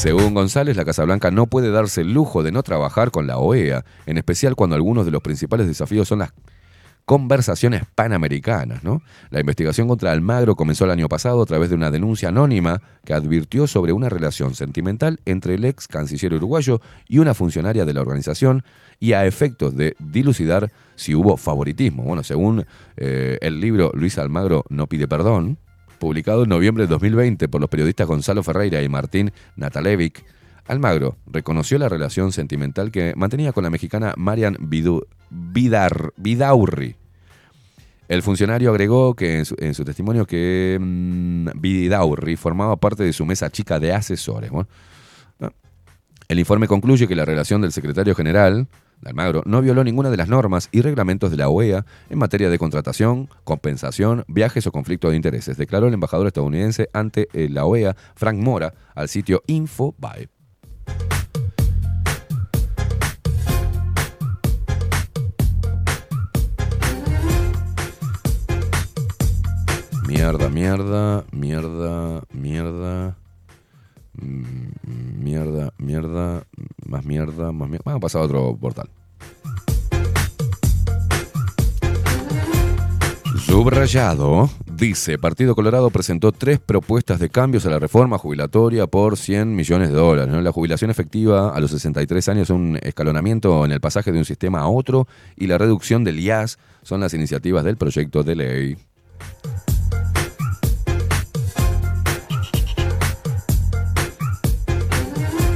Según 0.00 0.32
González, 0.32 0.78
la 0.78 0.86
Casa 0.86 1.04
Blanca 1.04 1.30
no 1.30 1.46
puede 1.46 1.70
darse 1.70 2.00
el 2.00 2.14
lujo 2.14 2.42
de 2.42 2.52
no 2.52 2.62
trabajar 2.62 3.10
con 3.10 3.26
la 3.26 3.36
OEA, 3.36 3.84
en 4.06 4.16
especial 4.16 4.56
cuando 4.56 4.74
algunos 4.74 5.04
de 5.04 5.10
los 5.10 5.20
principales 5.20 5.66
desafíos 5.66 6.08
son 6.08 6.20
las 6.20 6.32
conversaciones 7.04 7.82
panamericanas. 7.94 8.82
¿no? 8.82 9.02
La 9.28 9.40
investigación 9.40 9.88
contra 9.88 10.12
Almagro 10.12 10.56
comenzó 10.56 10.86
el 10.86 10.90
año 10.90 11.06
pasado 11.06 11.42
a 11.42 11.44
través 11.44 11.68
de 11.68 11.76
una 11.76 11.90
denuncia 11.90 12.30
anónima 12.30 12.80
que 13.04 13.12
advirtió 13.12 13.66
sobre 13.66 13.92
una 13.92 14.08
relación 14.08 14.54
sentimental 14.54 15.20
entre 15.26 15.56
el 15.56 15.66
ex 15.66 15.86
canciller 15.86 16.32
uruguayo 16.32 16.80
y 17.06 17.18
una 17.18 17.34
funcionaria 17.34 17.84
de 17.84 17.92
la 17.92 18.00
organización 18.00 18.64
y 19.00 19.12
a 19.12 19.26
efectos 19.26 19.76
de 19.76 19.96
dilucidar 19.98 20.72
si 20.96 21.14
hubo 21.14 21.36
favoritismo. 21.36 22.04
Bueno, 22.04 22.22
según 22.22 22.64
eh, 22.96 23.36
el 23.42 23.60
libro 23.60 23.90
Luis 23.92 24.16
Almagro 24.16 24.64
no 24.70 24.86
pide 24.86 25.06
perdón, 25.06 25.58
publicado 26.00 26.42
en 26.42 26.48
noviembre 26.48 26.84
de 26.84 26.88
2020 26.88 27.48
por 27.48 27.60
los 27.60 27.70
periodistas 27.70 28.08
Gonzalo 28.08 28.42
Ferreira 28.42 28.82
y 28.82 28.88
Martín 28.88 29.30
Natalevic, 29.54 30.24
Almagro 30.66 31.16
reconoció 31.26 31.78
la 31.78 31.88
relación 31.88 32.32
sentimental 32.32 32.90
que 32.90 33.12
mantenía 33.16 33.52
con 33.52 33.62
la 33.62 33.70
mexicana 33.70 34.14
Marian 34.16 34.56
Vidu- 34.56 35.06
Vidaurri. 35.30 36.96
El 38.08 38.22
funcionario 38.22 38.70
agregó 38.70 39.14
que 39.14 39.38
en 39.38 39.44
su, 39.74 39.84
testimonio 39.84 40.26
que 40.26 40.76
mm, 40.80 41.48
Vidaurri 41.54 42.34
formaba 42.36 42.76
parte 42.76 43.04
de 43.04 43.12
su 43.12 43.24
mesa 43.24 43.50
chica 43.50 43.78
de 43.78 43.92
asesores. 43.92 44.50
El 46.28 46.38
informe 46.38 46.66
concluye 46.66 47.06
que 47.06 47.14
la 47.14 47.24
relación 47.24 47.60
del 47.60 47.72
secretario 47.72 48.14
general 48.14 48.66
Almagro 49.04 49.42
no 49.46 49.62
violó 49.62 49.84
ninguna 49.84 50.10
de 50.10 50.16
las 50.16 50.28
normas 50.28 50.68
y 50.72 50.82
reglamentos 50.82 51.30
de 51.30 51.36
la 51.36 51.48
OEA 51.48 51.86
en 52.08 52.18
materia 52.18 52.50
de 52.50 52.58
contratación, 52.58 53.28
compensación, 53.44 54.24
viajes 54.28 54.66
o 54.66 54.72
conflicto 54.72 55.10
de 55.10 55.16
intereses, 55.16 55.56
declaró 55.56 55.88
el 55.88 55.94
embajador 55.94 56.26
estadounidense 56.26 56.88
ante 56.92 57.28
eh, 57.32 57.48
la 57.48 57.64
OEA, 57.64 57.96
Frank 58.14 58.36
Mora, 58.36 58.74
al 58.94 59.08
sitio 59.08 59.42
Infobae. 59.46 60.28
Mierda, 70.06 70.48
mierda, 70.48 71.24
mierda, 71.30 72.22
mierda. 72.32 73.19
Mm, 74.20 75.20
Mierda, 75.22 75.72
mierda, 75.78 76.44
más 76.86 77.04
mierda, 77.04 77.52
más 77.52 77.68
mierda. 77.68 77.84
Vamos 77.84 77.98
a 77.98 78.00
pasar 78.00 78.22
a 78.22 78.24
otro 78.24 78.56
portal. 78.56 78.88
Subrayado 83.44 84.48
dice, 84.72 85.18
Partido 85.18 85.54
Colorado 85.54 85.90
presentó 85.90 86.32
tres 86.32 86.58
propuestas 86.58 87.20
de 87.20 87.28
cambios 87.28 87.66
a 87.66 87.70
la 87.70 87.78
reforma 87.78 88.16
jubilatoria 88.16 88.86
por 88.86 89.18
100 89.18 89.54
millones 89.54 89.90
de 89.90 89.94
dólares. 89.94 90.34
La 90.42 90.52
jubilación 90.52 90.90
efectiva 90.90 91.54
a 91.54 91.60
los 91.60 91.70
63 91.70 92.28
años 92.30 92.42
es 92.44 92.50
un 92.50 92.78
escalonamiento 92.82 93.64
en 93.64 93.72
el 93.72 93.80
pasaje 93.80 94.10
de 94.10 94.18
un 94.18 94.24
sistema 94.24 94.60
a 94.60 94.68
otro 94.68 95.06
y 95.36 95.48
la 95.48 95.58
reducción 95.58 96.02
del 96.02 96.18
IAS 96.18 96.58
son 96.82 97.00
las 97.00 97.12
iniciativas 97.12 97.62
del 97.64 97.76
proyecto 97.76 98.22
de 98.22 98.36
ley. 98.36 98.76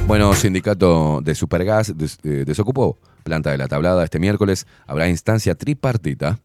Bueno, 0.07 0.33
sindicato 0.35 1.19
de 1.23 1.33
Supergas 1.33 1.89
eh, 1.89 2.43
desocupó 2.45 2.99
planta 3.23 3.49
de 3.49 3.57
la 3.57 3.67
tablada 3.67 4.03
este 4.03 4.19
miércoles. 4.19 4.67
Habrá 4.85 5.09
instancia 5.09 5.55
tripartita. 5.55 6.39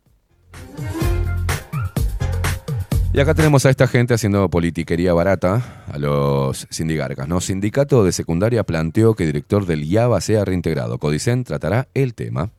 Y 3.13 3.21
acá 3.21 3.35
tenemos 3.35 3.67
a 3.67 3.71
esta 3.71 3.87
gente 3.87 4.15
haciendo 4.15 4.49
politiquería 4.49 5.13
barata 5.13 5.85
a 5.93 5.99
los 5.99 6.67
sindigarcas, 6.71 7.29
¿no? 7.29 7.41
Sindicato 7.41 8.03
de 8.03 8.13
secundaria 8.13 8.65
planteó 8.65 9.15
que 9.15 9.27
director 9.27 9.67
del 9.67 9.85
IABA 9.85 10.21
sea 10.21 10.45
reintegrado. 10.45 10.99
Codicen 10.99 11.45
tratará 11.45 11.89
el 11.93 12.15
tema. 12.15 12.51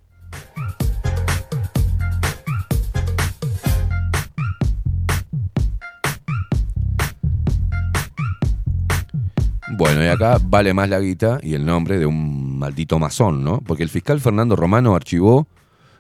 Bueno, 10.02 10.14
y 10.14 10.16
acá 10.16 10.40
vale 10.44 10.74
más 10.74 10.90
la 10.90 11.00
guita 11.00 11.40
y 11.44 11.54
el 11.54 11.64
nombre 11.64 12.00
de 12.00 12.08
un 12.08 12.58
maldito 12.58 12.98
masón, 12.98 13.44
¿no? 13.44 13.60
Porque 13.60 13.84
el 13.84 13.90
fiscal 13.90 14.20
Fernando 14.20 14.56
Romano 14.56 14.96
archivó 14.96 15.46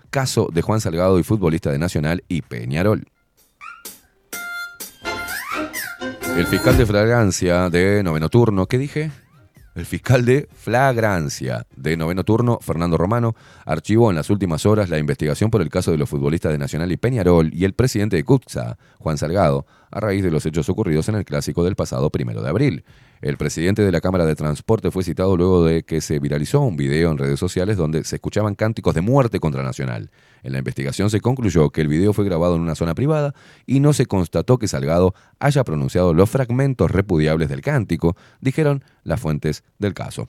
caso 0.09 0.49
de 0.51 0.63
Juan 0.63 0.81
Salgado 0.81 1.19
y 1.19 1.23
futbolista 1.23 1.71
de 1.71 1.77
Nacional 1.77 2.23
y 2.27 2.41
Peñarol. 2.41 3.05
El 6.35 6.47
fiscal 6.47 6.79
de 6.79 6.85
flagrancia 6.87 7.69
de 7.69 8.01
noveno 8.01 8.29
turno, 8.29 8.65
¿qué 8.65 8.79
dije? 8.79 9.11
El 9.75 9.85
fiscal 9.85 10.25
de 10.25 10.49
flagrancia 10.51 11.67
de 11.75 11.95
noveno 11.95 12.23
turno, 12.23 12.57
Fernando 12.59 12.97
Romano, 12.97 13.35
archivó 13.65 14.09
en 14.09 14.15
las 14.15 14.31
últimas 14.31 14.65
horas 14.65 14.89
la 14.89 14.97
investigación 14.97 15.51
por 15.51 15.61
el 15.61 15.69
caso 15.69 15.91
de 15.91 15.99
los 15.99 16.09
futbolistas 16.09 16.51
de 16.51 16.57
Nacional 16.57 16.91
y 16.91 16.97
Peñarol 16.97 17.53
y 17.53 17.65
el 17.65 17.73
presidente 17.73 18.15
de 18.15 18.23
CUTSA, 18.23 18.79
Juan 18.97 19.19
Salgado, 19.19 19.67
a 19.91 19.99
raíz 19.99 20.23
de 20.23 20.31
los 20.31 20.43
hechos 20.47 20.69
ocurridos 20.69 21.07
en 21.07 21.15
el 21.15 21.23
clásico 21.23 21.63
del 21.63 21.75
pasado 21.75 22.09
primero 22.09 22.41
de 22.41 22.49
abril. 22.49 22.83
El 23.21 23.37
presidente 23.37 23.83
de 23.83 23.91
la 23.91 24.01
Cámara 24.01 24.25
de 24.25 24.35
Transporte 24.35 24.89
fue 24.89 25.03
citado 25.03 25.37
luego 25.37 25.63
de 25.63 25.83
que 25.83 26.01
se 26.01 26.17
viralizó 26.17 26.61
un 26.61 26.75
video 26.75 27.11
en 27.11 27.19
redes 27.19 27.39
sociales 27.39 27.77
donde 27.77 28.03
se 28.03 28.15
escuchaban 28.15 28.55
cánticos 28.55 28.95
de 28.95 29.01
muerte 29.01 29.39
contra 29.39 29.61
Nacional. 29.61 30.09
En 30.41 30.53
la 30.53 30.57
investigación 30.57 31.11
se 31.11 31.21
concluyó 31.21 31.69
que 31.69 31.81
el 31.81 31.87
video 31.87 32.13
fue 32.13 32.25
grabado 32.25 32.55
en 32.55 32.61
una 32.61 32.73
zona 32.73 32.95
privada 32.95 33.35
y 33.67 33.79
no 33.79 33.93
se 33.93 34.07
constató 34.07 34.57
que 34.57 34.67
Salgado 34.67 35.13
haya 35.39 35.63
pronunciado 35.63 36.15
los 36.15 36.31
fragmentos 36.31 36.89
repudiables 36.89 37.47
del 37.47 37.61
cántico, 37.61 38.15
dijeron 38.39 38.83
las 39.03 39.19
fuentes 39.19 39.63
del 39.77 39.93
caso. 39.93 40.27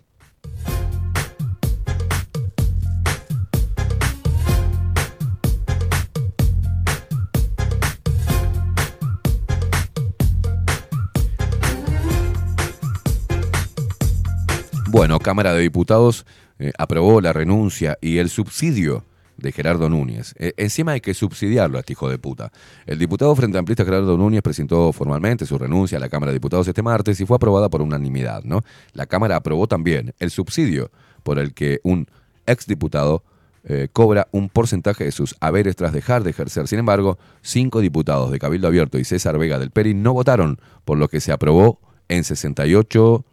Bueno, 15.02 15.18
Cámara 15.18 15.52
de 15.52 15.62
Diputados 15.62 16.24
eh, 16.60 16.70
aprobó 16.78 17.20
la 17.20 17.32
renuncia 17.32 17.98
y 18.00 18.18
el 18.18 18.30
subsidio 18.30 19.04
de 19.36 19.50
Gerardo 19.50 19.88
Núñez. 19.88 20.32
Eh, 20.38 20.52
encima 20.56 20.92
hay 20.92 21.00
que 21.00 21.12
subsidiarlo 21.12 21.76
a 21.76 21.80
este 21.80 21.94
hijo 21.94 22.08
de 22.08 22.18
puta. 22.18 22.52
El 22.86 23.00
diputado 23.00 23.34
frente 23.34 23.58
amplista 23.58 23.84
Gerardo 23.84 24.16
Núñez 24.16 24.42
presentó 24.42 24.92
formalmente 24.92 25.44
su 25.44 25.58
renuncia 25.58 25.98
a 25.98 26.00
la 26.00 26.08
Cámara 26.08 26.30
de 26.30 26.34
Diputados 26.34 26.68
este 26.68 26.82
martes 26.82 27.20
y 27.20 27.26
fue 27.26 27.34
aprobada 27.34 27.68
por 27.68 27.82
unanimidad. 27.82 28.44
¿no? 28.44 28.62
La 28.92 29.06
Cámara 29.06 29.34
aprobó 29.34 29.66
también 29.66 30.14
el 30.20 30.30
subsidio 30.30 30.92
por 31.24 31.40
el 31.40 31.52
que 31.52 31.80
un 31.82 32.06
exdiputado 32.46 33.24
eh, 33.64 33.88
cobra 33.92 34.28
un 34.30 34.50
porcentaje 34.50 35.02
de 35.02 35.10
sus 35.10 35.34
haberes 35.40 35.74
tras 35.74 35.92
dejar 35.92 36.22
de 36.22 36.30
ejercer. 36.30 36.68
Sin 36.68 36.78
embargo, 36.78 37.18
cinco 37.40 37.80
diputados 37.80 38.30
de 38.30 38.38
Cabildo 38.38 38.68
Abierto 38.68 39.00
y 39.00 39.04
César 39.04 39.36
Vega 39.36 39.58
del 39.58 39.72
Peri 39.72 39.94
no 39.94 40.12
votaron, 40.12 40.60
por 40.84 40.96
lo 40.96 41.08
que 41.08 41.18
se 41.18 41.32
aprobó 41.32 41.80
en 42.08 42.22
68 42.22 43.24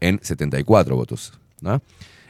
en 0.00 0.20
74 0.22 0.96
votos. 0.96 1.38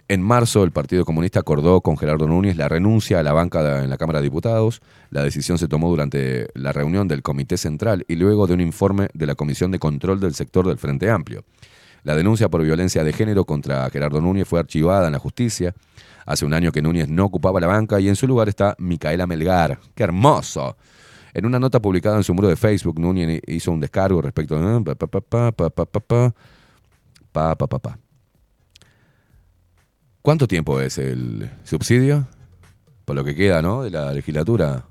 En 0.09 0.23
marzo, 0.23 0.63
el 0.63 0.71
Partido 0.71 1.05
Comunista 1.05 1.41
acordó 1.41 1.81
con 1.81 1.99
Gerardo 1.99 2.29
Núñez 2.29 2.57
la 2.57 2.69
renuncia 2.69 3.19
a 3.19 3.23
la 3.25 3.33
banca 3.33 3.83
en 3.83 3.91
la 3.91 3.97
Cámara 3.97 4.21
de 4.21 4.25
Diputados. 4.25 4.81
La 5.11 5.25
decisión 5.25 5.59
se 5.59 5.67
tomó 5.67 5.89
durante 5.91 6.49
la 6.55 6.73
reunión 6.73 7.09
del 7.09 7.23
Comité 7.23 7.57
Central 7.57 8.05
y 8.07 8.15
luego 8.15 8.47
de 8.47 8.55
un 8.55 8.61
informe 8.61 9.09
de 9.15 9.27
la 9.27 9.35
Comisión 9.35 9.73
de 9.73 9.81
Control 9.81 10.21
del 10.21 10.35
Sector 10.35 10.69
del 10.69 10.79
Frente 10.79 11.11
Amplio. 11.11 11.43
La 12.05 12.15
denuncia 12.15 12.49
por 12.49 12.63
violencia 12.63 13.03
de 13.03 13.13
género 13.13 13.45
contra 13.45 13.91
Gerardo 13.91 14.21
Núñez 14.21 14.47
fue 14.47 14.61
archivada 14.61 15.07
en 15.07 15.13
la 15.13 15.19
justicia. 15.19 15.75
Hace 16.25 16.47
un 16.47 16.55
año 16.55 16.71
que 16.71 16.83
Núñez 16.83 17.09
no 17.09 17.25
ocupaba 17.25 17.59
la 17.59 17.67
banca 17.67 17.99
y 17.99 18.09
en 18.09 18.15
su 18.15 18.29
lugar 18.29 18.49
está 18.49 18.77
Micaela 18.79 19.27
Melgar. 19.27 19.81
¡Qué 19.93 20.05
hermoso! 20.05 20.77
En 21.35 21.47
una 21.47 21.59
nota 21.59 21.83
publicada 21.83 22.17
en 22.17 22.23
su 22.23 22.33
muro 22.33 22.47
de 22.47 22.55
Facebook, 22.55 23.01
Núñez 23.01 23.43
hizo 23.49 23.73
un 23.73 23.81
descargo 23.81 24.23
respecto 24.23 24.57
a 24.57 26.33
pa, 27.37 27.55
pa, 27.55 27.67
pa, 27.67 27.79
pa. 27.79 27.99
¿Cuánto 30.23 30.49
tiempo 30.49 30.81
es 30.81 30.97
el 30.97 31.51
subsidio? 31.65 32.27
Por 33.05 33.15
lo 33.15 33.25
que 33.25 33.35
queda, 33.35 33.61
¿no? 33.61 33.83
De 33.83 33.91
la 33.91 34.11
legislatura. 34.15 34.87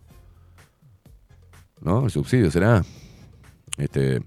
¿No? 1.81 2.03
El 2.03 2.11
subsidio 2.11 2.51
será. 2.51 2.85
Este, 3.77 4.22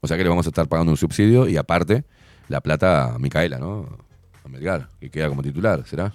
o 0.00 0.06
sea 0.06 0.18
que 0.18 0.24
le 0.24 0.28
vamos 0.28 0.44
a 0.44 0.50
estar 0.50 0.68
pagando 0.68 0.92
un 0.92 0.98
subsidio 0.98 1.48
y 1.48 1.56
aparte 1.56 2.04
la 2.48 2.60
plata 2.60 3.14
a 3.14 3.18
Micaela, 3.18 3.58
¿no? 3.58 3.98
A 4.44 4.48
Melgar, 4.48 4.90
que 5.00 5.10
queda 5.10 5.30
como 5.30 5.42
titular, 5.42 5.86
¿será? 5.86 6.14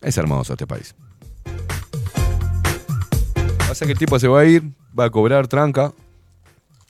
Es 0.00 0.16
hermoso 0.16 0.54
este 0.54 0.66
país. 0.66 0.94
Pasa 3.68 3.84
que 3.84 3.92
el 3.92 3.98
tipo 3.98 4.18
se 4.18 4.26
va 4.26 4.40
a 4.40 4.44
ir, 4.46 4.72
va 4.98 5.04
a 5.04 5.10
cobrar 5.10 5.48
tranca, 5.48 5.92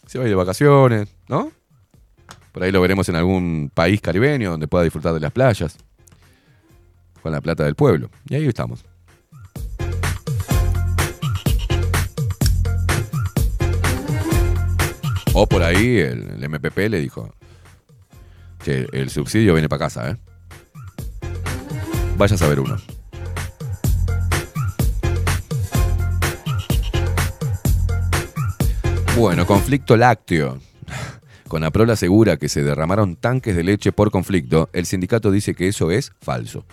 se 0.06 0.18
va 0.18 0.24
a 0.24 0.28
ir 0.28 0.30
de 0.30 0.36
vacaciones, 0.36 1.08
¿no? 1.28 1.57
Por 2.52 2.62
ahí 2.62 2.72
lo 2.72 2.80
veremos 2.80 3.08
en 3.08 3.16
algún 3.16 3.70
país 3.72 4.00
caribeño 4.00 4.50
donde 4.50 4.68
pueda 4.68 4.84
disfrutar 4.84 5.14
de 5.14 5.20
las 5.20 5.32
playas. 5.32 5.76
Con 7.22 7.32
la 7.32 7.40
plata 7.40 7.64
del 7.64 7.74
pueblo. 7.74 8.10
Y 8.28 8.36
ahí 8.36 8.46
estamos. 8.46 8.84
O 15.34 15.46
por 15.46 15.62
ahí 15.62 15.98
el, 15.98 16.42
el 16.42 16.48
MPP 16.48 16.78
le 16.88 17.00
dijo 17.00 17.32
que 18.64 18.88
el 18.92 19.10
subsidio 19.10 19.54
viene 19.54 19.68
para 19.68 19.84
casa, 19.84 20.10
¿eh? 20.10 20.16
Vaya 22.16 22.34
a 22.34 22.38
saber 22.38 22.58
uno. 22.58 22.76
Bueno, 29.16 29.46
conflicto 29.46 29.96
lácteo. 29.96 30.58
Con 31.48 31.64
Aprola 31.64 31.94
asegura 31.94 32.36
que 32.36 32.50
se 32.50 32.62
derramaron 32.62 33.16
tanques 33.16 33.56
de 33.56 33.64
leche 33.64 33.90
por 33.90 34.10
conflicto. 34.10 34.68
El 34.74 34.84
sindicato 34.84 35.30
dice 35.30 35.54
que 35.54 35.68
eso 35.68 35.90
es 35.90 36.12
falso. 36.20 36.66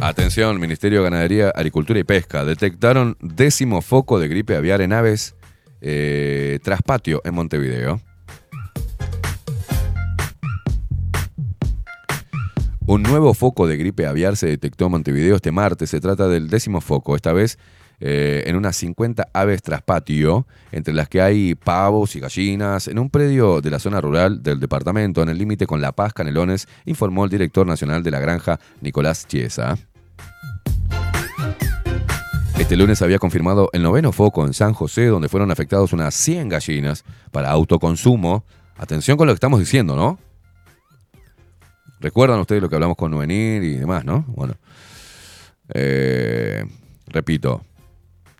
Atención, 0.00 0.60
Ministerio 0.60 0.98
de 0.98 1.04
Ganadería, 1.10 1.50
Agricultura 1.50 1.98
y 1.98 2.04
Pesca. 2.04 2.44
Detectaron 2.44 3.16
décimo 3.20 3.82
foco 3.82 4.20
de 4.20 4.28
gripe 4.28 4.54
aviar 4.54 4.80
en 4.80 4.92
aves 4.92 5.34
eh, 5.80 6.60
tras 6.62 6.80
patio 6.82 7.20
en 7.24 7.34
Montevideo. 7.34 8.00
Un 12.86 13.02
nuevo 13.02 13.34
foco 13.34 13.66
de 13.66 13.76
gripe 13.76 14.06
aviar 14.06 14.36
se 14.36 14.46
detectó 14.46 14.86
en 14.86 14.92
Montevideo 14.92 15.34
este 15.34 15.50
martes. 15.50 15.90
Se 15.90 16.00
trata 16.00 16.28
del 16.28 16.48
décimo 16.48 16.80
foco, 16.80 17.16
esta 17.16 17.32
vez 17.32 17.58
eh, 18.00 18.44
en 18.46 18.56
unas 18.56 18.76
50 18.76 19.28
aves 19.32 19.62
tras 19.62 19.82
patio, 19.82 20.46
entre 20.70 20.94
las 20.94 21.08
que 21.08 21.20
hay 21.20 21.54
pavos 21.54 22.14
y 22.14 22.20
gallinas, 22.20 22.88
en 22.88 22.98
un 22.98 23.10
predio 23.10 23.60
de 23.60 23.70
la 23.70 23.78
zona 23.78 24.00
rural 24.00 24.42
del 24.42 24.60
departamento, 24.60 25.22
en 25.22 25.28
el 25.28 25.38
límite 25.38 25.66
con 25.66 25.80
La 25.80 25.92
Paz, 25.92 26.12
Canelones, 26.12 26.68
informó 26.84 27.24
el 27.24 27.30
director 27.30 27.66
nacional 27.66 28.02
de 28.02 28.10
la 28.10 28.20
granja, 28.20 28.60
Nicolás 28.80 29.26
Chiesa. 29.26 29.76
Este 32.58 32.76
lunes 32.76 33.00
había 33.02 33.18
confirmado 33.18 33.70
el 33.72 33.82
noveno 33.82 34.12
foco 34.12 34.44
en 34.44 34.52
San 34.52 34.74
José, 34.74 35.06
donde 35.06 35.28
fueron 35.28 35.50
afectados 35.50 35.92
unas 35.92 36.14
100 36.14 36.48
gallinas 36.48 37.04
para 37.30 37.50
autoconsumo. 37.50 38.44
Atención 38.76 39.16
con 39.16 39.26
lo 39.26 39.32
que 39.32 39.36
estamos 39.36 39.60
diciendo, 39.60 39.96
¿no? 39.96 40.18
¿Recuerdan 42.00 42.38
ustedes 42.40 42.62
lo 42.62 42.68
que 42.68 42.74
hablamos 42.74 42.96
con 42.96 43.10
Nuvenir 43.10 43.62
y 43.64 43.76
demás, 43.76 44.04
no? 44.04 44.24
Bueno. 44.28 44.54
Eh, 45.72 46.64
repito. 47.06 47.62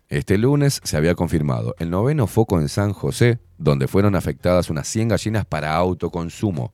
Este 0.09 0.39
lunes 0.39 0.81
se 0.83 0.97
había 0.97 1.13
confirmado 1.13 1.75
el 1.77 1.91
noveno 1.91 2.25
foco 2.25 2.59
en 2.59 2.67
San 2.67 2.93
José, 2.93 3.37
donde 3.59 3.87
fueron 3.87 4.15
afectadas 4.15 4.71
unas 4.71 4.87
100 4.87 5.09
gallinas 5.09 5.45
para 5.45 5.75
autoconsumo. 5.75 6.73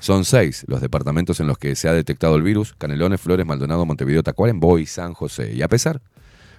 Son 0.00 0.24
seis 0.24 0.64
los 0.66 0.80
departamentos 0.80 1.38
en 1.38 1.46
los 1.46 1.56
que 1.56 1.76
se 1.76 1.88
ha 1.88 1.92
detectado 1.92 2.34
el 2.34 2.42
virus, 2.42 2.74
Canelones, 2.74 3.20
Flores, 3.20 3.46
Maldonado, 3.46 3.86
Montevideo, 3.86 4.24
Tacuarembó 4.24 4.80
y 4.80 4.86
San 4.86 5.14
José. 5.14 5.52
Y 5.54 5.62
a 5.62 5.68
pesar 5.68 6.02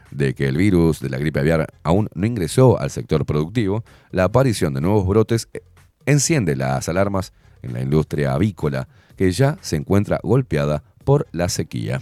de 0.09 0.34
que 0.34 0.47
el 0.47 0.55
virus 0.55 1.01
de 1.01 1.09
la 1.09 1.17
gripe 1.17 1.41
aviar 1.41 1.67
aún 1.84 2.07
no 2.13 2.26
ingresó 2.26 2.80
al 2.80 2.91
sector 2.91 3.26
productivo, 3.26 3.84
la 4.11 4.23
aparición 4.23 4.73
de 4.73 4.80
nuevos 4.80 5.05
brotes 5.05 5.49
eh, 5.51 5.59
enciende 6.05 6.55
las 6.55 6.88
alarmas 6.88 7.34
en 7.61 7.73
la 7.73 7.81
industria 7.81 8.35
avícola, 8.35 8.88
que 9.17 9.34
ya 9.34 9.57
se 9.59 9.76
encuentra 9.76 10.21
golpeada 10.23 10.81
por 11.03 11.27
la 11.34 11.49
sequía. 11.49 12.01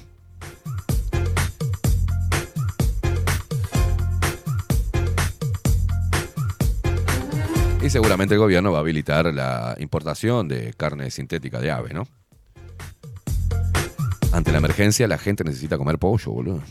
Y 7.87 7.89
seguramente 7.89 8.33
el 8.33 8.41
gobierno 8.41 8.73
va 8.73 8.79
a 8.79 8.81
habilitar 8.81 9.33
la 9.33 9.73
importación 9.79 10.49
de 10.49 10.73
carne 10.73 11.09
sintética 11.09 11.61
de 11.61 11.71
ave, 11.71 11.93
¿no? 11.93 12.05
Ante 14.33 14.51
la 14.51 14.57
emergencia, 14.57 15.07
la 15.07 15.17
gente 15.17 15.45
necesita 15.45 15.77
comer 15.77 15.97
pollo, 15.97 16.33
boludo. 16.33 16.61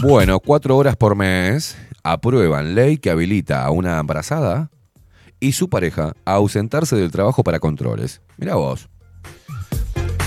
Bueno, 0.00 0.40
cuatro 0.40 0.78
horas 0.78 0.96
por 0.96 1.14
mes 1.14 1.76
aprueban 2.02 2.74
ley 2.74 2.96
que 2.96 3.10
habilita 3.10 3.66
a 3.66 3.70
una 3.70 3.98
embarazada 3.98 4.70
y 5.40 5.52
su 5.52 5.68
pareja 5.68 6.14
a 6.24 6.32
ausentarse 6.32 6.96
del 6.96 7.10
trabajo 7.10 7.44
para 7.44 7.60
controles. 7.60 8.22
Mira 8.38 8.54
vos. 8.54 8.88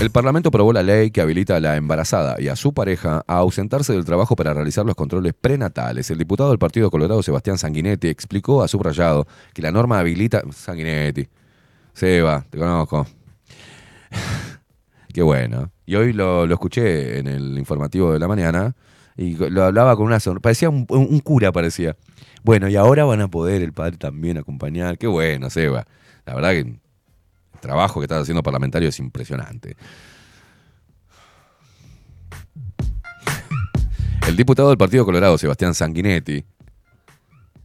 El 0.06 0.12
Parlamento 0.12 0.50
aprobó 0.50 0.72
la 0.72 0.84
ley 0.84 1.10
que 1.10 1.20
habilita 1.20 1.56
a 1.56 1.60
la 1.60 1.74
embarazada 1.74 2.36
y 2.38 2.46
a 2.46 2.54
su 2.54 2.72
pareja 2.72 3.24
a 3.26 3.38
ausentarse 3.38 3.92
del 3.92 4.04
trabajo 4.04 4.36
para 4.36 4.54
realizar 4.54 4.86
los 4.86 4.94
controles 4.94 5.34
prenatales. 5.34 6.08
El 6.12 6.18
diputado 6.18 6.50
del 6.50 6.60
Partido 6.60 6.92
Colorado, 6.92 7.24
Sebastián 7.24 7.58
Sanguinetti, 7.58 8.06
explicó 8.06 8.62
a 8.62 8.68
subrayado 8.68 9.26
que 9.52 9.62
la 9.62 9.72
norma 9.72 9.98
habilita. 9.98 10.44
Sanguinetti. 10.52 11.26
Seba, 11.92 12.46
te 12.48 12.56
conozco. 12.56 13.04
Qué 15.12 15.22
bueno. 15.22 15.72
Y 15.86 15.96
hoy 15.96 16.12
lo, 16.12 16.44
escuché 16.44 17.18
en 17.18 17.26
el 17.26 17.58
informativo 17.58 18.12
de 18.12 18.20
la 18.20 18.28
mañana 18.28 18.76
y 19.16 19.34
lo 19.34 19.64
hablaba 19.64 19.96
con 19.96 20.06
una 20.06 20.20
sonrisa. 20.20 20.40
Parecía 20.40 20.68
un 20.70 21.20
cura, 21.24 21.50
parecía. 21.50 21.96
Bueno, 22.44 22.68
y 22.68 22.76
ahora 22.76 23.04
van 23.06 23.22
a 23.22 23.28
poder 23.28 23.60
el 23.60 23.72
padre 23.72 23.96
también 23.96 24.38
acompañar. 24.38 24.98
Qué 24.98 25.08
bueno, 25.08 25.50
Seba. 25.50 25.84
La 26.26 26.36
verdad 26.36 26.52
que 26.52 26.78
trabajo 27.56 28.00
que 28.00 28.04
estás 28.04 28.22
haciendo 28.22 28.42
parlamentario 28.42 28.88
es 28.88 28.98
impresionante. 28.98 29.76
El 34.26 34.36
diputado 34.36 34.70
del 34.70 34.78
Partido 34.78 35.04
Colorado, 35.04 35.38
Sebastián 35.38 35.72
Sanguinetti, 35.72 36.44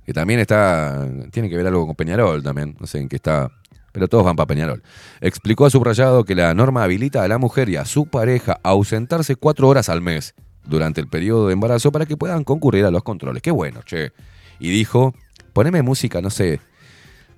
que 0.05 0.13
también 0.13 0.39
está. 0.39 1.07
Tiene 1.31 1.49
que 1.49 1.57
ver 1.57 1.65
algo 1.68 1.88
con 1.88 1.95
Peñarol 1.95 2.43
también. 2.43 2.76
No 2.80 2.88
sé 2.88 2.99
en 2.99 3.09
qué 3.09 3.15
está. 3.15 3.49
Pero 3.91 4.07
todos 4.07 4.23
van 4.23 4.35
para 4.35 4.47
Peñarol. 4.47 4.84
Explicó 5.19 5.65
a 5.65 5.69
subrayado 5.69 6.23
que 6.23 6.34
la 6.35 6.53
norma 6.53 6.84
habilita 6.84 7.23
a 7.23 7.27
la 7.27 7.38
mujer 7.38 7.68
y 7.69 7.76
a 7.76 7.85
su 7.85 8.05
pareja 8.05 8.59
a 8.63 8.69
ausentarse 8.69 9.35
cuatro 9.35 9.68
horas 9.68 9.89
al 9.89 10.01
mes 10.01 10.34
durante 10.65 11.01
el 11.01 11.07
periodo 11.07 11.47
de 11.47 11.53
embarazo 11.53 11.91
para 11.91 12.05
que 12.05 12.15
puedan 12.15 12.43
concurrir 12.43 12.85
a 12.85 12.91
los 12.91 13.03
controles. 13.03 13.41
Qué 13.41 13.51
bueno, 13.51 13.81
che. 13.84 14.13
Y 14.59 14.69
dijo, 14.69 15.13
poneme 15.53 15.81
música, 15.81 16.22
no 16.22 16.30
sé, 16.30 16.61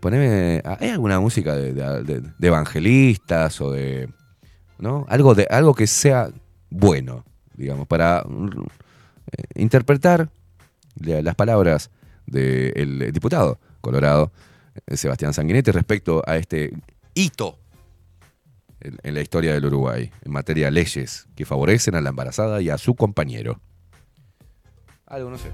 poneme, 0.03 0.61
¿hay 0.65 0.89
alguna 0.89 1.21
música 1.21 1.55
de, 1.55 2.21
evangelistas 2.41 3.61
o 3.61 3.71
de, 3.71 4.09
¿no? 4.77 5.05
Algo, 5.07 5.33
de, 5.33 5.47
algo 5.49 5.73
que 5.73 5.87
sea 5.87 6.29
bueno, 6.69 7.23
digamos, 7.55 7.87
para 7.87 8.19
eh, 8.19 9.43
interpretar 9.55 10.27
la- 10.99 11.21
las 11.21 11.35
palabras 11.35 11.89
del 12.25 13.11
diputado 13.13 13.59
colorado, 13.79 14.31
eh, 14.87 14.97
Sebastián 14.97 15.33
Sanguinetti, 15.33 15.71
respecto 15.71 16.21
a 16.27 16.35
este 16.35 16.73
hito 17.13 17.57
en, 18.81 18.97
en 19.03 19.13
la 19.13 19.21
historia 19.21 19.53
del 19.53 19.65
Uruguay, 19.65 20.11
en 20.25 20.31
materia 20.33 20.65
de 20.65 20.71
leyes 20.71 21.27
que 21.33 21.45
favorecen 21.45 21.95
a 21.95 22.01
la 22.01 22.09
embarazada 22.09 22.61
y 22.61 22.69
a 22.69 22.77
su 22.77 22.93
compañero. 22.95 23.61
Algo, 25.05 25.29
no 25.29 25.37
sé. 25.37 25.49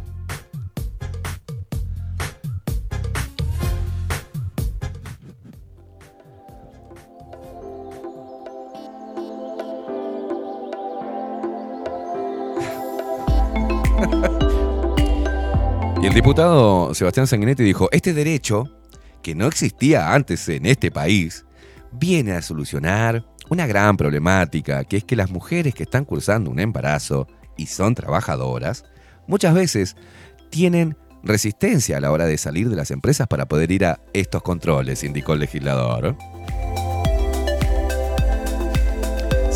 Diputado 16.20 16.94
Sebastián 16.94 17.28
Sanguinetti 17.28 17.64
dijo, 17.64 17.88
este 17.94 18.14
derecho, 18.14 18.66
que 19.24 19.36
no 19.36 19.48
existía 19.48 20.14
antes 20.14 20.50
en 20.50 20.66
este 20.66 20.92
país, 20.92 21.46
viene 21.94 22.34
a 22.34 22.42
solucionar 22.42 23.26
una 23.50 23.66
gran 23.68 23.96
problemática, 23.96 24.84
que 24.84 24.98
es 24.98 25.06
que 25.06 25.16
las 25.16 25.32
mujeres 25.32 25.74
que 25.74 25.84
están 25.84 26.04
cursando 26.04 26.52
un 26.52 26.60
embarazo 26.60 27.26
y 27.56 27.68
son 27.68 27.96
trabajadoras, 27.96 28.84
muchas 29.28 29.54
veces 29.54 29.96
tienen 30.50 30.98
resistencia 31.24 31.96
a 31.96 32.02
la 32.02 32.12
hora 32.12 32.26
de 32.26 32.38
salir 32.38 32.68
de 32.70 32.76
las 32.76 32.92
empresas 32.92 33.30
para 33.30 33.48
poder 33.48 33.72
ir 33.72 33.86
a 33.86 34.02
estos 34.12 34.42
controles, 34.42 35.06
indicó 35.06 35.36
el 35.36 35.40
legislador. 35.40 36.18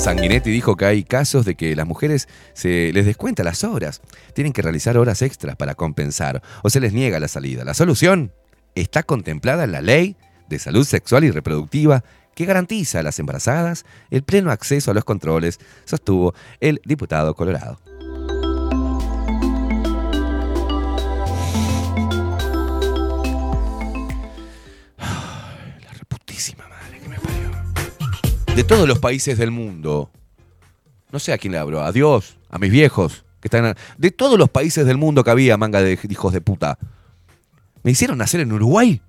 Sanguinetti 0.04 0.52
dijo 0.52 0.76
que 0.76 0.84
hay 0.84 1.06
casos 1.06 1.46
de 1.46 1.56
que 1.56 1.78
las 1.78 1.88
mujeres 1.88 2.28
se 2.52 2.92
les 2.92 3.06
descuenta 3.06 3.42
las 3.42 3.64
horas. 3.64 4.02
Tienen 4.36 4.52
que 4.52 4.62
realizar 4.62 4.98
horas 4.98 5.22
extras 5.22 5.56
para 5.56 5.76
compensar 5.76 6.42
o 6.62 6.70
se 6.70 6.82
les 6.82 6.92
niega 6.92 7.22
la 7.22 7.30
salida. 7.30 7.64
La 7.64 7.74
solución 7.74 8.34
está 8.76 9.04
contemplada 9.04 9.64
en 9.64 9.72
la 9.72 9.80
ley 9.80 10.18
de 10.50 10.60
salud 10.60 10.84
sexual 10.84 11.24
y 11.24 11.32
reproductiva 11.32 12.04
que 12.36 12.44
garantiza 12.44 13.00
a 13.00 13.04
las 13.04 13.18
embarazadas 13.20 13.86
el 14.10 14.24
pleno 14.24 14.52
acceso 14.52 14.92
a 14.92 14.94
los 14.94 15.06
controles, 15.06 15.62
sostuvo 15.86 16.34
el 16.60 16.82
diputado 16.84 17.34
Colorado. 17.34 17.80
De 28.56 28.64
todos 28.64 28.88
los 28.88 29.00
países 29.00 29.38
del 29.38 29.52
mundo, 29.52 30.12
no 31.12 31.20
sé 31.20 31.34
a 31.34 31.38
quién 31.38 31.54
le 31.54 31.58
hablo, 31.60 31.82
a 31.84 31.92
Dios, 31.92 32.38
a 32.50 32.60
mis 32.60 32.72
viejos, 32.72 33.26
que 33.42 33.48
están... 33.48 33.76
De 33.98 34.12
todos 34.12 34.38
los 34.38 34.50
países 34.50 34.86
del 34.86 34.98
mundo 34.98 35.24
que 35.24 35.32
había 35.32 35.58
manga 35.58 35.82
de 35.82 35.98
hijos 36.10 36.34
de 36.34 36.42
puta, 36.42 36.78
me 37.82 37.92
hicieron 37.92 38.18
nacer 38.20 38.42
en 38.42 38.54
Uruguay. 38.54 39.02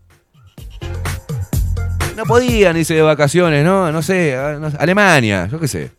No 2.16 2.24
podían 2.24 2.76
irse 2.76 2.94
de 2.94 3.02
vacaciones, 3.02 3.64
¿no? 3.64 3.92
No 3.92 4.00
sé, 4.02 4.34
a- 4.36 4.58
no 4.58 4.70
sé, 4.70 4.76
Alemania, 4.80 5.46
yo 5.50 5.60
qué 5.60 5.68
sé. 5.68 5.90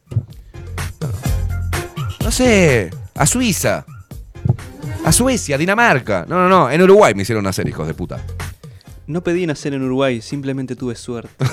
No 2.23 2.31
sé, 2.31 2.89
a 3.13 3.25
Suiza, 3.27 3.85
a 5.05 5.11
Suecia, 5.11 5.57
Dinamarca. 5.57 6.25
No, 6.27 6.35
no, 6.39 6.49
no, 6.49 6.71
en 6.71 6.81
Uruguay 6.81 7.13
me 7.13 7.21
hicieron 7.21 7.43
nacer, 7.43 7.67
hijos 7.69 7.85
de 7.85 7.93
puta. 7.93 8.19
No 9.05 9.21
pedí 9.21 9.45
nacer 9.45 9.75
en 9.75 9.83
Uruguay, 9.83 10.19
simplemente 10.21 10.75
tuve 10.75 10.95
suerte. 10.95 11.29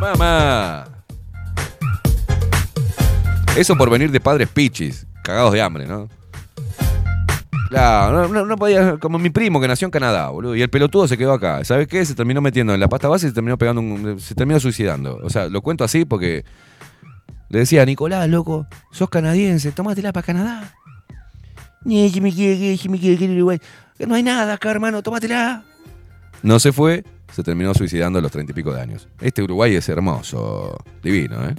Mamá. 0.00 0.84
Eso 3.56 3.76
por 3.76 3.88
venir 3.90 4.10
de 4.10 4.20
padres 4.20 4.48
pichis, 4.48 5.06
cagados 5.22 5.52
de 5.52 5.62
hambre, 5.62 5.86
¿no? 5.86 6.08
Claro, 7.70 8.28
no, 8.28 8.56
podía, 8.56 8.96
como 8.98 9.18
mi 9.18 9.30
primo 9.30 9.60
que 9.60 9.66
nació 9.66 9.86
en 9.86 9.90
Canadá, 9.90 10.28
boludo, 10.28 10.54
y 10.54 10.62
el 10.62 10.70
pelotudo 10.70 11.08
se 11.08 11.18
quedó 11.18 11.32
acá. 11.32 11.64
¿Sabes 11.64 11.88
qué? 11.88 12.04
Se 12.04 12.14
terminó 12.14 12.40
metiendo 12.40 12.72
en 12.74 12.80
la 12.80 12.88
pasta 12.88 13.08
base 13.08 13.26
y 13.26 13.30
se 13.30 13.34
terminó 13.34 13.58
pegando 13.58 13.80
un- 13.80 14.20
se 14.20 14.34
terminó 14.34 14.60
suicidando. 14.60 15.18
O 15.22 15.30
sea, 15.30 15.48
lo 15.48 15.62
cuento 15.62 15.82
así 15.82 16.04
porque 16.04 16.44
le 17.48 17.58
decía, 17.60 17.84
Nicolás, 17.84 18.28
loco, 18.28 18.66
sos 18.92 19.08
canadiense, 19.10 19.72
tómatela 19.72 20.12
para 20.12 20.24
Canadá. 20.26 20.74
No 21.84 21.96
hay 24.14 24.22
nada 24.22 24.54
acá, 24.54 24.70
hermano, 24.70 25.02
tómatela. 25.02 25.64
No 26.42 26.60
se 26.60 26.72
fue, 26.72 27.04
se 27.36 27.42
terminó 27.42 27.74
suicidando 27.74 28.18
a 28.18 28.22
los 28.22 28.32
treinta 28.32 28.52
y 28.52 28.54
pico 28.54 28.72
de 28.72 28.80
años. 28.80 29.08
Este 29.20 29.42
Uruguay 29.42 29.74
es 29.74 29.86
hermoso, 29.90 30.74
divino, 31.02 31.36
¿eh? 31.46 31.54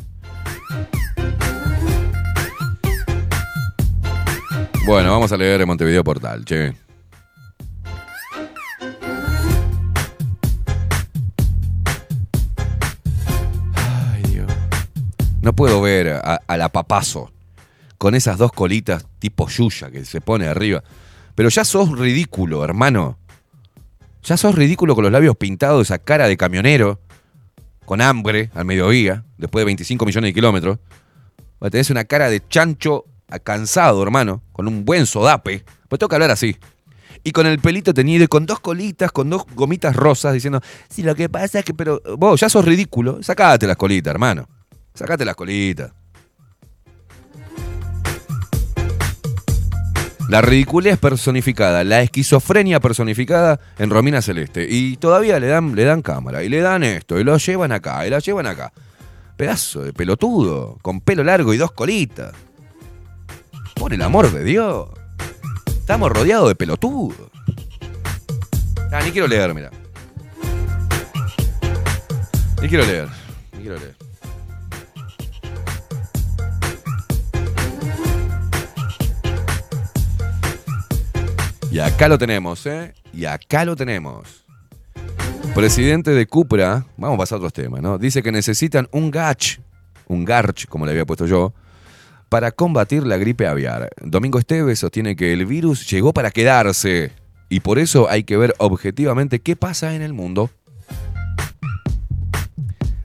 Bueno, 4.88 5.12
vamos 5.12 5.32
a 5.32 5.38
leer 5.38 5.68
Montevideo 5.68 6.04
Portal, 6.04 6.44
che. 6.46 6.74
Ay, 13.76 14.24
Dios. 14.32 14.52
No 15.44 15.54
puedo 15.54 15.80
ver 15.80 16.08
a, 16.24 16.42
a 16.48 16.58
la 16.58 16.70
papazo 16.70 17.32
con 18.00 18.16
esas 18.16 18.40
dos 18.40 18.52
colitas 18.52 19.06
tipo 19.20 19.48
Yuya 19.48 19.92
que 19.92 20.06
se 20.06 20.22
pone 20.22 20.48
arriba. 20.48 20.84
Pero 21.36 21.50
ya 21.50 21.64
sos 21.64 21.96
ridículo, 21.96 22.64
hermano. 22.64 23.20
Ya 24.28 24.36
sos 24.36 24.56
ridículo 24.56 24.94
con 24.94 25.06
los 25.06 25.12
labios 25.14 25.38
pintados, 25.38 25.88
esa 25.88 26.00
cara 26.00 26.28
de 26.28 26.36
camionero, 26.36 27.00
con 27.86 28.02
hambre 28.02 28.52
al 28.54 28.66
mediodía, 28.66 29.24
después 29.38 29.62
de 29.62 29.68
25 29.68 30.06
millones 30.06 30.28
de 30.28 30.34
kilómetros. 30.34 30.80
Tenés 31.72 31.90
una 31.92 32.04
cara 32.04 32.30
de 32.30 32.46
chancho 32.46 33.06
cansado, 33.46 34.04
hermano, 34.04 34.44
con 34.52 34.68
un 34.68 34.84
buen 34.84 35.06
sodape. 35.06 35.64
Pues 35.88 35.98
tengo 35.98 36.10
que 36.10 36.16
hablar 36.16 36.32
así. 36.32 36.58
Y 37.24 37.32
con 37.32 37.48
el 37.48 37.60
pelito 37.60 37.94
teñido 37.94 38.26
y 38.26 38.28
con 38.28 38.46
dos 38.46 38.60
colitas, 38.60 39.14
con 39.14 39.30
dos 39.30 39.46
gomitas 39.56 39.96
rosas, 39.96 40.34
diciendo, 40.34 40.60
si 40.90 41.04
lo 41.04 41.16
que 41.16 41.30
pasa 41.30 41.60
es 41.60 41.64
que, 41.64 41.74
pero 41.74 42.02
vos 42.18 42.38
ya 42.38 42.50
sos 42.50 42.66
ridículo, 42.66 43.24
sacate 43.24 43.66
las 43.66 43.78
colitas, 43.78 44.12
hermano. 44.12 44.50
Sacate 44.94 45.24
las 45.24 45.38
colitas. 45.38 45.94
La 50.30 50.42
ridiculez 50.42 50.98
personificada, 50.98 51.86
la 51.86 52.02
esquizofrenia 52.02 52.82
personificada 52.82 53.62
en 53.78 53.90
Romina 53.90 54.22
Celeste. 54.22 54.68
Y 54.70 54.98
todavía 54.98 55.40
le 55.40 55.48
dan, 55.48 55.74
le 55.74 55.86
dan 55.86 56.02
cámara, 56.02 56.44
y 56.44 56.50
le 56.50 56.60
dan 56.60 56.84
esto, 56.84 57.18
y 57.18 57.24
lo 57.24 57.38
llevan 57.38 57.72
acá, 57.72 58.06
y 58.06 58.10
la 58.10 58.20
llevan 58.20 58.46
acá. 58.46 58.74
Pedazo 59.38 59.84
de 59.84 59.94
pelotudo, 59.94 60.78
con 60.82 61.00
pelo 61.00 61.24
largo 61.24 61.54
y 61.54 61.58
dos 61.58 61.72
colitas. 61.72 62.34
Por 63.76 63.94
el 63.94 64.02
amor 64.02 64.32
de 64.32 64.44
Dios. 64.44 64.90
Estamos 65.68 66.12
rodeados 66.12 66.50
de 66.50 66.56
pelotudos. 66.56 67.32
Ah, 68.92 69.00
ni 69.06 69.12
quiero 69.12 69.28
leer, 69.28 69.54
mira. 69.54 69.72
Ni 72.62 72.68
quiero 72.68 72.86
leer. 72.86 73.08
Ni 73.54 73.62
quiero 73.62 73.78
leer. 73.78 73.97
Y 81.78 81.80
acá 81.80 82.08
lo 82.08 82.18
tenemos, 82.18 82.66
¿eh? 82.66 82.96
Y 83.14 83.26
acá 83.26 83.64
lo 83.64 83.76
tenemos. 83.76 84.44
Presidente 85.54 86.10
de 86.10 86.26
Cupra, 86.26 86.88
vamos 86.98 87.14
a 87.14 87.18
pasar 87.20 87.36
a 87.36 87.38
otros 87.38 87.54
temas, 87.54 87.84
¿no? 87.84 88.00
Dice 88.00 88.24
que 88.24 88.32
necesitan 88.32 88.90
un 88.92 89.12
GACH, 89.12 89.60
un 90.08 90.26
GARCH, 90.26 90.66
como 90.66 90.88
le 90.88 90.94
había 90.94 91.06
puesto 91.06 91.28
yo, 91.28 91.54
para 92.30 92.52
combatir 92.52 93.06
la 93.06 93.18
gripe 93.18 93.46
aviar. 93.46 93.92
Domingo 94.02 94.40
Esteves 94.40 94.80
sostiene 94.80 95.16
que 95.16 95.34
el 95.34 95.46
virus 95.46 95.88
llegó 95.88 96.14
para 96.14 96.32
quedarse 96.32 97.12
y 97.48 97.60
por 97.60 97.78
eso 97.78 98.10
hay 98.10 98.24
que 98.24 98.38
ver 98.38 98.56
objetivamente 98.58 99.38
qué 99.38 99.56
pasa 99.56 99.94
en 99.94 100.02
el 100.02 100.14
mundo. 100.14 100.50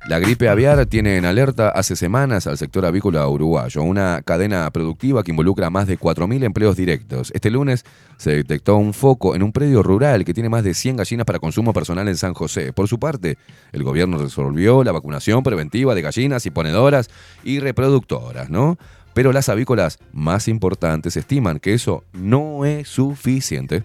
La 0.08 0.18
gripe 0.18 0.48
aviar 0.48 0.84
tiene 0.86 1.16
en 1.16 1.24
alerta 1.24 1.68
hace 1.68 1.94
semanas 1.94 2.48
al 2.48 2.58
sector 2.58 2.84
avícola 2.84 3.26
uruguayo, 3.28 3.84
una 3.84 4.20
cadena 4.22 4.68
productiva 4.72 5.22
que 5.22 5.30
involucra 5.30 5.70
más 5.70 5.86
de 5.86 5.96
4.000 5.96 6.42
empleos 6.42 6.76
directos. 6.76 7.30
Este 7.34 7.50
lunes 7.50 7.84
se 8.16 8.32
detectó 8.32 8.76
un 8.76 8.94
foco 8.94 9.36
en 9.36 9.44
un 9.44 9.52
predio 9.52 9.80
rural 9.80 10.24
que 10.24 10.34
tiene 10.34 10.48
más 10.48 10.64
de 10.64 10.74
100 10.74 10.96
gallinas 10.96 11.24
para 11.24 11.38
consumo 11.38 11.72
personal 11.72 12.08
en 12.08 12.16
San 12.16 12.34
José. 12.34 12.72
Por 12.72 12.88
su 12.88 12.98
parte, 12.98 13.38
el 13.70 13.84
gobierno 13.84 14.18
resolvió 14.18 14.82
la 14.82 14.90
vacunación 14.90 15.44
preventiva 15.44 15.94
de 15.94 16.02
gallinas 16.02 16.46
y 16.46 16.50
ponedoras 16.50 17.08
y 17.44 17.60
reproductoras, 17.60 18.50
¿no? 18.50 18.78
Pero 19.14 19.32
las 19.32 19.48
avícolas 19.48 20.00
más 20.12 20.48
importantes 20.48 21.16
estiman 21.16 21.60
que 21.60 21.74
eso 21.74 22.02
no 22.12 22.64
es 22.64 22.88
suficiente. 22.88 23.84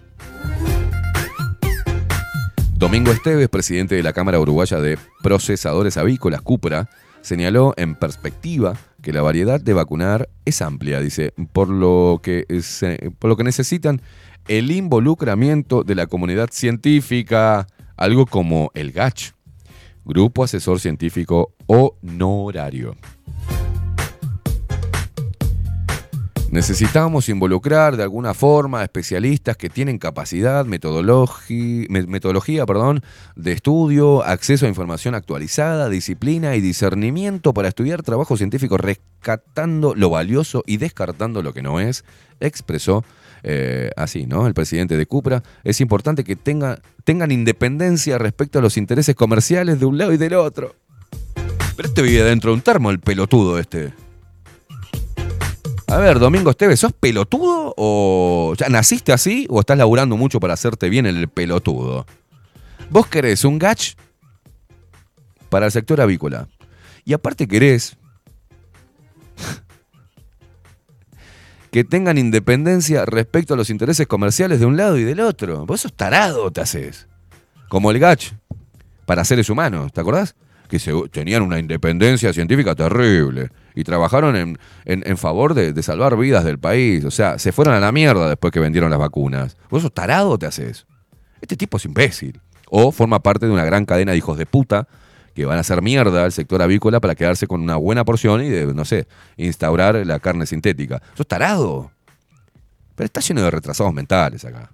Domingo 2.78 3.12
Esteves, 3.12 3.49
presidente 3.49 3.95
de 3.95 4.04
la 4.04 4.14
Cámara 4.14 4.40
Uruguaya 4.40 4.80
de 4.80 4.99
Procesadores 5.24 5.98
Avícolas, 5.98 6.44
Cupra, 6.44 6.88
señaló 7.22 7.74
en 7.76 7.95
perspectiva 7.95 8.78
que 9.02 9.12
la 9.12 9.24
variedad 9.24 9.60
de 9.60 9.74
vacunar 9.74 10.30
es 10.45 10.62
amplia, 10.62 11.02
dice, 11.02 11.34
por 11.54 11.70
lo 11.70 12.20
que, 12.22 12.45
por 13.18 13.32
lo 13.32 13.36
que 13.36 13.44
necesitan 13.44 13.99
el 14.48 14.70
involucramiento 14.70 15.84
de 15.84 15.95
la 15.95 16.06
comunidad 16.06 16.49
científica, 16.52 17.66
algo 17.95 18.28
como 18.28 18.70
el 18.76 18.91
GACH, 18.91 19.32
Grupo 20.06 20.44
Asesor 20.44 20.80
Científico 20.80 21.56
Honorario. 21.66 22.95
Necesitamos 26.49 27.28
involucrar 27.28 27.98
de 27.98 28.03
alguna 28.03 28.34
forma 28.34 28.80
a 28.80 28.84
especialistas 28.84 29.57
que 29.57 29.69
tienen 29.69 29.98
capacidad, 29.98 30.65
metodología 30.65 32.65
de 33.36 33.52
estudio, 33.52 34.24
acceso 34.24 34.65
a 34.65 34.69
información 34.69 35.14
actualizada, 35.14 35.90
disciplina 35.90 36.56
y 36.56 36.61
discernimiento 36.61 37.53
para 37.53 37.68
estudiar 37.68 38.02
trabajo 38.02 38.38
científico 38.38 38.78
rescatando 38.78 39.94
lo 39.94 40.10
valioso 40.10 40.64
y 40.65 40.78
descartando 40.78 41.44
lo 41.44 41.53
que 41.53 41.61
no 41.61 41.82
es, 41.82 42.06
expresó 42.40 43.03
eh, 43.44 43.91
así, 43.98 44.26
¿no? 44.26 44.48
El 44.48 44.53
presidente 44.53 44.95
de 44.95 45.06
Cupra. 45.06 45.44
Es 45.65 45.82
importante 45.82 46.24
que 46.24 46.38
tenga- 46.38 46.80
tengan 47.03 47.32
independencia 47.32 48.18
respecto 48.18 48.60
a 48.60 48.61
los 48.61 48.78
intereses 48.78 49.15
comerciales 49.15 49.82
de 49.82 49.86
un 49.86 49.98
lado 49.98 50.14
y 50.14 50.18
del 50.18 50.34
otro. 50.34 50.76
Pero 51.76 51.90
este 51.90 52.02
vive 52.02 52.24
dentro 52.24 52.52
de 52.52 52.56
un 52.56 52.61
termo, 52.61 52.90
el 52.90 52.99
pelotudo 52.99 53.60
este. 53.60 53.91
A 55.89 55.97
ver, 55.99 56.19
Domingo 56.19 56.49
Esteves, 56.49 56.81
¿sos 56.81 56.91
pelotudo 56.91 57.73
o 57.77 58.53
ya 58.57 58.68
naciste 58.68 59.14
así 59.14 59.47
o 59.49 59.61
estás 59.61 59.77
laburando 59.77 60.18
mucho 60.18 60.41
para 60.41 60.53
hacerte 60.53 60.89
bien 60.89 61.05
el 61.05 61.30
pelotudo? 61.30 62.05
Vos 62.89 63.07
querés 63.07 63.45
un 63.45 63.57
gach 63.57 63.95
para 65.47 65.68
el 65.68 65.72
sector 65.72 66.01
avícola. 66.01 66.49
Y 67.05 67.14
aparte 67.14 67.47
querés 67.47 67.95
que 71.72 71.85
tengan 71.85 72.18
independencia 72.18 73.05
respecto 73.05 73.53
a 73.53 73.57
los 73.57 73.69
intereses 73.69 74.07
comerciales 74.07 74.59
de 74.59 74.65
un 74.65 74.76
lado 74.76 74.97
y 74.97 75.05
del 75.05 75.22
otro. 75.22 75.65
Vos 75.65 75.81
sos 75.81 75.93
tarado, 75.93 76.51
te 76.51 76.59
haces. 76.59 77.07
Como 77.69 77.91
el 77.91 77.99
gach 77.99 78.34
para 79.05 79.23
seres 79.23 79.49
humanos, 79.49 79.93
¿te 79.93 80.01
acordás? 80.01 80.35
Que 80.68 80.80
se- 80.80 80.94
tenían 81.11 81.41
una 81.41 81.60
independencia 81.60 82.34
científica 82.34 82.76
terrible 82.76 83.49
y 83.76 83.84
trabajaron 83.84 84.35
en, 84.35 84.57
en- 84.85 85.18
favor 85.18 85.53
de, 85.53 85.73
de 85.73 85.84
salvar 85.84 86.18
vidas 86.18 86.44
del 86.44 86.60
país. 86.60 87.06
O 87.06 87.11
sea, 87.11 87.39
se 87.39 87.52
fueron 87.52 87.73
a 87.73 87.80
la 87.80 87.91
mierda 87.91 88.27
después 88.30 88.52
que 88.52 88.60
vendieron 88.60 88.89
las 88.89 88.99
vacunas. 88.99 89.57
¿Vos 89.69 89.81
sos 89.84 89.94
tarado 89.94 90.38
te 90.38 90.45
haces? 90.45 90.85
Este 91.41 91.56
tipo 91.56 91.77
es 91.77 91.85
imbécil. 91.85 92.39
O 92.69 92.91
forma 92.91 93.19
parte 93.19 93.45
de 93.45 93.52
una 93.52 93.64
gran 93.65 93.85
cadena 93.85 94.11
de 94.11 94.18
hijos 94.18 94.38
de 94.38 94.45
puta 94.45 94.88
que 95.34 95.45
van 95.45 95.57
a 95.57 95.61
hacer 95.61 95.81
mierda 95.84 96.26
al 96.26 96.31
sector 96.31 96.61
avícola 96.61 96.99
para 96.99 97.14
quedarse 97.15 97.45
con 97.48 97.61
una 97.61 97.76
buena 97.76 98.03
porción 98.03 98.44
y 98.44 98.49
de, 98.49 98.73
no 98.73 98.84
sé, 98.85 99.07
instaurar 99.38 99.95
la 100.06 100.19
carne 100.19 100.45
sintética. 100.48 101.02
¿Sos 101.15 101.27
tarado? 101.27 101.91
Pero 102.95 103.06
está 103.06 103.22
lleno 103.22 103.44
de 103.44 103.52
retrasados 103.52 103.94
mentales 103.94 104.44
acá. 104.45 104.72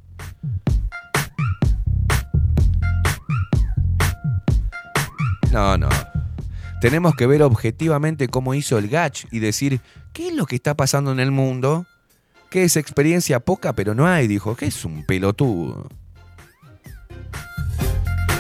No, 5.54 5.78
no. 5.78 5.90
Tenemos 6.82 7.16
que 7.16 7.28
ver 7.28 7.44
objetivamente 7.44 8.28
cómo 8.28 8.56
hizo 8.56 8.80
el 8.80 8.90
Gach 8.90 9.26
y 9.32 9.38
decir, 9.38 9.82
¿qué 10.12 10.30
es 10.30 10.34
lo 10.34 10.48
que 10.48 10.56
está 10.56 10.74
pasando 10.74 11.12
en 11.12 11.20
el 11.20 11.30
mundo? 11.30 11.86
¿Qué 12.50 12.64
es 12.64 12.76
experiencia 12.76 13.40
poca, 13.40 13.74
pero 13.74 13.94
no 13.94 14.08
hay? 14.08 14.28
Dijo, 14.28 14.56
¿qué 14.56 14.66
es 14.66 14.84
un 14.84 15.06
pelotudo? 15.06 15.88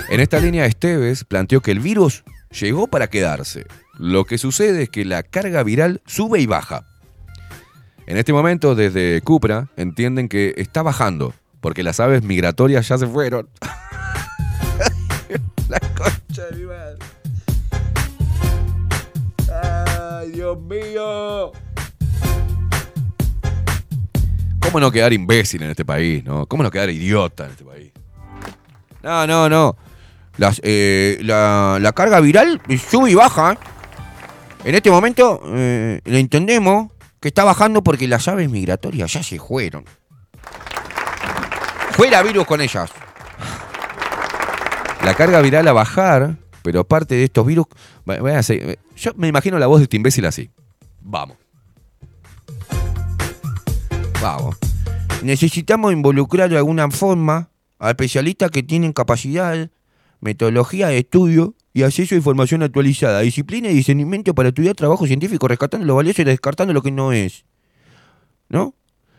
En 0.09 0.19
esta 0.19 0.39
línea, 0.39 0.65
Esteves 0.65 1.23
planteó 1.23 1.61
que 1.61 1.69
el 1.69 1.79
virus 1.79 2.23
llegó 2.49 2.87
para 2.87 3.07
quedarse. 3.07 3.67
Lo 3.99 4.25
que 4.25 4.39
sucede 4.39 4.83
es 4.83 4.89
que 4.89 5.05
la 5.05 5.21
carga 5.21 5.61
viral 5.61 6.01
sube 6.07 6.39
y 6.39 6.47
baja. 6.47 6.87
En 8.07 8.17
este 8.17 8.33
momento, 8.33 8.73
desde 8.73 9.21
Cupra, 9.21 9.69
entienden 9.77 10.29
que 10.29 10.55
está 10.57 10.81
bajando, 10.81 11.35
porque 11.61 11.83
las 11.83 11.99
aves 11.99 12.23
migratorias 12.23 12.87
ya 12.87 12.97
se 12.97 13.05
fueron. 13.05 13.47
¡Ay, 19.51 20.31
Dios 20.31 20.59
mío! 20.59 21.51
¿Cómo 24.59 24.79
no 24.79 24.91
quedar 24.91 25.13
imbécil 25.13 25.61
en 25.63 25.69
este 25.69 25.85
país, 25.85 26.23
no? 26.23 26.45
¿Cómo 26.47 26.63
no 26.63 26.71
quedar 26.71 26.89
idiota 26.89 27.45
en 27.45 27.51
este 27.51 27.63
país? 27.63 27.91
No, 29.03 29.27
no, 29.27 29.49
no. 29.49 29.75
Eh, 30.63 31.19
la, 31.21 31.77
la 31.79 31.91
carga 31.91 32.19
viral 32.19 32.61
sube 32.89 33.11
y 33.11 33.15
baja. 33.15 33.57
En 34.63 34.75
este 34.75 34.89
momento 34.89 35.41
eh, 35.45 36.01
lo 36.05 36.17
entendemos 36.17 36.89
que 37.19 37.27
está 37.27 37.43
bajando 37.43 37.83
porque 37.83 38.07
las 38.07 38.27
aves 38.27 38.49
migratorias 38.49 39.13
ya 39.13 39.21
se 39.21 39.37
fueron. 39.37 39.85
Fuera 41.91 42.23
virus 42.23 42.45
con 42.45 42.61
ellas. 42.61 42.89
La 45.03 45.15
carga 45.15 45.41
viral 45.41 45.67
a 45.67 45.73
bajar, 45.73 46.37
pero 46.63 46.85
parte 46.87 47.15
de 47.15 47.25
estos 47.25 47.45
virus. 47.45 47.65
a 48.07 48.43
ser- 48.43 48.79
Yo 48.95 49.11
me 49.15 49.27
imagino 49.27 49.59
la 49.59 49.67
voz 49.67 49.79
de 49.79 49.83
este 49.83 49.97
imbécil 49.97 50.25
así. 50.25 50.49
Vamos. 51.01 51.37
Vamos. 54.21 54.55
Necesitamos 55.21 55.91
involucrar 55.91 56.49
de 56.49 56.57
alguna 56.57 56.89
forma 56.89 57.49
a 57.79 57.89
especialistas 57.89 58.49
que 58.49 58.63
tienen 58.63 58.93
capacidad, 58.93 59.69
metodología 60.21 60.87
de 60.87 60.99
estudio 60.99 61.53
y 61.73 61.83
acceso 61.83 62.15
a 62.15 62.17
información 62.17 62.63
actualizada, 62.63 63.19
disciplina 63.19 63.69
y 63.69 63.73
discernimiento 63.73 64.33
para 64.33 64.49
estudiar 64.49 64.75
trabajo 64.75 65.05
científico, 65.05 65.47
rescatando 65.49 65.85
lo 65.85 65.95
valioso 65.95 66.21
y 66.21 66.25
descartando 66.25 66.73
lo 66.73 66.81
que 66.81 66.91
no 66.91 67.11
es. 67.11 67.45
¿No? 68.49 68.73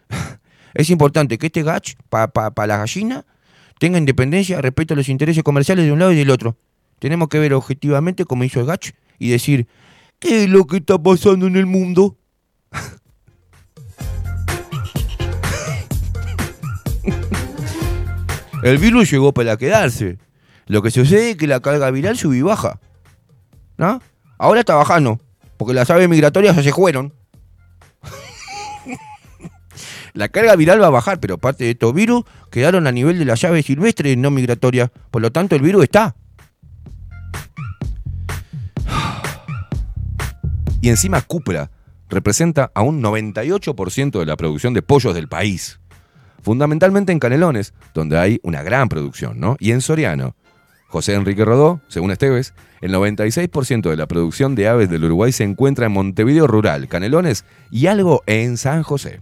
Es 0.74 0.90
importante 0.90 1.38
que 1.38 1.46
este 1.46 1.62
gach, 1.62 1.92
para 2.08 2.66
la 2.66 2.78
gallina, 2.78 3.24
tenga 3.78 3.98
independencia 3.98 4.60
respecto 4.60 4.94
a 4.94 4.96
los 4.96 5.08
intereses 5.08 5.42
comerciales 5.42 5.84
de 5.84 5.92
un 5.92 5.98
lado 5.98 6.12
y 6.12 6.16
del 6.16 6.30
otro. 6.30 6.56
Tenemos 6.98 7.28
que 7.28 7.38
ver 7.38 7.54
objetivamente 7.54 8.24
cómo 8.24 8.44
hizo 8.44 8.60
el 8.60 8.66
gach 8.66 8.92
y 9.18 9.30
decir, 9.30 9.66
¿qué 10.18 10.44
es 10.44 10.50
lo 10.50 10.66
que 10.66 10.78
está 10.78 11.02
pasando 11.02 11.46
en 11.46 11.56
el 11.56 11.66
mundo? 11.66 12.16
El 18.62 18.78
virus 18.78 19.10
llegó 19.10 19.34
para 19.34 19.58
quedarse. 19.58 20.16
Lo 20.66 20.80
que 20.80 20.90
sucede 20.90 21.32
es 21.32 21.36
que 21.36 21.46
la 21.46 21.60
carga 21.60 21.90
viral 21.90 22.16
sube 22.16 22.38
y 22.38 22.42
baja. 22.42 22.80
¿No? 23.76 24.00
Ahora 24.38 24.60
está 24.60 24.74
bajando, 24.74 25.20
porque 25.58 25.74
las 25.74 25.90
aves 25.90 26.08
migratorias 26.08 26.56
ya 26.56 26.62
se 26.62 26.72
fueron. 26.72 27.12
La 30.14 30.28
carga 30.28 30.54
viral 30.54 30.80
va 30.80 30.86
a 30.86 30.90
bajar, 30.90 31.18
pero 31.18 31.38
parte 31.38 31.64
de 31.64 31.70
estos 31.70 31.92
virus 31.92 32.22
quedaron 32.50 32.86
a 32.86 32.92
nivel 32.92 33.18
de 33.18 33.24
las 33.24 33.42
aves 33.42 33.66
silvestres 33.66 34.16
no 34.16 34.30
migratorias. 34.30 34.90
Por 35.10 35.20
lo 35.20 35.32
tanto, 35.32 35.56
el 35.56 35.62
virus 35.62 35.82
está. 35.82 36.14
Y 40.80 40.88
encima 40.88 41.20
Cupra 41.22 41.70
representa 42.08 42.70
a 42.74 42.82
un 42.82 43.02
98% 43.02 44.20
de 44.20 44.26
la 44.26 44.36
producción 44.36 44.72
de 44.72 44.82
pollos 44.82 45.14
del 45.14 45.28
país. 45.28 45.80
Fundamentalmente 46.42 47.10
en 47.10 47.18
Canelones, 47.18 47.74
donde 47.92 48.18
hay 48.18 48.38
una 48.44 48.62
gran 48.62 48.88
producción, 48.88 49.40
¿no? 49.40 49.56
Y 49.58 49.72
en 49.72 49.80
Soriano. 49.80 50.36
José 50.86 51.14
Enrique 51.14 51.44
Rodó, 51.44 51.80
según 51.88 52.12
Esteves, 52.12 52.54
el 52.82 52.94
96% 52.94 53.90
de 53.90 53.96
la 53.96 54.06
producción 54.06 54.54
de 54.54 54.68
aves 54.68 54.88
del 54.88 55.06
Uruguay 55.06 55.32
se 55.32 55.42
encuentra 55.42 55.86
en 55.86 55.92
Montevideo 55.92 56.46
Rural, 56.46 56.86
Canelones 56.86 57.44
y 57.72 57.86
algo 57.86 58.22
en 58.26 58.58
San 58.58 58.84
José. 58.84 59.20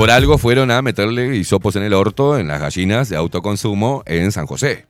Por 0.00 0.10
algo 0.10 0.38
fueron 0.38 0.70
a 0.70 0.80
meterle 0.80 1.36
hisopos 1.36 1.76
en 1.76 1.82
el 1.82 1.92
orto 1.92 2.38
en 2.38 2.48
las 2.48 2.58
gallinas 2.58 3.10
de 3.10 3.16
autoconsumo 3.16 4.02
en 4.06 4.32
San 4.32 4.46
José. 4.46 4.86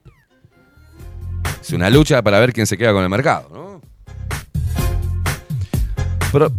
Es 1.60 1.72
una 1.72 1.90
lucha 1.90 2.22
para 2.22 2.38
ver 2.38 2.52
quién 2.52 2.64
se 2.64 2.78
queda 2.78 2.92
con 2.92 3.02
el 3.02 3.08
mercado, 3.08 3.48
¿no? 3.52 3.80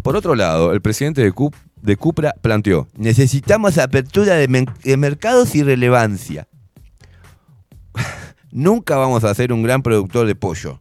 Por, 0.03 0.18
otro 0.18 0.36
lado, 0.36 0.73
el 0.73 0.82
presidente 0.82 1.23
de, 1.23 1.32
Cup- 1.32 1.56
de 1.82 1.95
Cupra 1.95 2.34
planteó, 2.41 2.90
necesitamos 2.98 3.78
apertura 3.78 4.36
de 4.36 4.98
mercados 4.98 5.56
y 5.56 5.64
relevancia. 5.64 6.49
Nunca 8.52 8.98
vamos 8.98 9.23
a 9.23 9.34
ser 9.34 9.53
un 9.53 9.64
gran 9.64 9.82
productor 9.82 10.28
de 10.28 10.36
pollo. 10.36 10.78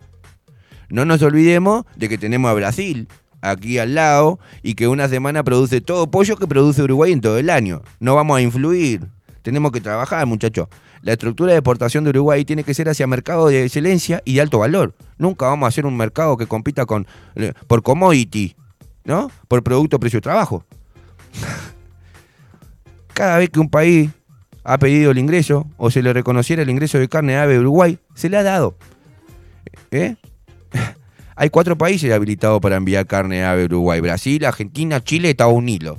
No 0.89 1.05
nos 1.05 1.23
olvidemos 1.23 1.85
de 1.95 2.09
que 2.09 2.19
tenemos 2.19 2.51
a 2.51 2.55
Brasil 2.55 3.07
aquí 3.41 3.79
al 3.79 3.95
lado 3.95 4.39
y 4.63 4.75
que 4.75 4.89
una 4.89 5.09
semana 5.09 5.43
produce 5.43 5.81
todo 5.81 6.11
pollo 6.11 6.37
que 6.37 6.47
produce 6.47 6.83
Uruguay 6.83 7.13
en 7.13 7.21
todo 7.21 7.39
el 7.39 7.51
año. 7.51 7.83
No 7.99 8.15
vamos 8.15 8.39
a 8.39 8.43
influir. 8.43 9.07
Tenemos 9.43 9.73
que 9.73 9.81
trabajar, 9.81 10.27
muchachos. 10.27 10.69
La 11.03 11.13
estructura 11.13 11.53
de 11.53 11.59
exportación 11.59 12.05
de 12.05 12.11
Uruguay 12.11 12.45
tiene 12.45 12.63
que 12.63 12.75
ser 12.75 12.89
hacia 12.89 13.07
mercados 13.07 13.51
de 13.51 13.65
excelencia 13.65 14.23
y 14.25 14.35
de 14.35 14.43
alto 14.43 14.59
valor. 14.59 14.95
Nunca 15.17 15.47
vamos 15.47 15.67
a 15.67 15.69
hacer 15.69 15.87
un 15.87 15.97
mercado 15.97 16.37
que 16.37 16.47
compita 16.47 16.85
con 16.85 17.07
eh, 17.37 17.55
por 17.67 17.83
commodity, 17.83 18.55
¿no? 19.05 19.31
Por 19.49 19.63
producto, 19.63 19.99
precio, 19.99 20.21
trabajo. 20.21 20.65
Cada 23.15 23.39
vez 23.39 23.49
que 23.49 23.61
un 23.61 23.71
país 23.71 24.11
ha 24.63 24.79
pedido 24.79 25.11
el 25.11 25.19
ingreso 25.19 25.67
o 25.79 25.91
se 25.91 26.03
le 26.03 26.13
reconociera 26.13 26.63
el 26.63 26.71
ingreso 26.71 26.99
de 26.99 27.09
carne 27.09 27.33
de 27.33 27.39
ave 27.39 27.55
de 27.55 27.61
Uruguay, 27.61 27.99
se 28.15 28.29
le 28.29 28.37
ha 28.37 28.43
dado. 28.43 28.77
¿Eh? 29.91 30.17
Hay 31.41 31.49
cuatro 31.49 31.79
países 31.79 32.13
habilitados 32.13 32.61
para 32.61 32.77
enviar 32.77 33.07
carne 33.07 33.47
a 33.47 33.57
Uruguay. 33.57 34.01
Brasil, 34.01 34.45
Argentina, 34.45 35.03
Chile, 35.03 35.31
Estados 35.31 35.55
Unidos. 35.55 35.99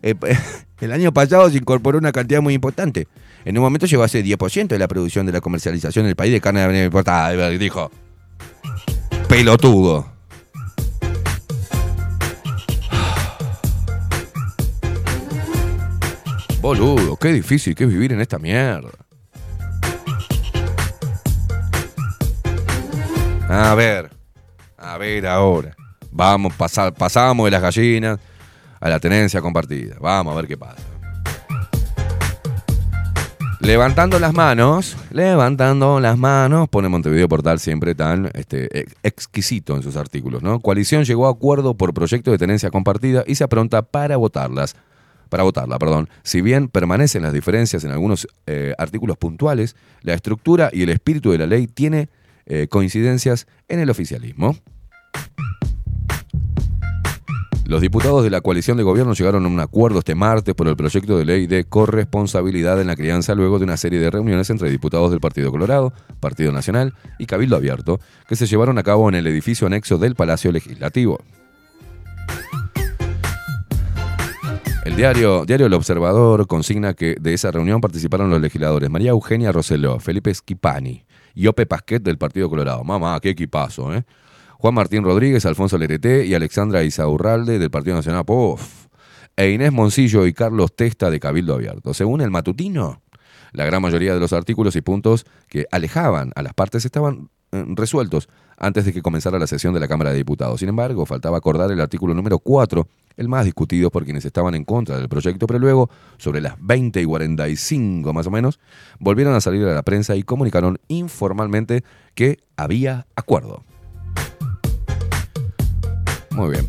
Eh, 0.00 0.14
el 0.80 0.92
año 0.92 1.12
pasado 1.12 1.50
se 1.50 1.58
incorporó 1.58 1.98
una 1.98 2.12
cantidad 2.12 2.40
muy 2.40 2.54
importante. 2.54 3.06
En 3.44 3.58
un 3.58 3.64
momento 3.64 3.84
llegó 3.84 4.04
a 4.04 4.08
ser 4.08 4.24
10% 4.24 4.68
de 4.68 4.78
la 4.78 4.88
producción 4.88 5.26
de 5.26 5.32
la 5.32 5.42
comercialización 5.42 6.06
del 6.06 6.16
país 6.16 6.32
de 6.32 6.40
carne 6.40 6.66
de 6.66 6.86
importada. 6.86 7.50
Dijo, 7.50 7.90
pelotudo. 9.28 10.10
Boludo, 16.62 17.18
qué 17.18 17.34
difícil 17.34 17.74
que 17.74 17.84
es 17.84 17.90
vivir 17.90 18.14
en 18.14 18.22
esta 18.22 18.38
mierda. 18.38 18.88
A 23.46 23.74
ver, 23.74 24.19
a 24.80 24.98
ver 24.98 25.26
ahora. 25.26 25.76
Vamos, 26.10 26.54
pasar, 26.54 26.92
pasamos 26.92 27.44
de 27.44 27.50
las 27.52 27.62
gallinas 27.62 28.18
a 28.80 28.88
la 28.88 28.98
tenencia 28.98 29.40
compartida. 29.40 29.96
Vamos 30.00 30.32
a 30.32 30.36
ver 30.36 30.48
qué 30.48 30.56
pasa. 30.56 30.82
Levantando 33.60 34.18
las 34.18 34.32
manos, 34.32 34.96
levantando 35.10 36.00
las 36.00 36.16
manos, 36.16 36.66
pone 36.70 36.88
Montevideo 36.88 37.28
Portal 37.28 37.60
siempre 37.60 37.94
tan 37.94 38.30
este, 38.32 38.80
ex- 38.80 38.94
exquisito 39.02 39.76
en 39.76 39.82
sus 39.82 39.96
artículos, 39.96 40.42
¿no? 40.42 40.60
Coalición 40.60 41.04
llegó 41.04 41.26
a 41.26 41.30
acuerdo 41.30 41.74
por 41.74 41.92
proyecto 41.92 42.30
de 42.30 42.38
tenencia 42.38 42.70
compartida 42.70 43.22
y 43.26 43.34
se 43.34 43.44
apronta 43.44 43.82
para 43.82 44.16
votarlas. 44.16 44.76
Para 45.28 45.42
votarla, 45.42 45.78
perdón. 45.78 46.08
Si 46.22 46.40
bien 46.40 46.68
permanecen 46.68 47.22
las 47.22 47.34
diferencias 47.34 47.84
en 47.84 47.90
algunos 47.90 48.26
eh, 48.46 48.74
artículos 48.78 49.18
puntuales, 49.18 49.76
la 50.00 50.14
estructura 50.14 50.70
y 50.72 50.82
el 50.82 50.88
espíritu 50.88 51.30
de 51.30 51.38
la 51.38 51.46
ley 51.46 51.66
tiene 51.66 52.08
eh, 52.50 52.66
coincidencias 52.66 53.46
en 53.68 53.78
el 53.78 53.90
oficialismo. 53.90 54.56
Los 57.64 57.80
diputados 57.80 58.24
de 58.24 58.30
la 58.30 58.40
coalición 58.40 58.76
de 58.76 58.82
gobierno 58.82 59.14
llegaron 59.14 59.44
a 59.44 59.48
un 59.48 59.60
acuerdo 59.60 60.00
este 60.00 60.16
martes 60.16 60.56
por 60.56 60.66
el 60.66 60.74
proyecto 60.74 61.16
de 61.16 61.24
ley 61.24 61.46
de 61.46 61.62
corresponsabilidad 61.62 62.80
en 62.80 62.88
la 62.88 62.96
crianza 62.96 63.36
luego 63.36 63.60
de 63.60 63.64
una 63.66 63.76
serie 63.76 64.00
de 64.00 64.10
reuniones 64.10 64.50
entre 64.50 64.68
diputados 64.68 65.12
del 65.12 65.20
Partido 65.20 65.52
Colorado, 65.52 65.92
Partido 66.18 66.50
Nacional 66.50 66.94
y 67.20 67.26
Cabildo 67.26 67.54
Abierto 67.54 68.00
que 68.28 68.34
se 68.34 68.46
llevaron 68.46 68.78
a 68.78 68.82
cabo 68.82 69.08
en 69.08 69.14
el 69.14 69.28
edificio 69.28 69.68
anexo 69.68 69.98
del 69.98 70.16
Palacio 70.16 70.50
Legislativo. 70.50 71.20
El 74.84 74.96
diario, 74.96 75.44
diario 75.44 75.66
El 75.66 75.74
Observador 75.74 76.48
consigna 76.48 76.94
que 76.94 77.14
de 77.20 77.32
esa 77.32 77.52
reunión 77.52 77.80
participaron 77.80 78.28
los 78.28 78.40
legisladores 78.40 78.90
María 78.90 79.10
Eugenia 79.10 79.52
Roseló, 79.52 80.00
Felipe 80.00 80.34
Schipani 80.34 81.04
y 81.34 81.46
Ope 81.46 81.66
Pasquet 81.66 82.02
del 82.02 82.18
Partido 82.18 82.48
Colorado. 82.48 82.84
Mamá, 82.84 83.18
qué 83.20 83.30
equipazo, 83.30 83.94
¿eh? 83.94 84.04
Juan 84.58 84.74
Martín 84.74 85.04
Rodríguez, 85.04 85.46
Alfonso 85.46 85.78
Lerete 85.78 86.26
y 86.26 86.34
Alexandra 86.34 86.82
Isaurralde 86.82 87.58
del 87.58 87.70
Partido 87.70 87.96
Nacional. 87.96 88.24
Puf. 88.26 88.88
E 89.36 89.50
Inés 89.50 89.72
Moncillo 89.72 90.26
y 90.26 90.34
Carlos 90.34 90.76
Testa 90.76 91.10
de 91.10 91.18
Cabildo 91.18 91.54
Abierto. 91.54 91.94
Según 91.94 92.20
el 92.20 92.30
matutino, 92.30 93.00
la 93.52 93.64
gran 93.64 93.80
mayoría 93.80 94.12
de 94.12 94.20
los 94.20 94.34
artículos 94.34 94.76
y 94.76 94.82
puntos 94.82 95.24
que 95.48 95.66
alejaban 95.70 96.32
a 96.34 96.42
las 96.42 96.52
partes 96.52 96.84
estaban 96.84 97.30
eh, 97.52 97.64
resueltos 97.68 98.28
antes 98.60 98.84
de 98.84 98.92
que 98.92 99.02
comenzara 99.02 99.38
la 99.38 99.46
sesión 99.46 99.74
de 99.74 99.80
la 99.80 99.88
Cámara 99.88 100.10
de 100.10 100.18
Diputados. 100.18 100.60
Sin 100.60 100.68
embargo, 100.68 101.06
faltaba 101.06 101.38
acordar 101.38 101.72
el 101.72 101.80
artículo 101.80 102.14
número 102.14 102.38
4, 102.38 102.86
el 103.16 103.28
más 103.28 103.46
discutido 103.46 103.90
por 103.90 104.04
quienes 104.04 104.24
estaban 104.24 104.54
en 104.54 104.64
contra 104.64 104.98
del 104.98 105.08
proyecto, 105.08 105.46
pero 105.46 105.58
luego, 105.58 105.90
sobre 106.18 106.40
las 106.40 106.54
20 106.60 107.00
y 107.00 107.04
45 107.04 108.12
más 108.12 108.26
o 108.26 108.30
menos, 108.30 108.60
volvieron 108.98 109.34
a 109.34 109.40
salir 109.40 109.66
a 109.66 109.74
la 109.74 109.82
prensa 109.82 110.14
y 110.14 110.22
comunicaron 110.22 110.78
informalmente 110.88 111.82
que 112.14 112.38
había 112.56 113.06
acuerdo. 113.16 113.64
Muy 116.30 116.50
bien. 116.50 116.68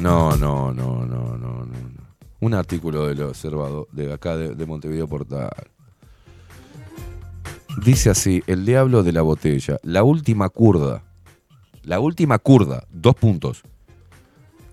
No, 0.00 0.36
no, 0.36 0.70
no. 0.74 0.93
Un 2.44 2.52
artículo 2.52 3.06
del 3.06 3.22
observador 3.22 3.88
de 3.90 4.12
acá 4.12 4.36
de, 4.36 4.54
de 4.54 4.66
Montevideo 4.66 5.08
Portal. 5.08 5.48
Dice 7.82 8.10
así, 8.10 8.42
el 8.46 8.66
diablo 8.66 9.02
de 9.02 9.12
la 9.12 9.22
botella, 9.22 9.78
la 9.82 10.02
última 10.02 10.50
curda. 10.50 11.02
La 11.84 12.00
última 12.00 12.38
curda, 12.38 12.86
dos 12.90 13.14
puntos. 13.14 13.62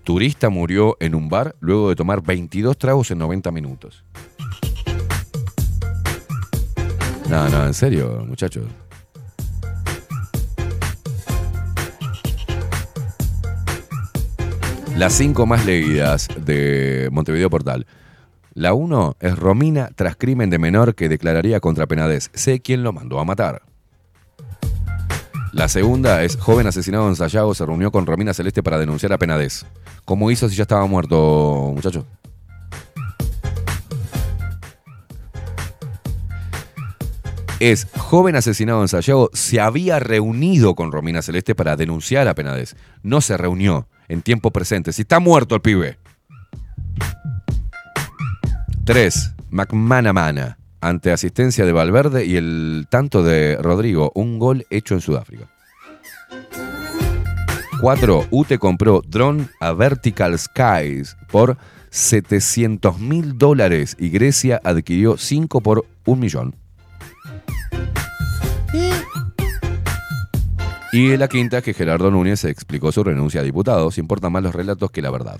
Turista 0.03 0.49
murió 0.49 0.97
en 0.99 1.15
un 1.15 1.29
bar 1.29 1.55
luego 1.61 1.87
de 1.87 1.95
tomar 1.95 2.21
22 2.21 2.77
tragos 2.77 3.09
en 3.11 3.19
90 3.19 3.51
minutos. 3.51 4.03
No, 7.29 7.47
no, 7.47 7.65
en 7.67 7.73
serio, 7.73 8.25
muchachos. 8.27 8.65
Las 14.95 15.13
cinco 15.13 15.45
más 15.45 15.65
leídas 15.65 16.27
de 16.37 17.09
Montevideo 17.11 17.49
Portal. 17.49 17.87
La 18.53 18.73
1 18.73 19.15
es 19.19 19.37
Romina 19.37 19.89
tras 19.95 20.15
crimen 20.15 20.49
de 20.49 20.59
menor 20.59 20.95
que 20.95 21.09
declararía 21.09 21.59
contra 21.59 21.87
Penades. 21.87 22.29
Sé 22.33 22.59
quién 22.59 22.83
lo 22.83 22.93
mandó 22.93 23.19
a 23.19 23.25
matar. 23.25 23.63
La 25.53 25.67
segunda 25.67 26.23
es 26.23 26.37
joven 26.37 26.67
asesinado 26.67 27.09
en 27.09 27.15
Sayago 27.15 27.53
se 27.53 27.65
reunió 27.65 27.91
con 27.91 28.05
Romina 28.05 28.33
Celeste 28.33 28.63
para 28.63 28.77
denunciar 28.77 29.11
a 29.11 29.17
Penades. 29.17 29.65
¿Cómo 30.05 30.31
hizo 30.31 30.47
si 30.47 30.55
ya 30.55 30.63
estaba 30.63 30.85
muerto, 30.85 31.71
muchacho? 31.73 32.05
Es 37.59 37.87
joven 37.97 38.35
asesinado 38.35 38.81
en 38.81 38.87
Sayago 38.87 39.29
se 39.33 39.59
había 39.59 39.99
reunido 39.99 40.73
con 40.73 40.91
Romina 40.91 41.21
Celeste 41.21 41.53
para 41.53 41.75
denunciar 41.75 42.27
a 42.27 42.33
Penades. 42.33 42.75
No 43.03 43.21
se 43.21 43.37
reunió 43.37 43.87
en 44.11 44.21
tiempo 44.21 44.51
presente. 44.51 44.91
Si 44.91 45.03
está 45.03 45.21
muerto 45.21 45.55
el 45.55 45.61
pibe. 45.61 45.97
3. 48.83 49.35
McManamana. 49.51 50.57
Ante 50.81 51.11
asistencia 51.11 51.65
de 51.65 51.71
Valverde 51.71 52.25
y 52.25 52.35
el 52.35 52.87
tanto 52.89 53.23
de 53.23 53.57
Rodrigo, 53.61 54.11
un 54.15 54.37
gol 54.37 54.65
hecho 54.69 54.95
en 54.95 55.01
Sudáfrica. 55.01 55.47
4. 57.79 58.27
UTE 58.31 58.59
compró 58.59 59.01
drone 59.07 59.47
a 59.61 59.71
Vertical 59.71 60.37
Skies 60.37 61.15
por 61.31 61.57
700 61.91 62.99
mil 62.99 63.37
dólares 63.37 63.95
y 63.97 64.09
Grecia 64.09 64.59
adquirió 64.63 65.17
5 65.17 65.61
por 65.61 65.85
un 66.05 66.19
millón. 66.19 66.55
Y 70.93 71.15
la 71.15 71.29
quinta 71.29 71.59
es 71.59 71.63
que 71.63 71.73
Gerardo 71.73 72.11
Núñez 72.11 72.43
explicó 72.43 72.91
su 72.91 73.03
renuncia 73.03 73.39
a 73.39 73.43
diputados. 73.43 73.97
Importan 73.97 74.33
más 74.33 74.43
los 74.43 74.53
relatos 74.53 74.91
que 74.91 75.01
la 75.01 75.09
verdad. 75.09 75.39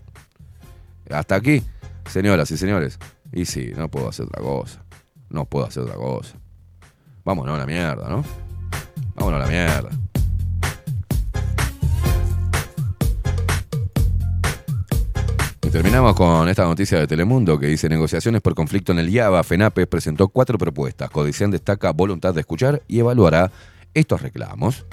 Hasta 1.09 1.35
aquí, 1.35 1.61
señoras 2.09 2.49
y 2.51 2.57
señores. 2.57 2.97
Y 3.33 3.43
sí, 3.43 3.73
no 3.75 3.89
puedo 3.89 4.07
hacer 4.07 4.27
otra 4.27 4.41
cosa. 4.41 4.83
No 5.29 5.45
puedo 5.45 5.65
hacer 5.65 5.83
otra 5.83 5.95
cosa. 5.95 6.35
Vámonos 7.25 7.55
a 7.55 7.59
la 7.59 7.65
mierda, 7.65 8.09
¿no? 8.09 8.23
Vámonos 9.15 9.41
a 9.41 9.45
la 9.45 9.51
mierda. 9.51 9.89
Terminamos 15.71 16.15
con 16.15 16.49
esta 16.49 16.65
noticia 16.65 16.99
de 16.99 17.07
Telemundo 17.07 17.57
que 17.57 17.67
dice 17.67 17.87
negociaciones 17.87 18.41
por 18.41 18.55
conflicto 18.55 18.91
en 18.91 18.99
el 18.99 19.09
IABA. 19.09 19.41
FENAPE 19.41 19.87
presentó 19.87 20.27
cuatro 20.27 20.57
propuestas. 20.57 21.09
Codicen 21.09 21.49
destaca 21.49 21.91
voluntad 21.91 22.33
de 22.33 22.41
escuchar 22.41 22.81
y 22.89 22.99
evaluará 22.99 23.51
estos 23.93 24.21
reclamos. 24.21 24.85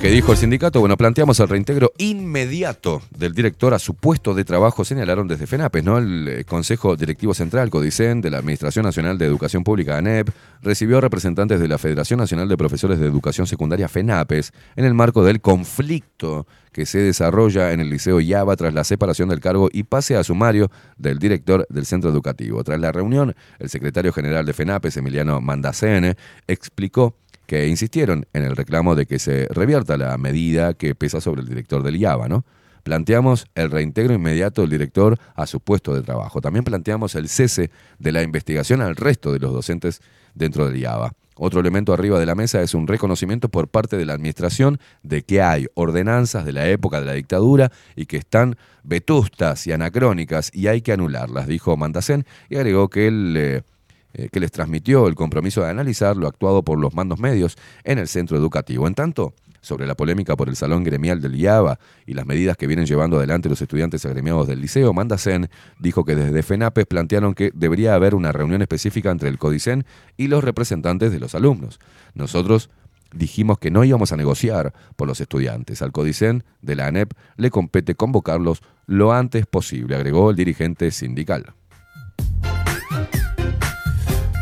¿Qué 0.00 0.08
dijo 0.08 0.32
el 0.32 0.38
sindicato? 0.38 0.80
Bueno, 0.80 0.96
planteamos 0.96 1.40
el 1.40 1.48
reintegro 1.50 1.92
inmediato 1.98 3.02
del 3.14 3.34
director 3.34 3.74
a 3.74 3.78
su 3.78 3.92
puesto 3.92 4.32
de 4.32 4.44
trabajo, 4.44 4.82
señalaron 4.82 5.28
desde 5.28 5.46
FENAPES, 5.46 5.84
¿no? 5.84 5.98
El 5.98 6.26
eh, 6.26 6.44
Consejo 6.44 6.96
Directivo 6.96 7.34
Central, 7.34 7.68
CODICEN, 7.68 8.22
de 8.22 8.30
la 8.30 8.38
Administración 8.38 8.86
Nacional 8.86 9.18
de 9.18 9.26
Educación 9.26 9.62
Pública, 9.62 9.98
ANEP, 9.98 10.30
recibió 10.62 11.02
representantes 11.02 11.60
de 11.60 11.68
la 11.68 11.76
Federación 11.76 12.18
Nacional 12.18 12.48
de 12.48 12.56
Profesores 12.56 12.98
de 12.98 13.04
Educación 13.04 13.46
Secundaria, 13.46 13.90
FENAPES, 13.90 14.54
en 14.76 14.86
el 14.86 14.94
marco 14.94 15.22
del 15.22 15.42
conflicto 15.42 16.46
que 16.72 16.86
se 16.86 17.00
desarrolla 17.00 17.72
en 17.72 17.80
el 17.80 17.90
Liceo 17.90 18.20
Yaba 18.20 18.56
tras 18.56 18.72
la 18.72 18.84
separación 18.84 19.28
del 19.28 19.40
cargo 19.40 19.68
y 19.70 19.82
pase 19.82 20.16
a 20.16 20.24
sumario 20.24 20.70
del 20.96 21.18
director 21.18 21.66
del 21.68 21.84
centro 21.84 22.08
educativo. 22.08 22.64
Tras 22.64 22.80
la 22.80 22.90
reunión, 22.90 23.34
el 23.58 23.68
secretario 23.68 24.14
general 24.14 24.46
de 24.46 24.54
FENAPES, 24.54 24.96
Emiliano 24.96 25.42
Mandacene, 25.42 26.16
explicó 26.46 27.16
que 27.50 27.66
insistieron 27.66 28.26
en 28.32 28.44
el 28.44 28.54
reclamo 28.54 28.94
de 28.94 29.06
que 29.06 29.18
se 29.18 29.48
revierta 29.50 29.96
la 29.96 30.16
medida 30.18 30.74
que 30.74 30.94
pesa 30.94 31.20
sobre 31.20 31.40
el 31.40 31.48
director 31.48 31.82
del 31.82 31.96
IABA, 31.96 32.28
¿no? 32.28 32.44
Planteamos 32.84 33.46
el 33.56 33.72
reintegro 33.72 34.14
inmediato 34.14 34.60
del 34.60 34.70
director 34.70 35.18
a 35.34 35.48
su 35.48 35.58
puesto 35.58 35.92
de 35.92 36.02
trabajo. 36.02 36.40
También 36.40 36.62
planteamos 36.62 37.16
el 37.16 37.28
cese 37.28 37.72
de 37.98 38.12
la 38.12 38.22
investigación 38.22 38.80
al 38.82 38.94
resto 38.94 39.32
de 39.32 39.40
los 39.40 39.52
docentes 39.52 40.00
dentro 40.32 40.68
del 40.68 40.76
IABA. 40.76 41.10
Otro 41.34 41.58
elemento 41.58 41.92
arriba 41.92 42.20
de 42.20 42.26
la 42.26 42.36
mesa 42.36 42.62
es 42.62 42.72
un 42.72 42.86
reconocimiento 42.86 43.48
por 43.48 43.66
parte 43.66 43.96
de 43.96 44.06
la 44.06 44.12
administración 44.12 44.78
de 45.02 45.22
que 45.22 45.42
hay 45.42 45.66
ordenanzas 45.74 46.44
de 46.44 46.52
la 46.52 46.68
época 46.68 47.00
de 47.00 47.06
la 47.06 47.14
dictadura 47.14 47.72
y 47.96 48.06
que 48.06 48.18
están 48.18 48.54
vetustas 48.84 49.66
y 49.66 49.72
anacrónicas 49.72 50.52
y 50.54 50.68
hay 50.68 50.82
que 50.82 50.92
anularlas, 50.92 51.48
dijo 51.48 51.76
Mandacén 51.76 52.26
y 52.48 52.54
agregó 52.54 52.88
que 52.90 53.08
él 53.08 53.64
eh, 54.12 54.28
que 54.30 54.40
les 54.40 54.50
transmitió 54.50 55.06
el 55.06 55.14
compromiso 55.14 55.62
de 55.62 55.70
analizar 55.70 56.16
lo 56.16 56.26
actuado 56.26 56.62
por 56.62 56.78
los 56.78 56.94
mandos 56.94 57.18
medios 57.18 57.56
en 57.84 57.98
el 57.98 58.08
centro 58.08 58.36
educativo. 58.36 58.86
En 58.86 58.94
tanto, 58.94 59.34
sobre 59.60 59.86
la 59.86 59.94
polémica 59.94 60.36
por 60.36 60.48
el 60.48 60.56
salón 60.56 60.84
gremial 60.84 61.20
del 61.20 61.36
IABA 61.36 61.78
y 62.06 62.14
las 62.14 62.26
medidas 62.26 62.56
que 62.56 62.66
vienen 62.66 62.86
llevando 62.86 63.18
adelante 63.18 63.48
los 63.48 63.60
estudiantes 63.60 64.04
agremiados 64.06 64.48
del 64.48 64.60
liceo, 64.60 64.92
Mandacén 64.92 65.50
dijo 65.78 66.04
que 66.04 66.16
desde 66.16 66.42
FENAPES 66.42 66.86
plantearon 66.86 67.34
que 67.34 67.50
debería 67.54 67.94
haber 67.94 68.14
una 68.14 68.32
reunión 68.32 68.62
específica 68.62 69.10
entre 69.10 69.28
el 69.28 69.38
CODICEN 69.38 69.84
y 70.16 70.28
los 70.28 70.42
representantes 70.42 71.12
de 71.12 71.20
los 71.20 71.34
alumnos. 71.34 71.78
Nosotros 72.14 72.70
dijimos 73.12 73.58
que 73.58 73.70
no 73.70 73.84
íbamos 73.84 74.12
a 74.12 74.16
negociar 74.16 74.72
por 74.96 75.08
los 75.08 75.20
estudiantes. 75.20 75.82
Al 75.82 75.92
CODICEN 75.92 76.44
de 76.62 76.76
la 76.76 76.86
ANEP 76.86 77.12
le 77.36 77.50
compete 77.50 77.94
convocarlos 77.94 78.62
lo 78.86 79.12
antes 79.12 79.46
posible, 79.46 79.96
agregó 79.96 80.30
el 80.30 80.36
dirigente 80.36 80.90
sindical. 80.90 81.54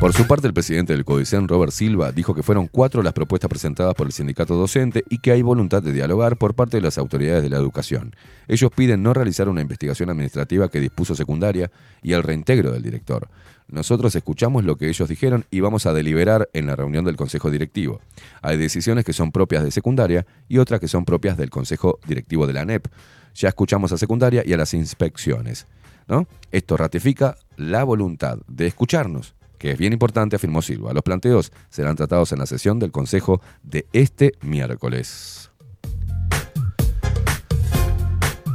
Por 0.01 0.13
su 0.13 0.29
parte, 0.29 0.47
el 0.47 0.55
presidente 0.55 0.93
del 0.93 1.05
CODICEN, 1.05 1.49
Robert 1.49 1.73
Silva, 1.73 2.13
dijo 2.13 2.33
que 2.33 2.45
fueron 2.45 2.69
cuatro 2.69 3.03
las 3.03 3.13
propuestas 3.13 3.49
presentadas 3.49 3.97
por 3.97 4.07
el 4.07 4.13
sindicato 4.13 4.55
docente 4.55 5.03
y 5.11 5.19
que 5.19 5.33
hay 5.33 5.43
voluntad 5.43 5.83
de 5.83 5.93
dialogar 5.93 6.37
por 6.37 6.55
parte 6.55 6.77
de 6.77 6.83
las 6.83 6.99
autoridades 6.99 7.43
de 7.43 7.51
la 7.51 7.57
educación. 7.57 8.15
Ellos 8.47 8.71
piden 8.73 9.03
no 9.03 9.13
realizar 9.13 9.49
una 9.49 9.61
investigación 9.61 10.09
administrativa 10.09 10.69
que 10.69 10.79
dispuso 10.79 11.17
secundaria 11.17 11.73
y 12.01 12.13
el 12.13 12.23
reintegro 12.23 12.71
del 12.71 12.85
director. 12.85 13.29
Nosotros 13.67 14.15
escuchamos 14.15 14.63
lo 14.63 14.77
que 14.77 14.89
ellos 14.89 15.09
dijeron 15.09 15.47
y 15.51 15.61
vamos 15.61 15.85
a 15.85 15.93
deliberar 15.93 16.49
en 16.53 16.69
la 16.69 16.77
reunión 16.77 17.05
del 17.05 17.17
Consejo 17.17 17.51
Directivo. 17.51 18.01
Hay 18.41 18.57
decisiones 18.57 19.05
que 19.05 19.13
son 19.13 19.33
propias 19.33 19.65
de 19.65 19.73
secundaria 19.73 20.27
y 20.49 20.59
otras 20.59 20.79
que 20.79 20.87
son 20.87 21.05
propias 21.05 21.37
del 21.37 21.51
Consejo 21.51 21.99
Directivo 22.07 22.47
de 22.47 22.53
la 22.53 22.61
ANEP. 22.61 22.87
Ya 23.35 23.49
escuchamos 23.49 23.91
a 23.91 23.99
secundaria 23.99 24.45
y 24.47 24.53
a 24.53 24.59
las 24.59 24.75
inspecciones. 24.75 25.67
¿no? 26.07 26.29
Esto 26.53 26.77
ratifica 26.77 27.37
la 27.57 27.83
voluntad 27.83 28.39
de 28.47 28.69
escucharnos 28.69 29.35
que 29.59 29.73
es 29.73 29.79
bien 29.79 29.93
importante, 29.93 30.37
afirmó 30.37 30.63
Silva. 30.63 30.93
Los 30.93 31.03
planteos 31.03 31.53
serán 31.69 31.97
tratados 31.97 32.33
en 32.33 32.39
la 32.39 32.47
sesión 32.47 32.79
del 32.79 32.93
Consejo 32.93 33.43
de 33.63 33.87
este 33.93 34.33
miércoles. 34.41 35.51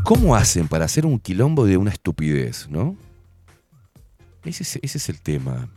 ¿Cómo 0.04 0.36
hacen 0.36 0.68
para 0.68 0.86
hacer 0.86 1.06
un 1.06 1.20
quilombo 1.20 1.66
de 1.66 1.78
una 1.78 1.92
estupidez, 1.92 2.68
no? 2.70 2.98
Ese 4.44 4.80
es, 4.82 5.10
el 5.10 5.22
tema. 5.22 5.70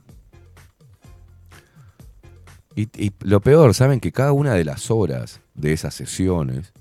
Y, 2.75 3.13
lo 3.21 3.41
peor, 3.41 3.73
saben 3.75 4.01
que 4.01 4.11
cada 4.11 4.33
una 4.33 4.55
de 4.55 4.65
las 4.65 4.91
horas 4.91 5.41
de 5.55 5.73
esas 5.73 5.95
sesiones, 5.95 6.73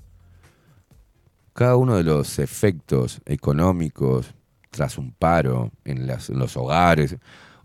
cada 1.52 1.76
uno 1.76 1.96
de 1.96 2.02
los 2.02 2.40
efectos 2.40 3.20
económicos 3.24 4.34
tras 4.70 4.98
un 4.98 5.12
paro 5.12 5.70
en 5.84 6.06
los 6.06 6.56
hogares, 6.56 7.16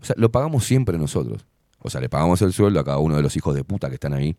o 0.02 0.04
sea, 0.04 0.16
lo 0.18 0.30
pagamos 0.30 0.64
siempre 0.64 0.98
nosotros. 0.98 1.46
O 1.78 1.88
sea, 1.88 2.00
le 2.00 2.08
pagamos 2.08 2.42
el 2.42 2.52
sueldo 2.52 2.80
a 2.80 2.84
cada 2.84 2.98
uno 2.98 3.16
de 3.16 3.22
los 3.22 3.36
hijos 3.36 3.54
de 3.54 3.64
puta 3.64 3.88
que 3.88 3.94
están 3.94 4.14
ahí, 4.14 4.36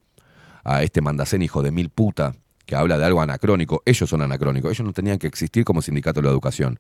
a 0.64 0.84
este 0.84 1.02
mandacén 1.02 1.42
hijo 1.42 1.62
de 1.62 1.72
mil 1.72 1.90
puta 1.90 2.36
que 2.66 2.76
habla 2.76 2.98
de 2.98 3.06
algo 3.06 3.22
anacrónico. 3.22 3.82
Ellos 3.86 4.10
son 4.10 4.22
anacrónicos, 4.22 4.72
ellos 4.72 4.86
no 4.86 4.94
tenían 4.94 5.18
que 5.18 5.28
existir 5.28 5.64
como 5.66 5.82
sindicato 5.82 6.22
de 6.22 6.26
la 6.26 6.32
educación. 6.32 6.80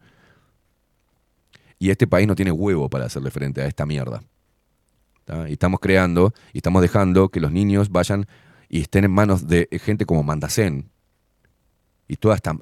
Y 1.80 1.90
este 1.90 2.08
país 2.08 2.28
no 2.28 2.36
tiene 2.36 2.52
huevo 2.52 2.90
para 2.90 3.06
hacerle 3.06 3.32
frente 3.32 3.62
a 3.62 3.66
esta 3.66 3.86
mierda. 3.86 4.24
Y 5.48 5.54
estamos 5.54 5.80
creando 5.80 6.34
y 6.52 6.58
estamos 6.58 6.82
dejando 6.82 7.30
que 7.30 7.40
los 7.40 7.52
niños 7.52 7.90
vayan 7.90 8.28
y 8.70 8.82
estén 8.82 9.06
en 9.06 9.12
manos 9.12 9.48
de 9.48 9.68
gente 9.82 10.06
como 10.06 10.24
Mandacén 10.24 10.90
y 12.08 12.18
toda 12.18 12.36
esta 12.36 12.56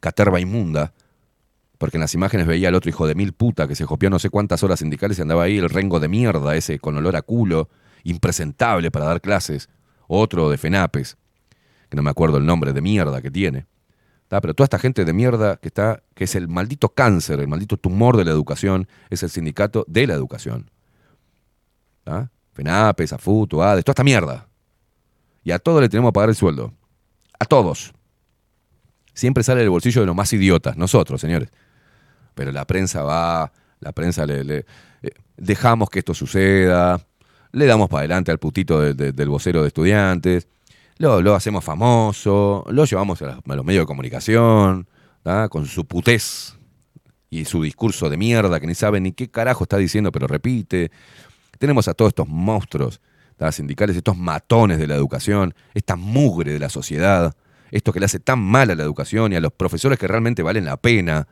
caterva 0.00 0.40
inmunda, 0.40 0.94
porque 1.78 1.96
en 1.96 2.00
las 2.00 2.14
imágenes 2.14 2.46
veía 2.46 2.68
al 2.68 2.74
otro 2.74 2.88
hijo 2.88 3.06
de 3.06 3.14
mil 3.14 3.32
puta 3.32 3.68
que 3.68 3.74
se 3.74 3.84
copió 3.84 4.10
no 4.10 4.18
sé 4.18 4.30
cuántas 4.30 4.62
horas 4.62 4.80
sindicales 4.80 5.18
y 5.18 5.22
andaba 5.22 5.44
ahí 5.44 5.58
el 5.58 5.68
rengo 5.68 6.00
de 6.00 6.08
mierda 6.08 6.56
ese 6.56 6.78
con 6.78 6.96
olor 6.96 7.16
a 7.16 7.22
culo, 7.22 7.68
impresentable 8.04 8.90
para 8.90 9.06
dar 9.06 9.20
clases, 9.20 9.68
otro 10.08 10.50
de 10.50 10.58
FENAPES, 10.58 11.16
que 11.88 11.96
no 11.96 12.02
me 12.02 12.10
acuerdo 12.10 12.38
el 12.38 12.46
nombre 12.46 12.72
de 12.72 12.80
mierda 12.80 13.20
que 13.20 13.30
tiene. 13.30 13.66
¿tá? 14.28 14.40
Pero 14.40 14.54
toda 14.54 14.64
esta 14.64 14.78
gente 14.78 15.04
de 15.04 15.12
mierda 15.12 15.56
que 15.56 15.68
está, 15.68 16.02
que 16.14 16.24
es 16.24 16.34
el 16.34 16.48
maldito 16.48 16.88
cáncer, 16.88 17.40
el 17.40 17.48
maldito 17.48 17.76
tumor 17.76 18.16
de 18.16 18.24
la 18.24 18.30
educación, 18.30 18.88
es 19.10 19.22
el 19.22 19.30
sindicato 19.30 19.84
de 19.88 20.06
la 20.06 20.14
educación. 20.14 20.70
¿tá? 22.04 22.30
FENAPES, 22.54 23.12
AFUTO, 23.12 23.62
ADES, 23.62 23.84
toda 23.84 23.92
esta 23.92 24.04
mierda. 24.04 24.48
Y 25.44 25.50
a 25.50 25.58
todos 25.58 25.80
le 25.80 25.88
tenemos 25.88 26.10
que 26.10 26.14
pagar 26.14 26.30
el 26.30 26.36
sueldo. 26.36 26.72
A 27.38 27.44
todos. 27.44 27.92
Siempre 29.14 29.42
sale 29.42 29.60
del 29.60 29.70
bolsillo 29.70 30.00
de 30.00 30.06
los 30.06 30.16
más 30.16 30.32
idiotas, 30.32 30.76
nosotros, 30.76 31.20
señores. 31.20 31.50
Pero 32.36 32.52
la 32.52 32.66
prensa 32.66 33.02
va, 33.02 33.50
la 33.80 33.92
prensa 33.92 34.26
le, 34.26 34.58
eh, 35.02 35.10
dejamos 35.38 35.88
que 35.90 36.00
esto 36.00 36.12
suceda, 36.14 37.00
le 37.52 37.64
damos 37.66 37.88
para 37.88 38.00
adelante 38.00 38.30
al 38.30 38.38
putito 38.38 38.78
de- 38.80 38.92
de- 38.94 39.12
del 39.12 39.28
vocero 39.30 39.62
de 39.62 39.68
estudiantes, 39.68 40.46
lo, 40.98 41.22
lo 41.22 41.34
hacemos 41.34 41.64
famoso, 41.64 42.62
lo 42.68 42.84
llevamos 42.84 43.20
a, 43.22 43.26
las- 43.26 43.38
a 43.44 43.54
los 43.56 43.64
medios 43.64 43.82
de 43.82 43.86
comunicación, 43.86 44.86
con 45.50 45.66
su 45.66 45.86
putez 45.86 46.54
y 47.30 47.46
su 47.46 47.62
discurso 47.62 48.08
de 48.10 48.16
mierda 48.16 48.60
que 48.60 48.66
ni 48.68 48.74
sabe 48.76 49.00
ni 49.00 49.10
qué 49.12 49.28
carajo 49.28 49.64
está 49.64 49.76
diciendo, 49.78 50.12
pero 50.12 50.26
repite. 50.28 50.92
Tenemos 51.58 51.88
a 51.88 51.94
todos 51.94 52.10
estos 52.10 52.28
monstruos 52.28 53.00
¿tá? 53.36 53.50
sindicales, 53.50 53.96
estos 53.96 54.16
matones 54.16 54.78
de 54.78 54.86
la 54.86 54.94
educación, 54.94 55.54
esta 55.74 55.96
mugre 55.96 56.52
de 56.52 56.58
la 56.60 56.68
sociedad, 56.68 57.34
esto 57.72 57.92
que 57.92 57.98
le 57.98 58.06
hace 58.06 58.20
tan 58.20 58.38
mal 58.38 58.70
a 58.70 58.74
la 58.76 58.82
educación 58.84 59.32
y 59.32 59.36
a 59.36 59.40
los 59.40 59.52
profesores 59.52 59.98
que 59.98 60.06
realmente 60.06 60.42
valen 60.44 60.64
la 60.66 60.76
pena 60.76 61.26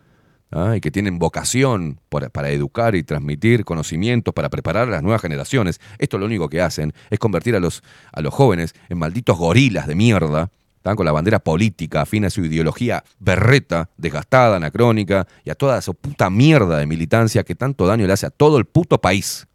¿tá? 0.51 0.77
y 0.77 0.81
que 0.81 0.91
tienen 0.91 1.19
vocación 1.19 2.01
para 2.09 2.51
educar 2.51 2.95
y 2.95 3.03
transmitir 3.03 3.65
conocimientos, 3.65 4.35
para 4.35 4.49
preparar 4.49 4.89
a 4.89 4.91
las 4.91 5.03
nuevas 5.03 5.23
generaciones. 5.23 5.81
Esto 5.99 6.19
lo 6.19 6.27
único 6.27 6.49
que 6.49 6.61
hacen 6.61 6.93
es 7.11 7.19
convertir 7.19 7.57
a 7.57 7.61
los, 7.61 7.83
a 8.13 8.21
los 8.21 8.33
jóvenes 8.33 8.75
en 8.89 8.99
malditos 8.99 9.37
gorilas 9.39 9.87
de 9.87 9.95
mierda, 9.95 10.51
¿tá? 10.83 10.95
con 10.95 11.07
la 11.07 11.13
bandera 11.13 11.39
política, 11.39 12.03
afín 12.03 12.25
a 12.25 12.31
su 12.31 12.45
ideología 12.45 13.03
berreta, 13.19 13.91
desgastada, 13.97 14.57
anacrónica, 14.57 15.27
y 15.45 15.51
a 15.51 15.55
toda 15.55 15.79
esa 15.79 15.93
puta 15.93 16.31
mierda 16.31 16.79
de 16.79 16.87
militancia 16.87 17.43
que 17.43 17.55
tanto 17.55 17.87
daño 17.87 18.07
le 18.07 18.13
hace 18.13 18.27
a 18.27 18.31
todo 18.31 18.59
el 18.59 18.67
puto 18.67 19.01
país. 19.01 19.47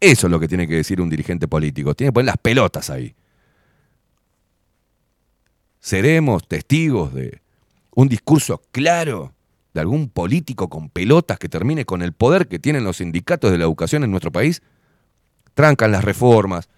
Eso 0.00 0.26
es 0.26 0.30
lo 0.30 0.40
que 0.40 0.48
tiene 0.48 0.66
que 0.66 0.76
decir 0.76 1.00
un 1.00 1.10
dirigente 1.10 1.46
político. 1.46 1.94
Tiene 1.94 2.08
que 2.08 2.14
poner 2.14 2.26
las 2.26 2.38
pelotas 2.38 2.88
ahí. 2.88 3.14
Seremos 5.78 6.46
testigos 6.46 7.12
de 7.12 7.40
un 7.94 8.08
discurso 8.08 8.62
claro 8.70 9.34
de 9.74 9.80
algún 9.80 10.08
político 10.08 10.68
con 10.68 10.88
pelotas 10.88 11.38
que 11.38 11.48
termine 11.48 11.84
con 11.84 12.02
el 12.02 12.12
poder 12.12 12.48
que 12.48 12.58
tienen 12.58 12.84
los 12.84 12.98
sindicatos 12.98 13.50
de 13.50 13.58
la 13.58 13.64
educación 13.64 14.04
en 14.04 14.10
nuestro 14.10 14.32
país. 14.32 14.62
Trancan 15.54 15.92
las 15.92 16.04
reformas, 16.04 16.68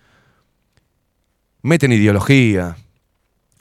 meten 1.63 1.93
ideología. 1.93 2.77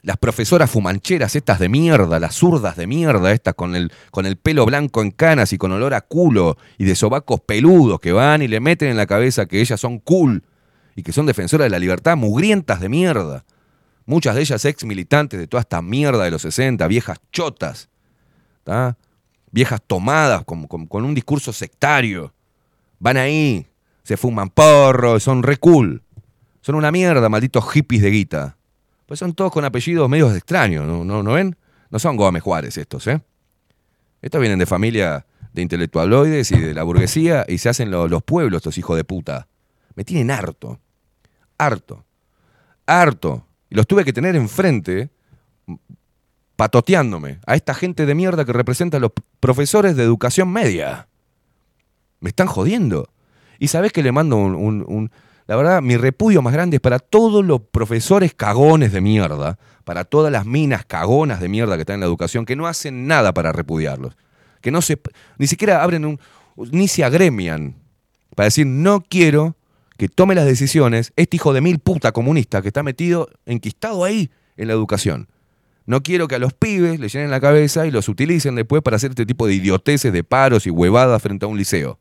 Las 0.02 0.16
profesoras 0.16 0.68
fumancheras, 0.68 1.36
estas 1.36 1.60
de 1.60 1.68
mierda, 1.68 2.18
las 2.18 2.34
zurdas 2.34 2.76
de 2.76 2.88
mierda, 2.88 3.30
estas 3.30 3.54
con 3.54 3.76
el, 3.76 3.92
con 4.10 4.26
el 4.26 4.36
pelo 4.36 4.66
blanco 4.66 5.00
en 5.00 5.12
canas 5.12 5.52
y 5.52 5.58
con 5.58 5.70
olor 5.70 5.94
a 5.94 6.00
culo 6.00 6.58
y 6.76 6.84
de 6.84 6.96
sobacos 6.96 7.40
peludos 7.40 8.00
que 8.00 8.10
van 8.10 8.42
y 8.42 8.48
le 8.48 8.58
meten 8.58 8.88
en 8.88 8.96
la 8.96 9.06
cabeza 9.06 9.46
que 9.46 9.60
ellas 9.60 9.78
son 9.78 10.00
cool 10.00 10.42
y 10.96 11.04
que 11.04 11.12
son 11.12 11.26
defensoras 11.26 11.66
de 11.66 11.70
la 11.70 11.78
libertad, 11.78 12.16
mugrientas 12.16 12.80
de 12.80 12.88
mierda. 12.88 13.44
Muchas 14.04 14.34
de 14.34 14.40
ellas 14.40 14.64
ex 14.64 14.84
militantes 14.84 15.38
de 15.38 15.46
toda 15.46 15.60
esta 15.60 15.80
mierda 15.80 16.24
de 16.24 16.32
los 16.32 16.42
60, 16.42 16.84
viejas 16.88 17.18
chotas, 17.30 17.88
¿tá? 18.64 18.96
Viejas 19.52 19.80
tomadas 19.86 20.44
con, 20.44 20.66
un 21.04 21.14
discurso 21.14 21.52
sectario. 21.52 22.32
Van 22.98 23.16
ahí, 23.16 23.66
se 24.02 24.16
fuman 24.16 24.50
porro, 24.50 25.20
son 25.20 25.42
re 25.44 25.58
cool. 25.58 26.02
Son 26.60 26.74
una 26.74 26.90
mierda, 26.90 27.28
malditos 27.28 27.70
hippies 27.70 28.02
de 28.02 28.10
guita. 28.10 28.56
Pues 29.06 29.20
son 29.20 29.34
todos 29.34 29.52
con 29.52 29.64
apellidos 29.64 30.08
medios 30.08 30.34
extraños, 30.34 30.86
¿no, 30.86 31.04
no, 31.04 31.22
¿no 31.22 31.32
ven? 31.34 31.56
No 31.90 31.98
son 31.98 32.16
Gómez 32.16 32.42
Juárez 32.42 32.76
estos, 32.78 33.06
¿eh? 33.06 33.20
Estos 34.22 34.40
vienen 34.40 34.58
de 34.58 34.66
familia 34.66 35.26
de 35.52 35.62
intelectualoides 35.62 36.50
y 36.52 36.58
de 36.58 36.72
la 36.72 36.82
burguesía 36.84 37.44
y 37.46 37.58
se 37.58 37.68
hacen 37.68 37.90
lo- 37.90 38.08
los 38.08 38.22
pueblos, 38.22 38.58
estos 38.58 38.78
hijos 38.78 38.96
de 38.96 39.04
puta. 39.04 39.48
Me 39.94 40.04
tienen 40.04 40.30
harto. 40.30 40.80
Harto. 41.58 42.04
Harto. 42.86 43.46
Y 43.68 43.74
los 43.74 43.86
tuve 43.86 44.04
que 44.04 44.12
tener 44.12 44.34
enfrente 44.36 45.10
patoteándome 46.66 47.40
a 47.44 47.56
esta 47.56 47.74
gente 47.74 48.06
de 48.06 48.14
mierda 48.14 48.44
que 48.44 48.52
representa 48.52 48.98
a 48.98 49.00
los 49.00 49.10
profesores 49.40 49.96
de 49.96 50.04
educación 50.04 50.48
media. 50.52 51.08
Me 52.20 52.28
están 52.28 52.46
jodiendo. 52.46 53.08
Y 53.58 53.66
sabés 53.66 53.90
que 53.90 54.00
le 54.00 54.12
mando 54.12 54.36
un- 54.36 54.84
un- 54.86 55.10
La 55.48 55.56
verdad, 55.56 55.82
mi 55.82 55.96
repudio 55.96 56.40
más 56.40 56.52
grande 56.52 56.76
es 56.76 56.80
para 56.80 57.00
todos 57.00 57.44
los 57.44 57.62
profesores 57.62 58.32
cagones 58.32 58.92
de 58.92 59.00
mierda, 59.00 59.58
para 59.82 60.04
todas 60.04 60.30
las 60.30 60.46
minas 60.46 60.84
cagonas 60.86 61.40
de 61.40 61.48
mierda 61.48 61.74
que 61.74 61.80
están 61.80 61.94
en 61.94 62.00
la 62.02 62.06
educación, 62.06 62.44
que 62.46 62.54
no 62.54 62.68
hacen 62.68 63.08
nada 63.08 63.34
para 63.34 63.50
repudiarlos. 63.50 64.14
Que 64.60 64.70
no 64.70 64.82
se. 64.82 65.00
Ni 65.38 65.48
siquiera 65.48 65.82
abren 65.82 66.04
un. 66.04 66.20
ni 66.70 66.86
se 66.86 67.02
agremian 67.02 67.74
para 68.36 68.44
decir, 68.44 68.66
no 68.68 69.00
quiero 69.00 69.56
que 69.98 70.08
tome 70.08 70.36
las 70.36 70.46
decisiones 70.46 71.12
este 71.16 71.36
hijo 71.38 71.52
de 71.52 71.60
mil 71.60 71.80
puta 71.80 72.12
comunista 72.12 72.62
que 72.62 72.68
está 72.68 72.84
metido, 72.84 73.28
enquistado 73.46 74.04
ahí 74.04 74.30
en 74.56 74.68
la 74.68 74.74
educación. 74.74 75.26
No 75.86 76.02
quiero 76.02 76.28
que 76.28 76.36
a 76.36 76.38
los 76.38 76.52
pibes 76.52 77.00
le 77.00 77.08
llenen 77.08 77.30
la 77.30 77.40
cabeza 77.40 77.86
y 77.86 77.90
los 77.90 78.08
utilicen 78.08 78.54
después 78.54 78.82
para 78.82 78.96
hacer 78.96 79.10
este 79.10 79.26
tipo 79.26 79.46
de 79.46 79.54
idioteces, 79.54 80.12
de 80.12 80.24
paros 80.24 80.66
y 80.66 80.70
huevadas 80.70 81.20
frente 81.22 81.44
a 81.44 81.48
un 81.48 81.58
liceo. 81.58 81.98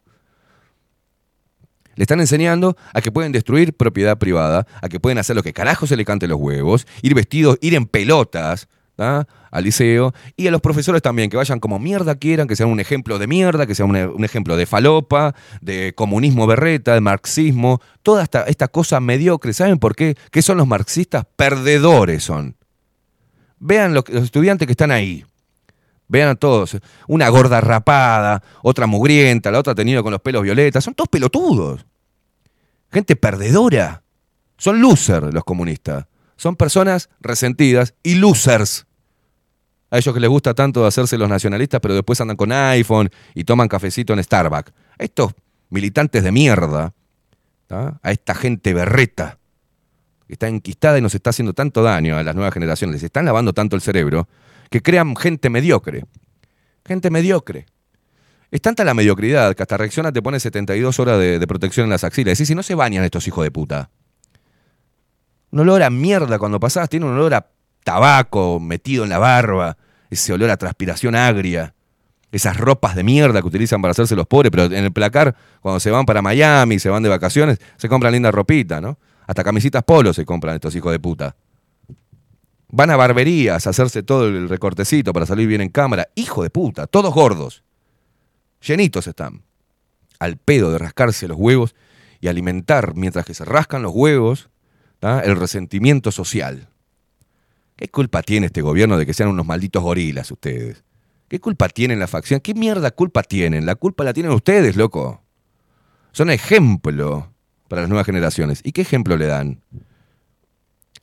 Le 1.95 2.03
están 2.03 2.19
enseñando 2.19 2.77
a 2.93 3.01
que 3.01 3.11
pueden 3.11 3.31
destruir 3.31 3.73
propiedad 3.73 4.17
privada, 4.17 4.65
a 4.81 4.87
que 4.87 4.99
pueden 4.99 5.17
hacer 5.17 5.35
lo 5.35 5.43
que 5.43 5.53
carajo 5.53 5.87
se 5.87 5.97
le 5.97 6.05
cante 6.05 6.27
los 6.27 6.39
huevos, 6.39 6.87
ir 7.01 7.13
vestidos, 7.13 7.57
ir 7.61 7.75
en 7.75 7.85
pelotas 7.85 8.69
¿tá? 8.95 9.27
al 9.49 9.63
liceo, 9.63 10.13
y 10.37 10.47
a 10.47 10.51
los 10.51 10.61
profesores 10.61 11.01
también, 11.01 11.29
que 11.29 11.35
vayan 11.35 11.59
como 11.59 11.79
mierda 11.79 12.15
quieran, 12.15 12.47
que 12.47 12.55
sean 12.55 12.69
un 12.69 12.79
ejemplo 12.79 13.19
de 13.19 13.27
mierda, 13.27 13.67
que 13.67 13.75
sean 13.75 13.89
un, 13.89 13.97
un 13.97 14.23
ejemplo 14.23 14.55
de 14.55 14.65
falopa, 14.65 15.35
de 15.59 15.93
comunismo 15.93 16.47
berreta, 16.47 16.93
de 16.93 17.01
marxismo, 17.01 17.81
toda 18.03 18.23
esta, 18.23 18.43
esta 18.43 18.69
cosa 18.69 18.99
mediocre. 19.01 19.51
¿Saben 19.53 19.77
por 19.77 19.95
qué? 19.95 20.15
¿Qué 20.31 20.41
son 20.41 20.57
los 20.57 20.67
marxistas? 20.67 21.25
Perdedores 21.35 22.23
son. 22.23 22.55
Vean 23.61 23.93
los 23.93 24.03
estudiantes 24.09 24.65
que 24.65 24.73
están 24.73 24.91
ahí. 24.91 25.23
Vean 26.07 26.29
a 26.29 26.35
todos. 26.35 26.77
Una 27.07 27.29
gorda 27.29 27.61
rapada, 27.61 28.43
otra 28.63 28.87
mugrienta, 28.87 29.51
la 29.51 29.59
otra 29.59 29.75
tenida 29.75 30.01
con 30.01 30.11
los 30.11 30.19
pelos 30.19 30.41
violetas. 30.41 30.83
Son 30.83 30.95
todos 30.95 31.07
pelotudos. 31.07 31.85
Gente 32.91 33.15
perdedora. 33.15 34.03
Son 34.57 34.81
losers 34.81 35.31
los 35.31 35.43
comunistas. 35.43 36.07
Son 36.35 36.55
personas 36.55 37.09
resentidas 37.19 37.93
y 38.01 38.15
losers. 38.15 38.87
A 39.91 39.99
ellos 39.99 40.13
que 40.13 40.19
les 40.19 40.29
gusta 40.29 40.55
tanto 40.55 40.85
hacerse 40.85 41.17
los 41.17 41.29
nacionalistas, 41.29 41.79
pero 41.81 41.93
después 41.93 42.19
andan 42.19 42.37
con 42.37 42.51
iPhone 42.51 43.11
y 43.35 43.43
toman 43.43 43.67
cafecito 43.67 44.13
en 44.13 44.23
Starbucks. 44.23 44.73
A 44.97 45.03
estos 45.03 45.33
militantes 45.69 46.23
de 46.23 46.31
mierda, 46.31 46.93
a 47.69 48.11
esta 48.11 48.33
gente 48.33 48.73
berreta, 48.73 49.37
está 50.33 50.47
enquistada 50.47 50.97
y 50.97 51.01
nos 51.01 51.13
está 51.13 51.31
haciendo 51.31 51.53
tanto 51.53 51.83
daño 51.83 52.17
a 52.17 52.23
las 52.23 52.35
nuevas 52.35 52.53
generaciones, 52.53 52.95
les 52.95 53.03
están 53.03 53.25
lavando 53.25 53.53
tanto 53.53 53.75
el 53.75 53.81
cerebro, 53.81 54.27
que 54.69 54.81
crean 54.81 55.15
gente 55.15 55.49
mediocre. 55.49 56.05
Gente 56.85 57.09
mediocre. 57.09 57.65
Es 58.49 58.61
tanta 58.61 58.83
la 58.83 58.93
mediocridad 58.93 59.55
que 59.55 59.63
hasta 59.63 59.77
reacciona 59.77 60.11
te 60.11 60.21
pone 60.21 60.39
72 60.39 60.99
horas 60.99 61.19
de, 61.19 61.45
protección 61.47 61.85
en 61.85 61.89
las 61.91 62.03
axilas. 62.03 62.37
Decís, 62.37 62.47
si 62.47 62.55
no 62.55 62.63
se 62.63 62.75
bañan 62.75 63.03
estos 63.03 63.27
hijos 63.27 63.43
de 63.43 63.51
puta. 63.51 63.89
Un 65.51 65.59
olor 65.59 65.83
a 65.83 65.89
mierda 65.89 66.39
cuando 66.39 66.59
pasás, 66.59 66.89
tiene 66.89 67.05
un 67.05 67.13
olor 67.13 67.33
a 67.33 67.47
tabaco 67.83 68.59
metido 68.59 69.03
en 69.03 69.09
la 69.09 69.19
barba, 69.19 69.77
ese 70.09 70.33
olor 70.33 70.49
a 70.49 70.57
transpiración 70.57 71.15
agria, 71.15 71.73
esas 72.31 72.57
ropas 72.57 72.95
de 72.95 73.03
mierda 73.03 73.41
que 73.41 73.47
utilizan 73.47 73.81
para 73.81 73.91
hacerse 73.91 74.15
los 74.15 74.27
pobres, 74.27 74.51
pero 74.51 74.65
en 74.65 74.85
el 74.85 74.91
placar, 74.91 75.35
cuando 75.61 75.79
se 75.79 75.91
van 75.91 76.05
para 76.05 76.21
Miami, 76.21 76.79
se 76.79 76.89
van 76.89 77.03
de 77.03 77.09
vacaciones, 77.09 77.59
se 77.77 77.89
compran 77.89 78.13
linda 78.13 78.31
ropita, 78.31 78.79
¿no? 78.79 78.97
Hasta 79.31 79.45
camisitas 79.45 79.81
polo 79.85 80.11
se 80.11 80.25
compran 80.25 80.55
estos 80.55 80.75
hijos 80.75 80.91
de 80.91 80.99
puta. 80.99 81.37
Van 82.67 82.89
a 82.89 82.97
barberías 82.97 83.65
a 83.65 83.69
hacerse 83.69 84.03
todo 84.03 84.27
el 84.27 84.49
recortecito 84.49 85.13
para 85.13 85.25
salir 85.25 85.47
bien 85.47 85.61
en 85.61 85.69
cámara. 85.69 86.09
Hijo 86.15 86.43
de 86.43 86.49
puta, 86.49 86.85
todos 86.85 87.13
gordos. 87.13 87.63
Llenitos 88.61 89.07
están. 89.07 89.43
Al 90.19 90.35
pedo 90.35 90.69
de 90.69 90.79
rascarse 90.79 91.29
los 91.29 91.37
huevos 91.37 91.75
y 92.19 92.27
alimentar, 92.27 92.93
mientras 92.97 93.25
que 93.25 93.33
se 93.33 93.45
rascan 93.45 93.83
los 93.83 93.93
huevos, 93.95 94.49
el 94.99 95.37
resentimiento 95.37 96.11
social. 96.11 96.67
¿Qué 97.77 97.87
culpa 97.87 98.23
tiene 98.23 98.47
este 98.47 98.61
gobierno 98.61 98.97
de 98.97 99.05
que 99.05 99.13
sean 99.13 99.29
unos 99.29 99.45
malditos 99.45 99.81
gorilas 99.81 100.29
ustedes? 100.29 100.83
¿Qué 101.29 101.39
culpa 101.39 101.69
tienen 101.69 101.99
la 101.99 102.07
facción? 102.07 102.41
¿Qué 102.41 102.53
mierda 102.53 102.91
culpa 102.91 103.23
tienen? 103.23 103.65
La 103.65 103.75
culpa 103.75 104.03
la 104.03 104.11
tienen 104.11 104.33
ustedes, 104.33 104.75
loco. 104.75 105.21
Son 106.11 106.29
ejemplo 106.29 107.30
para 107.71 107.83
las 107.83 107.89
nuevas 107.89 108.05
generaciones. 108.05 108.59
¿Y 108.65 108.73
qué 108.73 108.81
ejemplo 108.81 109.15
le 109.15 109.27
dan? 109.27 109.61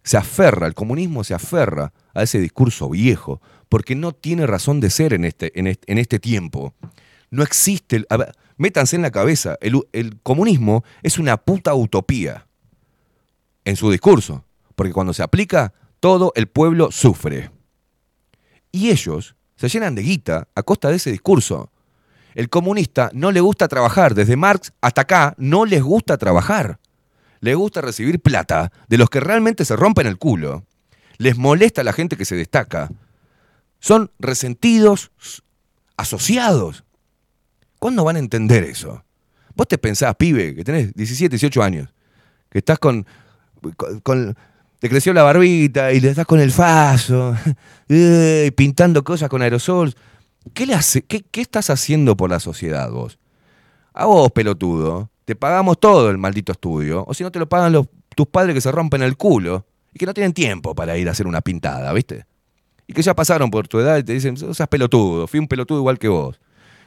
Se 0.02 0.18
aferra, 0.18 0.66
el 0.66 0.74
comunismo 0.74 1.24
se 1.24 1.32
aferra 1.32 1.94
a 2.12 2.22
ese 2.22 2.40
discurso 2.40 2.90
viejo, 2.90 3.40
porque 3.70 3.94
no 3.94 4.12
tiene 4.12 4.46
razón 4.46 4.78
de 4.78 4.90
ser 4.90 5.14
en 5.14 5.24
este, 5.24 5.58
en 5.58 5.98
este, 5.98 6.18
tiempo. 6.18 6.74
No 7.30 7.42
existe, 7.42 8.04
métanse 8.58 8.96
en 8.96 9.00
la 9.00 9.10
cabeza, 9.10 9.56
el, 9.62 9.80
el 9.94 10.20
comunismo 10.20 10.84
es 11.02 11.18
una 11.18 11.38
puta 11.38 11.74
utopía 11.74 12.46
en 13.64 13.74
su 13.74 13.90
discurso, 13.90 14.44
porque 14.76 14.92
cuando 14.92 15.14
se 15.14 15.22
aplica, 15.22 15.72
todo 16.00 16.34
el 16.36 16.48
pueblo 16.48 16.90
sufre. 16.90 17.50
Y 18.72 18.90
ellos 18.90 19.36
se 19.56 19.70
llenan 19.70 19.94
de 19.94 20.02
guita 20.02 20.48
a 20.54 20.62
costa 20.62 20.90
de 20.90 20.96
ese 20.96 21.10
discurso. 21.10 21.72
El 22.34 22.48
comunista 22.48 23.10
no 23.14 23.32
le 23.32 23.40
gusta 23.40 23.68
trabajar, 23.68 24.14
desde 24.14 24.36
Marx 24.36 24.72
hasta 24.80 25.02
acá 25.02 25.34
no 25.38 25.64
les 25.64 25.82
gusta 25.82 26.16
trabajar. 26.18 26.78
Les 27.40 27.56
gusta 27.56 27.80
recibir 27.80 28.20
plata 28.20 28.72
de 28.88 28.98
los 28.98 29.10
que 29.10 29.20
realmente 29.20 29.64
se 29.64 29.76
rompen 29.76 30.06
el 30.06 30.18
culo. 30.18 30.64
Les 31.18 31.36
molesta 31.36 31.80
a 31.80 31.84
la 31.84 31.92
gente 31.92 32.16
que 32.16 32.24
se 32.24 32.36
destaca. 32.36 32.90
Son 33.80 34.10
resentidos, 34.18 35.10
asociados. 35.96 36.84
¿Cuándo 37.78 38.04
van 38.04 38.16
a 38.16 38.20
entender 38.20 38.64
eso? 38.64 39.04
Vos 39.54 39.68
te 39.68 39.78
pensás, 39.78 40.14
pibe, 40.16 40.54
que 40.54 40.64
tenés 40.64 40.94
17, 40.94 41.30
18 41.30 41.62
años, 41.62 41.88
que 42.50 42.58
estás 42.58 42.78
con, 42.78 43.06
con, 43.76 44.00
con- 44.00 44.36
te 44.78 44.88
creció 44.88 45.12
la 45.12 45.24
barbita 45.24 45.92
y 45.92 45.98
le 46.00 46.10
estás 46.10 46.26
con 46.26 46.38
el 46.38 46.52
faso, 46.52 47.36
eh, 47.88 48.52
pintando 48.56 49.02
cosas 49.02 49.28
con 49.28 49.42
aerosol. 49.42 49.92
¿Qué, 50.54 50.66
le 50.66 50.74
hace, 50.74 51.02
qué, 51.02 51.24
estás 51.40 51.70
haciendo 51.70 52.16
por 52.16 52.30
la 52.30 52.40
sociedad 52.40 52.90
vos? 52.90 53.18
A 53.92 54.06
vos, 54.06 54.30
pelotudo, 54.32 55.10
te 55.24 55.34
pagamos 55.36 55.78
todo 55.78 56.10
el 56.10 56.18
maldito 56.18 56.52
estudio, 56.52 57.04
o 57.06 57.14
si 57.14 57.24
no 57.24 57.32
te 57.32 57.38
lo 57.38 57.48
pagan 57.48 57.72
los, 57.72 57.86
tus 58.14 58.26
padres 58.26 58.54
que 58.54 58.60
se 58.60 58.72
rompen 58.72 59.02
el 59.02 59.16
culo 59.16 59.66
y 59.92 59.98
que 59.98 60.06
no 60.06 60.14
tienen 60.14 60.32
tiempo 60.32 60.74
para 60.74 60.96
ir 60.96 61.08
a 61.08 61.12
hacer 61.12 61.26
una 61.26 61.40
pintada, 61.40 61.92
¿viste? 61.92 62.26
Y 62.86 62.92
que 62.92 63.02
ya 63.02 63.14
pasaron 63.14 63.50
por 63.50 63.68
tu 63.68 63.78
edad 63.78 63.98
y 63.98 64.02
te 64.02 64.12
dicen, 64.14 64.36
seas 64.36 64.68
pelotudo, 64.68 65.26
fui 65.26 65.40
un 65.40 65.48
pelotudo 65.48 65.78
igual 65.78 65.98
que 65.98 66.08
vos. 66.08 66.40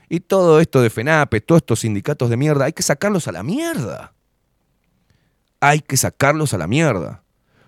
Y 0.09 0.19
todo 0.19 0.59
esto 0.59 0.81
de 0.81 0.89
FENAPE, 0.89 1.39
todos 1.41 1.61
estos 1.61 1.79
sindicatos 1.81 2.29
de 2.29 2.37
mierda, 2.37 2.65
hay 2.65 2.73
que 2.73 2.83
sacarlos 2.83 3.27
a 3.27 3.31
la 3.31 3.43
mierda. 3.43 4.13
Hay 5.61 5.79
que 5.79 5.95
sacarlos 5.95 6.53
a 6.53 6.57
la 6.57 6.67
mierda. 6.67 7.23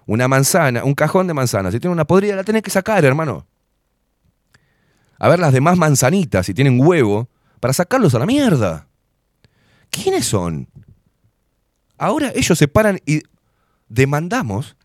Una 0.06 0.28
manzana, 0.28 0.84
un 0.84 0.94
cajón 0.94 1.28
de 1.28 1.34
manzanas, 1.34 1.74
si 1.74 1.80
tiene 1.80 1.94
una 1.94 2.06
podrida, 2.06 2.36
la 2.36 2.44
tenés 2.44 2.64
que 2.64 2.70
sacar, 2.72 3.06
hermano. 3.06 3.46
A 5.24 5.30
ver 5.30 5.40
las 5.40 5.54
demás 5.54 5.78
manzanitas, 5.78 6.46
si 6.46 6.54
tienen 6.54 6.86
huevo, 6.86 7.30
para 7.62 7.74
sacarlos 7.74 8.14
a 8.14 8.20
la 8.20 8.26
mierda. 8.26 8.90
¿Quiénes 9.90 10.26
son? 10.26 10.68
Ahora 11.98 12.34
ellos 12.36 12.58
se 12.58 12.68
paran 12.68 13.00
y 13.06 13.22
demandamos 13.88 14.76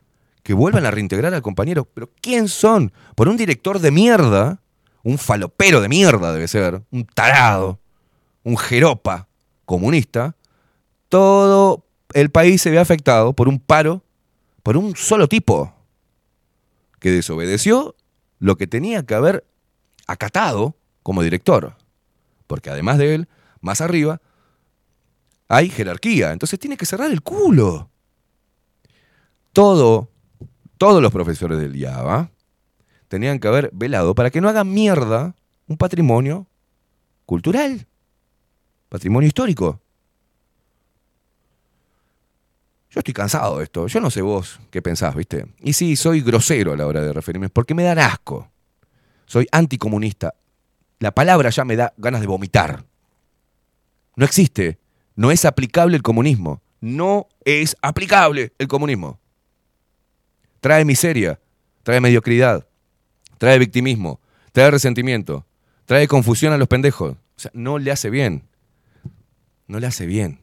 que 0.45 0.55
vuelvan 0.55 0.87
a 0.87 0.93
reintegrar 0.93 1.35
al 1.35 1.43
compañero. 1.43 1.87
¿Pero 1.93 2.09
quién 2.21 2.47
son? 2.47 2.93
Por 3.17 3.27
un 3.27 3.37
director 3.37 3.81
de 3.81 3.91
mierda, 3.91 4.61
un 5.03 5.19
falopero 5.19 5.81
de 5.81 5.89
mierda 5.89 6.33
debe 6.33 6.47
ser, 6.47 6.83
un 6.93 7.05
tarado, 7.05 7.81
un 8.45 8.57
jeropa 8.57 9.27
comunista, 9.65 10.37
todo 11.09 11.85
el 12.15 12.31
país 12.31 12.63
se 12.63 12.71
ve 12.71 12.79
afectado 12.79 13.33
por 13.33 13.49
un 13.49 13.59
paro, 13.59 14.05
por 14.63 14.77
un 14.77 14.95
solo 14.95 15.27
tipo, 15.27 15.75
que 17.01 17.11
desobedeció 17.11 17.97
lo 18.39 18.55
que 18.55 18.69
tenía 18.69 19.05
que 19.05 19.15
haber 19.15 19.45
acatado 20.09 20.75
como 21.05 21.23
director. 21.23 21.77
Porque 22.49 22.71
además 22.71 22.99
de 22.99 23.15
él, 23.15 23.29
más 23.61 23.81
arriba, 23.81 24.21
hay 25.47 25.69
jerarquía. 25.69 26.33
Entonces 26.33 26.59
tiene 26.59 26.77
que 26.77 26.87
cerrar 26.87 27.13
el 27.13 27.23
culo. 27.23 27.91
Todo, 29.53 30.11
todos 30.77 31.01
los 31.01 31.13
profesores 31.13 31.59
del 31.61 31.77
IABA 31.77 32.31
tenían 33.09 33.39
que 33.39 33.49
haber 33.49 33.71
velado 33.73 34.15
para 34.15 34.31
que 34.31 34.41
no 34.41 34.49
hagan 34.49 34.73
mierda 34.73 35.35
un 35.67 35.77
patrimonio 35.77 36.47
cultural, 37.27 37.87
patrimonio 38.89 39.27
histórico. 39.27 39.81
Yo 42.91 43.01
estoy 43.01 43.13
cansado 43.13 43.59
de 43.59 43.65
esto. 43.65 43.87
Yo 43.87 44.01
no 44.01 44.11
sé 44.11 44.23
vos 44.23 44.59
qué 44.71 44.81
pensás, 44.81 45.15
¿viste? 45.15 45.47
Y 45.61 45.75
sí, 45.75 45.95
soy 45.97 46.23
grosero 46.23 46.73
a 46.73 46.77
la 46.77 46.87
hora 46.87 47.03
de 47.03 47.13
referirme, 47.13 47.51
porque 47.51 47.75
me 47.75 47.83
dan 47.83 47.99
asco. 47.99 48.51
Soy 49.29 49.47
anticomunista. 49.53 50.35
La 50.99 51.13
palabra 51.13 51.51
ya 51.51 51.65
me 51.65 51.77
da 51.77 51.93
ganas 51.99 52.23
de 52.23 52.27
vomitar. 52.27 52.85
No 54.17 54.25
existe. 54.25 54.79
No 55.15 55.31
es 55.31 55.45
aplicable 55.45 55.97
el 55.97 56.03
comunismo. 56.03 56.63
No 56.81 57.29
es 57.45 57.77
aplicable 57.83 58.53
el 58.59 58.69
comunismo. 58.69 59.21
Trae 60.61 60.85
miseria, 60.85 61.39
trae 61.83 62.01
mediocridad, 62.01 62.67
trae 63.37 63.59
victimismo, 63.59 64.21
trae 64.53 64.71
resentimiento, 64.71 65.47
trae 65.85 66.09
confusión 66.09 66.53
a 66.53 66.59
los 66.59 66.67
pendejos. 66.67 67.13
O 67.13 67.39
sea, 67.41 67.51
no 67.55 67.79
le 67.79 67.93
hace 67.93 68.11
bien. 68.11 68.45
No 69.67 69.79
le 69.79 69.87
hace 69.87 70.07
bien. 70.07 70.41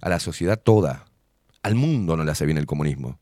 A 0.00 0.08
la 0.08 0.18
sociedad 0.18 0.60
toda. 0.60 1.06
Al 1.62 1.74
mundo 1.74 2.16
no 2.16 2.24
le 2.24 2.32
hace 2.32 2.44
bien 2.44 2.58
el 2.58 2.66
comunismo. 2.66 3.18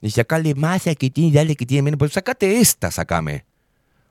Y 0.00 0.10
sacarle 0.10 0.54
más 0.54 0.86
a 0.86 0.94
que 0.94 1.10
tiene, 1.10 1.32
dale 1.32 1.56
que 1.56 1.66
tiene 1.66 1.82
menos. 1.82 1.98
Pues 1.98 2.12
sacate 2.12 2.60
esta, 2.60 2.90
sacame. 2.90 3.44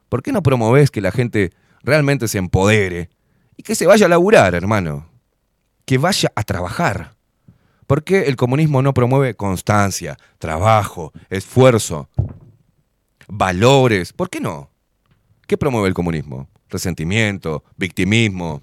¿Por 0.07 0.21
qué 0.21 0.31
no 0.31 0.43
promovés 0.43 0.91
que 0.91 1.01
la 1.01 1.11
gente 1.11 1.51
realmente 1.83 2.27
se 2.27 2.37
empodere 2.37 3.09
y 3.57 3.63
que 3.63 3.75
se 3.75 3.87
vaya 3.87 4.05
a 4.05 4.09
laburar, 4.09 4.55
hermano? 4.55 5.09
Que 5.85 5.97
vaya 5.97 6.31
a 6.35 6.43
trabajar. 6.43 7.15
¿Por 7.87 8.03
qué 8.03 8.23
el 8.23 8.35
comunismo 8.35 8.81
no 8.83 8.93
promueve 8.93 9.35
constancia, 9.35 10.17
trabajo, 10.37 11.11
esfuerzo, 11.29 12.07
valores? 13.27 14.13
¿Por 14.13 14.29
qué 14.29 14.39
no? 14.39 14.69
¿Qué 15.47 15.57
promueve 15.57 15.87
el 15.87 15.95
comunismo? 15.95 16.47
Resentimiento, 16.69 17.63
victimismo. 17.77 18.61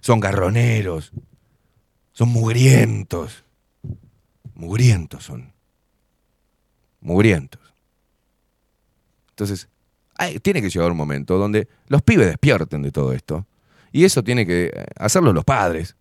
Son 0.00 0.20
garroneros. 0.20 1.12
Son 2.12 2.30
mugrientos. 2.30 3.44
Mugrientos 4.54 5.24
son. 5.24 5.52
Mugrientos. 7.06 7.60
Entonces, 9.30 9.68
hay- 10.16 10.40
tiene 10.40 10.60
que 10.60 10.68
llegar 10.70 10.90
un 10.90 10.96
momento 10.96 11.38
donde 11.38 11.68
los 11.86 12.02
pibes 12.02 12.26
despierten 12.26 12.82
de 12.82 12.90
todo 12.90 13.12
esto. 13.12 13.46
Y 13.92 14.04
eso 14.04 14.24
tiene 14.24 14.44
que 14.44 14.72
eh, 14.74 14.86
hacerlo 14.98 15.32
los 15.32 15.44
padres. 15.44 15.94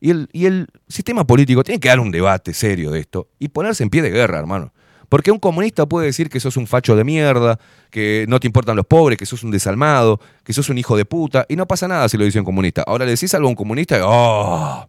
Y 0.00 0.10
el, 0.10 0.28
y 0.32 0.46
el 0.46 0.68
sistema 0.88 1.24
político 1.26 1.64
tiene 1.64 1.80
que 1.80 1.88
dar 1.88 1.98
un 1.98 2.12
debate 2.12 2.54
serio 2.54 2.92
de 2.92 3.00
esto 3.00 3.28
y 3.40 3.48
ponerse 3.48 3.82
en 3.82 3.90
pie 3.90 4.00
de 4.02 4.10
guerra, 4.10 4.38
hermano. 4.38 4.72
Porque 5.08 5.32
un 5.32 5.38
comunista 5.40 5.86
puede 5.86 6.06
decir 6.06 6.30
que 6.30 6.38
sos 6.40 6.56
un 6.56 6.66
facho 6.68 6.94
de 6.94 7.02
mierda, 7.04 7.58
que 7.90 8.24
no 8.28 8.38
te 8.38 8.46
importan 8.46 8.76
los 8.76 8.86
pobres, 8.86 9.18
que 9.18 9.26
sos 9.26 9.42
un 9.42 9.50
desalmado, 9.50 10.20
que 10.44 10.52
sos 10.52 10.68
un 10.70 10.78
hijo 10.78 10.96
de 10.96 11.04
puta, 11.04 11.44
y 11.48 11.56
no 11.56 11.66
pasa 11.66 11.86
nada 11.88 12.08
si 12.08 12.16
lo 12.16 12.24
dice 12.24 12.38
un 12.38 12.44
comunista. 12.44 12.82
Ahora 12.86 13.04
le 13.04 13.10
decís 13.10 13.34
algo 13.34 13.48
a 13.48 13.50
un 13.50 13.56
comunista 13.56 13.98
y 13.98 14.02
¡oh! 14.04 14.88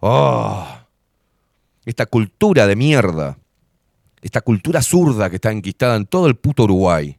¡oh! 0.00 0.66
Esta 1.84 2.06
cultura 2.06 2.66
de 2.66 2.76
mierda, 2.76 3.38
esta 4.20 4.40
cultura 4.40 4.82
zurda 4.82 5.30
que 5.30 5.36
está 5.36 5.50
enquistada 5.50 5.96
en 5.96 6.06
todo 6.06 6.26
el 6.26 6.36
puto 6.36 6.64
Uruguay, 6.64 7.18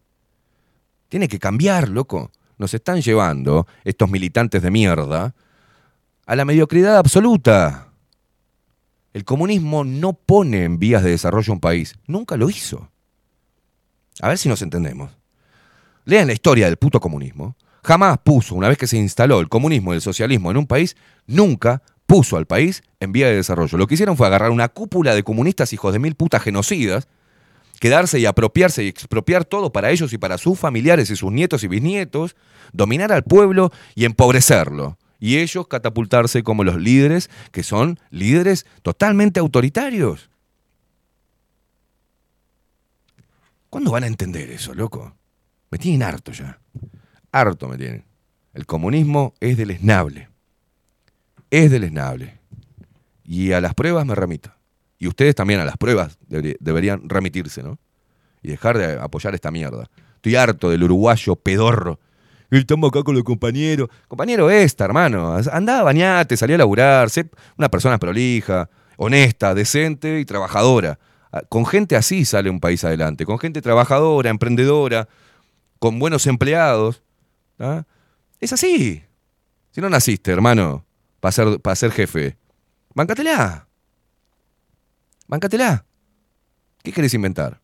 tiene 1.09 1.27
que 1.27 1.39
cambiar, 1.39 1.89
loco. 1.89 2.31
Nos 2.57 2.73
están 2.73 3.01
llevando, 3.01 3.67
estos 3.83 4.09
militantes 4.09 4.61
de 4.61 4.69
mierda, 4.69 5.33
a 6.25 6.35
la 6.35 6.45
mediocridad 6.45 6.97
absoluta. 6.97 7.87
El 9.13 9.25
comunismo 9.25 9.83
no 9.83 10.13
pone 10.13 10.63
en 10.63 10.77
vías 10.77 11.03
de 11.03 11.09
desarrollo 11.09 11.53
un 11.53 11.59
país. 11.59 11.95
Nunca 12.05 12.37
lo 12.37 12.49
hizo. 12.49 12.91
A 14.21 14.27
ver 14.27 14.37
si 14.37 14.49
nos 14.49 14.61
entendemos. 14.61 15.11
Lean 16.05 16.27
la 16.27 16.33
historia 16.33 16.67
del 16.67 16.77
puto 16.77 16.99
comunismo. 16.99 17.55
jamás 17.83 18.17
puso, 18.19 18.55
una 18.55 18.67
vez 18.67 18.77
que 18.77 18.87
se 18.87 18.97
instaló 18.97 19.39
el 19.39 19.49
comunismo 19.49 19.93
y 19.93 19.95
el 19.95 20.01
socialismo 20.01 20.51
en 20.51 20.57
un 20.57 20.67
país, 20.67 20.95
nunca 21.25 21.81
puso 22.09 22.38
al 22.38 22.47
país 22.47 22.81
en 22.99 23.11
vía 23.11 23.27
de 23.27 23.35
desarrollo. 23.35 23.77
Lo 23.77 23.85
que 23.85 23.93
hicieron 23.93 24.17
fue 24.17 24.25
agarrar 24.25 24.49
una 24.49 24.67
cúpula 24.67 25.13
de 25.13 25.21
comunistas 25.21 25.73
hijos 25.73 25.93
de 25.93 25.99
mil 25.99 26.15
putas 26.15 26.41
genocidas, 26.41 27.07
quedarse 27.79 28.17
y 28.17 28.25
apropiarse 28.25 28.83
y 28.83 28.88
expropiar 28.88 29.45
todo 29.45 29.71
para 29.71 29.91
ellos 29.91 30.11
y 30.11 30.17
para 30.17 30.39
sus 30.39 30.57
familiares 30.57 31.11
y 31.11 31.15
sus 31.15 31.31
nietos 31.31 31.63
y 31.63 31.67
bisnietos, 31.67 32.35
dominar 32.73 33.11
al 33.11 33.21
pueblo 33.21 33.71
y 33.93 34.05
empobrecerlo. 34.05 34.97
Y 35.19 35.38
ellos 35.38 35.67
catapultarse 35.67 36.41
como 36.41 36.63
los 36.63 36.77
líderes, 36.77 37.29
que 37.51 37.61
son 37.61 37.99
líderes 38.09 38.65
totalmente 38.81 39.39
autoritarios. 39.39 40.31
¿Cuándo 43.69 43.91
van 43.91 44.05
a 44.05 44.07
entender 44.07 44.49
eso, 44.49 44.73
loco? 44.73 45.15
Me 45.69 45.77
tienen 45.77 46.01
harto 46.01 46.31
ya. 46.31 46.59
Harto 47.31 47.67
me 47.67 47.77
tienen. 47.77 48.03
El 48.55 48.65
comunismo 48.65 49.35
es 49.39 49.57
deleznable. 49.57 50.28
Es 51.51 51.71
deleznable. 51.71 52.39
Y 53.23 53.51
a 53.51 53.61
las 53.61 53.73
pruebas 53.73 54.05
me 54.05 54.15
remito. 54.15 54.51
Y 54.97 55.07
ustedes 55.07 55.35
también 55.35 55.59
a 55.59 55.65
las 55.65 55.77
pruebas 55.77 56.17
deberí- 56.29 56.57
deberían 56.59 57.07
remitirse, 57.07 57.63
¿no? 57.63 57.77
Y 58.41 58.49
dejar 58.49 58.77
de 58.77 58.99
apoyar 58.99 59.33
esta 59.35 59.51
mierda. 59.51 59.89
Estoy 60.15 60.35
harto 60.35 60.69
del 60.69 60.83
uruguayo 60.83 61.35
pedorro. 61.35 61.99
Estamos 62.51 62.89
acá 62.89 63.03
con 63.03 63.15
los 63.15 63.23
compañeros. 63.23 63.89
Compañero 64.07 64.49
esta, 64.49 64.85
hermano. 64.85 65.37
Andá, 65.51 65.83
bañate, 65.83 66.35
salí 66.35 66.53
a 66.53 66.57
laburar. 66.57 67.09
Sé 67.09 67.29
una 67.57 67.69
persona 67.69 67.97
prolija, 67.99 68.69
honesta, 68.97 69.53
decente 69.53 70.19
y 70.19 70.25
trabajadora. 70.25 70.99
Ah, 71.31 71.41
Con 71.47 71.65
gente 71.65 71.95
así 71.95 72.25
sale 72.25 72.49
un 72.49 72.59
país 72.59 72.83
adelante. 72.83 73.25
Con 73.25 73.37
gente 73.39 73.61
trabajadora, 73.61 74.29
emprendedora, 74.31 75.07
con 75.77 75.99
buenos 75.99 76.25
empleados. 76.27 77.03
¿ah? 77.59 77.83
Es 78.39 78.51
así. 78.51 79.03
Si 79.71 79.79
no 79.81 79.89
naciste, 79.89 80.31
hermano, 80.31 80.83
para 81.19 81.31
ser, 81.31 81.59
para 81.59 81.75
ser 81.75 81.91
jefe, 81.91 82.38
bancatela. 82.93 83.67
Bancatela. 85.27 85.85
¿Qué 86.83 86.91
querés 86.91 87.14
inventar? 87.14 87.61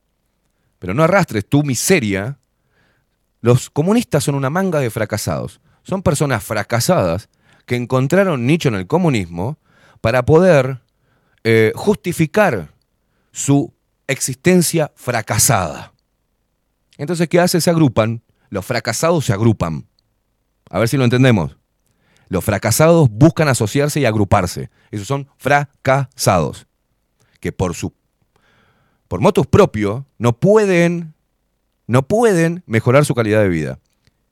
Pero 0.80 0.94
no 0.94 1.04
arrastres 1.04 1.48
tu 1.48 1.64
miseria. 1.64 2.38
Los 3.42 3.70
comunistas 3.70 4.24
son 4.24 4.36
una 4.36 4.50
manga 4.50 4.80
de 4.80 4.90
fracasados. 4.90 5.62
Son 5.84 6.04
personas 6.04 6.44
fracasadas 6.44 7.30
que 7.66 7.76
encontraron 7.76 8.46
nicho 8.46 8.70
en 8.70 8.76
el 8.76 8.88
comunismo 8.88 9.58
para 10.02 10.26
poder 10.26 10.82
eh, 11.44 11.72
justificar 11.76 12.74
su 13.32 13.74
existencia 14.08 14.92
fracasada. 14.96 15.94
Entonces, 16.98 17.28
¿qué 17.28 17.40
hace? 17.40 17.62
Se 17.62 17.70
agrupan. 17.70 18.22
Los 18.50 18.66
fracasados 18.66 19.26
se 19.26 19.34
agrupan. 19.34 19.88
A 20.70 20.80
ver 20.80 20.88
si 20.88 20.98
lo 20.98 21.04
entendemos. 21.04 21.58
Los 22.28 22.44
fracasados 22.44 23.10
buscan 23.10 23.48
asociarse 23.48 24.00
y 24.00 24.06
agruparse. 24.06 24.70
Esos 24.92 25.08
son 25.08 25.28
fracasados. 25.38 26.68
Que 27.40 27.52
por 27.52 27.76
su 27.76 27.94
por 29.08 29.22
no 29.22 30.40
pueden 30.40 31.14
no 31.88 32.08
pueden 32.08 32.64
mejorar 32.66 33.06
su 33.06 33.14
calidad 33.14 33.42
de 33.42 33.50
vida. 33.50 33.80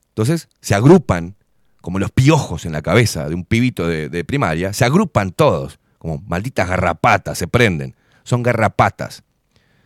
Entonces, 0.09 0.49
se 0.61 0.75
agrupan 0.75 1.35
como 1.81 1.99
los 1.99 2.11
piojos 2.11 2.65
en 2.65 2.71
la 2.71 2.81
cabeza 2.81 3.27
de 3.27 3.35
un 3.35 3.43
pibito 3.43 3.87
de, 3.87 4.07
de 4.07 4.23
primaria, 4.23 4.71
se 4.71 4.85
agrupan 4.85 5.31
todos, 5.31 5.79
como 5.97 6.17
malditas 6.27 6.69
garrapatas, 6.69 7.37
se 7.37 7.47
prenden. 7.47 7.93
Son 8.23 8.41
garrapatas. 8.41 9.23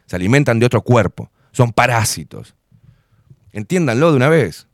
Se 0.05 0.15
alimentan 0.15 0.59
de 0.59 0.67
otro 0.67 0.83
cuerpo. 0.83 1.31
Son 1.51 1.73
parásitos. 1.73 2.55
Entiéndanlo 3.51 4.11
de 4.11 4.17
una 4.17 4.29
vez. 4.29 4.67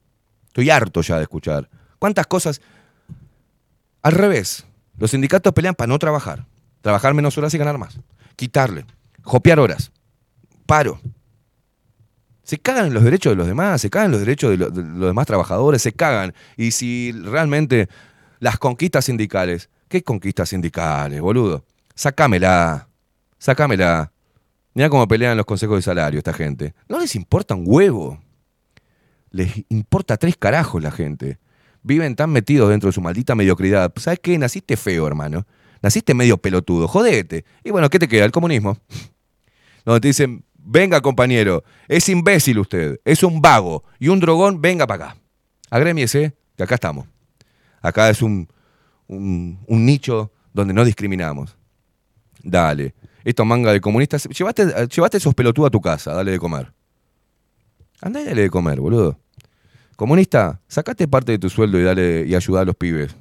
Estoy 0.47 0.69
harto 0.69 1.01
ya 1.01 1.15
de 1.15 1.23
escuchar. 1.23 1.69
¿Cuántas 1.97 2.27
cosas? 2.27 2.61
Al 4.03 4.11
revés. 4.11 4.65
Los 4.97 5.11
sindicatos 5.11 5.53
pelean 5.53 5.75
para 5.75 5.87
no 5.87 5.97
trabajar. 5.97 6.45
Trabajar 6.81 7.13
menos 7.13 7.37
horas 7.37 7.53
y 7.53 7.57
ganar 7.57 7.77
más. 7.77 7.97
Quitarle. 8.35 8.85
Jopear 9.23 9.59
horas. 9.59 9.91
Paro. 10.65 10.99
Se 12.43 12.57
cagan 12.59 12.87
en 12.87 12.93
los 12.93 13.03
derechos 13.03 13.31
de 13.31 13.37
los 13.37 13.47
demás, 13.47 13.79
se 13.79 13.89
cagan 13.89 14.07
en 14.07 14.11
los 14.11 14.19
derechos 14.19 14.51
de, 14.51 14.57
de 14.57 14.83
los 14.83 15.07
demás 15.07 15.25
trabajadores, 15.25 15.81
se 15.81 15.93
cagan. 15.93 16.33
Y 16.57 16.71
si 16.71 17.13
realmente 17.13 17.87
las 18.39 18.59
conquistas 18.59 19.05
sindicales, 19.05 19.69
¿qué 19.87 20.03
conquistas 20.03 20.49
sindicales, 20.49 21.21
boludo? 21.21 21.63
Sácamela, 21.95 22.89
sácamela. 23.37 24.11
Mira 24.73 24.89
cómo 24.89 25.07
pelean 25.07 25.37
los 25.37 25.45
consejos 25.45 25.77
de 25.77 25.83
salario 25.83 26.17
esta 26.17 26.33
gente. 26.33 26.73
No 26.89 26.99
les 26.99 27.15
importa 27.15 27.55
un 27.55 27.63
huevo. 27.65 28.21
Les 29.29 29.63
importa 29.69 30.17
tres 30.17 30.35
carajos 30.35 30.83
la 30.83 30.91
gente. 30.91 31.39
Viven 31.83 32.15
tan 32.15 32.31
metidos 32.31 32.69
dentro 32.69 32.87
de 32.87 32.93
su 32.93 33.01
maldita 33.01 33.35
mediocridad. 33.35 33.93
¿Sabes 33.97 34.19
qué? 34.21 34.37
Naciste 34.37 34.77
feo, 34.77 35.05
hermano. 35.05 35.45
Naciste 35.81 36.13
medio 36.13 36.37
pelotudo. 36.37 36.87
Jodete. 36.87 37.45
Y 37.63 37.71
bueno, 37.71 37.89
¿qué 37.89 37.99
te 37.99 38.07
queda? 38.07 38.25
El 38.25 38.31
comunismo. 38.31 38.77
Donde 39.85 39.99
te 39.99 40.07
dicen, 40.07 40.45
venga 40.63 41.01
compañero, 41.01 41.63
es 41.87 42.07
imbécil 42.09 42.59
usted, 42.59 42.99
es 43.03 43.23
un 43.23 43.41
vago 43.41 43.83
y 43.99 44.07
un 44.07 44.19
drogón, 44.19 44.61
venga 44.61 44.87
para 44.87 45.05
acá. 45.05 45.17
Agrémiese, 45.69 46.35
que 46.55 46.63
acá 46.63 46.75
estamos. 46.75 47.07
Acá 47.81 48.09
es 48.09 48.21
un, 48.21 48.47
un, 49.07 49.57
nicho 49.67 50.31
donde 50.53 50.73
no 50.73 50.85
discriminamos. 50.85 51.57
Dale. 52.41 52.93
Estos 53.23 53.45
manga 53.45 53.71
de 53.71 53.81
comunistas, 53.81 54.27
llevaste, 54.29 54.87
llevaste 54.87 55.17
esos 55.17 55.33
pelotudos 55.33 55.67
a 55.67 55.71
tu 55.71 55.81
casa, 55.81 56.13
dale 56.13 56.31
de 56.31 56.39
comer. 56.39 56.73
Andá 58.01 58.21
y 58.21 58.25
dale 58.25 58.43
de 58.43 58.49
comer, 58.49 58.79
boludo. 58.79 59.19
Comunista, 60.03 60.59
sacate 60.67 61.07
parte 61.07 61.31
de 61.31 61.39
tu 61.39 61.49
sueldo 61.49 61.79
y 61.79 61.83
dale 61.83 62.25
y 62.27 62.35
ayuda 62.35 62.59
a 62.59 62.65
los 62.65 62.75
pibes. 62.75 63.15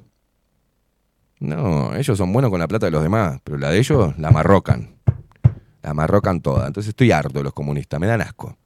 No, 1.39 1.95
ellos 1.95 2.17
son 2.17 2.33
buenos 2.33 2.51
con 2.51 2.59
la 2.59 2.67
plata 2.67 2.87
de 2.87 2.91
los 2.91 3.01
demás, 3.01 3.39
pero 3.41 3.57
la 3.57 3.69
de 3.69 3.79
ellos 3.79 4.13
la 4.19 4.31
marrocan. 4.31 4.97
La 5.81 5.93
marrocan 5.93 6.41
toda. 6.41 6.67
Entonces 6.67 6.89
estoy 6.89 7.11
harto 7.11 7.39
de 7.39 7.45
los 7.45 7.53
comunistas, 7.53 8.01
me 8.01 8.07
dan 8.07 8.19
asco. 8.19 8.57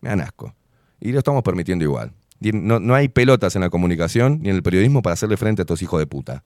Me 0.00 0.10
dan 0.10 0.20
asco. 0.20 0.54
Y 1.00 1.10
lo 1.10 1.18
estamos 1.18 1.42
permitiendo 1.42 1.84
igual. 1.84 2.12
No, 2.38 2.78
no 2.78 2.94
hay 2.94 3.08
pelotas 3.08 3.56
en 3.56 3.62
la 3.62 3.68
comunicación 3.68 4.42
ni 4.42 4.50
en 4.50 4.54
el 4.54 4.62
periodismo 4.62 5.02
para 5.02 5.14
hacerle 5.14 5.36
frente 5.36 5.62
a 5.62 5.64
estos 5.64 5.82
hijos 5.82 5.98
de 5.98 6.06
puta. 6.06 6.44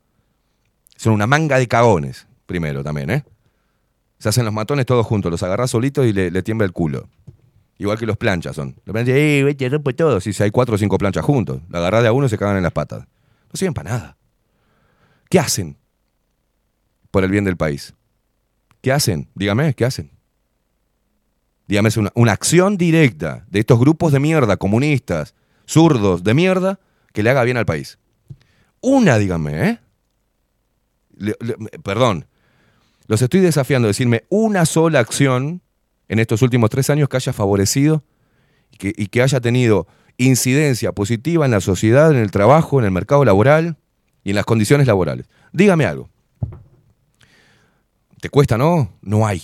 Son 0.96 1.12
una 1.12 1.26
manga 1.26 1.58
de 1.58 1.68
cagones, 1.68 2.28
primero 2.46 2.82
también, 2.82 3.10
¿eh? 3.10 3.24
Se 4.16 4.30
hacen 4.30 4.46
los 4.46 4.54
matones 4.54 4.86
todos 4.86 5.04
juntos, 5.04 5.30
los 5.30 5.42
agarrás 5.42 5.70
solitos 5.70 6.06
y 6.06 6.14
le, 6.14 6.30
le 6.30 6.42
tiembla 6.42 6.64
el 6.64 6.72
culo. 6.72 7.10
Igual 7.80 7.98
que 7.98 8.04
los 8.04 8.18
planchas 8.18 8.54
son. 8.54 8.76
Los 8.84 8.92
planchas, 8.92 9.14
¡eh, 9.16 9.42
vete, 9.42 9.66
rompe 9.70 9.94
todo! 9.94 10.20
Si 10.20 10.30
hay 10.42 10.50
cuatro 10.50 10.74
o 10.74 10.78
cinco 10.78 10.98
planchas 10.98 11.24
juntos. 11.24 11.62
La 11.70 11.78
agarrás 11.78 12.02
de 12.02 12.08
a 12.08 12.12
uno 12.12 12.26
y 12.26 12.28
se 12.28 12.36
cagan 12.36 12.58
en 12.58 12.62
las 12.62 12.72
patas. 12.72 13.06
No 13.06 13.54
sirven 13.54 13.72
para 13.72 13.88
nada. 13.88 14.16
¿Qué 15.30 15.38
hacen 15.38 15.78
por 17.10 17.24
el 17.24 17.30
bien 17.30 17.44
del 17.44 17.56
país? 17.56 17.94
¿Qué 18.82 18.92
hacen? 18.92 19.30
Dígame, 19.34 19.72
¿qué 19.72 19.86
hacen? 19.86 20.10
Dígame, 21.68 21.88
es 21.88 21.96
una, 21.96 22.32
acción 22.32 22.76
directa 22.76 23.46
de 23.48 23.60
estos 23.60 23.80
grupos 23.80 24.12
de 24.12 24.20
mierda, 24.20 24.58
comunistas, 24.58 25.34
zurdos 25.66 26.22
de 26.22 26.34
mierda, 26.34 26.80
que 27.14 27.22
le 27.22 27.30
haga 27.30 27.44
bien 27.44 27.56
al 27.56 27.64
país. 27.64 27.98
Una, 28.82 29.16
dígame, 29.16 29.70
¿eh? 29.70 29.78
Perdón, 31.82 32.26
los 33.06 33.22
estoy 33.22 33.40
desafiando 33.40 33.86
a 33.86 33.90
decirme 33.90 34.24
una 34.28 34.66
sola 34.66 35.00
acción 35.00 35.62
en 36.10 36.18
estos 36.18 36.42
últimos 36.42 36.70
tres 36.70 36.90
años 36.90 37.08
que 37.08 37.16
haya 37.16 37.32
favorecido 37.32 38.02
y 38.72 39.06
que, 39.06 39.22
haya 39.22 39.40
tenido 39.40 39.86
incidencia 40.16 40.90
positiva 40.90 41.44
en 41.44 41.52
la 41.52 41.60
sociedad, 41.60 42.10
en 42.10 42.16
el 42.16 42.32
trabajo, 42.32 42.80
en 42.80 42.84
el 42.84 42.90
mercado 42.90 43.24
laboral 43.24 43.76
y 44.24 44.30
en 44.30 44.36
las 44.36 44.44
condiciones 44.44 44.88
laborales. 44.88 45.26
Dígame 45.52 45.86
algo. 45.86 46.10
¿Te 48.20 48.28
cuesta, 48.28 48.58
no? 48.58 48.92
No 49.02 49.24
hay. 49.24 49.40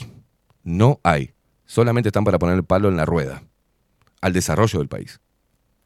No 0.65 0.99
hay. 1.05 1.31
Solamente 1.67 2.09
están 2.09 2.25
para 2.25 2.41
poner 2.41 2.57
el 2.57 2.65
palo 2.65 2.89
en 2.89 2.97
la 2.97 3.05
rueda. 3.05 3.45
Al 4.21 4.33
desarrollo 4.33 4.81
del 4.81 4.89
país. 4.89 5.21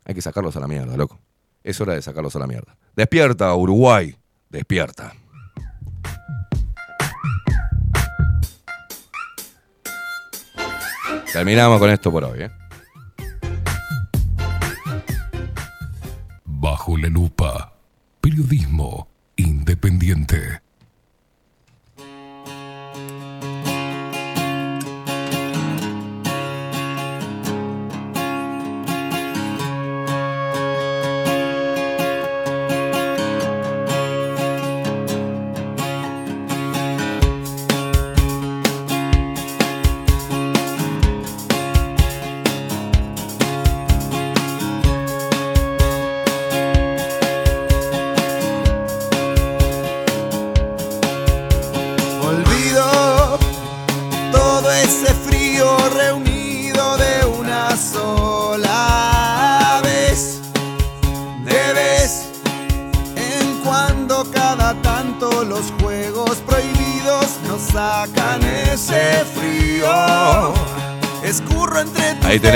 Hay 0.07 0.15
que 0.15 0.23
sacarlos 0.23 0.57
a 0.57 0.60
la 0.60 0.67
mierda, 0.67 0.97
loco. 0.97 1.20
Es 1.62 1.78
hora 1.83 1.92
de 1.92 2.00
sacarlos 2.00 2.34
a 2.36 2.39
la 2.39 2.47
mierda. 2.47 2.75
Despierta, 2.97 3.55
Uruguay. 3.55 4.17
Despierta. 4.49 5.12
Terminamos 11.33 11.78
con 11.78 11.91
esto 11.91 12.10
por 12.10 12.25
hoy, 12.25 12.42
¿eh? 12.42 12.50
Bajo 16.44 16.97
la 16.97 17.09
lupa. 17.09 17.73
Periodismo 18.20 19.09
independiente. 19.36 20.60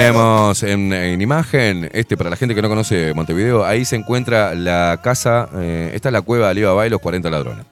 Tenemos 0.04 0.62
en, 0.62 0.92
en 0.92 1.22
imagen, 1.22 1.88
este 1.94 2.18
para 2.18 2.28
la 2.28 2.36
gente 2.36 2.54
que 2.54 2.60
no 2.60 2.68
conoce 2.68 3.14
Montevideo, 3.14 3.64
ahí 3.64 3.86
se 3.86 3.96
encuentra 3.96 4.54
la 4.54 5.00
casa, 5.02 5.48
eh, 5.56 5.92
esta 5.94 6.10
es 6.10 6.12
la 6.12 6.20
cueva 6.20 6.46
de 6.46 6.50
Alibaba 6.50 6.86
y 6.86 6.90
los 6.90 7.00
40 7.00 7.30
ladrones. 7.30 7.64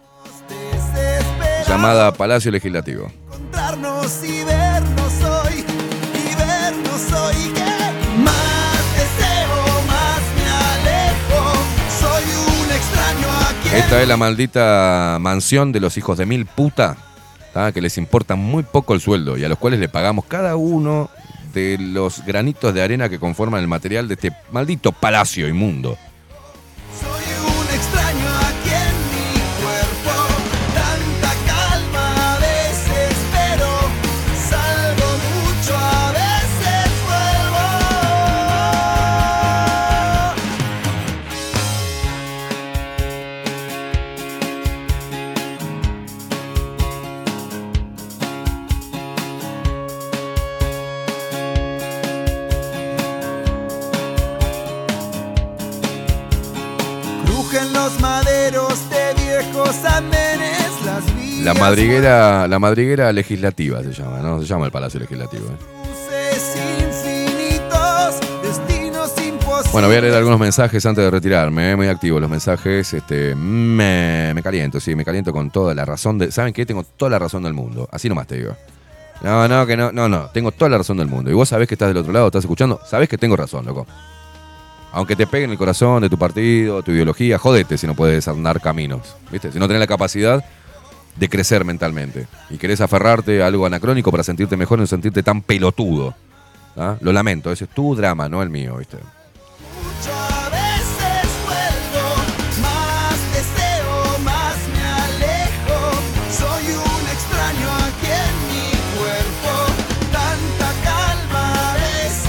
Llamada 1.69 2.11
Palacio 2.15 2.51
Legislativo. 2.51 3.09
y 3.09 4.45
vernos 4.45 5.23
hoy. 5.23 5.65
Y 6.15 6.35
vernos 6.35 7.13
hoy 7.13 7.53
que 7.53 8.19
más 8.23 8.81
deseo, 8.97 9.83
más 9.87 10.23
me 10.35 10.49
alejo. 10.73 11.53
Soy 12.01 12.25
un 12.25 12.71
extraño 12.71 13.29
a 13.29 13.63
quien 13.63 13.75
Esta 13.75 14.01
es 14.01 14.09
la 14.09 14.17
maldita 14.17 15.19
mansión 15.21 15.71
de 15.71 15.81
los 15.81 15.99
hijos 15.99 16.17
de 16.17 16.25
mil 16.25 16.47
puta, 16.47 16.97
¿tá? 17.53 17.73
que 17.73 17.83
les 17.83 17.99
importa 17.99 18.37
muy 18.37 18.63
poco 18.63 18.95
el 18.95 19.03
sueldo 19.03 19.37
y 19.37 19.45
a 19.45 19.51
los 19.51 19.59
cuales 19.59 19.81
le 19.81 19.91
pagamos 19.91 20.25
cada 20.25 20.57
uno 20.57 21.11
de 21.53 21.79
los 21.79 22.25
granitos 22.25 22.75
de 22.75 22.83
arena 22.83 23.09
que 23.09 23.19
conforman 23.19 23.61
el 23.61 23.69
material 23.69 24.09
de 24.09 24.15
este 24.15 24.33
maldito 24.51 24.93
palacio 24.93 25.49
inmundo. 25.49 25.97
La 61.53 61.61
madriguera, 61.61 62.49
la 62.49 62.59
madriguera 62.59 63.13
legislativa 63.13 63.83
se 63.83 63.93
llama, 63.93 64.21
¿no? 64.21 64.41
Se 64.41 64.47
llama 64.47 64.65
el 64.65 64.73
Palacio 64.73 64.99
Legislativo. 65.01 65.45
¿eh? 65.49 65.73
Bueno, 69.71 69.87
voy 69.87 69.97
a 69.99 70.01
leer 70.01 70.15
algunos 70.15 70.41
mensajes 70.41 70.87
antes 70.87 71.05
de 71.05 71.11
retirarme, 71.11 71.73
¿eh? 71.73 71.77
muy 71.77 71.89
activos 71.89 72.23
los 72.23 72.31
mensajes. 72.31 72.95
Este, 72.95 73.35
me, 73.35 74.33
me 74.35 74.43
caliento, 74.43 74.81
sí, 74.81 74.95
me 74.95 75.05
caliento 75.05 75.31
con 75.31 75.51
toda 75.51 75.75
la 75.75 75.85
razón. 75.85 76.17
De, 76.17 76.33
¿Saben 76.33 76.55
qué? 76.55 76.65
Tengo 76.65 76.85
toda 76.85 77.11
la 77.11 77.19
razón 77.19 77.43
del 77.43 77.53
mundo. 77.53 77.87
Así 77.93 78.09
nomás 78.09 78.27
te 78.29 78.37
digo. 78.37 78.57
No, 79.21 79.47
no, 79.47 79.67
que 79.67 79.77
no, 79.77 79.93
no, 79.93 80.09
no. 80.09 80.31
Tengo 80.33 80.53
toda 80.53 80.71
la 80.71 80.79
razón 80.79 80.97
del 80.97 81.09
mundo. 81.09 81.31
Y 81.31 81.35
vos 81.35 81.51
sabés 81.51 81.69
que 81.69 81.75
estás 81.75 81.89
del 81.89 81.99
otro 81.99 82.15
lado, 82.15 82.29
estás 82.29 82.45
escuchando. 82.45 82.81
Sabés 82.87 83.11
que 83.11 83.19
tengo 83.19 83.37
razón, 83.37 83.67
loco. 83.67 83.87
Aunque 84.93 85.17
te 85.17 85.27
pegue 85.27 85.45
en 85.45 85.51
el 85.51 85.59
corazón 85.59 86.01
de 86.01 86.09
tu 86.09 86.19
partido, 86.19 86.83
tu 86.83 86.93
ideología, 86.93 87.37
jodete 87.37 87.77
si 87.77 87.87
no 87.87 87.95
puedes 87.95 88.27
andar 88.27 88.59
caminos. 88.59 89.17
¿Viste? 89.31 89.53
Si 89.53 89.59
no 89.59 89.67
tenés 89.67 89.81
la 89.81 89.87
capacidad 89.87 90.43
de 91.17 91.29
crecer 91.29 91.65
mentalmente. 91.65 92.27
Y 92.51 92.59
querés 92.59 92.81
aferrarte 92.81 93.43
a 93.43 93.47
algo 93.47 93.67
anacrónico 93.67 94.11
para 94.11 94.23
sentirte 94.23 94.57
mejor 94.57 94.79
y 94.79 94.83
no 94.83 94.87
sentirte 94.87 95.23
tan 95.23 95.43
pelotudo. 95.43 96.15
¿Ah? 96.77 96.97
Lo 97.01 97.13
lamento, 97.13 97.53
ese 97.53 97.65
es 97.65 97.71
tu 97.71 97.95
drama, 97.95 98.29
no 98.29 98.43
el 98.43 98.49
mío, 98.49 98.77
¿viste? 98.79 98.99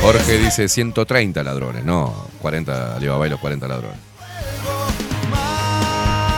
Jorge 0.03 0.37
dice 0.37 0.67
130 0.67 1.41
ladrones, 1.43 1.85
no 1.85 2.13
40, 2.41 2.97
Alibaba 2.97 3.25
y 3.25 3.29
los 3.29 3.39
40 3.39 3.67
ladrones. 3.69 4.12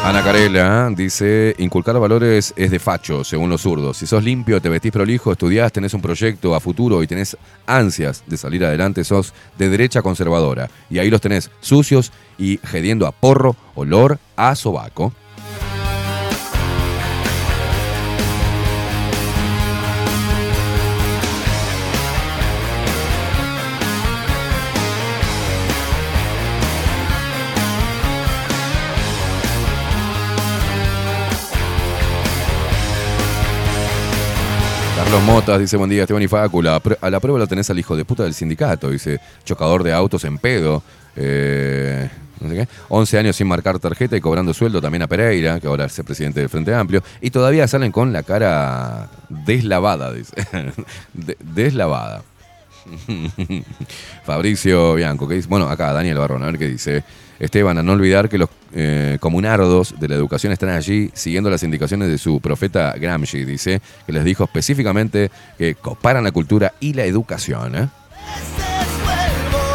Ana 0.05 0.21
Carela 0.21 0.91
dice, 0.95 1.55
inculcar 1.57 1.97
valores 1.97 2.53
es 2.55 2.69
de 2.69 2.77
facho, 2.77 3.23
según 3.23 3.49
los 3.49 3.61
zurdos. 3.61 3.97
Si 3.97 4.05
sos 4.05 4.23
limpio, 4.23 4.61
te 4.61 4.69
vestís 4.69 4.91
prolijo, 4.91 5.31
estudiás, 5.31 5.71
tenés 5.71 5.95
un 5.95 6.01
proyecto 6.03 6.53
a 6.53 6.59
futuro 6.59 7.01
y 7.01 7.07
tenés 7.07 7.35
ansias 7.65 8.23
de 8.27 8.37
salir 8.37 8.63
adelante, 8.63 9.03
sos 9.03 9.33
de 9.57 9.67
derecha 9.67 10.03
conservadora. 10.03 10.69
Y 10.91 10.99
ahí 10.99 11.09
los 11.09 11.21
tenés 11.21 11.49
sucios 11.59 12.11
y 12.37 12.59
gediendo 12.63 13.07
a 13.07 13.13
porro, 13.13 13.55
olor 13.73 14.19
a 14.35 14.53
sobaco. 14.53 15.11
Carlos 35.05 35.23
Motas 35.23 35.59
dice, 35.59 35.77
buen 35.77 35.89
día, 35.89 36.01
Esteban 36.01 36.23
y 36.23 36.27
Facu, 36.27 36.61
la 36.63 36.81
pr- 36.81 36.97
a 36.99 37.09
la 37.11 37.19
prueba 37.19 37.37
lo 37.37 37.45
tenés 37.47 37.69
al 37.69 37.77
hijo 37.77 37.95
de 37.95 38.03
puta 38.05 38.23
del 38.23 38.33
sindicato, 38.33 38.89
dice, 38.89 39.19
chocador 39.43 39.83
de 39.83 39.93
autos 39.93 40.23
en 40.25 40.39
pedo, 40.39 40.81
eh, 41.15 42.09
no 42.39 42.49
sé 42.49 42.55
qué, 42.55 42.67
11 42.89 43.19
años 43.19 43.35
sin 43.35 43.47
marcar 43.47 43.77
tarjeta 43.77 44.17
y 44.17 44.21
cobrando 44.21 44.51
sueldo 44.53 44.81
también 44.81 45.03
a 45.03 45.07
Pereira, 45.07 45.59
que 45.59 45.67
ahora 45.67 45.85
es 45.85 46.01
presidente 46.03 46.39
del 46.39 46.49
Frente 46.49 46.73
Amplio, 46.73 47.03
y 47.21 47.29
todavía 47.29 47.67
salen 47.67 47.91
con 47.91 48.11
la 48.11 48.23
cara 48.23 49.09
deslavada, 49.29 50.11
dice, 50.11 50.33
De- 51.13 51.37
deslavada. 51.39 52.23
Fabricio 54.25 54.95
Bianco, 54.95 55.27
que 55.27 55.35
dice, 55.35 55.47
bueno, 55.47 55.69
acá 55.69 55.93
Daniel 55.93 56.17
Barrón, 56.17 56.41
a 56.43 56.47
ver 56.47 56.57
qué 56.57 56.67
dice. 56.67 57.03
Esteban, 57.39 57.77
a 57.77 57.83
no 57.83 57.93
olvidar 57.93 58.29
que 58.29 58.37
los 58.37 58.49
eh, 58.73 59.17
comunardos 59.19 59.99
de 59.99 60.07
la 60.07 60.15
educación 60.15 60.53
están 60.53 60.69
allí 60.69 61.11
siguiendo 61.13 61.49
las 61.49 61.63
indicaciones 61.63 62.09
de 62.09 62.17
su 62.17 62.39
profeta 62.39 62.93
Gramsci, 62.97 63.43
dice, 63.43 63.81
que 64.05 64.13
les 64.13 64.23
dijo 64.23 64.45
específicamente 64.45 65.29
que 65.57 65.75
coparan 65.75 66.23
la 66.23 66.31
cultura 66.31 66.73
y 66.79 66.93
la 66.93 67.03
educación. 67.05 67.75
¿eh? 67.75 67.89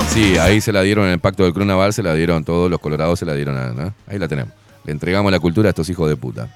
Sí, 0.08 0.38
ahí 0.38 0.60
se 0.60 0.72
la 0.72 0.82
dieron 0.82 1.06
en 1.06 1.12
el 1.12 1.20
pacto 1.20 1.44
del 1.44 1.52
Club 1.52 1.66
Naval, 1.66 1.92
se 1.92 2.02
la 2.02 2.14
dieron 2.14 2.44
todos, 2.44 2.70
los 2.70 2.80
colorados 2.80 3.18
se 3.18 3.26
la 3.26 3.34
dieron 3.34 3.56
a... 3.56 3.68
¿no? 3.68 3.94
Ahí 4.06 4.18
la 4.18 4.28
tenemos. 4.28 4.52
Le 4.84 4.92
entregamos 4.92 5.30
la 5.30 5.38
cultura 5.38 5.68
a 5.68 5.70
estos 5.70 5.88
hijos 5.90 6.08
de 6.08 6.16
puta. 6.16 6.48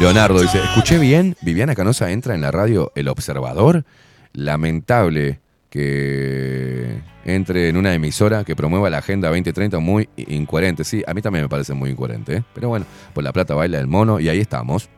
Leonardo 0.00 0.40
dice, 0.40 0.62
escuché 0.62 0.98
bien, 0.98 1.36
Viviana 1.42 1.74
Canosa 1.74 2.10
entra 2.10 2.34
en 2.34 2.40
la 2.40 2.50
radio 2.50 2.92
El 2.94 3.08
Observador. 3.08 3.84
Lamentable 4.32 5.40
que 5.70 7.00
entre 7.24 7.68
en 7.68 7.76
una 7.76 7.94
emisora 7.94 8.44
que 8.44 8.56
promueva 8.56 8.88
la 8.90 8.98
Agenda 8.98 9.28
2030 9.28 9.78
muy 9.78 10.08
incoherente. 10.16 10.84
Sí, 10.84 11.02
a 11.06 11.14
mí 11.14 11.22
también 11.22 11.44
me 11.44 11.48
parece 11.48 11.74
muy 11.74 11.90
incoherente. 11.90 12.36
¿eh? 12.36 12.42
Pero 12.54 12.68
bueno, 12.68 12.86
por 13.12 13.24
la 13.24 13.32
plata 13.32 13.54
baila 13.54 13.78
el 13.78 13.86
mono 13.86 14.20
y 14.20 14.28
ahí 14.28 14.40
estamos. 14.40 14.88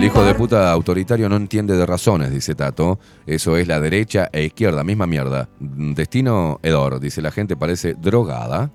El 0.00 0.06
hijo 0.06 0.24
de 0.24 0.34
puta 0.34 0.72
autoritario 0.72 1.28
no 1.28 1.36
entiende 1.36 1.76
de 1.76 1.84
razones, 1.84 2.30
dice 2.30 2.54
Tato. 2.54 2.98
Eso 3.26 3.58
es 3.58 3.68
la 3.68 3.78
derecha 3.80 4.30
e 4.32 4.44
izquierda, 4.44 4.82
misma 4.82 5.06
mierda. 5.06 5.50
Destino 5.58 6.58
Edor, 6.62 7.00
dice 7.00 7.20
la 7.20 7.30
gente 7.30 7.54
parece 7.54 7.92
drogada. 7.92 8.70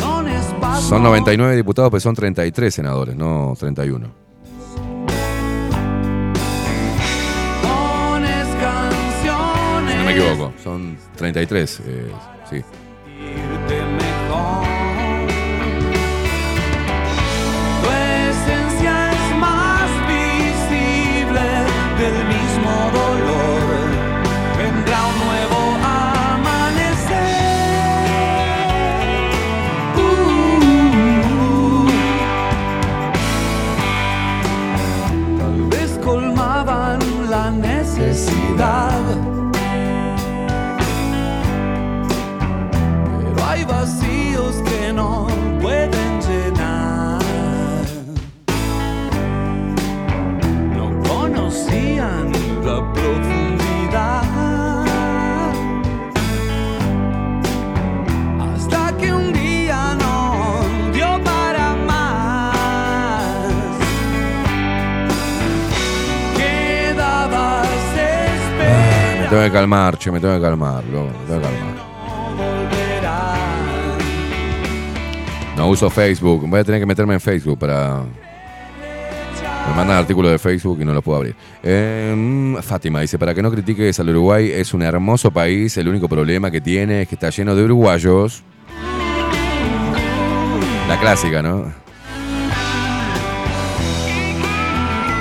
Son 0.00 0.26
espasmos. 0.26 0.82
Son 0.82 1.00
99 1.04 1.54
diputados, 1.54 1.92
pero 1.92 2.00
son 2.00 2.16
33 2.16 2.74
senadores, 2.74 3.14
no 3.14 3.54
31. 3.56 4.08
Pones 7.62 8.46
canciones. 8.56 9.96
No 9.96 10.04
me 10.04 10.10
equivoco, 10.10 10.52
son 10.60 10.98
33, 11.16 11.82
eh, 11.86 12.10
sí. 12.50 12.64
vacíos 43.74 44.54
que 44.68 44.92
no 44.92 45.26
pueden 45.60 46.10
llenar. 46.26 47.20
No 50.76 50.86
conocían 51.08 52.32
la 52.66 52.78
profundidad. 52.92 54.22
Hasta 58.46 58.96
que 58.98 59.12
un 59.12 59.32
día 59.32 59.80
no 60.02 60.16
dio 60.92 61.10
para 61.30 61.66
más. 61.90 63.36
Quedabas 66.38 67.68
esperando. 68.38 69.22
Me 69.22 69.28
tengo 69.28 69.42
que 69.42 69.52
calmar, 69.58 69.98
che, 69.98 70.10
me 70.12 70.20
tengo 70.20 70.34
que 70.36 70.42
calmar, 70.48 70.82
loco, 70.92 71.10
me 71.20 71.26
tengo 71.26 71.40
que 71.40 71.46
calmar. 71.48 71.73
No 75.64 75.70
uso 75.70 75.88
Facebook, 75.88 76.46
voy 76.46 76.60
a 76.60 76.64
tener 76.64 76.78
que 76.78 76.84
meterme 76.84 77.14
en 77.14 77.20
Facebook 77.20 77.58
para... 77.58 78.02
Me 78.02 79.74
mandan 79.74 79.96
artículos 79.96 80.30
de 80.30 80.38
Facebook 80.38 80.78
y 80.82 80.84
no 80.84 80.92
los 80.92 81.02
puedo 81.02 81.16
abrir. 81.16 81.34
Mm, 81.62 82.56
Fátima 82.56 83.00
dice, 83.00 83.18
para 83.18 83.34
que 83.34 83.40
no 83.40 83.50
critiques 83.50 83.98
al 83.98 84.10
Uruguay, 84.10 84.50
es 84.52 84.74
un 84.74 84.82
hermoso 84.82 85.30
país, 85.30 85.74
el 85.78 85.88
único 85.88 86.06
problema 86.06 86.50
que 86.50 86.60
tiene 86.60 87.00
es 87.00 87.08
que 87.08 87.14
está 87.14 87.30
lleno 87.30 87.54
de 87.54 87.64
uruguayos. 87.64 88.42
La 90.86 91.00
clásica, 91.00 91.40
¿no? 91.40 91.72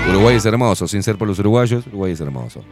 Uruguay 0.10 0.36
es 0.36 0.46
hermoso, 0.46 0.90
sin 0.90 1.04
ser 1.04 1.16
por 1.16 1.30
los 1.30 1.40
uruguayos, 1.40 1.88
Uruguay 1.88 2.12
es 2.12 2.20
hermoso. 2.20 2.66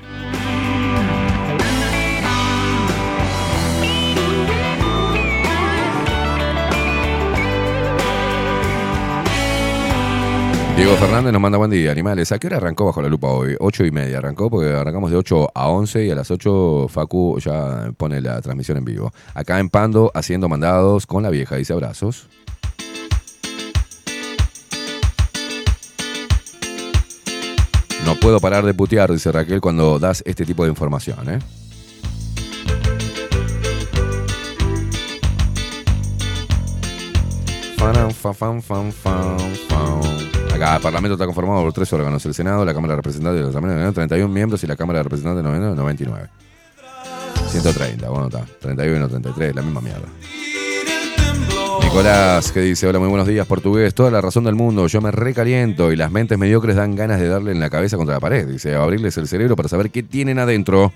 Diego 10.81 10.95
Fernández 10.95 11.31
nos 11.31 11.39
manda 11.39 11.59
buen 11.59 11.69
día, 11.69 11.91
animales. 11.91 12.31
¿A 12.31 12.39
qué 12.39 12.47
hora 12.47 12.57
arrancó 12.57 12.85
bajo 12.85 13.03
la 13.03 13.07
lupa 13.07 13.27
hoy? 13.27 13.55
8 13.59 13.85
y 13.85 13.91
media 13.91 14.17
arrancó 14.17 14.49
porque 14.49 14.73
arrancamos 14.73 15.11
de 15.11 15.17
8 15.17 15.51
a 15.53 15.67
11 15.67 16.07
y 16.07 16.09
a 16.09 16.15
las 16.15 16.31
8 16.31 16.87
Facu 16.89 17.37
ya 17.39 17.91
pone 17.95 18.19
la 18.19 18.41
transmisión 18.41 18.79
en 18.79 18.85
vivo. 18.85 19.13
Acá 19.35 19.59
en 19.59 19.69
Pando 19.69 20.11
haciendo 20.15 20.49
mandados 20.49 21.05
con 21.05 21.21
la 21.21 21.29
vieja, 21.29 21.55
dice 21.55 21.73
abrazos. 21.73 22.29
No 28.03 28.15
puedo 28.19 28.39
parar 28.39 28.65
de 28.65 28.73
putear, 28.73 29.11
dice 29.11 29.31
Raquel, 29.31 29.61
cuando 29.61 29.99
das 29.99 30.23
este 30.25 30.45
tipo 30.45 30.63
de 30.63 30.71
información, 30.71 31.29
¿eh? 31.29 31.39
Faran, 37.77 38.09
fa, 38.09 38.33
fan, 38.33 38.63
fan, 38.63 38.91
fan, 38.91 39.37
fan. 39.69 40.40
El 40.61 40.81
Parlamento 40.81 41.13
está 41.13 41.25
conformado 41.25 41.63
por 41.63 41.73
tres 41.73 41.91
órganos: 41.91 42.23
el 42.25 42.35
Senado, 42.35 42.63
la 42.63 42.73
Cámara 42.73 42.93
de 42.93 42.97
Representantes 42.97 43.39
de 43.39 43.47
los 43.47 43.55
Americanos, 43.55 43.95
31 43.95 44.31
miembros 44.31 44.63
y 44.63 44.67
la 44.67 44.75
Cámara 44.75 44.99
de 44.99 45.03
Representantes 45.03 45.43
de 45.43 45.75
99. 45.75 46.29
130, 47.47 48.09
bueno, 48.09 48.27
está. 48.27 48.45
31 48.59 49.07
33, 49.07 49.55
la 49.55 49.61
misma 49.63 49.81
mierda. 49.81 50.07
Nicolás, 51.83 52.51
que 52.51 52.61
dice, 52.61 52.87
hola, 52.87 52.99
muy 52.99 53.09
buenos 53.09 53.27
días, 53.27 53.47
portugués, 53.47 53.95
toda 53.95 54.11
la 54.11 54.21
razón 54.21 54.43
del 54.43 54.55
mundo, 54.55 54.85
yo 54.87 55.01
me 55.01 55.09
recaliento 55.09 55.91
y 55.91 55.95
las 55.95 56.11
mentes 56.11 56.37
mediocres 56.37 56.75
dan 56.75 56.95
ganas 56.95 57.19
de 57.19 57.27
darle 57.27 57.51
en 57.51 57.59
la 57.59 57.69
cabeza 57.69 57.97
contra 57.97 58.15
la 58.15 58.21
pared, 58.21 58.47
dice, 58.47 58.75
abrirles 58.75 59.17
el 59.17 59.27
cerebro 59.27 59.55
para 59.55 59.67
saber 59.67 59.89
qué 59.89 60.03
tienen 60.03 60.37
adentro. 60.37 60.93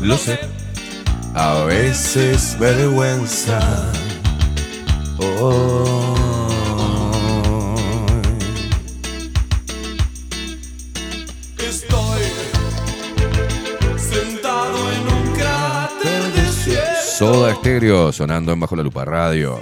Lo 0.00 0.16
sé. 0.16 0.38
A 1.34 1.64
veces 1.64 2.56
vergüenza. 2.58 3.60
Oh. 5.18 6.25
Soda 17.16 17.50
Estéreo 17.50 18.12
sonando 18.12 18.52
en 18.52 18.60
Bajo 18.60 18.76
la 18.76 18.82
Lupa 18.82 19.02
Radio. 19.06 19.58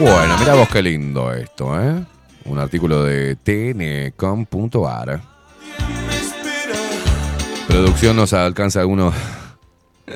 Bueno, 0.00 0.36
mira 0.40 0.54
vos 0.54 0.68
qué 0.70 0.82
lindo 0.82 1.32
esto, 1.32 1.80
¿eh? 1.80 2.04
Un 2.46 2.58
artículo 2.58 3.04
de 3.04 3.36
tn.com.ar. 3.36 5.20
Producción 7.68 8.16
nos 8.16 8.32
alcanza 8.32 8.80
algunos, 8.80 9.14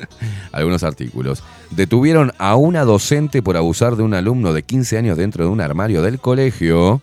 algunos 0.51 0.83
artículos. 0.83 1.43
Detuvieron 1.71 2.31
a 2.37 2.55
una 2.55 2.83
docente 2.83 3.41
por 3.41 3.57
abusar 3.57 3.95
de 3.95 4.03
un 4.03 4.13
alumno 4.13 4.53
de 4.53 4.63
15 4.63 4.97
años 4.97 5.17
dentro 5.17 5.43
de 5.43 5.49
un 5.49 5.61
armario 5.61 6.01
del 6.01 6.19
colegio. 6.19 7.01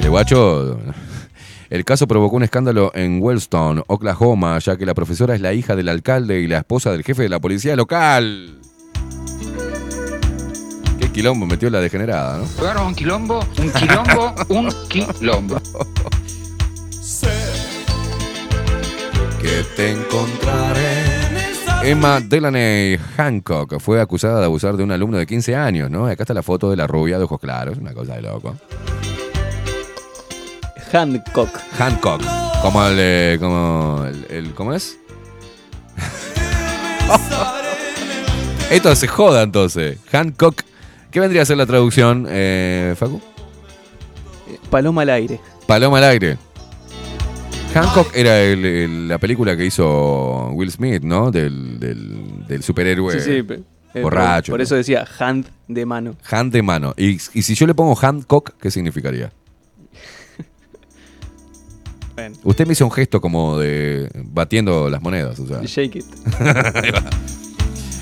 El 0.00 0.10
guacho. 0.10 0.78
El 1.70 1.84
caso 1.84 2.06
provocó 2.06 2.36
un 2.36 2.44
escándalo 2.44 2.92
en 2.94 3.20
Wellstone, 3.20 3.82
Oklahoma, 3.88 4.58
ya 4.58 4.78
que 4.78 4.86
la 4.86 4.94
profesora 4.94 5.34
es 5.34 5.42
la 5.42 5.52
hija 5.52 5.76
del 5.76 5.90
alcalde 5.90 6.40
y 6.40 6.46
la 6.46 6.58
esposa 6.58 6.92
del 6.92 7.04
jefe 7.04 7.24
de 7.24 7.28
la 7.28 7.40
policía 7.40 7.76
local. 7.76 8.58
Qué 10.98 11.12
quilombo 11.12 11.44
metió 11.44 11.68
la 11.68 11.80
degenerada, 11.80 12.38
¿no? 12.38 12.46
Jugaron 12.56 12.86
un 12.86 12.94
quilombo, 12.94 13.40
un 13.58 13.70
quilombo, 13.70 14.34
un 14.48 14.72
quilombo. 14.88 15.60
Que 19.48 19.64
te 19.76 19.92
encontraré. 19.92 21.06
Emma 21.82 22.20
Delaney 22.20 22.98
Hancock 23.16 23.78
fue 23.80 23.98
acusada 24.00 24.40
de 24.40 24.44
abusar 24.44 24.76
de 24.76 24.84
un 24.84 24.92
alumno 24.92 25.16
de 25.16 25.26
15 25.26 25.56
años, 25.56 25.90
¿no? 25.90 26.06
Acá 26.06 26.24
está 26.24 26.34
la 26.34 26.42
foto 26.42 26.68
de 26.70 26.76
la 26.76 26.86
rubia 26.86 27.16
de 27.16 27.24
ojos 27.24 27.40
claros, 27.40 27.78
una 27.78 27.94
cosa 27.94 28.16
de 28.16 28.22
loco. 28.22 28.54
Hancock. 30.92 31.48
Hancock, 31.78 32.22
como 32.60 32.84
el, 32.84 32.96
eh, 32.98 33.36
como 33.40 34.04
el, 34.06 34.26
el- 34.28 34.54
¿cómo 34.54 34.74
es? 34.74 34.98
Esto 38.70 38.94
se 38.96 39.08
joda 39.08 39.42
entonces. 39.44 39.98
Hancock. 40.12 40.60
¿Qué 41.10 41.20
vendría 41.20 41.40
a 41.42 41.46
ser 41.46 41.56
la 41.56 41.64
traducción, 41.64 42.26
eh, 42.28 42.94
Facu? 42.98 43.18
Paloma 44.70 45.02
al 45.02 45.10
aire. 45.10 45.40
Paloma 45.66 45.98
al 45.98 46.04
aire. 46.04 46.36
Hancock 47.74 48.10
era 48.14 48.40
el- 48.42 48.64
el- 48.64 49.08
la 49.08 49.18
película 49.18 49.56
que 49.56 49.66
hizo 49.66 50.48
Will 50.52 50.70
Smith, 50.70 51.02
¿no? 51.02 51.30
Del, 51.30 51.78
del- 51.78 52.46
del 52.46 52.62
superhéroe 52.62 53.12
Sí, 53.20 53.20
sí, 53.20 53.42
pe- 53.42 53.60
eh, 53.94 54.00
borracho. 54.02 54.52
Por, 54.52 54.54
por 54.58 54.62
eso 54.62 54.74
decía 54.74 55.06
hand 55.18 55.46
de 55.68 55.84
mano. 55.86 56.16
Hand 56.30 56.52
de 56.52 56.62
mano. 56.62 56.94
Y, 56.96 57.10
y 57.34 57.42
si 57.42 57.54
yo 57.54 57.66
le 57.66 57.74
pongo 57.74 57.94
Hancock, 57.94 58.52
¿qué 58.60 58.70
significaría? 58.70 59.32
Bueno. 62.14 62.34
Usted 62.42 62.66
me 62.66 62.72
hizo 62.72 62.84
un 62.84 62.90
gesto 62.90 63.20
como 63.20 63.58
de 63.58 64.10
batiendo 64.24 64.90
las 64.90 65.00
monedas. 65.00 65.38
O 65.38 65.46
sea. 65.46 65.60
Shake 65.62 65.96
it. 66.00 66.04
Ahí 66.40 66.90
va. 66.90 67.04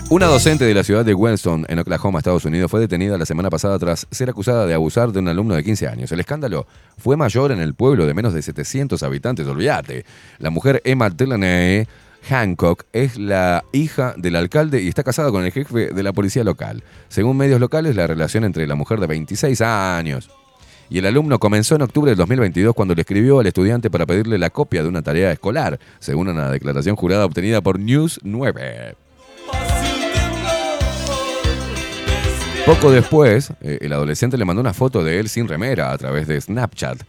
Una 0.09 0.27
docente 0.27 0.65
de 0.65 0.73
la 0.73 0.85
ciudad 0.85 1.05
de 1.05 1.15
Wellstone, 1.15 1.65
en 1.69 1.81
Oklahoma, 1.81 2.21
Estados 2.21 2.45
Unidos, 2.45 2.71
fue 2.71 2.79
detenida 2.79 3.19
la 3.19 3.27
semana 3.27 3.51
pasada 3.51 3.77
tras 3.77 4.07
ser 4.13 4.31
acusada 4.31 4.65
de 4.65 4.73
abusar 4.73 5.11
de 5.11 5.19
un 5.19 5.27
alumno 5.27 5.57
de 5.57 5.65
15 5.65 5.89
años. 5.89 6.13
El 6.13 6.21
escándalo 6.21 6.69
fue 6.97 7.17
mayor 7.17 7.51
en 7.51 7.59
el 7.59 7.75
pueblo 7.75 8.07
de 8.07 8.15
menos 8.15 8.33
de 8.33 8.41
700 8.41 9.03
habitantes, 9.03 9.49
olvídate. 9.49 10.05
La 10.39 10.51
mujer 10.51 10.81
Emma 10.85 11.11
Delaney 11.11 11.89
Hancock 12.29 12.85
es 12.93 13.19
la 13.19 13.65
hija 13.73 14.15
del 14.17 14.37
alcalde 14.37 14.81
y 14.81 14.87
está 14.87 15.03
casada 15.03 15.33
con 15.33 15.45
el 15.45 15.51
jefe 15.51 15.93
de 15.93 16.03
la 16.05 16.13
policía 16.13 16.45
local. 16.45 16.85
Según 17.09 17.37
medios 17.37 17.59
locales, 17.59 17.97
la 17.97 18.07
relación 18.07 18.45
entre 18.45 18.65
la 18.69 18.77
mujer 18.77 19.01
de 19.01 19.09
26 19.09 19.61
años 19.61 20.31
y 20.89 20.99
el 20.99 21.07
alumno 21.07 21.41
comenzó 21.41 21.75
en 21.75 21.83
octubre 21.83 22.13
del 22.13 22.19
2022 22.19 22.77
cuando 22.77 22.95
le 22.95 23.01
escribió 23.01 23.41
al 23.41 23.47
estudiante 23.49 23.91
para 23.91 24.07
pedirle 24.07 24.39
la 24.39 24.51
copia 24.51 24.85
de 24.85 24.89
una 24.89 25.03
tarea 25.03 25.33
escolar, 25.33 25.81
según 25.99 26.29
una 26.29 26.49
declaración 26.49 26.95
jurada 26.95 27.25
obtenida 27.25 27.61
por 27.61 27.81
News 27.81 28.21
9. 28.23 29.06
Poco 32.67 32.91
después, 32.91 33.53
eh, 33.61 33.79
el 33.81 33.93
adolescente 33.93 34.37
le 34.37 34.45
mandó 34.45 34.61
una 34.61 34.75
foto 34.75 35.05
de 35.05 35.21
él 35.21 35.29
sin 35.29 35.47
remera 35.47 35.93
a 35.93 35.99
través 35.99 36.27
de 36.27 36.41
Snapchat. 36.41 37.01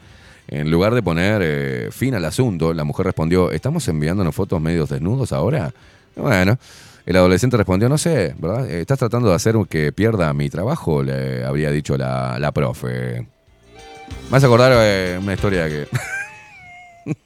En 0.47 0.69
lugar 0.69 0.93
de 0.93 1.01
poner 1.01 1.41
eh, 1.43 1.89
fin 1.91 2.13
al 2.13 2.25
asunto, 2.25 2.75
la 2.75 2.83
mujer 2.83 3.07
respondió, 3.07 3.51
¿estamos 3.51 3.87
enviándonos 3.87 4.35
fotos 4.35 4.61
medios 4.61 4.87
desnudos 4.87 5.33
ahora? 5.33 5.73
Bueno, 6.15 6.59
el 7.07 7.15
adolescente 7.15 7.57
respondió, 7.57 7.89
no 7.89 7.97
sé, 7.97 8.35
¿verdad? 8.37 8.69
Eh, 8.69 8.81
¿Estás 8.81 8.99
tratando 8.99 9.29
de 9.29 9.35
hacer 9.35 9.55
que 9.67 9.91
pierda 9.91 10.31
mi 10.31 10.47
trabajo? 10.51 11.01
Le 11.01 11.43
habría 11.43 11.71
dicho 11.71 11.97
la, 11.97 12.37
la 12.37 12.51
profe. 12.51 13.25
A 14.31 14.37
acordar 14.37 15.19
una 15.19 15.33
historia 15.33 15.67
que... 15.67 15.87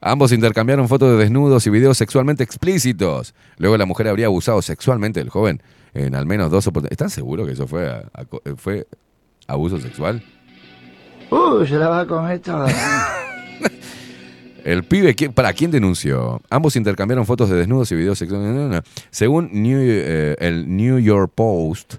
Ambos 0.00 0.32
intercambiaron 0.32 0.88
fotos 0.88 1.10
de 1.10 1.24
desnudos 1.24 1.66
y 1.66 1.70
videos 1.70 1.98
sexualmente 1.98 2.42
explícitos. 2.42 3.34
Luego 3.58 3.76
la 3.76 3.84
mujer 3.84 4.08
habría 4.08 4.26
abusado 4.26 4.62
sexualmente 4.62 5.20
del 5.20 5.28
joven 5.28 5.60
en 5.94 6.14
al 6.14 6.26
menos 6.26 6.50
dos 6.50 6.66
oportunidades. 6.66 6.92
¿Están 6.92 7.10
seguros 7.10 7.46
que 7.46 7.52
eso 7.54 7.66
fue, 7.66 7.88
a- 7.88 8.04
a- 8.14 8.56
fue 8.56 8.86
abuso 9.46 9.78
sexual? 9.78 10.22
Uh, 11.30 11.64
se 11.64 11.76
la 11.76 11.88
va 11.88 12.00
a 12.00 12.06
comer 12.06 12.40
toda. 12.40 12.68
El 14.64 14.84
pibe, 14.84 15.14
¿quién- 15.16 15.32
¿para 15.32 15.52
quién 15.52 15.70
denunció? 15.72 16.40
Ambos 16.48 16.76
intercambiaron 16.76 17.26
fotos 17.26 17.50
de 17.50 17.56
desnudos 17.56 17.90
y 17.90 17.96
videos 17.96 18.18
sexuales. 18.18 18.46
No, 18.48 18.54
no, 18.54 18.68
no. 18.68 18.80
Según 19.10 19.50
New- 19.52 19.78
eh, 19.80 20.36
el 20.38 20.74
New 20.76 20.98
York 20.98 21.32
Post, 21.34 21.94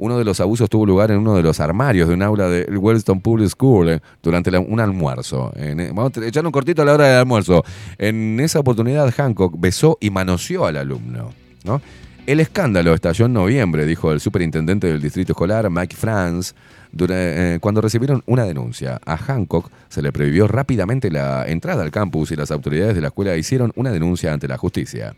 Uno 0.00 0.16
de 0.16 0.24
los 0.24 0.38
abusos 0.38 0.70
tuvo 0.70 0.86
lugar 0.86 1.10
en 1.10 1.18
uno 1.18 1.34
de 1.34 1.42
los 1.42 1.58
armarios 1.58 2.06
de 2.06 2.14
un 2.14 2.22
aula 2.22 2.48
del 2.48 2.78
Wellston 2.78 3.20
Public 3.20 3.48
School 3.48 3.88
eh, 3.88 4.00
durante 4.22 4.48
la- 4.48 4.60
un 4.60 4.78
almuerzo. 4.78 5.52
En- 5.56 5.80
eh, 5.80 5.90
vamos 5.92 6.16
a 6.16 6.24
echar 6.24 6.46
un 6.46 6.52
cortito 6.52 6.82
a 6.82 6.84
la 6.84 6.94
hora 6.94 7.08
del 7.08 7.18
almuerzo. 7.18 7.64
En 7.98 8.38
esa 8.38 8.60
oportunidad, 8.60 9.12
Hancock 9.12 9.54
besó 9.58 9.98
y 10.00 10.10
manoseó 10.10 10.66
al 10.66 10.76
alumno. 10.76 11.30
¿no? 11.64 11.80
El 12.28 12.40
escándalo 12.40 12.92
estalló 12.92 13.24
en 13.24 13.32
noviembre, 13.32 13.86
dijo 13.86 14.12
el 14.12 14.20
superintendente 14.20 14.86
del 14.86 15.00
distrito 15.00 15.32
escolar, 15.32 15.70
Mike 15.70 15.96
Franz, 15.96 16.54
eh, 17.08 17.56
cuando 17.58 17.80
recibieron 17.80 18.22
una 18.26 18.44
denuncia. 18.44 19.00
A 19.06 19.16
Hancock 19.16 19.70
se 19.88 20.02
le 20.02 20.12
prohibió 20.12 20.46
rápidamente 20.46 21.10
la 21.10 21.46
entrada 21.46 21.82
al 21.82 21.90
campus 21.90 22.30
y 22.30 22.36
las 22.36 22.50
autoridades 22.50 22.94
de 22.94 23.00
la 23.00 23.06
escuela 23.06 23.34
hicieron 23.34 23.72
una 23.76 23.92
denuncia 23.92 24.30
ante 24.30 24.46
la 24.46 24.58
justicia. 24.58 25.16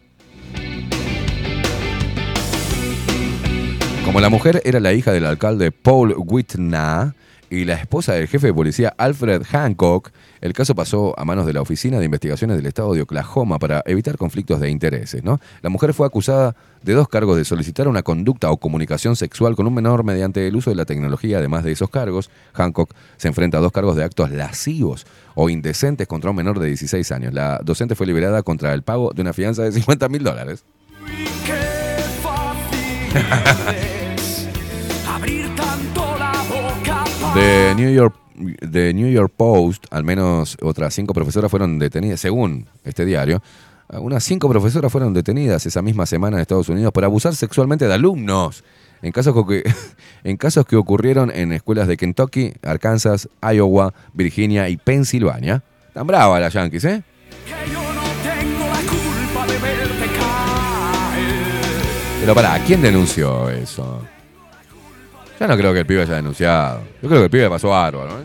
Como 4.04 4.20
la 4.20 4.28
mujer 4.28 4.62
era 4.64 4.78
la 4.78 4.92
hija 4.92 5.10
del 5.10 5.26
alcalde 5.26 5.72
Paul 5.72 6.14
Whitna 6.16 7.16
y 7.50 7.64
la 7.64 7.74
esposa 7.74 8.12
del 8.12 8.28
jefe 8.28 8.46
de 8.46 8.54
policía 8.54 8.94
Alfred 8.96 9.42
Hancock, 9.50 10.12
el 10.40 10.52
caso 10.54 10.74
pasó 10.74 11.14
a 11.18 11.24
manos 11.24 11.46
de 11.46 11.52
la 11.52 11.60
Oficina 11.60 11.98
de 11.98 12.06
Investigaciones 12.06 12.56
del 12.56 12.66
Estado 12.66 12.94
de 12.94 13.02
Oklahoma 13.02 13.58
para 13.58 13.82
evitar 13.86 14.16
conflictos 14.16 14.60
de 14.60 14.70
intereses. 14.70 15.22
¿no? 15.22 15.40
La 15.62 15.68
mujer 15.68 15.92
fue 15.92 16.06
acusada 16.06 16.56
de 16.82 16.94
dos 16.94 17.08
cargos 17.08 17.36
de 17.36 17.44
solicitar 17.44 17.88
una 17.88 18.02
conducta 18.02 18.50
o 18.50 18.56
comunicación 18.56 19.16
sexual 19.16 19.54
con 19.54 19.66
un 19.66 19.74
menor 19.74 20.02
mediante 20.02 20.46
el 20.46 20.56
uso 20.56 20.70
de 20.70 20.76
la 20.76 20.86
tecnología. 20.86 21.38
Además 21.38 21.64
de 21.64 21.72
esos 21.72 21.90
cargos, 21.90 22.30
Hancock 22.54 22.94
se 23.18 23.28
enfrenta 23.28 23.58
a 23.58 23.60
dos 23.60 23.72
cargos 23.72 23.96
de 23.96 24.04
actos 24.04 24.30
lascivos 24.30 25.06
o 25.34 25.50
indecentes 25.50 26.06
contra 26.08 26.30
un 26.30 26.36
menor 26.36 26.58
de 26.58 26.68
16 26.68 27.12
años. 27.12 27.34
La 27.34 27.60
docente 27.62 27.94
fue 27.94 28.06
liberada 28.06 28.42
contra 28.42 28.72
el 28.72 28.82
pago 28.82 29.12
de 29.12 29.20
una 29.22 29.32
fianza 29.34 29.62
de 29.62 29.72
50 29.72 30.08
mil 30.08 30.24
dólares. 30.24 30.64
The 37.34 37.74
New 37.76 37.92
York 37.92 38.16
The 38.60 38.94
New 38.94 39.10
York 39.10 39.32
Post, 39.36 39.86
al 39.90 40.04
menos 40.04 40.56
otras 40.62 40.94
cinco 40.94 41.14
profesoras 41.14 41.50
fueron 41.50 41.78
detenidas, 41.78 42.20
según 42.20 42.66
este 42.84 43.04
diario, 43.04 43.42
unas 43.98 44.22
cinco 44.22 44.48
profesoras 44.48 44.92
fueron 44.92 45.12
detenidas 45.12 45.66
esa 45.66 45.82
misma 45.82 46.06
semana 46.06 46.36
en 46.36 46.42
Estados 46.42 46.68
Unidos 46.68 46.92
por 46.92 47.04
abusar 47.04 47.34
sexualmente 47.34 47.88
de 47.88 47.94
alumnos. 47.94 48.62
En 49.02 49.12
casos, 49.12 49.34
que, 49.46 49.64
en 50.24 50.36
casos 50.36 50.66
que 50.66 50.76
ocurrieron 50.76 51.30
en 51.34 51.52
escuelas 51.52 51.88
de 51.88 51.96
Kentucky, 51.96 52.52
Arkansas, 52.62 53.28
Iowa, 53.42 53.94
Virginia 54.12 54.68
y 54.68 54.76
Pensilvania. 54.76 55.62
Tan 55.92 56.06
brava 56.06 56.38
las 56.38 56.52
Yankees, 56.52 56.84
¿eh? 56.84 57.02
tengo 57.46 58.66
la 58.68 58.80
culpa 58.90 59.46
de 59.46 59.58
verte 59.58 60.06
caer. 60.18 61.40
Pero 62.20 62.34
pará, 62.34 62.62
¿quién 62.64 62.82
denunció 62.82 63.48
eso? 63.48 64.02
Ya 65.40 65.46
no 65.46 65.56
creo 65.56 65.72
que 65.72 65.80
el 65.80 65.86
pibe 65.86 66.02
haya 66.02 66.16
denunciado. 66.16 66.82
Yo 67.02 67.08
creo 67.08 67.20
que 67.20 67.24
el 67.24 67.30
pibe 67.30 67.48
pasó 67.48 67.70
bárbaro, 67.70 68.20
¿eh? 68.20 68.24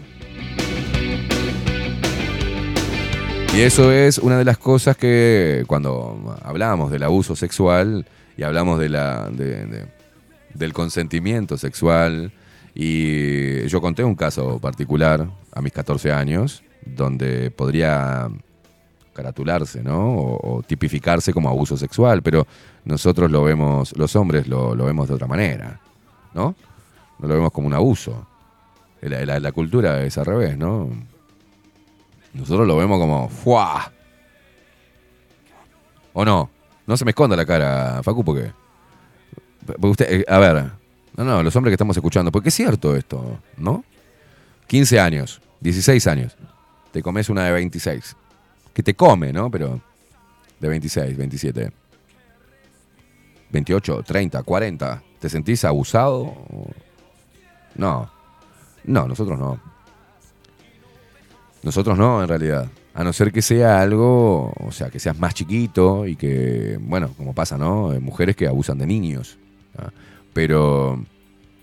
Y 3.56 3.62
eso 3.62 3.90
es 3.94 4.18
una 4.18 4.38
de 4.38 4.44
las 4.44 4.58
cosas 4.58 4.98
que 4.98 5.64
cuando 5.66 6.38
hablamos 6.44 6.92
del 6.92 7.04
abuso 7.04 7.38
sexual 7.38 8.06
y 8.36 8.44
hablamos 8.44 8.80
de 8.80 8.90
la, 8.90 9.30
de- 9.32 9.66
de- 9.66 9.86
del 10.54 10.74
consentimiento 10.74 11.58
sexual, 11.58 12.34
y 12.74 13.66
yo 13.68 13.80
conté 13.80 14.04
un 14.04 14.16
caso 14.16 14.60
particular 14.60 15.26
a 15.54 15.62
mis 15.62 15.72
14 15.72 16.12
años, 16.12 16.64
donde 16.86 17.50
podría 17.52 18.28
caratularse, 19.14 19.82
¿no? 19.82 20.16
O, 20.18 20.62
tipificarse 20.68 21.32
como 21.34 21.48
abuso 21.50 21.78
sexual, 21.78 22.22
pero 22.22 22.46
nosotros 22.84 23.32
lo 23.32 23.44
vemos, 23.44 23.98
los 23.98 24.14
hombres 24.18 24.48
lo 24.48 24.76
vemos 24.76 25.08
de 25.08 25.14
otra 25.14 25.28
manera, 25.28 25.80
¿no? 26.34 26.56
No 27.20 27.28
lo 27.28 27.34
vemos 27.36 27.52
como 27.52 27.68
un 27.68 27.74
abuso. 27.74 28.28
La, 29.02 29.40
la- 29.40 29.52
cultura 29.52 30.02
es 30.04 30.18
al 30.18 30.26
revés, 30.26 30.58
¿no? 30.58 30.90
Nosotros 32.34 32.68
lo 32.68 32.76
vemos 32.78 33.00
como 33.00 33.30
¡fua! 33.30 33.92
¿O 36.14 36.26
no? 36.26 36.50
No 36.88 36.98
se 36.98 37.06
me 37.06 37.12
esconda 37.12 37.36
la 37.36 37.46
cara, 37.46 38.02
Facu, 38.04 38.24
porque... 38.24 38.52
porque 39.66 39.88
usted, 39.88 40.12
eh, 40.22 40.26
a 40.28 40.40
ver, 40.40 40.64
no, 41.16 41.24
no, 41.24 41.44
los 41.44 41.56
hombres 41.56 41.72
que 41.72 41.76
estamos 41.76 41.96
escuchando, 41.98 42.32
porque 42.32 42.50
es 42.50 42.56
cierto 42.56 42.96
esto, 42.96 43.40
¿no? 43.58 43.84
15 44.68 45.00
años, 45.00 45.42
16 45.62 46.08
años, 46.08 46.36
te 46.92 47.02
comes 47.04 47.30
una 47.30 47.46
de 47.46 47.52
26. 47.52 48.16
Que 48.74 48.84
te 48.84 48.94
come, 48.96 49.32
¿no? 49.32 49.50
Pero 49.52 49.80
de 50.60 50.68
26, 50.68 51.16
27. 51.18 51.72
28, 53.52 54.04
30, 54.04 54.44
40. 54.44 55.04
¿Te 55.20 55.30
sentís 55.30 55.64
abusado? 55.66 56.34
No. 57.76 58.10
No, 58.84 59.08
nosotros 59.08 59.38
no. 59.38 59.60
Nosotros 61.64 61.98
no, 61.98 62.22
en 62.22 62.28
realidad. 62.28 62.70
A 62.94 63.04
no 63.04 63.12
ser 63.12 63.32
que 63.32 63.42
sea 63.42 63.82
algo, 63.82 64.54
o 64.56 64.72
sea, 64.72 64.90
que 64.90 65.00
seas 65.00 65.18
más 65.18 65.34
chiquito 65.34 66.06
y 66.06 66.16
que, 66.16 66.78
bueno, 66.80 67.12
como 67.18 67.34
pasa, 67.34 67.58
¿no? 67.58 67.92
Eh, 67.94 68.00
Mujeres 68.00 68.36
que 68.36 68.48
abusan 68.48 68.78
de 68.78 68.86
niños. 68.86 69.38
Pero 70.34 71.04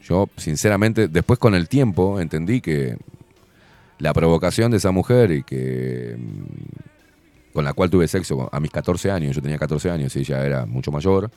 yo, 0.02 0.28
sinceramente, 0.36 1.08
después 1.08 1.38
con 1.38 1.54
el 1.54 1.68
tiempo 1.68 2.20
entendí 2.20 2.60
que 2.60 2.96
la 3.98 4.12
provocación 4.12 4.70
de 4.70 4.78
esa 4.78 4.90
mujer 4.90 5.30
y 5.30 5.42
que 5.44 6.16
mm, 6.18 7.52
con 7.52 7.64
la 7.64 7.72
cual 7.72 7.90
tuve 7.90 8.08
sexo 8.08 8.48
a 8.50 8.60
mis 8.60 8.70
14 8.70 9.10
años, 9.10 9.36
yo 9.36 9.42
tenía 9.42 9.58
14 9.58 9.90
años 9.90 10.16
y 10.16 10.20
ella 10.20 10.44
era 10.44 10.66
mucho 10.66 10.90
mayor, 10.90 11.30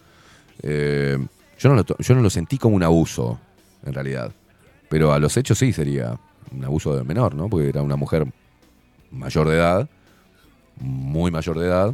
eh, 0.63 1.17
yo, 1.59 1.69
no 1.69 1.75
lo, 1.75 1.85
yo 1.85 2.15
no 2.15 2.21
lo 2.21 2.29
sentí 2.29 2.57
como 2.57 2.75
un 2.75 2.83
abuso, 2.83 3.39
en 3.85 3.93
realidad. 3.93 4.31
Pero 4.89 5.13
a 5.13 5.19
los 5.19 5.35
hechos 5.37 5.57
sí 5.57 5.73
sería 5.73 6.17
un 6.51 6.63
abuso 6.63 6.95
de 6.95 7.03
menor, 7.03 7.35
¿no? 7.35 7.49
Porque 7.49 7.69
era 7.69 7.81
una 7.81 7.95
mujer 7.95 8.25
mayor 9.11 9.49
de 9.49 9.55
edad, 9.55 9.89
muy 10.79 11.31
mayor 11.31 11.59
de 11.59 11.67
edad. 11.67 11.93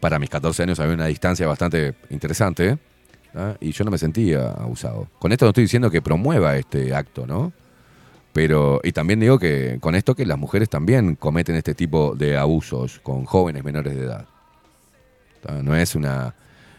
Para 0.00 0.18
mis 0.18 0.30
14 0.30 0.62
años 0.62 0.80
había 0.80 0.94
una 0.94 1.06
distancia 1.06 1.46
bastante 1.46 1.94
interesante 2.10 2.78
¿ah? 3.34 3.54
y 3.60 3.72
yo 3.72 3.84
no 3.84 3.90
me 3.90 3.98
sentía 3.98 4.50
abusado. 4.50 5.08
Con 5.18 5.32
esto 5.32 5.46
no 5.46 5.50
estoy 5.50 5.64
diciendo 5.64 5.90
que 5.90 6.02
promueva 6.02 6.56
este 6.56 6.94
acto, 6.94 7.26
¿no? 7.26 7.52
Pero, 8.32 8.80
y 8.84 8.92
también 8.92 9.18
digo 9.18 9.38
que 9.38 9.78
con 9.80 9.94
esto 9.94 10.14
que 10.14 10.26
las 10.26 10.38
mujeres 10.38 10.68
también 10.68 11.14
cometen 11.14 11.56
este 11.56 11.74
tipo 11.74 12.14
de 12.14 12.36
abusos 12.36 13.00
con 13.02 13.24
jóvenes 13.24 13.64
menores 13.64 13.96
de 13.96 14.04
edad. 14.04 14.26
No 15.62 15.74
es 15.74 15.94
una 15.94 16.34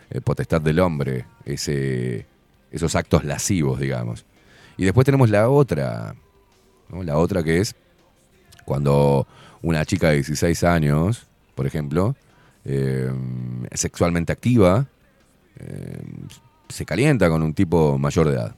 eh, 0.10 0.22
potestad 0.22 0.62
del 0.62 0.80
hombre 0.80 1.26
ese, 1.46 2.28
esos 2.72 2.96
actos 2.96 3.24
lascivos, 3.24 3.80
digamos. 3.80 4.26
Y 4.78 4.86
después 4.86 5.06
tenemos 5.06 5.30
la 5.30 5.50
otra, 5.50 6.16
¿no? 6.90 7.04
la 7.04 7.18
otra 7.18 7.44
que 7.44 7.60
es 7.60 7.76
cuando 8.66 9.28
una 9.62 9.86
chica 9.86 10.10
de 10.10 10.16
16 10.16 10.64
años, 10.64 11.26
por 11.56 11.66
ejemplo, 11.66 12.16
eh, 12.66 13.12
sexualmente 13.74 14.32
activa, 14.32 14.88
eh, 15.58 16.02
se 16.70 16.86
calienta 16.86 17.30
con 17.30 17.42
un 17.42 17.54
tipo 17.54 17.98
mayor 17.98 18.28
de 18.28 18.36
edad 18.36 18.56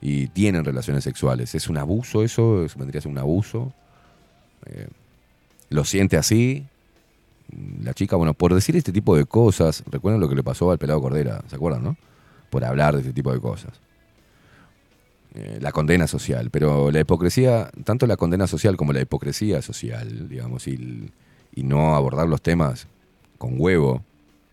y 0.00 0.26
tienen 0.28 0.64
relaciones 0.64 1.04
sexuales. 1.04 1.54
¿Es 1.54 1.68
un 1.68 1.78
abuso 1.78 2.22
eso? 2.22 2.64
¿Eso 2.64 2.78
vendría 2.78 2.98
a 2.98 3.02
ser 3.02 3.12
un 3.12 3.18
abuso? 3.18 3.72
Eh, 4.66 4.88
¿Lo 5.68 5.84
siente 5.84 6.16
así? 6.16 6.66
La 7.82 7.94
chica, 7.94 8.16
bueno, 8.16 8.34
por 8.34 8.54
decir 8.54 8.76
este 8.76 8.92
tipo 8.92 9.16
de 9.16 9.24
cosas, 9.24 9.84
recuerden 9.90 10.20
lo 10.20 10.28
que 10.28 10.34
le 10.34 10.42
pasó 10.42 10.70
al 10.70 10.78
pelado 10.78 11.00
Cordera, 11.00 11.42
¿se 11.48 11.56
acuerdan, 11.56 11.84
no? 11.84 11.96
Por 12.50 12.64
hablar 12.64 12.94
de 12.94 13.00
este 13.00 13.12
tipo 13.12 13.32
de 13.32 13.40
cosas. 13.40 13.80
Eh, 15.34 15.58
la 15.60 15.70
condena 15.70 16.08
social, 16.08 16.50
pero 16.50 16.90
la 16.90 16.98
hipocresía, 17.00 17.70
tanto 17.84 18.08
la 18.08 18.16
condena 18.16 18.48
social 18.48 18.76
como 18.76 18.92
la 18.92 19.00
hipocresía 19.00 19.62
social, 19.62 20.28
digamos, 20.28 20.66
y, 20.66 21.12
y 21.54 21.62
no 21.62 21.94
abordar 21.94 22.26
los 22.26 22.42
temas 22.42 22.88
con 23.38 23.54
huevo 23.56 24.02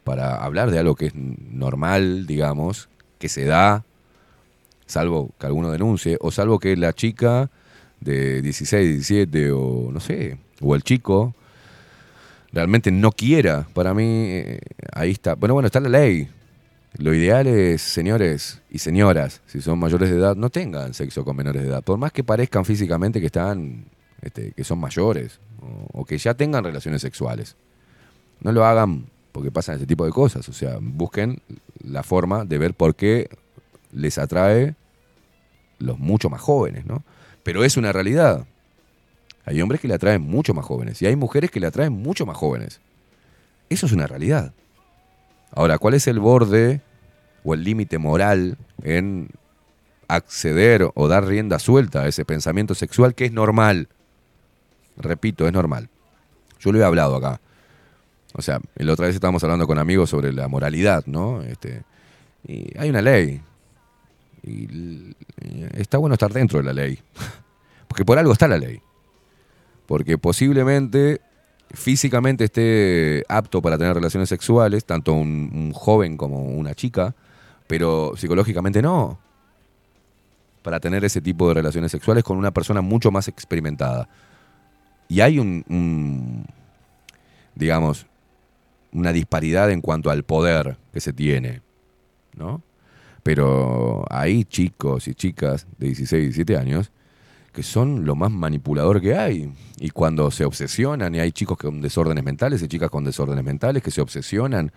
para 0.04 0.36
hablar 0.36 0.70
de 0.70 0.78
algo 0.78 0.94
que 0.96 1.08
es 1.08 1.16
normal, 1.16 2.28
digamos, 2.28 2.90
que 3.18 3.28
se 3.28 3.46
da, 3.46 3.86
salvo 4.86 5.32
que 5.40 5.48
alguno 5.48 5.72
denuncie, 5.72 6.18
o 6.22 6.30
salvo 6.30 6.60
que 6.60 6.78
la 6.78 6.94
chica 6.94 7.50
de 8.00 8.44
16, 8.44 8.88
17 8.88 9.52
o 9.52 9.90
no 9.92 10.00
sé, 10.00 10.38
o 10.62 10.76
el 10.76 10.84
chico 10.84 11.34
realmente 12.52 12.92
no 12.92 13.12
quiera, 13.12 13.68
para 13.74 13.96
mí 13.96 14.04
eh, 14.06 14.60
ahí 14.94 15.12
está. 15.12 15.34
Bueno, 15.34 15.56
bueno, 15.56 15.66
está 15.66 15.80
la 15.80 15.90
ley. 15.90 16.30
Lo 16.98 17.14
ideal 17.14 17.46
es, 17.46 17.82
señores 17.82 18.62
y 18.72 18.80
señoras, 18.80 19.42
si 19.46 19.62
son 19.62 19.78
mayores 19.78 20.10
de 20.10 20.18
edad, 20.18 20.36
no 20.36 20.50
tengan 20.50 20.94
sexo 20.94 21.24
con 21.24 21.36
menores 21.36 21.62
de 21.62 21.70
edad. 21.70 21.84
Por 21.84 21.98
más 21.98 22.12
que 22.12 22.24
parezcan 22.24 22.66
físicamente 22.66 23.20
que 23.20 23.28
están, 23.28 23.86
este, 24.22 24.52
que 24.54 24.64
son 24.64 24.80
mayores 24.80 25.40
o, 25.62 26.02
o 26.02 26.06
que 26.06 26.18
ya 26.18 26.34
tengan 26.34 26.64
relaciones 26.64 27.02
sexuales. 27.02 27.56
No 28.40 28.52
lo 28.52 28.66
hagan 28.66 29.06
porque 29.32 29.52
pasan 29.52 29.76
ese 29.76 29.86
tipo 29.86 30.06
de 30.06 30.12
cosas. 30.12 30.50
O 30.50 30.54
sea, 30.54 30.80
busquen 30.82 31.42
la 31.84 32.02
forma 32.02 32.46
de 32.46 32.58
ver 32.58 32.74
por 32.74 32.96
qué 32.96 33.30
les 33.92 34.18
atrae 34.18 34.76
los 35.78 36.00
mucho 36.00 36.30
más 36.30 36.42
jóvenes, 36.42 36.88
¿no? 36.88 37.04
Pero 37.44 37.64
es 37.64 37.78
una 37.78 37.92
realidad. 37.92 38.48
Hay 39.46 39.62
hombres 39.62 39.80
que 39.80 39.88
le 39.88 39.94
atraen 39.94 40.24
mucho 40.24 40.54
más 40.56 40.66
jóvenes 40.66 41.02
y 41.02 41.06
hay 41.06 41.16
mujeres 41.16 41.52
que 41.52 41.60
le 41.60 41.68
atraen 41.68 41.94
mucho 41.94 42.26
más 42.26 42.36
jóvenes. 42.36 42.82
Eso 43.70 43.86
es 43.86 43.92
una 43.92 44.08
realidad. 44.08 44.54
Ahora, 45.52 45.78
¿cuál 45.78 45.94
es 45.94 46.08
el 46.08 46.20
borde 46.20 46.82
o 47.48 47.54
el 47.54 47.64
límite 47.64 47.98
moral 47.98 48.58
en 48.84 49.30
acceder 50.10 50.86
o 50.94 51.08
dar 51.08 51.26
rienda 51.26 51.60
suelta 51.60 52.02
a 52.02 52.08
ese 52.10 52.26
pensamiento 52.26 52.76
sexual 52.76 53.16
que 53.16 53.24
es 53.24 53.32
normal. 53.32 53.88
Repito, 54.98 55.48
es 55.48 55.54
normal. 55.54 55.88
Yo 56.60 56.74
lo 56.74 56.80
he 56.80 56.84
hablado 56.84 57.16
acá. 57.16 57.40
O 58.34 58.42
sea, 58.42 58.60
la 58.76 58.92
otra 58.92 59.08
vez 59.08 59.16
estábamos 59.16 59.42
hablando 59.46 59.66
con 59.66 59.80
amigos 59.80 60.10
sobre 60.10 60.34
la 60.34 60.50
moralidad, 60.50 61.06
¿no? 61.06 61.42
Este, 61.42 61.84
y 62.46 62.78
hay 62.78 62.90
una 62.90 63.02
ley. 63.02 63.42
Y 64.44 65.16
está 65.74 65.98
bueno 66.00 66.16
estar 66.16 66.34
dentro 66.34 66.60
de 66.60 66.66
la 66.66 66.74
ley. 66.74 67.00
Porque 67.88 68.04
por 68.04 68.20
algo 68.20 68.34
está 68.34 68.50
la 68.50 68.58
ley. 68.58 68.82
Porque 69.86 70.18
posiblemente 70.18 71.22
físicamente 71.72 72.44
esté 72.44 73.24
apto 73.30 73.62
para 73.62 73.78
tener 73.78 73.94
relaciones 73.94 74.28
sexuales, 74.28 74.84
tanto 74.84 75.14
un, 75.14 75.50
un 75.54 75.72
joven 75.72 76.18
como 76.18 76.44
una 76.44 76.76
chica, 76.76 77.16
pero 77.68 78.14
psicológicamente 78.16 78.82
no. 78.82 79.20
Para 80.64 80.80
tener 80.80 81.06
ese 81.06 81.22
tipo 81.22 81.48
de 81.48 81.54
relaciones 81.54 81.92
sexuales 81.92 82.24
con 82.24 82.38
una 82.38 82.52
persona 82.52 82.82
mucho 82.82 83.12
más 83.12 83.28
experimentada. 83.28 84.10
Y 85.08 85.22
hay 85.22 85.40
un, 85.40 86.46
digamos, 87.56 88.06
una 88.92 89.14
disparidad 89.14 89.72
en 89.72 89.82
cuanto 89.82 90.10
al 90.10 90.24
poder 90.24 90.78
que 90.92 91.00
se 91.00 91.14
tiene, 91.14 91.62
¿no? 92.36 92.62
Pero 93.24 94.06
hay 94.10 94.44
chicos 94.46 95.08
y 95.08 95.14
chicas 95.14 95.68
de 95.78 95.88
16, 95.88 96.24
17 96.24 96.58
años 96.58 96.92
que 97.58 97.64
son 97.64 98.06
lo 98.06 98.16
más 98.16 98.30
manipulador 98.30 99.02
que 99.02 99.16
hay. 99.16 99.52
Y 99.80 99.90
cuando 99.90 100.30
se 100.30 100.46
obsesionan, 100.46 101.16
y 101.16 101.20
hay 101.20 101.32
chicos 101.32 101.58
con 101.58 101.82
desórdenes 101.82 102.24
mentales 102.24 102.62
y 102.62 102.68
chicas 102.68 102.92
con 102.92 103.04
desórdenes 103.04 103.44
mentales 103.44 103.82
que 103.82 103.90
se 103.90 104.00
obsesionan 104.00 104.72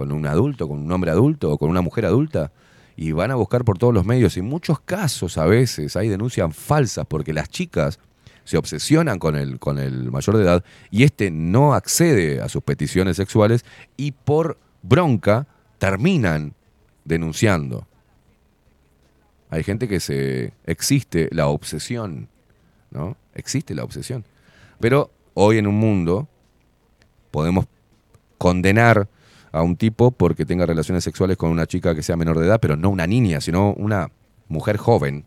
con 0.00 0.12
un 0.12 0.24
adulto, 0.24 0.66
con 0.66 0.78
un 0.78 0.90
hombre 0.90 1.10
adulto 1.10 1.50
o 1.50 1.58
con 1.58 1.68
una 1.68 1.82
mujer 1.82 2.06
adulta, 2.06 2.52
y 2.96 3.12
van 3.12 3.30
a 3.30 3.34
buscar 3.34 3.66
por 3.66 3.76
todos 3.76 3.92
los 3.92 4.06
medios. 4.06 4.34
Y 4.34 4.40
en 4.40 4.46
muchos 4.46 4.80
casos 4.80 5.36
a 5.36 5.44
veces 5.44 5.94
hay 5.94 6.08
denuncias 6.08 6.56
falsas 6.56 7.04
porque 7.06 7.34
las 7.34 7.50
chicas 7.50 7.98
se 8.44 8.56
obsesionan 8.56 9.18
con 9.18 9.36
el, 9.36 9.58
con 9.58 9.78
el 9.78 10.10
mayor 10.10 10.38
de 10.38 10.44
edad 10.44 10.64
y 10.90 11.02
este 11.02 11.30
no 11.30 11.74
accede 11.74 12.40
a 12.40 12.48
sus 12.48 12.62
peticiones 12.62 13.18
sexuales 13.18 13.66
y 13.98 14.12
por 14.12 14.56
bronca 14.82 15.46
terminan 15.76 16.54
denunciando. 17.04 17.86
Hay 19.50 19.64
gente 19.64 19.86
que 19.86 20.00
se 20.00 20.54
existe 20.64 21.28
la 21.30 21.48
obsesión, 21.48 22.28
¿no? 22.90 23.18
Existe 23.34 23.74
la 23.74 23.84
obsesión. 23.84 24.24
Pero 24.78 25.10
hoy 25.34 25.58
en 25.58 25.66
un 25.66 25.74
mundo 25.74 26.26
podemos 27.30 27.66
condenar 28.38 29.06
a 29.52 29.62
un 29.62 29.76
tipo 29.76 30.10
porque 30.10 30.44
tenga 30.44 30.66
relaciones 30.66 31.04
sexuales 31.04 31.36
con 31.36 31.50
una 31.50 31.66
chica 31.66 31.94
que 31.94 32.02
sea 32.02 32.16
menor 32.16 32.38
de 32.38 32.46
edad, 32.46 32.60
pero 32.60 32.76
no 32.76 32.90
una 32.90 33.06
niña, 33.06 33.40
sino 33.40 33.72
una 33.74 34.10
mujer 34.48 34.76
joven. 34.76 35.24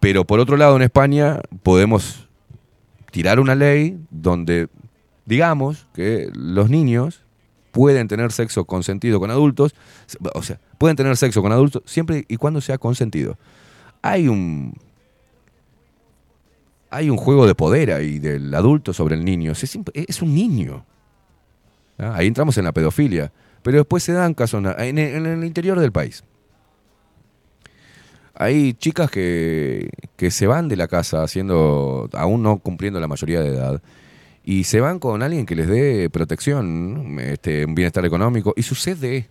Pero 0.00 0.24
por 0.24 0.38
otro 0.40 0.56
lado, 0.56 0.76
en 0.76 0.82
España 0.82 1.40
podemos 1.62 2.28
tirar 3.10 3.40
una 3.40 3.54
ley 3.54 3.98
donde 4.10 4.68
digamos 5.24 5.86
que 5.94 6.30
los 6.34 6.68
niños 6.68 7.22
pueden 7.72 8.06
tener 8.06 8.30
sexo 8.30 8.64
consentido 8.66 9.18
con 9.18 9.30
adultos, 9.30 9.74
o 10.34 10.42
sea, 10.42 10.60
pueden 10.78 10.96
tener 10.96 11.16
sexo 11.16 11.42
con 11.42 11.52
adultos 11.52 11.82
siempre 11.86 12.24
y 12.28 12.36
cuando 12.36 12.60
sea 12.60 12.78
consentido. 12.78 13.36
Hay 14.02 14.28
un 14.28 14.74
hay 16.90 17.10
un 17.10 17.16
juego 17.16 17.46
de 17.46 17.56
poder 17.56 17.90
ahí 17.90 18.20
del 18.20 18.54
adulto 18.54 18.92
sobre 18.92 19.16
el 19.16 19.24
niño. 19.24 19.52
Es 19.52 20.22
un 20.22 20.34
niño. 20.34 20.86
¿Ah? 21.98 22.14
Ahí 22.14 22.26
entramos 22.26 22.56
en 22.58 22.64
la 22.64 22.72
pedofilia. 22.72 23.32
Pero 23.62 23.78
después 23.78 24.02
se 24.02 24.12
dan 24.12 24.34
casos 24.34 24.62
en 24.78 24.98
el, 24.98 25.14
en 25.16 25.26
el 25.26 25.44
interior 25.44 25.80
del 25.80 25.90
país. 25.90 26.22
Hay 28.34 28.74
chicas 28.74 29.10
que, 29.10 29.90
que 30.16 30.30
se 30.30 30.46
van 30.46 30.68
de 30.68 30.76
la 30.76 30.88
casa 30.88 31.22
haciendo, 31.22 32.10
aún 32.12 32.42
no 32.42 32.58
cumpliendo 32.58 33.00
la 33.00 33.08
mayoría 33.08 33.40
de 33.40 33.48
edad, 33.48 33.82
y 34.42 34.64
se 34.64 34.80
van 34.80 34.98
con 34.98 35.22
alguien 35.22 35.46
que 35.46 35.54
les 35.54 35.68
dé 35.68 36.10
protección, 36.10 37.18
este, 37.20 37.64
un 37.64 37.74
bienestar 37.74 38.04
económico, 38.04 38.52
y 38.56 38.62
sucede, 38.62 39.30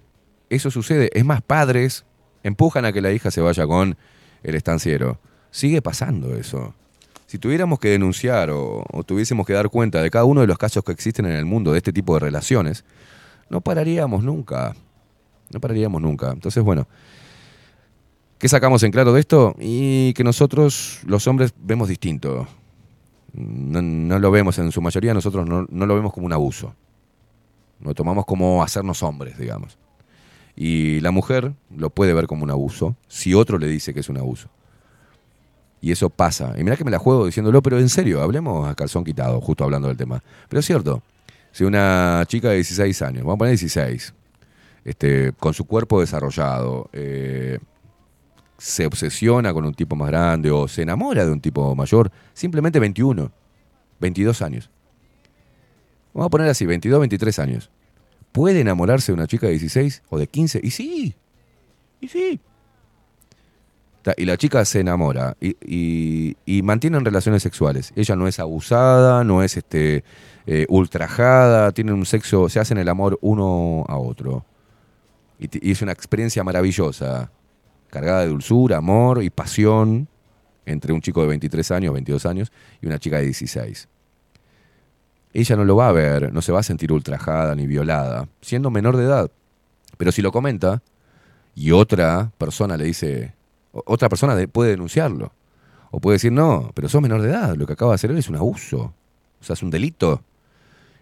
eso 0.49 0.71
sucede. 0.71 1.09
Es 1.13 1.25
más, 1.25 1.41
padres 1.41 2.05
empujan 2.43 2.85
a 2.85 2.93
que 2.93 3.01
la 3.01 3.11
hija 3.11 3.29
se 3.29 3.41
vaya 3.41 3.67
con 3.67 3.97
el 4.41 4.55
estanciero. 4.55 5.19
Sigue 5.51 5.81
pasando 5.81 6.35
eso. 6.35 6.73
Si 7.33 7.39
tuviéramos 7.39 7.79
que 7.79 7.89
denunciar 7.89 8.51
o, 8.51 8.85
tuviésemos 9.07 9.47
que 9.47 9.53
dar 9.53 9.67
cuenta 9.69 10.03
de 10.03 10.11
cada 10.11 10.23
uno 10.23 10.41
de 10.41 10.45
los 10.45 10.59
casos 10.59 10.83
que 10.83 10.91
existen 10.91 11.25
en 11.25 11.31
el 11.31 11.45
mundo 11.45 11.71
de 11.71 11.79
este 11.79 11.91
tipo 11.91 12.13
de 12.13 12.19
relaciones, 12.19 12.85
no 13.49 13.59
pararíamos 13.59 14.23
nunca. 14.23 14.75
No 15.51 15.59
pararíamos 15.59 15.99
nunca. 15.99 16.29
Entonces, 16.31 16.63
bueno, 16.63 16.87
¿qué 18.37 18.47
sacamos 18.47 18.83
en 18.83 18.91
claro 18.91 19.13
de 19.13 19.19
esto? 19.19 19.55
Y 19.59 20.13
que 20.13 20.23
nosotros, 20.23 20.99
los 21.07 21.25
hombres, 21.25 21.55
vemos 21.57 21.89
distinto. 21.89 22.47
No, 23.33 23.81
no 23.81 24.19
lo 24.19 24.29
vemos 24.29 24.59
en 24.59 24.71
su 24.71 24.79
mayoría, 24.83 25.15
nosotros 25.15 25.47
no, 25.47 25.65
no 25.67 25.85
lo 25.87 25.95
vemos 25.95 26.13
como 26.13 26.27
un 26.27 26.33
abuso. 26.33 26.75
Lo 27.79 27.95
tomamos 27.95 28.27
como 28.27 28.61
hacernos 28.61 29.01
hombres, 29.01 29.39
digamos. 29.39 29.79
Y 30.55 30.99
la 30.99 31.09
mujer 31.09 31.55
lo 31.75 31.89
puede 31.89 32.13
ver 32.13 32.27
como 32.27 32.43
un 32.43 32.51
abuso 32.51 32.95
si 33.07 33.33
otro 33.33 33.57
le 33.57 33.65
dice 33.65 33.91
que 33.91 34.01
es 34.01 34.09
un 34.09 34.17
abuso. 34.17 34.49
Y 35.83 35.91
eso 35.91 36.09
pasa. 36.09 36.53
Y 36.57 36.63
mirá 36.63 36.77
que 36.77 36.85
me 36.85 36.91
la 36.91 36.97
juego 36.97 37.25
diciéndolo, 37.25 37.61
pero 37.61 37.77
en 37.77 37.89
serio, 37.89 38.21
hablemos 38.21 38.69
a 38.69 38.73
calzón 38.73 39.03
quitado, 39.03 39.41
justo 39.41 39.65
hablando 39.65 39.89
del 39.89 39.97
tema. 39.97 40.23
Pero 40.47 40.61
es 40.61 40.65
cierto, 40.65 41.03
si 41.51 41.65
una 41.65 42.23
chica 42.25 42.47
de 42.47 42.55
16 42.55 43.01
años, 43.01 43.23
vamos 43.23 43.35
a 43.35 43.37
poner 43.39 43.51
16, 43.51 44.13
este, 44.85 45.33
con 45.33 45.53
su 45.53 45.65
cuerpo 45.65 45.99
desarrollado, 45.99 46.89
eh, 46.93 47.59
se 48.57 48.85
obsesiona 48.85 49.53
con 49.53 49.65
un 49.65 49.73
tipo 49.73 49.97
más 49.97 50.07
grande 50.07 50.49
o 50.51 50.69
se 50.69 50.83
enamora 50.83 51.25
de 51.25 51.33
un 51.33 51.41
tipo 51.41 51.75
mayor, 51.75 52.09
simplemente 52.33 52.79
21, 52.79 53.29
22 53.99 54.41
años. 54.41 54.69
Vamos 56.13 56.27
a 56.27 56.29
poner 56.29 56.47
así, 56.47 56.65
22, 56.65 56.97
23 56.97 57.39
años. 57.39 57.69
¿Puede 58.31 58.61
enamorarse 58.61 59.11
de 59.11 59.15
una 59.15 59.27
chica 59.27 59.47
de 59.47 59.51
16 59.51 60.03
o 60.07 60.17
de 60.17 60.27
15? 60.27 60.61
Y 60.63 60.71
sí, 60.71 61.13
y 61.99 62.07
sí. 62.07 62.39
Y 64.17 64.25
la 64.25 64.37
chica 64.37 64.65
se 64.65 64.81
enamora 64.81 65.37
y, 65.39 66.35
y- 66.45 66.61
mantienen 66.61 67.05
relaciones 67.05 67.41
sexuales. 67.41 67.93
Ella 67.95 68.15
no 68.15 68.27
es 68.27 68.39
abusada, 68.39 69.23
no 69.23 69.43
es 69.43 69.55
este, 69.55 70.03
eh, 70.45 70.65
ultrajada, 70.69 71.71
tienen 71.71 71.95
un 71.95 72.05
sexo, 72.05 72.49
se 72.49 72.59
hacen 72.59 72.77
el 72.77 72.89
amor 72.89 73.17
uno 73.21 73.85
a 73.87 73.97
otro. 73.97 74.45
Y, 75.39 75.69
y 75.69 75.71
es 75.71 75.81
una 75.81 75.93
experiencia 75.93 76.43
maravillosa, 76.43 77.31
cargada 77.89 78.21
de 78.21 78.27
dulzura, 78.27 78.77
amor 78.77 79.23
y 79.23 79.29
pasión 79.29 80.07
entre 80.65 80.91
un 80.93 81.01
chico 81.01 81.21
de 81.21 81.27
23 81.27 81.71
años, 81.71 81.93
22 81.93 82.25
años 82.25 82.51
y 82.81 82.87
una 82.87 82.99
chica 82.99 83.17
de 83.17 83.25
16. 83.25 83.87
Ella 85.33 85.55
no 85.55 85.65
lo 85.65 85.75
va 85.75 85.89
a 85.89 85.91
ver, 85.91 86.31
no 86.31 86.41
se 86.41 86.51
va 86.51 86.59
a 86.59 86.63
sentir 86.63 86.91
ultrajada 86.91 87.55
ni 87.55 87.67
violada, 87.67 88.27
siendo 88.41 88.69
menor 88.69 88.97
de 88.97 89.05
edad. 89.05 89.31
Pero 89.97 90.11
si 90.11 90.21
lo 90.21 90.31
comenta 90.31 90.81
y 91.55 91.71
otra 91.71 92.31
persona 92.37 92.77
le 92.77 92.85
dice, 92.85 93.33
otra 93.73 94.07
persona 94.09 94.35
de- 94.35 94.47
puede 94.47 94.71
denunciarlo. 94.71 95.33
O 95.91 95.99
puede 95.99 96.15
decir, 96.15 96.31
no, 96.31 96.71
pero 96.73 96.89
sos 96.89 97.01
menor 97.01 97.21
de 97.21 97.29
edad, 97.29 97.55
lo 97.55 97.67
que 97.67 97.73
acaba 97.73 97.91
de 97.91 97.95
hacer 97.95 98.11
él 98.11 98.17
es 98.17 98.29
un 98.29 98.35
abuso. 98.35 98.93
O 99.41 99.43
sea, 99.43 99.53
es 99.53 99.61
un 99.63 99.69
delito. 99.69 100.23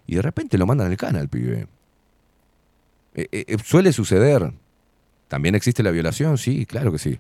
Y 0.08 0.16
de 0.16 0.22
repente 0.22 0.58
lo 0.58 0.66
mandan 0.66 0.88
al 0.91 0.98
cana 0.98 1.19
al 1.19 1.30
pibe. 1.30 1.67
Eh, 3.14 3.27
eh, 3.32 3.45
eh, 3.48 3.58
suele 3.64 3.93
suceder. 3.93 4.51
¿También 5.27 5.56
existe 5.56 5.83
la 5.83 5.91
violación? 5.91 6.38
Sí, 6.38 6.66
claro 6.66 6.91
que 6.91 6.98
sí. 6.98 7.19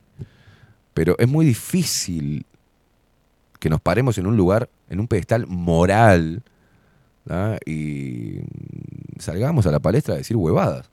Pero 0.93 1.15
es 1.17 1.27
muy 1.27 1.45
difícil 1.45 2.45
que 3.59 3.69
nos 3.69 3.79
paremos 3.79 4.17
en 4.17 4.25
un 4.27 4.35
lugar, 4.35 4.69
en 4.89 4.99
un 4.99 5.07
pedestal 5.07 5.45
moral, 5.47 6.43
y 7.65 8.39
salgamos 9.19 9.65
a 9.67 9.71
la 9.71 9.79
palestra 9.79 10.15
a 10.15 10.17
decir 10.17 10.35
huevadas. 10.35 10.89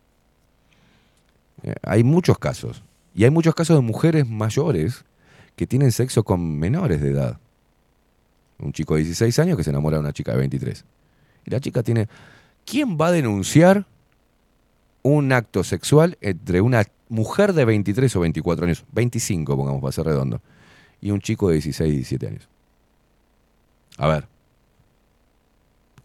Hay 1.83 2.05
muchos 2.05 2.39
casos. 2.39 2.85
Y 3.19 3.25
hay 3.25 3.31
muchos 3.31 3.53
casos 3.53 3.77
de 3.77 3.83
mujeres 3.83 4.29
mayores 4.29 5.05
que 5.57 5.67
tienen 5.67 5.91
sexo 5.91 6.23
con 6.23 6.57
menores 6.57 7.01
de 7.01 7.11
edad. 7.11 7.41
Un 8.61 8.73
chico 8.73 8.95
de 8.95 9.03
16 9.03 9.37
años 9.41 9.57
que 9.57 9.65
se 9.65 9.71
enamora 9.71 9.97
de 9.97 10.03
una 10.03 10.13
chica 10.13 10.31
de 10.31 10.39
23. 10.39 10.85
Y 11.45 11.51
la 11.51 11.59
chica 11.59 11.83
tiene... 11.83 12.07
¿Quién 12.65 12.97
va 12.97 13.09
a 13.09 13.11
denunciar 13.11 13.87
un 15.03 15.33
acto 15.33 15.65
sexual 15.65 16.17
entre 16.21 16.61
una 16.61 16.85
mujer 17.09 17.55
de 17.55 17.65
23 17.65 18.15
o 18.15 18.21
24 18.21 18.67
años? 18.67 18.85
25, 18.93 19.57
pongamos, 19.57 19.81
para 19.83 19.91
ser 19.91 20.07
redondo. 20.07 20.41
Y 21.01 21.11
un 21.11 21.21
chico 21.21 21.49
de 21.49 21.55
16 21.55 21.93
y 21.93 21.97
17 21.97 22.27
años. 22.29 22.49
A 23.97 24.07
ver. 24.07 24.29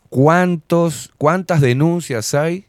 ¿Cuántos, 0.09 1.13
¿Cuántas 1.19 1.61
denuncias 1.61 2.33
hay? 2.33 2.65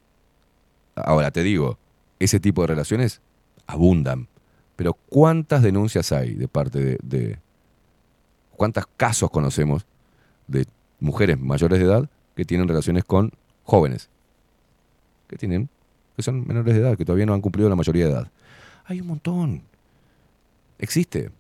Ahora 0.97 1.31
te 1.31 1.43
digo, 1.43 1.79
ese 2.19 2.41
tipo 2.41 2.61
de 2.61 2.67
relaciones 2.67 3.23
abundan. 3.67 4.29
Pero 4.77 4.95
¿cuántas 4.95 5.63
denuncias 5.63 6.11
hay 6.13 6.35
de 6.35 6.49
parte 6.49 6.81
de, 6.81 6.99
de- 7.03 7.39
¿Cuántos 8.57 8.85
casos 8.97 9.31
conocemos 9.31 9.85
de 10.47 10.67
mujeres 11.01 11.39
mayores 11.39 11.79
de 11.81 11.85
edad 11.87 12.09
que 12.37 12.45
tienen 12.45 12.69
relaciones 12.69 13.05
con 13.05 13.33
jóvenes? 13.65 14.09
Que 15.29 15.37
tienen, 15.37 15.69
que 16.17 16.23
son 16.23 16.47
menores 16.47 16.75
de 16.75 16.81
edad, 16.81 16.97
que 16.97 17.05
todavía 17.05 17.27
no 17.27 17.35
han 17.35 17.41
cumplido 17.41 17.69
la 17.69 17.75
mayoría 17.77 18.07
de 18.07 18.13
edad. 18.13 18.31
Hay 18.85 19.01
un 19.01 19.09
montón. 19.09 19.63
Existe. 20.79 21.31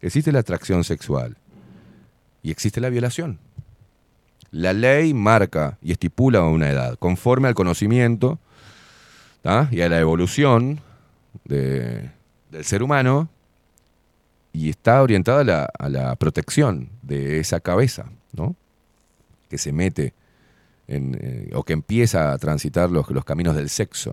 Existe 0.00 0.32
la 0.32 0.38
atracción 0.38 0.82
sexual. 0.84 1.36
Y 2.42 2.50
existe 2.50 2.80
la 2.80 2.88
violación. 2.88 3.38
La 4.50 4.72
ley 4.72 5.12
marca 5.12 5.76
y 5.82 5.92
estipula 5.92 6.42
una 6.44 6.70
edad, 6.70 6.96
conforme 6.98 7.48
al 7.48 7.54
conocimiento 7.54 8.38
y 9.70 9.80
a 9.80 9.88
la 9.88 10.00
evolución 10.00 10.80
de- 11.44 12.10
del 12.50 12.64
ser 12.64 12.82
humano, 12.82 13.28
y 14.52 14.68
está 14.68 15.02
orientada 15.02 15.68
a 15.78 15.88
la, 15.88 16.16
protección 16.16 16.90
de 17.02 17.38
esa 17.38 17.60
cabeza, 17.60 18.06
¿no? 18.32 18.56
Que 19.48 19.58
se 19.58 19.72
mete 19.72 20.12
en, 20.88 21.16
eh, 21.20 21.50
o 21.54 21.62
que 21.62 21.72
empieza 21.72 22.32
a 22.32 22.38
transitar 22.38 22.90
los, 22.90 23.08
los 23.10 23.24
caminos 23.24 23.54
del 23.54 23.68
sexo. 23.68 24.12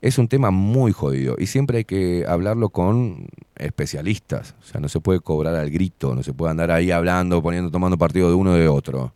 Es 0.00 0.18
un 0.18 0.28
tema 0.28 0.50
muy 0.50 0.92
jodido 0.92 1.36
y 1.38 1.46
siempre 1.46 1.78
hay 1.78 1.84
que 1.84 2.24
hablarlo 2.26 2.70
con 2.70 3.26
especialistas. 3.56 4.54
O 4.62 4.64
sea, 4.64 4.80
no 4.80 4.88
se 4.88 5.00
puede 5.00 5.20
cobrar 5.20 5.54
al 5.56 5.70
grito, 5.70 6.14
no 6.14 6.22
se 6.22 6.32
puede 6.32 6.52
andar 6.52 6.70
ahí 6.70 6.90
hablando, 6.90 7.42
poniendo, 7.42 7.70
tomando 7.70 7.98
partido 7.98 8.28
de 8.28 8.34
uno 8.34 8.52
o 8.52 8.54
de 8.54 8.68
otro. 8.68 9.12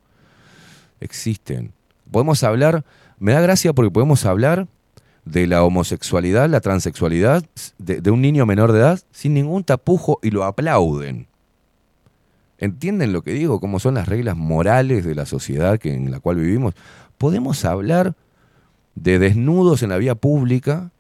Existen. 1.01 1.73
Podemos 2.11 2.43
hablar, 2.43 2.85
me 3.19 3.33
da 3.33 3.41
gracia 3.41 3.73
porque 3.73 3.91
podemos 3.91 4.27
hablar 4.27 4.69
de 5.25 5.47
la 5.47 5.65
homosexualidad, 5.65 6.49
la 6.49 6.61
transexualidad 6.61 7.45
de, 7.79 8.11
un 8.11 8.21
niño 8.21 8.47
menor 8.47 8.73
de 8.73 8.81
edad 8.81 9.01
sin 9.11 9.35
ningún 9.35 9.65
tapujo 9.65 10.19
y 10.23 10.31
lo 10.31 10.45
aplauden. 10.45 11.27
¿Entienden 12.59 13.13
lo 13.13 13.23
que 13.23 13.33
digo? 13.33 13.61
¿Cómo 13.61 13.81
son 13.81 13.95
las 13.95 14.09
reglas 14.09 14.37
morales 14.37 15.05
de 15.05 15.15
la 15.15 15.27
sociedad 15.27 15.79
que, 15.79 15.93
en 15.93 16.11
la 16.11 16.21
cual 16.21 16.37
vivimos? 16.37 16.75
Podemos 17.19 17.65
hablar 17.65 18.15
de 18.95 19.19
desnudos 19.19 19.83
en 19.83 19.91
la 19.91 19.99
vía 19.99 20.15
pública, 20.15 20.91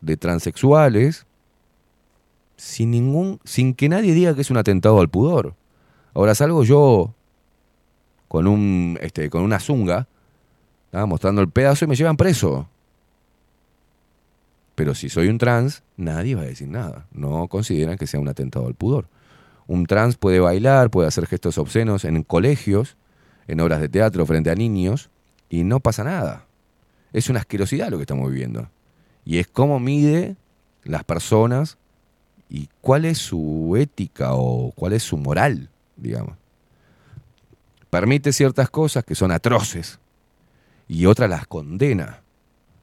de 0.00 0.16
transexuales, 0.16 1.26
sin 2.56 2.90
ningún, 2.90 3.40
sin 3.44 3.74
que 3.74 3.88
nadie 3.88 4.12
diga 4.14 4.34
que 4.34 4.40
es 4.40 4.50
un 4.50 4.56
atentado 4.56 5.00
al 5.00 5.08
pudor. 5.08 5.54
Ahora 6.14 6.34
salgo 6.34 6.64
yo 6.64 7.14
con 8.28 8.46
un, 8.46 8.98
este, 9.00 9.30
con 9.30 9.42
una 9.42 9.60
zunga, 9.60 10.08
¿tá? 10.90 11.06
mostrando 11.06 11.42
el 11.42 11.50
pedazo 11.50 11.84
y 11.84 11.88
me 11.88 11.96
llevan 11.96 12.16
preso. 12.16 12.68
Pero 14.76 14.94
si 14.94 15.08
soy 15.08 15.28
un 15.28 15.38
trans, 15.38 15.82
nadie 15.96 16.36
va 16.36 16.42
a 16.42 16.46
decir 16.46 16.68
nada. 16.68 17.06
No 17.10 17.48
consideran 17.48 17.96
que 17.96 18.06
sea 18.06 18.20
un 18.20 18.28
atentado 18.28 18.68
al 18.68 18.74
pudor. 18.74 19.08
Un 19.66 19.86
trans 19.86 20.16
puede 20.16 20.38
bailar, 20.38 20.90
puede 20.90 21.08
hacer 21.08 21.26
gestos 21.26 21.58
obscenos 21.58 22.04
en 22.04 22.22
colegios, 22.22 22.96
en 23.48 23.60
obras 23.60 23.80
de 23.80 23.88
teatro 23.88 24.24
frente 24.26 24.50
a 24.50 24.54
niños, 24.54 25.10
y 25.48 25.64
no 25.64 25.80
pasa 25.80 26.04
nada. 26.04 26.44
Es 27.12 27.30
una 27.30 27.40
asquerosidad 27.40 27.90
lo 27.90 27.96
que 27.96 28.02
estamos 28.02 28.30
viviendo. 28.30 28.68
Y 29.24 29.38
es 29.38 29.48
cómo 29.48 29.80
mide 29.80 30.36
las 30.84 31.04
personas 31.04 31.78
y 32.50 32.68
cuál 32.82 33.06
es 33.06 33.18
su 33.18 33.74
ética 33.76 34.34
o 34.34 34.72
cuál 34.76 34.92
es 34.92 35.02
su 35.02 35.16
moral, 35.16 35.70
digamos. 35.96 36.36
Permite 37.88 38.32
ciertas 38.32 38.68
cosas 38.68 39.04
que 39.04 39.14
son 39.14 39.32
atroces 39.32 39.98
y 40.86 41.06
otras 41.06 41.30
las 41.30 41.46
condena 41.46 42.20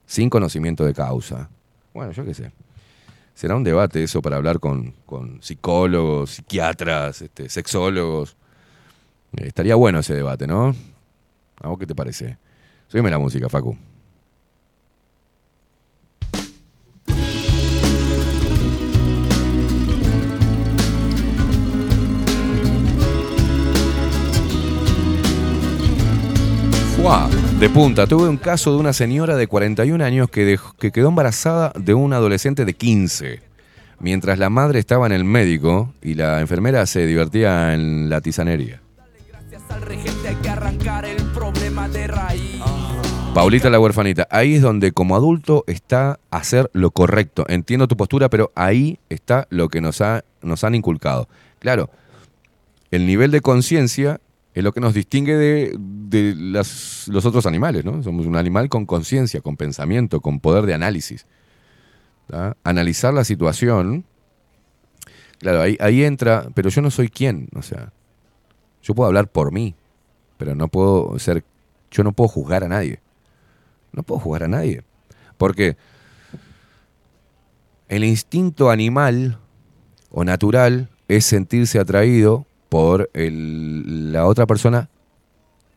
sin 0.08 0.30
conocimiento 0.30 0.86
de 0.86 0.94
causa. 0.94 1.50
Bueno, 1.94 2.12
yo 2.12 2.26
qué 2.26 2.34
sé. 2.34 2.52
Será 3.36 3.56
un 3.56 3.64
debate 3.64 4.04
eso 4.04 4.22
para 4.22 4.38
hablar 4.38 4.60
con, 4.60 4.94
con 5.06 5.42
psicólogos, 5.42 6.32
psiquiatras, 6.32 7.22
este, 7.22 7.50
sexólogos. 7.50 8.36
Eh, 9.38 9.48
estaría 9.48 9.76
bueno 9.76 10.00
ese 10.00 10.14
debate, 10.14 10.48
¿no? 10.48 10.76
¿A 11.62 11.68
vos 11.68 11.80
qué 11.80 11.88
te 11.88 11.96
parece? 11.96 12.38
Sígueme 12.88 13.10
la 13.10 13.20
música, 13.20 13.50
Facu. 13.50 13.78
Fuá, 26.96 27.30
de 27.64 27.70
punta, 27.70 28.08
tuve 28.08 28.28
un 28.28 28.36
caso 28.36 28.74
de 28.74 28.78
una 28.78 28.92
señora 28.92 29.38
de 29.38 29.48
41 29.48 30.04
años 30.04 30.30
que, 30.30 30.44
dejó- 30.44 30.76
que 30.78 30.92
quedó 30.92 31.08
embarazada 31.08 31.72
de 31.80 31.94
un 31.94 32.12
adolescente 32.12 32.66
de 32.66 32.74
15. 32.74 33.40
Mientras 34.02 34.38
la 34.38 34.50
madre 34.50 34.80
estaba 34.80 35.06
en 35.06 35.14
el 35.14 35.24
médico 35.24 35.94
y 36.02 36.16
la 36.16 36.42
enfermera 36.42 36.86
se 36.86 37.06
divertía 37.06 37.74
en 37.74 38.10
la 38.10 38.20
raíz. 38.20 38.82
Paulita 43.34 43.70
la 43.70 43.80
huerfanita, 43.80 44.28
ahí 44.30 44.56
es 44.56 44.62
donde 44.62 44.92
como 44.92 45.16
adulto 45.16 45.64
está 45.66 46.20
hacer 46.32 46.70
lo 46.74 46.92
correcto. 46.92 47.46
Entiendo 47.48 47.88
tu 47.88 47.96
postura, 47.96 48.30
pero 48.30 48.52
ahí 48.56 49.00
está 49.08 49.48
lo 49.50 49.70
que 49.70 49.80
nos 49.80 50.02
han 50.02 50.76
inculcado. 50.76 51.30
Claro, 51.60 51.90
el 52.92 53.08
nivel 53.08 53.32
de 53.32 53.40
conciencia 53.40 54.20
es 54.54 54.64
lo 54.64 54.72
que 54.72 54.80
nos 54.80 54.94
distingue 54.94 55.36
de, 55.36 55.76
de 55.80 56.36
las- 56.38 57.08
los 57.08 57.26
otros 57.26 57.46
animales, 57.46 57.84
¿no? 57.86 58.04
Somos 58.04 58.26
un 58.26 58.36
animal 58.36 58.70
con 58.70 58.86
conciencia, 58.86 59.42
con 59.42 59.58
pensamiento, 59.58 60.22
con 60.22 60.40
poder 60.40 60.66
de 60.66 60.74
análisis. 60.74 61.26
Analizar 62.64 63.14
la 63.14 63.24
situación, 63.24 64.06
claro, 65.40 65.62
ahí, 65.62 65.78
ahí 65.80 66.04
entra, 66.04 66.48
pero 66.56 66.70
yo 66.70 66.82
no 66.82 66.90
soy 66.90 67.10
quién, 67.10 67.50
o 67.56 67.62
sea, 67.62 67.92
yo 68.82 68.96
puedo 68.96 69.08
hablar 69.08 69.28
por 69.28 69.52
mí, 69.52 69.76
pero 70.38 70.56
no 70.56 70.68
puedo 70.68 71.18
ser, 71.20 71.44
yo 71.92 72.04
no 72.04 72.12
puedo 72.14 72.28
juzgar 72.28 72.64
a 72.64 72.68
nadie. 72.68 73.00
No 73.92 74.02
puedo 74.04 74.20
juzgar 74.20 74.44
a 74.44 74.48
nadie. 74.48 74.84
Porque 75.38 75.78
el 77.88 78.04
instinto 78.04 78.72
animal 78.72 79.38
o 80.10 80.24
natural 80.24 80.90
es 81.08 81.26
sentirse 81.26 81.80
atraído 81.80 82.46
por 82.74 83.12
el- 83.14 84.12
la 84.12 84.26
otra 84.26 84.48
persona 84.48 84.90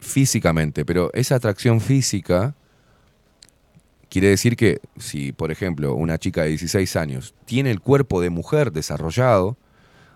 físicamente, 0.00 0.86
pero 0.86 1.10
esa 1.12 1.34
atracción 1.34 1.83
física 1.83 2.55
quiere 4.08 4.28
decir 4.28 4.57
que 4.57 4.81
si, 4.97 5.33
por 5.33 5.52
ejemplo, 5.52 5.94
una 5.94 6.16
chica 6.16 6.44
de 6.44 6.49
16 6.49 6.97
años 6.97 7.34
tiene 7.44 7.70
el 7.70 7.81
cuerpo 7.83 8.23
de 8.23 8.31
mujer 8.31 8.73
desarrollado, 8.73 9.58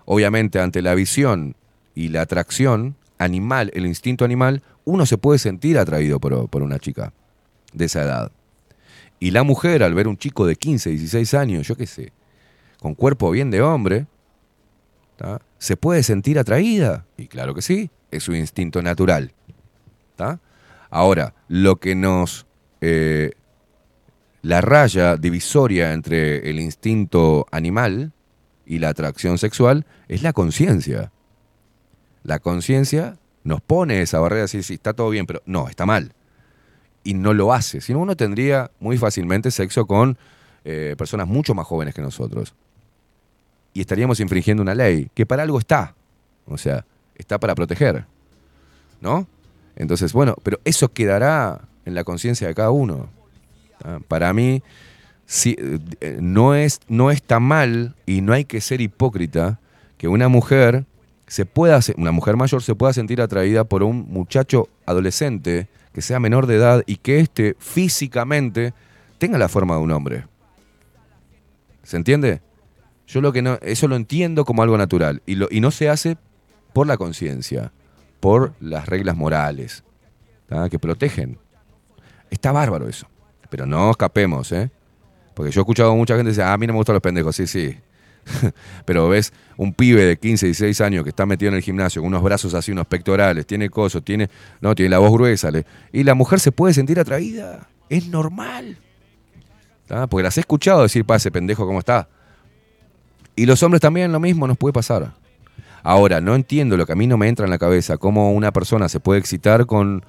obviamente 0.07 0.59
ante 0.59 0.81
la 0.81 0.94
visión 0.94 1.55
y 1.94 2.09
la 2.09 2.23
atracción 2.23 2.97
animal, 3.18 3.70
el 3.75 3.84
instinto 3.84 4.25
animal, 4.25 4.62
uno 4.86 5.05
se 5.05 5.18
puede 5.18 5.39
sentir 5.39 5.76
atraído 5.76 6.18
por, 6.18 6.49
por 6.49 6.62
una 6.62 6.78
chica 6.78 7.12
de 7.75 7.84
esa 7.84 8.05
edad. 8.05 8.33
Y 9.18 9.33
la 9.33 9.42
mujer, 9.42 9.83
al 9.83 9.92
ver 9.92 10.09
un 10.09 10.17
chico 10.17 10.47
de 10.47 10.57
15, 10.57 10.89
16 10.89 11.34
años, 11.34 11.68
yo 11.68 11.76
qué 11.76 11.86
sé, 11.86 12.15
con 12.78 12.94
cuerpo 12.94 13.31
bien 13.33 13.50
de 13.50 13.60
hombre, 13.60 14.07
se 15.58 15.76
puede 15.76 16.02
sentir 16.02 16.39
atraída. 16.39 17.07
Y 17.16 17.26
claro 17.26 17.55
que 17.55 17.62
sí, 17.62 17.90
es 18.10 18.23
su 18.23 18.34
instinto 18.34 18.82
natural. 18.82 19.32
Ahora, 20.90 21.34
lo 21.49 21.76
que 21.76 21.94
nos... 21.94 22.47
eh, 22.81 23.32
la 24.42 24.62
raya 24.62 25.16
divisoria 25.16 25.92
entre 25.92 26.49
el 26.49 26.60
instinto 26.60 27.47
animal 27.50 28.12
y 28.65 28.78
la 28.78 28.89
atracción 28.89 29.36
sexual 29.36 29.84
es 30.08 30.23
la 30.23 30.32
conciencia. 30.32 31.12
La 32.23 32.39
conciencia 32.39 33.18
nos 33.44 33.60
pone 33.60 34.00
esa 34.00 34.18
barrera 34.18 34.42
decir, 34.42 34.65
sí, 34.65 34.74
está 34.74 34.94
todo 34.94 35.10
bien, 35.10 35.26
pero 35.26 35.42
no, 35.44 35.68
está 35.68 35.84
mal. 35.84 36.15
Y 37.05 37.15
no 37.15 37.34
lo 37.34 37.52
hace. 37.52 37.81
Si 37.81 37.92
no, 37.92 37.99
uno 37.99 38.16
tendría 38.16 38.70
muy 38.81 38.97
fácilmente 38.97 39.50
sexo 39.50 39.86
con 39.86 40.16
eh, 40.65 40.94
personas 40.97 41.26
mucho 41.26 41.55
más 41.55 41.66
jóvenes 41.66 41.94
que 41.94 42.02
nosotros. 42.02 42.55
Y 43.81 43.84
estaríamos 43.84 44.20
infringiendo 44.20 44.62
una 44.62 44.75
ley 44.75 45.10
que 45.15 45.25
para 45.25 45.42
algo 45.42 45.59
está. 45.59 45.94
O 46.44 46.59
sea, 46.59 46.84
está 47.17 47.41
para 47.41 47.55
proteger. 47.55 48.05
¿No? 49.00 49.26
Entonces, 49.75 50.12
bueno, 50.12 50.36
pero 50.42 50.60
eso 50.67 50.92
quedará 50.92 51.62
en 51.86 51.94
la 51.94 52.05
conciencia 52.05 52.47
de 52.47 52.55
cada 52.55 52.73
uno. 52.73 53.09
¿tá? 53.78 53.99
Para 54.07 54.34
mí, 54.34 54.62
sí, 55.25 55.57
eh, 55.59 56.18
no, 56.20 56.55
es, 56.55 56.81
no 56.89 57.10
está 57.10 57.41
mal 57.41 57.94
y 58.05 58.20
no 58.20 58.34
hay 58.34 58.44
que 58.44 58.60
ser 58.60 58.83
hipócrita 58.83 59.60
que 59.97 60.09
una 60.09 60.28
mujer 60.28 60.84
se 61.26 61.47
pueda, 61.47 61.81
una 61.97 62.12
mujer 62.12 62.36
mayor 62.36 62.62
se 62.62 62.75
pueda 62.75 62.92
sentir 62.92 63.23
atraída 63.23 63.65
por 63.65 63.83
un 63.83 64.10
muchacho 64.10 64.68
adolescente 64.84 65.68
que 65.94 66.02
sea 66.02 66.20
menor 66.20 66.47
de 66.47 66.57
edad 66.57 66.83
y 66.84 66.97
que 66.97 67.20
éste 67.20 67.57
físicamente 67.59 68.75
tenga 69.17 69.39
la 69.39 69.49
forma 69.49 69.76
de 69.76 69.81
un 69.81 69.91
hombre. 69.91 70.26
¿Se 71.83 71.97
entiende? 71.97 72.42
Yo 73.11 73.21
lo 73.21 73.33
que 73.33 73.43
no, 73.43 73.59
eso 73.63 73.89
lo 73.89 73.97
entiendo 73.97 74.45
como 74.45 74.63
algo 74.63 74.79
natural 74.79 75.21
y, 75.27 75.35
lo, 75.35 75.49
y 75.51 75.61
no 75.61 75.71
se 75.73 75.89
hace 75.89 76.17
por 76.73 76.87
la 76.87 76.97
conciencia, 76.97 77.73
por 78.21 78.53
las 78.61 78.87
reglas 78.87 79.17
morales 79.17 79.83
que 80.71 80.79
protegen. 80.79 81.39
Está 82.31 82.53
bárbaro 82.53 82.89
eso, 82.89 83.07
pero 83.51 83.67
no 83.67 83.91
escapemos, 83.91 84.53
¿eh? 84.53 84.71
Porque 85.35 85.51
yo 85.53 85.61
he 85.61 85.63
escuchado 85.63 85.93
a 85.93 85.95
mucha 85.97 86.15
gente 86.17 86.29
decir, 86.31 86.43
ah, 86.45 86.53
a 86.53 86.59
mí 86.59 86.67
no 86.67 86.73
me 86.73 86.79
gustan 86.79 86.95
los 86.95 87.03
pendejos, 87.03 87.35
sí, 87.37 87.47
sí. 87.47 87.77
Pero 88.85 89.09
ves 89.09 89.33
un 89.57 89.73
pibe 89.73 90.05
de 90.05 90.17
15, 90.19 90.47
16 90.47 90.81
años 90.83 91.03
que 91.05 91.11
está 91.11 91.25
metido 91.25 91.49
en 91.51 91.57
el 91.57 91.63
gimnasio 91.63 92.03
con 92.03 92.09
unos 92.09 92.23
brazos 92.23 92.53
así, 92.55 92.71
unos 92.71 92.87
pectorales, 92.87 93.47
tiene 93.47 93.71
coso, 93.71 94.03
tiene, 94.03 94.29
no, 94.61 94.75
tiene 94.75 94.91
la 94.91 94.99
voz 94.99 95.11
gruesa. 95.13 95.51
le- 95.51 95.65
y 95.93 96.05
la 96.05 96.15
mujer 96.15 96.39
se 96.41 96.53
puede 96.53 96.75
sentir 96.75 97.01
atraída. 97.01 97.69
Es 97.89 98.07
normal. 98.09 98.77
Porque 100.09 100.23
las 100.23 100.37
he 100.37 100.41
escuchado 100.41 100.83
decir, 100.83 101.05
pa, 101.05 101.17
ese 101.17 101.31
pendejo, 101.31 101.67
¿cómo 101.67 101.79
está? 101.81 102.09
Y 103.41 103.47
los 103.47 103.62
hombres 103.62 103.81
también 103.81 104.12
lo 104.12 104.20
mismo 104.20 104.47
nos 104.47 104.59
puede 104.59 104.75
pasar. 104.75 105.12
Ahora, 105.83 106.20
no 106.20 106.35
entiendo 106.35 106.77
lo 106.77 106.85
que 106.85 106.93
a 106.93 106.94
mí 106.94 107.07
no 107.07 107.17
me 107.17 107.27
entra 107.27 107.47
en 107.47 107.51
la 107.51 107.57
cabeza, 107.57 107.97
cómo 107.97 108.33
una 108.33 108.52
persona 108.52 108.86
se 108.91 109.01
puede 109.01 109.19
excitar 109.19 109.65
con, 109.65 110.05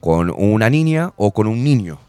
con 0.00 0.30
una 0.36 0.68
niña 0.68 1.12
o 1.16 1.30
con 1.32 1.46
un 1.46 1.62
niño. 1.62 2.00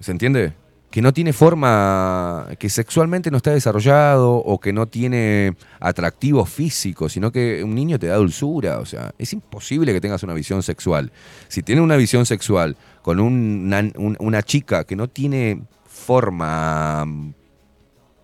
¿Se 0.00 0.10
entiende? 0.10 0.54
Que 0.90 1.00
no 1.02 1.12
tiene 1.12 1.32
forma, 1.32 2.48
que 2.58 2.68
sexualmente 2.68 3.30
no 3.30 3.36
está 3.36 3.52
desarrollado 3.52 4.34
o 4.34 4.58
que 4.58 4.72
no 4.72 4.86
tiene 4.86 5.54
atractivo 5.78 6.44
físico, 6.44 7.08
sino 7.08 7.30
que 7.30 7.62
un 7.62 7.76
niño 7.76 8.00
te 8.00 8.08
da 8.08 8.16
dulzura. 8.16 8.80
O 8.80 8.84
sea, 8.86 9.12
es 9.18 9.32
imposible 9.32 9.92
que 9.92 10.00
tengas 10.00 10.24
una 10.24 10.34
visión 10.34 10.64
sexual. 10.64 11.12
Si 11.46 11.62
tienes 11.62 11.84
una 11.84 11.96
visión 11.96 12.26
sexual 12.26 12.76
con 13.02 13.20
una, 13.20 13.78
un- 13.96 14.16
una 14.18 14.42
chica 14.42 14.82
que 14.82 14.96
no 14.96 15.08
tiene 15.08 15.62
forma 15.86 17.06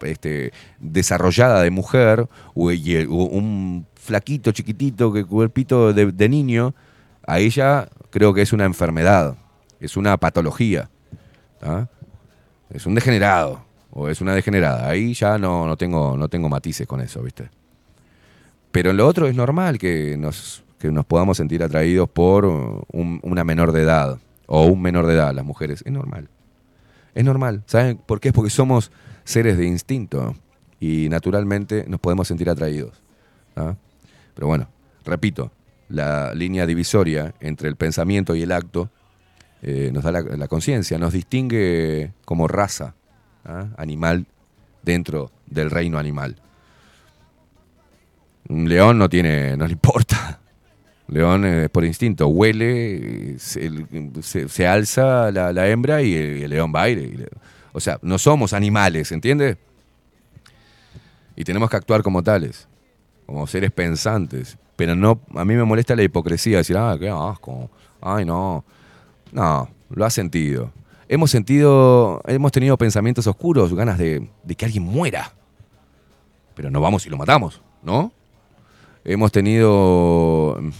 este, 0.02 0.52
desarrollada 0.78 1.62
de 1.62 1.70
mujer 1.70 2.28
y 2.54 2.96
un 3.06 3.86
flaquito 3.94 4.52
chiquitito 4.52 5.12
que 5.12 5.24
cuerpito 5.24 5.92
de, 5.92 6.12
de 6.12 6.28
niño, 6.28 6.74
a 7.26 7.38
ella 7.40 7.88
creo 8.10 8.32
que 8.32 8.42
es 8.42 8.52
una 8.52 8.64
enfermedad, 8.64 9.36
es 9.80 9.96
una 9.96 10.16
patología, 10.16 10.88
es 12.70 12.86
un 12.86 12.94
degenerado 12.94 13.62
o 13.90 14.08
es 14.08 14.20
una 14.20 14.34
degenerada. 14.34 14.88
Ahí 14.88 15.14
ya 15.14 15.38
no, 15.38 15.66
no, 15.66 15.76
tengo, 15.76 16.16
no 16.16 16.28
tengo 16.28 16.48
matices 16.48 16.86
con 16.86 17.00
eso, 17.00 17.22
¿viste? 17.22 17.50
Pero 18.70 18.90
en 18.90 18.96
lo 18.98 19.06
otro 19.06 19.26
es 19.26 19.34
normal 19.34 19.78
que 19.78 20.16
nos, 20.18 20.62
que 20.78 20.90
nos 20.90 21.04
podamos 21.06 21.36
sentir 21.36 21.62
atraídos 21.62 22.08
por 22.08 22.44
un- 22.44 23.20
una 23.22 23.44
menor 23.44 23.72
de 23.72 23.82
edad 23.82 24.18
o 24.46 24.66
un 24.66 24.80
menor 24.82 25.06
de 25.06 25.14
edad, 25.14 25.34
las 25.34 25.44
mujeres. 25.44 25.82
Es 25.84 25.92
normal. 25.92 26.28
Es 27.14 27.24
normal. 27.24 27.62
¿Saben 27.66 27.98
por 27.98 28.20
qué? 28.20 28.28
Es 28.28 28.34
porque 28.34 28.50
somos 28.50 28.92
seres 29.28 29.58
de 29.58 29.66
instinto 29.66 30.34
y 30.80 31.08
naturalmente 31.10 31.84
nos 31.86 32.00
podemos 32.00 32.26
sentir 32.26 32.48
atraídos. 32.48 33.02
¿ah? 33.56 33.74
Pero 34.34 34.46
bueno, 34.46 34.68
repito, 35.04 35.52
la 35.90 36.32
línea 36.34 36.64
divisoria 36.64 37.34
entre 37.40 37.68
el 37.68 37.76
pensamiento 37.76 38.34
y 38.34 38.42
el 38.42 38.52
acto 38.52 38.88
eh, 39.60 39.90
nos 39.92 40.02
da 40.02 40.12
la, 40.12 40.48
conciencia, 40.48 40.96
nos 40.96 41.12
distingue 41.12 42.12
como 42.24 42.48
raza 42.48 42.94
¿ah? 43.44 43.66
animal 43.76 44.24
dentro 44.82 45.30
del 45.46 45.70
reino 45.70 45.98
animal. 45.98 46.36
Un 48.48 48.66
león 48.66 48.96
no 48.96 49.10
tiene, 49.10 49.58
no 49.58 49.66
le 49.66 49.72
importa. 49.72 50.40
León 51.08 51.44
eh, 51.44 51.68
por 51.68 51.84
instinto 51.84 52.28
huele, 52.28 53.36
se, 53.38 54.66
alza 54.66 55.30
la, 55.30 55.68
hembra 55.68 56.00
y 56.00 56.14
el, 56.14 56.38
y 56.38 56.48
león 56.48 56.72
va 56.74 56.88
y 56.88 56.96
le- 56.96 57.28
O 57.72 57.80
sea, 57.80 57.98
no 58.02 58.18
somos 58.18 58.52
animales, 58.52 59.12
¿entiende? 59.12 59.58
Y 61.36 61.44
tenemos 61.44 61.70
que 61.70 61.76
actuar 61.76 62.02
como 62.02 62.22
tales, 62.22 62.66
como 63.26 63.46
seres 63.46 63.70
pensantes. 63.70 64.56
Pero 64.76 64.94
no, 64.94 65.20
a 65.34 65.44
mí 65.44 65.54
me 65.54 65.64
molesta 65.64 65.96
la 65.96 66.02
hipocresía, 66.02 66.58
decir, 66.58 66.76
ah, 66.76 66.96
qué 66.98 67.08
asco, 67.08 67.70
ay 68.00 68.24
no. 68.24 68.64
No, 69.32 69.68
lo 69.90 70.04
has 70.04 70.14
sentido. 70.14 70.72
Hemos 71.08 71.30
sentido, 71.30 72.22
hemos 72.26 72.52
tenido 72.52 72.76
pensamientos 72.76 73.26
oscuros, 73.26 73.74
ganas 73.74 73.98
de, 73.98 74.28
de 74.42 74.54
que 74.54 74.64
alguien 74.64 74.84
muera. 74.84 75.32
Pero 76.54 76.70
no 76.70 76.80
vamos 76.80 77.06
y 77.06 77.10
lo 77.10 77.16
matamos, 77.16 77.62
¿no? 77.82 78.12
Hemos 79.04 79.32
tenido 79.32 80.58
mm, 80.60 80.70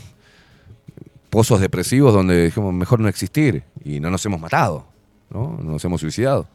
pozos 1.30 1.60
depresivos 1.60 2.12
donde 2.12 2.44
dijimos 2.44 2.74
mejor 2.74 3.00
no 3.00 3.08
existir 3.08 3.62
y 3.84 4.00
no 4.00 4.10
nos 4.10 4.24
hemos 4.26 4.40
matado. 4.40 4.86
No 5.30 5.58
nos 5.62 5.84
hemos 5.84 6.00
suicidado. 6.00 6.46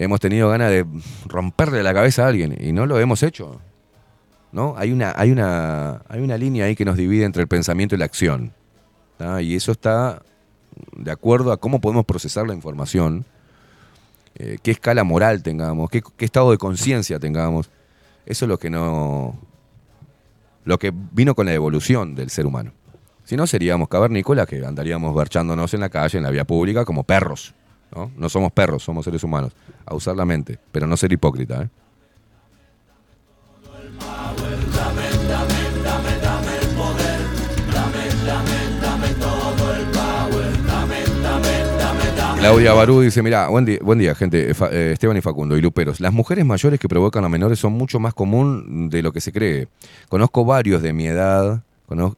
Hemos 0.00 0.18
tenido 0.18 0.48
ganas 0.48 0.70
de 0.70 0.86
romperle 1.26 1.82
la 1.82 1.92
cabeza 1.92 2.24
a 2.24 2.28
alguien 2.28 2.56
y 2.58 2.72
no 2.72 2.86
lo 2.86 2.98
hemos 2.98 3.22
hecho. 3.22 3.60
¿No? 4.50 4.74
Hay 4.78 4.92
una, 4.92 5.12
hay 5.14 5.30
una, 5.30 6.00
hay 6.08 6.22
una 6.22 6.38
línea 6.38 6.64
ahí 6.64 6.74
que 6.74 6.86
nos 6.86 6.96
divide 6.96 7.26
entre 7.26 7.42
el 7.42 7.48
pensamiento 7.48 7.94
y 7.94 7.98
la 7.98 8.06
acción. 8.06 8.54
Y 9.42 9.54
eso 9.54 9.72
está 9.72 10.22
de 10.96 11.10
acuerdo 11.10 11.52
a 11.52 11.58
cómo 11.58 11.82
podemos 11.82 12.06
procesar 12.06 12.46
la 12.46 12.54
información, 12.54 13.26
eh, 14.36 14.56
qué 14.62 14.70
escala 14.70 15.04
moral 15.04 15.42
tengamos, 15.42 15.90
qué, 15.90 16.02
estado 16.20 16.50
de 16.50 16.56
conciencia 16.56 17.18
tengamos. 17.18 17.68
Eso 18.24 18.46
es 18.46 18.48
lo 18.48 18.58
que 18.58 18.70
no. 18.70 19.38
lo 20.64 20.78
que 20.78 20.94
vino 20.94 21.34
con 21.34 21.44
la 21.44 21.52
evolución 21.52 22.14
del 22.14 22.30
ser 22.30 22.46
humano. 22.46 22.72
Si 23.24 23.36
no, 23.36 23.46
seríamos 23.46 23.88
cavernícolas 23.88 24.46
que 24.46 24.64
andaríamos 24.64 25.14
garchándonos 25.14 25.74
en 25.74 25.80
la 25.80 25.90
calle, 25.90 26.16
en 26.16 26.24
la 26.24 26.30
vía 26.30 26.46
pública, 26.46 26.86
como 26.86 27.04
perros. 27.04 27.54
¿No? 27.94 28.10
no 28.16 28.28
somos 28.28 28.52
perros, 28.52 28.82
somos 28.82 29.04
seres 29.04 29.22
humanos. 29.24 29.52
A 29.86 29.94
usar 29.94 30.16
la 30.16 30.24
mente, 30.24 30.58
pero 30.72 30.86
no 30.86 30.96
ser 30.96 31.12
hipócrita. 31.12 31.62
¿eh? 31.62 31.68
Claudia 42.38 42.72
Barú 42.72 43.00
dice, 43.02 43.22
mira, 43.22 43.48
buen 43.48 43.66
día, 43.66 43.78
buen 43.82 43.98
día 43.98 44.14
gente, 44.14 44.54
Fa- 44.54 44.70
eh, 44.72 44.92
Esteban 44.92 45.16
y 45.16 45.20
Facundo 45.20 45.56
y 45.58 45.60
Luperos. 45.60 46.00
Las 46.00 46.12
mujeres 46.12 46.44
mayores 46.46 46.80
que 46.80 46.88
provocan 46.88 47.24
a 47.24 47.28
menores 47.28 47.58
son 47.58 47.72
mucho 47.74 48.00
más 48.00 48.14
común 48.14 48.88
de 48.88 49.02
lo 49.02 49.12
que 49.12 49.20
se 49.20 49.30
cree. 49.30 49.68
Conozco 50.08 50.44
varios 50.46 50.80
de 50.80 50.92
mi 50.94 51.06
edad 51.06 51.62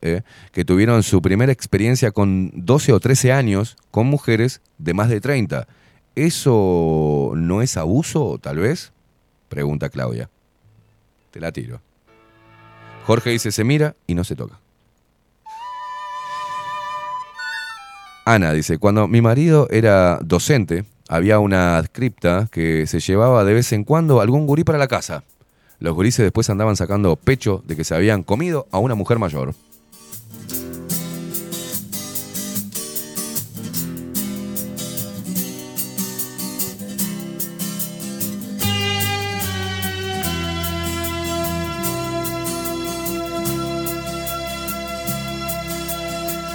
eh, 0.02 0.22
que 0.52 0.64
tuvieron 0.64 1.02
su 1.02 1.22
primera 1.22 1.52
experiencia 1.52 2.10
con 2.10 2.50
12 2.54 2.92
o 2.92 3.00
13 3.00 3.32
años 3.32 3.76
con 3.90 4.06
mujeres 4.06 4.60
de 4.78 4.94
más 4.94 5.08
de 5.08 5.20
30. 5.20 5.66
¿Eso 6.14 7.32
no 7.34 7.62
es 7.62 7.76
abuso, 7.76 8.38
tal 8.40 8.58
vez? 8.58 8.92
Pregunta 9.48 9.88
Claudia. 9.88 10.28
Te 11.30 11.40
la 11.40 11.52
tiro. 11.52 11.80
Jorge 13.06 13.30
dice, 13.30 13.50
se 13.50 13.64
mira 13.64 13.96
y 14.06 14.14
no 14.14 14.24
se 14.24 14.36
toca. 14.36 14.58
Ana 18.24 18.52
dice, 18.52 18.78
cuando 18.78 19.08
mi 19.08 19.20
marido 19.20 19.66
era 19.70 20.20
docente, 20.22 20.84
había 21.08 21.40
una 21.40 21.76
adscripta 21.76 22.48
que 22.50 22.86
se 22.86 23.00
llevaba 23.00 23.44
de 23.44 23.54
vez 23.54 23.72
en 23.72 23.84
cuando 23.84 24.20
algún 24.20 24.46
gurí 24.46 24.62
para 24.64 24.78
la 24.78 24.86
casa. 24.86 25.24
Los 25.82 25.94
gurises 25.94 26.22
después 26.22 26.48
andaban 26.48 26.76
sacando 26.76 27.16
pecho 27.16 27.60
de 27.66 27.74
que 27.74 27.82
se 27.82 27.96
habían 27.96 28.22
comido 28.22 28.68
a 28.70 28.78
una 28.78 28.94
mujer 28.94 29.18
mayor. 29.18 29.52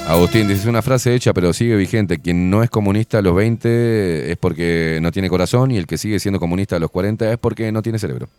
Agustín 0.08 0.48
dice, 0.48 0.70
una 0.70 0.82
frase 0.82 1.14
hecha 1.14 1.34
pero 1.34 1.52
sigue 1.52 1.76
vigente. 1.76 2.20
Quien 2.20 2.50
no 2.50 2.64
es 2.64 2.70
comunista 2.70 3.18
a 3.18 3.22
los 3.22 3.36
20 3.36 4.32
es 4.32 4.38
porque 4.38 5.00
no 5.02 5.12
tiene 5.12 5.28
corazón 5.28 5.72
y 5.72 5.78
el 5.78 5.86
que 5.86 5.98
sigue 5.98 6.18
siendo 6.22 6.40
comunista 6.40 6.78
a 6.78 6.80
los 6.80 6.90
40 6.92 7.34
es 7.34 7.38
porque 7.38 7.74
no 7.74 7.82
tiene 7.82 8.00
cerebro. 8.00 8.30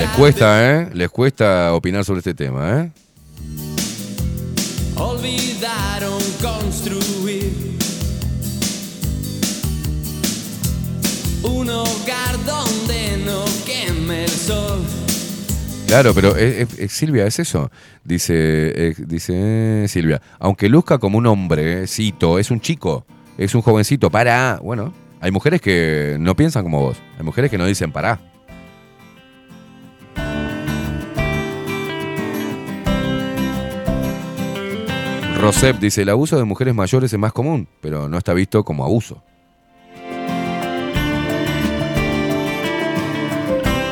Les 0.00 0.08
cuesta, 0.16 0.70
¿eh? 0.70 0.88
Les 0.94 1.10
cuesta 1.10 1.74
opinar 1.74 2.06
sobre 2.06 2.20
este 2.20 2.32
tema, 2.32 2.80
¿eh? 2.80 2.90
Olvidaron 4.96 6.18
construir 6.40 7.52
un 11.42 11.68
hogar 11.68 12.44
donde 12.46 13.22
no 13.26 13.44
queme 13.66 14.24
el 14.24 14.30
sol. 14.30 14.80
Claro, 15.86 16.14
pero 16.14 16.34
eh, 16.34 16.62
eh, 16.62 16.66
eh, 16.78 16.88
Silvia, 16.88 17.26
es 17.26 17.38
eso. 17.38 17.70
Dice, 18.02 18.94
dice 19.06 19.84
Silvia, 19.86 20.22
aunque 20.38 20.70
luzca 20.70 20.96
como 20.96 21.18
un 21.18 21.26
hombre, 21.26 21.86
cito, 21.86 22.38
es 22.38 22.50
un 22.50 22.62
chico, 22.62 23.04
es 23.36 23.54
un 23.54 23.60
jovencito, 23.60 24.08
para. 24.08 24.60
Bueno, 24.62 24.94
hay 25.20 25.30
mujeres 25.30 25.60
que 25.60 26.16
no 26.18 26.34
piensan 26.34 26.62
como 26.62 26.80
vos, 26.80 26.96
hay 27.18 27.24
mujeres 27.26 27.50
que 27.50 27.58
no 27.58 27.66
dicen 27.66 27.92
para. 27.92 28.29
Rosep 35.50 35.80
dice, 35.80 36.02
el 36.02 36.08
abuso 36.10 36.36
de 36.36 36.44
mujeres 36.44 36.76
mayores 36.76 37.12
es 37.12 37.18
más 37.18 37.32
común, 37.32 37.66
pero 37.80 38.08
no 38.08 38.16
está 38.16 38.32
visto 38.32 38.62
como 38.62 38.84
abuso. 38.84 39.20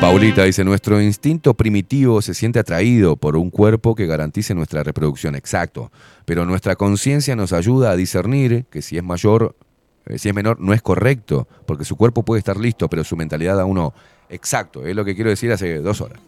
Paulita 0.00 0.44
dice, 0.44 0.62
nuestro 0.62 1.02
instinto 1.02 1.54
primitivo 1.54 2.22
se 2.22 2.34
siente 2.34 2.60
atraído 2.60 3.16
por 3.16 3.36
un 3.36 3.50
cuerpo 3.50 3.96
que 3.96 4.06
garantice 4.06 4.54
nuestra 4.54 4.84
reproducción, 4.84 5.34
exacto, 5.34 5.90
pero 6.24 6.46
nuestra 6.46 6.76
conciencia 6.76 7.34
nos 7.34 7.52
ayuda 7.52 7.90
a 7.90 7.96
discernir 7.96 8.66
que 8.70 8.80
si 8.80 8.96
es 8.96 9.02
mayor, 9.02 9.56
eh, 10.06 10.16
si 10.20 10.28
es 10.28 10.34
menor, 10.36 10.60
no 10.60 10.72
es 10.74 10.80
correcto, 10.80 11.48
porque 11.66 11.84
su 11.84 11.96
cuerpo 11.96 12.24
puede 12.24 12.38
estar 12.38 12.56
listo, 12.56 12.88
pero 12.88 13.02
su 13.02 13.16
mentalidad 13.16 13.58
aún 13.58 13.74
no. 13.74 13.94
Exacto, 14.28 14.86
es 14.86 14.94
lo 14.94 15.04
que 15.04 15.16
quiero 15.16 15.30
decir 15.30 15.50
hace 15.50 15.78
dos 15.80 16.00
horas. 16.02 16.20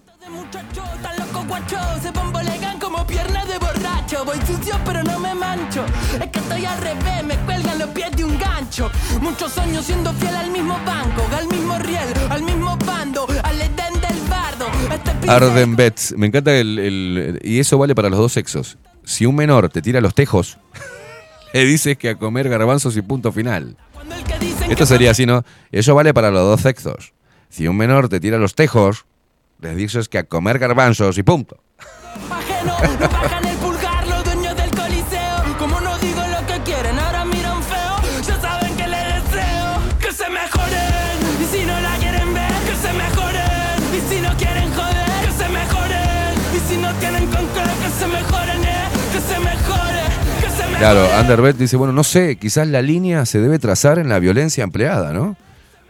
Macho. 4.10 4.24
Voy 4.24 4.38
sucio 4.46 4.74
pero 4.84 5.02
no 5.02 5.18
me 5.18 5.34
mancho. 5.34 5.84
Es 6.20 6.30
que 6.30 6.38
estoy 6.38 6.64
al 6.64 6.78
revés, 6.80 7.24
me 7.24 7.36
cuelgan 7.38 7.78
los 7.78 7.88
pies 7.90 8.10
de 8.16 8.24
un 8.24 8.38
gancho. 8.38 8.90
Muchos 9.20 9.56
años 9.58 9.84
siendo 9.84 10.12
fiel 10.14 10.34
al 10.36 10.50
mismo 10.50 10.78
banco, 10.84 11.26
al 11.36 11.46
mismo 11.48 11.78
riel, 11.78 12.08
al 12.28 12.42
mismo 12.42 12.76
bando, 12.84 13.26
al 13.42 13.60
edén 13.60 14.00
del 14.00 14.20
bardo. 14.28 14.66
Este 14.92 15.30
Arden 15.30 15.76
Betts. 15.76 16.14
Me 16.16 16.26
encanta 16.26 16.54
el, 16.54 16.78
el- 16.78 17.40
Y 17.42 17.58
eso 17.60 17.78
vale 17.78 17.94
para 17.94 18.08
los 18.10 18.18
dos 18.18 18.32
sexos. 18.32 18.78
Si 19.04 19.26
un 19.26 19.34
menor 19.36 19.68
te 19.70 19.82
tira 19.82 20.00
los 20.00 20.14
tejos, 20.14 20.58
le 21.52 21.64
dices 21.64 21.96
que 21.96 22.10
a 22.10 22.16
comer 22.16 22.48
garbanzos 22.48 22.96
y 22.96 23.02
punto 23.02 23.32
final. 23.32 23.76
Esto 24.68 24.86
sería 24.86 25.10
así, 25.10 25.26
¿no? 25.26 25.44
Eso 25.72 25.94
vale 25.94 26.14
para 26.14 26.30
los 26.30 26.42
dos 26.42 26.60
sexos. 26.60 27.12
Si 27.48 27.66
un 27.66 27.76
menor 27.76 28.08
te 28.08 28.20
tira 28.20 28.38
los 28.38 28.54
tejos, 28.54 29.04
les 29.60 29.76
dices 29.76 30.08
que 30.08 30.18
a 30.18 30.24
comer 30.24 30.58
garbanzos 30.60 31.18
y 31.18 31.22
punto. 31.24 31.58
Claro, 50.80 51.06
Underbet 51.20 51.56
dice, 51.58 51.76
bueno, 51.76 51.92
no 51.92 52.02
sé, 52.02 52.36
quizás 52.36 52.66
la 52.66 52.80
línea 52.80 53.26
se 53.26 53.38
debe 53.38 53.58
trazar 53.58 53.98
en 53.98 54.08
la 54.08 54.18
violencia 54.18 54.64
empleada, 54.64 55.12
¿no? 55.12 55.36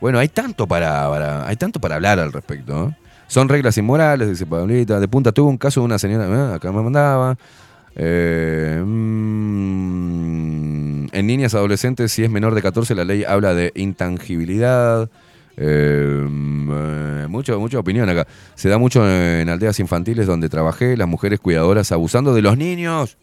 Bueno, 0.00 0.18
hay 0.18 0.26
tanto 0.28 0.66
para, 0.66 1.08
para- 1.08 1.46
hay 1.46 1.54
tanto 1.54 1.78
para 1.80 1.94
hablar 1.94 2.18
al 2.18 2.32
respecto. 2.32 2.92
Son 3.28 3.48
reglas 3.48 3.78
inmorales, 3.78 4.28
dice 4.28 4.46
Pablita. 4.46 4.98
De 4.98 5.06
punta 5.06 5.30
tuvo 5.30 5.48
un 5.48 5.58
caso 5.58 5.78
de 5.80 5.84
una 5.86 5.96
señora, 6.00 6.26
ah, 6.26 6.54
acá 6.56 6.72
me 6.72 6.82
mandaba. 6.82 7.36
Eh, 7.94 8.82
mm, 8.84 10.10
en 11.12 11.26
niñas 11.26 11.54
adolescentes, 11.54 12.10
si 12.10 12.24
es 12.24 12.30
menor 12.30 12.56
de 12.56 12.62
14, 12.62 12.96
la 12.96 13.04
ley 13.04 13.22
habla 13.22 13.54
de 13.54 13.70
intangibilidad. 13.76 15.08
Eh, 15.56 16.26
mm, 16.28 17.28
mucha 17.28 17.54
opinión 17.78 18.08
acá. 18.08 18.26
Se 18.56 18.68
da 18.68 18.78
mucho 18.78 19.08
en 19.08 19.48
aldeas 19.48 19.78
infantiles 19.78 20.26
donde 20.26 20.48
trabajé, 20.48 20.96
las 20.96 21.06
mujeres 21.06 21.38
cuidadoras 21.38 21.92
abusando 21.92 22.34
de 22.34 22.42
los 22.42 22.56
niños. 22.58 23.16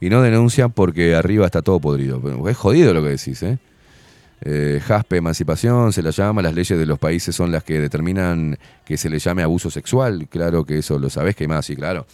Y 0.00 0.10
no 0.10 0.22
denuncian 0.22 0.70
porque 0.72 1.14
arriba 1.14 1.46
está 1.46 1.62
todo 1.62 1.80
podrido. 1.80 2.20
Es 2.48 2.56
jodido 2.56 2.94
lo 2.94 3.02
que 3.02 3.10
decís, 3.10 3.42
¿eh? 3.42 3.58
Eh, 4.40 4.80
Jaspe, 4.84 5.16
emancipación, 5.16 5.92
se 5.92 6.02
la 6.02 6.10
llama, 6.10 6.42
las 6.42 6.54
leyes 6.54 6.78
de 6.78 6.86
los 6.86 6.98
países 6.98 7.34
son 7.34 7.50
las 7.50 7.64
que 7.64 7.80
determinan 7.80 8.56
que 8.84 8.96
se 8.96 9.10
le 9.10 9.18
llame 9.18 9.42
abuso 9.42 9.68
sexual, 9.68 10.28
claro 10.30 10.64
que 10.64 10.78
eso 10.78 10.98
lo 10.98 11.10
sabés, 11.10 11.34
que 11.34 11.48
más, 11.48 11.66
sí, 11.66 11.74
claro. 11.74 12.06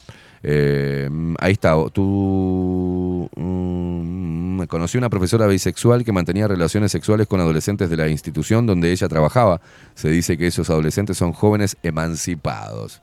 Eh, 0.43 1.09
ahí 1.39 1.53
está, 1.53 1.75
tú... 1.93 3.29
mm, 3.35 4.63
conocí 4.65 4.99
una 4.99 5.11
profesora 5.11 5.47
bisexual 5.47 6.05
que 6.05 6.13
mantenía 6.13 6.49
relaciones 6.49 6.93
sexuales 6.93 7.27
con 7.27 7.41
adolescentes 7.41 7.91
de 7.91 7.97
la 7.97 8.09
institución 8.09 8.67
donde 8.67 8.93
ella 8.93 9.09
trabajaba. 9.09 9.61
Se 9.95 10.09
dice 10.09 10.37
que 10.39 10.47
esos 10.47 10.71
adolescentes 10.71 11.17
son 11.17 11.33
jóvenes 11.33 11.77
emancipados. 11.83 13.03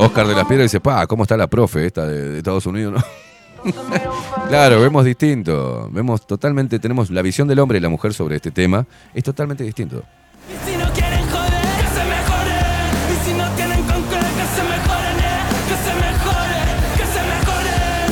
Oscar 0.00 0.26
de 0.26 0.34
las 0.34 0.46
Piedras 0.46 0.64
dice, 0.64 0.80
pa, 0.80 1.06
¿cómo 1.06 1.24
está 1.24 1.36
la 1.36 1.46
profe 1.46 1.86
esta 1.86 2.06
de, 2.06 2.30
de 2.30 2.38
Estados 2.38 2.66
Unidos? 2.66 2.94
no?" 2.94 3.30
claro, 4.48 4.80
vemos 4.80 5.04
distinto. 5.04 5.88
Vemos 5.92 6.26
totalmente, 6.26 6.78
tenemos 6.78 7.10
la 7.10 7.22
visión 7.22 7.46
del 7.48 7.58
hombre 7.58 7.78
y 7.78 7.80
la 7.80 7.88
mujer 7.88 8.14
sobre 8.14 8.36
este 8.36 8.50
tema. 8.50 8.86
Es 9.14 9.24
totalmente 9.24 9.64
distinto. 9.64 10.02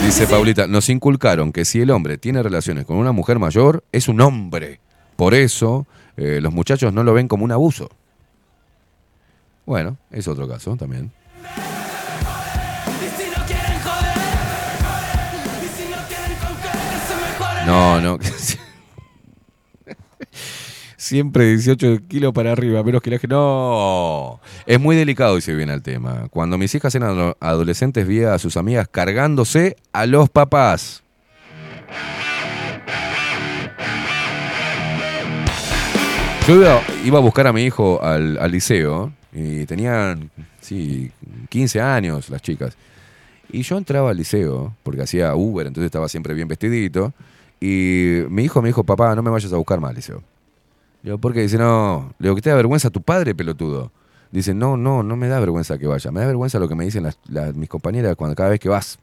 Dice 0.04 0.26
Paulita, 0.26 0.66
nos 0.66 0.88
inculcaron 0.88 1.52
que 1.52 1.66
si 1.66 1.80
el 1.82 1.90
hombre 1.90 2.16
tiene 2.16 2.42
relaciones 2.42 2.86
con 2.86 2.96
una 2.96 3.12
mujer 3.12 3.38
mayor, 3.38 3.84
es 3.92 4.08
un 4.08 4.20
hombre. 4.22 4.80
Por 5.16 5.34
eso, 5.34 5.86
eh, 6.16 6.40
los 6.40 6.52
muchachos 6.52 6.92
no 6.94 7.02
lo 7.04 7.12
ven 7.12 7.28
como 7.28 7.44
un 7.44 7.52
abuso. 7.52 7.90
Bueno, 9.66 9.98
es 10.10 10.26
otro 10.26 10.48
caso 10.48 10.76
también. 10.76 11.12
No, 17.68 18.00
no. 18.00 18.18
Siempre 20.96 21.46
18 21.50 21.98
kilos 22.08 22.32
para 22.32 22.52
arriba, 22.52 22.82
menos 22.82 23.02
que 23.02 23.10
la 23.10 23.18
gente. 23.18 23.34
No. 23.34 24.40
Es 24.66 24.80
muy 24.80 24.96
delicado 24.96 25.36
y 25.36 25.42
se 25.42 25.54
viene 25.54 25.72
al 25.74 25.82
tema. 25.82 26.28
Cuando 26.30 26.56
mis 26.58 26.74
hijas 26.74 26.94
eran 26.94 27.10
ado- 27.10 27.36
adolescentes, 27.40 28.06
vi 28.06 28.22
a 28.24 28.38
sus 28.38 28.56
amigas 28.56 28.88
cargándose 28.88 29.76
a 29.92 30.06
los 30.06 30.30
papás. 30.30 31.02
Yo 36.46 36.54
iba, 36.56 36.80
iba 37.04 37.18
a 37.18 37.20
buscar 37.20 37.46
a 37.46 37.52
mi 37.52 37.62
hijo 37.64 38.02
al, 38.02 38.38
al 38.38 38.50
liceo 38.50 39.12
y 39.34 39.66
tenían, 39.66 40.30
sí, 40.62 41.10
15 41.50 41.80
años 41.82 42.30
las 42.30 42.40
chicas. 42.40 42.74
Y 43.52 43.62
yo 43.62 43.76
entraba 43.76 44.10
al 44.10 44.16
liceo, 44.16 44.74
porque 44.82 45.02
hacía 45.02 45.34
Uber, 45.34 45.66
entonces 45.66 45.86
estaba 45.86 46.08
siempre 46.08 46.32
bien 46.32 46.48
vestidito. 46.48 47.12
Y 47.60 48.22
mi 48.28 48.44
hijo 48.44 48.62
me 48.62 48.68
dijo, 48.68 48.84
papá, 48.84 49.14
no 49.14 49.22
me 49.22 49.30
vayas 49.30 49.52
a 49.52 49.56
buscar 49.56 49.80
más 49.80 49.94
liceo. 49.94 50.22
Yo, 51.02 51.18
¿por 51.18 51.32
qué? 51.32 51.42
Dice, 51.42 51.58
no, 51.58 52.14
le 52.18 52.26
digo, 52.26 52.36
que 52.36 52.42
te 52.42 52.50
da 52.50 52.56
vergüenza 52.56 52.90
tu 52.90 53.02
padre, 53.02 53.34
pelotudo. 53.34 53.92
Dice, 54.30 54.54
no, 54.54 54.76
no, 54.76 55.02
no 55.02 55.16
me 55.16 55.28
da 55.28 55.40
vergüenza 55.40 55.78
que 55.78 55.86
vaya. 55.86 56.10
Me 56.10 56.20
da 56.20 56.26
vergüenza 56.26 56.58
lo 56.58 56.68
que 56.68 56.74
me 56.74 56.84
dicen 56.84 57.08
mis 57.54 57.68
compañeras 57.68 58.14
cuando 58.16 58.36
cada 58.36 58.50
vez 58.50 58.60
que 58.60 58.68
vas. 58.68 58.98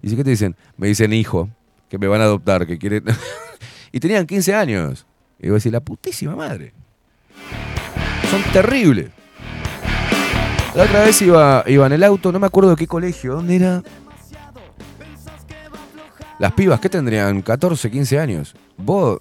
Y 0.00 0.06
dice, 0.06 0.16
¿qué 0.16 0.24
te 0.24 0.30
dicen? 0.30 0.56
Me 0.76 0.86
dicen, 0.86 1.12
hijo, 1.12 1.48
que 1.88 1.98
me 1.98 2.06
van 2.06 2.20
a 2.20 2.24
adoptar, 2.24 2.66
que 2.66 2.78
quieren... 2.78 3.04
y 3.92 4.00
tenían 4.00 4.26
15 4.26 4.54
años. 4.54 5.06
Y 5.38 5.44
digo, 5.44 5.54
decir, 5.54 5.72
la 5.72 5.80
putísima 5.80 6.36
madre. 6.36 6.72
Son 8.30 8.42
terribles. 8.52 9.10
La 10.74 10.84
otra 10.84 11.04
vez 11.04 11.20
iba, 11.20 11.64
iba 11.66 11.86
en 11.86 11.92
el 11.92 12.04
auto, 12.04 12.30
no 12.30 12.38
me 12.38 12.46
acuerdo 12.46 12.70
de 12.70 12.76
qué 12.76 12.86
colegio, 12.86 13.34
¿dónde 13.34 13.56
era? 13.56 13.82
Las 16.40 16.52
pibas, 16.54 16.80
¿qué 16.80 16.88
tendrían? 16.88 17.42
14, 17.42 17.90
15 17.90 18.18
años. 18.18 18.54
Vos, 18.78 19.20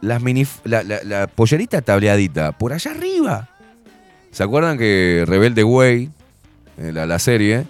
las 0.00 0.22
mini, 0.22 0.46
la, 0.64 1.26
pollerita 1.26 1.82
tableadita, 1.82 2.52
por 2.52 2.72
allá 2.72 2.92
arriba. 2.92 3.50
¿Se 4.30 4.42
acuerdan 4.42 4.78
que 4.78 5.24
Rebelde 5.26 5.62
Way, 5.64 6.10
eh, 6.78 6.92
la, 6.94 7.04
la 7.04 7.18
serie, 7.18 7.66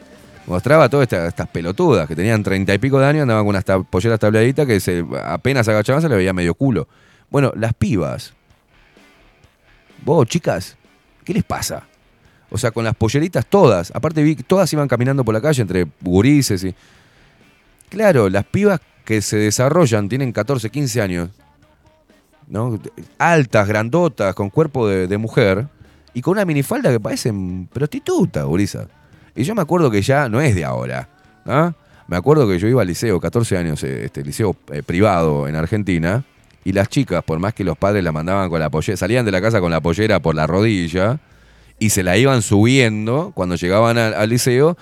mostraba 0.46 0.88
todas 0.88 1.02
estas, 1.02 1.26
estas 1.26 1.48
pelotudas 1.48 2.06
que 2.06 2.14
tenían 2.14 2.44
treinta 2.44 2.72
y 2.72 2.78
pico 2.78 3.00
de 3.00 3.06
años, 3.06 3.22
andaban 3.22 3.42
con 3.42 3.50
unas 3.50 3.64
tab- 3.66 3.84
polleras 3.84 4.20
tableaditas 4.20 4.66
que 4.68 4.78
se, 4.78 5.04
apenas 5.24 5.66
agachaban 5.66 6.00
se 6.00 6.08
le 6.08 6.14
veía 6.14 6.32
medio 6.32 6.54
culo? 6.54 6.86
Bueno, 7.30 7.52
las 7.56 7.74
pibas. 7.74 8.34
Vos, 10.04 10.28
chicas, 10.28 10.76
¿qué 11.24 11.34
les 11.34 11.42
pasa? 11.42 11.88
O 12.50 12.56
sea, 12.56 12.70
con 12.70 12.84
las 12.84 12.94
polleritas 12.94 13.44
todas. 13.46 13.90
Aparte 13.94 14.22
vi 14.22 14.36
que 14.36 14.44
todas 14.44 14.72
iban 14.72 14.86
caminando 14.86 15.24
por 15.24 15.34
la 15.34 15.40
calle 15.40 15.60
entre 15.60 15.88
gurises 16.00 16.62
y... 16.62 16.72
Claro, 17.88 18.28
las 18.28 18.44
pibas 18.44 18.80
que 19.04 19.22
se 19.22 19.38
desarrollan, 19.38 20.08
tienen 20.08 20.32
14, 20.32 20.68
15 20.68 21.00
años, 21.00 21.30
¿no? 22.46 22.78
Altas, 23.18 23.66
grandotas, 23.66 24.34
con 24.34 24.50
cuerpo 24.50 24.86
de, 24.86 25.18
mujer, 25.18 25.66
y 26.12 26.20
con 26.20 26.32
una 26.32 26.44
minifalda 26.44 26.90
que 26.90 27.00
parecen 27.00 27.66
prostituta, 27.72 28.42
gurisa. 28.42 28.86
Y 29.34 29.44
yo 29.44 29.54
me 29.54 29.62
acuerdo 29.62 29.90
que 29.90 30.02
ya 30.02 30.28
no 30.28 30.40
es 30.40 30.54
de 30.54 30.64
ahora, 30.64 31.08
¿ah? 31.46 31.72
Me 32.06 32.16
acuerdo 32.16 32.48
que 32.48 32.58
yo 32.58 32.68
iba 32.68 32.82
al 32.82 32.88
liceo, 32.88 33.20
14 33.20 33.56
años, 33.58 33.82
eh, 33.84 34.06
este 34.06 34.22
liceo 34.22 34.56
eh, 34.72 34.82
privado 34.82 35.46
en 35.46 35.56
Argentina, 35.56 36.24
y 36.64 36.72
las 36.72 36.88
chicas, 36.88 37.22
por 37.22 37.38
más 37.38 37.54
que 37.54 37.64
los 37.64 37.78
padres 37.78 38.02
la 38.02 38.12
mandaban 38.12 38.50
con 38.50 38.60
la 38.60 38.70
pollera, 38.70 38.96
salían 38.96 39.24
de 39.24 39.32
la 39.32 39.40
casa 39.40 39.60
con 39.60 39.70
la 39.70 39.80
pollera 39.80 40.20
por 40.20 40.34
la 40.34 40.46
rodilla, 40.46 41.20
y 41.78 41.90
se 41.90 42.02
la 42.02 42.16
iban 42.16 42.42
subiendo 42.42 43.32
cuando 43.34 43.54
llegaban 43.54 43.96
al 43.96 44.28
liceo, 44.28 44.76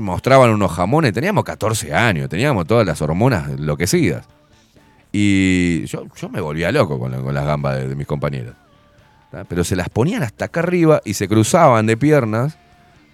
mostraban 0.00 0.50
unos 0.50 0.70
jamones, 0.72 1.12
teníamos 1.12 1.44
14 1.44 1.92
años, 1.94 2.28
teníamos 2.28 2.66
todas 2.66 2.86
las 2.86 3.00
hormonas 3.02 3.48
enloquecidas. 3.50 4.26
Y 5.12 5.84
yo, 5.86 6.04
yo 6.16 6.28
me 6.28 6.40
volvía 6.40 6.72
loco 6.72 6.98
con, 6.98 7.10
la- 7.12 7.18
con 7.18 7.34
las 7.34 7.44
gambas 7.44 7.78
de, 7.86 7.94
mis 7.94 8.06
compañeros. 8.06 8.54
Pero 9.48 9.64
se 9.64 9.76
las 9.76 9.88
ponían 9.88 10.22
hasta 10.22 10.46
acá 10.46 10.60
arriba 10.60 11.00
y 11.04 11.14
se 11.14 11.26
cruzaban 11.28 11.86
de 11.86 11.96
piernas. 11.96 12.56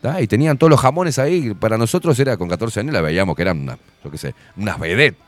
¿tá? 0.03 0.21
Y 0.21 0.27
tenían 0.27 0.59
todos 0.59 0.71
los 0.71 0.81
jamones 0.81 1.19
ahí. 1.19 1.55
Para 1.55 1.79
nosotros 1.79 2.19
era 2.21 2.37
con 2.37 2.49
14 2.49 2.81
años, 2.81 2.93
la 2.93 3.01
veíamos 3.01 3.35
que 3.37 3.43
eran, 3.43 3.61
una, 3.61 3.79
yo 4.05 4.11
qué 4.11 4.19
sé, 4.19 4.35
unas 4.57 4.79
vedettes. 4.79 5.19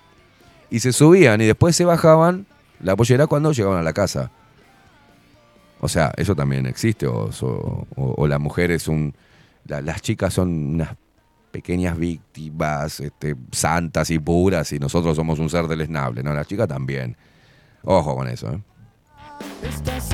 Y 0.70 0.80
se 0.80 0.92
subían 0.92 1.40
y 1.40 1.46
después 1.46 1.74
se 1.74 1.84
bajaban 1.84 2.46
la 2.80 2.94
pollera 2.96 3.26
cuando 3.26 3.52
llegaban 3.52 3.78
a 3.78 3.82
la 3.82 3.92
casa. 3.92 4.30
O 5.80 5.88
sea, 5.88 6.12
eso 6.16 6.34
también 6.36 6.66
existe. 6.66 7.06
O, 7.06 7.30
o- 7.40 7.86
o 7.96 8.26
la 8.28 8.38
mujer 8.38 8.70
es 8.70 8.86
un. 8.88 9.14
la- 9.66 9.80
las 9.80 10.02
chicas 10.02 10.34
son 10.34 10.74
unas 10.74 10.90
pequeñas 11.50 11.98
víctimas, 11.98 13.00
este, 13.00 13.36
santas 13.52 14.10
y 14.10 14.18
puras, 14.18 14.72
y 14.72 14.78
nosotros 14.78 15.16
somos 15.16 15.38
un 15.38 15.50
ser 15.50 15.66
deleznable, 15.66 16.22
¿no? 16.22 16.32
La 16.32 16.44
chica 16.44 16.66
también. 16.66 17.16
Ojo 17.82 18.14
con 18.14 18.28
eso, 18.28 18.50
¿eh? 18.52 18.60
Estás. 19.62 20.10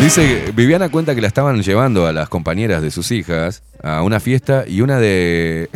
Dice, 0.00 0.52
Viviana 0.54 0.88
cuenta 0.88 1.14
que 1.14 1.20
la 1.20 1.26
estaban 1.26 1.60
llevando 1.62 2.06
a 2.06 2.12
las 2.12 2.28
compañeras 2.28 2.82
de 2.82 2.90
sus 2.90 3.10
hijas 3.10 3.62
a 3.82 4.02
una 4.02 4.20
fiesta 4.20 4.64
y 4.66 4.82
una 4.82 5.00
de... 5.00 5.68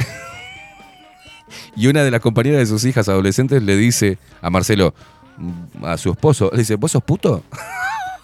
y 1.77 1.89
una 1.89 2.05
de 2.05 2.11
las 2.13 2.21
compañeras 2.21 2.61
de 2.61 2.67
sus 2.67 2.85
hijas 2.85 3.09
adolescentes 3.09 3.63
le 3.63 3.77
dice 3.77 4.19
a 4.41 4.51
Marcelo, 4.51 4.95
mm, 5.37 5.85
a 5.85 5.97
su 5.97 6.11
esposo, 6.11 6.51
le 6.53 6.59
dice, 6.59 6.77
¿vos 6.77 6.93
sos 6.93 7.03
puto? 7.03 7.43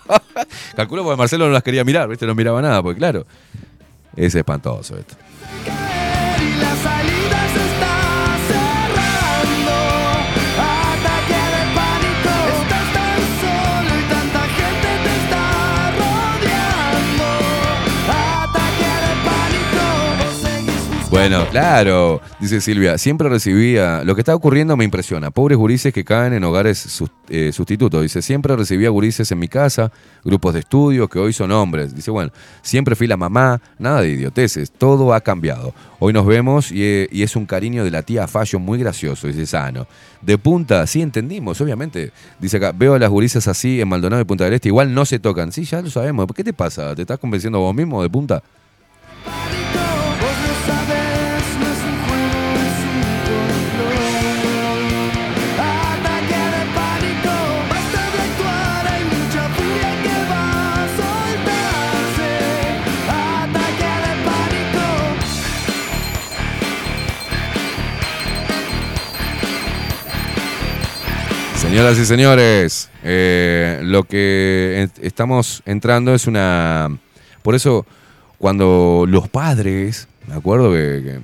Calculo 0.77 1.03
porque 1.05 1.17
Marcelo 1.17 1.47
no 1.47 1.53
las 1.53 1.63
quería 1.63 1.85
mirar, 1.85 2.09
¿viste? 2.09 2.27
No 2.27 2.35
miraba 2.35 2.61
nada, 2.63 2.83
porque 2.83 2.99
claro, 2.99 3.27
es 4.17 4.35
espantoso 4.35 4.97
esto. 4.97 5.17
Bueno, 21.17 21.47
claro, 21.51 22.21
dice 22.39 22.61
Silvia, 22.61 22.99
siempre 22.99 23.31
recibía, 23.31 24.05
lo 24.05 24.15
que 24.15 24.21
está 24.21 24.35
ocurriendo 24.35 24.77
me 24.77 24.85
impresiona, 24.85 25.31
pobres 25.31 25.57
gurises 25.57 25.91
que 25.91 26.05
caen 26.05 26.35
en 26.35 26.45
hogares 26.45 27.03
eh, 27.31 27.53
sustitutos, 27.53 28.03
dice, 28.03 28.21
siempre 28.21 28.55
recibía 28.55 28.91
gurises 28.91 29.33
en 29.33 29.39
mi 29.39 29.49
casa, 29.49 29.91
grupos 30.23 30.53
de 30.53 30.61
estudio 30.61 31.09
que 31.09 31.19
hoy 31.19 31.33
son 31.33 31.53
hombres, 31.53 31.97
dice, 31.97 32.11
bueno, 32.11 32.33
siempre 32.61 32.95
fui 32.95 33.07
la 33.07 33.17
mamá, 33.17 33.63
nada 33.79 34.03
de 34.03 34.11
idioteces, 34.11 34.71
todo 34.71 35.15
ha 35.15 35.23
cambiado, 35.23 35.73
hoy 36.01 36.13
nos 36.13 36.27
vemos 36.27 36.71
y, 36.71 36.85
eh, 36.85 37.09
y 37.11 37.23
es 37.23 37.35
un 37.35 37.47
cariño 37.47 37.83
de 37.83 37.91
la 37.91 38.03
tía 38.03 38.27
Fallo 38.29 38.59
muy 38.59 38.79
gracioso, 38.79 39.27
dice 39.27 39.47
Sano, 39.47 39.87
de 40.21 40.37
punta, 40.37 40.87
sí 40.87 41.01
entendimos, 41.01 41.59
obviamente, 41.63 42.13
dice 42.39 42.59
acá, 42.59 42.73
veo 42.73 42.93
a 42.93 42.99
las 42.99 43.09
gurises 43.09 43.49
así 43.49 43.81
en 43.81 43.89
Maldonado 43.89 44.21
y 44.21 44.27
Punta 44.27 44.45
del 44.45 44.53
Este, 44.53 44.69
igual 44.69 44.93
no 44.93 45.07
se 45.07 45.19
tocan, 45.19 45.51
sí, 45.51 45.65
ya 45.65 45.81
lo 45.81 45.89
sabemos, 45.89 46.27
¿qué 46.37 46.45
te 46.45 46.53
pasa? 46.53 46.95
¿Te 46.95 47.01
estás 47.01 47.19
convenciendo 47.19 47.59
vos 47.59 47.75
mismo 47.75 48.03
de 48.03 48.11
punta? 48.11 48.43
Señoras 71.77 71.99
y 71.99 72.07
señores, 72.07 72.89
eh, 73.05 73.81
lo 73.83 74.05
que 74.05 74.89
estamos 75.03 75.63
entrando 75.67 76.15
es 76.15 76.27
una... 76.27 76.89
Por 77.43 77.55
eso, 77.55 77.85
cuando 78.39 79.05
los 79.07 79.29
padres, 79.29 80.09
me 80.27 80.33
acuerdo 80.37 80.73
que... 80.73 81.03
que, 81.05 81.21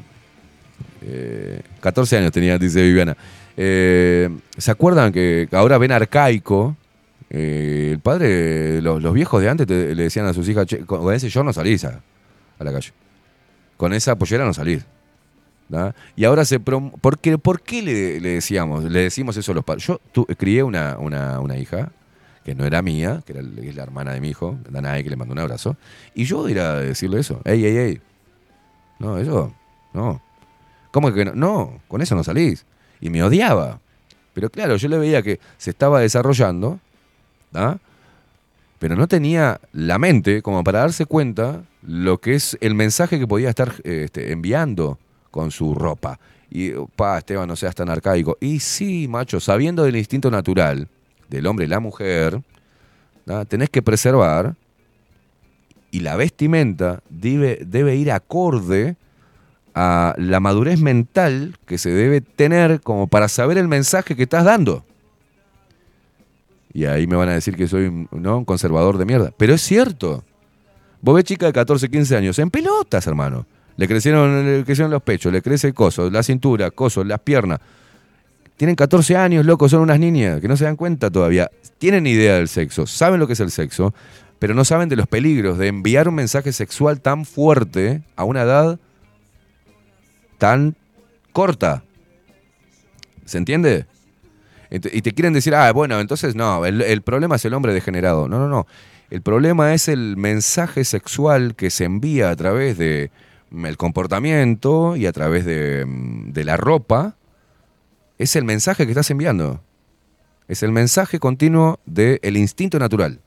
eh, 1.07 1.61
14 1.81 2.19
años 2.19 2.33
tenía, 2.33 2.59
dice 2.59 2.83
Viviana. 2.83 3.17
eh, 3.57 4.29
¿Se 4.59 4.71
acuerdan 4.71 5.11
que 5.11 5.49
ahora 5.53 5.79
ven 5.79 5.91
arcaico? 5.91 6.77
Eh, 7.31 7.93
el 7.93 8.01
padre, 8.01 8.83
los, 8.83 9.11
viejos 9.15 9.41
de 9.41 9.49
antes 9.49 9.67
te- 9.67 9.95
le 9.95 10.03
decían 10.03 10.27
a 10.27 10.35
sus 10.35 10.47
hijas, 10.51 10.67
"Che, 10.67 10.81
con 10.85 11.15
ese 11.15 11.31
yo 11.31 11.43
no 11.43 11.55
salís 11.55 11.83
a, 11.87 11.99
a 12.59 12.63
la 12.65 12.73
calle. 12.73 12.93
Con 13.79 13.95
esa 13.95 14.17
pollera 14.17 14.45
no 14.45 14.53
salís. 14.53 14.85
Y 16.17 16.25
ahora 16.25 16.45
se... 16.45 16.61
prom- 16.61 16.93
¿Por 17.01 17.19
qué, 17.19 17.39
por 17.39 17.63
qué 17.63 17.83
le, 17.83 18.21
le 18.21 18.29
decíamos, 18.31 18.85
le 18.85 19.01
decimos 19.01 19.37
eso 19.37 19.53
a 19.53 19.55
los 19.55 19.65
padres? 19.65 19.87
Yo 19.87 20.01
tu- 20.13 20.27
crié 20.27 20.63
una, 20.63 20.97
una, 20.99 21.41
una 21.41 21.57
hija 21.57 21.91
que 22.45 22.55
no 22.55 22.65
era 22.67 22.83
mía, 22.83 23.23
que 23.25 23.33
era 23.33 23.43
es 23.43 23.75
la 23.77 23.83
hermana 23.85 24.13
de 24.13 24.21
mi 24.21 24.29
hijo, 24.31 24.59
Danae, 24.69 25.03
que 25.05 25.11
le 25.11 25.17
mandó 25.17 25.33
un 25.33 25.39
abrazo. 25.39 25.77
Y 26.15 26.25
yo 26.25 26.49
ir 26.49 26.61
a 26.61 26.75
decirle 26.81 27.21
eso. 27.21 27.41
Ey, 27.45 27.65
ey, 27.65 27.77
ey. 27.77 28.01
No, 28.99 29.17
eso, 29.19 29.55
no. 29.95 30.21
¿Cómo 30.91 31.13
que 31.13 31.25
no? 31.25 31.35
No, 31.35 31.81
con 31.89 32.03
eso 32.03 32.15
no 32.15 32.25
salís. 32.25 32.67
Y 33.01 33.09
me 33.11 33.23
odiaba. 33.23 33.81
Pero 34.35 34.51
claro, 34.51 34.77
yo 34.77 34.89
le 34.89 34.99
veía 34.99 35.23
que 35.23 35.41
se 35.57 35.71
estaba 35.71 36.01
desarrollando, 36.01 36.81
¿da? 37.51 37.79
pero 38.79 38.97
no 38.97 39.07
tenía 39.07 39.61
la 39.73 39.99
mente 39.99 40.43
como 40.43 40.65
para 40.65 40.81
darse 40.81 41.07
cuenta 41.07 41.63
lo 41.83 42.19
que 42.19 42.35
es 42.35 42.59
el 42.61 42.75
mensaje 42.75 43.19
que 43.21 43.29
podía 43.29 43.49
estar 43.51 43.75
eh, 43.85 44.03
este, 44.07 44.33
enviando 44.33 44.99
con 45.33 45.51
su 45.51 45.75
ropa. 45.75 46.21
Y, 46.49 46.71
pa, 46.95 47.19
Esteban, 47.19 47.49
no 47.49 47.57
seas 47.57 47.75
tan 47.75 47.91
arcaico. 47.91 48.37
Y 48.41 48.61
sí, 48.61 49.09
macho, 49.09 49.41
sabiendo 49.41 49.83
del 49.83 49.97
instinto 49.97 50.31
natural 50.31 50.87
del 51.29 51.47
hombre 51.49 51.65
y 51.65 51.69
la 51.69 51.81
mujer, 51.81 52.41
tenés 53.49 53.71
que 53.71 53.83
preservar 53.83 54.55
y 55.91 56.01
la 56.01 56.17
vestimenta 56.17 57.03
debe, 57.09 57.97
ir 57.97 58.13
acorde 58.13 58.97
a 59.75 60.15
la 60.19 60.41
madurez 60.41 60.81
mental 60.81 61.57
que 61.67 61.79
se 61.79 61.91
debe 61.91 62.21
tener 62.21 62.81
como 62.81 63.07
para 63.07 63.29
saber 63.29 63.59
el 63.59 63.69
mensaje 63.69 64.15
que 64.15 64.25
estás 64.25 64.45
dando. 64.45 64.85
Y 66.75 66.85
ahí 66.85 67.07
me 67.07 67.17
van 67.17 67.29
a 67.29 67.33
decir 67.33 67.57
que 67.57 67.69
soy 67.69 68.09
¿no? 68.11 68.39
un 68.39 68.45
conservador 68.45 68.97
de 68.97 69.05
mierda. 69.05 69.33
Pero 69.37 69.55
es 69.55 69.63
cierto. 69.63 70.25
Vos 71.03 71.15
ves 71.15 71.25
chica 71.25 71.47
de 71.47 71.53
14, 71.53 71.91
15 71.91 72.17
años, 72.17 72.39
en 72.39 72.51
pelotas, 72.51 73.07
hermano. 73.07 73.45
Le 73.77 73.89
crecieron, 73.89 74.45
le 74.59 74.65
crecieron 74.65 74.91
los 74.91 75.03
pechos, 75.03 75.33
le 75.33 75.43
crece 75.43 75.69
el 75.69 75.75
coso, 75.75 76.11
la 76.11 76.23
cintura, 76.23 76.71
coso, 76.71 77.03
las 77.05 77.21
piernas. 77.21 77.61
Tienen 78.57 78.77
14 78.77 79.17
años, 79.17 79.45
locos, 79.47 79.71
son 79.71 79.81
unas 79.81 79.99
niñas 79.99 80.41
que 80.41 80.49
no 80.49 80.57
se 80.57 80.65
dan 80.65 80.77
cuenta 80.77 81.11
todavía. 81.11 81.51
Tienen 81.79 82.07
idea 82.07 82.37
del 82.37 82.49
sexo, 82.49 82.87
saben 82.87 83.19
lo 83.19 83.27
que 83.27 83.33
es 83.33 83.41
el 83.41 83.51
sexo, 83.51 83.95
pero 84.39 84.55
no 84.55 84.65
saben 84.65 84.89
de 84.89 84.97
los 84.97 85.07
peligros 85.07 85.59
de 85.59 85.69
enviar 85.69 86.09
un 86.09 86.15
mensaje 86.15 86.53
sexual 86.53 87.01
tan 87.01 87.25
fuerte 87.25 88.03
a 88.17 88.25
una 88.25 88.43
edad 88.43 88.79
tan 90.39 90.77
corta. 91.33 91.83
¿Se 93.25 93.39
entiende? 93.39 93.87
Ent- 94.71 94.91
Y 94.93 95.03
te 95.03 95.13
quieren 95.13 95.33
decir, 95.33 95.55
ah, 95.55 95.73
bueno, 95.73 96.01
entonces 96.01 96.35
no, 96.35 96.65
el, 96.67 97.03
problema 97.03 97.37
es 97.37 97.45
el 97.45 97.55
hombre 97.55 97.73
degenerado. 97.73 98.29
No, 98.29 98.39
no, 98.39 98.49
no. 98.49 98.67
El 99.11 99.23
problema 99.23 99.75
es 99.75 99.89
el 99.89 100.17
mensaje 100.17 100.85
sexual 100.85 101.55
que 101.55 101.71
se 101.71 101.85
envía 101.85 102.31
a 102.31 102.37
través 102.37 102.79
de 102.79 103.11
el 103.65 103.77
comportamiento 103.77 104.97
y 104.97 105.07
a 105.07 105.13
través 105.13 105.45
de, 105.45 105.85
mm, 105.87 106.33
de 106.33 106.45
la 106.45 106.57
ropa. 106.57 107.17
Es 108.19 108.37
el 108.37 108.45
mensaje 108.45 108.85
que 108.85 108.93
estás 108.93 109.11
enviando. 109.11 109.63
Es 110.49 110.63
el 110.63 110.73
mensaje 110.73 111.19
continuo 111.19 111.81
del 111.87 112.37
instinto 112.37 112.79
natural. 112.79 113.21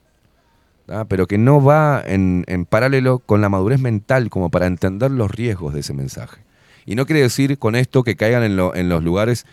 ¿ah? 0.87 1.05
Pero 1.07 1.27
que 1.27 1.37
no 1.37 1.63
va 1.63 2.03
en, 2.05 2.43
en 2.47 2.65
paralelo 2.65 3.19
con 3.19 3.41
la 3.41 3.49
madurez 3.49 3.79
mental 3.79 4.29
como 4.29 4.49
para 4.49 4.67
entender 4.67 5.11
los 5.11 5.31
riesgos 5.31 5.73
de 5.73 5.79
ese 5.81 5.93
mensaje. 5.93 6.43
Y 6.85 6.95
no 6.95 7.05
quiere 7.05 7.21
decir 7.21 7.57
con 7.57 7.75
esto 7.75 8.03
que 8.03 8.15
caigan 8.15 8.43
en, 8.43 8.55
lo- 8.55 8.75
en 8.75 8.89
los 8.89 9.03
lugares 9.03 9.45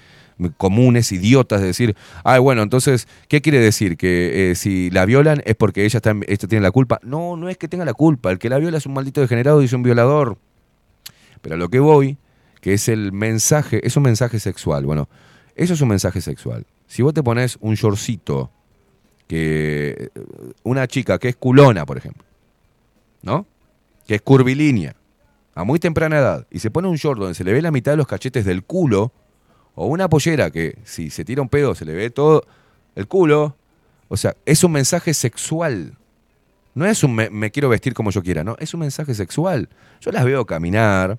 comunes, 0.56 1.12
idiotas, 1.12 1.60
de 1.60 1.68
decir, 1.68 1.94
ay, 2.24 2.40
bueno, 2.40 2.62
entonces, 2.62 3.06
¿qué 3.28 3.40
quiere 3.40 3.58
decir? 3.60 3.96
Que 3.96 4.50
eh, 4.50 4.54
si 4.54 4.90
la 4.90 5.04
violan 5.06 5.40
es 5.46 5.54
porque 5.54 5.84
ella, 5.84 5.98
está, 5.98 6.10
ella 6.26 6.48
tiene 6.48 6.62
la 6.62 6.72
culpa. 6.72 6.98
No, 7.02 7.36
no 7.36 7.48
es 7.48 7.56
que 7.56 7.68
tenga 7.68 7.84
la 7.84 7.94
culpa. 7.94 8.30
El 8.30 8.38
que 8.38 8.48
la 8.48 8.58
viola 8.58 8.78
es 8.78 8.86
un 8.86 8.92
maldito 8.94 9.20
degenerado 9.20 9.62
y 9.62 9.66
es 9.66 9.72
un 9.72 9.82
violador. 9.82 10.38
Pero 11.42 11.56
a 11.56 11.58
lo 11.58 11.68
que 11.68 11.80
voy, 11.80 12.16
que 12.60 12.72
es 12.72 12.88
el 12.88 13.12
mensaje, 13.12 13.86
es 13.86 13.96
un 13.96 14.04
mensaje 14.04 14.40
sexual. 14.40 14.86
Bueno, 14.86 15.08
eso 15.54 15.74
es 15.74 15.80
un 15.80 15.88
mensaje 15.88 16.20
sexual. 16.20 16.66
Si 16.86 17.02
vos 17.02 17.12
te 17.12 17.22
pones 17.22 17.58
un 17.60 17.74
shortcito, 17.74 18.50
que 19.26 20.10
una 20.62 20.86
chica 20.86 21.18
que 21.18 21.30
es 21.30 21.36
culona, 21.36 21.84
por 21.86 21.96
ejemplo, 21.96 22.24
¿no? 23.22 23.46
Que 24.06 24.16
es 24.16 24.22
curvilínea, 24.22 24.94
a 25.54 25.64
muy 25.64 25.78
temprana 25.78 26.18
edad, 26.18 26.46
y 26.50 26.58
se 26.58 26.70
pone 26.70 26.88
un 26.88 26.96
short 26.96 27.18
donde 27.18 27.34
se 27.34 27.44
le 27.44 27.52
ve 27.52 27.62
la 27.62 27.70
mitad 27.70 27.92
de 27.92 27.96
los 27.96 28.06
cachetes 28.06 28.44
del 28.44 28.62
culo, 28.62 29.12
o 29.74 29.86
una 29.86 30.08
pollera 30.08 30.50
que 30.50 30.78
si 30.84 31.10
se 31.10 31.24
tira 31.24 31.40
un 31.40 31.48
pedo 31.48 31.74
se 31.74 31.84
le 31.84 31.94
ve 31.94 32.10
todo 32.10 32.44
el 32.94 33.08
culo, 33.08 33.56
o 34.08 34.16
sea, 34.16 34.36
es 34.44 34.62
un 34.62 34.72
mensaje 34.72 35.14
sexual. 35.14 35.96
No 36.74 36.86
es 36.86 37.02
un 37.02 37.14
me 37.14 37.50
quiero 37.50 37.68
vestir 37.68 37.94
como 37.94 38.10
yo 38.10 38.22
quiera, 38.22 38.44
no, 38.44 38.56
es 38.58 38.74
un 38.74 38.80
mensaje 38.80 39.14
sexual. 39.14 39.68
Yo 40.00 40.12
las 40.12 40.24
veo 40.24 40.44
caminar 40.46 41.18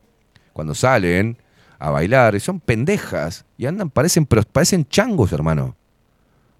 cuando 0.53 0.73
salen 0.75 1.37
a 1.79 1.89
bailar 1.89 2.35
y 2.35 2.39
son 2.39 2.59
pendejas 2.59 3.43
y 3.57 3.65
andan, 3.65 3.89
parecen, 3.89 4.25
pero 4.25 4.43
parecen 4.43 4.85
changos, 4.87 5.33
hermano. 5.33 5.75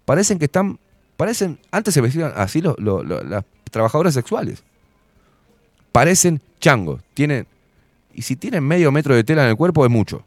Parecen 0.06 0.38
que 0.38 0.46
están, 0.46 0.80
parecen, 1.16 1.60
antes 1.72 1.94
se 1.94 2.02
vestían 2.02 2.34
así 2.36 2.62
lo- 2.62 2.76
las 3.04 3.46
trabajadoras 3.72 4.14
sexuales. 4.14 4.64
Parecen 5.92 6.42
changos, 6.60 7.02
tienen, 7.14 7.48
y 8.14 8.24
si 8.24 8.36
tienen 8.36 8.64
medio 8.64 8.92
metro 8.92 9.16
de 9.16 9.24
tela 9.24 9.44
en 9.44 9.50
el 9.50 9.56
cuerpo 9.56 9.86
es 9.86 9.92
mucho. 9.92 10.26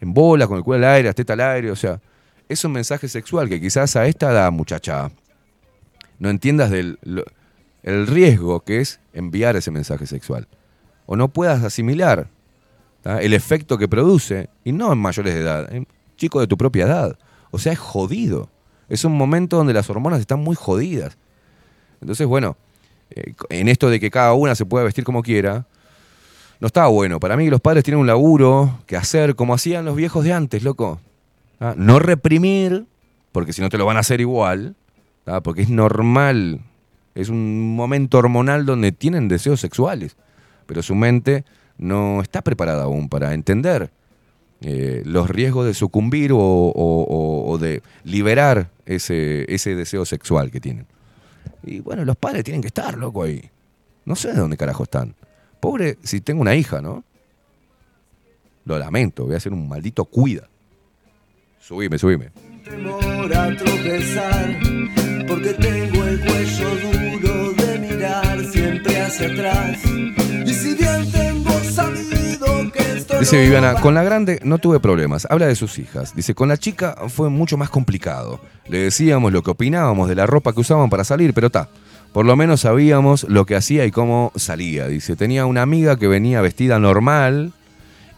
En 0.00 0.12
bola, 0.12 0.46
con 0.46 0.58
el 0.58 0.64
culo 0.64 0.76
al 0.76 0.84
aire, 0.84 1.08
las 1.08 1.14
tetas 1.14 1.34
al 1.34 1.40
aire, 1.40 1.70
o 1.70 1.76
sea, 1.76 2.00
es 2.48 2.64
un 2.64 2.72
mensaje 2.72 3.08
sexual 3.08 3.48
que 3.48 3.60
quizás 3.60 3.94
a 3.96 4.06
esta 4.06 4.30
edad, 4.30 4.50
muchacha, 4.52 5.10
no 6.18 6.30
entiendas 6.30 6.70
del, 6.70 6.98
el 7.82 8.06
riesgo 8.06 8.60
que 8.60 8.80
es 8.80 9.00
enviar 9.12 9.56
ese 9.56 9.70
mensaje 9.70 10.06
sexual. 10.06 10.48
O 11.06 11.16
no 11.16 11.28
puedas 11.28 11.62
asimilar 11.62 12.28
el 13.16 13.32
efecto 13.32 13.78
que 13.78 13.88
produce, 13.88 14.50
y 14.64 14.72
no 14.72 14.92
en 14.92 14.98
mayores 14.98 15.34
de 15.34 15.40
edad, 15.40 15.72
en 15.72 15.86
chicos 16.16 16.42
de 16.42 16.46
tu 16.46 16.56
propia 16.56 16.84
edad. 16.84 17.18
O 17.50 17.58
sea, 17.58 17.72
es 17.72 17.78
jodido. 17.78 18.50
Es 18.88 19.04
un 19.04 19.16
momento 19.16 19.56
donde 19.56 19.72
las 19.72 19.88
hormonas 19.88 20.20
están 20.20 20.40
muy 20.40 20.56
jodidas. 20.56 21.16
Entonces, 22.00 22.26
bueno, 22.26 22.56
eh, 23.10 23.34
en 23.50 23.68
esto 23.68 23.88
de 23.88 24.00
que 24.00 24.10
cada 24.10 24.34
una 24.34 24.54
se 24.54 24.66
pueda 24.66 24.84
vestir 24.84 25.04
como 25.04 25.22
quiera, 25.22 25.66
no 26.60 26.66
está 26.66 26.86
bueno. 26.88 27.20
Para 27.20 27.36
mí 27.36 27.48
los 27.48 27.60
padres 27.60 27.84
tienen 27.84 28.00
un 28.00 28.06
laburo 28.06 28.80
que 28.86 28.96
hacer 28.96 29.36
como 29.36 29.54
hacían 29.54 29.84
los 29.84 29.96
viejos 29.96 30.24
de 30.24 30.32
antes, 30.32 30.62
loco. 30.62 31.00
No 31.76 31.98
reprimir, 31.98 32.86
porque 33.32 33.52
si 33.52 33.60
no 33.62 33.68
te 33.68 33.78
lo 33.78 33.86
van 33.86 33.96
a 33.96 34.00
hacer 34.00 34.20
igual, 34.20 34.76
porque 35.42 35.62
es 35.62 35.70
normal. 35.70 36.60
Es 37.14 37.28
un 37.30 37.74
momento 37.74 38.18
hormonal 38.18 38.64
donde 38.64 38.92
tienen 38.92 39.28
deseos 39.28 39.60
sexuales, 39.60 40.16
pero 40.66 40.82
su 40.82 40.94
mente 40.94 41.44
no 41.78 42.20
está 42.20 42.42
preparada 42.42 42.84
aún 42.84 43.08
para 43.08 43.32
entender 43.34 43.90
eh, 44.60 45.02
los 45.06 45.30
riesgos 45.30 45.66
de 45.66 45.74
sucumbir 45.74 46.32
o, 46.32 46.38
o- 46.38 47.58
de 47.58 47.82
liberar 48.04 48.70
ese, 48.86 49.52
ese 49.52 49.74
deseo 49.74 50.04
sexual 50.04 50.50
que 50.50 50.60
tienen. 50.60 50.86
Y 51.64 51.80
bueno, 51.80 52.04
los 52.04 52.16
padres 52.16 52.44
tienen 52.44 52.60
que 52.60 52.68
estar, 52.68 52.96
loco, 52.98 53.22
ahí. 53.24 53.50
No 54.04 54.14
sé 54.16 54.28
de 54.32 54.38
dónde 54.38 54.56
carajo 54.56 54.82
están. 54.84 55.14
Pobre, 55.60 55.98
si 56.02 56.20
tengo 56.20 56.40
una 56.40 56.54
hija, 56.54 56.80
¿no? 56.80 57.04
Lo 58.64 58.78
lamento, 58.78 59.24
voy 59.26 59.34
a 59.34 59.40
ser 59.40 59.52
un 59.52 59.68
maldito 59.68 60.04
cuida. 60.04 60.48
Subime, 61.60 61.98
subime. 61.98 62.30
temor 62.64 63.34
a 63.34 63.56
tropezar, 63.56 64.58
porque 65.26 65.54
tengo 65.54 66.04
el 66.04 66.20
cuello 66.20 66.68
duro 67.20 67.52
de 67.54 67.78
mirar 67.78 68.44
siempre 68.46 69.00
hacia 69.00 69.26
atrás. 69.28 69.78
Y 70.46 70.52
si 70.54 70.74
bien 70.74 71.02
esto 71.02 71.27
Dice 73.20 73.40
Viviana, 73.40 73.74
con 73.74 73.94
la 73.94 74.04
grande 74.04 74.38
no 74.44 74.58
tuve 74.58 74.78
problemas. 74.78 75.26
Habla 75.28 75.46
de 75.48 75.56
sus 75.56 75.78
hijas. 75.78 76.14
Dice, 76.14 76.34
con 76.34 76.48
la 76.48 76.56
chica 76.56 76.96
fue 77.08 77.30
mucho 77.30 77.56
más 77.56 77.68
complicado. 77.68 78.40
Le 78.68 78.78
decíamos 78.78 79.32
lo 79.32 79.42
que 79.42 79.50
opinábamos 79.50 80.08
de 80.08 80.14
la 80.14 80.24
ropa 80.24 80.52
que 80.52 80.60
usaban 80.60 80.88
para 80.88 81.02
salir, 81.02 81.34
pero 81.34 81.50
ta. 81.50 81.68
Por 82.12 82.26
lo 82.26 82.36
menos 82.36 82.60
sabíamos 82.60 83.24
lo 83.24 83.44
que 83.44 83.56
hacía 83.56 83.84
y 83.86 83.90
cómo 83.90 84.32
salía. 84.36 84.86
Dice, 84.86 85.16
tenía 85.16 85.46
una 85.46 85.62
amiga 85.62 85.98
que 85.98 86.06
venía 86.06 86.40
vestida 86.40 86.78
normal 86.78 87.52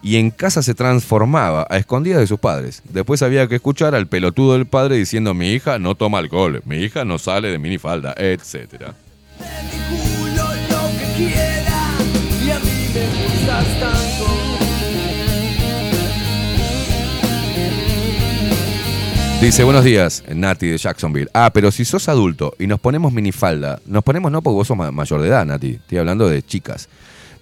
y 0.02 0.16
en 0.16 0.30
casa 0.30 0.62
se 0.62 0.74
transformaba 0.74 1.66
a 1.70 1.78
escondidas 1.78 2.20
de 2.20 2.26
sus 2.26 2.39
padres. 2.39 2.82
Después 2.84 3.22
había 3.22 3.48
que 3.48 3.56
escuchar 3.56 3.94
al 3.94 4.06
pelotudo 4.06 4.52
del 4.52 4.66
padre 4.66 4.97
diciendo, 4.97 5.34
mi 5.34 5.52
hija 5.52 5.78
no 5.78 5.94
toma 5.94 6.18
alcohol, 6.18 6.62
mi 6.66 6.76
hija 6.76 7.05
no 7.05 7.18
sale 7.18 7.48
de 7.48 7.58
minifalda, 7.58 8.14
etcétera. 8.16 8.94
Dice, 19.41 19.65
buenos 19.65 19.85
días, 19.85 20.23
Nati 20.28 20.67
de 20.69 20.77
Jacksonville. 20.77 21.31
Ah, 21.33 21.51
pero 21.52 21.70
si 21.73 21.86
sos 21.86 22.10
adulto 22.10 22.52
y 22.59 22.67
nos 22.67 22.78
ponemos 22.78 23.10
minifalda, 23.12 23.81
nos 23.86 24.05
ponemos 24.05 24.31
no 24.31 24.43
porque 24.43 24.55
vos 24.55 24.67
sos 24.69 24.77
ma- 24.77 24.91
mayor 24.91 25.23
de 25.23 25.28
edad, 25.28 25.47
Nati. 25.47 25.70
Estoy 25.77 25.97
hablando 25.99 26.28
de 26.28 26.43
chicas. 26.43 26.91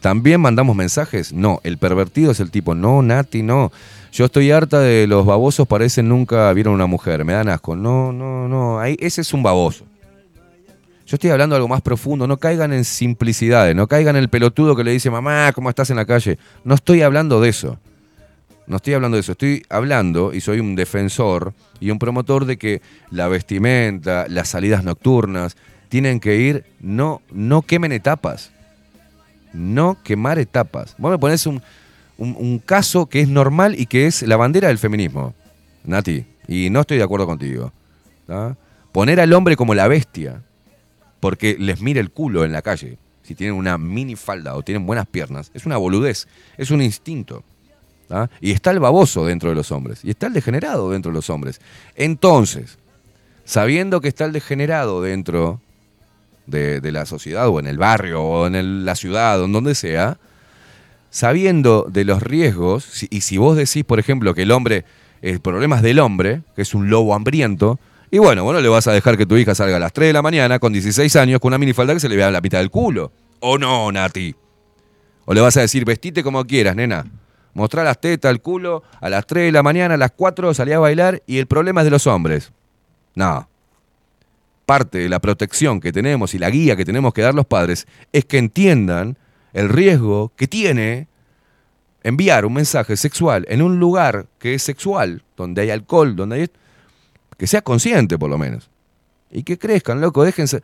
¿También 0.00 0.40
mandamos 0.40 0.76
mensajes? 0.76 1.32
No, 1.32 1.58
el 1.64 1.76
pervertido 1.76 2.30
es 2.30 2.38
el 2.38 2.52
tipo, 2.52 2.76
no, 2.76 3.02
Nati, 3.02 3.42
no. 3.42 3.72
Yo 4.12 4.26
estoy 4.26 4.52
harta 4.52 4.78
de 4.78 5.08
los 5.08 5.26
babosos, 5.26 5.66
parecen 5.66 6.08
nunca 6.08 6.52
vieron 6.52 6.74
una 6.74 6.86
mujer, 6.86 7.24
me 7.24 7.32
dan 7.32 7.48
asco. 7.48 7.74
No, 7.74 8.12
no, 8.12 8.46
no, 8.46 8.82
ese 8.84 9.20
es 9.22 9.34
un 9.34 9.42
baboso. 9.42 9.84
Yo 11.08 11.14
estoy 11.16 11.30
hablando 11.30 11.54
de 11.54 11.58
algo 11.58 11.68
más 11.68 11.80
profundo, 11.80 12.26
no 12.26 12.36
caigan 12.36 12.70
en 12.74 12.84
simplicidades, 12.84 13.74
no 13.74 13.86
caigan 13.86 14.14
en 14.16 14.22
el 14.24 14.28
pelotudo 14.28 14.76
que 14.76 14.84
le 14.84 14.90
dice, 14.92 15.10
mamá, 15.10 15.50
¿cómo 15.54 15.70
estás 15.70 15.88
en 15.88 15.96
la 15.96 16.04
calle? 16.04 16.38
No 16.64 16.74
estoy 16.74 17.00
hablando 17.00 17.40
de 17.40 17.48
eso. 17.48 17.78
No 18.66 18.76
estoy 18.76 18.92
hablando 18.92 19.16
de 19.16 19.22
eso, 19.22 19.32
estoy 19.32 19.62
hablando 19.70 20.34
y 20.34 20.42
soy 20.42 20.60
un 20.60 20.76
defensor 20.76 21.54
y 21.80 21.90
un 21.90 21.98
promotor 21.98 22.44
de 22.44 22.58
que 22.58 22.82
la 23.10 23.26
vestimenta, 23.26 24.26
las 24.28 24.48
salidas 24.48 24.84
nocturnas, 24.84 25.56
tienen 25.88 26.20
que 26.20 26.36
ir, 26.36 26.66
no, 26.78 27.22
no 27.32 27.62
quemen 27.62 27.92
etapas. 27.92 28.50
No 29.54 29.96
quemar 30.04 30.38
etapas. 30.38 30.94
Vos 30.98 31.10
me 31.10 31.16
pones 31.18 31.46
un, 31.46 31.62
un- 32.18 32.58
caso 32.58 33.06
que 33.06 33.22
es 33.22 33.28
normal 33.28 33.80
y 33.80 33.86
que 33.86 34.06
es 34.06 34.20
la 34.24 34.36
bandera 34.36 34.68
del 34.68 34.76
feminismo, 34.76 35.32
Nati, 35.84 36.26
y 36.46 36.68
no 36.68 36.80
estoy 36.82 36.98
de 36.98 37.04
acuerdo 37.04 37.24
contigo. 37.26 37.72
Poner 38.92 39.20
al 39.20 39.32
hombre 39.32 39.56
como 39.56 39.74
la 39.74 39.88
bestia, 39.88 40.42
porque 41.20 41.56
les 41.58 41.80
mira 41.80 42.00
el 42.00 42.10
culo 42.10 42.44
en 42.44 42.52
la 42.52 42.62
calle, 42.62 42.98
si 43.22 43.34
tienen 43.34 43.56
una 43.56 43.76
mini 43.76 44.16
falda 44.16 44.54
o 44.54 44.62
tienen 44.62 44.86
buenas 44.86 45.06
piernas, 45.06 45.50
es 45.54 45.66
una 45.66 45.76
boludez, 45.76 46.26
es 46.56 46.70
un 46.70 46.80
instinto. 46.80 47.44
¿tá? 48.08 48.30
Y 48.40 48.52
está 48.52 48.70
el 48.70 48.80
baboso 48.80 49.26
dentro 49.26 49.50
de 49.50 49.54
los 49.54 49.70
hombres. 49.70 50.00
Y 50.02 50.10
está 50.10 50.28
el 50.28 50.32
degenerado 50.32 50.90
dentro 50.90 51.12
de 51.12 51.16
los 51.16 51.28
hombres. 51.28 51.60
Entonces, 51.94 52.78
sabiendo 53.44 54.00
que 54.00 54.08
está 54.08 54.24
el 54.24 54.32
degenerado 54.32 55.02
dentro 55.02 55.60
de, 56.46 56.80
la 56.90 57.04
sociedad 57.04 57.48
o 57.48 57.60
en 57.60 57.66
el 57.66 57.78
barrio 57.78 58.22
o 58.22 58.46
en 58.46 58.84
la 58.84 58.94
ciudad 58.94 59.40
o 59.40 59.44
en 59.44 59.52
donde 59.52 59.74
sea, 59.74 60.18
sabiendo 61.10 61.86
de 61.90 62.04
los 62.04 62.22
riesgos, 62.22 63.06
y 63.10 63.20
si 63.20 63.36
vos 63.36 63.56
decís, 63.56 63.84
por 63.84 63.98
ejemplo, 63.98 64.34
que 64.34 64.42
el 64.42 64.50
hombre, 64.50 64.84
el 65.20 65.40
problema 65.40 65.76
es 65.76 65.82
del 65.82 65.98
hombre, 65.98 66.42
que 66.56 66.62
es 66.62 66.74
un 66.74 66.88
lobo 66.90 67.14
hambriento, 67.14 67.78
y 68.10 68.18
bueno, 68.18 68.44
bueno, 68.44 68.60
le 68.60 68.68
vas 68.68 68.86
a 68.86 68.92
dejar 68.92 69.16
que 69.16 69.26
tu 69.26 69.36
hija 69.36 69.54
salga 69.54 69.76
a 69.76 69.80
las 69.80 69.92
3 69.92 70.08
de 70.08 70.12
la 70.12 70.22
mañana 70.22 70.58
con 70.58 70.72
16 70.72 71.14
años 71.16 71.40
con 71.40 71.50
una 71.50 71.58
minifalda 71.58 71.94
que 71.94 72.00
se 72.00 72.08
le 72.08 72.16
vea 72.16 72.30
la 72.30 72.40
mitad 72.40 72.58
del 72.58 72.70
culo. 72.70 73.12
¿O 73.40 73.58
no, 73.58 73.90
Nati? 73.92 74.34
O 75.26 75.34
le 75.34 75.40
vas 75.40 75.56
a 75.56 75.60
decir, 75.60 75.84
vestite 75.84 76.22
como 76.22 76.44
quieras, 76.44 76.74
nena. 76.74 77.04
Mostrá 77.54 77.84
las 77.84 78.00
tetas, 78.00 78.30
el 78.30 78.40
culo, 78.40 78.82
a 79.00 79.10
las 79.10 79.26
3 79.26 79.46
de 79.46 79.52
la 79.52 79.62
mañana, 79.62 79.94
a 79.94 79.96
las 79.98 80.12
4 80.12 80.54
salí 80.54 80.72
a 80.72 80.78
bailar 80.78 81.22
y 81.26 81.38
el 81.38 81.46
problema 81.46 81.82
es 81.82 81.86
de 81.86 81.90
los 81.90 82.06
hombres. 82.06 82.52
No. 83.14 83.48
Parte 84.64 84.98
de 84.98 85.08
la 85.08 85.18
protección 85.18 85.80
que 85.80 85.92
tenemos 85.92 86.34
y 86.34 86.38
la 86.38 86.50
guía 86.50 86.76
que 86.76 86.84
tenemos 86.84 87.12
que 87.12 87.22
dar 87.22 87.34
los 87.34 87.46
padres 87.46 87.86
es 88.12 88.24
que 88.24 88.38
entiendan 88.38 89.18
el 89.52 89.68
riesgo 89.68 90.32
que 90.36 90.46
tiene 90.46 91.08
enviar 92.02 92.46
un 92.46 92.54
mensaje 92.54 92.96
sexual 92.96 93.44
en 93.48 93.60
un 93.60 93.78
lugar 93.78 94.26
que 94.38 94.54
es 94.54 94.62
sexual, 94.62 95.24
donde 95.36 95.62
hay 95.62 95.70
alcohol, 95.70 96.16
donde 96.16 96.36
hay... 96.36 96.50
que 97.38 97.46
sea 97.46 97.62
consciente 97.62 98.18
por 98.18 98.28
lo 98.28 98.36
menos. 98.36 98.68
Y 99.30 99.44
que 99.44 99.58
crezcan, 99.58 100.00
loco, 100.00 100.24
déjense... 100.24 100.62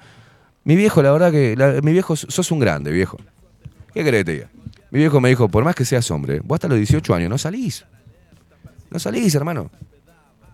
Mi 0.64 0.76
viejo, 0.76 1.02
la 1.02 1.12
verdad 1.12 1.30
que... 1.30 1.80
mi 1.82 1.92
viejo, 1.92 2.16
sos 2.16 2.50
un 2.50 2.58
grande, 2.58 2.90
viejo. 2.90 3.18
¿Qué 3.92 4.02
querés 4.02 4.24
que? 4.24 4.46
Mi 4.90 4.98
viejo 4.98 5.20
me 5.20 5.28
dijo, 5.28 5.48
por 5.48 5.64
más 5.64 5.74
que 5.74 5.84
seas 5.84 6.10
hombre, 6.10 6.40
vos 6.42 6.56
hasta 6.56 6.68
los 6.68 6.78
18 6.78 7.14
años 7.14 7.30
no 7.30 7.38
salís. 7.38 7.84
No 8.90 8.98
salís, 8.98 9.34
hermano. 9.34 9.70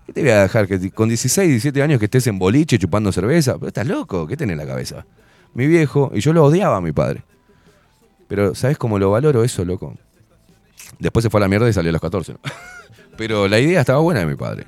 ¿Qué 0.06 0.12
te 0.12 0.22
voy 0.22 0.30
a 0.30 0.42
dejar 0.42 0.66
que 0.66 0.90
con 0.90 1.08
16, 1.08 1.48
17 1.48 1.82
años 1.82 1.98
que 1.98 2.06
estés 2.06 2.26
en 2.26 2.38
boliche 2.38 2.78
chupando 2.78 3.12
cerveza? 3.12 3.54
Pero 3.54 3.68
estás 3.68 3.86
loco, 3.86 4.26
¿qué 4.26 4.36
tenés 4.36 4.54
en 4.54 4.58
la 4.58 4.66
cabeza? 4.66 5.06
Mi 5.54 5.66
viejo, 5.66 6.10
y 6.14 6.20
yo 6.20 6.32
lo 6.32 6.44
odiaba 6.44 6.78
a 6.78 6.80
mi 6.80 6.92
padre. 6.92 7.22
Pero, 8.28 8.54
¿sabes 8.54 8.76
cómo 8.78 8.98
lo 8.98 9.10
valoro 9.10 9.44
eso, 9.44 9.64
loco? 9.64 9.94
Después 10.98 11.22
se 11.22 11.30
fue 11.30 11.38
a 11.38 11.42
la 11.42 11.48
mierda 11.48 11.68
y 11.68 11.72
salió 11.72 11.90
a 11.90 11.92
los 11.92 12.00
14. 12.00 12.32
¿no? 12.32 12.38
Pero 13.16 13.46
la 13.46 13.58
idea 13.58 13.80
estaba 13.80 14.00
buena 14.00 14.20
de 14.20 14.26
mi 14.26 14.36
padre. 14.36 14.66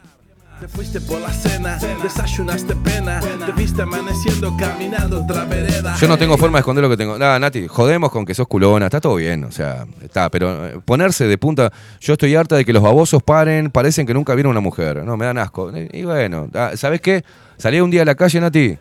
Te 0.62 0.68
fuiste 0.68 1.00
por 1.00 1.20
la 1.20 1.32
cena, 1.32 1.76
desayunaste 2.00 2.76
pena, 2.76 3.18
te 3.18 3.50
viste 3.50 3.82
amaneciendo 3.82 4.56
caminando 4.56 5.24
otra 5.24 5.44
vereda. 5.44 5.96
Yo 6.00 6.06
no 6.06 6.16
tengo 6.16 6.38
forma 6.38 6.58
de 6.58 6.60
esconder 6.60 6.82
lo 6.84 6.88
que 6.88 6.96
tengo. 6.96 7.18
Nada, 7.18 7.36
Nati, 7.40 7.66
jodemos 7.66 8.12
con 8.12 8.24
que 8.24 8.32
sos 8.32 8.46
culona, 8.46 8.86
está 8.86 9.00
todo 9.00 9.16
bien, 9.16 9.42
o 9.42 9.50
sea, 9.50 9.84
está, 10.00 10.30
pero 10.30 10.68
eh, 10.68 10.80
ponerse 10.84 11.26
de 11.26 11.36
punta, 11.36 11.72
yo 12.00 12.12
estoy 12.12 12.36
harta 12.36 12.54
de 12.54 12.64
que 12.64 12.72
los 12.72 12.80
babosos 12.80 13.24
paren, 13.24 13.72
parecen 13.72 14.06
que 14.06 14.14
nunca 14.14 14.36
vieron 14.36 14.52
una 14.52 14.60
mujer, 14.60 15.04
no, 15.04 15.16
me 15.16 15.26
dan 15.26 15.38
asco. 15.38 15.72
Y 15.92 16.04
bueno, 16.04 16.48
ah, 16.54 16.70
¿sabes 16.76 17.00
qué? 17.00 17.24
Salí 17.56 17.80
un 17.80 17.90
día 17.90 18.02
a 18.02 18.04
la 18.04 18.14
calle, 18.14 18.40
Nati. 18.40 18.78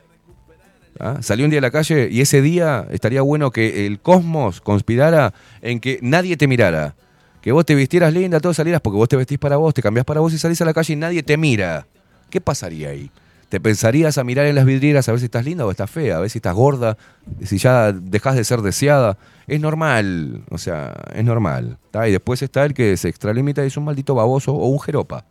¿Ah? 1.00 1.18
Salí 1.22 1.44
un 1.44 1.50
día 1.50 1.58
a 1.58 1.64
la 1.64 1.72
calle 1.72 2.10
y 2.12 2.22
ese 2.22 2.44
día 2.44 2.86
estaría 2.92 3.24
bueno 3.24 3.50
que 3.50 3.88
el 3.88 4.00
cosmos 4.00 4.62
conspirara 4.62 5.34
en 5.64 5.80
que 5.80 5.98
nadie 6.04 6.38
te 6.38 6.48
mirara. 6.48 6.94
Que 7.42 7.52
vos 7.52 7.66
te 7.66 7.74
vistieras 7.76 8.14
linda, 8.14 8.40
todo 8.40 8.54
salieras 8.54 8.82
porque 8.82 8.98
vos 8.98 9.10
te 9.10 9.16
vestís 9.16 9.40
para 9.40 9.58
vos, 9.58 9.74
te 9.74 9.82
cambiás 9.82 10.06
para 10.06 10.20
vos 10.20 10.32
y 10.34 10.38
salís 10.38 10.62
a 10.62 10.66
la 10.66 10.74
calle 10.74 10.94
y 10.94 10.96
nadie 10.96 11.24
te 11.24 11.38
mira. 11.38 11.88
¿Qué 12.30 12.40
pasaría 12.40 12.90
ahí? 12.90 13.10
¿Te 13.50 13.60
pensarías 13.60 14.18
a 14.18 14.24
mirar 14.24 14.46
en 14.46 14.56
las 14.56 14.64
vidrieras 14.64 15.10
a 15.10 15.12
ver 15.12 15.20
si 15.20 15.26
estás 15.26 15.44
linda 15.44 15.66
o 15.66 15.72
estás 15.72 15.92
fea? 15.92 16.18
A 16.18 16.20
ver 16.22 16.30
si 16.30 16.38
estás 16.38 16.56
gorda, 16.56 16.98
si 17.44 17.58
ya 17.58 17.92
dejás 17.92 18.36
de 18.36 18.46
ser 18.46 18.62
deseada. 18.62 19.18
Es 19.48 19.60
normal, 19.60 20.44
o 20.50 20.58
sea, 20.58 20.94
es 21.14 21.26
normal. 21.26 21.78
Y 21.94 22.12
después 22.12 22.42
está 22.42 22.64
el 22.64 22.74
que 22.74 22.96
se 22.96 23.10
extralimita 23.10 23.62
y 23.64 23.68
es 23.68 23.76
un 23.76 23.84
maldito 23.84 24.16
baboso 24.16 24.54
o 24.54 24.68
un 24.68 24.80
jeropa. 24.80 25.26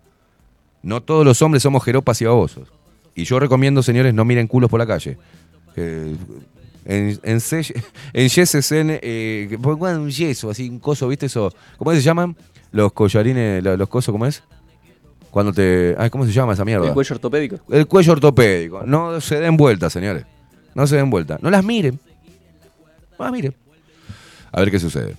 No 0.83 1.03
todos 1.03 1.25
los 1.25 1.41
hombres 1.41 1.63
somos 1.63 1.83
jeropas 1.83 2.21
y 2.21 2.27
babosos. 2.27 2.71
Y 3.15 3.25
yo 3.25 3.41
recomiendo, 3.41 3.83
señores, 3.83 4.13
no 4.13 4.27
miren 4.27 4.49
culos 4.49 4.69
por 4.69 4.81
la 4.81 4.87
calle. 4.87 5.17
Que 5.75 6.15
en, 6.91 7.21
en, 7.23 7.41
en 8.13 8.27
YSSN, 8.27 8.99
eh, 9.03 9.59
pongan 9.63 10.01
un 10.01 10.11
yeso, 10.11 10.51
así, 10.51 10.69
un 10.69 10.79
coso, 10.79 11.09
¿viste 11.09 11.27
eso? 11.27 11.53
¿Cómo 11.77 11.93
se 11.93 12.01
llaman? 12.03 12.37
Los 12.73 12.93
collarines, 12.93 13.63
lo- 13.63 13.77
los 13.77 13.89
cosos, 13.89 14.13
¿cómo 14.13 14.27
es? 14.27 14.43
Cuando 15.31 15.53
te... 15.53 15.95
Ay, 15.99 16.11
¿cómo 16.11 16.27
se 16.27 16.33
llama 16.33 16.55
esa 16.55 16.65
mierda? 16.65 16.89
El 16.89 16.93
cuello 16.95 17.15
ortopédico. 17.15 17.57
El 17.71 17.87
cuello 17.87 18.13
ortopédico. 18.13 18.83
No 18.85 19.21
se 19.21 19.39
den 19.39 19.57
vuelta, 19.57 19.89
señores. 19.89 20.25
No 20.75 20.87
se 20.87 20.97
den 20.97 21.09
vuelta. 21.11 21.39
No 21.41 21.51
las 21.51 21.65
miren. 21.65 21.99
Ah, 23.19 23.31
mire. 23.31 23.53
A 24.51 24.61
ver 24.61 24.71
qué 24.71 24.79
sucede. 24.81 25.15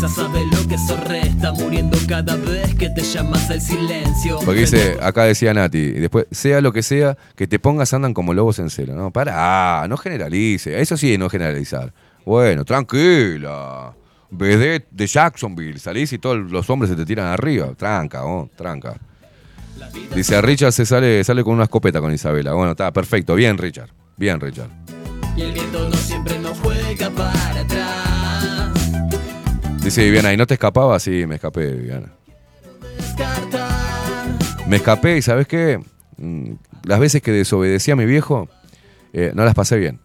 Lo 0.00 0.66
que 0.66 0.76
eso 0.76 0.96
resta, 0.96 1.52
muriendo 1.52 1.98
cada 2.08 2.34
vez 2.34 2.74
que 2.74 2.88
te 2.88 3.02
llamas 3.02 3.50
al 3.50 3.60
silencio. 3.60 4.38
Porque 4.46 4.60
dice, 4.60 4.96
acá 5.02 5.24
decía 5.24 5.52
Nati, 5.52 5.76
y 5.76 5.92
después, 5.92 6.24
sea 6.30 6.62
lo 6.62 6.72
que 6.72 6.82
sea, 6.82 7.18
que 7.36 7.46
te 7.46 7.58
pongas 7.58 7.92
andan 7.92 8.14
como 8.14 8.32
lobos 8.32 8.58
en 8.60 8.70
celo. 8.70 8.94
No, 8.94 9.10
para, 9.10 9.86
no 9.88 9.98
generalice. 9.98 10.80
Eso 10.80 10.96
sí, 10.96 11.18
no 11.18 11.28
generalizar. 11.28 11.92
Bueno, 12.24 12.64
tranquila. 12.64 13.94
Vedette 14.30 14.88
de 14.90 15.06
Jacksonville, 15.06 15.78
salís 15.78 16.14
y 16.14 16.18
todos 16.18 16.50
los 16.50 16.70
hombres 16.70 16.88
se 16.88 16.96
te 16.96 17.04
tiran 17.04 17.26
arriba. 17.26 17.74
Tranca, 17.74 18.24
oh, 18.24 18.48
tranca. 18.56 18.96
Dice, 20.14 20.34
a 20.34 20.40
Richard 20.40 20.72
se 20.72 20.86
sale, 20.86 21.22
sale 21.24 21.44
con 21.44 21.52
una 21.52 21.64
escopeta 21.64 22.00
con 22.00 22.10
Isabela. 22.10 22.54
Bueno, 22.54 22.70
está 22.70 22.90
perfecto. 22.90 23.34
Bien, 23.34 23.58
Richard. 23.58 23.90
Bien, 24.16 24.40
Richard. 24.40 24.70
Y 25.36 25.42
el 25.42 25.52
viento 25.52 25.90
no 25.90 25.96
siempre 25.96 26.38
nos 26.38 26.58
juega 26.58 27.10
para 27.10 27.60
atrás. 27.60 28.09
Dice 29.90 30.04
Viviana, 30.04 30.32
¿y 30.32 30.36
no 30.36 30.46
te 30.46 30.54
escapaba? 30.54 31.00
Sí, 31.00 31.26
me 31.26 31.34
escapé, 31.34 31.72
Viviana. 31.72 32.12
Me 34.68 34.76
escapé 34.76 35.16
y 35.16 35.22
¿sabes 35.22 35.48
qué? 35.48 35.80
Mm, 36.16 36.52
Las 36.84 37.00
veces 37.00 37.20
que 37.20 37.32
desobedecí 37.32 37.90
a 37.90 37.96
mi 37.96 38.04
viejo, 38.04 38.48
eh, 39.12 39.32
no 39.34 39.44
las 39.44 39.56
pasé 39.56 39.78
bien. 39.78 39.98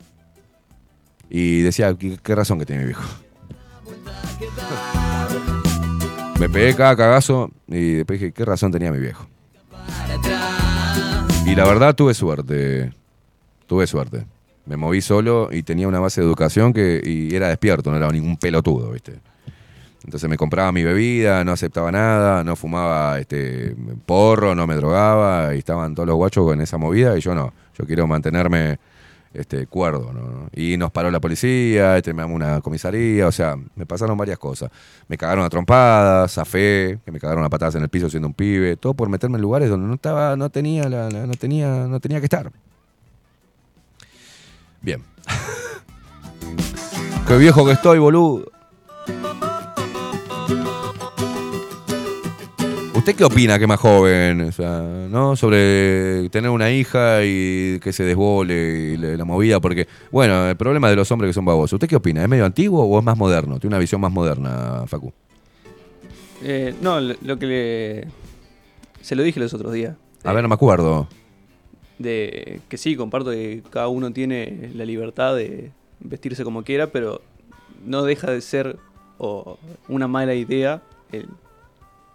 Y 1.29 1.61
decía, 1.61 1.93
¿qué, 1.93 2.17
qué 2.17 2.33
razón 2.33 2.57
que 2.57 2.65
tiene 2.65 2.81
mi 2.81 2.87
viejo? 2.87 3.03
Me 6.39 6.49
pegué 6.49 6.75
cada 6.75 6.95
cagazo 6.95 7.51
y 7.67 7.93
después 7.93 8.19
dije, 8.19 8.33
¿qué 8.33 8.43
razón 8.43 8.71
tenía 8.71 8.91
mi 8.91 8.97
viejo? 8.97 9.27
Y 11.45 11.53
la 11.53 11.67
verdad 11.67 11.93
tuve 11.93 12.15
suerte. 12.15 12.91
Tuve 13.67 13.85
suerte. 13.85 14.25
Me 14.65 14.77
moví 14.77 15.01
solo 15.01 15.49
y 15.51 15.61
tenía 15.61 15.87
una 15.87 15.99
base 15.99 16.21
de 16.21 16.25
educación 16.25 16.73
que 16.73 17.03
y 17.05 17.35
era 17.35 17.49
despierto, 17.49 17.91
no 17.91 17.97
era 17.97 18.09
ningún 18.09 18.37
pelotudo, 18.37 18.89
¿viste? 18.89 19.19
Entonces 20.05 20.29
me 20.29 20.37
compraba 20.37 20.71
mi 20.71 20.83
bebida, 20.83 21.43
no 21.43 21.51
aceptaba 21.51 21.91
nada, 21.91 22.43
no 22.43 22.55
fumaba 22.55 23.19
este 23.19 23.75
porro, 24.05 24.53
no 24.55 24.67
me 24.67 24.75
drogaba 24.75 25.53
y 25.55 25.57
estaban 25.57 25.95
todos 25.95 26.07
los 26.07 26.15
guachos 26.15 26.53
en 26.53 26.61
esa 26.61 26.77
movida 26.77 27.17
y 27.17 27.21
yo 27.21 27.33
no. 27.35 27.51
Yo 27.77 27.85
quiero 27.85 28.05
mantenerme 28.07 28.77
este, 29.33 29.65
cuerdo, 29.67 30.13
¿no? 30.13 30.47
Y 30.55 30.77
nos 30.77 30.91
paró 30.91 31.09
la 31.11 31.19
policía, 31.19 31.97
este, 31.97 32.13
me 32.13 32.21
damos 32.21 32.35
una 32.35 32.61
comisaría, 32.61 33.27
o 33.27 33.31
sea, 33.31 33.57
me 33.75 33.85
pasaron 33.85 34.15
varias 34.17 34.37
cosas. 34.37 34.69
Me 35.09 35.17
cagaron 35.17 35.43
a 35.43 35.49
trompadas, 35.49 36.31
zafé, 36.33 36.99
que 37.03 37.11
me 37.11 37.19
cagaron 37.19 37.43
a 37.43 37.49
patadas 37.49 37.75
en 37.75 37.81
el 37.81 37.89
piso 37.89 38.09
siendo 38.09 38.27
un 38.27 38.33
pibe, 38.35 38.77
todo 38.77 38.93
por 38.93 39.09
meterme 39.09 39.37
en 39.37 39.41
lugares 39.41 39.69
donde 39.69 39.87
no 39.87 39.95
estaba, 39.95 40.37
no 40.37 40.49
tenía, 40.51 40.87
la- 40.87 41.09
no 41.09 41.33
tenía, 41.33 41.67
no 41.87 41.99
tenía 41.99 42.19
que 42.19 42.25
estar. 42.27 42.51
Bien. 44.81 45.01
Qué 47.27 47.37
viejo 47.37 47.65
que 47.65 47.71
estoy, 47.71 47.97
boludo. 47.99 48.45
¿Usted 53.05 53.17
qué 53.17 53.23
opina 53.23 53.59
que 53.59 53.67
más 53.67 53.79
joven? 53.79 54.41
O 54.41 54.51
sea, 54.51 54.81
¿no? 54.81 55.35
Sobre 55.35 56.27
tener 56.31 56.49
una 56.49 56.71
hija 56.71 57.19
y 57.23 57.79
que 57.79 57.93
se 57.93 58.03
desbole 58.03 58.93
y 58.93 58.97
la 58.97 59.23
movida, 59.25 59.59
porque, 59.59 59.87
bueno, 60.09 60.49
el 60.49 60.57
problema 60.57 60.89
de 60.89 60.95
los 60.95 61.11
hombres 61.11 61.29
que 61.29 61.33
son 61.33 61.45
babosos. 61.45 61.73
¿Usted 61.73 61.87
qué 61.87 61.97
opina? 61.97 62.23
¿Es 62.23 62.27
medio 62.27 62.45
antiguo 62.45 62.83
o 62.83 62.97
es 62.97 63.05
más 63.05 63.15
moderno? 63.15 63.59
Tiene 63.59 63.75
una 63.75 63.79
visión 63.79 64.01
más 64.01 64.11
moderna, 64.11 64.85
Facu. 64.87 65.13
Eh, 66.41 66.73
no, 66.81 66.99
lo, 66.99 67.13
lo 67.21 67.37
que 67.37 67.45
le. 67.45 68.07
Se 69.01 69.15
lo 69.15 69.21
dije 69.21 69.39
los 69.39 69.53
otros 69.53 69.71
días. 69.71 69.95
A 70.23 70.33
ver, 70.33 70.41
no 70.41 70.49
me 70.49 70.55
acuerdo. 70.55 71.07
De 71.99 72.59
que 72.67 72.77
sí, 72.79 72.95
comparto 72.95 73.29
que 73.29 73.61
cada 73.69 73.87
uno 73.87 74.13
tiene 74.13 74.71
la 74.73 74.83
libertad 74.83 75.35
de 75.35 75.69
vestirse 75.99 76.43
como 76.43 76.63
quiera, 76.63 76.87
pero 76.87 77.21
no 77.85 78.01
deja 78.01 78.31
de 78.31 78.41
ser 78.41 78.77
o, 79.19 79.59
una 79.89 80.07
mala 80.07 80.33
idea 80.33 80.81
el, 81.11 81.27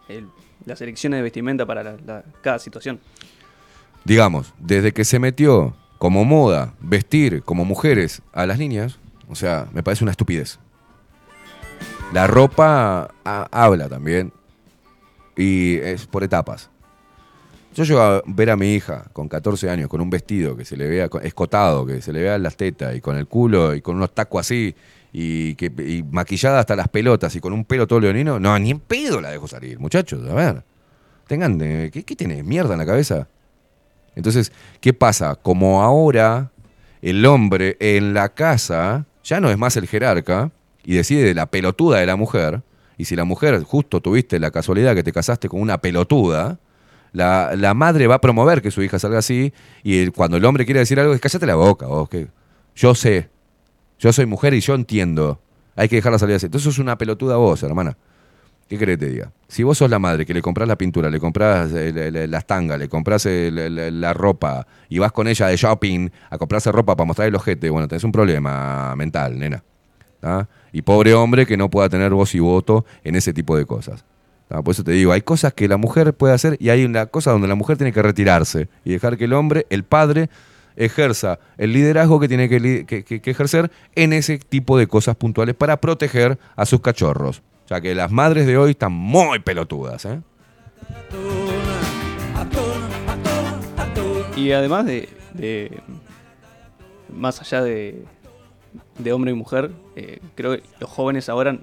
el- 0.09 0.27
las 0.67 0.81
elecciones 0.81 1.19
de 1.19 1.23
vestimenta 1.23 1.67
para 1.67 1.97
cada 2.43 2.59
situación. 2.59 3.01
Digamos, 4.05 4.53
desde 4.59 4.93
que 4.93 5.05
se 5.05 5.19
metió 5.19 5.75
como 5.99 6.25
moda 6.25 6.75
vestir 6.81 7.43
como 7.43 7.65
mujeres 7.65 8.23
a 8.33 8.47
las 8.47 8.59
niñas, 8.59 8.99
o 9.29 9.35
sea, 9.35 9.67
me 9.73 9.83
parece 9.83 10.05
una 10.05 10.11
estupidez. 10.13 10.59
La 12.13 12.27
ropa 12.27 13.11
ha- 13.25 13.49
habla 13.53 13.89
también 13.89 14.33
y 15.37 15.77
es 15.77 16.07
por 16.07 16.25
etapas. 16.25 16.71
Yo 17.75 17.85
llego 17.85 18.01
a 18.01 18.23
ver 18.27 18.51
a 18.51 18.57
mi 18.57 18.75
hija 18.75 19.05
con 19.13 19.29
14 19.29 19.71
años 19.71 19.89
con 19.89 20.01
un 20.01 20.11
vestido 20.11 20.57
que 20.57 20.65
se 20.65 20.77
le 20.77 20.89
vea 20.89 21.09
escotado, 21.23 21.87
que 21.87 22.03
se 22.03 22.13
le 22.13 22.23
vean 22.23 22.43
las 22.43 22.57
tetas 22.57 22.97
y 22.97 23.01
con 23.01 23.17
el 23.17 23.29
culo 23.29 23.75
y 23.75 23.81
con 23.81 23.95
unos 23.97 24.13
tacos 24.13 24.41
así 24.41 24.75
y, 25.13 25.55
que, 25.57 26.05
maquillada 26.11 26.61
hasta 26.61 26.77
las 26.77 26.89
pelotas 26.89 27.35
y 27.37 27.41
con 27.41 27.53
un 27.53 27.65
pelo 27.65 27.87
todo 27.87 28.01
leonino. 28.01 28.39
No, 28.39 28.59
ni 28.59 28.71
en 28.71 28.81
pedo 28.81 29.21
la 29.21 29.31
dejo 29.31 29.49
salir, 29.49 29.79
muchachos. 29.79 30.29
A 30.29 30.35
ver, 30.35 30.63
tengan, 31.27 31.61
eh, 31.63 31.91
¿qué, 31.93 32.05
qué 32.05 32.17
tiene? 32.17 32.43
¿Mierda 32.43 32.75
en 32.75 32.79
la 32.79 32.87
cabeza? 32.87 33.29
Entonces, 34.15 34.53
¿qué 34.81 34.93
pasa? 34.93 35.37
Como 35.37 35.83
ahora 35.83 36.51
el 37.03 37.25
hombre 37.27 37.77
en 37.81 38.15
la 38.15 38.29
casa 38.31 39.07
ya 39.25 39.41
no 39.41 39.51
es 39.51 39.59
más 39.59 39.77
el 39.77 39.87
jerarca 39.87 40.51
y 40.85 40.95
decide 40.95 41.25
de 41.25 41.35
la 41.35 41.47
pelotuda 41.47 41.99
de 41.99 42.07
la 42.07 42.17
mujer, 42.17 42.63
y 42.97 43.05
si 43.05 43.17
la 43.17 43.25
mujer 43.25 43.63
justo 43.63 44.01
tuviste 44.01 44.39
la 44.39 44.51
casualidad 44.51 44.95
que 44.95 45.03
te 45.03 45.13
casaste 45.13 45.49
con 45.49 45.61
una 45.61 45.79
pelotuda, 45.79 46.59
la, 47.13 47.53
la 47.57 47.75
madre 47.75 48.07
va 48.07 48.17
a 48.17 48.21
promover 48.21 48.63
que 48.63 48.71
su 48.71 48.83
hija 48.83 48.99
salga 48.99 49.19
así, 49.19 49.53
y 49.83 50.09
cuando 50.09 50.37
el 50.37 50.45
hombre 50.45 50.65
quiere 50.65 50.81
decir 50.81 50.99
algo, 51.01 51.13
es 51.15 51.21
cállate 51.21 51.47
la 51.47 51.55
boca, 51.55 51.87
vos, 51.87 52.09
que 52.09 52.29
yo 52.75 52.95
sé, 52.95 53.29
yo 54.01 54.13
soy 54.13 54.27
mujer 54.27 54.55
y 54.55 54.61
yo 54.61 54.75
entiendo, 54.75 55.41
hay 55.77 55.89
que 55.89 55.97
dejarla 55.97 56.19
salir 56.19 56.37
así. 56.37 56.47
Entonces 56.47 56.73
es 56.73 56.79
una 56.79 56.97
pelotuda 56.97 57.37
vos, 57.37 57.63
hermana. 57.63 57.97
¿Qué 58.67 58.79
querés 58.79 58.99
que 58.99 59.07
te 59.07 59.13
diga? 59.13 59.33
Si 59.49 59.63
vos 59.63 59.77
sos 59.77 59.91
la 59.91 59.99
madre 59.99 60.25
que 60.25 60.33
le 60.33 60.41
compras 60.41 60.67
la 60.67 60.77
pintura, 60.77 61.11
le 61.11 61.21
compras 61.21 61.71
eh, 61.75 62.27
las 62.29 62.47
tangas, 62.47 62.79
le 62.79 62.89
compras 62.89 63.27
eh, 63.27 63.51
la, 63.51 64.15
ropa 64.15 64.67
y 64.89 64.99
vas 64.99 65.13
con 65.13 65.27
ella 65.29 65.49
de 65.49 65.57
shopping 65.57 66.09
a 66.31 66.39
comprarse 66.39 66.71
ropa 66.71 66.97
para 66.97 67.07
mostrar 67.07 67.29
el 67.29 67.35
ojete, 67.35 67.69
bueno, 67.69 67.89
tenés 67.89 68.05
un 68.05 68.13
problema 68.13 68.95
mental, 68.97 69.39
nena. 69.39 69.63
Y 70.73 70.83
pobre 70.83 71.15
hombre 71.15 71.47
que 71.47 71.57
no 71.57 71.69
pueda 71.69 71.89
tener 71.89 72.13
voz 72.13 72.35
y 72.35 72.39
voto 72.39 72.87
en 73.03 73.17
ese 73.17 73.33
tipo 73.33 73.57
de 73.57 73.67
cosas. 73.67 74.05
Por 74.49 74.71
eso 74.71 74.83
te 74.83 74.93
digo, 74.93 75.13
hay 75.13 75.23
cosas 75.23 75.53
que 75.53 75.69
la 75.69 75.77
mujer 75.77 76.15
puede 76.15 76.35
hacer 76.35 76.57
y 76.61 76.71
hay 76.71 76.85
una 76.85 77.07
cosa 77.07 77.33
donde 77.33 77.49
la 77.49 77.55
mujer 77.55 77.77
tiene 77.77 77.93
que 77.93 78.03
retirarse 78.03 78.69
y 78.85 78.93
dejar 78.93 79.17
que 79.17 79.25
el 79.25 79.33
hombre, 79.33 79.67
el 79.71 79.85
padre, 79.85 80.31
ejerza 80.77 81.39
el 81.59 81.73
liderazgo 81.73 82.21
que 82.21 82.29
tiene 82.29 82.49
que, 82.49 82.85
que- 82.87 83.05
que- 83.05 83.21
que 83.21 83.31
ejercer 83.31 83.71
en 83.95 84.13
ese 84.13 84.39
tipo 84.39 84.79
de 84.79 84.87
cosas 84.87 85.17
puntuales 85.17 85.55
para 85.55 85.79
proteger 85.81 86.39
a 86.57 86.67
sus 86.67 86.81
cachorros. 86.81 87.43
O 87.65 87.69
sea 87.69 87.81
que 87.81 87.95
las 87.95 88.11
madres 88.11 88.47
de 88.47 88.57
hoy 88.59 88.73
están 88.73 88.93
muy 88.93 89.39
pelotudas. 89.39 90.05
¿eh? 90.05 90.21
Y 94.37 94.53
además 94.53 94.87
de, 94.87 95.09
de- 95.35 95.81
más 97.15 97.41
allá 97.41 97.63
de, 97.63 98.05
de 98.99 99.13
hombre 99.13 99.33
y 99.33 99.35
mujer, 99.35 99.71
eh, 99.97 100.21
creo 100.35 100.53
que 100.57 100.63
los 100.81 100.89
jóvenes 100.89 101.29
ahora, 101.29 101.59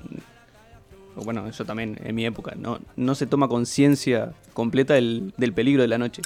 bueno, 1.16 1.48
eso 1.48 1.66
también 1.66 1.98
en 2.04 2.14
mi 2.16 2.26
época, 2.26 2.54
no, 2.58 2.80
no 2.96 3.16
se 3.16 3.26
toma 3.26 3.48
conciencia 3.48 4.34
completa 4.54 4.94
del, 4.94 5.34
del 5.38 5.54
peligro 5.54 5.82
de 5.82 5.88
la 5.88 5.98
noche. 5.98 6.22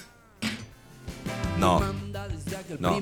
No. 1.59 1.81
No. 2.79 2.99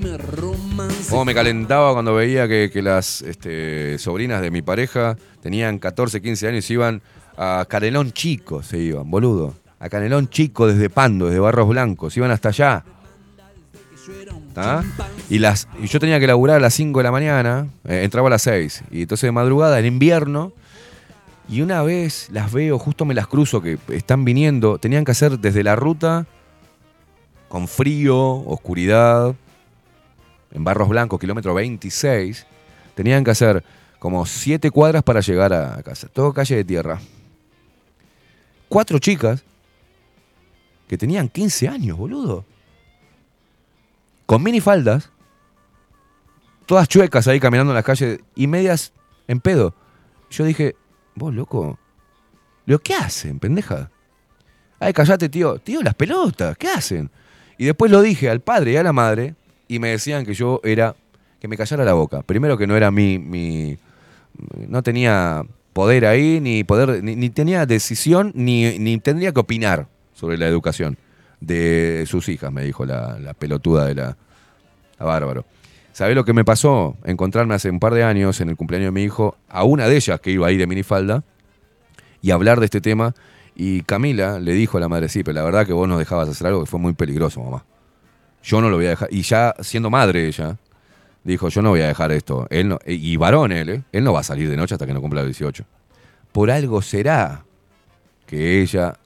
Cómo 1.10 1.26
me 1.26 1.34
calentaba 1.34 1.94
cuando 1.94 2.14
veía 2.14 2.48
que, 2.48 2.70
que 2.72 2.82
las 2.82 3.22
este, 3.22 3.98
sobrinas 3.98 4.42
de 4.42 4.52
mi 4.52 4.62
pareja 4.62 5.18
tenían 5.42 5.80
14, 5.80 6.22
15 6.22 6.48
años 6.48 6.70
y 6.70 6.74
iban 6.74 7.02
a 7.38 7.66
Canelón 7.68 8.12
Chico, 8.12 8.62
se 8.64 8.80
iban, 8.80 9.10
boludo. 9.10 9.56
A 9.80 9.88
Canelón 9.90 10.30
Chico 10.30 10.68
desde 10.68 10.90
Pando, 10.90 11.28
desde 11.28 11.40
Barros 11.40 11.70
Blancos, 11.70 12.16
iban 12.18 12.32
hasta 12.32 12.50
allá. 12.50 12.84
¿Tá? 14.54 14.84
Y, 15.30 15.40
las, 15.40 15.68
y 15.82 15.88
yo 15.88 16.00
tenía 16.00 16.20
que 16.20 16.28
laburar 16.28 16.58
a 16.58 16.60
las 16.60 16.74
5 16.74 17.00
de 17.00 17.04
la 17.04 17.12
mañana, 17.12 17.68
eh, 17.88 18.02
entraba 18.04 18.28
a 18.28 18.32
las 18.32 18.42
6. 18.42 18.84
Y 18.92 19.04
entonces 19.04 19.28
de 19.28 19.32
madrugada, 19.32 19.80
en 19.80 19.86
invierno, 19.86 20.52
y 21.48 21.62
una 21.62 21.82
vez 21.82 22.30
las 22.32 22.52
veo, 22.52 22.78
justo 22.78 23.06
me 23.06 23.14
las 23.14 23.28
cruzo, 23.28 23.62
que 23.62 23.78
están 23.90 24.26
viniendo, 24.26 24.78
tenían 24.78 25.06
que 25.06 25.12
hacer 25.12 25.40
desde 25.40 25.64
la 25.64 25.76
ruta 25.76 26.28
con 27.50 27.68
frío, 27.68 28.18
oscuridad, 28.18 29.36
en 30.52 30.64
Barros 30.64 30.88
Blancos, 30.88 31.20
kilómetro 31.20 31.54
26, 31.54 32.46
tenían 32.96 33.24
que 33.24 33.32
hacer 33.32 33.64
como 34.00 34.26
siete 34.26 34.72
cuadras 34.72 35.04
para 35.04 35.20
llegar 35.20 35.52
a 35.54 35.82
casa. 35.84 36.08
Todo 36.08 36.34
calle 36.34 36.56
de 36.56 36.64
tierra. 36.64 37.00
Cuatro 38.70 39.00
chicas 39.00 39.44
que 40.88 40.98
tenían 40.98 41.28
15 41.28 41.68
años, 41.68 41.98
boludo. 41.98 42.46
Con 44.26 44.44
minifaldas, 44.44 45.10
todas 46.66 46.88
chuecas 46.88 47.28
ahí 47.28 47.40
caminando 47.40 47.72
en 47.72 47.76
las 47.76 47.84
calles 47.84 48.20
y 48.36 48.48
medias 48.48 48.94
en 49.28 49.40
pedo. 49.40 49.76
Yo 50.30 50.46
dije, 50.46 50.76
vos 51.16 51.34
loco, 51.34 51.80
¿lo 52.66 52.80
qué 52.80 52.94
hacen, 52.94 53.40
pendeja? 53.40 53.90
Ay, 54.80 54.94
callate, 54.94 55.30
tío. 55.30 55.58
Tío, 55.60 55.82
las 55.82 55.96
pelotas, 55.96 56.56
¿qué 56.58 56.70
hacen? 56.70 57.12
Y 57.60 57.66
después 57.66 57.92
lo 57.92 58.02
dije 58.02 58.30
al 58.30 58.40
padre 58.40 58.72
y 58.72 58.76
a 58.78 58.84
la 58.84 58.94
madre 58.94 59.36
y 59.68 59.80
me 59.80 59.90
decían 59.90 60.26
que 60.26 60.34
yo 60.34 60.62
era 60.64 60.96
que 61.42 61.50
me 61.50 61.58
callara 61.58 61.84
la 61.84 61.94
boca. 61.94 62.22
Primero 62.24 62.58
que 62.58 62.66
no 62.66 62.78
era 62.78 62.90
mi, 62.90 63.20
mi 63.20 63.78
no 64.68 64.82
tenía 64.82 65.44
poder 65.74 66.06
ahí, 66.06 66.40
ni 66.40 66.64
poder, 66.64 67.04
ni, 67.04 67.30
tenía 67.30 67.66
decisión, 67.66 68.32
ni, 68.34 68.80
ni 68.80 68.98
tendría 68.98 69.34
que 69.34 69.42
opinar 69.42 69.88
sobre 70.14 70.38
la 70.38 70.48
educación 70.48 70.98
de 71.42 72.06
sus 72.08 72.30
hijas, 72.30 72.52
me 72.52 72.64
dijo 72.64 72.86
la, 72.86 73.20
la 73.20 73.34
pelotuda 73.34 73.86
de 73.86 73.96
la, 73.96 74.18
la 74.98 75.06
bárbaro. 75.06 75.44
¿Sabés 75.92 76.16
lo 76.16 76.24
que 76.24 76.32
me 76.32 76.46
pasó? 76.46 76.96
Encontrarme 77.04 77.56
hace 77.56 77.70
un 77.70 77.82
par 77.82 77.94
de 77.94 78.06
años 78.06 78.40
en 78.40 78.48
el 78.48 78.56
cumpleaños 78.56 78.88
de 78.88 78.92
mi 78.92 79.04
hijo 79.04 79.36
a 79.50 79.66
una 79.66 79.90
de 79.90 79.98
ellas 79.98 80.22
que 80.22 80.32
iba 80.32 80.48
ahí 80.48 80.56
de 80.56 80.66
minifalda 80.66 81.26
y 82.22 82.32
hablar 82.32 82.60
de 82.60 82.66
este 82.66 82.80
tema. 82.80 83.14
Y 83.62 83.82
Camila 83.82 84.40
le 84.40 84.54
dijo 84.54 84.78
a 84.78 84.80
la 84.80 84.88
madre, 84.88 85.10
sí, 85.10 85.22
pero 85.22 85.36
la 85.36 85.44
verdad 85.44 85.68
que 85.68 85.74
vos 85.74 85.86
nos 85.86 86.00
dejabas 86.00 86.30
hacer 86.30 86.48
algo 86.48 86.62
que 86.62 86.66
fue 86.66 86.80
muy 86.80 86.94
peligroso, 86.94 87.44
mamá. 87.44 87.66
Yo 88.42 88.62
no 88.62 88.70
lo 88.70 88.78
voy 88.78 88.86
a 88.86 88.92
dejar. 88.92 89.10
Y 89.12 89.22
ya 89.24 89.54
siendo 89.60 89.90
madre 89.90 90.28
ella, 90.30 90.56
dijo, 91.26 91.50
yo 91.50 91.62
no 91.62 91.72
voy 91.72 91.82
a 91.82 91.88
dejar 91.88 92.14
esto. 92.14 92.48
Él 92.52 92.70
no- 92.70 92.80
y 92.86 93.18
varón 93.18 93.52
él, 93.52 93.70
¿eh? 93.70 93.84
él 93.92 94.06
no 94.06 94.14
va 94.14 94.22
a 94.22 94.24
salir 94.24 94.50
de 94.50 94.56
noche 94.56 94.76
hasta 94.76 94.88
que 94.88 94.94
no 94.94 95.02
cumpla 95.02 95.20
los 95.24 95.28
18. 95.28 95.66
Por 96.32 96.52
algo 96.52 96.82
será 96.82 97.44
que 98.28 98.62
ella, 98.62 98.98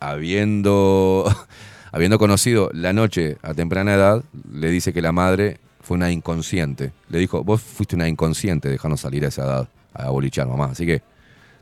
habiendo, 0.00 1.24
habiendo 1.90 2.18
conocido 2.18 2.68
la 2.74 2.92
noche 2.92 3.38
a 3.40 3.54
temprana 3.54 3.94
edad, 3.94 4.22
le 4.52 4.68
dice 4.70 4.92
que 4.92 5.00
la 5.00 5.12
madre 5.12 5.60
fue 5.80 5.96
una 5.96 6.10
inconsciente. 6.10 6.92
Le 7.08 7.18
dijo, 7.20 7.42
vos 7.42 7.62
fuiste 7.62 7.96
una 7.96 8.06
inconsciente 8.06 8.68
dejarnos 8.68 9.00
salir 9.00 9.24
a 9.24 9.28
esa 9.28 9.44
edad 9.44 9.68
a 9.94 10.10
bolichar, 10.10 10.46
mamá. 10.46 10.66
Así 10.66 10.84
que 10.84 11.00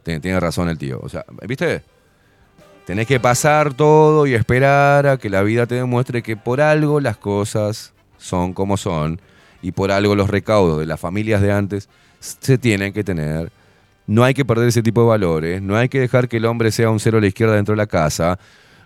tiene 0.02 0.40
razón 0.40 0.68
el 0.68 0.76
tío. 0.78 0.98
O 1.00 1.08
sea, 1.08 1.24
¿viste? 1.46 1.82
Tenés 2.86 3.06
que 3.06 3.20
pasar 3.20 3.74
todo 3.74 4.26
y 4.26 4.34
esperar 4.34 5.06
a 5.06 5.16
que 5.16 5.30
la 5.30 5.42
vida 5.42 5.66
te 5.66 5.76
demuestre 5.76 6.22
que 6.22 6.36
por 6.36 6.60
algo 6.60 6.98
las 7.00 7.16
cosas 7.16 7.92
son 8.18 8.52
como 8.52 8.76
son 8.76 9.20
y 9.62 9.70
por 9.70 9.92
algo 9.92 10.16
los 10.16 10.28
recaudos 10.28 10.80
de 10.80 10.86
las 10.86 10.98
familias 10.98 11.40
de 11.40 11.52
antes 11.52 11.88
se 12.18 12.58
tienen 12.58 12.92
que 12.92 13.04
tener. 13.04 13.52
No 14.08 14.24
hay 14.24 14.34
que 14.34 14.44
perder 14.44 14.68
ese 14.68 14.82
tipo 14.82 15.02
de 15.02 15.06
valores, 15.06 15.62
no 15.62 15.76
hay 15.76 15.88
que 15.88 16.00
dejar 16.00 16.28
que 16.28 16.38
el 16.38 16.44
hombre 16.44 16.72
sea 16.72 16.90
un 16.90 16.98
cero 16.98 17.18
a 17.18 17.20
la 17.20 17.28
izquierda 17.28 17.54
dentro 17.54 17.72
de 17.72 17.76
la 17.76 17.86
casa. 17.86 18.38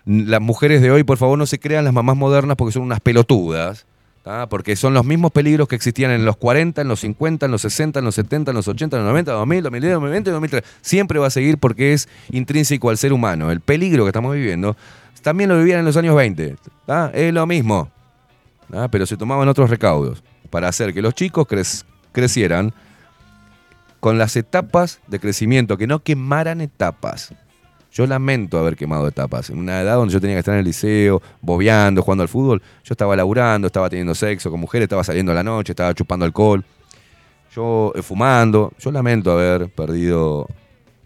Las 0.04 0.42
mujeres 0.42 0.82
de 0.82 0.90
hoy, 0.90 1.02
por 1.02 1.16
favor, 1.16 1.38
no 1.38 1.46
se 1.46 1.58
crean 1.58 1.84
las 1.84 1.94
mamás 1.94 2.16
modernas 2.16 2.56
porque 2.56 2.72
son 2.72 2.82
unas 2.82 3.00
pelotudas. 3.00 3.86
¿Tá? 4.26 4.48
Porque 4.48 4.74
son 4.74 4.92
los 4.92 5.04
mismos 5.04 5.30
peligros 5.30 5.68
que 5.68 5.76
existían 5.76 6.10
en 6.10 6.24
los 6.24 6.36
40, 6.36 6.82
en 6.82 6.88
los 6.88 6.98
50, 6.98 7.46
en 7.46 7.52
los 7.52 7.62
60, 7.62 8.00
en 8.00 8.04
los 8.04 8.16
70, 8.16 8.50
en 8.50 8.56
los 8.56 8.66
80, 8.66 8.96
en 8.96 9.04
los 9.04 9.10
90, 9.10 9.30
2000, 9.32 9.62
2010, 9.62 9.92
2020, 9.92 10.30
2030. 10.32 10.68
Siempre 10.82 11.20
va 11.20 11.28
a 11.28 11.30
seguir 11.30 11.58
porque 11.58 11.92
es 11.92 12.08
intrínseco 12.32 12.90
al 12.90 12.98
ser 12.98 13.12
humano. 13.12 13.52
El 13.52 13.60
peligro 13.60 14.02
que 14.04 14.08
estamos 14.08 14.34
viviendo 14.34 14.76
también 15.22 15.48
lo 15.48 15.56
vivían 15.56 15.78
en 15.78 15.84
los 15.84 15.96
años 15.96 16.16
20. 16.16 16.56
¿tá? 16.86 17.12
Es 17.14 17.32
lo 17.32 17.46
mismo. 17.46 17.88
¿tá? 18.68 18.88
Pero 18.88 19.06
se 19.06 19.16
tomaban 19.16 19.46
otros 19.46 19.70
recaudos 19.70 20.24
para 20.50 20.66
hacer 20.66 20.92
que 20.92 21.02
los 21.02 21.14
chicos 21.14 21.46
crec- 21.46 21.84
crecieran 22.10 22.74
con 24.00 24.18
las 24.18 24.34
etapas 24.34 24.98
de 25.06 25.20
crecimiento, 25.20 25.78
que 25.78 25.86
no 25.86 26.00
quemaran 26.00 26.60
etapas. 26.60 27.32
Yo 27.96 28.06
lamento 28.06 28.58
haber 28.58 28.76
quemado 28.76 29.08
etapas. 29.08 29.48
En 29.48 29.58
una 29.58 29.80
edad 29.80 29.94
donde 29.94 30.12
yo 30.12 30.20
tenía 30.20 30.36
que 30.36 30.40
estar 30.40 30.52
en 30.52 30.58
el 30.58 30.66
liceo, 30.66 31.22
bobeando, 31.40 32.02
jugando 32.02 32.20
al 32.20 32.28
fútbol, 32.28 32.60
yo 32.84 32.92
estaba 32.92 33.16
laburando, 33.16 33.68
estaba 33.68 33.88
teniendo 33.88 34.14
sexo 34.14 34.50
con 34.50 34.60
mujeres, 34.60 34.84
estaba 34.84 35.02
saliendo 35.02 35.32
a 35.32 35.34
la 35.34 35.42
noche, 35.42 35.72
estaba 35.72 35.94
chupando 35.94 36.26
alcohol, 36.26 36.62
yo 37.54 37.94
eh, 37.94 38.02
fumando. 38.02 38.70
Yo 38.78 38.92
lamento 38.92 39.32
haber 39.32 39.70
perdido 39.70 40.46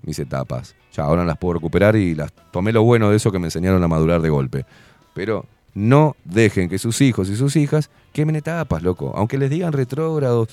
mis 0.02 0.18
etapas. 0.18 0.74
Ya 0.92 1.04
ahora 1.04 1.24
las 1.24 1.38
puedo 1.38 1.54
recuperar 1.54 1.94
y 1.94 2.16
las 2.16 2.32
tomé 2.50 2.72
lo 2.72 2.82
bueno 2.82 3.08
de 3.08 3.18
eso 3.18 3.30
que 3.30 3.38
me 3.38 3.46
enseñaron 3.46 3.84
a 3.84 3.86
madurar 3.86 4.20
de 4.20 4.30
golpe. 4.30 4.66
Pero 5.14 5.46
no 5.74 6.16
dejen 6.24 6.68
que 6.68 6.78
sus 6.80 7.00
hijos 7.02 7.30
y 7.30 7.36
sus 7.36 7.54
hijas 7.54 7.88
quemen 8.12 8.34
etapas, 8.34 8.82
loco. 8.82 9.12
Aunque 9.14 9.38
les 9.38 9.48
digan 9.48 9.72
retrógrados, 9.72 10.48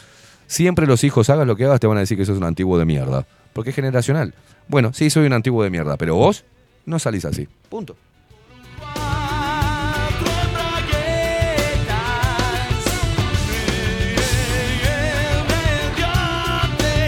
siempre 0.46 0.86
los 0.86 1.04
hijos, 1.04 1.32
hagas 1.32 1.48
lo 1.48 1.56
que 1.56 1.66
hagas, 1.66 1.80
te 1.80 1.88
van 1.88 1.98
a 1.98 2.02
decir 2.02 2.16
que 2.16 2.26
sos 2.26 2.38
un 2.38 2.44
antiguo 2.44 2.78
de 2.78 2.86
mierda. 2.86 3.26
Porque 3.54 3.72
es 3.72 3.76
generacional. 3.76 4.36
Bueno, 4.68 4.92
sí, 4.94 5.10
soy 5.10 5.26
un 5.26 5.34
antiguo 5.34 5.64
de 5.64 5.70
mierda, 5.70 5.98
pero 5.98 6.16
vos 6.16 6.44
no 6.86 7.00
salís 7.00 7.26
así. 7.26 7.48
Punto. 7.70 7.96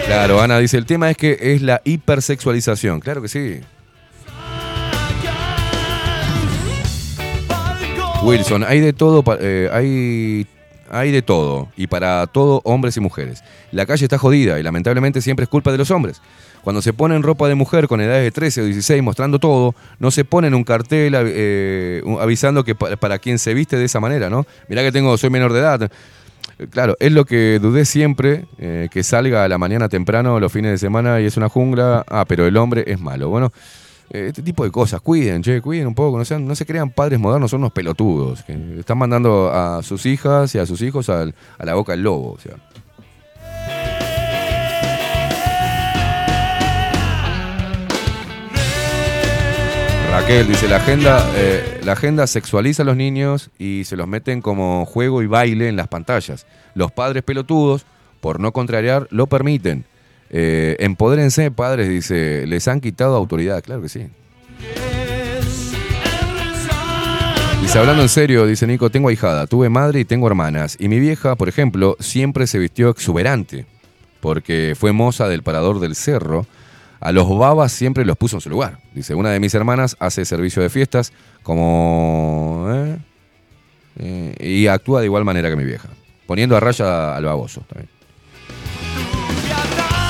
Claro, 0.06 0.40
Ana 0.40 0.58
dice, 0.58 0.76
el 0.76 0.86
tema 0.86 1.08
es 1.08 1.16
que 1.16 1.38
es 1.40 1.62
la 1.62 1.80
hipersexualización. 1.84 2.98
Claro 2.98 3.22
que 3.22 3.28
sí. 3.28 3.60
Wilson, 8.22 8.64
hay 8.64 8.80
de 8.80 8.92
todo, 8.92 9.22
eh, 9.40 9.70
hay, 9.72 10.46
hay 10.90 11.10
de 11.12 11.22
todo, 11.22 11.68
y 11.76 11.86
para 11.86 12.26
todo, 12.26 12.60
hombres 12.64 12.96
y 12.96 13.00
mujeres. 13.00 13.42
La 13.72 13.86
calle 13.86 14.04
está 14.04 14.18
jodida 14.18 14.58
y 14.58 14.62
lamentablemente 14.62 15.20
siempre 15.22 15.44
es 15.44 15.48
culpa 15.48 15.72
de 15.72 15.78
los 15.78 15.90
hombres. 15.90 16.20
Cuando 16.62 16.82
se 16.82 16.92
ponen 16.92 17.22
ropa 17.22 17.48
de 17.48 17.54
mujer 17.54 17.88
con 17.88 18.00
edades 18.00 18.22
de 18.24 18.30
13 18.30 18.60
o 18.60 18.64
16 18.66 19.02
mostrando 19.02 19.38
todo, 19.38 19.74
no 19.98 20.10
se 20.10 20.24
ponen 20.24 20.54
un 20.54 20.64
cartel 20.64 21.14
eh, 21.16 22.02
avisando 22.20 22.64
que 22.64 22.74
pa- 22.74 22.96
para 22.96 23.18
quien 23.18 23.38
se 23.38 23.54
viste 23.54 23.76
de 23.78 23.86
esa 23.86 23.98
manera, 24.00 24.28
¿no? 24.28 24.46
Mirá 24.68 24.82
que 24.82 24.92
tengo, 24.92 25.16
soy 25.16 25.30
menor 25.30 25.52
de 25.54 25.60
edad. 25.60 25.90
Claro, 26.70 26.94
es 27.00 27.12
lo 27.12 27.24
que 27.24 27.58
dudé 27.62 27.86
siempre, 27.86 28.44
eh, 28.58 28.88
que 28.90 29.02
salga 29.02 29.44
a 29.44 29.48
la 29.48 29.56
mañana 29.56 29.88
temprano 29.88 30.38
los 30.38 30.52
fines 30.52 30.72
de 30.72 30.76
semana 30.78 31.18
y 31.20 31.24
es 31.24 31.38
una 31.38 31.48
jungla, 31.48 32.04
ah, 32.06 32.26
pero 32.28 32.46
el 32.46 32.54
hombre 32.58 32.84
es 32.86 33.00
malo. 33.00 33.30
Bueno, 33.30 33.50
este 34.10 34.42
tipo 34.42 34.64
de 34.64 34.70
cosas, 34.70 35.00
cuiden, 35.00 35.42
che, 35.42 35.60
cuiden 35.60 35.86
un 35.86 35.94
poco, 35.94 36.18
no, 36.18 36.54
se 36.54 36.66
crean 36.66 36.90
padres 36.90 37.18
modernos, 37.20 37.50
son 37.50 37.60
unos 37.60 37.72
pelotudos, 37.72 38.42
que 38.42 38.58
están 38.80 38.98
mandando 38.98 39.50
a 39.52 39.82
sus 39.82 40.04
hijas 40.06 40.54
y 40.54 40.58
a 40.58 40.66
sus 40.66 40.82
hijos 40.82 41.08
al- 41.08 41.34
a 41.58 41.64
la 41.64 41.74
boca 41.74 41.92
del 41.92 42.02
lobo, 42.02 42.32
o. 42.32 42.38
Raquel 50.10 50.48
dice, 50.48 50.66
la 50.68 50.76
agenda, 50.76 51.24
eh, 51.36 51.80
la 51.84 51.92
agenda 51.92 52.26
sexualiza 52.26 52.82
a 52.82 52.86
los 52.86 52.96
niños 52.96 53.50
y 53.58 53.84
se 53.84 53.96
los 53.96 54.08
meten 54.08 54.42
como 54.42 54.84
juego 54.84 55.22
y 55.22 55.26
baile 55.26 55.68
en 55.68 55.76
las 55.76 55.86
pantallas. 55.86 56.46
Los 56.74 56.90
padres 56.90 57.22
pelotudos, 57.22 57.86
por 58.20 58.40
no 58.40 58.52
contrariar, 58.52 59.06
lo 59.10 59.28
permiten. 59.28 59.84
Eh, 60.30 60.76
empodérense, 60.78 61.50
padres, 61.50 61.88
dice, 61.88 62.46
les 62.46 62.68
han 62.68 62.80
quitado 62.80 63.16
autoridad. 63.16 63.62
Claro 63.62 63.82
que 63.82 63.88
sí. 63.88 64.06
Dice, 67.60 67.78
hablando 67.78 68.02
en 68.02 68.08
serio, 68.08 68.46
dice 68.46 68.66
Nico, 68.66 68.90
tengo 68.90 69.08
ahijada, 69.08 69.46
tuve 69.46 69.68
madre 69.68 70.00
y 70.00 70.04
tengo 70.04 70.26
hermanas. 70.26 70.76
Y 70.80 70.88
mi 70.88 70.98
vieja, 70.98 71.36
por 71.36 71.48
ejemplo, 71.48 71.96
siempre 72.00 72.46
se 72.46 72.58
vistió 72.58 72.88
exuberante, 72.88 73.66
porque 74.20 74.74
fue 74.78 74.92
moza 74.92 75.28
del 75.28 75.42
parador 75.42 75.78
del 75.78 75.94
cerro. 75.94 76.46
A 77.00 77.12
los 77.12 77.28
babas 77.36 77.72
siempre 77.72 78.04
los 78.04 78.16
puso 78.16 78.36
en 78.36 78.40
su 78.40 78.50
lugar. 78.50 78.78
Dice, 78.94 79.14
una 79.14 79.30
de 79.30 79.40
mis 79.40 79.54
hermanas 79.54 79.96
hace 80.00 80.24
servicio 80.24 80.62
de 80.62 80.70
fiestas 80.70 81.12
como... 81.42 82.66
¿eh? 82.70 82.98
Eh, 83.98 84.34
y 84.40 84.66
actúa 84.66 85.00
de 85.00 85.06
igual 85.06 85.24
manera 85.24 85.50
que 85.50 85.56
mi 85.56 85.64
vieja, 85.64 85.88
poniendo 86.26 86.56
a 86.56 86.60
raya 86.60 87.16
al 87.16 87.24
baboso. 87.24 87.62
también. 87.68 87.99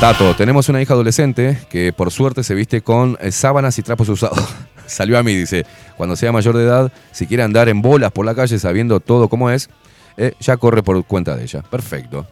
Tato, 0.01 0.35
tenemos 0.35 0.67
una 0.70 0.81
hija 0.81 0.95
adolescente 0.95 1.59
que 1.69 1.93
por 1.93 2.11
suerte 2.11 2.43
se 2.43 2.55
viste 2.55 2.81
con 2.81 3.19
eh, 3.20 3.31
sábanas 3.31 3.79
y 3.79 3.83
trapos 3.83 4.09
usados. 4.09 4.39
Salió 4.87 5.19
a 5.19 5.23
mí, 5.23 5.35
dice, 5.35 5.67
cuando 5.99 6.17
sea 6.17 6.33
mayor 6.33 6.57
de 6.57 6.65
edad, 6.65 6.91
si 7.12 7.27
quiere 7.27 7.43
andar 7.43 7.69
en 7.69 7.83
bolas 7.83 8.11
por 8.11 8.25
la 8.25 8.35
calle 8.35 8.59
sabiendo 8.59 9.01
todo 9.01 9.29
cómo 9.29 9.51
es, 9.51 9.69
eh, 10.17 10.33
ya 10.41 10.57
corre 10.57 10.83
por 10.83 11.05
cuenta 11.05 11.37
de 11.37 11.43
ella. 11.43 11.61
Perfecto. 11.61 12.27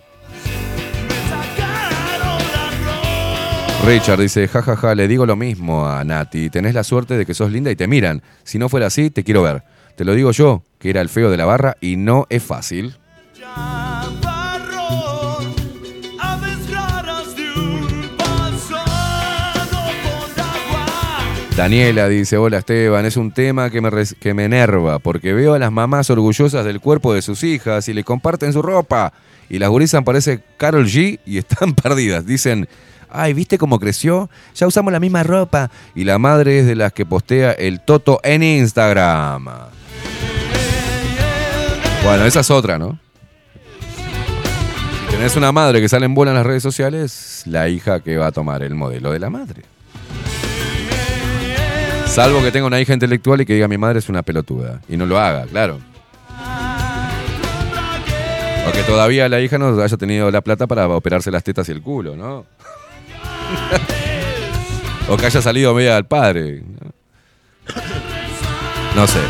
Richard 3.84 4.20
dice, 4.20 4.48
jajaja, 4.48 4.94
le 4.94 5.06
digo 5.06 5.26
lo 5.26 5.36
mismo 5.36 5.86
a 5.86 6.02
Nati, 6.05 6.48
tenés 6.48 6.72
la 6.72 6.84
suerte 6.84 7.18
de 7.18 7.26
que 7.26 7.34
sos 7.34 7.52
linda 7.52 7.70
y 7.70 7.76
te 7.76 7.86
miran. 7.86 8.22
Si 8.44 8.58
no 8.58 8.70
fuera 8.70 8.86
así, 8.86 9.10
te 9.10 9.24
quiero 9.24 9.42
ver. 9.42 9.62
Te 9.94 10.06
lo 10.06 10.14
digo 10.14 10.30
yo, 10.30 10.62
que 10.78 10.88
era 10.88 11.02
el 11.02 11.10
feo 11.10 11.30
de 11.30 11.36
la 11.36 11.44
barra 11.44 11.76
y 11.82 11.97
no 11.97 12.26
es 12.30 12.42
fácil. 12.42 12.97
Daniela 21.58 22.08
dice, 22.08 22.36
hola 22.36 22.58
Esteban, 22.58 23.04
es 23.04 23.16
un 23.16 23.32
tema 23.32 23.68
que 23.68 23.80
me, 23.80 23.90
que 24.20 24.32
me 24.32 24.44
enerva 24.44 25.00
porque 25.00 25.32
veo 25.32 25.54
a 25.54 25.58
las 25.58 25.72
mamás 25.72 26.08
orgullosas 26.08 26.64
del 26.64 26.78
cuerpo 26.78 27.12
de 27.12 27.20
sus 27.20 27.42
hijas 27.42 27.88
y 27.88 27.94
le 27.94 28.04
comparten 28.04 28.52
su 28.52 28.62
ropa. 28.62 29.12
Y 29.50 29.58
las 29.58 29.68
gurisas 29.68 30.04
parece 30.04 30.40
Carol 30.56 30.86
G 30.86 31.18
y 31.26 31.36
están 31.36 31.74
perdidas. 31.82 32.24
Dicen, 32.24 32.68
ay, 33.10 33.34
¿viste 33.34 33.58
cómo 33.58 33.80
creció? 33.80 34.30
Ya 34.54 34.68
usamos 34.68 34.92
la 34.92 35.00
misma 35.00 35.24
ropa. 35.24 35.68
Y 35.96 36.04
la 36.04 36.16
madre 36.18 36.60
es 36.60 36.66
de 36.66 36.76
las 36.76 36.92
que 36.92 37.04
postea 37.04 37.50
el 37.50 37.80
Toto 37.80 38.20
en 38.22 38.44
Instagram. 38.44 39.46
Bueno, 42.04 42.24
esa 42.24 42.38
es 42.38 42.50
otra, 42.52 42.78
¿no? 42.78 43.00
Si 45.06 45.10
tenés 45.10 45.34
una 45.34 45.50
madre 45.50 45.80
que 45.80 45.88
sale 45.88 46.06
en 46.06 46.14
bola 46.14 46.30
en 46.30 46.36
las 46.36 46.46
redes 46.46 46.62
sociales, 46.62 47.42
la 47.46 47.68
hija 47.68 47.98
que 47.98 48.16
va 48.16 48.28
a 48.28 48.32
tomar 48.32 48.62
el 48.62 48.76
modelo 48.76 49.10
de 49.10 49.18
la 49.18 49.28
madre. 49.28 49.64
Salvo 52.18 52.42
que 52.42 52.50
tenga 52.50 52.66
una 52.66 52.80
hija 52.80 52.92
intelectual 52.94 53.42
y 53.42 53.47
que 53.47 53.55
diga 53.55 53.68
mi 53.68 53.78
madre 53.78 54.00
es 54.00 54.08
una 54.08 54.22
pelotuda. 54.22 54.80
Y 54.88 54.97
no 54.97 55.06
lo 55.06 55.20
haga, 55.20 55.47
claro. 55.47 55.78
O 58.66 58.72
que 58.72 58.82
todavía 58.82 59.28
la 59.28 59.40
hija 59.40 59.56
no 59.56 59.80
haya 59.80 59.97
tenido 59.97 60.28
la 60.32 60.40
plata 60.40 60.66
para 60.66 60.88
operarse 60.88 61.30
las 61.30 61.44
tetas 61.44 61.68
y 61.68 61.72
el 61.72 61.80
culo, 61.80 62.16
¿no? 62.16 62.44
o 65.08 65.16
que 65.16 65.26
haya 65.26 65.40
salido 65.40 65.72
media 65.74 65.97
al 65.97 66.06
padre. 66.06 66.64
No, 68.97 69.06
sé. 69.06 69.20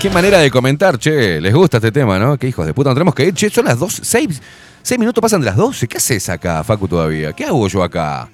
Qué 0.00 0.08
manera 0.08 0.38
de 0.38 0.52
comentar, 0.52 0.96
che. 1.00 1.40
Les 1.40 1.52
gusta 1.52 1.78
este 1.78 1.90
tema, 1.90 2.16
¿no? 2.16 2.38
Qué 2.38 2.46
hijos 2.46 2.64
de 2.64 2.74
puta. 2.74 2.90
No 2.90 2.94
tenemos 2.94 3.16
que 3.16 3.24
ir. 3.24 3.34
Che, 3.34 3.50
son 3.50 3.64
las 3.64 3.80
dos. 3.80 3.98
Seis, 4.04 4.40
seis 4.84 5.00
minutos 5.00 5.20
pasan 5.20 5.40
de 5.40 5.46
las 5.46 5.56
12. 5.56 5.88
¿Qué 5.88 5.96
haces 5.96 6.28
acá, 6.28 6.62
Facu, 6.62 6.86
todavía? 6.86 7.32
¿Qué 7.32 7.44
hago 7.44 7.66
yo 7.66 7.82
acá? 7.82 8.28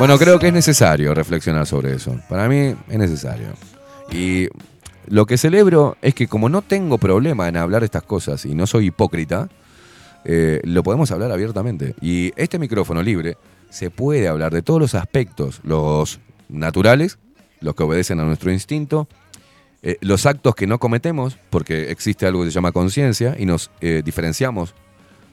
Bueno, 0.00 0.18
creo 0.18 0.38
que 0.38 0.46
es 0.46 0.54
necesario 0.54 1.12
reflexionar 1.12 1.66
sobre 1.66 1.94
eso. 1.94 2.18
Para 2.26 2.48
mí 2.48 2.74
es 2.88 2.98
necesario. 2.98 3.48
Y 4.10 4.48
lo 5.08 5.26
que 5.26 5.36
celebro 5.36 5.98
es 6.00 6.14
que 6.14 6.26
como 6.26 6.48
no 6.48 6.62
tengo 6.62 6.96
problema 6.96 7.48
en 7.48 7.58
hablar 7.58 7.84
estas 7.84 8.04
cosas 8.04 8.46
y 8.46 8.54
no 8.54 8.66
soy 8.66 8.86
hipócrita, 8.86 9.50
eh, 10.24 10.62
lo 10.64 10.82
podemos 10.82 11.10
hablar 11.10 11.30
abiertamente. 11.32 11.94
Y 12.00 12.32
este 12.36 12.58
micrófono 12.58 13.02
libre 13.02 13.36
se 13.68 13.90
puede 13.90 14.26
hablar 14.26 14.54
de 14.54 14.62
todos 14.62 14.80
los 14.80 14.94
aspectos, 14.94 15.60
los 15.64 16.18
naturales, 16.48 17.18
los 17.60 17.74
que 17.74 17.82
obedecen 17.82 18.20
a 18.20 18.24
nuestro 18.24 18.50
instinto, 18.50 19.06
eh, 19.82 19.98
los 20.00 20.24
actos 20.24 20.54
que 20.54 20.66
no 20.66 20.78
cometemos, 20.78 21.36
porque 21.50 21.90
existe 21.90 22.24
algo 22.24 22.42
que 22.42 22.48
se 22.48 22.54
llama 22.54 22.72
conciencia 22.72 23.36
y 23.38 23.44
nos 23.44 23.70
eh, 23.82 24.00
diferenciamos 24.02 24.74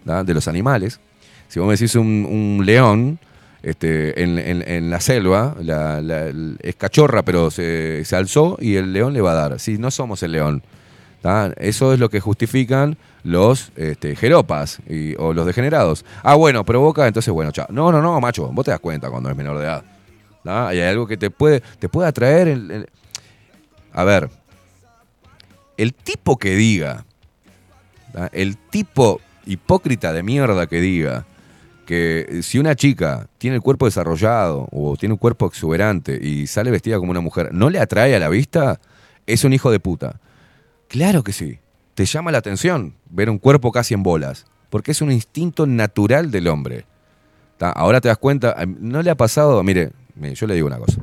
de 0.03 0.33
los 0.33 0.49
animales. 0.49 0.99
Si 1.47 1.57
vos 1.57 1.67
me 1.67 1.75
decís 1.75 1.95
un, 1.95 2.27
un 2.29 2.65
león 2.65 3.17
este, 3.63 4.21
en, 4.23 4.37
en- 4.39 4.89
la 4.89 4.99
selva, 4.99 5.55
la- 5.61 6.01
la- 6.01 6.31
es 6.61 6.75
cachorra, 6.75 7.23
pero 7.23 7.51
se, 7.51 8.03
se 8.05 8.15
alzó 8.15 8.57
y 8.59 8.75
el 8.75 8.93
león 8.93 9.13
le 9.13 9.21
va 9.21 9.31
a 9.31 9.35
dar. 9.49 9.59
Si 9.59 9.77
no 9.77 9.91
somos 9.91 10.23
el 10.23 10.31
león. 10.33 10.63
Eso 11.57 11.93
es 11.93 11.99
lo 11.99 12.09
que 12.09 12.21
justifican 12.21 12.95
los 13.23 13.71
este, 13.75 14.15
jeropas 14.15 14.79
y- 14.87 15.13
o 15.17 15.33
los 15.33 15.45
degenerados. 15.45 16.05
Ah, 16.23 16.35
bueno, 16.35 16.63
provoca, 16.63 17.05
entonces 17.05 17.33
bueno, 17.33 17.51
chao. 17.51 17.67
No, 17.69 17.91
no, 17.91 18.01
no, 18.01 18.21
macho, 18.21 18.47
vos 18.47 18.63
te 18.63 18.71
das 18.71 18.79
cuenta 18.79 19.09
cuando 19.09 19.29
es 19.29 19.35
menor 19.35 19.57
de 19.57 19.65
edad. 19.65 19.83
hay 20.45 20.79
algo 20.79 21.05
que 21.05 21.17
te 21.17 21.29
puede, 21.29 21.61
te 21.79 21.89
puede 21.89 22.07
atraer. 22.07 22.87
A 23.91 24.03
ver, 24.05 24.29
el 25.75 25.93
tipo 25.93 26.37
que 26.37 26.55
diga, 26.55 27.03
el 28.31 28.55
tipo 28.57 29.19
hipócrita 29.45 30.13
de 30.13 30.23
mierda 30.23 30.67
que 30.67 30.79
diga 30.79 31.25
que 31.87 32.41
si 32.43 32.59
una 32.59 32.75
chica 32.75 33.27
tiene 33.37 33.55
el 33.55 33.61
cuerpo 33.61 33.85
desarrollado 33.85 34.67
o 34.71 34.95
tiene 34.97 35.13
un 35.13 35.17
cuerpo 35.17 35.47
exuberante 35.47 36.19
y 36.21 36.45
sale 36.45 36.69
vestida 36.69 36.99
como 36.99 37.11
una 37.11 37.21
mujer, 37.21 37.49
no 37.53 37.69
le 37.69 37.79
atrae 37.79 38.13
a 38.13 38.19
la 38.19 38.27
vista, 38.29 38.79
es 39.25 39.43
un 39.45 39.53
hijo 39.53 39.71
de 39.71 39.79
puta. 39.79 40.19
Claro 40.89 41.23
que 41.23 41.31
sí. 41.31 41.59
Te 41.95 42.05
llama 42.05 42.31
la 42.31 42.39
atención 42.39 42.93
ver 43.09 43.29
un 43.29 43.39
cuerpo 43.39 43.71
casi 43.71 43.93
en 43.93 44.03
bolas, 44.03 44.45
porque 44.69 44.91
es 44.91 45.01
un 45.01 45.11
instinto 45.11 45.65
natural 45.65 46.29
del 46.29 46.47
hombre. 46.49 46.85
Ahora 47.59 48.01
te 48.01 48.09
das 48.09 48.17
cuenta, 48.17 48.55
no 48.79 49.01
le 49.01 49.09
ha 49.09 49.15
pasado, 49.15 49.63
mire, 49.63 49.91
yo 50.35 50.45
le 50.45 50.53
digo 50.55 50.67
una 50.67 50.77
cosa. 50.77 50.99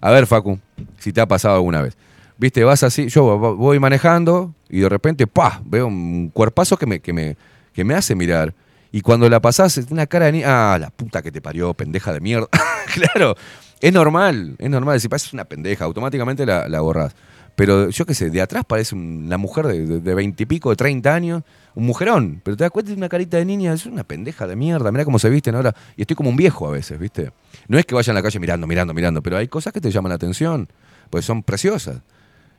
A 0.00 0.10
ver, 0.12 0.26
Facu, 0.26 0.58
si 0.98 1.12
te 1.12 1.20
ha 1.20 1.26
pasado 1.26 1.56
alguna 1.56 1.82
vez. 1.82 1.96
Viste, 2.38 2.64
vas 2.64 2.82
así, 2.84 3.08
yo 3.08 3.38
vo- 3.38 3.56
voy 3.56 3.78
manejando 3.78 4.54
y 4.70 4.80
de 4.80 4.88
repente, 4.88 5.26
¡pah! 5.26 5.60
Veo 5.64 5.86
un 5.88 6.30
cuerpazo 6.32 6.76
que 6.76 6.86
me, 6.86 7.00
que 7.00 7.12
me, 7.12 7.36
que 7.72 7.84
me 7.84 7.94
hace 7.94 8.14
mirar. 8.14 8.54
Y 8.92 9.00
cuando 9.00 9.28
la 9.30 9.40
pasás, 9.40 9.80
una 9.90 10.06
cara 10.06 10.30
de 10.30 10.44
ah, 10.44 10.76
la 10.78 10.90
puta 10.90 11.22
que 11.22 11.32
te 11.32 11.40
parió, 11.40 11.72
pendeja 11.72 12.12
de 12.12 12.20
mierda. 12.20 12.46
claro, 12.94 13.34
es 13.80 13.92
normal, 13.92 14.54
es 14.58 14.70
normal. 14.70 15.00
Si 15.00 15.08
pasas 15.08 15.32
una 15.32 15.46
pendeja, 15.46 15.86
automáticamente 15.86 16.44
la, 16.44 16.68
la 16.68 16.80
borrás. 16.82 17.14
Pero 17.56 17.90
yo 17.90 18.06
qué 18.06 18.14
sé, 18.14 18.30
de 18.30 18.40
atrás 18.40 18.64
parece 18.66 18.94
una 18.94 19.36
mujer 19.36 19.66
de 19.66 20.14
veintipico, 20.14 20.70
de, 20.70 20.76
30 20.76 21.14
años, 21.14 21.42
un 21.74 21.86
mujerón. 21.86 22.40
Pero 22.44 22.56
te 22.56 22.64
das 22.64 22.70
cuenta 22.70 22.90
de 22.90 22.96
una 22.96 23.08
carita 23.08 23.38
de 23.38 23.44
niña, 23.44 23.72
es 23.72 23.86
una 23.86 24.04
pendeja 24.04 24.46
de 24.46 24.56
mierda. 24.56 24.90
Mira 24.92 25.04
cómo 25.04 25.18
se 25.18 25.28
visten 25.30 25.54
ahora. 25.54 25.74
Y 25.96 26.02
estoy 26.02 26.16
como 26.16 26.30
un 26.30 26.36
viejo 26.36 26.66
a 26.66 26.70
veces, 26.70 26.98
¿viste? 26.98 27.32
No 27.68 27.78
es 27.78 27.86
que 27.86 27.94
vaya 27.94 28.10
en 28.10 28.14
la 28.14 28.22
calle 28.22 28.38
mirando, 28.40 28.66
mirando, 28.66 28.94
mirando, 28.94 29.22
pero 29.22 29.36
hay 29.36 29.48
cosas 29.48 29.72
que 29.72 29.80
te 29.80 29.90
llaman 29.90 30.10
la 30.10 30.16
atención, 30.16 30.68
pues 31.10 31.24
son 31.24 31.42
preciosas. 31.42 32.00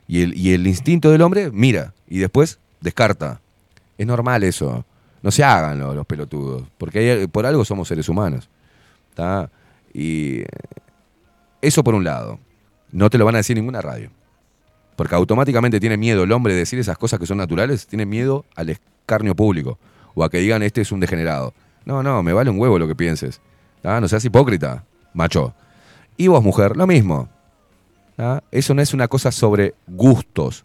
Y 0.08 0.52
el 0.54 0.68
instinto 0.68 1.10
del 1.12 1.22
hombre 1.22 1.50
mira 1.52 1.94
y 2.08 2.20
después 2.20 2.60
descarta. 2.82 3.40
Es 3.98 4.06
normal 4.06 4.44
eso. 4.44 4.86
No 5.24 5.32
se 5.32 5.44
hagan 5.44 5.80
lo- 5.80 5.96
los, 5.96 6.06
pelotudos, 6.06 6.64
porque 6.78 7.28
por 7.32 7.46
algo 7.46 7.66
somos 7.66 7.88
seres 7.88 8.08
humanos. 8.10 8.50
Y 9.94 10.42
eh, 10.42 10.46
eso 11.62 11.84
por 11.84 11.96
un 11.96 12.04
lado. 12.04 12.40
No 12.92 13.10
te 13.10 13.18
lo 13.18 13.26
van 13.26 13.36
a 13.36 13.38
decir 13.40 13.56
ninguna 13.56 13.82
radio. 13.82 14.10
Porque 14.96 15.16
automáticamente 15.16 15.80
tiene 15.80 15.98
miedo 15.98 16.24
el 16.24 16.32
hombre 16.32 16.54
de 16.54 16.60
decir 16.60 16.78
esas 16.78 16.98
cosas 16.98 17.20
que 17.20 17.26
son 17.26 17.38
naturales, 17.38 17.88
tiene 17.88 18.06
miedo 18.06 18.46
al 18.56 18.70
escarnio 18.70 19.36
público. 19.36 19.80
O 20.14 20.24
a 20.24 20.30
que 20.30 20.38
digan 20.38 20.62
este 20.62 20.82
es 20.82 20.92
un 20.92 21.00
degenerado. 21.00 21.54
No, 21.86 22.04
no, 22.04 22.22
me 22.22 22.34
vale 22.34 22.50
un 22.52 22.60
huevo 22.60 22.78
lo 22.78 22.88
que 22.88 22.96
pienses. 22.96 23.42
¿tá? 23.82 24.00
No 24.00 24.08
seas 24.08 24.24
hipócrita, 24.26 24.84
macho. 25.14 25.54
Y 26.18 26.28
vos, 26.28 26.44
mujer, 26.44 26.78
lo 26.78 26.86
mismo. 26.86 27.30
Eso 28.52 28.74
no 28.76 28.82
es 28.82 28.94
una 28.94 29.08
cosa 29.08 29.32
sobre 29.32 29.74
gustos. 29.88 30.64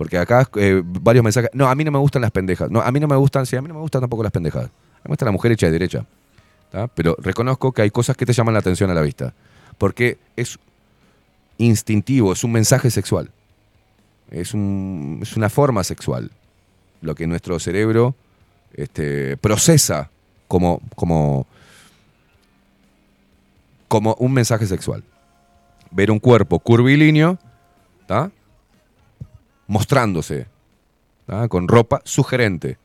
Porque 0.00 0.16
acá 0.16 0.48
eh, 0.56 0.80
varios 0.82 1.22
mensajes. 1.22 1.50
No, 1.52 1.68
a 1.68 1.74
mí 1.74 1.84
no 1.84 1.90
me 1.90 1.98
gustan 1.98 2.22
las 2.22 2.30
pendejas. 2.30 2.70
No, 2.70 2.80
a 2.80 2.90
mí 2.90 2.98
no 3.00 3.06
me 3.06 3.16
gustan, 3.16 3.44
sí, 3.44 3.54
a 3.56 3.60
mí 3.60 3.68
no 3.68 3.74
me 3.74 3.80
gustan 3.80 4.00
tampoco 4.00 4.22
las 4.22 4.32
pendejas. 4.32 4.64
A 4.64 4.68
mí 4.68 4.70
me 5.04 5.08
gusta 5.10 5.26
la 5.26 5.30
mujer 5.30 5.52
hecha 5.52 5.66
de 5.66 5.72
derecha. 5.72 6.06
Pero 6.94 7.16
reconozco 7.18 7.70
que 7.72 7.82
hay 7.82 7.90
cosas 7.90 8.16
que 8.16 8.24
te 8.24 8.32
llaman 8.32 8.54
la 8.54 8.60
atención 8.60 8.88
a 8.88 8.94
la 8.94 9.02
vista. 9.02 9.34
Porque 9.76 10.16
es 10.36 10.58
instintivo, 11.58 12.32
es 12.32 12.42
un 12.44 12.52
mensaje 12.52 12.90
sexual. 12.90 13.30
Es, 14.30 14.54
un- 14.54 15.18
es 15.20 15.36
una 15.36 15.50
forma 15.50 15.84
sexual. 15.84 16.30
Lo 17.02 17.14
que 17.14 17.26
nuestro 17.26 17.58
cerebro 17.58 18.14
este, 18.72 19.36
procesa 19.36 20.08
como, 20.48 20.80
como, 20.96 21.46
como 23.86 24.14
un 24.18 24.32
mensaje 24.32 24.64
sexual. 24.66 25.04
Ver 25.90 26.10
un 26.10 26.20
cuerpo 26.20 26.58
curvilíneo. 26.58 27.38
Mostrándose, 29.70 30.48
con 31.48 31.68
ropa 31.68 32.02
sugerente. 32.04 32.76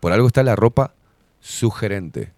Por 0.00 0.10
algo 0.12 0.26
está 0.26 0.42
la 0.42 0.56
ropa 0.56 0.94
sugerente. 1.38 2.32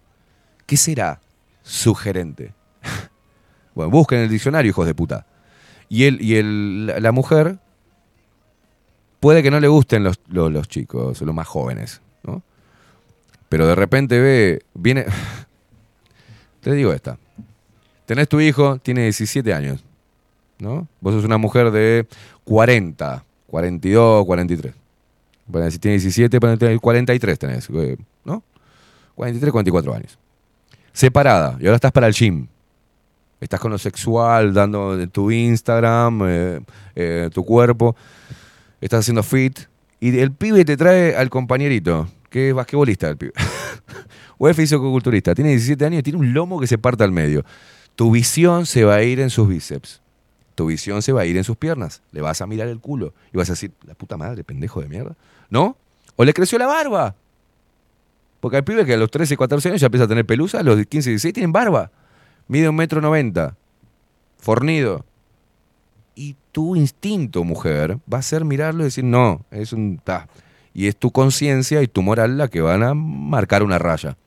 ¿Qué 0.65 0.75
será 0.75 1.21
sugerente? 1.63 2.53
bueno, 3.75 3.89
busquen 3.89 4.19
en 4.19 4.23
el 4.25 4.29
diccionario, 4.29 4.71
hijos 4.71 4.85
de 4.85 4.93
puta. 4.93 5.25
Y, 5.87 6.03
el, 6.03 6.21
y 6.21 6.35
el, 6.35 6.87
la, 6.87 6.99
la 6.99 7.11
mujer 7.13 7.59
puede 9.21 9.41
que 9.41 9.51
no 9.51 9.61
le 9.61 9.69
gusten 9.69 10.03
los, 10.03 10.19
los, 10.27 10.51
los 10.51 10.67
chicos, 10.67 11.21
los 11.21 11.33
más 11.33 11.47
jóvenes, 11.47 12.01
¿no? 12.23 12.43
Pero 13.47 13.67
de 13.67 13.75
repente 13.75 14.19
ve, 14.19 14.65
viene... 14.73 15.05
Te 16.59 16.73
digo 16.73 16.91
esta. 16.91 17.17
Tenés 18.05 18.27
tu 18.27 18.41
hijo, 18.41 18.79
tiene 18.79 19.03
17 19.03 19.53
años, 19.53 19.85
¿no? 20.59 20.89
Vos 20.99 21.13
sos 21.13 21.23
una 21.23 21.37
mujer 21.37 21.71
de 21.71 22.05
40, 22.43 23.23
42, 23.47 24.25
43. 24.25 24.73
Bueno, 25.47 25.71
si 25.71 25.79
tiene 25.79 25.93
17, 25.93 26.39
ponete 26.39 26.77
43 26.77 27.39
tenés, 27.39 27.69
eh, 27.69 27.97
¿no? 28.25 28.43
43, 29.15 29.51
44 29.51 29.93
años. 29.93 30.19
Separada, 30.91 31.57
y 31.59 31.65
ahora 31.65 31.75
estás 31.75 31.91
para 31.91 32.07
el 32.07 32.13
gym. 32.13 32.47
Estás 33.39 33.59
con 33.59 33.71
lo 33.71 33.77
sexual, 33.77 34.53
dando 34.53 34.97
de 34.97 35.07
tu 35.07 35.31
Instagram, 35.31 36.21
eh, 36.25 36.59
eh, 36.95 37.29
tu 37.33 37.45
cuerpo. 37.45 37.95
Estás 38.81 39.01
haciendo 39.01 39.23
fit. 39.23 39.59
Y 39.99 40.17
el 40.19 40.31
pibe 40.31 40.65
te 40.65 40.75
trae 40.75 41.15
al 41.15 41.29
compañerito, 41.29 42.07
que 42.29 42.49
es 42.49 42.55
basquetbolista 42.55 43.09
el 43.09 43.17
pibe. 43.17 43.33
o 44.37 44.49
es 44.49 44.55
fisicoculturista. 44.55 45.35
Tiene 45.35 45.51
17 45.51 45.85
años 45.85 45.99
y 45.99 46.03
tiene 46.03 46.19
un 46.19 46.33
lomo 46.33 46.59
que 46.59 46.67
se 46.67 46.77
parte 46.77 47.03
al 47.03 47.11
medio. 47.11 47.45
Tu 47.95 48.11
visión 48.11 48.65
se 48.65 48.83
va 48.83 48.95
a 48.95 49.03
ir 49.03 49.19
en 49.19 49.29
sus 49.29 49.47
bíceps. 49.47 50.01
Tu 50.57 50.65
visión 50.65 51.03
se 51.03 51.11
va 51.11 51.21
a 51.21 51.25
ir 51.25 51.37
en 51.37 51.43
sus 51.43 51.55
piernas. 51.55 52.01
Le 52.11 52.19
vas 52.19 52.41
a 52.41 52.47
mirar 52.47 52.67
el 52.67 52.79
culo 52.79 53.13
y 53.31 53.37
vas 53.37 53.47
a 53.47 53.53
decir, 53.53 53.73
la 53.85 53.93
puta 53.93 54.17
madre, 54.17 54.43
pendejo 54.43 54.81
de 54.81 54.89
mierda. 54.89 55.15
¿No? 55.51 55.77
O 56.15 56.25
le 56.25 56.33
creció 56.33 56.57
la 56.57 56.65
barba. 56.65 57.13
Porque 58.39 58.57
hay 58.57 58.63
pibes 58.63 58.87
que 58.87 58.95
a 58.95 58.97
los 58.97 59.11
13, 59.11 59.37
14 59.37 59.69
años 59.69 59.81
ya 59.81 59.85
empieza 59.85 60.05
a 60.05 60.07
tener 60.07 60.25
pelusa, 60.25 60.61
a 60.61 60.63
los 60.63 60.83
15, 60.83 61.11
16 61.11 61.31
tienen 61.31 61.51
barba. 61.51 61.91
Mide 62.47 62.69
un 62.69 62.75
metro 62.75 63.01
noventa. 63.01 63.55
Fornido. 64.39 65.05
Y 66.15 66.35
tu 66.51 66.75
instinto, 66.75 67.43
mujer, 67.43 67.99
va 68.11 68.17
a 68.17 68.23
ser 68.23 68.43
mirarlo 68.43 68.81
y 68.81 68.85
decir, 68.85 69.03
no, 69.03 69.45
es 69.51 69.73
un... 69.73 70.01
ta". 70.03 70.27
Y 70.73 70.87
es 70.87 70.97
tu 70.97 71.11
conciencia 71.11 71.83
y 71.83 71.87
tu 71.87 72.01
moral 72.01 72.39
la 72.39 72.47
que 72.47 72.61
van 72.61 72.81
a 72.81 72.95
marcar 72.95 73.61
una 73.61 73.77
raya. 73.77 74.17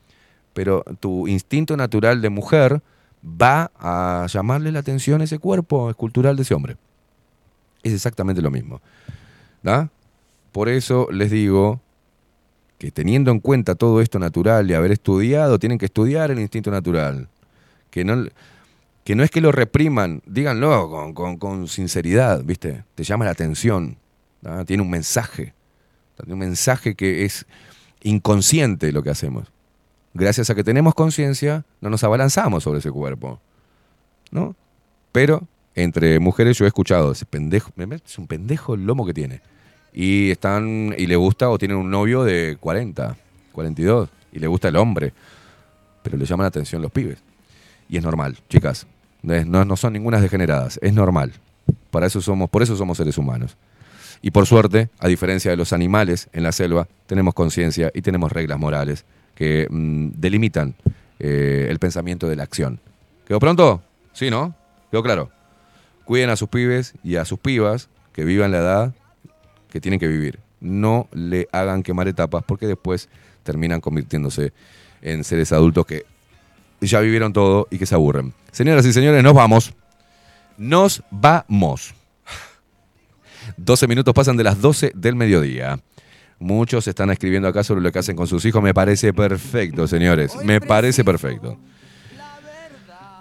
Pero 0.52 0.84
tu 1.00 1.26
instinto 1.26 1.76
natural 1.76 2.22
de 2.22 2.30
mujer 2.30 2.82
va 3.24 3.70
a 3.78 4.26
llamarle 4.28 4.72
la 4.72 4.80
atención 4.80 5.20
a 5.20 5.24
ese 5.24 5.38
cuerpo 5.38 5.90
escultural 5.90 6.36
de 6.36 6.42
ese 6.42 6.54
hombre. 6.54 6.76
Es 7.82 7.92
exactamente 7.92 8.42
lo 8.42 8.50
mismo. 8.50 8.80
¿da? 9.62 9.90
Por 10.52 10.68
eso 10.68 11.08
les 11.10 11.30
digo 11.30 11.80
que 12.78 12.90
teniendo 12.90 13.30
en 13.30 13.40
cuenta 13.40 13.74
todo 13.74 14.00
esto 14.00 14.18
natural 14.18 14.70
y 14.70 14.74
haber 14.74 14.92
estudiado, 14.92 15.58
tienen 15.58 15.78
que 15.78 15.84
estudiar 15.86 16.30
el 16.30 16.40
instinto 16.40 16.70
natural. 16.70 17.28
Que 17.90 18.04
no, 18.04 18.26
que 19.04 19.14
no 19.14 19.22
es 19.22 19.30
que 19.30 19.40
lo 19.40 19.52
repriman, 19.52 20.22
díganlo 20.26 21.14
con, 21.14 21.68
sinceridad, 21.68 22.42
¿viste? 22.42 22.84
Te 22.94 23.04
llama 23.04 23.26
la 23.26 23.32
atención, 23.32 23.98
tiene 24.66 24.82
un 24.82 24.90
mensaje. 24.90 25.52
Un 26.26 26.38
mensaje 26.38 26.94
que 26.94 27.24
es 27.24 27.46
inconsciente 28.02 28.92
lo 28.92 29.02
que 29.02 29.10
hacemos. 29.10 29.48
Gracias 30.12 30.50
a 30.50 30.54
que 30.54 30.64
tenemos 30.64 30.94
conciencia, 30.94 31.64
no 31.80 31.90
nos 31.90 32.02
abalanzamos 32.02 32.64
sobre 32.64 32.80
ese 32.80 32.90
cuerpo. 32.90 33.40
¿No? 34.30 34.56
Pero 35.12 35.46
entre 35.74 36.18
mujeres 36.18 36.58
yo 36.58 36.64
he 36.64 36.68
escuchado, 36.68 37.12
ese 37.12 37.26
pendejo, 37.26 37.70
es 38.04 38.18
un 38.18 38.26
pendejo 38.26 38.74
el 38.74 38.86
lomo 38.86 39.06
que 39.06 39.14
tiene. 39.14 39.40
Y 39.92 40.30
están, 40.30 40.94
y 40.96 41.06
le 41.06 41.16
gusta 41.16 41.48
o 41.50 41.58
tienen 41.58 41.76
un 41.76 41.90
novio 41.90 42.24
de 42.24 42.56
40, 42.60 43.16
42, 43.52 44.08
y 44.32 44.38
le 44.38 44.46
gusta 44.46 44.68
el 44.68 44.76
hombre. 44.76 45.12
Pero 46.02 46.16
le 46.16 46.24
llaman 46.24 46.44
la 46.44 46.48
atención 46.48 46.82
los 46.82 46.92
pibes. 46.92 47.18
Y 47.88 47.96
es 47.96 48.02
normal, 48.02 48.38
chicas. 48.48 48.86
No 49.22 49.76
son 49.76 49.92
ningunas 49.92 50.22
degeneradas, 50.22 50.78
es 50.82 50.94
normal. 50.94 51.32
Para 51.90 52.06
eso 52.06 52.20
somos, 52.20 52.48
por 52.48 52.62
eso 52.62 52.76
somos 52.76 52.96
seres 52.96 53.18
humanos. 53.18 53.56
Y 54.22 54.30
por 54.30 54.46
suerte, 54.46 54.90
a 54.98 55.08
diferencia 55.08 55.50
de 55.50 55.56
los 55.56 55.72
animales 55.72 56.28
en 56.32 56.42
la 56.42 56.52
selva, 56.52 56.88
tenemos 57.06 57.34
conciencia 57.34 57.90
y 57.94 58.02
tenemos 58.02 58.32
reglas 58.32 58.58
morales 58.58 59.04
que 59.40 59.66
mm, 59.70 60.10
delimitan 60.16 60.74
eh, 61.18 61.68
el 61.70 61.78
pensamiento 61.78 62.28
de 62.28 62.36
la 62.36 62.42
acción. 62.42 62.78
¿Quedó 63.26 63.40
pronto? 63.40 63.82
Sí, 64.12 64.28
¿no? 64.28 64.54
¿Quedó 64.90 65.02
claro? 65.02 65.30
Cuiden 66.04 66.28
a 66.28 66.36
sus 66.36 66.50
pibes 66.50 66.92
y 67.02 67.16
a 67.16 67.24
sus 67.24 67.38
pibas 67.38 67.88
que 68.12 68.26
vivan 68.26 68.52
la 68.52 68.58
edad 68.58 68.94
que 69.70 69.80
tienen 69.80 69.98
que 69.98 70.08
vivir. 70.08 70.40
No 70.60 71.08
le 71.12 71.48
hagan 71.52 71.82
quemar 71.82 72.06
etapas 72.06 72.44
porque 72.46 72.66
después 72.66 73.08
terminan 73.42 73.80
convirtiéndose 73.80 74.52
en 75.00 75.24
seres 75.24 75.52
adultos 75.52 75.86
que 75.86 76.04
ya 76.82 77.00
vivieron 77.00 77.32
todo 77.32 77.66
y 77.70 77.78
que 77.78 77.86
se 77.86 77.94
aburren. 77.94 78.34
Señoras 78.52 78.84
y 78.84 78.92
señores, 78.92 79.22
nos 79.22 79.32
vamos. 79.32 79.72
Nos 80.58 81.02
vamos. 81.10 81.94
12 83.56 83.88
minutos 83.88 84.12
pasan 84.12 84.36
de 84.36 84.44
las 84.44 84.60
12 84.60 84.92
del 84.94 85.16
mediodía. 85.16 85.80
Muchos 86.40 86.88
están 86.88 87.10
escribiendo 87.10 87.48
acá 87.48 87.62
sobre 87.62 87.82
lo 87.82 87.92
que 87.92 87.98
hacen 87.98 88.16
con 88.16 88.26
sus 88.26 88.42
hijos. 88.46 88.62
Me 88.62 88.72
parece 88.72 89.12
perfecto, 89.12 89.86
señores. 89.86 90.34
Me 90.42 90.58
parece 90.58 91.04
perfecto. 91.04 91.58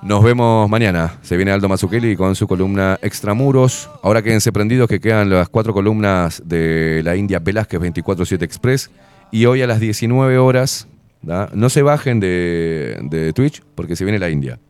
Nos 0.01 0.23
vemos 0.23 0.69
mañana. 0.69 1.19
Se 1.21 1.35
viene 1.35 1.51
Aldo 1.51 1.67
Mazzucchelli 1.67 2.15
con 2.15 2.33
su 2.35 2.47
columna 2.47 2.97
Extramuros. 3.01 3.89
Ahora 4.03 4.21
quédense 4.21 4.53
prendidos 4.53 4.87
que 4.87 5.01
quedan 5.01 5.29
las 5.29 5.49
cuatro 5.49 5.73
columnas 5.73 6.41
de 6.45 7.01
la 7.03 7.17
India 7.17 7.39
Velázquez 7.39 7.81
24-7 7.81 8.41
Express. 8.41 8.89
Y 9.31 9.45
hoy 9.45 9.61
a 9.61 9.67
las 9.67 9.81
19 9.81 10.37
horas, 10.37 10.87
¿da? 11.21 11.49
no 11.53 11.69
se 11.69 11.81
bajen 11.81 12.21
de, 12.21 12.99
de 13.03 13.33
Twitch 13.33 13.61
porque 13.75 13.97
se 13.97 14.05
viene 14.05 14.17
la 14.19 14.29
India. 14.29 14.61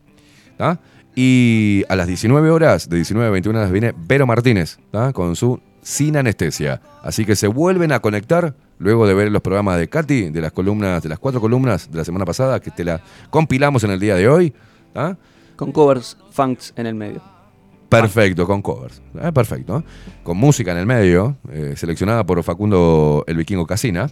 ¿da? 0.57 0.79
Y 1.15 1.83
a 1.87 1.95
las 1.95 2.07
19 2.07 2.49
horas, 2.49 2.89
de 2.89 2.95
19 2.95 3.27
a 3.27 3.31
21 3.31 3.59
horas, 3.59 3.71
viene 3.71 3.93
Vero 3.95 4.25
Martínez 4.25 4.79
¿da? 4.91 5.13
con 5.13 5.35
su 5.35 5.59
Sin 5.89 6.15
Anestesia. 6.17 6.81
Así 7.01 7.25
que 7.25 7.35
se 7.35 7.47
vuelven 7.47 7.91
a 7.91 7.99
conectar 7.99 8.53
luego 8.77 9.07
de 9.07 9.15
ver 9.15 9.31
los 9.31 9.41
programas 9.41 9.79
de 9.79 9.89
Katy, 9.89 10.29
de 10.29 10.39
las 10.39 10.51
columnas, 10.51 11.01
de 11.01 11.09
las 11.09 11.17
cuatro 11.17 11.41
columnas 11.41 11.89
de 11.89 11.97
la 11.97 12.05
semana 12.05 12.25
pasada, 12.25 12.59
que 12.59 12.69
te 12.69 12.85
la 12.85 13.01
compilamos 13.31 13.83
en 13.83 13.89
el 13.89 13.99
día 13.99 14.13
de 14.13 14.29
hoy. 14.29 14.53
¿da? 14.93 15.17
Con 15.55 15.71
covers 15.71 16.15
funks 16.29 16.73
en 16.75 16.85
el 16.85 16.93
medio. 16.93 17.23
Perfecto, 17.89 18.45
con 18.45 18.61
covers. 18.61 19.01
Eh, 19.19 19.31
perfecto. 19.31 19.83
Con 20.21 20.37
música 20.37 20.73
en 20.73 20.77
el 20.77 20.85
medio, 20.85 21.37
eh, 21.51 21.73
seleccionada 21.75 22.23
por 22.23 22.43
Facundo 22.43 23.23
el 23.25 23.37
Vikingo 23.37 23.65
Casina. 23.65 24.11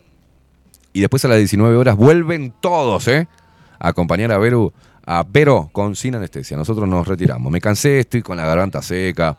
Y 0.94 1.02
después 1.02 1.24
a 1.26 1.28
las 1.28 1.38
19 1.38 1.76
horas 1.76 1.96
vuelven 1.96 2.56
todos, 2.60 3.08
¿eh? 3.08 3.28
A 3.78 3.90
acompañar 3.90 4.32
a 4.32 4.40
Vero, 4.40 4.74
a 5.06 5.24
Vero 5.30 5.70
con 5.72 5.96
sin 5.96 6.16
anestesia. 6.16 6.58
Nosotros 6.58 6.90
nos 6.90 7.08
retiramos. 7.08 7.52
Me 7.52 7.62
cansé, 7.62 8.00
estoy 8.00 8.24
con 8.24 8.36
la 8.36 8.48
garganta 8.48 8.82
seca. 8.82 9.38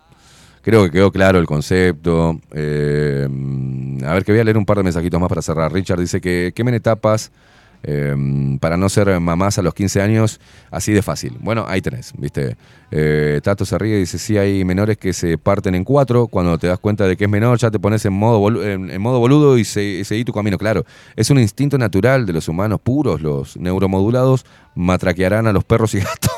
Creo 0.62 0.84
que 0.84 0.90
quedó 0.90 1.10
claro 1.10 1.38
el 1.38 1.46
concepto. 1.46 2.38
Eh, 2.52 3.26
a 4.04 4.12
ver, 4.14 4.24
que 4.24 4.32
voy 4.32 4.40
a 4.40 4.44
leer 4.44 4.58
un 4.58 4.66
par 4.66 4.76
de 4.78 4.82
mensajitos 4.84 5.20
más 5.20 5.28
para 5.28 5.42
cerrar. 5.42 5.72
Richard 5.72 6.00
dice 6.00 6.20
que 6.20 6.52
quemen 6.54 6.74
etapas 6.74 7.30
eh, 7.84 8.14
para 8.60 8.76
no 8.76 8.88
ser 8.88 9.20
mamás 9.20 9.56
a 9.58 9.62
los 9.62 9.72
15 9.72 10.02
años 10.02 10.40
así 10.70 10.92
de 10.92 11.00
fácil. 11.02 11.36
Bueno, 11.40 11.64
ahí 11.68 11.80
tenés, 11.80 12.12
¿viste? 12.18 12.56
Eh, 12.90 13.40
Tato 13.42 13.64
se 13.64 13.78
ríe 13.78 13.96
y 13.96 14.00
dice, 14.00 14.18
sí, 14.18 14.36
hay 14.36 14.64
menores 14.64 14.96
que 14.96 15.12
se 15.12 15.38
parten 15.38 15.74
en 15.76 15.84
cuatro. 15.84 16.26
Cuando 16.26 16.58
te 16.58 16.66
das 16.66 16.78
cuenta 16.80 17.06
de 17.06 17.16
que 17.16 17.24
es 17.24 17.30
menor, 17.30 17.56
ya 17.58 17.70
te 17.70 17.78
pones 17.78 18.04
en 18.04 18.12
modo, 18.14 18.40
bolu- 18.40 18.64
en, 18.90 19.00
modo 19.00 19.20
boludo 19.20 19.56
y 19.58 19.64
se- 19.64 20.04
seguí 20.04 20.24
tu 20.24 20.32
camino. 20.32 20.58
Claro, 20.58 20.84
es 21.14 21.30
un 21.30 21.38
instinto 21.38 21.78
natural 21.78 22.26
de 22.26 22.32
los 22.32 22.48
humanos 22.48 22.80
puros. 22.82 23.20
Los 23.20 23.56
neuromodulados 23.56 24.44
matraquearán 24.74 25.46
a 25.46 25.52
los 25.52 25.64
perros 25.64 25.94
y 25.94 26.00
gatos. 26.00 26.30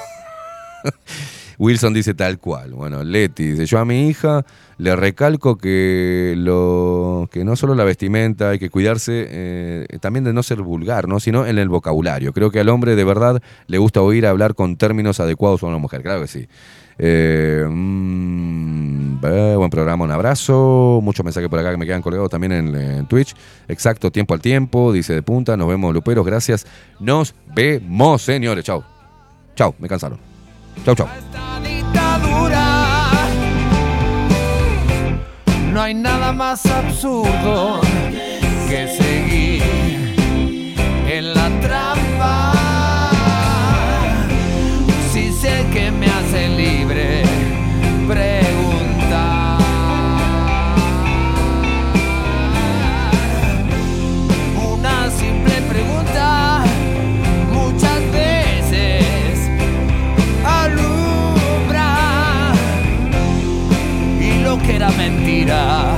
Wilson 1.60 1.92
dice 1.92 2.14
tal 2.14 2.38
cual. 2.38 2.72
Bueno, 2.72 3.04
Leti 3.04 3.50
dice, 3.50 3.66
yo 3.66 3.78
a 3.78 3.84
mi 3.84 4.08
hija 4.08 4.46
le 4.78 4.96
recalco 4.96 5.58
que, 5.58 6.32
lo, 6.38 7.28
que 7.30 7.44
no 7.44 7.54
solo 7.54 7.74
la 7.74 7.84
vestimenta, 7.84 8.48
hay 8.48 8.58
que 8.58 8.70
cuidarse 8.70 9.26
eh, 9.28 9.98
también 10.00 10.24
de 10.24 10.32
no 10.32 10.42
ser 10.42 10.62
vulgar, 10.62 11.06
¿no? 11.06 11.20
sino 11.20 11.46
en 11.46 11.58
el 11.58 11.68
vocabulario. 11.68 12.32
Creo 12.32 12.50
que 12.50 12.60
al 12.60 12.70
hombre 12.70 12.96
de 12.96 13.04
verdad 13.04 13.42
le 13.66 13.76
gusta 13.76 14.00
oír 14.00 14.26
hablar 14.26 14.54
con 14.54 14.76
términos 14.76 15.20
adecuados 15.20 15.62
a 15.62 15.66
una 15.66 15.76
mujer, 15.76 16.02
claro 16.02 16.22
que 16.22 16.28
sí. 16.28 16.48
Eh, 16.98 17.66
mm, 17.68 19.20
buen 19.20 19.68
programa, 19.68 20.06
un 20.06 20.12
abrazo. 20.12 21.00
Muchos 21.02 21.24
mensajes 21.24 21.50
por 21.50 21.58
acá 21.58 21.72
que 21.72 21.76
me 21.76 21.84
quedan 21.84 22.00
colgados 22.00 22.30
también 22.30 22.52
en, 22.52 22.74
en 22.74 23.06
Twitch. 23.06 23.34
Exacto, 23.68 24.10
tiempo 24.10 24.32
al 24.32 24.40
tiempo, 24.40 24.94
dice 24.94 25.12
de 25.12 25.22
punta. 25.22 25.58
Nos 25.58 25.68
vemos, 25.68 25.92
Luperos, 25.92 26.24
gracias. 26.24 26.66
Nos 27.00 27.34
vemos, 27.54 28.22
señores. 28.22 28.64
Chau. 28.64 28.82
Chau, 29.54 29.74
me 29.78 29.88
cansaron. 29.88 30.29
Chau, 30.84 30.94
chau. 30.94 31.08
No 35.72 35.82
hay 35.82 35.94
nada 35.94 36.32
más 36.32 36.66
absurdo 36.66 37.80
que 38.68 38.88
mentira 64.96 65.89